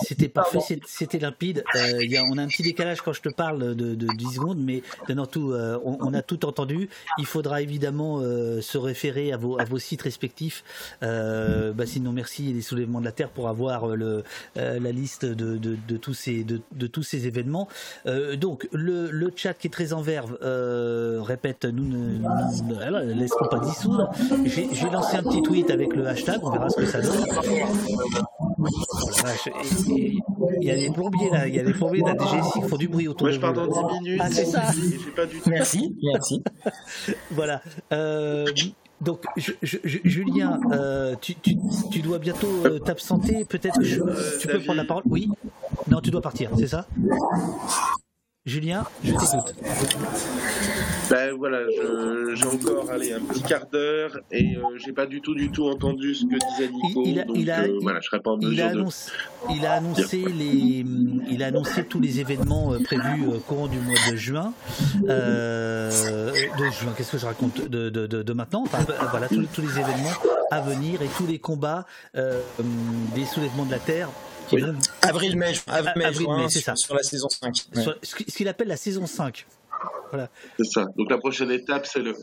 C'était 0.00 0.28
parfait. 0.28 0.80
C'était 0.86 1.18
limpide. 1.18 1.64
Euh, 1.74 2.04
y 2.04 2.16
a, 2.16 2.24
on 2.30 2.38
a 2.38 2.42
un 2.42 2.46
petit 2.48 2.62
décalage 2.62 3.02
quand 3.02 3.12
je 3.12 3.22
te 3.22 3.28
parle 3.28 3.74
de, 3.74 3.94
de 3.94 4.06
10 4.06 4.34
secondes, 4.34 4.58
mais 4.58 4.82
non, 5.08 5.26
tout, 5.26 5.52
euh, 5.52 5.78
on, 5.84 6.14
a 6.14 6.22
tout 6.22 6.44
entendu. 6.46 6.88
Il 7.18 7.26
faudra 7.26 7.62
évidemment 7.62 8.20
se 8.20 8.78
référer 8.78 9.32
à 9.32 9.36
vos, 9.36 9.58
à 9.60 9.64
vos 9.64 9.78
sites 9.78 10.02
respectifs. 10.02 10.64
Bah, 11.00 11.86
sinon, 11.86 12.12
merci 12.12 12.52
les 12.52 12.62
soulèvements 12.62 13.00
de 13.00 13.04
la 13.04 13.12
terre 13.12 13.30
pour 13.30 13.48
avoir 13.48 13.88
le, 13.88 14.24
la 14.54 14.92
liste 14.92 15.24
de, 15.24 15.56
de, 15.56 15.76
de, 15.86 15.96
tous 15.96 16.14
ces 16.14 16.44
de, 16.44 16.60
de 16.72 16.86
tous 16.86 17.02
ces 17.02 17.26
événements. 17.26 17.68
donc 18.36 18.68
le, 18.72 19.10
le 19.10 19.32
chat 19.34 19.54
qui 19.54 19.66
est 19.66 19.70
très 19.70 19.92
en 19.92 20.02
verve 20.02 20.38
répète 21.22 21.64
nous 21.64 21.84
ne 21.84 23.12
laisserons 23.14 23.48
pas 23.48 23.58
dissoudre. 23.66 24.10
J'ai 24.44 24.90
lancé 24.90 25.16
un 25.16 25.22
petit 25.22 25.42
tweet 25.42 25.70
avec 25.70 25.94
le 25.94 26.06
hashtag, 26.06 26.40
on 26.42 26.50
verra 26.50 26.68
ce 26.70 26.76
que 26.76 26.86
ça 26.86 27.00
donne. 27.00 27.24
Il 30.60 30.66
y 30.66 30.70
a 30.70 30.76
des 30.76 30.90
plombiers 30.90 31.30
là, 31.30 31.46
il 31.46 31.54
y 31.54 31.60
a 31.60 31.64
des 31.64 31.72
plombiers 31.72 32.02
de 32.02 32.08
la 32.08 32.16
DGSI 32.16 32.60
qui 32.60 32.68
font 32.68 32.76
du 32.76 32.88
bruit 32.88 33.08
autour 33.08 33.26
Moi, 33.26 33.30
de 33.30 33.34
je 33.36 33.40
pars 33.40 33.52
dans 33.52 33.66
10 33.66 34.00
minutes. 34.00 34.20
Ah, 34.22 34.30
c'est 34.30 34.44
ça. 34.44 34.62
Pas 35.14 35.26
du 35.26 35.38
tout... 35.38 35.50
Merci, 35.50 35.96
merci. 36.02 36.42
voilà. 37.30 37.60
Euh, 37.92 38.46
donc, 39.00 39.24
je, 39.36 39.52
je, 39.62 39.78
Julien, 40.04 40.58
euh, 40.72 41.14
tu, 41.20 41.34
tu, 41.34 41.56
tu, 41.90 42.00
dois 42.00 42.18
bientôt 42.18 42.64
euh, 42.64 42.78
t'absenter. 42.78 43.44
Peut-être 43.44 43.78
que 43.78 44.38
tu 44.40 44.48
peux 44.48 44.60
prendre 44.60 44.78
la 44.78 44.84
parole. 44.86 45.02
Oui. 45.06 45.28
Non, 45.88 46.00
tu 46.00 46.10
dois 46.10 46.22
partir, 46.22 46.50
c'est 46.56 46.68
ça? 46.68 46.86
Julien, 48.46 48.84
je 49.02 49.10
t'écoute. 49.10 49.54
Ben 51.10 51.34
voilà, 51.36 51.58
j'ai 52.34 52.46
encore 52.46 52.88
allez, 52.92 53.12
un 53.12 53.18
petit 53.18 53.42
quart 53.42 53.66
d'heure 53.66 54.20
et 54.30 54.56
euh, 54.56 54.60
j'ai 54.76 54.92
pas 54.92 55.06
du 55.06 55.20
tout 55.20 55.34
du 55.34 55.50
tout 55.50 55.68
entendu 55.68 56.14
ce 56.14 56.26
que 56.26 56.36
disait 56.50 56.70
Nico. 56.72 57.02
Il, 57.04 57.18
a, 57.18 57.24
donc 57.24 57.36
il 57.38 57.50
a, 57.50 57.62
euh, 57.62 57.78
voilà, 57.82 57.98
je 58.00 58.06
serais 58.06 58.20
pas 58.20 58.30
en 58.30 58.38
il 58.38 58.62
a 58.62 58.68
annoncé, 58.68 59.10
il 59.50 59.66
a 59.66 59.72
annoncé 59.72 60.18
les, 60.18 60.84
il 61.28 61.42
a 61.42 61.46
annoncé 61.46 61.82
tous 61.86 61.98
les 61.98 62.20
événements 62.20 62.72
euh, 62.72 62.78
prévus 62.78 63.26
au 63.26 63.40
courant 63.40 63.66
du 63.66 63.80
mois 63.80 63.98
de 64.12 64.16
juin. 64.16 64.52
juin, 65.04 66.92
qu'est-ce 66.96 67.10
que 67.10 67.18
je 67.18 67.26
raconte 67.26 67.68
de, 67.68 67.88
de, 67.90 68.06
de, 68.06 68.32
maintenant 68.32 68.62
Voilà, 69.10 69.26
tous, 69.26 69.44
tous, 69.52 69.62
les 69.62 69.80
événements 69.80 70.14
à 70.52 70.60
venir 70.60 71.02
et 71.02 71.08
tous 71.16 71.26
les 71.26 71.40
combats 71.40 71.84
des 72.14 73.24
soulèvements 73.24 73.64
de 73.64 73.72
la 73.72 73.80
Terre 73.80 74.08
Avril-mai, 75.02 75.52
avril-mai, 75.66 76.48
c'est 76.48 76.60
ça. 76.60 76.76
Sur 76.76 76.94
la 76.94 77.02
saison 77.02 77.28
5. 77.28 77.54
ce 78.02 78.14
qu'il 78.14 78.48
appelle 78.48 78.68
la 78.68 78.76
saison 78.76 79.06
5. 79.06 79.46
Voilà. 80.10 80.30
C'est 80.56 80.64
ça. 80.64 80.86
Donc 80.96 81.10
la 81.10 81.18
prochaine 81.18 81.50
étape, 81.50 81.86
c'est 81.86 82.00
le, 82.00 82.14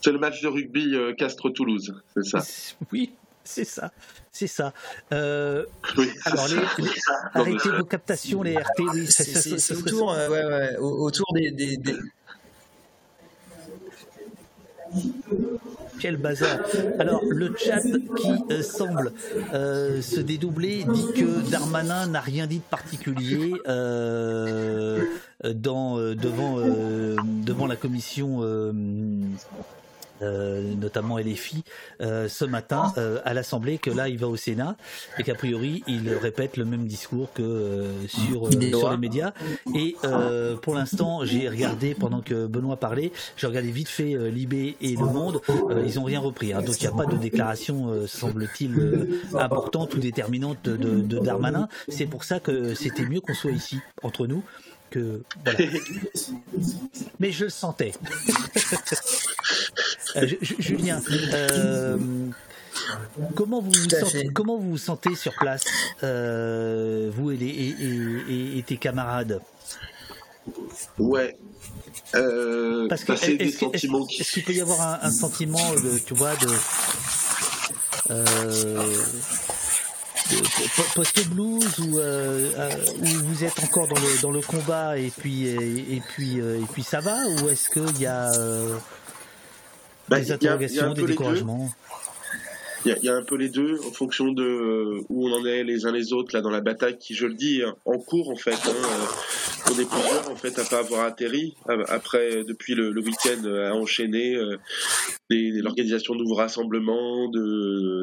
c'est 0.00 0.12
le 0.12 0.18
match 0.18 0.42
de 0.42 0.48
rugby 0.48 0.94
euh, 0.94 1.14
Castres-Toulouse, 1.14 1.94
c'est 2.14 2.24
ça. 2.24 2.42
Oui, 2.92 3.12
c'est 3.44 3.64
ça. 3.64 3.92
C'est 4.30 4.46
ça. 4.46 4.72
Euh, 5.12 5.64
oui, 5.96 6.10
alors, 6.24 6.46
les, 6.48 6.86
arrêtez 7.34 7.70
vos 7.70 7.84
captations, 7.84 8.42
les 8.42 8.56
RT. 8.56 8.80
Oui, 8.80 9.06
c'est 9.08 9.74
autour, 9.74 10.12
euh, 10.12 10.28
ouais, 10.28 10.44
ouais, 10.44 10.76
autour 10.78 11.32
des, 11.34 11.50
des, 11.50 11.76
des... 11.76 11.96
Quel 15.98 16.16
bazar. 16.16 16.58
Alors, 16.98 17.22
le 17.28 17.54
chat 17.56 17.80
qui 17.80 18.32
euh, 18.50 18.62
semble 18.62 19.12
euh, 19.52 20.00
se 20.02 20.20
dédoubler 20.20 20.84
dit 20.84 21.06
que 21.14 21.50
Darmanin 21.50 22.06
n'a 22.06 22.20
rien 22.20 22.46
dit 22.46 22.58
de 22.58 22.62
particulier 22.62 23.52
euh, 23.68 25.04
devant 25.44 25.98
la 27.66 27.76
commission 27.76 28.40
euh, 30.22 30.74
notamment 30.74 31.18
LFI, 31.18 31.64
euh, 32.00 32.28
ce 32.28 32.44
matin 32.44 32.92
euh, 32.96 33.20
à 33.24 33.34
l'Assemblée, 33.34 33.78
que 33.78 33.90
là 33.90 34.08
il 34.08 34.18
va 34.18 34.28
au 34.28 34.36
Sénat 34.36 34.76
et 35.18 35.22
qu'a 35.22 35.34
priori 35.34 35.82
il 35.86 36.08
répète 36.14 36.56
le 36.56 36.64
même 36.64 36.86
discours 36.86 37.32
que 37.32 37.90
sur, 38.08 38.52
sur 38.52 38.90
les 38.90 38.96
médias. 38.96 39.32
Et 39.74 39.96
pour 40.62 40.74
l'instant, 40.74 41.24
j'ai 41.24 41.48
regardé 41.48 41.94
pendant 41.94 42.20
que 42.20 42.46
Benoît 42.46 42.76
parlait, 42.76 43.12
j'ai 43.36 43.46
regardé 43.46 43.70
vite 43.70 43.88
fait 43.88 44.16
Libé 44.30 44.76
et 44.80 44.96
Le 44.96 45.06
Monde, 45.06 45.40
ils 45.84 45.98
ont 45.98 46.04
rien 46.04 46.20
repris. 46.20 46.52
Hein. 46.52 46.62
donc 46.62 46.80
il 46.80 46.88
n'y 46.88 46.92
a 46.92 46.96
pas 46.96 47.06
de 47.06 47.16
déclaration, 47.16 48.06
semble-t-il, 48.06 49.08
importante 49.38 49.94
ou 49.94 49.98
déterminante 49.98 50.62
de, 50.64 50.76
de 50.76 51.18
Darmanin. 51.18 51.68
C'est 51.88 52.06
pour 52.06 52.24
ça 52.24 52.40
que 52.40 52.74
c'était 52.74 53.04
mieux 53.04 53.20
qu'on 53.20 53.34
soit 53.34 53.52
ici 53.52 53.78
entre 54.02 54.26
nous 54.26 54.42
Mais 57.20 57.32
je 57.32 57.44
le 57.44 57.50
sentais. 57.50 57.92
Euh, 60.16 60.26
Julien, 60.58 61.00
euh, 61.32 61.96
comment, 63.34 63.60
vous 63.60 63.70
vous 63.70 63.88
sentez, 63.88 64.28
comment 64.34 64.58
vous 64.58 64.70
vous 64.72 64.78
sentez 64.78 65.14
sur 65.14 65.32
place, 65.34 65.62
euh, 66.02 67.10
vous 67.14 67.30
et, 67.30 67.38
et, 68.58 68.62
tes 68.62 68.76
camarades? 68.76 69.40
Ouais. 70.98 71.36
Parce 72.12 73.04
que 73.04 73.12
est-ce 73.12 74.32
qu'il 74.32 74.44
peut 74.44 74.52
y 74.52 74.60
avoir 74.60 75.02
un, 75.02 75.10
sentiment 75.10 75.72
de, 75.74 75.98
tu 76.04 76.14
vois, 76.14 76.34
de 76.36 76.48
post-blues 80.94 81.64
euh, 81.94 82.52
euh, 82.56 82.70
où, 83.00 83.06
vous 83.06 83.44
êtes 83.44 83.58
encore 83.62 83.88
dans 83.88 84.00
le, 84.00 84.20
dans 84.20 84.30
le 84.30 84.40
combat 84.40 84.98
et 84.98 85.10
puis, 85.10 85.46
et, 85.46 86.02
puis, 86.14 86.38
et 86.38 86.66
puis 86.72 86.82
ça 86.82 87.00
va 87.00 87.16
Ou 87.26 87.48
est-ce 87.48 87.70
qu'il 87.70 88.00
y 88.00 88.06
a 88.06 88.30
bah, 88.30 88.78
des 90.18 90.32
interrogations, 90.32 90.94
des 90.94 91.04
découragements 91.04 91.70
il 92.84 92.98
y, 93.02 93.08
a, 93.08 93.14
un 93.14 93.22
peu 93.22 93.36
les 93.36 93.48
deux 93.48 93.78
en 93.86 93.92
fonction 93.92 94.32
de 94.32 95.00
où 95.08 95.28
on 95.28 95.32
en 95.32 95.44
est 95.44 95.64
les 95.64 95.86
uns 95.86 95.92
les 95.92 96.12
autres 96.12 96.34
là 96.34 96.40
dans 96.40 96.50
la 96.50 96.60
bataille 96.60 96.98
qui 96.98 97.14
je 97.14 97.26
le 97.26 97.34
dis 97.34 97.62
en 97.84 97.98
cours 97.98 98.30
en 98.30 98.36
fait 98.36 98.52
hein, 98.52 98.74
on 99.70 99.78
est 99.78 99.88
plusieurs 99.88 100.30
en 100.30 100.36
fait 100.36 100.58
à 100.58 100.64
pas 100.64 100.78
avoir 100.78 101.04
atterri 101.04 101.54
après 101.88 102.44
depuis 102.44 102.74
le, 102.74 102.90
le 102.90 103.00
week-end 103.00 103.44
à 103.44 103.74
enchaîner 103.74 104.36
l'organisation 105.32 106.14
de 106.14 106.20
nouveaux 106.20 106.34
rassemblements, 106.34 107.28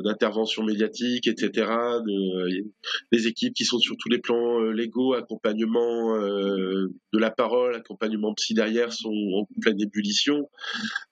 d'interventions 0.03 0.63
médiatiques, 0.63 1.27
etc. 1.27 1.67
De, 2.05 2.63
des 3.11 3.27
équipes 3.27 3.53
qui 3.53 3.65
sont 3.65 3.79
sur 3.79 3.95
tous 3.97 4.09
les 4.09 4.19
plans 4.19 4.61
euh, 4.61 4.71
légaux, 4.71 5.13
accompagnement 5.13 6.15
euh, 6.15 6.87
de 7.13 7.19
la 7.19 7.31
parole, 7.31 7.75
accompagnement 7.75 8.33
psy 8.33 8.53
derrière 8.53 8.93
sont 8.93 9.13
en 9.35 9.47
pleine 9.61 9.79
ébullition. 9.79 10.49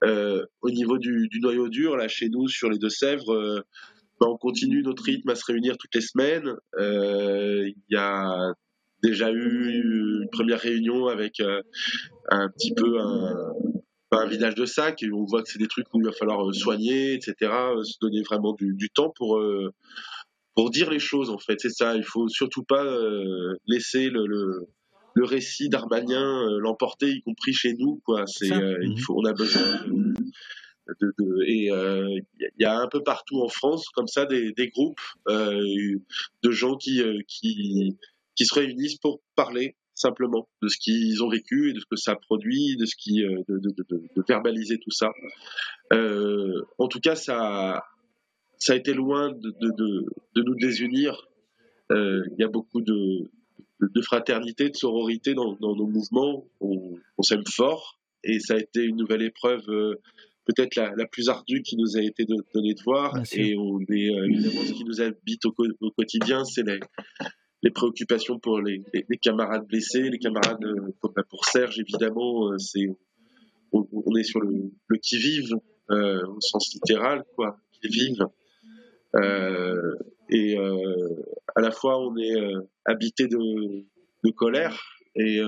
Euh, 0.03 0.45
au 0.61 0.71
niveau 0.71 0.97
du, 0.97 1.27
du, 1.29 1.39
noyau 1.39 1.69
dur, 1.69 1.97
là 1.97 2.07
chez 2.07 2.29
nous 2.29 2.47
sur 2.47 2.69
les 2.69 2.77
Deux-Sèvres, 2.77 3.56
euh, 3.57 3.61
ben, 4.19 4.27
on 4.27 4.37
continue 4.37 4.81
notre 4.81 5.03
rythme 5.03 5.29
à 5.29 5.35
se 5.35 5.45
réunir 5.45 5.77
toutes 5.77 5.93
les 5.93 6.01
semaines. 6.01 6.55
Il 6.79 7.73
y 7.89 7.97
a 7.97 8.53
déjà 9.03 9.31
eu 9.31 10.21
une 10.21 10.27
première 10.31 10.59
réunion 10.59 11.07
avec 11.07 11.39
un 12.29 12.49
petit 12.49 12.73
peu 12.73 12.99
un, 14.11 14.25
vidage 14.27 14.55
de 14.55 14.65
sac 14.65 15.03
et 15.03 15.11
on 15.11 15.25
voit 15.25 15.43
que 15.43 15.49
c'est 15.49 15.59
des 15.59 15.67
trucs 15.67 15.85
où 15.93 15.99
il 15.99 16.05
va 16.05 16.11
falloir 16.11 16.47
euh, 16.47 16.53
soigner, 16.53 17.13
etc. 17.13 17.35
Euh, 17.41 17.83
se 17.83 17.97
donner 18.01 18.21
vraiment 18.23 18.53
du, 18.53 18.89
temps 18.89 19.11
pour 19.15 19.37
euh, 19.37 19.73
pour 20.55 20.69
dire 20.71 20.89
les 20.89 20.99
choses 20.99 21.29
en 21.29 21.37
fait. 21.37 21.59
C'est 21.59 21.69
ça. 21.69 21.95
Il 21.95 22.03
faut 22.03 22.27
surtout 22.27 22.63
pas 22.63 22.85
laisser 23.67 24.09
le, 24.09 24.25
le, 24.25 25.23
récit 25.23 25.69
d'Arbanien 25.69 26.47
l'emporter, 26.59 27.11
y 27.11 27.21
compris 27.21 27.53
chez 27.53 27.73
nous. 27.73 28.01
Quoi. 28.05 28.25
C'est 28.27 28.47
il 28.47 28.91
mhm. 28.91 28.97
faut 28.97 29.15
on 29.17 29.25
a 29.25 29.33
besoin 29.33 29.61
et 31.45 31.69
il 31.69 32.59
y 32.59 32.65
a 32.65 32.77
un 32.77 32.87
peu 32.87 33.03
partout 33.03 33.41
en 33.41 33.49
France 33.49 33.87
comme 33.89 34.07
ça 34.07 34.25
des, 34.25 34.71
groupes 34.73 35.01
de 35.27 36.51
gens 36.51 36.75
qui, 36.75 37.01
qui 37.27 38.45
se 38.45 38.53
réunissent 38.53 38.97
pour 38.97 39.21
parler 39.35 39.75
simplement 39.97 40.47
de 40.61 40.67
ce 40.67 40.77
qu'ils 40.77 41.23
ont 41.23 41.29
vécu 41.29 41.69
et 41.69 41.73
de 41.73 41.79
ce 41.79 41.85
que 41.89 41.95
ça 41.95 42.15
produit, 42.15 42.77
de 42.77 42.85
euh, 43.23 44.23
verbaliser 44.27 44.77
tout 44.77 44.91
ça. 44.91 45.09
Euh, 45.91 46.61
en 46.77 46.87
tout 46.87 46.99
cas, 46.99 47.15
ça, 47.15 47.83
a 48.69 48.75
été 48.75 48.93
loin 48.93 49.31
de, 49.31 50.41
nous 50.41 50.55
désunir. 50.55 51.27
Euh, 51.91 52.23
il 52.31 52.41
y 52.41 52.43
a 52.43 52.47
beaucoup 52.47 52.81
de, 52.81 53.29
fraternité, 54.03 54.69
de 54.69 54.75
sororité 54.75 55.33
dans, 55.33 55.53
dans 55.53 55.75
nos 55.75 55.87
mouvements. 55.87 56.45
On, 56.61 56.95
on 57.17 57.21
s'aime 57.23 57.45
fort 57.51 57.99
et 58.23 58.39
ça 58.39 58.53
a 58.53 58.57
été 58.57 58.83
une 58.83 58.97
nouvelle 58.97 59.23
épreuve. 59.23 59.97
Euh, 60.49 60.53
peut-être 60.53 60.75
la, 60.75 60.93
la, 60.95 61.05
plus 61.05 61.29
ardue 61.29 61.61
qui 61.61 61.77
nous 61.77 61.97
a 61.97 62.01
été 62.01 62.25
donnée 62.25 62.73
de 62.73 62.83
voir. 62.83 63.21
Et 63.33 63.55
on 63.57 63.79
est 63.81 64.09
évidemment 64.29 64.61
ce 64.65 64.73
qui 64.73 64.83
nous 64.85 65.01
habite 65.01 65.45
au, 65.45 65.53
au 65.81 65.91
quotidien 65.91 66.43
c'est 66.45 66.63
les, 66.63 66.79
les 67.63 67.71
préoccupations 67.71 68.39
pour 68.39 68.61
les, 68.61 68.83
les, 68.93 69.17
camarades 69.17 69.65
blessés, 69.67 70.09
les 70.09 70.19
camarades 70.19 70.63
euh, 70.63 70.93
bah, 71.15 71.23
pour 71.29 71.45
Serge 71.45 71.79
évidemment, 71.79 72.51
euh, 72.51 72.57
c'est 72.57 72.87
on, 73.73 74.15
est 74.15 74.23
sur 74.23 74.39
le, 74.39 74.71
le 74.87 74.97
qui 74.97 75.17
vive 75.17 75.53
euh, 75.91 76.25
au 76.27 76.39
sens 76.39 76.73
littéral 76.73 77.23
quoi, 77.35 77.59
qui 77.71 77.87
vive. 77.89 78.25
Euh, 79.15 79.95
et 80.29 80.57
euh, 80.57 81.23
à 81.55 81.61
la 81.61 81.71
fois 81.71 81.99
on 81.99 82.15
est 82.17 82.35
habité 82.85 83.27
de, 83.27 83.83
de, 84.23 84.31
colère 84.31 84.79
et 85.15 85.39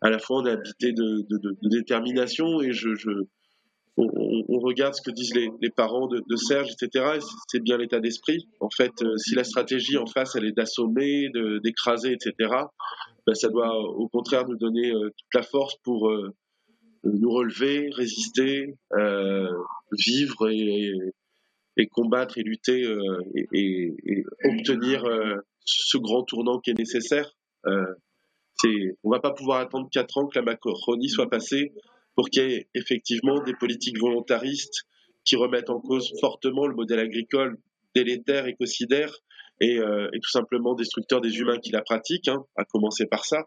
à 0.00 0.10
la 0.10 0.18
fois 0.18 0.38
on 0.38 0.46
est 0.46 0.50
habité 0.50 0.92
de, 0.92 1.24
de, 1.28 1.38
de 1.38 1.68
détermination. 1.68 2.60
Et 2.60 2.72
je, 2.72 2.94
je 2.94 3.10
on, 3.98 4.58
regarde 4.60 4.94
ce 4.94 5.02
que 5.02 5.10
disent 5.10 5.34
les, 5.34 5.70
parents 5.70 6.08
de, 6.08 6.36
Serge, 6.36 6.70
etc. 6.70 7.18
C'est 7.48 7.62
bien 7.62 7.76
l'état 7.76 8.00
d'esprit. 8.00 8.48
En 8.60 8.70
fait, 8.70 8.92
euh, 9.02 9.16
si 9.16 9.34
la 9.34 9.44
stratégie 9.44 9.96
en 9.96 10.06
face, 10.06 10.36
elle 10.36 10.44
est 10.44 10.52
d'assommer, 10.52 11.28
d'écraser, 11.62 12.12
etc., 12.12 12.32
ben, 13.26 13.34
ça 13.34 13.48
doit 13.48 13.76
au 13.78 14.08
contraire 14.08 14.46
nous 14.46 14.56
donner 14.56 14.90
euh, 14.90 15.10
toute 15.10 15.34
la 15.34 15.42
force 15.42 15.76
pour 15.82 16.10
euh, 16.10 16.34
nous 17.04 17.30
relever, 17.30 17.90
résister, 17.92 18.74
vivre 19.92 20.50
et, 20.50 21.86
combattre 21.92 22.38
et 22.38 22.42
lutter 22.42 22.84
et, 23.52 24.24
obtenir 24.44 25.04
ce 25.64 25.98
grand 25.98 26.24
tournant 26.24 26.58
qui 26.58 26.70
est 26.70 26.78
nécessaire. 26.78 27.30
c'est, 28.56 28.96
on 29.04 29.10
va 29.10 29.20
pas 29.20 29.32
pouvoir 29.32 29.60
attendre 29.60 29.88
quatre 29.92 30.18
ans 30.18 30.26
que 30.26 30.38
la 30.38 30.44
Macronie 30.44 31.08
soit 31.08 31.30
passée 31.30 31.72
pour 32.18 32.30
qu'il 32.30 32.50
y 32.50 32.54
ait 32.54 32.68
effectivement 32.74 33.40
des 33.44 33.54
politiques 33.54 33.96
volontaristes 34.00 34.88
qui 35.24 35.36
remettent 35.36 35.70
en 35.70 35.78
cause 35.78 36.12
fortement 36.20 36.66
le 36.66 36.74
modèle 36.74 36.98
agricole 36.98 37.58
délétère, 37.94 38.48
écocidaire 38.48 39.14
et, 39.60 39.78
euh, 39.78 40.08
et 40.12 40.18
tout 40.18 40.28
simplement 40.28 40.74
destructeur 40.74 41.20
des 41.20 41.38
humains 41.38 41.58
qui 41.58 41.70
la 41.70 41.80
pratiquent, 41.80 42.26
hein, 42.26 42.44
à 42.56 42.64
commencer 42.64 43.06
par 43.06 43.24
ça. 43.24 43.44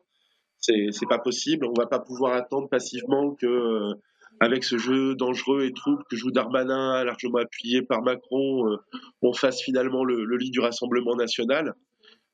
C'est, 0.57 0.89
pas 1.09 1.19
possible. 1.19 1.65
On 1.65 1.73
va 1.73 1.85
pas 1.85 1.99
pouvoir 1.99 2.31
attendre 2.31 2.69
passivement 2.69 3.35
que, 3.35 3.45
euh, 3.45 3.93
avec 4.39 4.63
ce 4.63 4.77
jeu 4.77 5.15
dangereux 5.15 5.65
et 5.65 5.73
trouble 5.73 6.03
que 6.09 6.15
joue 6.15 6.31
Darmanin, 6.31 7.03
largement 7.03 7.39
appuyé 7.39 7.81
par 7.81 8.01
Macron, 8.01 8.71
euh, 8.71 8.77
on 9.21 9.33
fasse 9.33 9.61
finalement 9.61 10.05
le, 10.05 10.37
lit 10.37 10.49
du 10.49 10.61
Rassemblement 10.61 11.17
national. 11.17 11.73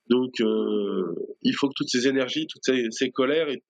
Donc, 0.07 0.35
il 0.39 1.53
faut 1.55 1.67
que 1.67 1.73
toutes 1.75 1.89
ces 1.89 2.07
énergies, 2.07 2.45
toutes 2.45 2.63
ces, 2.63 2.91
ces 2.91 3.09
colères 3.09 3.49
et 3.49 3.63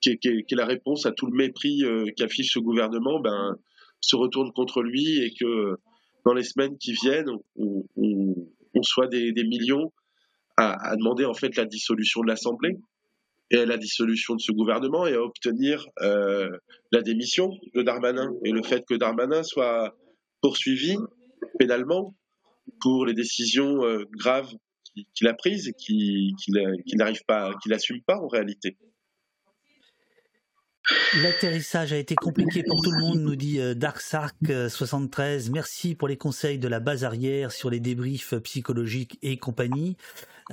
qui 0.00 0.10
est, 0.10 0.52
la 0.52 0.66
réponse 0.66 1.06
à 1.06 1.12
tout 1.12 1.26
le 1.26 1.36
mépris 1.36 1.84
euh, 1.84 2.04
qu'affiche 2.16 2.52
ce 2.52 2.58
gouvernement, 2.58 3.20
ben, 3.20 3.56
se 4.00 4.16
retourne 4.16 4.52
contre 4.52 4.82
lui 4.82 5.18
et 5.22 5.32
que 5.38 5.76
dans 6.24 6.34
les 6.34 6.44
semaines 6.44 6.76
qui 6.78 6.92
viennent, 6.92 7.30
on, 7.56 8.82
soit 8.82 9.08
des, 9.08 9.32
millions 9.44 9.92
à, 10.56 10.94
demander 10.96 11.24
en 11.24 11.34
fait 11.34 11.56
la 11.56 11.64
dissolution 11.64 12.22
de 12.22 12.28
l'Assemblée. 12.28 12.76
et 13.50 13.64
la 13.64 13.76
dissolution 13.76 14.34
de 14.34 14.40
ce 14.40 14.52
gouvernement 14.52 15.06
et 15.06 15.14
à 15.14 15.22
obtenir 15.22 15.86
euh, 16.02 16.48
la 16.92 17.02
démission 17.02 17.50
de 17.74 17.82
Darmanin 17.82 18.30
et 18.44 18.52
le 18.52 18.62
fait 18.62 18.84
que 18.86 18.94
Darmanin 18.94 19.42
soit 19.42 19.96
poursuivi 20.42 20.96
pénalement 21.58 22.14
pour 22.80 23.06
les 23.06 23.14
décisions 23.14 23.84
euh, 23.84 24.04
graves 24.12 24.52
qu'il 25.14 25.28
a 25.28 25.34
prises 25.34 25.68
et 25.68 25.72
qu'il 25.72 26.34
n'arrive 26.96 27.24
pas, 27.26 27.52
qu'il 27.62 27.70
n'assume 27.70 28.02
pas 28.02 28.18
en 28.18 28.28
réalité. 28.28 28.76
L'atterrissage 31.22 31.92
a 31.92 31.96
été 31.96 32.14
compliqué 32.14 32.62
pour 32.62 32.80
tout 32.82 32.90
le 32.90 33.00
monde, 33.00 33.20
nous 33.20 33.36
dit 33.36 33.60
euh, 33.60 33.74
DarkSark73. 33.74 35.50
Merci 35.50 35.94
pour 35.94 36.08
les 36.08 36.16
conseils 36.16 36.58
de 36.58 36.68
la 36.68 36.80
base 36.80 37.04
arrière 37.04 37.52
sur 37.52 37.70
les 37.70 37.80
débriefs 37.80 38.34
psychologiques 38.42 39.18
et 39.22 39.36
compagnie. 39.36 39.96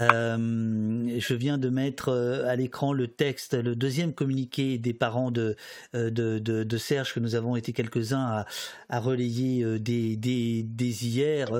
Euh, 0.01 1.19
je 1.19 1.33
viens 1.33 1.57
de 1.57 1.69
mettre 1.69 2.09
euh, 2.09 2.47
à 2.47 2.55
l'écran 2.55 2.93
le 2.93 3.07
texte, 3.07 3.53
le 3.53 3.75
deuxième 3.75 4.13
communiqué 4.13 4.77
des 4.77 4.93
parents 4.93 5.31
de, 5.31 5.55
euh, 5.95 6.09
de, 6.09 6.39
de, 6.39 6.63
de 6.63 6.77
Serge, 6.77 7.13
que 7.13 7.19
nous 7.19 7.35
avons 7.35 7.55
été 7.55 7.73
quelques-uns 7.73 8.25
à, 8.25 8.45
à, 8.89 8.99
relayer 8.99 9.79
des, 9.79 10.15
des, 10.15 10.63
des 10.63 11.05
hier, 11.05 11.51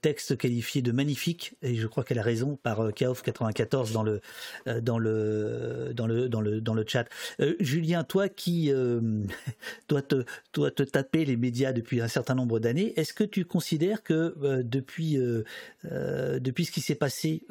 texte 0.00 0.36
qualifié 0.36 0.82
de 0.82 0.92
magnifique, 0.92 1.54
et 1.62 1.74
je 1.76 1.86
crois 1.86 2.04
qu'elle 2.04 2.18
a 2.18 2.22
raison, 2.22 2.58
par 2.62 2.90
Kaof94 2.90 3.92
dans 3.92 4.02
le, 4.02 4.20
dans, 4.80 4.98
le, 4.98 5.92
dans, 5.94 6.06
le, 6.06 6.28
dans, 6.28 6.40
le, 6.40 6.60
dans 6.60 6.74
le 6.74 6.84
chat. 6.86 7.06
Julien, 7.60 8.04
toi 8.04 8.28
qui 8.28 8.72
dois, 9.88 10.02
te, 10.02 10.24
dois 10.52 10.70
te 10.70 10.82
taper 10.82 11.24
les 11.24 11.36
médias 11.36 11.72
depuis 11.72 12.00
un 12.00 12.08
certain 12.08 12.34
nombre 12.34 12.58
d'années, 12.58 12.92
est-ce 12.96 13.12
que 13.12 13.24
tu 13.24 13.44
considères 13.44 14.02
que 14.02 14.62
depuis, 14.62 15.18
depuis 15.84 16.64
ce 16.64 16.72
qui 16.72 16.80
s'est 16.80 16.94
passé 16.94 17.42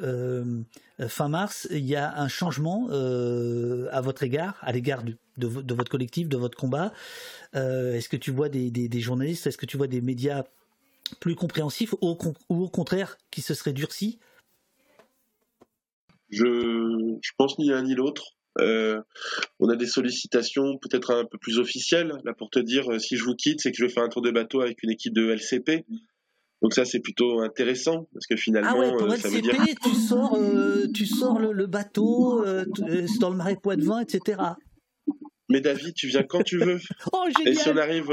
fin 1.08 1.28
mars, 1.28 1.68
il 1.70 1.86
y 1.86 1.96
a 1.96 2.18
un 2.18 2.28
changement 2.28 2.88
euh, 2.90 3.88
à 3.90 4.00
votre 4.00 4.22
égard, 4.22 4.58
à 4.60 4.72
l'égard 4.72 5.02
de, 5.02 5.46
votre 5.74 5.90
collectif, 5.90 6.28
de 6.28 6.36
votre 6.36 6.56
combat. 6.56 6.92
Euh, 7.54 7.94
est-ce 7.94 8.08
que 8.08 8.16
tu 8.16 8.30
vois 8.30 8.48
des, 8.48 9.00
journalistes, 9.00 9.46
est-ce 9.46 9.58
que 9.58 9.66
tu 9.66 9.76
vois 9.76 9.86
des 9.86 10.00
médias 10.00 10.44
plus 11.18 11.34
compréhensifs 11.34 11.94
ou, 12.00 12.16
au 12.48 12.68
contraire 12.68 13.18
qui 13.30 13.42
se 13.42 13.54
seraient 13.54 13.72
durcis? 13.72 14.18
Je, 16.30 17.16
je 17.20 17.30
pense 17.36 17.58
ni 17.58 17.68
l'un 17.68 17.82
ni 17.82 17.94
l'autre. 17.94 18.36
on 18.56 19.68
a 19.68 19.76
des 19.76 19.86
sollicitations 19.86 20.78
peut-être 20.78 21.12
un 21.12 21.24
peu 21.24 21.38
plus 21.38 21.58
officielles. 21.58 22.12
Là, 22.24 22.34
pour 22.34 22.50
te 22.50 22.58
dire, 22.58 23.00
si 23.00 23.16
je 23.16 23.24
vous 23.24 23.34
quitte, 23.34 23.60
c'est 23.60 23.72
que 23.72 23.76
je 23.76 23.84
vais 23.84 23.90
faire 23.90 24.04
un 24.04 24.08
tour 24.08 24.22
de 24.22 24.30
bateau 24.30 24.60
avec 24.60 24.82
une 24.82 24.90
équipe 24.90 25.14
de 25.14 25.30
LCP. 25.30 25.84
Donc 26.62 26.74
ça 26.74 26.84
c'est 26.84 27.00
plutôt 27.00 27.40
intéressant 27.40 28.06
parce 28.12 28.26
que 28.26 28.36
finalement 28.36 28.72
ah 28.74 28.78
ouais, 28.78 28.96
pour 28.96 29.06
LCP, 29.12 29.36
euh, 29.36 29.40
dire... 29.40 29.74
tu 29.82 29.94
sors 29.94 30.36
euh, 30.36 30.86
tu 30.92 31.06
sors 31.06 31.38
le, 31.38 31.66
bateau 31.66 32.44
euh, 32.44 32.64
dans 33.18 33.30
le 33.30 33.36
marais 33.36 33.56
Poitevin 33.56 34.00
etc. 34.00 34.38
Mais 35.50 35.60
David, 35.60 35.94
tu 35.94 36.06
viens 36.06 36.22
quand 36.22 36.42
tu 36.42 36.58
veux. 36.58 36.78
oh, 37.12 37.26
Et 37.44 37.54
si 37.54 37.68
on 37.68 37.76
arrive 37.76 38.08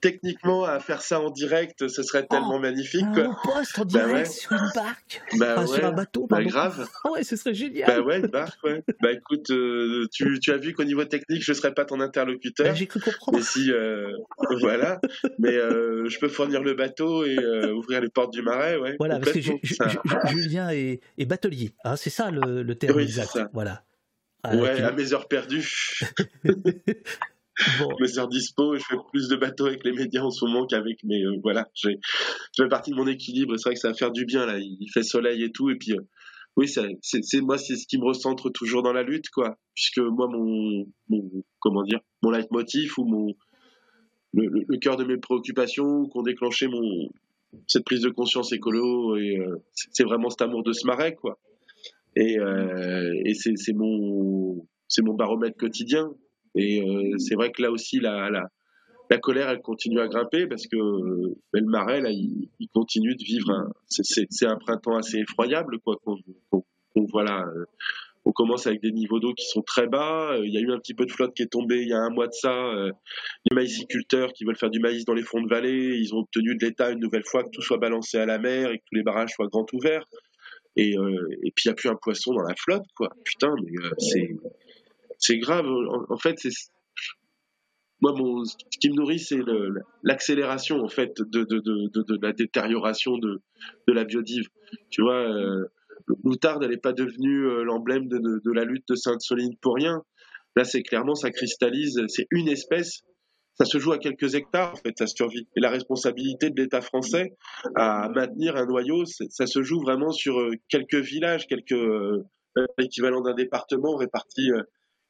techniquement 0.00 0.64
à 0.64 0.78
faire 0.78 1.02
ça 1.02 1.20
en 1.20 1.30
direct, 1.30 1.88
ce 1.88 2.02
serait 2.02 2.24
tellement 2.24 2.56
oh, 2.56 2.60
magnifique. 2.60 3.06
Quoi. 3.12 3.24
Un 3.24 3.36
poste 3.42 3.78
en 3.80 3.84
bah 3.84 4.06
direct 4.06 4.30
sur 4.30 4.52
une 4.52 4.70
barque, 4.74 5.22
bah 5.38 5.66
sur 5.66 5.84
un 5.84 5.92
bateau. 5.92 6.26
Bah 6.30 6.42
grave. 6.44 6.88
Oh 7.04 7.14
ouais, 7.14 7.24
ce 7.24 7.34
serait 7.34 7.52
génial. 7.52 7.88
Bah 7.88 8.00
ouais, 8.00 8.20
une 8.20 8.28
barque, 8.28 8.62
ouais. 8.62 8.84
Bah 9.02 9.10
écoute, 9.12 9.50
euh, 9.50 10.06
tu, 10.12 10.38
tu, 10.38 10.52
as 10.52 10.56
vu 10.56 10.72
qu'au 10.72 10.84
niveau 10.84 11.04
technique, 11.04 11.42
je 11.42 11.50
ne 11.50 11.56
serais 11.56 11.74
pas 11.74 11.84
ton 11.84 12.00
interlocuteur. 12.00 12.66
Bah, 12.66 12.74
j'ai 12.74 12.86
cru 12.86 13.00
comprendre. 13.00 13.38
Mais 13.38 13.44
si, 13.44 13.72
euh, 13.72 14.12
voilà. 14.60 15.00
Mais 15.40 15.56
euh, 15.56 16.08
je 16.08 16.18
peux 16.20 16.28
fournir 16.28 16.62
le 16.62 16.74
bateau 16.74 17.24
et 17.24 17.36
ouvrir 17.72 18.00
les 18.00 18.08
portes 18.08 18.32
du 18.32 18.42
marais, 18.42 18.76
ouais. 18.76 18.94
Voilà, 18.98 19.18
parce 19.18 19.32
que 19.32 19.40
Julien 20.28 20.70
est, 20.70 21.00
est 21.18 21.26
batelier. 21.26 21.72
Hein, 21.84 21.96
c'est 21.96 22.10
ça 22.10 22.30
le, 22.30 22.62
le 22.62 22.74
terme 22.76 23.00
exact. 23.00 23.32
Ça. 23.32 23.50
Voilà. 23.52 23.82
Ah, 24.42 24.56
ouais, 24.56 24.82
à 24.82 24.92
mes 24.92 25.12
heures 25.12 25.28
perdues. 25.28 26.00
bon. 26.44 27.88
mes 28.00 28.18
heures 28.18 28.28
dispo, 28.28 28.76
je 28.76 28.82
fais 28.82 28.96
plus 29.10 29.28
de 29.28 29.36
bateaux 29.36 29.66
avec 29.66 29.84
les 29.84 29.92
médias 29.92 30.22
en 30.22 30.30
ce 30.30 30.44
moment 30.44 30.66
qu'avec 30.66 31.02
mes. 31.04 31.22
Euh, 31.22 31.36
voilà, 31.42 31.68
j'ai, 31.74 31.98
je 32.56 32.62
fais 32.62 32.68
partie 32.68 32.90
de 32.90 32.96
mon 32.96 33.06
équilibre. 33.06 33.56
C'est 33.56 33.68
vrai 33.68 33.74
que 33.74 33.80
ça 33.80 33.88
va 33.88 33.94
faire 33.94 34.10
du 34.10 34.24
bien 34.24 34.46
là. 34.46 34.58
Il 34.58 34.88
fait 34.92 35.02
soleil 35.02 35.42
et 35.42 35.52
tout, 35.52 35.70
et 35.70 35.76
puis. 35.76 35.92
Euh, 35.92 36.02
oui, 36.56 36.68
c'est, 36.68 37.40
moi, 37.40 37.56
c'est 37.56 37.76
ce 37.76 37.86
qui 37.86 37.96
me 37.96 38.04
recentre 38.04 38.52
toujours 38.52 38.82
dans 38.82 38.92
la 38.92 39.02
lutte, 39.02 39.30
quoi. 39.30 39.56
Puisque 39.74 40.00
moi, 40.00 40.28
mon, 40.28 40.84
mon 41.08 41.30
comment 41.60 41.82
dire, 41.82 42.00
mon 42.22 42.30
leitmotiv 42.30 42.92
ou 42.98 43.06
mon 43.06 43.34
le, 44.34 44.64
le, 44.68 44.78
cœur 44.78 44.98
de 44.98 45.04
mes 45.04 45.16
préoccupations 45.16 46.04
qui 46.04 46.18
ont 46.18 46.22
déclenché 46.22 46.68
mon 46.68 47.08
cette 47.66 47.84
prise 47.84 48.02
de 48.02 48.10
conscience 48.10 48.52
écolo 48.52 49.16
et 49.16 49.38
euh, 49.38 49.62
c'est 49.72 50.04
vraiment 50.04 50.30
cet 50.30 50.42
amour 50.42 50.62
de 50.62 50.72
ce 50.72 50.86
marais, 50.86 51.14
quoi. 51.14 51.38
Et, 52.16 52.38
euh, 52.38 53.14
et 53.24 53.34
c'est 53.34 53.72
mon, 53.72 54.66
mon 55.02 55.14
baromètre 55.14 55.56
quotidien. 55.56 56.10
Et 56.54 56.82
euh, 56.82 57.16
c'est 57.18 57.34
vrai 57.34 57.50
que 57.50 57.62
là 57.62 57.70
aussi, 57.70 58.00
la, 58.00 58.28
la, 58.28 58.44
la, 59.10 59.18
colère, 59.18 59.48
elle 59.48 59.60
continue 59.60 60.00
à 60.00 60.08
grimper 60.08 60.46
parce 60.46 60.66
que 60.66 60.76
euh, 60.76 61.34
le 61.52 61.66
marais, 61.66 62.00
là, 62.00 62.10
il, 62.10 62.48
continue 62.74 63.14
de 63.14 63.24
vivre. 63.24 63.70
C'est 63.88 64.46
un 64.46 64.56
printemps 64.56 64.96
assez 64.96 65.18
effroyable, 65.18 65.78
quoi. 65.80 65.96
Qu'on 66.04 67.06
voit 67.06 67.24
là. 67.24 67.44
On 68.24 68.32
commence 68.32 68.66
avec 68.66 68.80
des 68.82 68.92
niveaux 68.92 69.18
d'eau 69.18 69.32
qui 69.34 69.46
sont 69.46 69.62
très 69.62 69.88
bas. 69.88 70.36
Il 70.44 70.52
y 70.52 70.58
a 70.58 70.60
eu 70.60 70.70
un 70.70 70.78
petit 70.78 70.94
peu 70.94 71.06
de 71.06 71.10
flotte 71.10 71.34
qui 71.34 71.42
est 71.42 71.50
tombée 71.50 71.82
il 71.82 71.88
y 71.88 71.92
a 71.92 71.98
un 71.98 72.10
mois 72.10 72.28
de 72.28 72.32
ça. 72.32 72.54
Les 73.50 73.54
maïsiculteurs 73.54 74.32
qui 74.34 74.44
veulent 74.44 74.56
faire 74.56 74.70
du 74.70 74.78
maïs 74.78 75.04
dans 75.06 75.14
les 75.14 75.22
fonds 75.22 75.40
de 75.40 75.48
vallée, 75.48 75.96
ils 75.98 76.14
ont 76.14 76.18
obtenu 76.18 76.54
de 76.54 76.64
l'État 76.64 76.90
une 76.90 77.00
nouvelle 77.00 77.24
fois 77.24 77.42
que 77.44 77.48
tout 77.50 77.62
soit 77.62 77.78
balancé 77.78 78.18
à 78.18 78.26
la 78.26 78.38
mer 78.38 78.70
et 78.70 78.78
que 78.78 78.84
tous 78.84 78.94
les 78.94 79.02
barrages 79.02 79.30
soient 79.30 79.48
grands 79.48 79.66
ouverts. 79.72 80.04
Et, 80.76 80.96
euh, 80.96 81.28
et 81.42 81.50
puis 81.50 81.64
il 81.66 81.68
n'y 81.68 81.72
a 81.72 81.74
plus 81.74 81.88
un 81.88 81.96
poisson 81.96 82.32
dans 82.32 82.42
la 82.42 82.54
flotte, 82.54 82.86
quoi. 82.96 83.10
Putain, 83.24 83.54
mais 83.62 83.72
euh, 83.84 84.36
c'est 85.18 85.38
grave. 85.38 85.66
En, 86.08 86.16
fait, 86.16 86.36
moi, 88.00 88.12
mon, 88.16 88.44
ce 88.44 88.56
qui 88.80 88.90
me 88.90 88.96
nourrit, 88.96 89.20
c'est 89.20 89.38
l'accélération 90.02 90.80
en 90.82 90.88
fait 90.88 91.12
de, 91.20 92.18
la 92.20 92.32
détérioration 92.32 93.16
de, 93.18 93.40
la 93.86 94.04
biodive. 94.04 94.48
Tu 94.90 95.02
vois, 95.02 95.20
euh, 95.20 95.66
l'outarde, 96.24 96.64
elle 96.64 96.70
n'est 96.70 96.76
pas 96.76 96.92
devenue 96.92 97.46
euh, 97.46 97.62
l'emblème 97.62 98.08
de, 98.08 98.52
la 98.52 98.64
lutte 98.64 98.88
de 98.88 98.94
Sainte-Soline 98.94 99.56
pour 99.60 99.76
rien. 99.76 100.02
Là, 100.56 100.64
c'est 100.64 100.82
clairement, 100.82 101.14
ça 101.14 101.30
cristallise, 101.30 102.02
c'est 102.08 102.26
une 102.30 102.48
espèce 102.48 103.02
ça 103.54 103.64
se 103.64 103.78
joue 103.78 103.92
à 103.92 103.98
quelques 103.98 104.34
hectares, 104.34 104.72
en 104.72 104.76
fait, 104.76 104.96
sa 104.96 105.06
survie. 105.06 105.46
Et 105.56 105.60
la 105.60 105.70
responsabilité 105.70 106.50
de 106.50 106.60
l'État 106.60 106.80
français 106.80 107.36
à 107.76 108.08
maintenir 108.08 108.56
un 108.56 108.66
noyau, 108.66 109.04
ça 109.04 109.46
se 109.46 109.62
joue 109.62 109.80
vraiment 109.80 110.10
sur 110.10 110.40
euh, 110.40 110.54
quelques 110.68 110.96
villages, 110.96 111.46
quelques 111.46 111.72
euh, 111.72 112.24
d'un 112.56 113.34
département 113.34 113.96
répartis, 113.96 114.50
euh, 114.50 114.62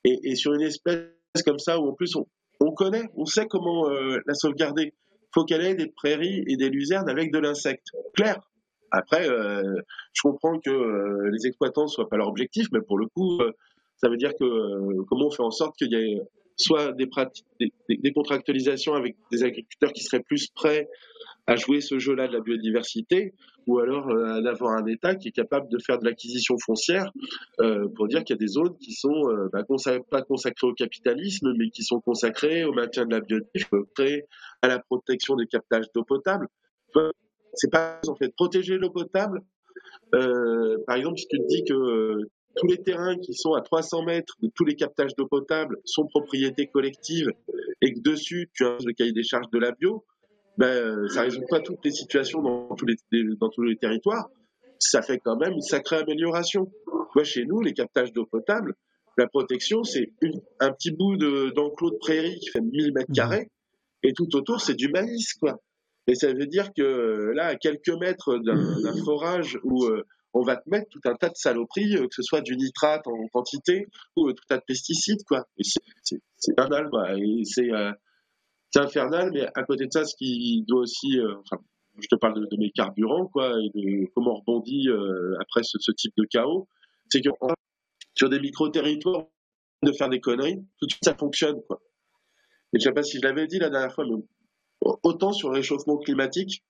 et, 0.04 0.34
sur 0.34 0.52
une 0.54 0.62
espèce 0.62 1.06
comme 1.44 1.58
ça 1.58 1.78
où 1.80 1.88
en 1.88 1.94
plus 1.94 2.14
on, 2.16 2.26
on 2.60 2.72
connaît, 2.72 3.08
on 3.16 3.24
sait 3.24 3.46
comment 3.46 3.88
euh, 3.88 4.18
la 4.26 4.34
sauvegarder. 4.34 4.92
Il 4.92 5.28
faut 5.34 5.44
qu'elle 5.44 5.64
ait 5.64 5.74
des 5.74 5.86
prairies 5.88 6.44
et 6.46 6.56
des 6.56 6.68
luzernes 6.68 7.08
avec 7.08 7.32
de 7.32 7.38
l'insecte. 7.38 7.86
Clair. 8.14 8.38
Après, 8.90 9.24
je 9.24 10.20
comprends 10.22 10.58
que 10.58 11.30
les 11.30 11.46
exploitants 11.46 11.84
ne 11.84 11.88
soient 11.88 12.10
pas 12.10 12.18
leur 12.18 12.28
objectif, 12.28 12.66
mais 12.72 12.82
pour 12.86 12.98
le 12.98 13.06
coup, 13.06 13.40
ça 13.96 14.10
veut 14.10 14.18
dire 14.18 14.32
que 14.38 15.02
comment 15.08 15.28
on 15.28 15.30
fait 15.30 15.42
en 15.42 15.50
sorte 15.50 15.74
qu'il 15.78 15.90
y 15.92 15.94
ait 15.94 16.20
soit 16.62 16.92
des, 16.92 17.06
pratiques, 17.06 17.46
des, 17.60 18.12
contractualisations 18.12 18.94
avec 18.94 19.16
des 19.30 19.44
agriculteurs 19.44 19.92
qui 19.92 20.02
seraient 20.02 20.22
plus 20.22 20.48
prêts 20.48 20.88
à 21.46 21.56
jouer 21.56 21.80
ce 21.80 21.98
jeu-là 21.98 22.28
de 22.28 22.32
la 22.32 22.40
biodiversité, 22.40 23.34
ou 23.66 23.78
alors 23.78 24.08
euh, 24.10 24.40
d'avoir 24.42 24.76
un 24.76 24.86
État 24.86 25.14
qui 25.16 25.28
est 25.28 25.32
capable 25.32 25.68
de 25.68 25.78
faire 25.78 25.98
de 25.98 26.04
l'acquisition 26.04 26.56
foncière 26.58 27.10
euh, 27.60 27.88
pour 27.96 28.06
dire 28.08 28.22
qu'il 28.24 28.34
y 28.34 28.38
a 28.38 28.40
des 28.40 28.48
zones 28.48 28.76
qui 28.78 28.92
sont 28.92 29.28
euh, 29.28 29.48
bah, 29.52 29.64
pas 30.10 30.22
consacrées 30.22 30.66
au 30.66 30.74
capitalisme, 30.74 31.52
mais 31.58 31.70
qui 31.70 31.82
sont 31.82 32.00
consacrées 32.00 32.64
au 32.64 32.72
maintien 32.72 33.06
de 33.06 33.12
la 33.12 33.20
biodiversité, 33.20 34.24
à 34.62 34.68
la 34.68 34.78
protection 34.78 35.36
des 35.36 35.46
captages 35.46 35.86
d'eau 35.94 36.04
potable. 36.04 36.48
C'est 37.54 37.70
pas 37.70 38.00
en 38.08 38.14
fait 38.14 38.32
protéger 38.34 38.78
l'eau 38.78 38.90
potable. 38.90 39.40
par 40.12 40.96
exemple, 40.96 41.18
si 41.18 41.26
tu 41.28 41.38
te 41.38 41.46
dis 41.46 41.64
que 41.64 42.28
tous 42.56 42.66
les 42.66 42.78
terrains 42.78 43.16
qui 43.18 43.34
sont 43.34 43.52
à 43.52 43.60
300 43.60 44.04
mètres 44.04 44.34
de 44.42 44.50
tous 44.54 44.64
les 44.64 44.74
captages 44.74 45.14
d'eau 45.16 45.26
potable 45.26 45.78
sont 45.84 46.06
propriété 46.06 46.66
collective 46.66 47.28
et 47.80 47.92
que 47.92 48.00
dessus 48.00 48.50
tu 48.54 48.64
as 48.64 48.76
le 48.84 48.92
cahier 48.92 49.12
des 49.12 49.22
charges 49.22 49.50
de 49.52 49.58
la 49.58 49.72
bio, 49.72 50.04
ben, 50.58 51.08
ça 51.08 51.22
résout 51.22 51.44
pas 51.48 51.60
toutes 51.60 51.84
les 51.84 51.92
situations 51.92 52.42
dans 52.42 52.74
tous 52.74 52.86
les, 52.86 52.96
dans 53.40 53.48
tous 53.48 53.62
les 53.62 53.76
territoires. 53.76 54.28
Ça 54.78 55.00
fait 55.02 55.18
quand 55.18 55.36
même 55.36 55.52
une 55.52 55.62
sacrée 55.62 55.96
amélioration. 55.96 56.70
Moi, 57.14 57.24
chez 57.24 57.44
nous, 57.44 57.60
les 57.60 57.72
captages 57.72 58.12
d'eau 58.12 58.26
potable, 58.26 58.74
la 59.16 59.26
protection, 59.26 59.84
c'est 59.84 60.10
un 60.60 60.72
petit 60.72 60.90
bout 60.90 61.16
d'enclos 61.16 61.90
de, 61.90 61.98
prairie 61.98 62.38
qui 62.40 62.50
fait 62.50 62.60
1000 62.60 62.92
mètres 62.94 63.12
carrés 63.14 63.48
et 64.02 64.12
tout 64.12 64.34
autour, 64.34 64.60
c'est 64.60 64.74
du 64.74 64.88
maïs, 64.88 65.34
quoi. 65.34 65.60
Et 66.08 66.14
ça 66.14 66.32
veut 66.32 66.46
dire 66.46 66.72
que 66.76 67.32
là, 67.34 67.46
à 67.46 67.54
quelques 67.54 67.96
mètres 68.00 68.38
d'un 68.38 69.04
forage 69.04 69.58
où 69.62 69.84
euh, 69.84 70.02
on 70.34 70.42
va 70.42 70.56
te 70.56 70.68
mettre 70.68 70.88
tout 70.90 71.00
un 71.04 71.14
tas 71.14 71.28
de 71.28 71.36
saloperies, 71.36 71.96
euh, 71.96 72.06
que 72.08 72.14
ce 72.14 72.22
soit 72.22 72.40
du 72.40 72.56
nitrate 72.56 73.06
en 73.06 73.28
quantité 73.28 73.86
ou 74.16 74.28
euh, 74.28 74.32
tout 74.32 74.44
un 74.50 74.56
tas 74.56 74.58
de 74.58 74.64
pesticides, 74.66 75.22
quoi. 75.24 75.46
C'est 75.60 76.58
infernal, 76.58 76.88
quoi. 76.90 77.10
Euh, 77.12 77.92
c'est 78.70 78.80
infernal, 78.80 79.30
mais 79.32 79.46
à 79.54 79.62
côté 79.64 79.86
de 79.86 79.92
ça, 79.92 80.04
ce 80.04 80.16
qui 80.16 80.64
doit 80.66 80.80
aussi, 80.80 81.18
enfin, 81.20 81.62
je 81.98 82.08
te 82.08 82.16
parle 82.16 82.46
de, 82.48 82.56
mes 82.56 82.70
carburants, 82.70 83.26
quoi, 83.26 83.52
et 83.60 83.68
de 83.74 84.06
comment 84.14 84.32
on 84.32 84.36
rebondit 84.36 84.88
après 85.40 85.62
ce, 85.62 85.92
type 85.92 86.14
de 86.16 86.24
chaos, 86.24 86.66
c'est 87.10 87.20
que 87.20 87.28
sur 88.14 88.30
des 88.30 88.40
micro-territoires 88.40 89.26
de 89.82 89.92
faire 89.92 90.08
des 90.08 90.20
conneries, 90.20 90.64
tout 90.78 90.86
de 90.86 90.92
suite 90.92 91.04
ça 91.04 91.14
fonctionne. 91.14 91.60
Quoi. 91.68 91.82
Et 92.72 92.78
je 92.78 92.84
sais 92.84 92.92
pas 92.92 93.02
si 93.02 93.18
je 93.18 93.22
l'avais 93.22 93.46
dit 93.46 93.58
la 93.58 93.68
dernière 93.68 93.92
fois, 93.92 94.06
mais 94.06 94.16
autant 95.02 95.32
sur 95.32 95.50
le 95.50 95.56
réchauffement 95.56 95.98
climatique, 95.98 96.64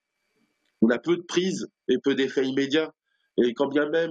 on 0.81 0.91
a 0.91 0.99
peu 0.99 1.16
de 1.16 1.23
prise 1.23 1.68
et 1.89 1.99
peu 1.99 2.16
d'effets 2.16 2.44
immédiats. 2.44 2.92
Et 3.38 3.54
quand 3.54 3.68
bien 3.68 3.88
même 3.88 4.10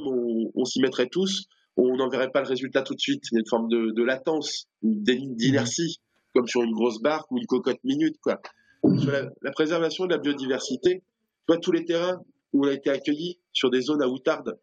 on, 0.56 0.66
s'y 0.66 0.82
mettrait 0.82 1.08
tous, 1.08 1.46
on 1.78 1.96
n'en 1.96 2.10
verrait 2.10 2.32
pas 2.32 2.42
le 2.42 2.48
résultat 2.48 2.82
tout 2.82 2.96
de 2.96 3.00
suite. 3.00 3.24
Il 3.32 3.36
y 3.36 3.38
a 3.38 3.40
une 3.42 3.48
forme 3.48 3.70
de, 3.70 4.04
latence, 4.04 4.68
d'inertie, 4.82 6.02
comme 6.34 6.48
sur 6.48 6.64
une 6.64 6.72
grosse 6.72 7.02
barque 7.02 7.32
ou 7.32 7.38
une 7.38 7.46
cocotte 7.46 7.84
minute. 7.84 8.18
Quoi. 8.22 8.42
La, 8.84 9.52
préservation 9.52 10.06
de 10.06 10.12
la 10.12 10.18
biodiversité, 10.18 11.00
tu 11.00 11.04
vois, 11.48 11.58
tous 11.58 11.72
les 11.72 11.86
terrains 11.86 12.20
où 12.54 12.66
on 12.66 12.68
a 12.68 12.74
été 12.74 12.90
accueilli 12.90 13.40
sur 13.54 13.70
des 13.70 13.82
zones 13.82 14.02
à 14.02 14.08
outarde, 14.08 14.58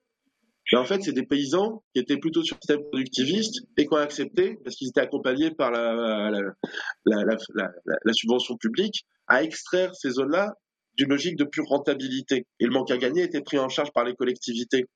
ben, 0.71 0.81
en 0.81 0.85
fait, 0.85 1.03
c'est 1.03 1.13
des 1.13 1.25
paysans 1.25 1.83
qui 1.95 2.01
étaient 2.01 2.19
plutôt 2.19 2.43
sur 2.43 2.57
le 2.57 2.61
système 2.61 2.85
productiviste 2.91 3.63
et 3.77 3.87
qui 3.87 3.95
ont 3.95 3.97
accepté, 3.97 4.59
parce 4.65 4.77
qu'ils 4.77 4.89
étaient 4.89 5.01
accompagnés 5.01 5.51
par 5.51 5.71
la 5.71 6.53
subvention 8.13 8.57
publique, 8.57 9.07
à 9.29 9.43
extraire 9.43 9.95
ces 9.95 10.11
zones-là 10.11 10.55
d'une 10.99 11.09
logique 11.09 11.37
de 11.37 11.45
pure 11.45 11.67
rentabilité. 11.67 12.47
Et 12.61 12.65
le 12.65 12.73
manque 12.73 12.91
à 12.91 12.99
gagner 12.99 13.23
était 13.23 13.41
pris 13.41 13.59
en 13.59 13.69
charge 13.69 13.93
par 13.93 14.05
les 14.05 14.15
collectivités. 14.15 14.87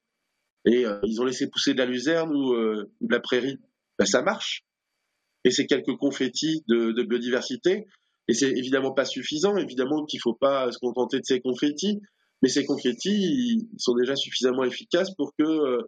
Et 0.65 0.85
euh, 0.85 0.99
ils 1.05 1.21
ont 1.21 1.25
laissé 1.25 1.49
pousser 1.49 1.75
de 1.75 1.79
la 1.79 1.87
luzerne 1.87 2.35
ou, 2.35 2.53
euh, 2.55 2.91
de 3.01 3.13
la 3.13 3.21
prairie. 3.21 3.59
Ben, 3.99 4.05
ça 4.05 4.23
marche. 4.23 4.65
Et 5.45 5.51
c'est 5.51 5.67
quelques 5.67 5.97
confettis 5.97 6.63
de, 6.69 7.03
biodiversité. 7.03 7.87
Et 8.29 8.35
c'est 8.35 8.51
évidemment 8.51 8.93
pas 8.93 9.05
suffisant. 9.05 9.57
Évidemment 9.57 10.05
qu'il 10.05 10.21
faut 10.21 10.35
pas 10.35 10.71
se 10.73 10.79
contenter 10.79 11.19
de 11.19 11.25
ces 11.25 11.41
confettis. 11.41 12.01
Mais 12.43 12.49
ces 12.49 12.65
confettis, 12.65 13.69
sont 13.79 13.95
déjà 13.95 14.17
suffisamment 14.17 14.65
efficaces 14.65 15.15
pour 15.15 15.33
que 15.39 15.45
euh, 15.45 15.83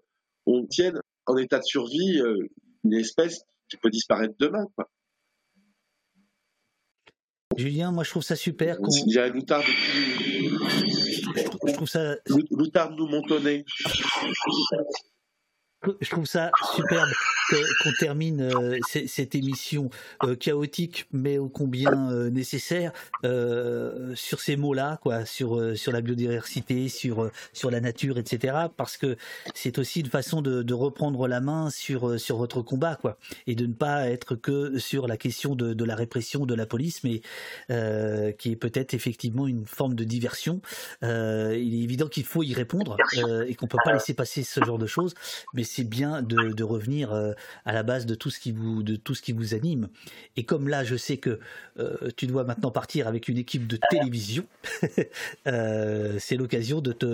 on 0.47 0.65
tienne 0.67 1.01
en 1.27 1.37
état 1.37 1.59
de 1.59 1.65
survie 1.65 2.21
une 2.85 2.93
espèce 2.93 3.41
qui 3.69 3.77
peut 3.79 3.91
disparaître 3.91 4.35
demain. 4.39 4.67
Julien, 7.57 7.93
moi 7.93 8.05
je 8.05 8.11
trouve 8.11 8.23
ça 8.23 8.37
super. 8.37 8.77
Il 9.07 9.13
y 9.13 9.19
a 9.19 9.29
Loutard 9.29 9.63
Je 11.67 11.73
trouve 11.73 11.89
ça. 11.89 12.17
Loutard 12.51 12.91
nous 12.93 13.07
montonner 13.07 13.65
je 16.01 16.11
trouve 16.11 16.27
ça 16.27 16.51
superbe 16.75 17.11
qu'on 17.83 17.93
termine 17.99 18.41
euh, 18.41 18.79
cette 19.07 19.35
émission 19.35 19.91
euh, 20.23 20.35
chaotique 20.37 21.07
mais 21.13 21.39
ô 21.39 21.49
combien 21.49 22.11
euh, 22.11 22.31
nécessaire 22.31 22.93
sur 24.15 24.41
ces 24.41 24.57
mots-là, 24.57 24.99
quoi, 25.03 25.25
sur 25.25 25.77
sur 25.77 25.93
la 25.93 26.01
biodiversité, 26.01 26.89
sur 26.89 27.31
sur 27.53 27.71
la 27.71 27.81
nature, 27.81 28.19
etc. 28.19 28.55
Parce 28.77 28.97
que 28.97 29.17
c'est 29.55 29.79
aussi 29.79 30.01
une 30.01 30.11
façon 30.11 30.43
de, 30.43 30.63
de, 30.63 30.75
reprendre 30.75 31.27
la 31.27 31.41
main 31.41 31.71
sur 31.71 32.21
sur 32.21 32.37
votre 32.37 32.63
combat, 32.63 32.97
quoi, 32.97 33.19
et 33.47 33.55
de 33.55 33.67
ne 33.67 33.73
pas 33.73 34.09
être 34.09 34.35
que 34.35 34.79
sur 34.79 35.07
la 35.07 35.17
question 35.17 35.55
de, 35.55 35.73
de 35.73 35.85
la 35.85 35.95
répression 35.95 36.45
de 36.47 36.55
la 36.55 36.67
police, 36.67 37.03
mais 37.03 37.21
qui 38.39 38.51
est 38.51 38.57
peut-être 38.57 38.95
effectivement 38.95 39.47
une 39.47 39.67
forme 39.67 39.95
de 39.95 40.05
diversion. 40.05 40.61
il 41.03 41.09
est 41.75 41.83
évident 41.83 42.09
qu'il 42.09 42.25
faut 42.25 42.43
y 42.43 42.55
répondre 42.55 42.97
et 43.47 43.55
qu'on 43.55 43.67
peut 43.67 43.79
pas 43.85 43.95
laisser 43.95 44.15
passer 44.15 44.43
ce 44.43 44.63
genre 44.63 44.79
de 44.79 44.87
choses, 44.87 45.15
mais 45.55 45.65
c'est 45.75 45.85
bien 45.85 46.23
de, 46.23 46.63
revenir 46.63 47.13
euh, 47.13 47.33
à 47.65 47.73
la 47.73 47.83
base 47.83 48.07
de 48.07 48.15
tout 48.15 48.31
ce 48.31 48.39
qui 48.39 48.53
vous 48.53 48.85
de 48.85 48.95
tout 48.95 49.15
ce 49.15 49.23
qui 49.23 49.33
vous 49.33 49.55
anime. 49.55 49.89
Et 50.37 50.45
comme 50.45 50.69
là, 50.69 50.85
je 50.85 50.95
sais 50.95 51.17
que 51.17 51.41
euh, 51.79 52.11
tu 52.17 52.29
dois 52.29 52.45
maintenant 52.45 52.71
partir 52.71 53.09
avec 53.09 53.27
une 53.27 53.39
équipe 53.39 53.67
de 53.67 53.79
télévision, 53.91 54.47
euh, 55.49 56.17
c'est 56.21 56.37
l'occasion 56.37 56.81
de 56.81 56.93
te 56.93 57.07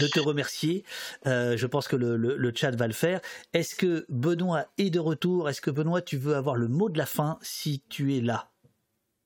de 0.00 0.06
te 0.12 0.18
remercier. 0.18 0.84
je 1.24 1.66
pense 1.66 1.86
que 1.86 1.96
le, 1.96 2.16
le, 2.16 2.52
chat 2.54 2.72
va 2.72 2.88
le 2.88 2.92
faire. 2.92 3.20
Est-ce 3.52 3.76
que 3.76 4.06
Benoît 4.08 4.66
est 4.78 4.90
de 4.90 4.98
retour? 4.98 5.48
Est-ce 5.48 5.60
que 5.60 5.70
Benoît, 5.70 6.02
tu 6.02 6.16
veux 6.16 6.34
avoir 6.34 6.56
le 6.56 6.66
mot 6.66 6.88
de 6.88 6.98
la 6.98 7.06
fin 7.06 7.38
si 7.42 7.82
tu 7.88 8.16
es 8.16 8.20
là? 8.20 8.50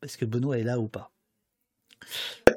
Est-ce 0.02 0.18
que 0.18 0.24
Benoît 0.26 0.58
est 0.58 0.64
là 0.64 0.78
ou 0.78 0.88
pas? 0.88 1.10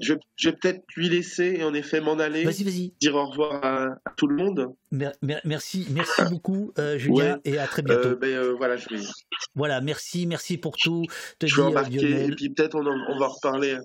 Je, 0.02 0.14
vais 0.14 0.52
peut-être 0.54 0.84
lui 0.96 1.10
laisser 1.10 1.56
et 1.60 1.64
en 1.64 1.74
effet 1.74 2.02
m'en 2.02 2.18
aller. 2.20 2.44
Vas-y, 2.44 2.64
vas-y. 2.64 2.94
Dire 3.00 3.16
au 3.16 3.26
revoir 3.26 3.64
à, 3.64 3.98
tout 4.18 4.28
le 4.28 4.36
monde. 4.36 4.74
merci, 5.44 5.88
merci 5.92 6.22
beaucoup, 6.30 6.72
euh, 6.80 6.98
Julien, 6.98 7.40
et 7.46 7.58
à 7.58 7.68
très 7.68 7.82
bientôt. 7.82 8.10
Euh, 8.10 8.16
ben, 8.16 8.36
euh, 8.36 8.54
voilà, 8.58 8.78
je 8.78 8.88
voilà, 9.56 9.82
merci, 9.82 10.28
merci 10.28 10.58
pour 10.58 10.76
tout. 10.78 11.04
Te 11.40 11.48
je 11.48 11.56
vais 11.56 11.64
embarquer 11.64 12.26
et 12.26 12.32
puis 12.32 12.50
peut-être 12.50 12.76
on, 12.76 12.86
on, 12.86 13.20
va 13.20 13.28
reparler. 13.28 13.78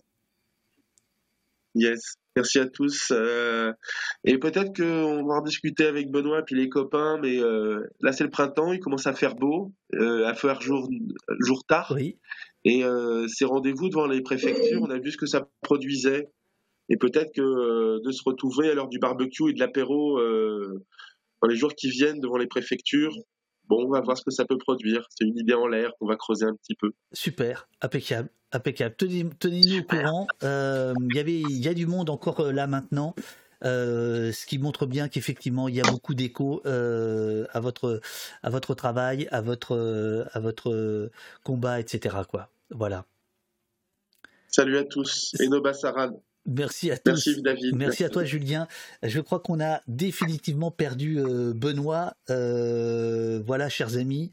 Yes. 1.74 2.14
Merci 2.36 2.60
à 2.60 2.66
tous. 2.66 3.12
et 4.24 4.38
peut-être 4.38 4.76
qu'on 4.76 5.26
va 5.26 5.34
en 5.34 5.42
discuter 5.42 5.86
avec 5.86 6.10
Benoît 6.10 6.42
puis 6.42 6.54
les 6.54 6.68
copains, 6.68 7.18
mais 7.20 7.38
là 8.00 8.12
c'est 8.12 8.24
le 8.24 8.30
printemps, 8.30 8.72
il 8.72 8.80
commence 8.80 9.06
à 9.06 9.14
faire 9.14 9.34
beau, 9.34 9.72
à 9.98 10.34
faire 10.34 10.60
jour, 10.60 10.88
jour 11.40 11.64
tard. 11.66 11.92
Oui. 11.94 12.18
Et 12.64 12.84
euh, 12.84 13.26
ces 13.28 13.44
rendez-vous 13.44 13.88
devant 13.88 14.06
les 14.06 14.20
préfectures, 14.20 14.82
on 14.82 14.90
a 14.90 14.98
vu 14.98 15.10
ce 15.10 15.16
que 15.16 15.26
ça 15.26 15.48
produisait. 15.62 16.28
Et 16.88 16.96
peut-être 16.96 17.32
que 17.34 17.40
euh, 17.40 18.00
de 18.04 18.10
se 18.10 18.22
retrouver 18.24 18.68
à 18.68 18.74
l'heure 18.74 18.88
du 18.88 18.98
barbecue 18.98 19.50
et 19.50 19.52
de 19.52 19.60
l'apéro 19.60 20.18
euh, 20.18 20.84
dans 21.40 21.48
les 21.48 21.56
jours 21.56 21.74
qui 21.74 21.88
viennent 21.88 22.20
devant 22.20 22.36
les 22.36 22.48
préfectures, 22.48 23.14
bon, 23.68 23.86
on 23.86 23.90
va 23.90 24.00
voir 24.00 24.18
ce 24.18 24.24
que 24.24 24.30
ça 24.30 24.44
peut 24.44 24.58
produire. 24.58 25.06
C'est 25.10 25.24
une 25.24 25.38
idée 25.38 25.54
en 25.54 25.66
l'air 25.66 25.92
qu'on 25.98 26.06
va 26.06 26.16
creuser 26.16 26.44
un 26.44 26.54
petit 26.54 26.74
peu. 26.74 26.90
Super, 27.12 27.68
impeccable, 27.80 28.28
impeccable. 28.52 28.96
Tenez-nous 28.96 29.78
au 29.78 29.84
courant. 29.84 30.26
Il 30.42 31.14
y 31.14 31.20
avait, 31.20 31.40
il 31.40 31.64
y 31.64 31.68
a 31.68 31.74
du 31.74 31.86
monde 31.86 32.10
encore 32.10 32.42
là 32.52 32.66
maintenant. 32.66 33.14
Ce 33.62 34.46
qui 34.46 34.58
montre 34.58 34.86
bien 34.86 35.08
qu'effectivement 35.08 35.68
il 35.68 35.74
y 35.74 35.80
a 35.80 35.90
beaucoup 35.90 36.14
d'écho 36.14 36.62
à 36.64 37.60
votre 37.60 38.00
à 38.42 38.50
votre 38.50 38.74
travail, 38.74 39.28
à 39.30 39.40
votre 39.40 40.28
à 40.32 40.40
votre 40.40 41.10
combat, 41.44 41.80
etc. 41.80 42.16
Quoi. 42.28 42.48
Voilà. 42.70 43.04
Salut 44.48 44.78
à 44.78 44.84
tous 44.84 45.34
et. 45.38 45.48
Merci 46.46 46.90
à 46.90 46.96
tous. 46.96 47.10
Merci 47.10 47.42
David. 47.42 47.76
Merci, 47.76 48.04
à 48.04 48.08
toi 48.08 48.24
Julien. 48.24 48.66
Je 49.02 49.20
crois 49.20 49.40
qu'on 49.40 49.60
a 49.60 49.82
définitivement 49.86 50.70
perdu 50.70 51.18
Benoît. 51.54 52.14
voilà, 52.28 53.68
chers 53.68 53.96
amis. 53.96 54.32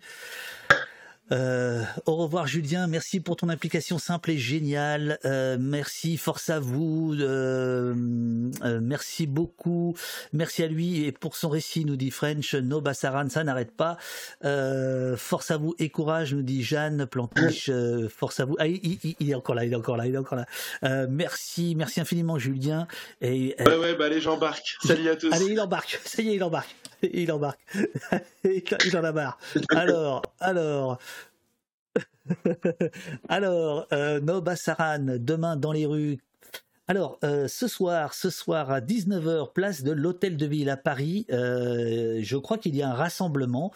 Euh, 1.31 1.83
au 2.05 2.15
revoir 2.15 2.47
Julien, 2.47 2.87
merci 2.87 3.19
pour 3.19 3.35
ton 3.35 3.49
implication 3.49 3.97
simple 3.97 4.31
et 4.31 4.37
géniale. 4.37 5.19
Euh, 5.25 5.57
merci, 5.59 6.17
force 6.17 6.49
à 6.49 6.59
vous. 6.59 7.15
Euh, 7.19 7.93
merci 7.95 9.27
beaucoup. 9.27 9.95
Merci 10.33 10.63
à 10.63 10.67
lui 10.67 11.05
et 11.05 11.11
pour 11.11 11.35
son 11.35 11.49
récit, 11.49 11.85
nous 11.85 11.95
dit 11.95 12.11
French. 12.11 12.55
No 12.55 12.81
Bassaran, 12.81 13.29
ça 13.29 13.43
n'arrête 13.43 13.71
pas. 13.71 13.97
force 15.17 15.51
à 15.51 15.57
vous 15.57 15.75
et 15.79 15.89
courage, 15.89 16.33
nous 16.33 16.43
dit 16.43 16.63
Jeanne 16.63 17.05
Plantiche. 17.05 17.69
force 18.09 18.39
à 18.39 18.45
vous. 18.45 18.55
Ah, 18.59 18.67
il, 18.67 19.15
est 19.19 19.35
encore 19.35 19.55
là, 19.55 19.65
il 19.65 19.73
est 19.73 19.75
encore 19.75 19.97
là, 19.97 20.07
il 20.07 20.15
est 20.15 20.17
encore 20.17 20.37
là. 20.37 21.07
merci, 21.07 21.75
merci 21.75 21.99
infiniment 21.99 22.37
Julien. 22.37 22.87
Et, 23.21 23.55
ouais, 23.59 23.77
ouais, 23.77 23.95
bah 23.95 24.05
allez, 24.05 24.21
j'embarque. 24.21 24.77
Salut 24.83 25.09
à 25.09 25.15
tous. 25.15 25.31
Allez, 25.33 25.47
il 25.47 25.59
embarque. 25.59 25.99
Ça 26.05 26.21
y 26.21 26.29
est, 26.29 26.35
il 26.35 26.43
embarque. 26.43 26.75
Il 27.03 27.31
embarque. 27.31 27.59
il 28.43 28.97
en 28.97 29.03
a 29.03 29.11
marre. 29.11 29.37
Alors, 29.69 30.21
alors. 30.39 30.97
Alors, 33.29 33.87
euh, 33.91 34.19
Nobassaran, 34.19 35.17
demain 35.19 35.55
dans 35.55 35.71
les 35.71 35.85
rues. 35.85 36.19
Alors, 36.89 37.19
euh, 37.25 37.49
ce 37.49 37.67
soir, 37.67 38.13
ce 38.13 38.29
soir 38.29 38.71
à 38.71 38.79
19h, 38.79 39.51
place 39.51 39.83
de 39.83 39.91
l'Hôtel 39.91 40.37
de 40.37 40.45
Ville 40.45 40.69
à 40.69 40.77
Paris, 40.77 41.25
euh, 41.31 42.19
je 42.23 42.37
crois 42.37 42.57
qu'il 42.57 42.77
y 42.77 42.81
a 42.81 42.89
un 42.89 42.93
rassemblement 42.93 43.73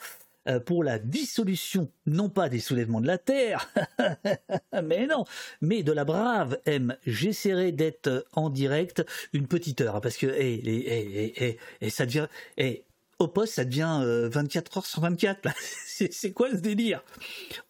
euh, 0.48 0.61
pour 0.61 0.82
la 0.82 0.98
dissolution, 0.98 1.91
non 2.06 2.30
pas 2.30 2.48
des 2.48 2.61
soulèvements 2.61 3.01
de 3.01 3.08
la 3.08 3.17
Terre, 3.17 3.69
mais 4.83 5.08
non, 5.08 5.25
mais 5.59 5.83
de 5.83 5.91
la 5.91 6.06
brave 6.06 6.58
M. 6.66 6.95
J'essaierai 7.06 7.74
d'être 7.74 8.25
en 8.32 8.50
direct 8.50 9.06
une 9.33 9.48
petite 9.48 9.82
heure, 9.82 9.98
hein, 9.98 10.01
parce 10.01 10.16
que, 10.16 10.27
et, 10.27 11.58
et, 11.82 11.90
ça 11.90 12.06
devient, 12.06 12.27
au 13.22 13.27
poste, 13.27 13.53
ça 13.56 13.66
devient 13.66 14.01
24 14.32 14.77
euh, 14.77 14.80
heures 14.80 14.85
sur 14.85 15.01
24. 15.01 15.48
c'est 15.85 16.32
quoi 16.32 16.50
ce 16.51 16.58
délire? 16.58 17.03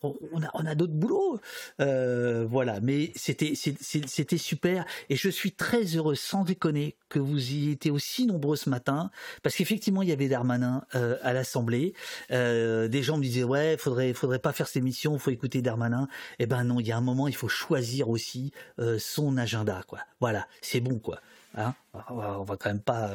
On 0.02 0.42
a, 0.42 0.50
on 0.54 0.66
a 0.66 0.76
d'autres 0.76 0.94
boulots. 0.94 1.40
Euh, 1.80 2.46
voilà, 2.50 2.80
mais 2.82 3.12
c'était 3.16 3.54
c'était 3.56 4.38
super 4.38 4.86
et 5.10 5.16
je 5.16 5.30
suis 5.30 5.52
très 5.52 5.84
heureux, 5.84 6.16
sans 6.16 6.44
déconner, 6.44 6.96
que 7.10 7.20
vous 7.20 7.52
y 7.52 7.72
étiez 7.72 7.92
aussi 7.92 8.26
nombreux 8.26 8.56
ce 8.56 8.70
matin, 8.70 9.12
parce 9.44 9.56
qu'effectivement 9.56 10.02
il 10.02 10.10
y 10.10 10.14
avait 10.14 10.30
Darmanin 10.30 10.84
euh, 10.96 11.18
à 11.22 11.34
l'Assemblée. 11.34 11.94
des 12.30 13.04
gens 13.04 13.18
me 13.18 13.24
disaient 13.24 13.44
ouais, 13.44 13.78
faudrait 13.78 14.14
faudrait 14.14 14.40
pas 14.40 14.54
faire 14.54 14.68
cette 14.68 14.78
émission, 14.78 15.18
faut 15.18 15.32
écouter 15.32 15.62
Darmanin. 15.62 16.08
Eh 16.40 16.46
ben 16.46 16.64
non, 16.64 16.80
il 16.80 16.88
y 16.88 16.92
a 16.92 16.98
un 16.98 17.02
moment, 17.02 17.28
il 17.28 17.36
faut 17.36 17.50
choisir 17.50 18.10
aussi 18.10 18.52
son 18.98 19.38
agenda, 19.38 19.84
quoi. 19.88 20.00
Voilà, 20.20 20.48
c'est 20.62 20.80
bon, 20.80 21.00
quoi. 21.00 21.20
Hein? 21.56 21.74
On 22.10 22.44
va 22.44 22.56
quand 22.56 22.70
même 22.70 22.80
pas 22.80 23.12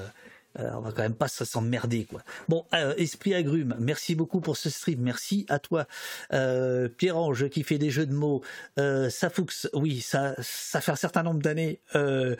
Euh, 0.58 0.70
on 0.74 0.80
va 0.80 0.92
quand 0.92 1.02
même 1.02 1.14
pas 1.14 1.28
s'emmerder 1.28 2.04
quoi. 2.04 2.22
Bon, 2.48 2.64
euh, 2.74 2.94
Esprit 2.96 3.34
Agrume, 3.34 3.76
merci 3.78 4.14
beaucoup 4.14 4.40
pour 4.40 4.56
ce 4.56 4.70
stream, 4.70 5.00
merci 5.00 5.46
à 5.48 5.58
toi. 5.58 5.86
Euh, 6.32 6.88
Pierre-Ange 6.88 7.48
qui 7.48 7.62
fait 7.62 7.78
des 7.78 7.90
jeux 7.90 8.06
de 8.06 8.14
mots, 8.14 8.42
euh, 8.78 9.10
Safoux, 9.10 9.46
oui, 9.74 10.00
ça, 10.00 10.34
fait 10.40 10.92
un 10.92 10.96
certain 10.96 11.22
nombre 11.22 11.40
d'années. 11.40 11.80
Euh, 11.94 12.36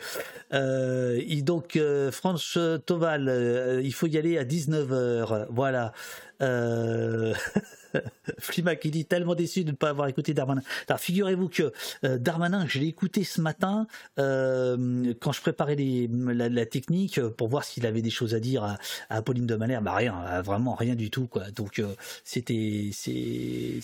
euh, 0.53 1.21
donc, 1.41 1.75
euh, 1.75 2.11
Franche 2.11 2.57
Toval, 2.85 3.29
euh, 3.29 3.81
il 3.81 3.93
faut 3.93 4.07
y 4.07 4.17
aller 4.17 4.37
à 4.37 4.43
19h, 4.43 5.47
voilà. 5.49 5.93
Euh... 7.97 8.01
Flima 8.39 8.75
qui 8.75 8.91
dit 8.91 9.05
tellement 9.05 9.35
déçu 9.35 9.63
de 9.63 9.71
ne 9.71 9.75
pas 9.75 9.89
avoir 9.89 10.07
écouté 10.07 10.33
Darmanin. 10.33 10.61
Alors 10.87 10.99
figurez-vous 10.99 11.49
que 11.49 11.73
euh, 12.03 12.17
Darmanin, 12.17 12.65
je 12.67 12.79
l'ai 12.79 12.87
écouté 12.87 13.23
ce 13.23 13.41
matin 13.41 13.87
euh, 14.19 15.13
quand 15.19 15.31
je 15.31 15.41
préparais 15.41 15.75
la, 15.77 16.65
technique 16.65 17.21
pour 17.21 17.47
voir 17.47 17.63
s'il 17.63 17.85
avait 17.85 18.01
des 18.01 18.09
choses 18.09 18.33
à 18.33 18.39
dire 18.39 18.63
à, 18.63 18.77
Apolline 19.09 19.45
de 19.45 19.55
Malherbe. 19.55 19.85
Bah 19.85 19.95
rien, 19.95 20.41
vraiment 20.41 20.75
rien 20.75 20.95
du 20.95 21.09
tout. 21.09 21.29
Donc 21.55 21.79
euh, 21.79 21.95
c'était 22.23 22.89
c'était 22.91 23.79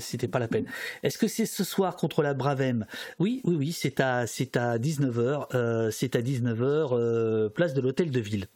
c'était 0.00 0.28
pas 0.28 0.38
la 0.38 0.48
peine. 0.48 0.66
Est-ce 1.02 1.18
que 1.18 1.28
c'est 1.28 1.46
ce 1.46 1.64
soir 1.64 1.96
contre 1.96 2.22
la 2.22 2.34
Bravem 2.34 2.86
Oui, 3.18 3.40
oui, 3.44 3.56
oui, 3.56 3.72
c'est 3.72 4.00
à 4.00 4.26
c'est 4.26 4.56
à 4.56 4.78
19h, 4.78 5.46
euh, 5.54 5.90
c'est 5.90 6.16
à 6.16 6.20
19h 6.20 7.50
place 7.50 7.74
de 7.74 7.80
l'hôtel 7.80 8.10
de 8.10 8.20
ville. 8.20 8.46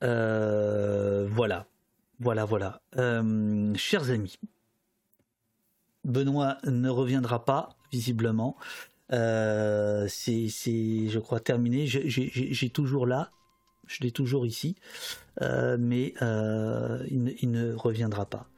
voilà. 0.00 1.66
Voilà, 2.22 2.44
voilà. 2.44 2.80
Euh, 2.98 3.74
chers 3.74 4.10
amis, 4.10 4.38
Benoît 6.04 6.58
ne 6.62 6.88
reviendra 6.88 7.44
pas, 7.44 7.76
visiblement. 7.90 8.56
Euh, 9.12 10.06
c'est, 10.08 10.46
je 10.46 11.18
crois, 11.18 11.40
terminé. 11.40 11.88
J'ai 11.88 12.70
toujours 12.70 13.08
là, 13.08 13.32
je 13.88 14.04
l'ai 14.04 14.12
toujours 14.12 14.46
ici, 14.46 14.76
euh, 15.40 15.76
mais 15.80 16.14
il 17.10 17.24
ne, 17.24 17.32
il, 17.40 17.50
ne, 17.50 17.72
reviendra 17.74 18.24
pas. 18.24 18.48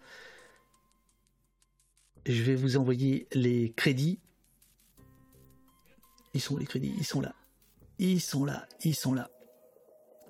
Je 2.26 2.42
vais 2.42 2.56
vous 2.56 2.76
envoyer 2.76 3.28
les 3.32 3.72
crédits. 3.74 4.20
Ils 6.34 6.42
sont 6.42 6.58
les 6.58 6.66
crédits, 6.66 6.92
ils 6.98 7.06
sont 7.06 7.22
là. 7.22 7.34
Ils 7.98 8.20
sont 8.20 8.44
là, 8.44 8.66
ils 8.82 8.94
sont 8.94 9.14
là. 9.14 9.30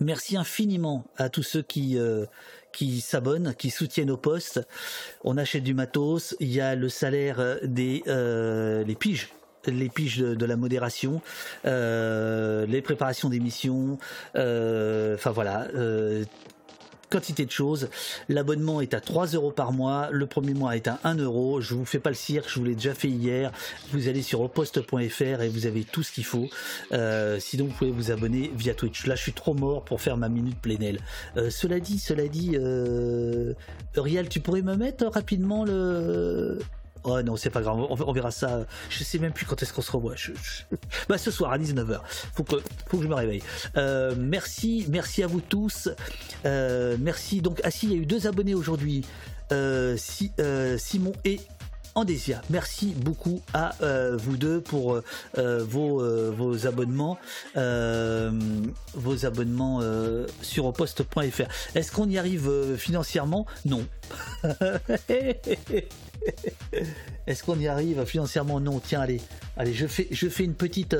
Merci 0.00 0.36
infiniment 0.36 1.04
à 1.16 1.28
tous 1.28 1.42
ceux 1.42 1.62
qui, 1.62 1.98
euh, 1.98 2.26
qui 2.72 3.00
s'abonnent, 3.00 3.54
qui 3.56 3.70
soutiennent 3.70 4.10
au 4.10 4.16
poste. 4.16 4.60
On 5.22 5.38
achète 5.38 5.62
du 5.62 5.74
matos, 5.74 6.36
il 6.40 6.52
y 6.52 6.60
a 6.60 6.74
le 6.74 6.88
salaire 6.88 7.58
des 7.62 8.02
euh, 8.06 8.84
les 8.84 8.94
piges 8.94 9.30
les 9.66 9.88
piges 9.88 10.18
de, 10.18 10.46
la 10.46 10.56
modération, 10.56 11.22
euh, 11.64 12.66
les 12.66 12.82
préparations 12.82 13.28
d'émissions, 13.28 13.98
euh, 14.36 15.14
enfin 15.14 15.30
voilà, 15.30 15.68
euh, 15.74 16.24
quantité 17.14 17.46
de 17.46 17.50
choses. 17.52 17.88
L'abonnement 18.28 18.80
est 18.80 18.92
à 18.92 19.00
3 19.00 19.28
euros 19.28 19.52
par 19.52 19.72
mois. 19.72 20.08
Le 20.10 20.26
premier 20.26 20.52
mois 20.52 20.74
est 20.74 20.88
à 20.88 20.98
1 21.04 21.14
euro. 21.18 21.60
Je 21.60 21.74
vous 21.74 21.84
fais 21.84 22.00
pas 22.00 22.10
le 22.10 22.16
cirque, 22.16 22.48
je 22.48 22.58
vous 22.58 22.64
l'ai 22.64 22.74
déjà 22.74 22.92
fait 22.92 23.08
hier. 23.08 23.52
Vous 23.92 24.08
allez 24.08 24.22
sur 24.22 24.40
oposte.fr 24.40 25.42
et 25.42 25.48
vous 25.48 25.66
avez 25.66 25.84
tout 25.84 26.02
ce 26.02 26.10
qu'il 26.10 26.24
faut. 26.24 26.48
Euh, 26.92 27.38
sinon, 27.38 27.66
vous 27.66 27.72
pouvez 27.72 27.92
vous 27.92 28.10
abonner 28.10 28.50
via 28.56 28.74
Twitch. 28.74 29.06
Là, 29.06 29.14
je 29.14 29.22
suis 29.22 29.32
trop 29.32 29.54
mort 29.54 29.84
pour 29.84 30.00
faire 30.00 30.16
ma 30.16 30.28
minute 30.28 30.58
plénelle. 30.60 30.98
Euh, 31.36 31.50
cela 31.50 31.78
dit, 31.78 32.00
cela 32.00 32.26
dit, 32.26 32.52
euh, 32.54 33.54
Rial, 33.94 34.28
tu 34.28 34.40
pourrais 34.40 34.62
me 34.62 34.74
mettre 34.74 35.06
rapidement 35.06 35.64
le 35.64 36.58
Oh 37.04 37.20
non, 37.22 37.36
c'est 37.36 37.50
pas 37.50 37.60
grave, 37.60 37.76
on, 37.78 38.12
verra 38.12 38.30
ça. 38.30 38.66
Je 38.88 39.04
sais 39.04 39.18
même 39.18 39.32
plus 39.32 39.44
quand 39.44 39.62
est-ce 39.62 39.72
qu'on 39.72 39.82
se 39.82 39.92
revoit. 39.92 40.14
Bah, 41.08 41.18
ce 41.18 41.30
soir 41.30 41.52
à 41.52 41.58
19h. 41.58 42.00
Faut 42.34 42.44
que, 42.44 42.56
faut 42.86 42.96
que 42.96 43.02
je 43.02 43.08
me 43.08 43.14
réveille. 43.14 43.42
Euh, 43.76 44.14
merci, 44.16 44.86
merci 44.88 45.22
à 45.22 45.26
vous 45.26 45.40
tous. 45.40 45.90
Euh, 46.46 46.96
merci. 46.98 47.42
Donc, 47.42 47.60
ah 47.62 47.70
si, 47.70 47.86
il 47.86 47.92
y 47.92 47.94
a 47.94 47.98
eu 47.98 48.06
deux 48.06 48.26
abonnés 48.26 48.54
aujourd'hui. 48.54 49.04
Euh, 49.52 49.96
si, 49.98 50.32
Simon 50.78 51.12
et 51.24 51.40
Andésia. 51.94 52.42
Merci 52.50 52.94
beaucoup 52.96 53.40
à 53.52 53.74
euh, 53.82 54.16
vous 54.16 54.36
deux 54.36 54.60
pour 54.60 54.94
euh, 54.94 55.64
vos, 55.64 56.02
euh, 56.02 56.32
vos 56.36 56.66
abonnements, 56.66 57.18
vos 57.54 59.26
abonnements 59.26 59.80
sur 60.42 60.66
oposte.fr. 60.66 61.44
Est-ce 61.74 61.92
qu'on 61.92 62.08
y 62.08 62.18
arrive 62.18 62.76
financièrement? 62.76 63.46
Non. 63.64 63.86
Est-ce 67.26 67.42
qu'on 67.44 67.58
y 67.58 67.68
arrive 67.68 68.04
financièrement? 68.04 68.60
Non. 68.60 68.80
Tiens, 68.80 69.00
allez, 69.00 69.20
allez, 69.56 69.72
je 69.72 69.86
fais, 69.86 70.08
je 70.10 70.28
fais 70.28 70.44
une 70.44 70.54
petite, 70.54 70.96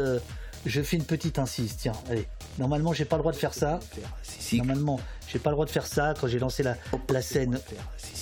je 0.64 0.82
fais 0.82 0.96
une 0.96 1.04
petite 1.04 1.38
insiste. 1.38 1.80
Tiens, 1.82 1.94
allez. 2.08 2.26
Normalement, 2.58 2.92
j'ai 2.92 3.04
pas 3.04 3.16
le 3.16 3.22
droit 3.22 3.32
de 3.32 3.36
faire 3.36 3.54
ça. 3.54 3.80
Normalement, 4.52 5.00
j'ai 5.26 5.38
pas 5.40 5.50
le 5.50 5.54
droit 5.54 5.66
de 5.66 5.70
faire 5.70 5.86
ça 5.86 6.14
quand 6.20 6.28
j'ai 6.28 6.38
lancé 6.38 6.62
la, 6.62 6.76
la 7.08 7.22
scène. 7.22 7.58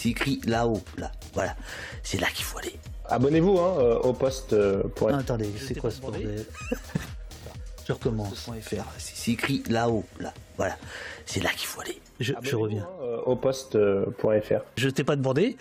C'est 0.02 0.08
écrit 0.08 0.40
là-haut, 0.46 0.82
là. 0.98 1.12
Voilà. 1.32 1.54
C'est 2.02 2.20
là 2.20 2.26
qu'il 2.34 2.44
faut 2.44 2.58
aller. 2.58 2.74
Abonnez-vous 3.08 3.56
hein, 3.56 3.76
euh, 3.78 3.98
au 4.00 4.12
poste. 4.12 4.52
Euh, 4.52 4.82
pour... 4.96 5.12
Non, 5.12 5.18
attendez, 5.18 5.48
c'est 5.56 5.78
quoi 5.78 5.92
ce 5.92 6.00
bordel 6.00 6.44
Je 7.86 7.92
recommence. 7.92 8.50
C'est 8.98 9.30
écrit 9.30 9.62
là-haut, 9.68 10.04
là. 10.18 10.34
Voilà. 10.56 10.76
C'est 11.24 11.40
là 11.40 11.50
qu'il 11.50 11.68
faut 11.68 11.82
aller. 11.82 12.00
Je, 12.18 12.32
je 12.42 12.56
reviens. 12.56 12.82
Hein, 12.82 13.02
euh, 13.02 13.20
au 13.26 13.36
poste.fr. 13.36 14.64
Je 14.76 14.88
t'ai 14.88 15.04
pas 15.04 15.14
demandé 15.14 15.56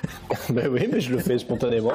Ben 0.50 0.68
oui, 0.68 0.86
mais 0.92 1.00
je 1.00 1.10
le 1.10 1.18
fais 1.18 1.38
spontanément. 1.38 1.94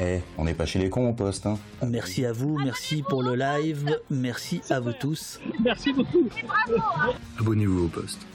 Eh, 0.00 0.20
on 0.38 0.44
n'est 0.44 0.54
pas 0.54 0.64
chez 0.64 0.78
les 0.78 0.88
cons 0.88 1.10
au 1.10 1.12
poste. 1.12 1.44
Hein. 1.44 1.58
Merci 1.86 2.24
à 2.24 2.32
vous, 2.32 2.58
merci 2.58 3.02
pour 3.06 3.22
le 3.22 3.34
live, 3.34 3.98
merci 4.08 4.62
à 4.70 4.80
vous 4.80 4.92
tous. 4.92 5.40
Merci 5.62 5.92
beaucoup. 5.92 6.26
Abonnez-vous 7.38 7.84
au 7.84 7.88
poste 7.88 8.26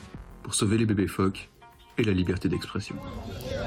pour 0.43 0.53
sauver 0.53 0.77
les 0.77 0.85
bébés 0.85 1.07
phoques 1.07 1.49
et 1.99 2.03
la 2.03 2.13
liberté 2.13 2.47
d'expression. 2.49 2.95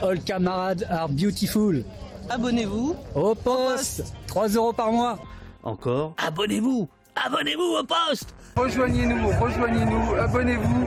All 0.03 0.21
camarades 0.21 0.87
are 0.91 1.09
beautiful. 1.09 1.85
Abonnez-vous 2.31 2.97
au 3.15 3.35
poste. 3.35 4.15
3 4.27 4.49
euros 4.49 4.73
par 4.73 4.91
mois. 4.91 5.19
Encore. 5.63 6.15
Abonnez-vous 6.19 6.89
Abonnez-vous 7.15 7.77
au 7.79 7.85
poste 7.85 8.35
Rejoignez-nous, 8.57 9.29
rejoignez-nous, 9.39 10.15
abonnez-vous, 10.15 10.87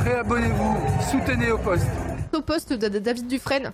réabonnez-vous, 0.00 0.76
soutenez 1.10 1.52
au 1.52 1.58
poste. 1.58 1.86
Au 2.34 2.40
poste 2.40 2.72
de 2.72 2.98
David 2.98 3.26
Dufresne. 3.28 3.72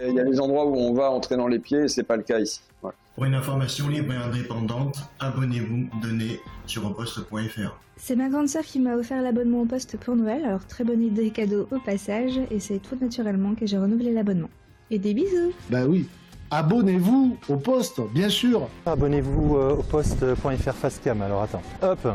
Il 0.00 0.14
y 0.14 0.20
a 0.20 0.24
des 0.24 0.40
endroits 0.40 0.66
où 0.66 0.76
on 0.76 0.92
va 0.92 1.10
entrer 1.10 1.36
dans 1.36 1.48
les 1.48 1.58
pieds 1.58 1.84
et 1.84 1.88
c'est 1.88 2.02
pas 2.02 2.16
le 2.16 2.22
cas 2.22 2.38
ici. 2.38 2.60
Voilà. 2.82 2.96
Pour 3.14 3.24
une 3.24 3.34
information 3.34 3.88
libre 3.88 4.12
et 4.12 4.16
indépendante, 4.16 4.98
abonnez-vous, 5.20 5.88
donnez 6.02 6.40
sur 6.66 6.84
oposte.fr. 6.86 7.78
C'est 7.96 8.16
ma 8.16 8.28
grande 8.28 8.48
sœur 8.48 8.62
qui 8.62 8.78
m'a 8.78 8.94
offert 8.94 9.22
l'abonnement 9.22 9.62
au 9.62 9.64
poste 9.64 9.96
pour 9.96 10.16
Noël, 10.16 10.44
alors 10.44 10.66
très 10.66 10.84
bonne 10.84 11.02
idée 11.02 11.30
cadeau 11.30 11.66
au 11.70 11.78
passage, 11.78 12.38
et 12.50 12.60
c'est 12.60 12.78
tout 12.78 12.96
naturellement 13.00 13.54
que 13.54 13.64
j'ai 13.64 13.78
renouvelé 13.78 14.12
l'abonnement. 14.12 14.50
Et 14.90 14.98
des 14.98 15.14
bisous 15.14 15.52
Bah 15.70 15.86
oui 15.86 16.06
Abonnez-vous 16.50 17.38
au 17.48 17.56
poste, 17.56 18.00
bien 18.12 18.28
sûr 18.28 18.68
Abonnez-vous 18.84 19.56
euh, 19.56 19.76
au 19.76 19.82
poste.fr 19.82 20.74
facecam, 20.74 21.22
alors 21.22 21.42
attends. 21.42 21.62
Hop 21.82 22.06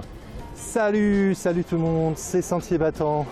Salut, 0.54 1.34
salut 1.34 1.64
tout 1.64 1.76
le 1.76 1.82
monde, 1.82 2.14
c'est 2.16 2.44
Sentier 2.44 2.78
Battant. 2.78 3.26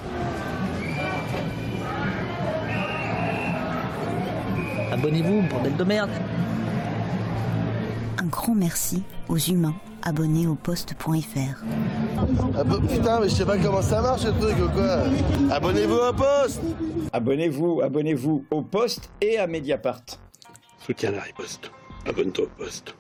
Abonnez-vous, 5.00 5.44
bordel 5.44 5.78
de 5.78 5.84
merde 5.86 6.10
Un 8.18 8.26
grand 8.26 8.54
merci 8.54 9.02
aux 9.30 9.38
humains 9.38 9.76
abonnés 10.02 10.46
au 10.46 10.56
poste.fr. 10.56 11.64
Ah 12.58 12.66
putain, 12.66 13.22
mais 13.22 13.30
je 13.30 13.36
sais 13.36 13.46
pas 13.46 13.58
comment 13.58 13.82
ça 13.82 14.02
marche 14.02 14.24
ce 14.24 14.28
truc 14.28 14.58
ou 14.58 14.68
quoi 14.68 15.04
Abonnez-vous 15.56 15.96
au 15.96 16.12
poste 16.12 16.62
Abonnez-vous, 17.14 17.80
abonnez-vous 17.82 18.46
au 18.52 18.62
poste 18.62 19.10
et 19.22 19.38
à 19.38 19.48
Mediapart. 19.48 20.02
Soutiens 20.86 21.12
la 21.12 21.22
riposte. 21.22 21.72
Abonne-toi 22.06 22.44
au 22.44 22.62
poste. 22.62 22.94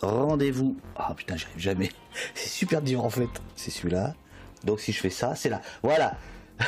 Rendez-vous. 0.00 0.76
Ah 0.94 1.08
oh, 1.10 1.14
putain, 1.14 1.36
j'arrive 1.36 1.58
jamais. 1.58 1.90
C'est 2.34 2.50
super 2.50 2.82
dur 2.82 3.04
en 3.04 3.10
fait. 3.10 3.30
C'est 3.56 3.72
celui-là. 3.72 4.14
Donc 4.62 4.78
si 4.78 4.92
je 4.92 5.00
fais 5.00 5.10
ça, 5.10 5.34
c'est 5.34 5.48
là. 5.48 5.60
Voilà. 5.82 6.14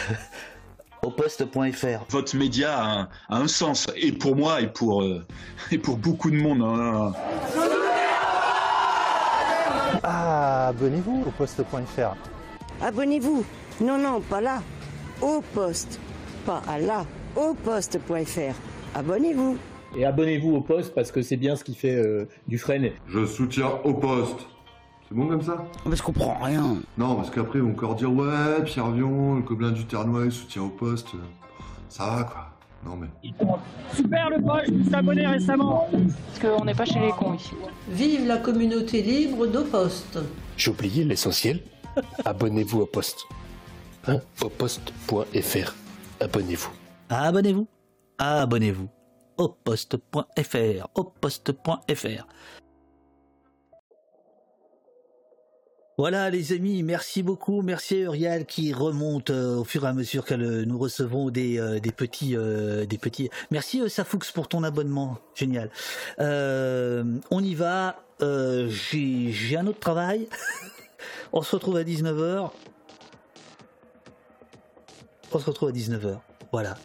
au 1.02 1.10
poste.fr. 1.10 2.04
Votre 2.10 2.36
média 2.36 2.78
a 2.78 2.86
un, 2.86 3.08
a 3.28 3.38
un, 3.38 3.48
sens, 3.48 3.86
et 3.96 4.12
pour 4.12 4.36
moi, 4.36 4.60
et 4.60 4.68
pour, 4.68 5.02
euh, 5.02 5.24
et 5.72 5.78
pour 5.78 5.96
beaucoup 5.96 6.30
de 6.30 6.36
monde. 6.36 6.62
Hein. 6.62 7.12
Ah, 10.02 10.68
abonnez-vous 10.68 11.24
au 11.26 11.30
poste.fr. 11.30 12.16
Abonnez-vous. 12.80 13.44
Non, 13.80 13.98
non, 13.98 14.20
pas 14.20 14.40
là. 14.40 14.62
Au 15.20 15.42
poste. 15.54 15.98
Pas 16.46 16.62
à 16.68 16.78
là. 16.78 17.04
Au 17.36 17.54
poste.fr. 17.54 18.54
Abonnez-vous. 18.94 19.58
Et 19.96 20.04
abonnez-vous 20.04 20.56
au 20.56 20.60
poste 20.60 20.94
parce 20.94 21.10
que 21.10 21.22
c'est 21.22 21.36
bien 21.36 21.56
ce 21.56 21.64
qui 21.64 21.74
fait 21.74 21.96
euh, 21.96 22.28
du 22.46 22.58
frein. 22.58 22.90
Je 23.08 23.24
soutiens 23.26 23.70
au 23.84 23.94
poste. 23.94 24.46
C'est 25.08 25.14
bon 25.14 25.26
comme 25.26 25.42
ça 25.42 25.64
Mais 25.86 25.96
je 25.96 26.02
comprends 26.02 26.38
rien. 26.42 26.76
Non, 26.98 27.16
parce 27.16 27.30
qu'après, 27.30 27.58
ils 27.58 27.64
vont 27.64 27.70
encore 27.70 27.94
dire 27.94 28.12
Ouais, 28.12 28.62
Pierre 28.64 28.90
Vion, 28.90 29.36
le 29.36 29.42
gobelin 29.42 29.70
du 29.70 29.86
Ternois, 29.86 30.26
il 30.26 30.32
soutient 30.32 30.62
au 30.62 30.68
poste. 30.68 31.08
Ça 31.88 32.04
va 32.04 32.24
quoi. 32.24 32.44
Non 32.84 32.96
mais. 32.96 33.08
Super 33.94 34.30
le 34.30 34.40
poste, 34.40 34.72
je 34.88 34.94
abonné 34.94 35.26
récemment. 35.26 35.88
Parce 35.90 36.38
qu'on 36.38 36.64
n'est 36.64 36.74
pas 36.74 36.84
chez 36.84 37.00
les 37.00 37.10
cons 37.10 37.34
ici. 37.34 37.52
Vive 37.88 38.26
la 38.26 38.36
communauté 38.36 39.02
libre 39.02 39.46
d'au 39.46 39.64
poste. 39.64 40.18
j'ai 40.56 40.70
oublié 40.70 41.04
l'essentiel. 41.04 41.60
Abonnez-vous 42.24 42.82
au 42.82 42.86
poste. 42.86 43.24
Hein 44.06 44.20
au 44.42 44.48
poste.fr. 44.48 45.74
Abonnez-vous. 46.20 46.70
Abonnez-vous. 47.08 47.66
Abonnez-vous. 48.18 48.88
Au 49.38 49.48
poste.fr. 49.48 50.88
Au 50.94 51.04
poste.fr. 51.04 52.26
Voilà 55.98 56.30
les 56.30 56.52
amis, 56.52 56.84
merci 56.84 57.24
beaucoup, 57.24 57.60
merci 57.60 58.02
Uriel 58.02 58.46
qui 58.46 58.72
remonte 58.72 59.30
euh, 59.30 59.56
au 59.56 59.64
fur 59.64 59.84
et 59.84 59.88
à 59.88 59.92
mesure 59.92 60.24
que 60.24 60.34
nous 60.34 60.78
recevons 60.78 61.28
des, 61.28 61.58
euh, 61.58 61.80
petits 61.80 62.36
euh, 62.36 62.86
des 62.86 62.98
petits. 62.98 63.30
Merci 63.50 63.82
Safoux 63.90 64.20
pour 64.32 64.46
ton 64.46 64.62
abonnement, 64.62 65.18
génial. 65.34 65.72
On 66.20 67.42
y 67.42 67.54
va. 67.56 67.96
J'ai 68.20 69.56
un 69.56 69.66
autre 69.66 69.80
travail. 69.80 70.28
on 71.32 71.42
se 71.42 71.56
retrouve 71.56 71.76
à 71.76 71.82
19h. 71.82 72.52
On 75.32 75.38
se 75.40 75.46
retrouve 75.46 75.70
à 75.70 75.72
19h. 75.72 76.18
Voilà. 76.52 76.76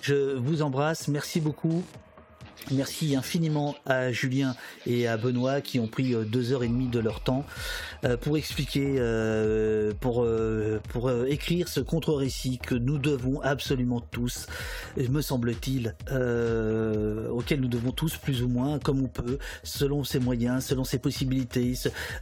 Je 0.00 0.36
vous 0.36 0.62
embrasse, 0.62 1.08
merci 1.08 1.40
beaucoup. 1.40 1.82
Merci 2.70 3.16
infiniment 3.16 3.74
à 3.86 4.12
Julien 4.12 4.54
et 4.86 5.08
à 5.08 5.16
Benoît 5.16 5.60
qui 5.60 5.80
ont 5.80 5.88
pris 5.88 6.14
euh, 6.14 6.24
deux 6.24 6.52
heures 6.52 6.62
et 6.62 6.68
demie 6.68 6.88
de 6.88 7.00
leur 7.00 7.20
temps 7.20 7.44
euh, 8.04 8.16
pour 8.16 8.36
expliquer, 8.36 8.96
euh, 8.98 9.92
pour, 10.00 10.26
pour 10.90 11.10
écrire 11.24 11.68
ce 11.68 11.80
contre-récit 11.80 12.58
que 12.58 12.74
nous 12.74 12.98
devons 12.98 13.40
absolument 13.42 14.00
tous, 14.00 14.46
me 14.96 15.20
semble-t-il, 15.20 15.94
euh, 16.10 17.28
auquel 17.28 17.60
nous 17.60 17.68
devons 17.68 17.92
tous 17.92 18.16
plus 18.16 18.42
ou 18.42 18.48
moins, 18.48 18.78
comme 18.78 19.02
on 19.02 19.08
peut, 19.08 19.38
selon 19.62 20.04
ses 20.04 20.18
moyens, 20.18 20.64
selon 20.64 20.84
ses 20.84 20.98
possibilités, 20.98 21.74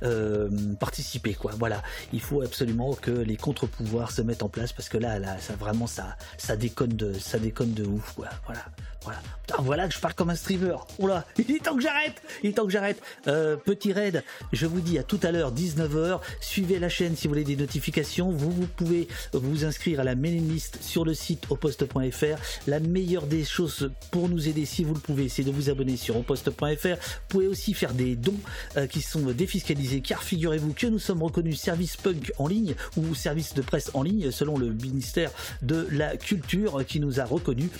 euh, 0.02 0.48
participer. 0.80 1.34
Quoi. 1.34 1.52
Voilà, 1.58 1.82
il 2.12 2.20
faut 2.20 2.42
absolument 2.42 2.94
que 2.94 3.10
les 3.10 3.36
contre-pouvoirs 3.36 4.10
se 4.10 4.22
mettent 4.22 4.42
en 4.42 4.48
place 4.48 4.72
parce 4.72 4.88
que 4.88 4.98
là, 4.98 5.18
là, 5.18 5.38
ça 5.38 5.54
vraiment, 5.54 5.86
ça, 5.86 6.16
ça 6.36 6.56
déconne 6.56 6.96
de, 6.96 7.12
ça 7.14 7.38
déconne 7.38 7.72
de 7.72 7.84
ouf. 7.84 8.14
Quoi. 8.14 8.28
Voilà, 8.46 8.64
voilà. 9.08 9.22
Putain, 9.46 9.62
voilà 9.62 9.88
que 9.88 9.94
je 9.94 10.00
parle 10.00 10.12
comme 10.12 10.28
un 10.28 10.34
streamer. 10.34 10.76
Oula, 10.98 11.24
il 11.38 11.50
est 11.50 11.64
temps 11.64 11.74
que 11.74 11.80
j'arrête. 11.80 12.20
Il 12.42 12.50
est 12.50 12.52
temps 12.52 12.66
que 12.66 12.72
j'arrête. 12.72 13.00
Euh, 13.26 13.56
petit 13.56 13.94
raid, 13.94 14.22
je 14.52 14.66
vous 14.66 14.80
dis 14.80 14.98
à 14.98 15.02
tout 15.02 15.18
à 15.22 15.32
l'heure, 15.32 15.54
19h. 15.54 16.20
Suivez 16.42 16.78
la 16.78 16.90
chaîne 16.90 17.16
si 17.16 17.26
vous 17.26 17.32
voulez 17.32 17.44
des 17.44 17.56
notifications. 17.56 18.30
Vous, 18.30 18.50
vous 18.50 18.66
pouvez 18.66 19.08
vous 19.32 19.64
inscrire 19.64 20.00
à 20.00 20.04
la 20.04 20.14
mailing 20.14 20.46
list 20.46 20.82
sur 20.82 21.06
le 21.06 21.14
site 21.14 21.44
oposte.fr. 21.48 22.38
La 22.66 22.80
meilleure 22.80 23.26
des 23.26 23.44
choses 23.44 23.90
pour 24.10 24.28
nous 24.28 24.48
aider, 24.48 24.66
si 24.66 24.84
vous 24.84 24.92
le 24.92 25.00
pouvez, 25.00 25.30
c'est 25.30 25.44
de 25.44 25.50
vous 25.50 25.70
abonner 25.70 25.96
sur 25.96 26.18
oposte.fr. 26.18 26.60
Vous 26.60 27.28
pouvez 27.28 27.46
aussi 27.46 27.72
faire 27.72 27.94
des 27.94 28.14
dons 28.14 28.34
euh, 28.76 28.86
qui 28.86 29.00
sont 29.00 29.22
défiscalisés, 29.32 30.02
car 30.02 30.22
figurez-vous 30.22 30.74
que 30.74 30.86
nous 30.86 30.98
sommes 30.98 31.22
reconnus 31.22 31.58
service 31.58 31.96
punk 31.96 32.32
en 32.36 32.48
ligne 32.48 32.74
ou 32.98 33.14
service 33.14 33.54
de 33.54 33.62
presse 33.62 33.90
en 33.94 34.02
ligne, 34.02 34.30
selon 34.30 34.58
le 34.58 34.74
ministère 34.74 35.30
de 35.62 35.88
la 35.90 36.18
Culture 36.18 36.84
qui 36.86 37.00
nous 37.00 37.20
a 37.20 37.24
reconnus 37.24 37.70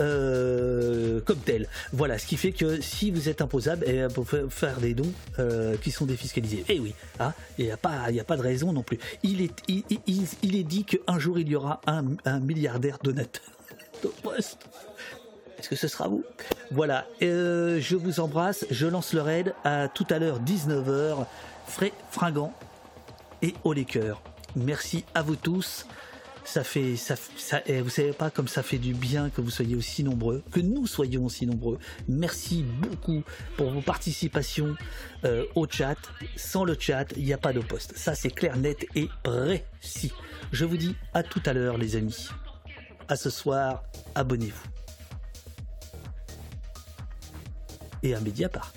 euh, 0.00 0.77
comme 1.24 1.38
tel. 1.38 1.68
Voilà, 1.92 2.18
ce 2.18 2.26
qui 2.26 2.36
fait 2.36 2.52
que 2.52 2.80
si 2.80 3.10
vous 3.10 3.28
êtes 3.28 3.40
imposable, 3.42 3.84
eh, 3.86 4.06
vous 4.06 4.24
faire 4.50 4.78
des 4.80 4.94
dons 4.94 5.12
euh, 5.38 5.76
qui 5.76 5.90
sont 5.90 6.06
défiscalisés. 6.06 6.64
Et 6.68 6.80
oui, 6.80 6.94
hein, 7.20 7.32
il 7.58 7.64
n'y 7.66 7.70
a 7.70 7.76
pas, 7.76 8.10
il 8.10 8.16
y 8.16 8.20
a 8.20 8.24
pas 8.24 8.36
de 8.36 8.42
raison 8.42 8.72
non 8.72 8.82
plus. 8.82 8.98
Il 9.22 9.40
est, 9.40 9.54
il, 9.68 9.82
il- 10.06 10.56
est 10.56 10.62
dit 10.64 10.84
qu'un 10.84 11.18
jour 11.18 11.38
il 11.38 11.48
y 11.48 11.56
aura 11.56 11.80
un, 11.86 12.40
milliardaire 12.40 12.98
donateur 13.02 13.42
de 14.02 14.08
poste. 14.22 14.58
Est-ce 15.58 15.68
que 15.68 15.76
ce 15.76 15.88
sera 15.88 16.08
vous? 16.08 16.24
Voilà, 16.70 17.06
euh, 17.22 17.80
je 17.80 17.96
vous 17.96 18.20
embrasse, 18.20 18.64
je 18.70 18.86
lance 18.86 19.12
le 19.12 19.22
raid 19.22 19.54
à 19.64 19.88
tout 19.88 20.06
à 20.10 20.18
l'heure 20.18 20.40
19h, 20.40 21.26
frais, 21.66 21.92
fringant 22.10 22.52
et 23.42 23.54
au 23.64 23.72
les 23.72 23.84
cœurs. 23.84 24.22
Merci 24.56 25.04
à 25.14 25.22
vous 25.22 25.36
tous. 25.36 25.86
Ça 26.50 26.64
fait, 26.64 26.94
eh, 27.66 27.82
vous 27.82 27.90
savez 27.90 28.14
pas 28.14 28.30
comme 28.30 28.48
ça 28.48 28.62
fait 28.62 28.78
du 28.78 28.94
bien 28.94 29.28
que 29.28 29.42
vous 29.42 29.50
soyez 29.50 29.76
aussi 29.76 30.02
nombreux, 30.02 30.42
que 30.50 30.60
nous 30.60 30.86
soyons 30.86 31.26
aussi 31.26 31.46
nombreux. 31.46 31.78
Merci 32.08 32.62
beaucoup 32.62 33.22
pour 33.58 33.70
vos 33.70 33.82
participations 33.82 34.74
euh, 35.24 35.44
au 35.54 35.68
chat. 35.68 35.98
Sans 36.36 36.64
le 36.64 36.74
chat, 36.80 37.04
il 37.18 37.24
n'y 37.24 37.34
a 37.34 37.38
pas 37.38 37.52
de 37.52 37.60
poste. 37.60 37.98
Ça 37.98 38.14
c'est 38.14 38.30
clair, 38.30 38.56
net 38.56 38.86
et 38.94 39.10
précis. 39.22 40.10
Je 40.50 40.64
vous 40.64 40.78
dis 40.78 40.96
à 41.12 41.22
tout 41.22 41.42
à 41.44 41.52
l'heure, 41.52 41.76
les 41.76 41.96
amis. 41.96 42.28
À 43.08 43.16
ce 43.16 43.28
soir, 43.28 43.82
abonnez-vous. 44.14 44.68
Et 48.02 48.14
à 48.14 48.20
Mediapart. 48.20 48.72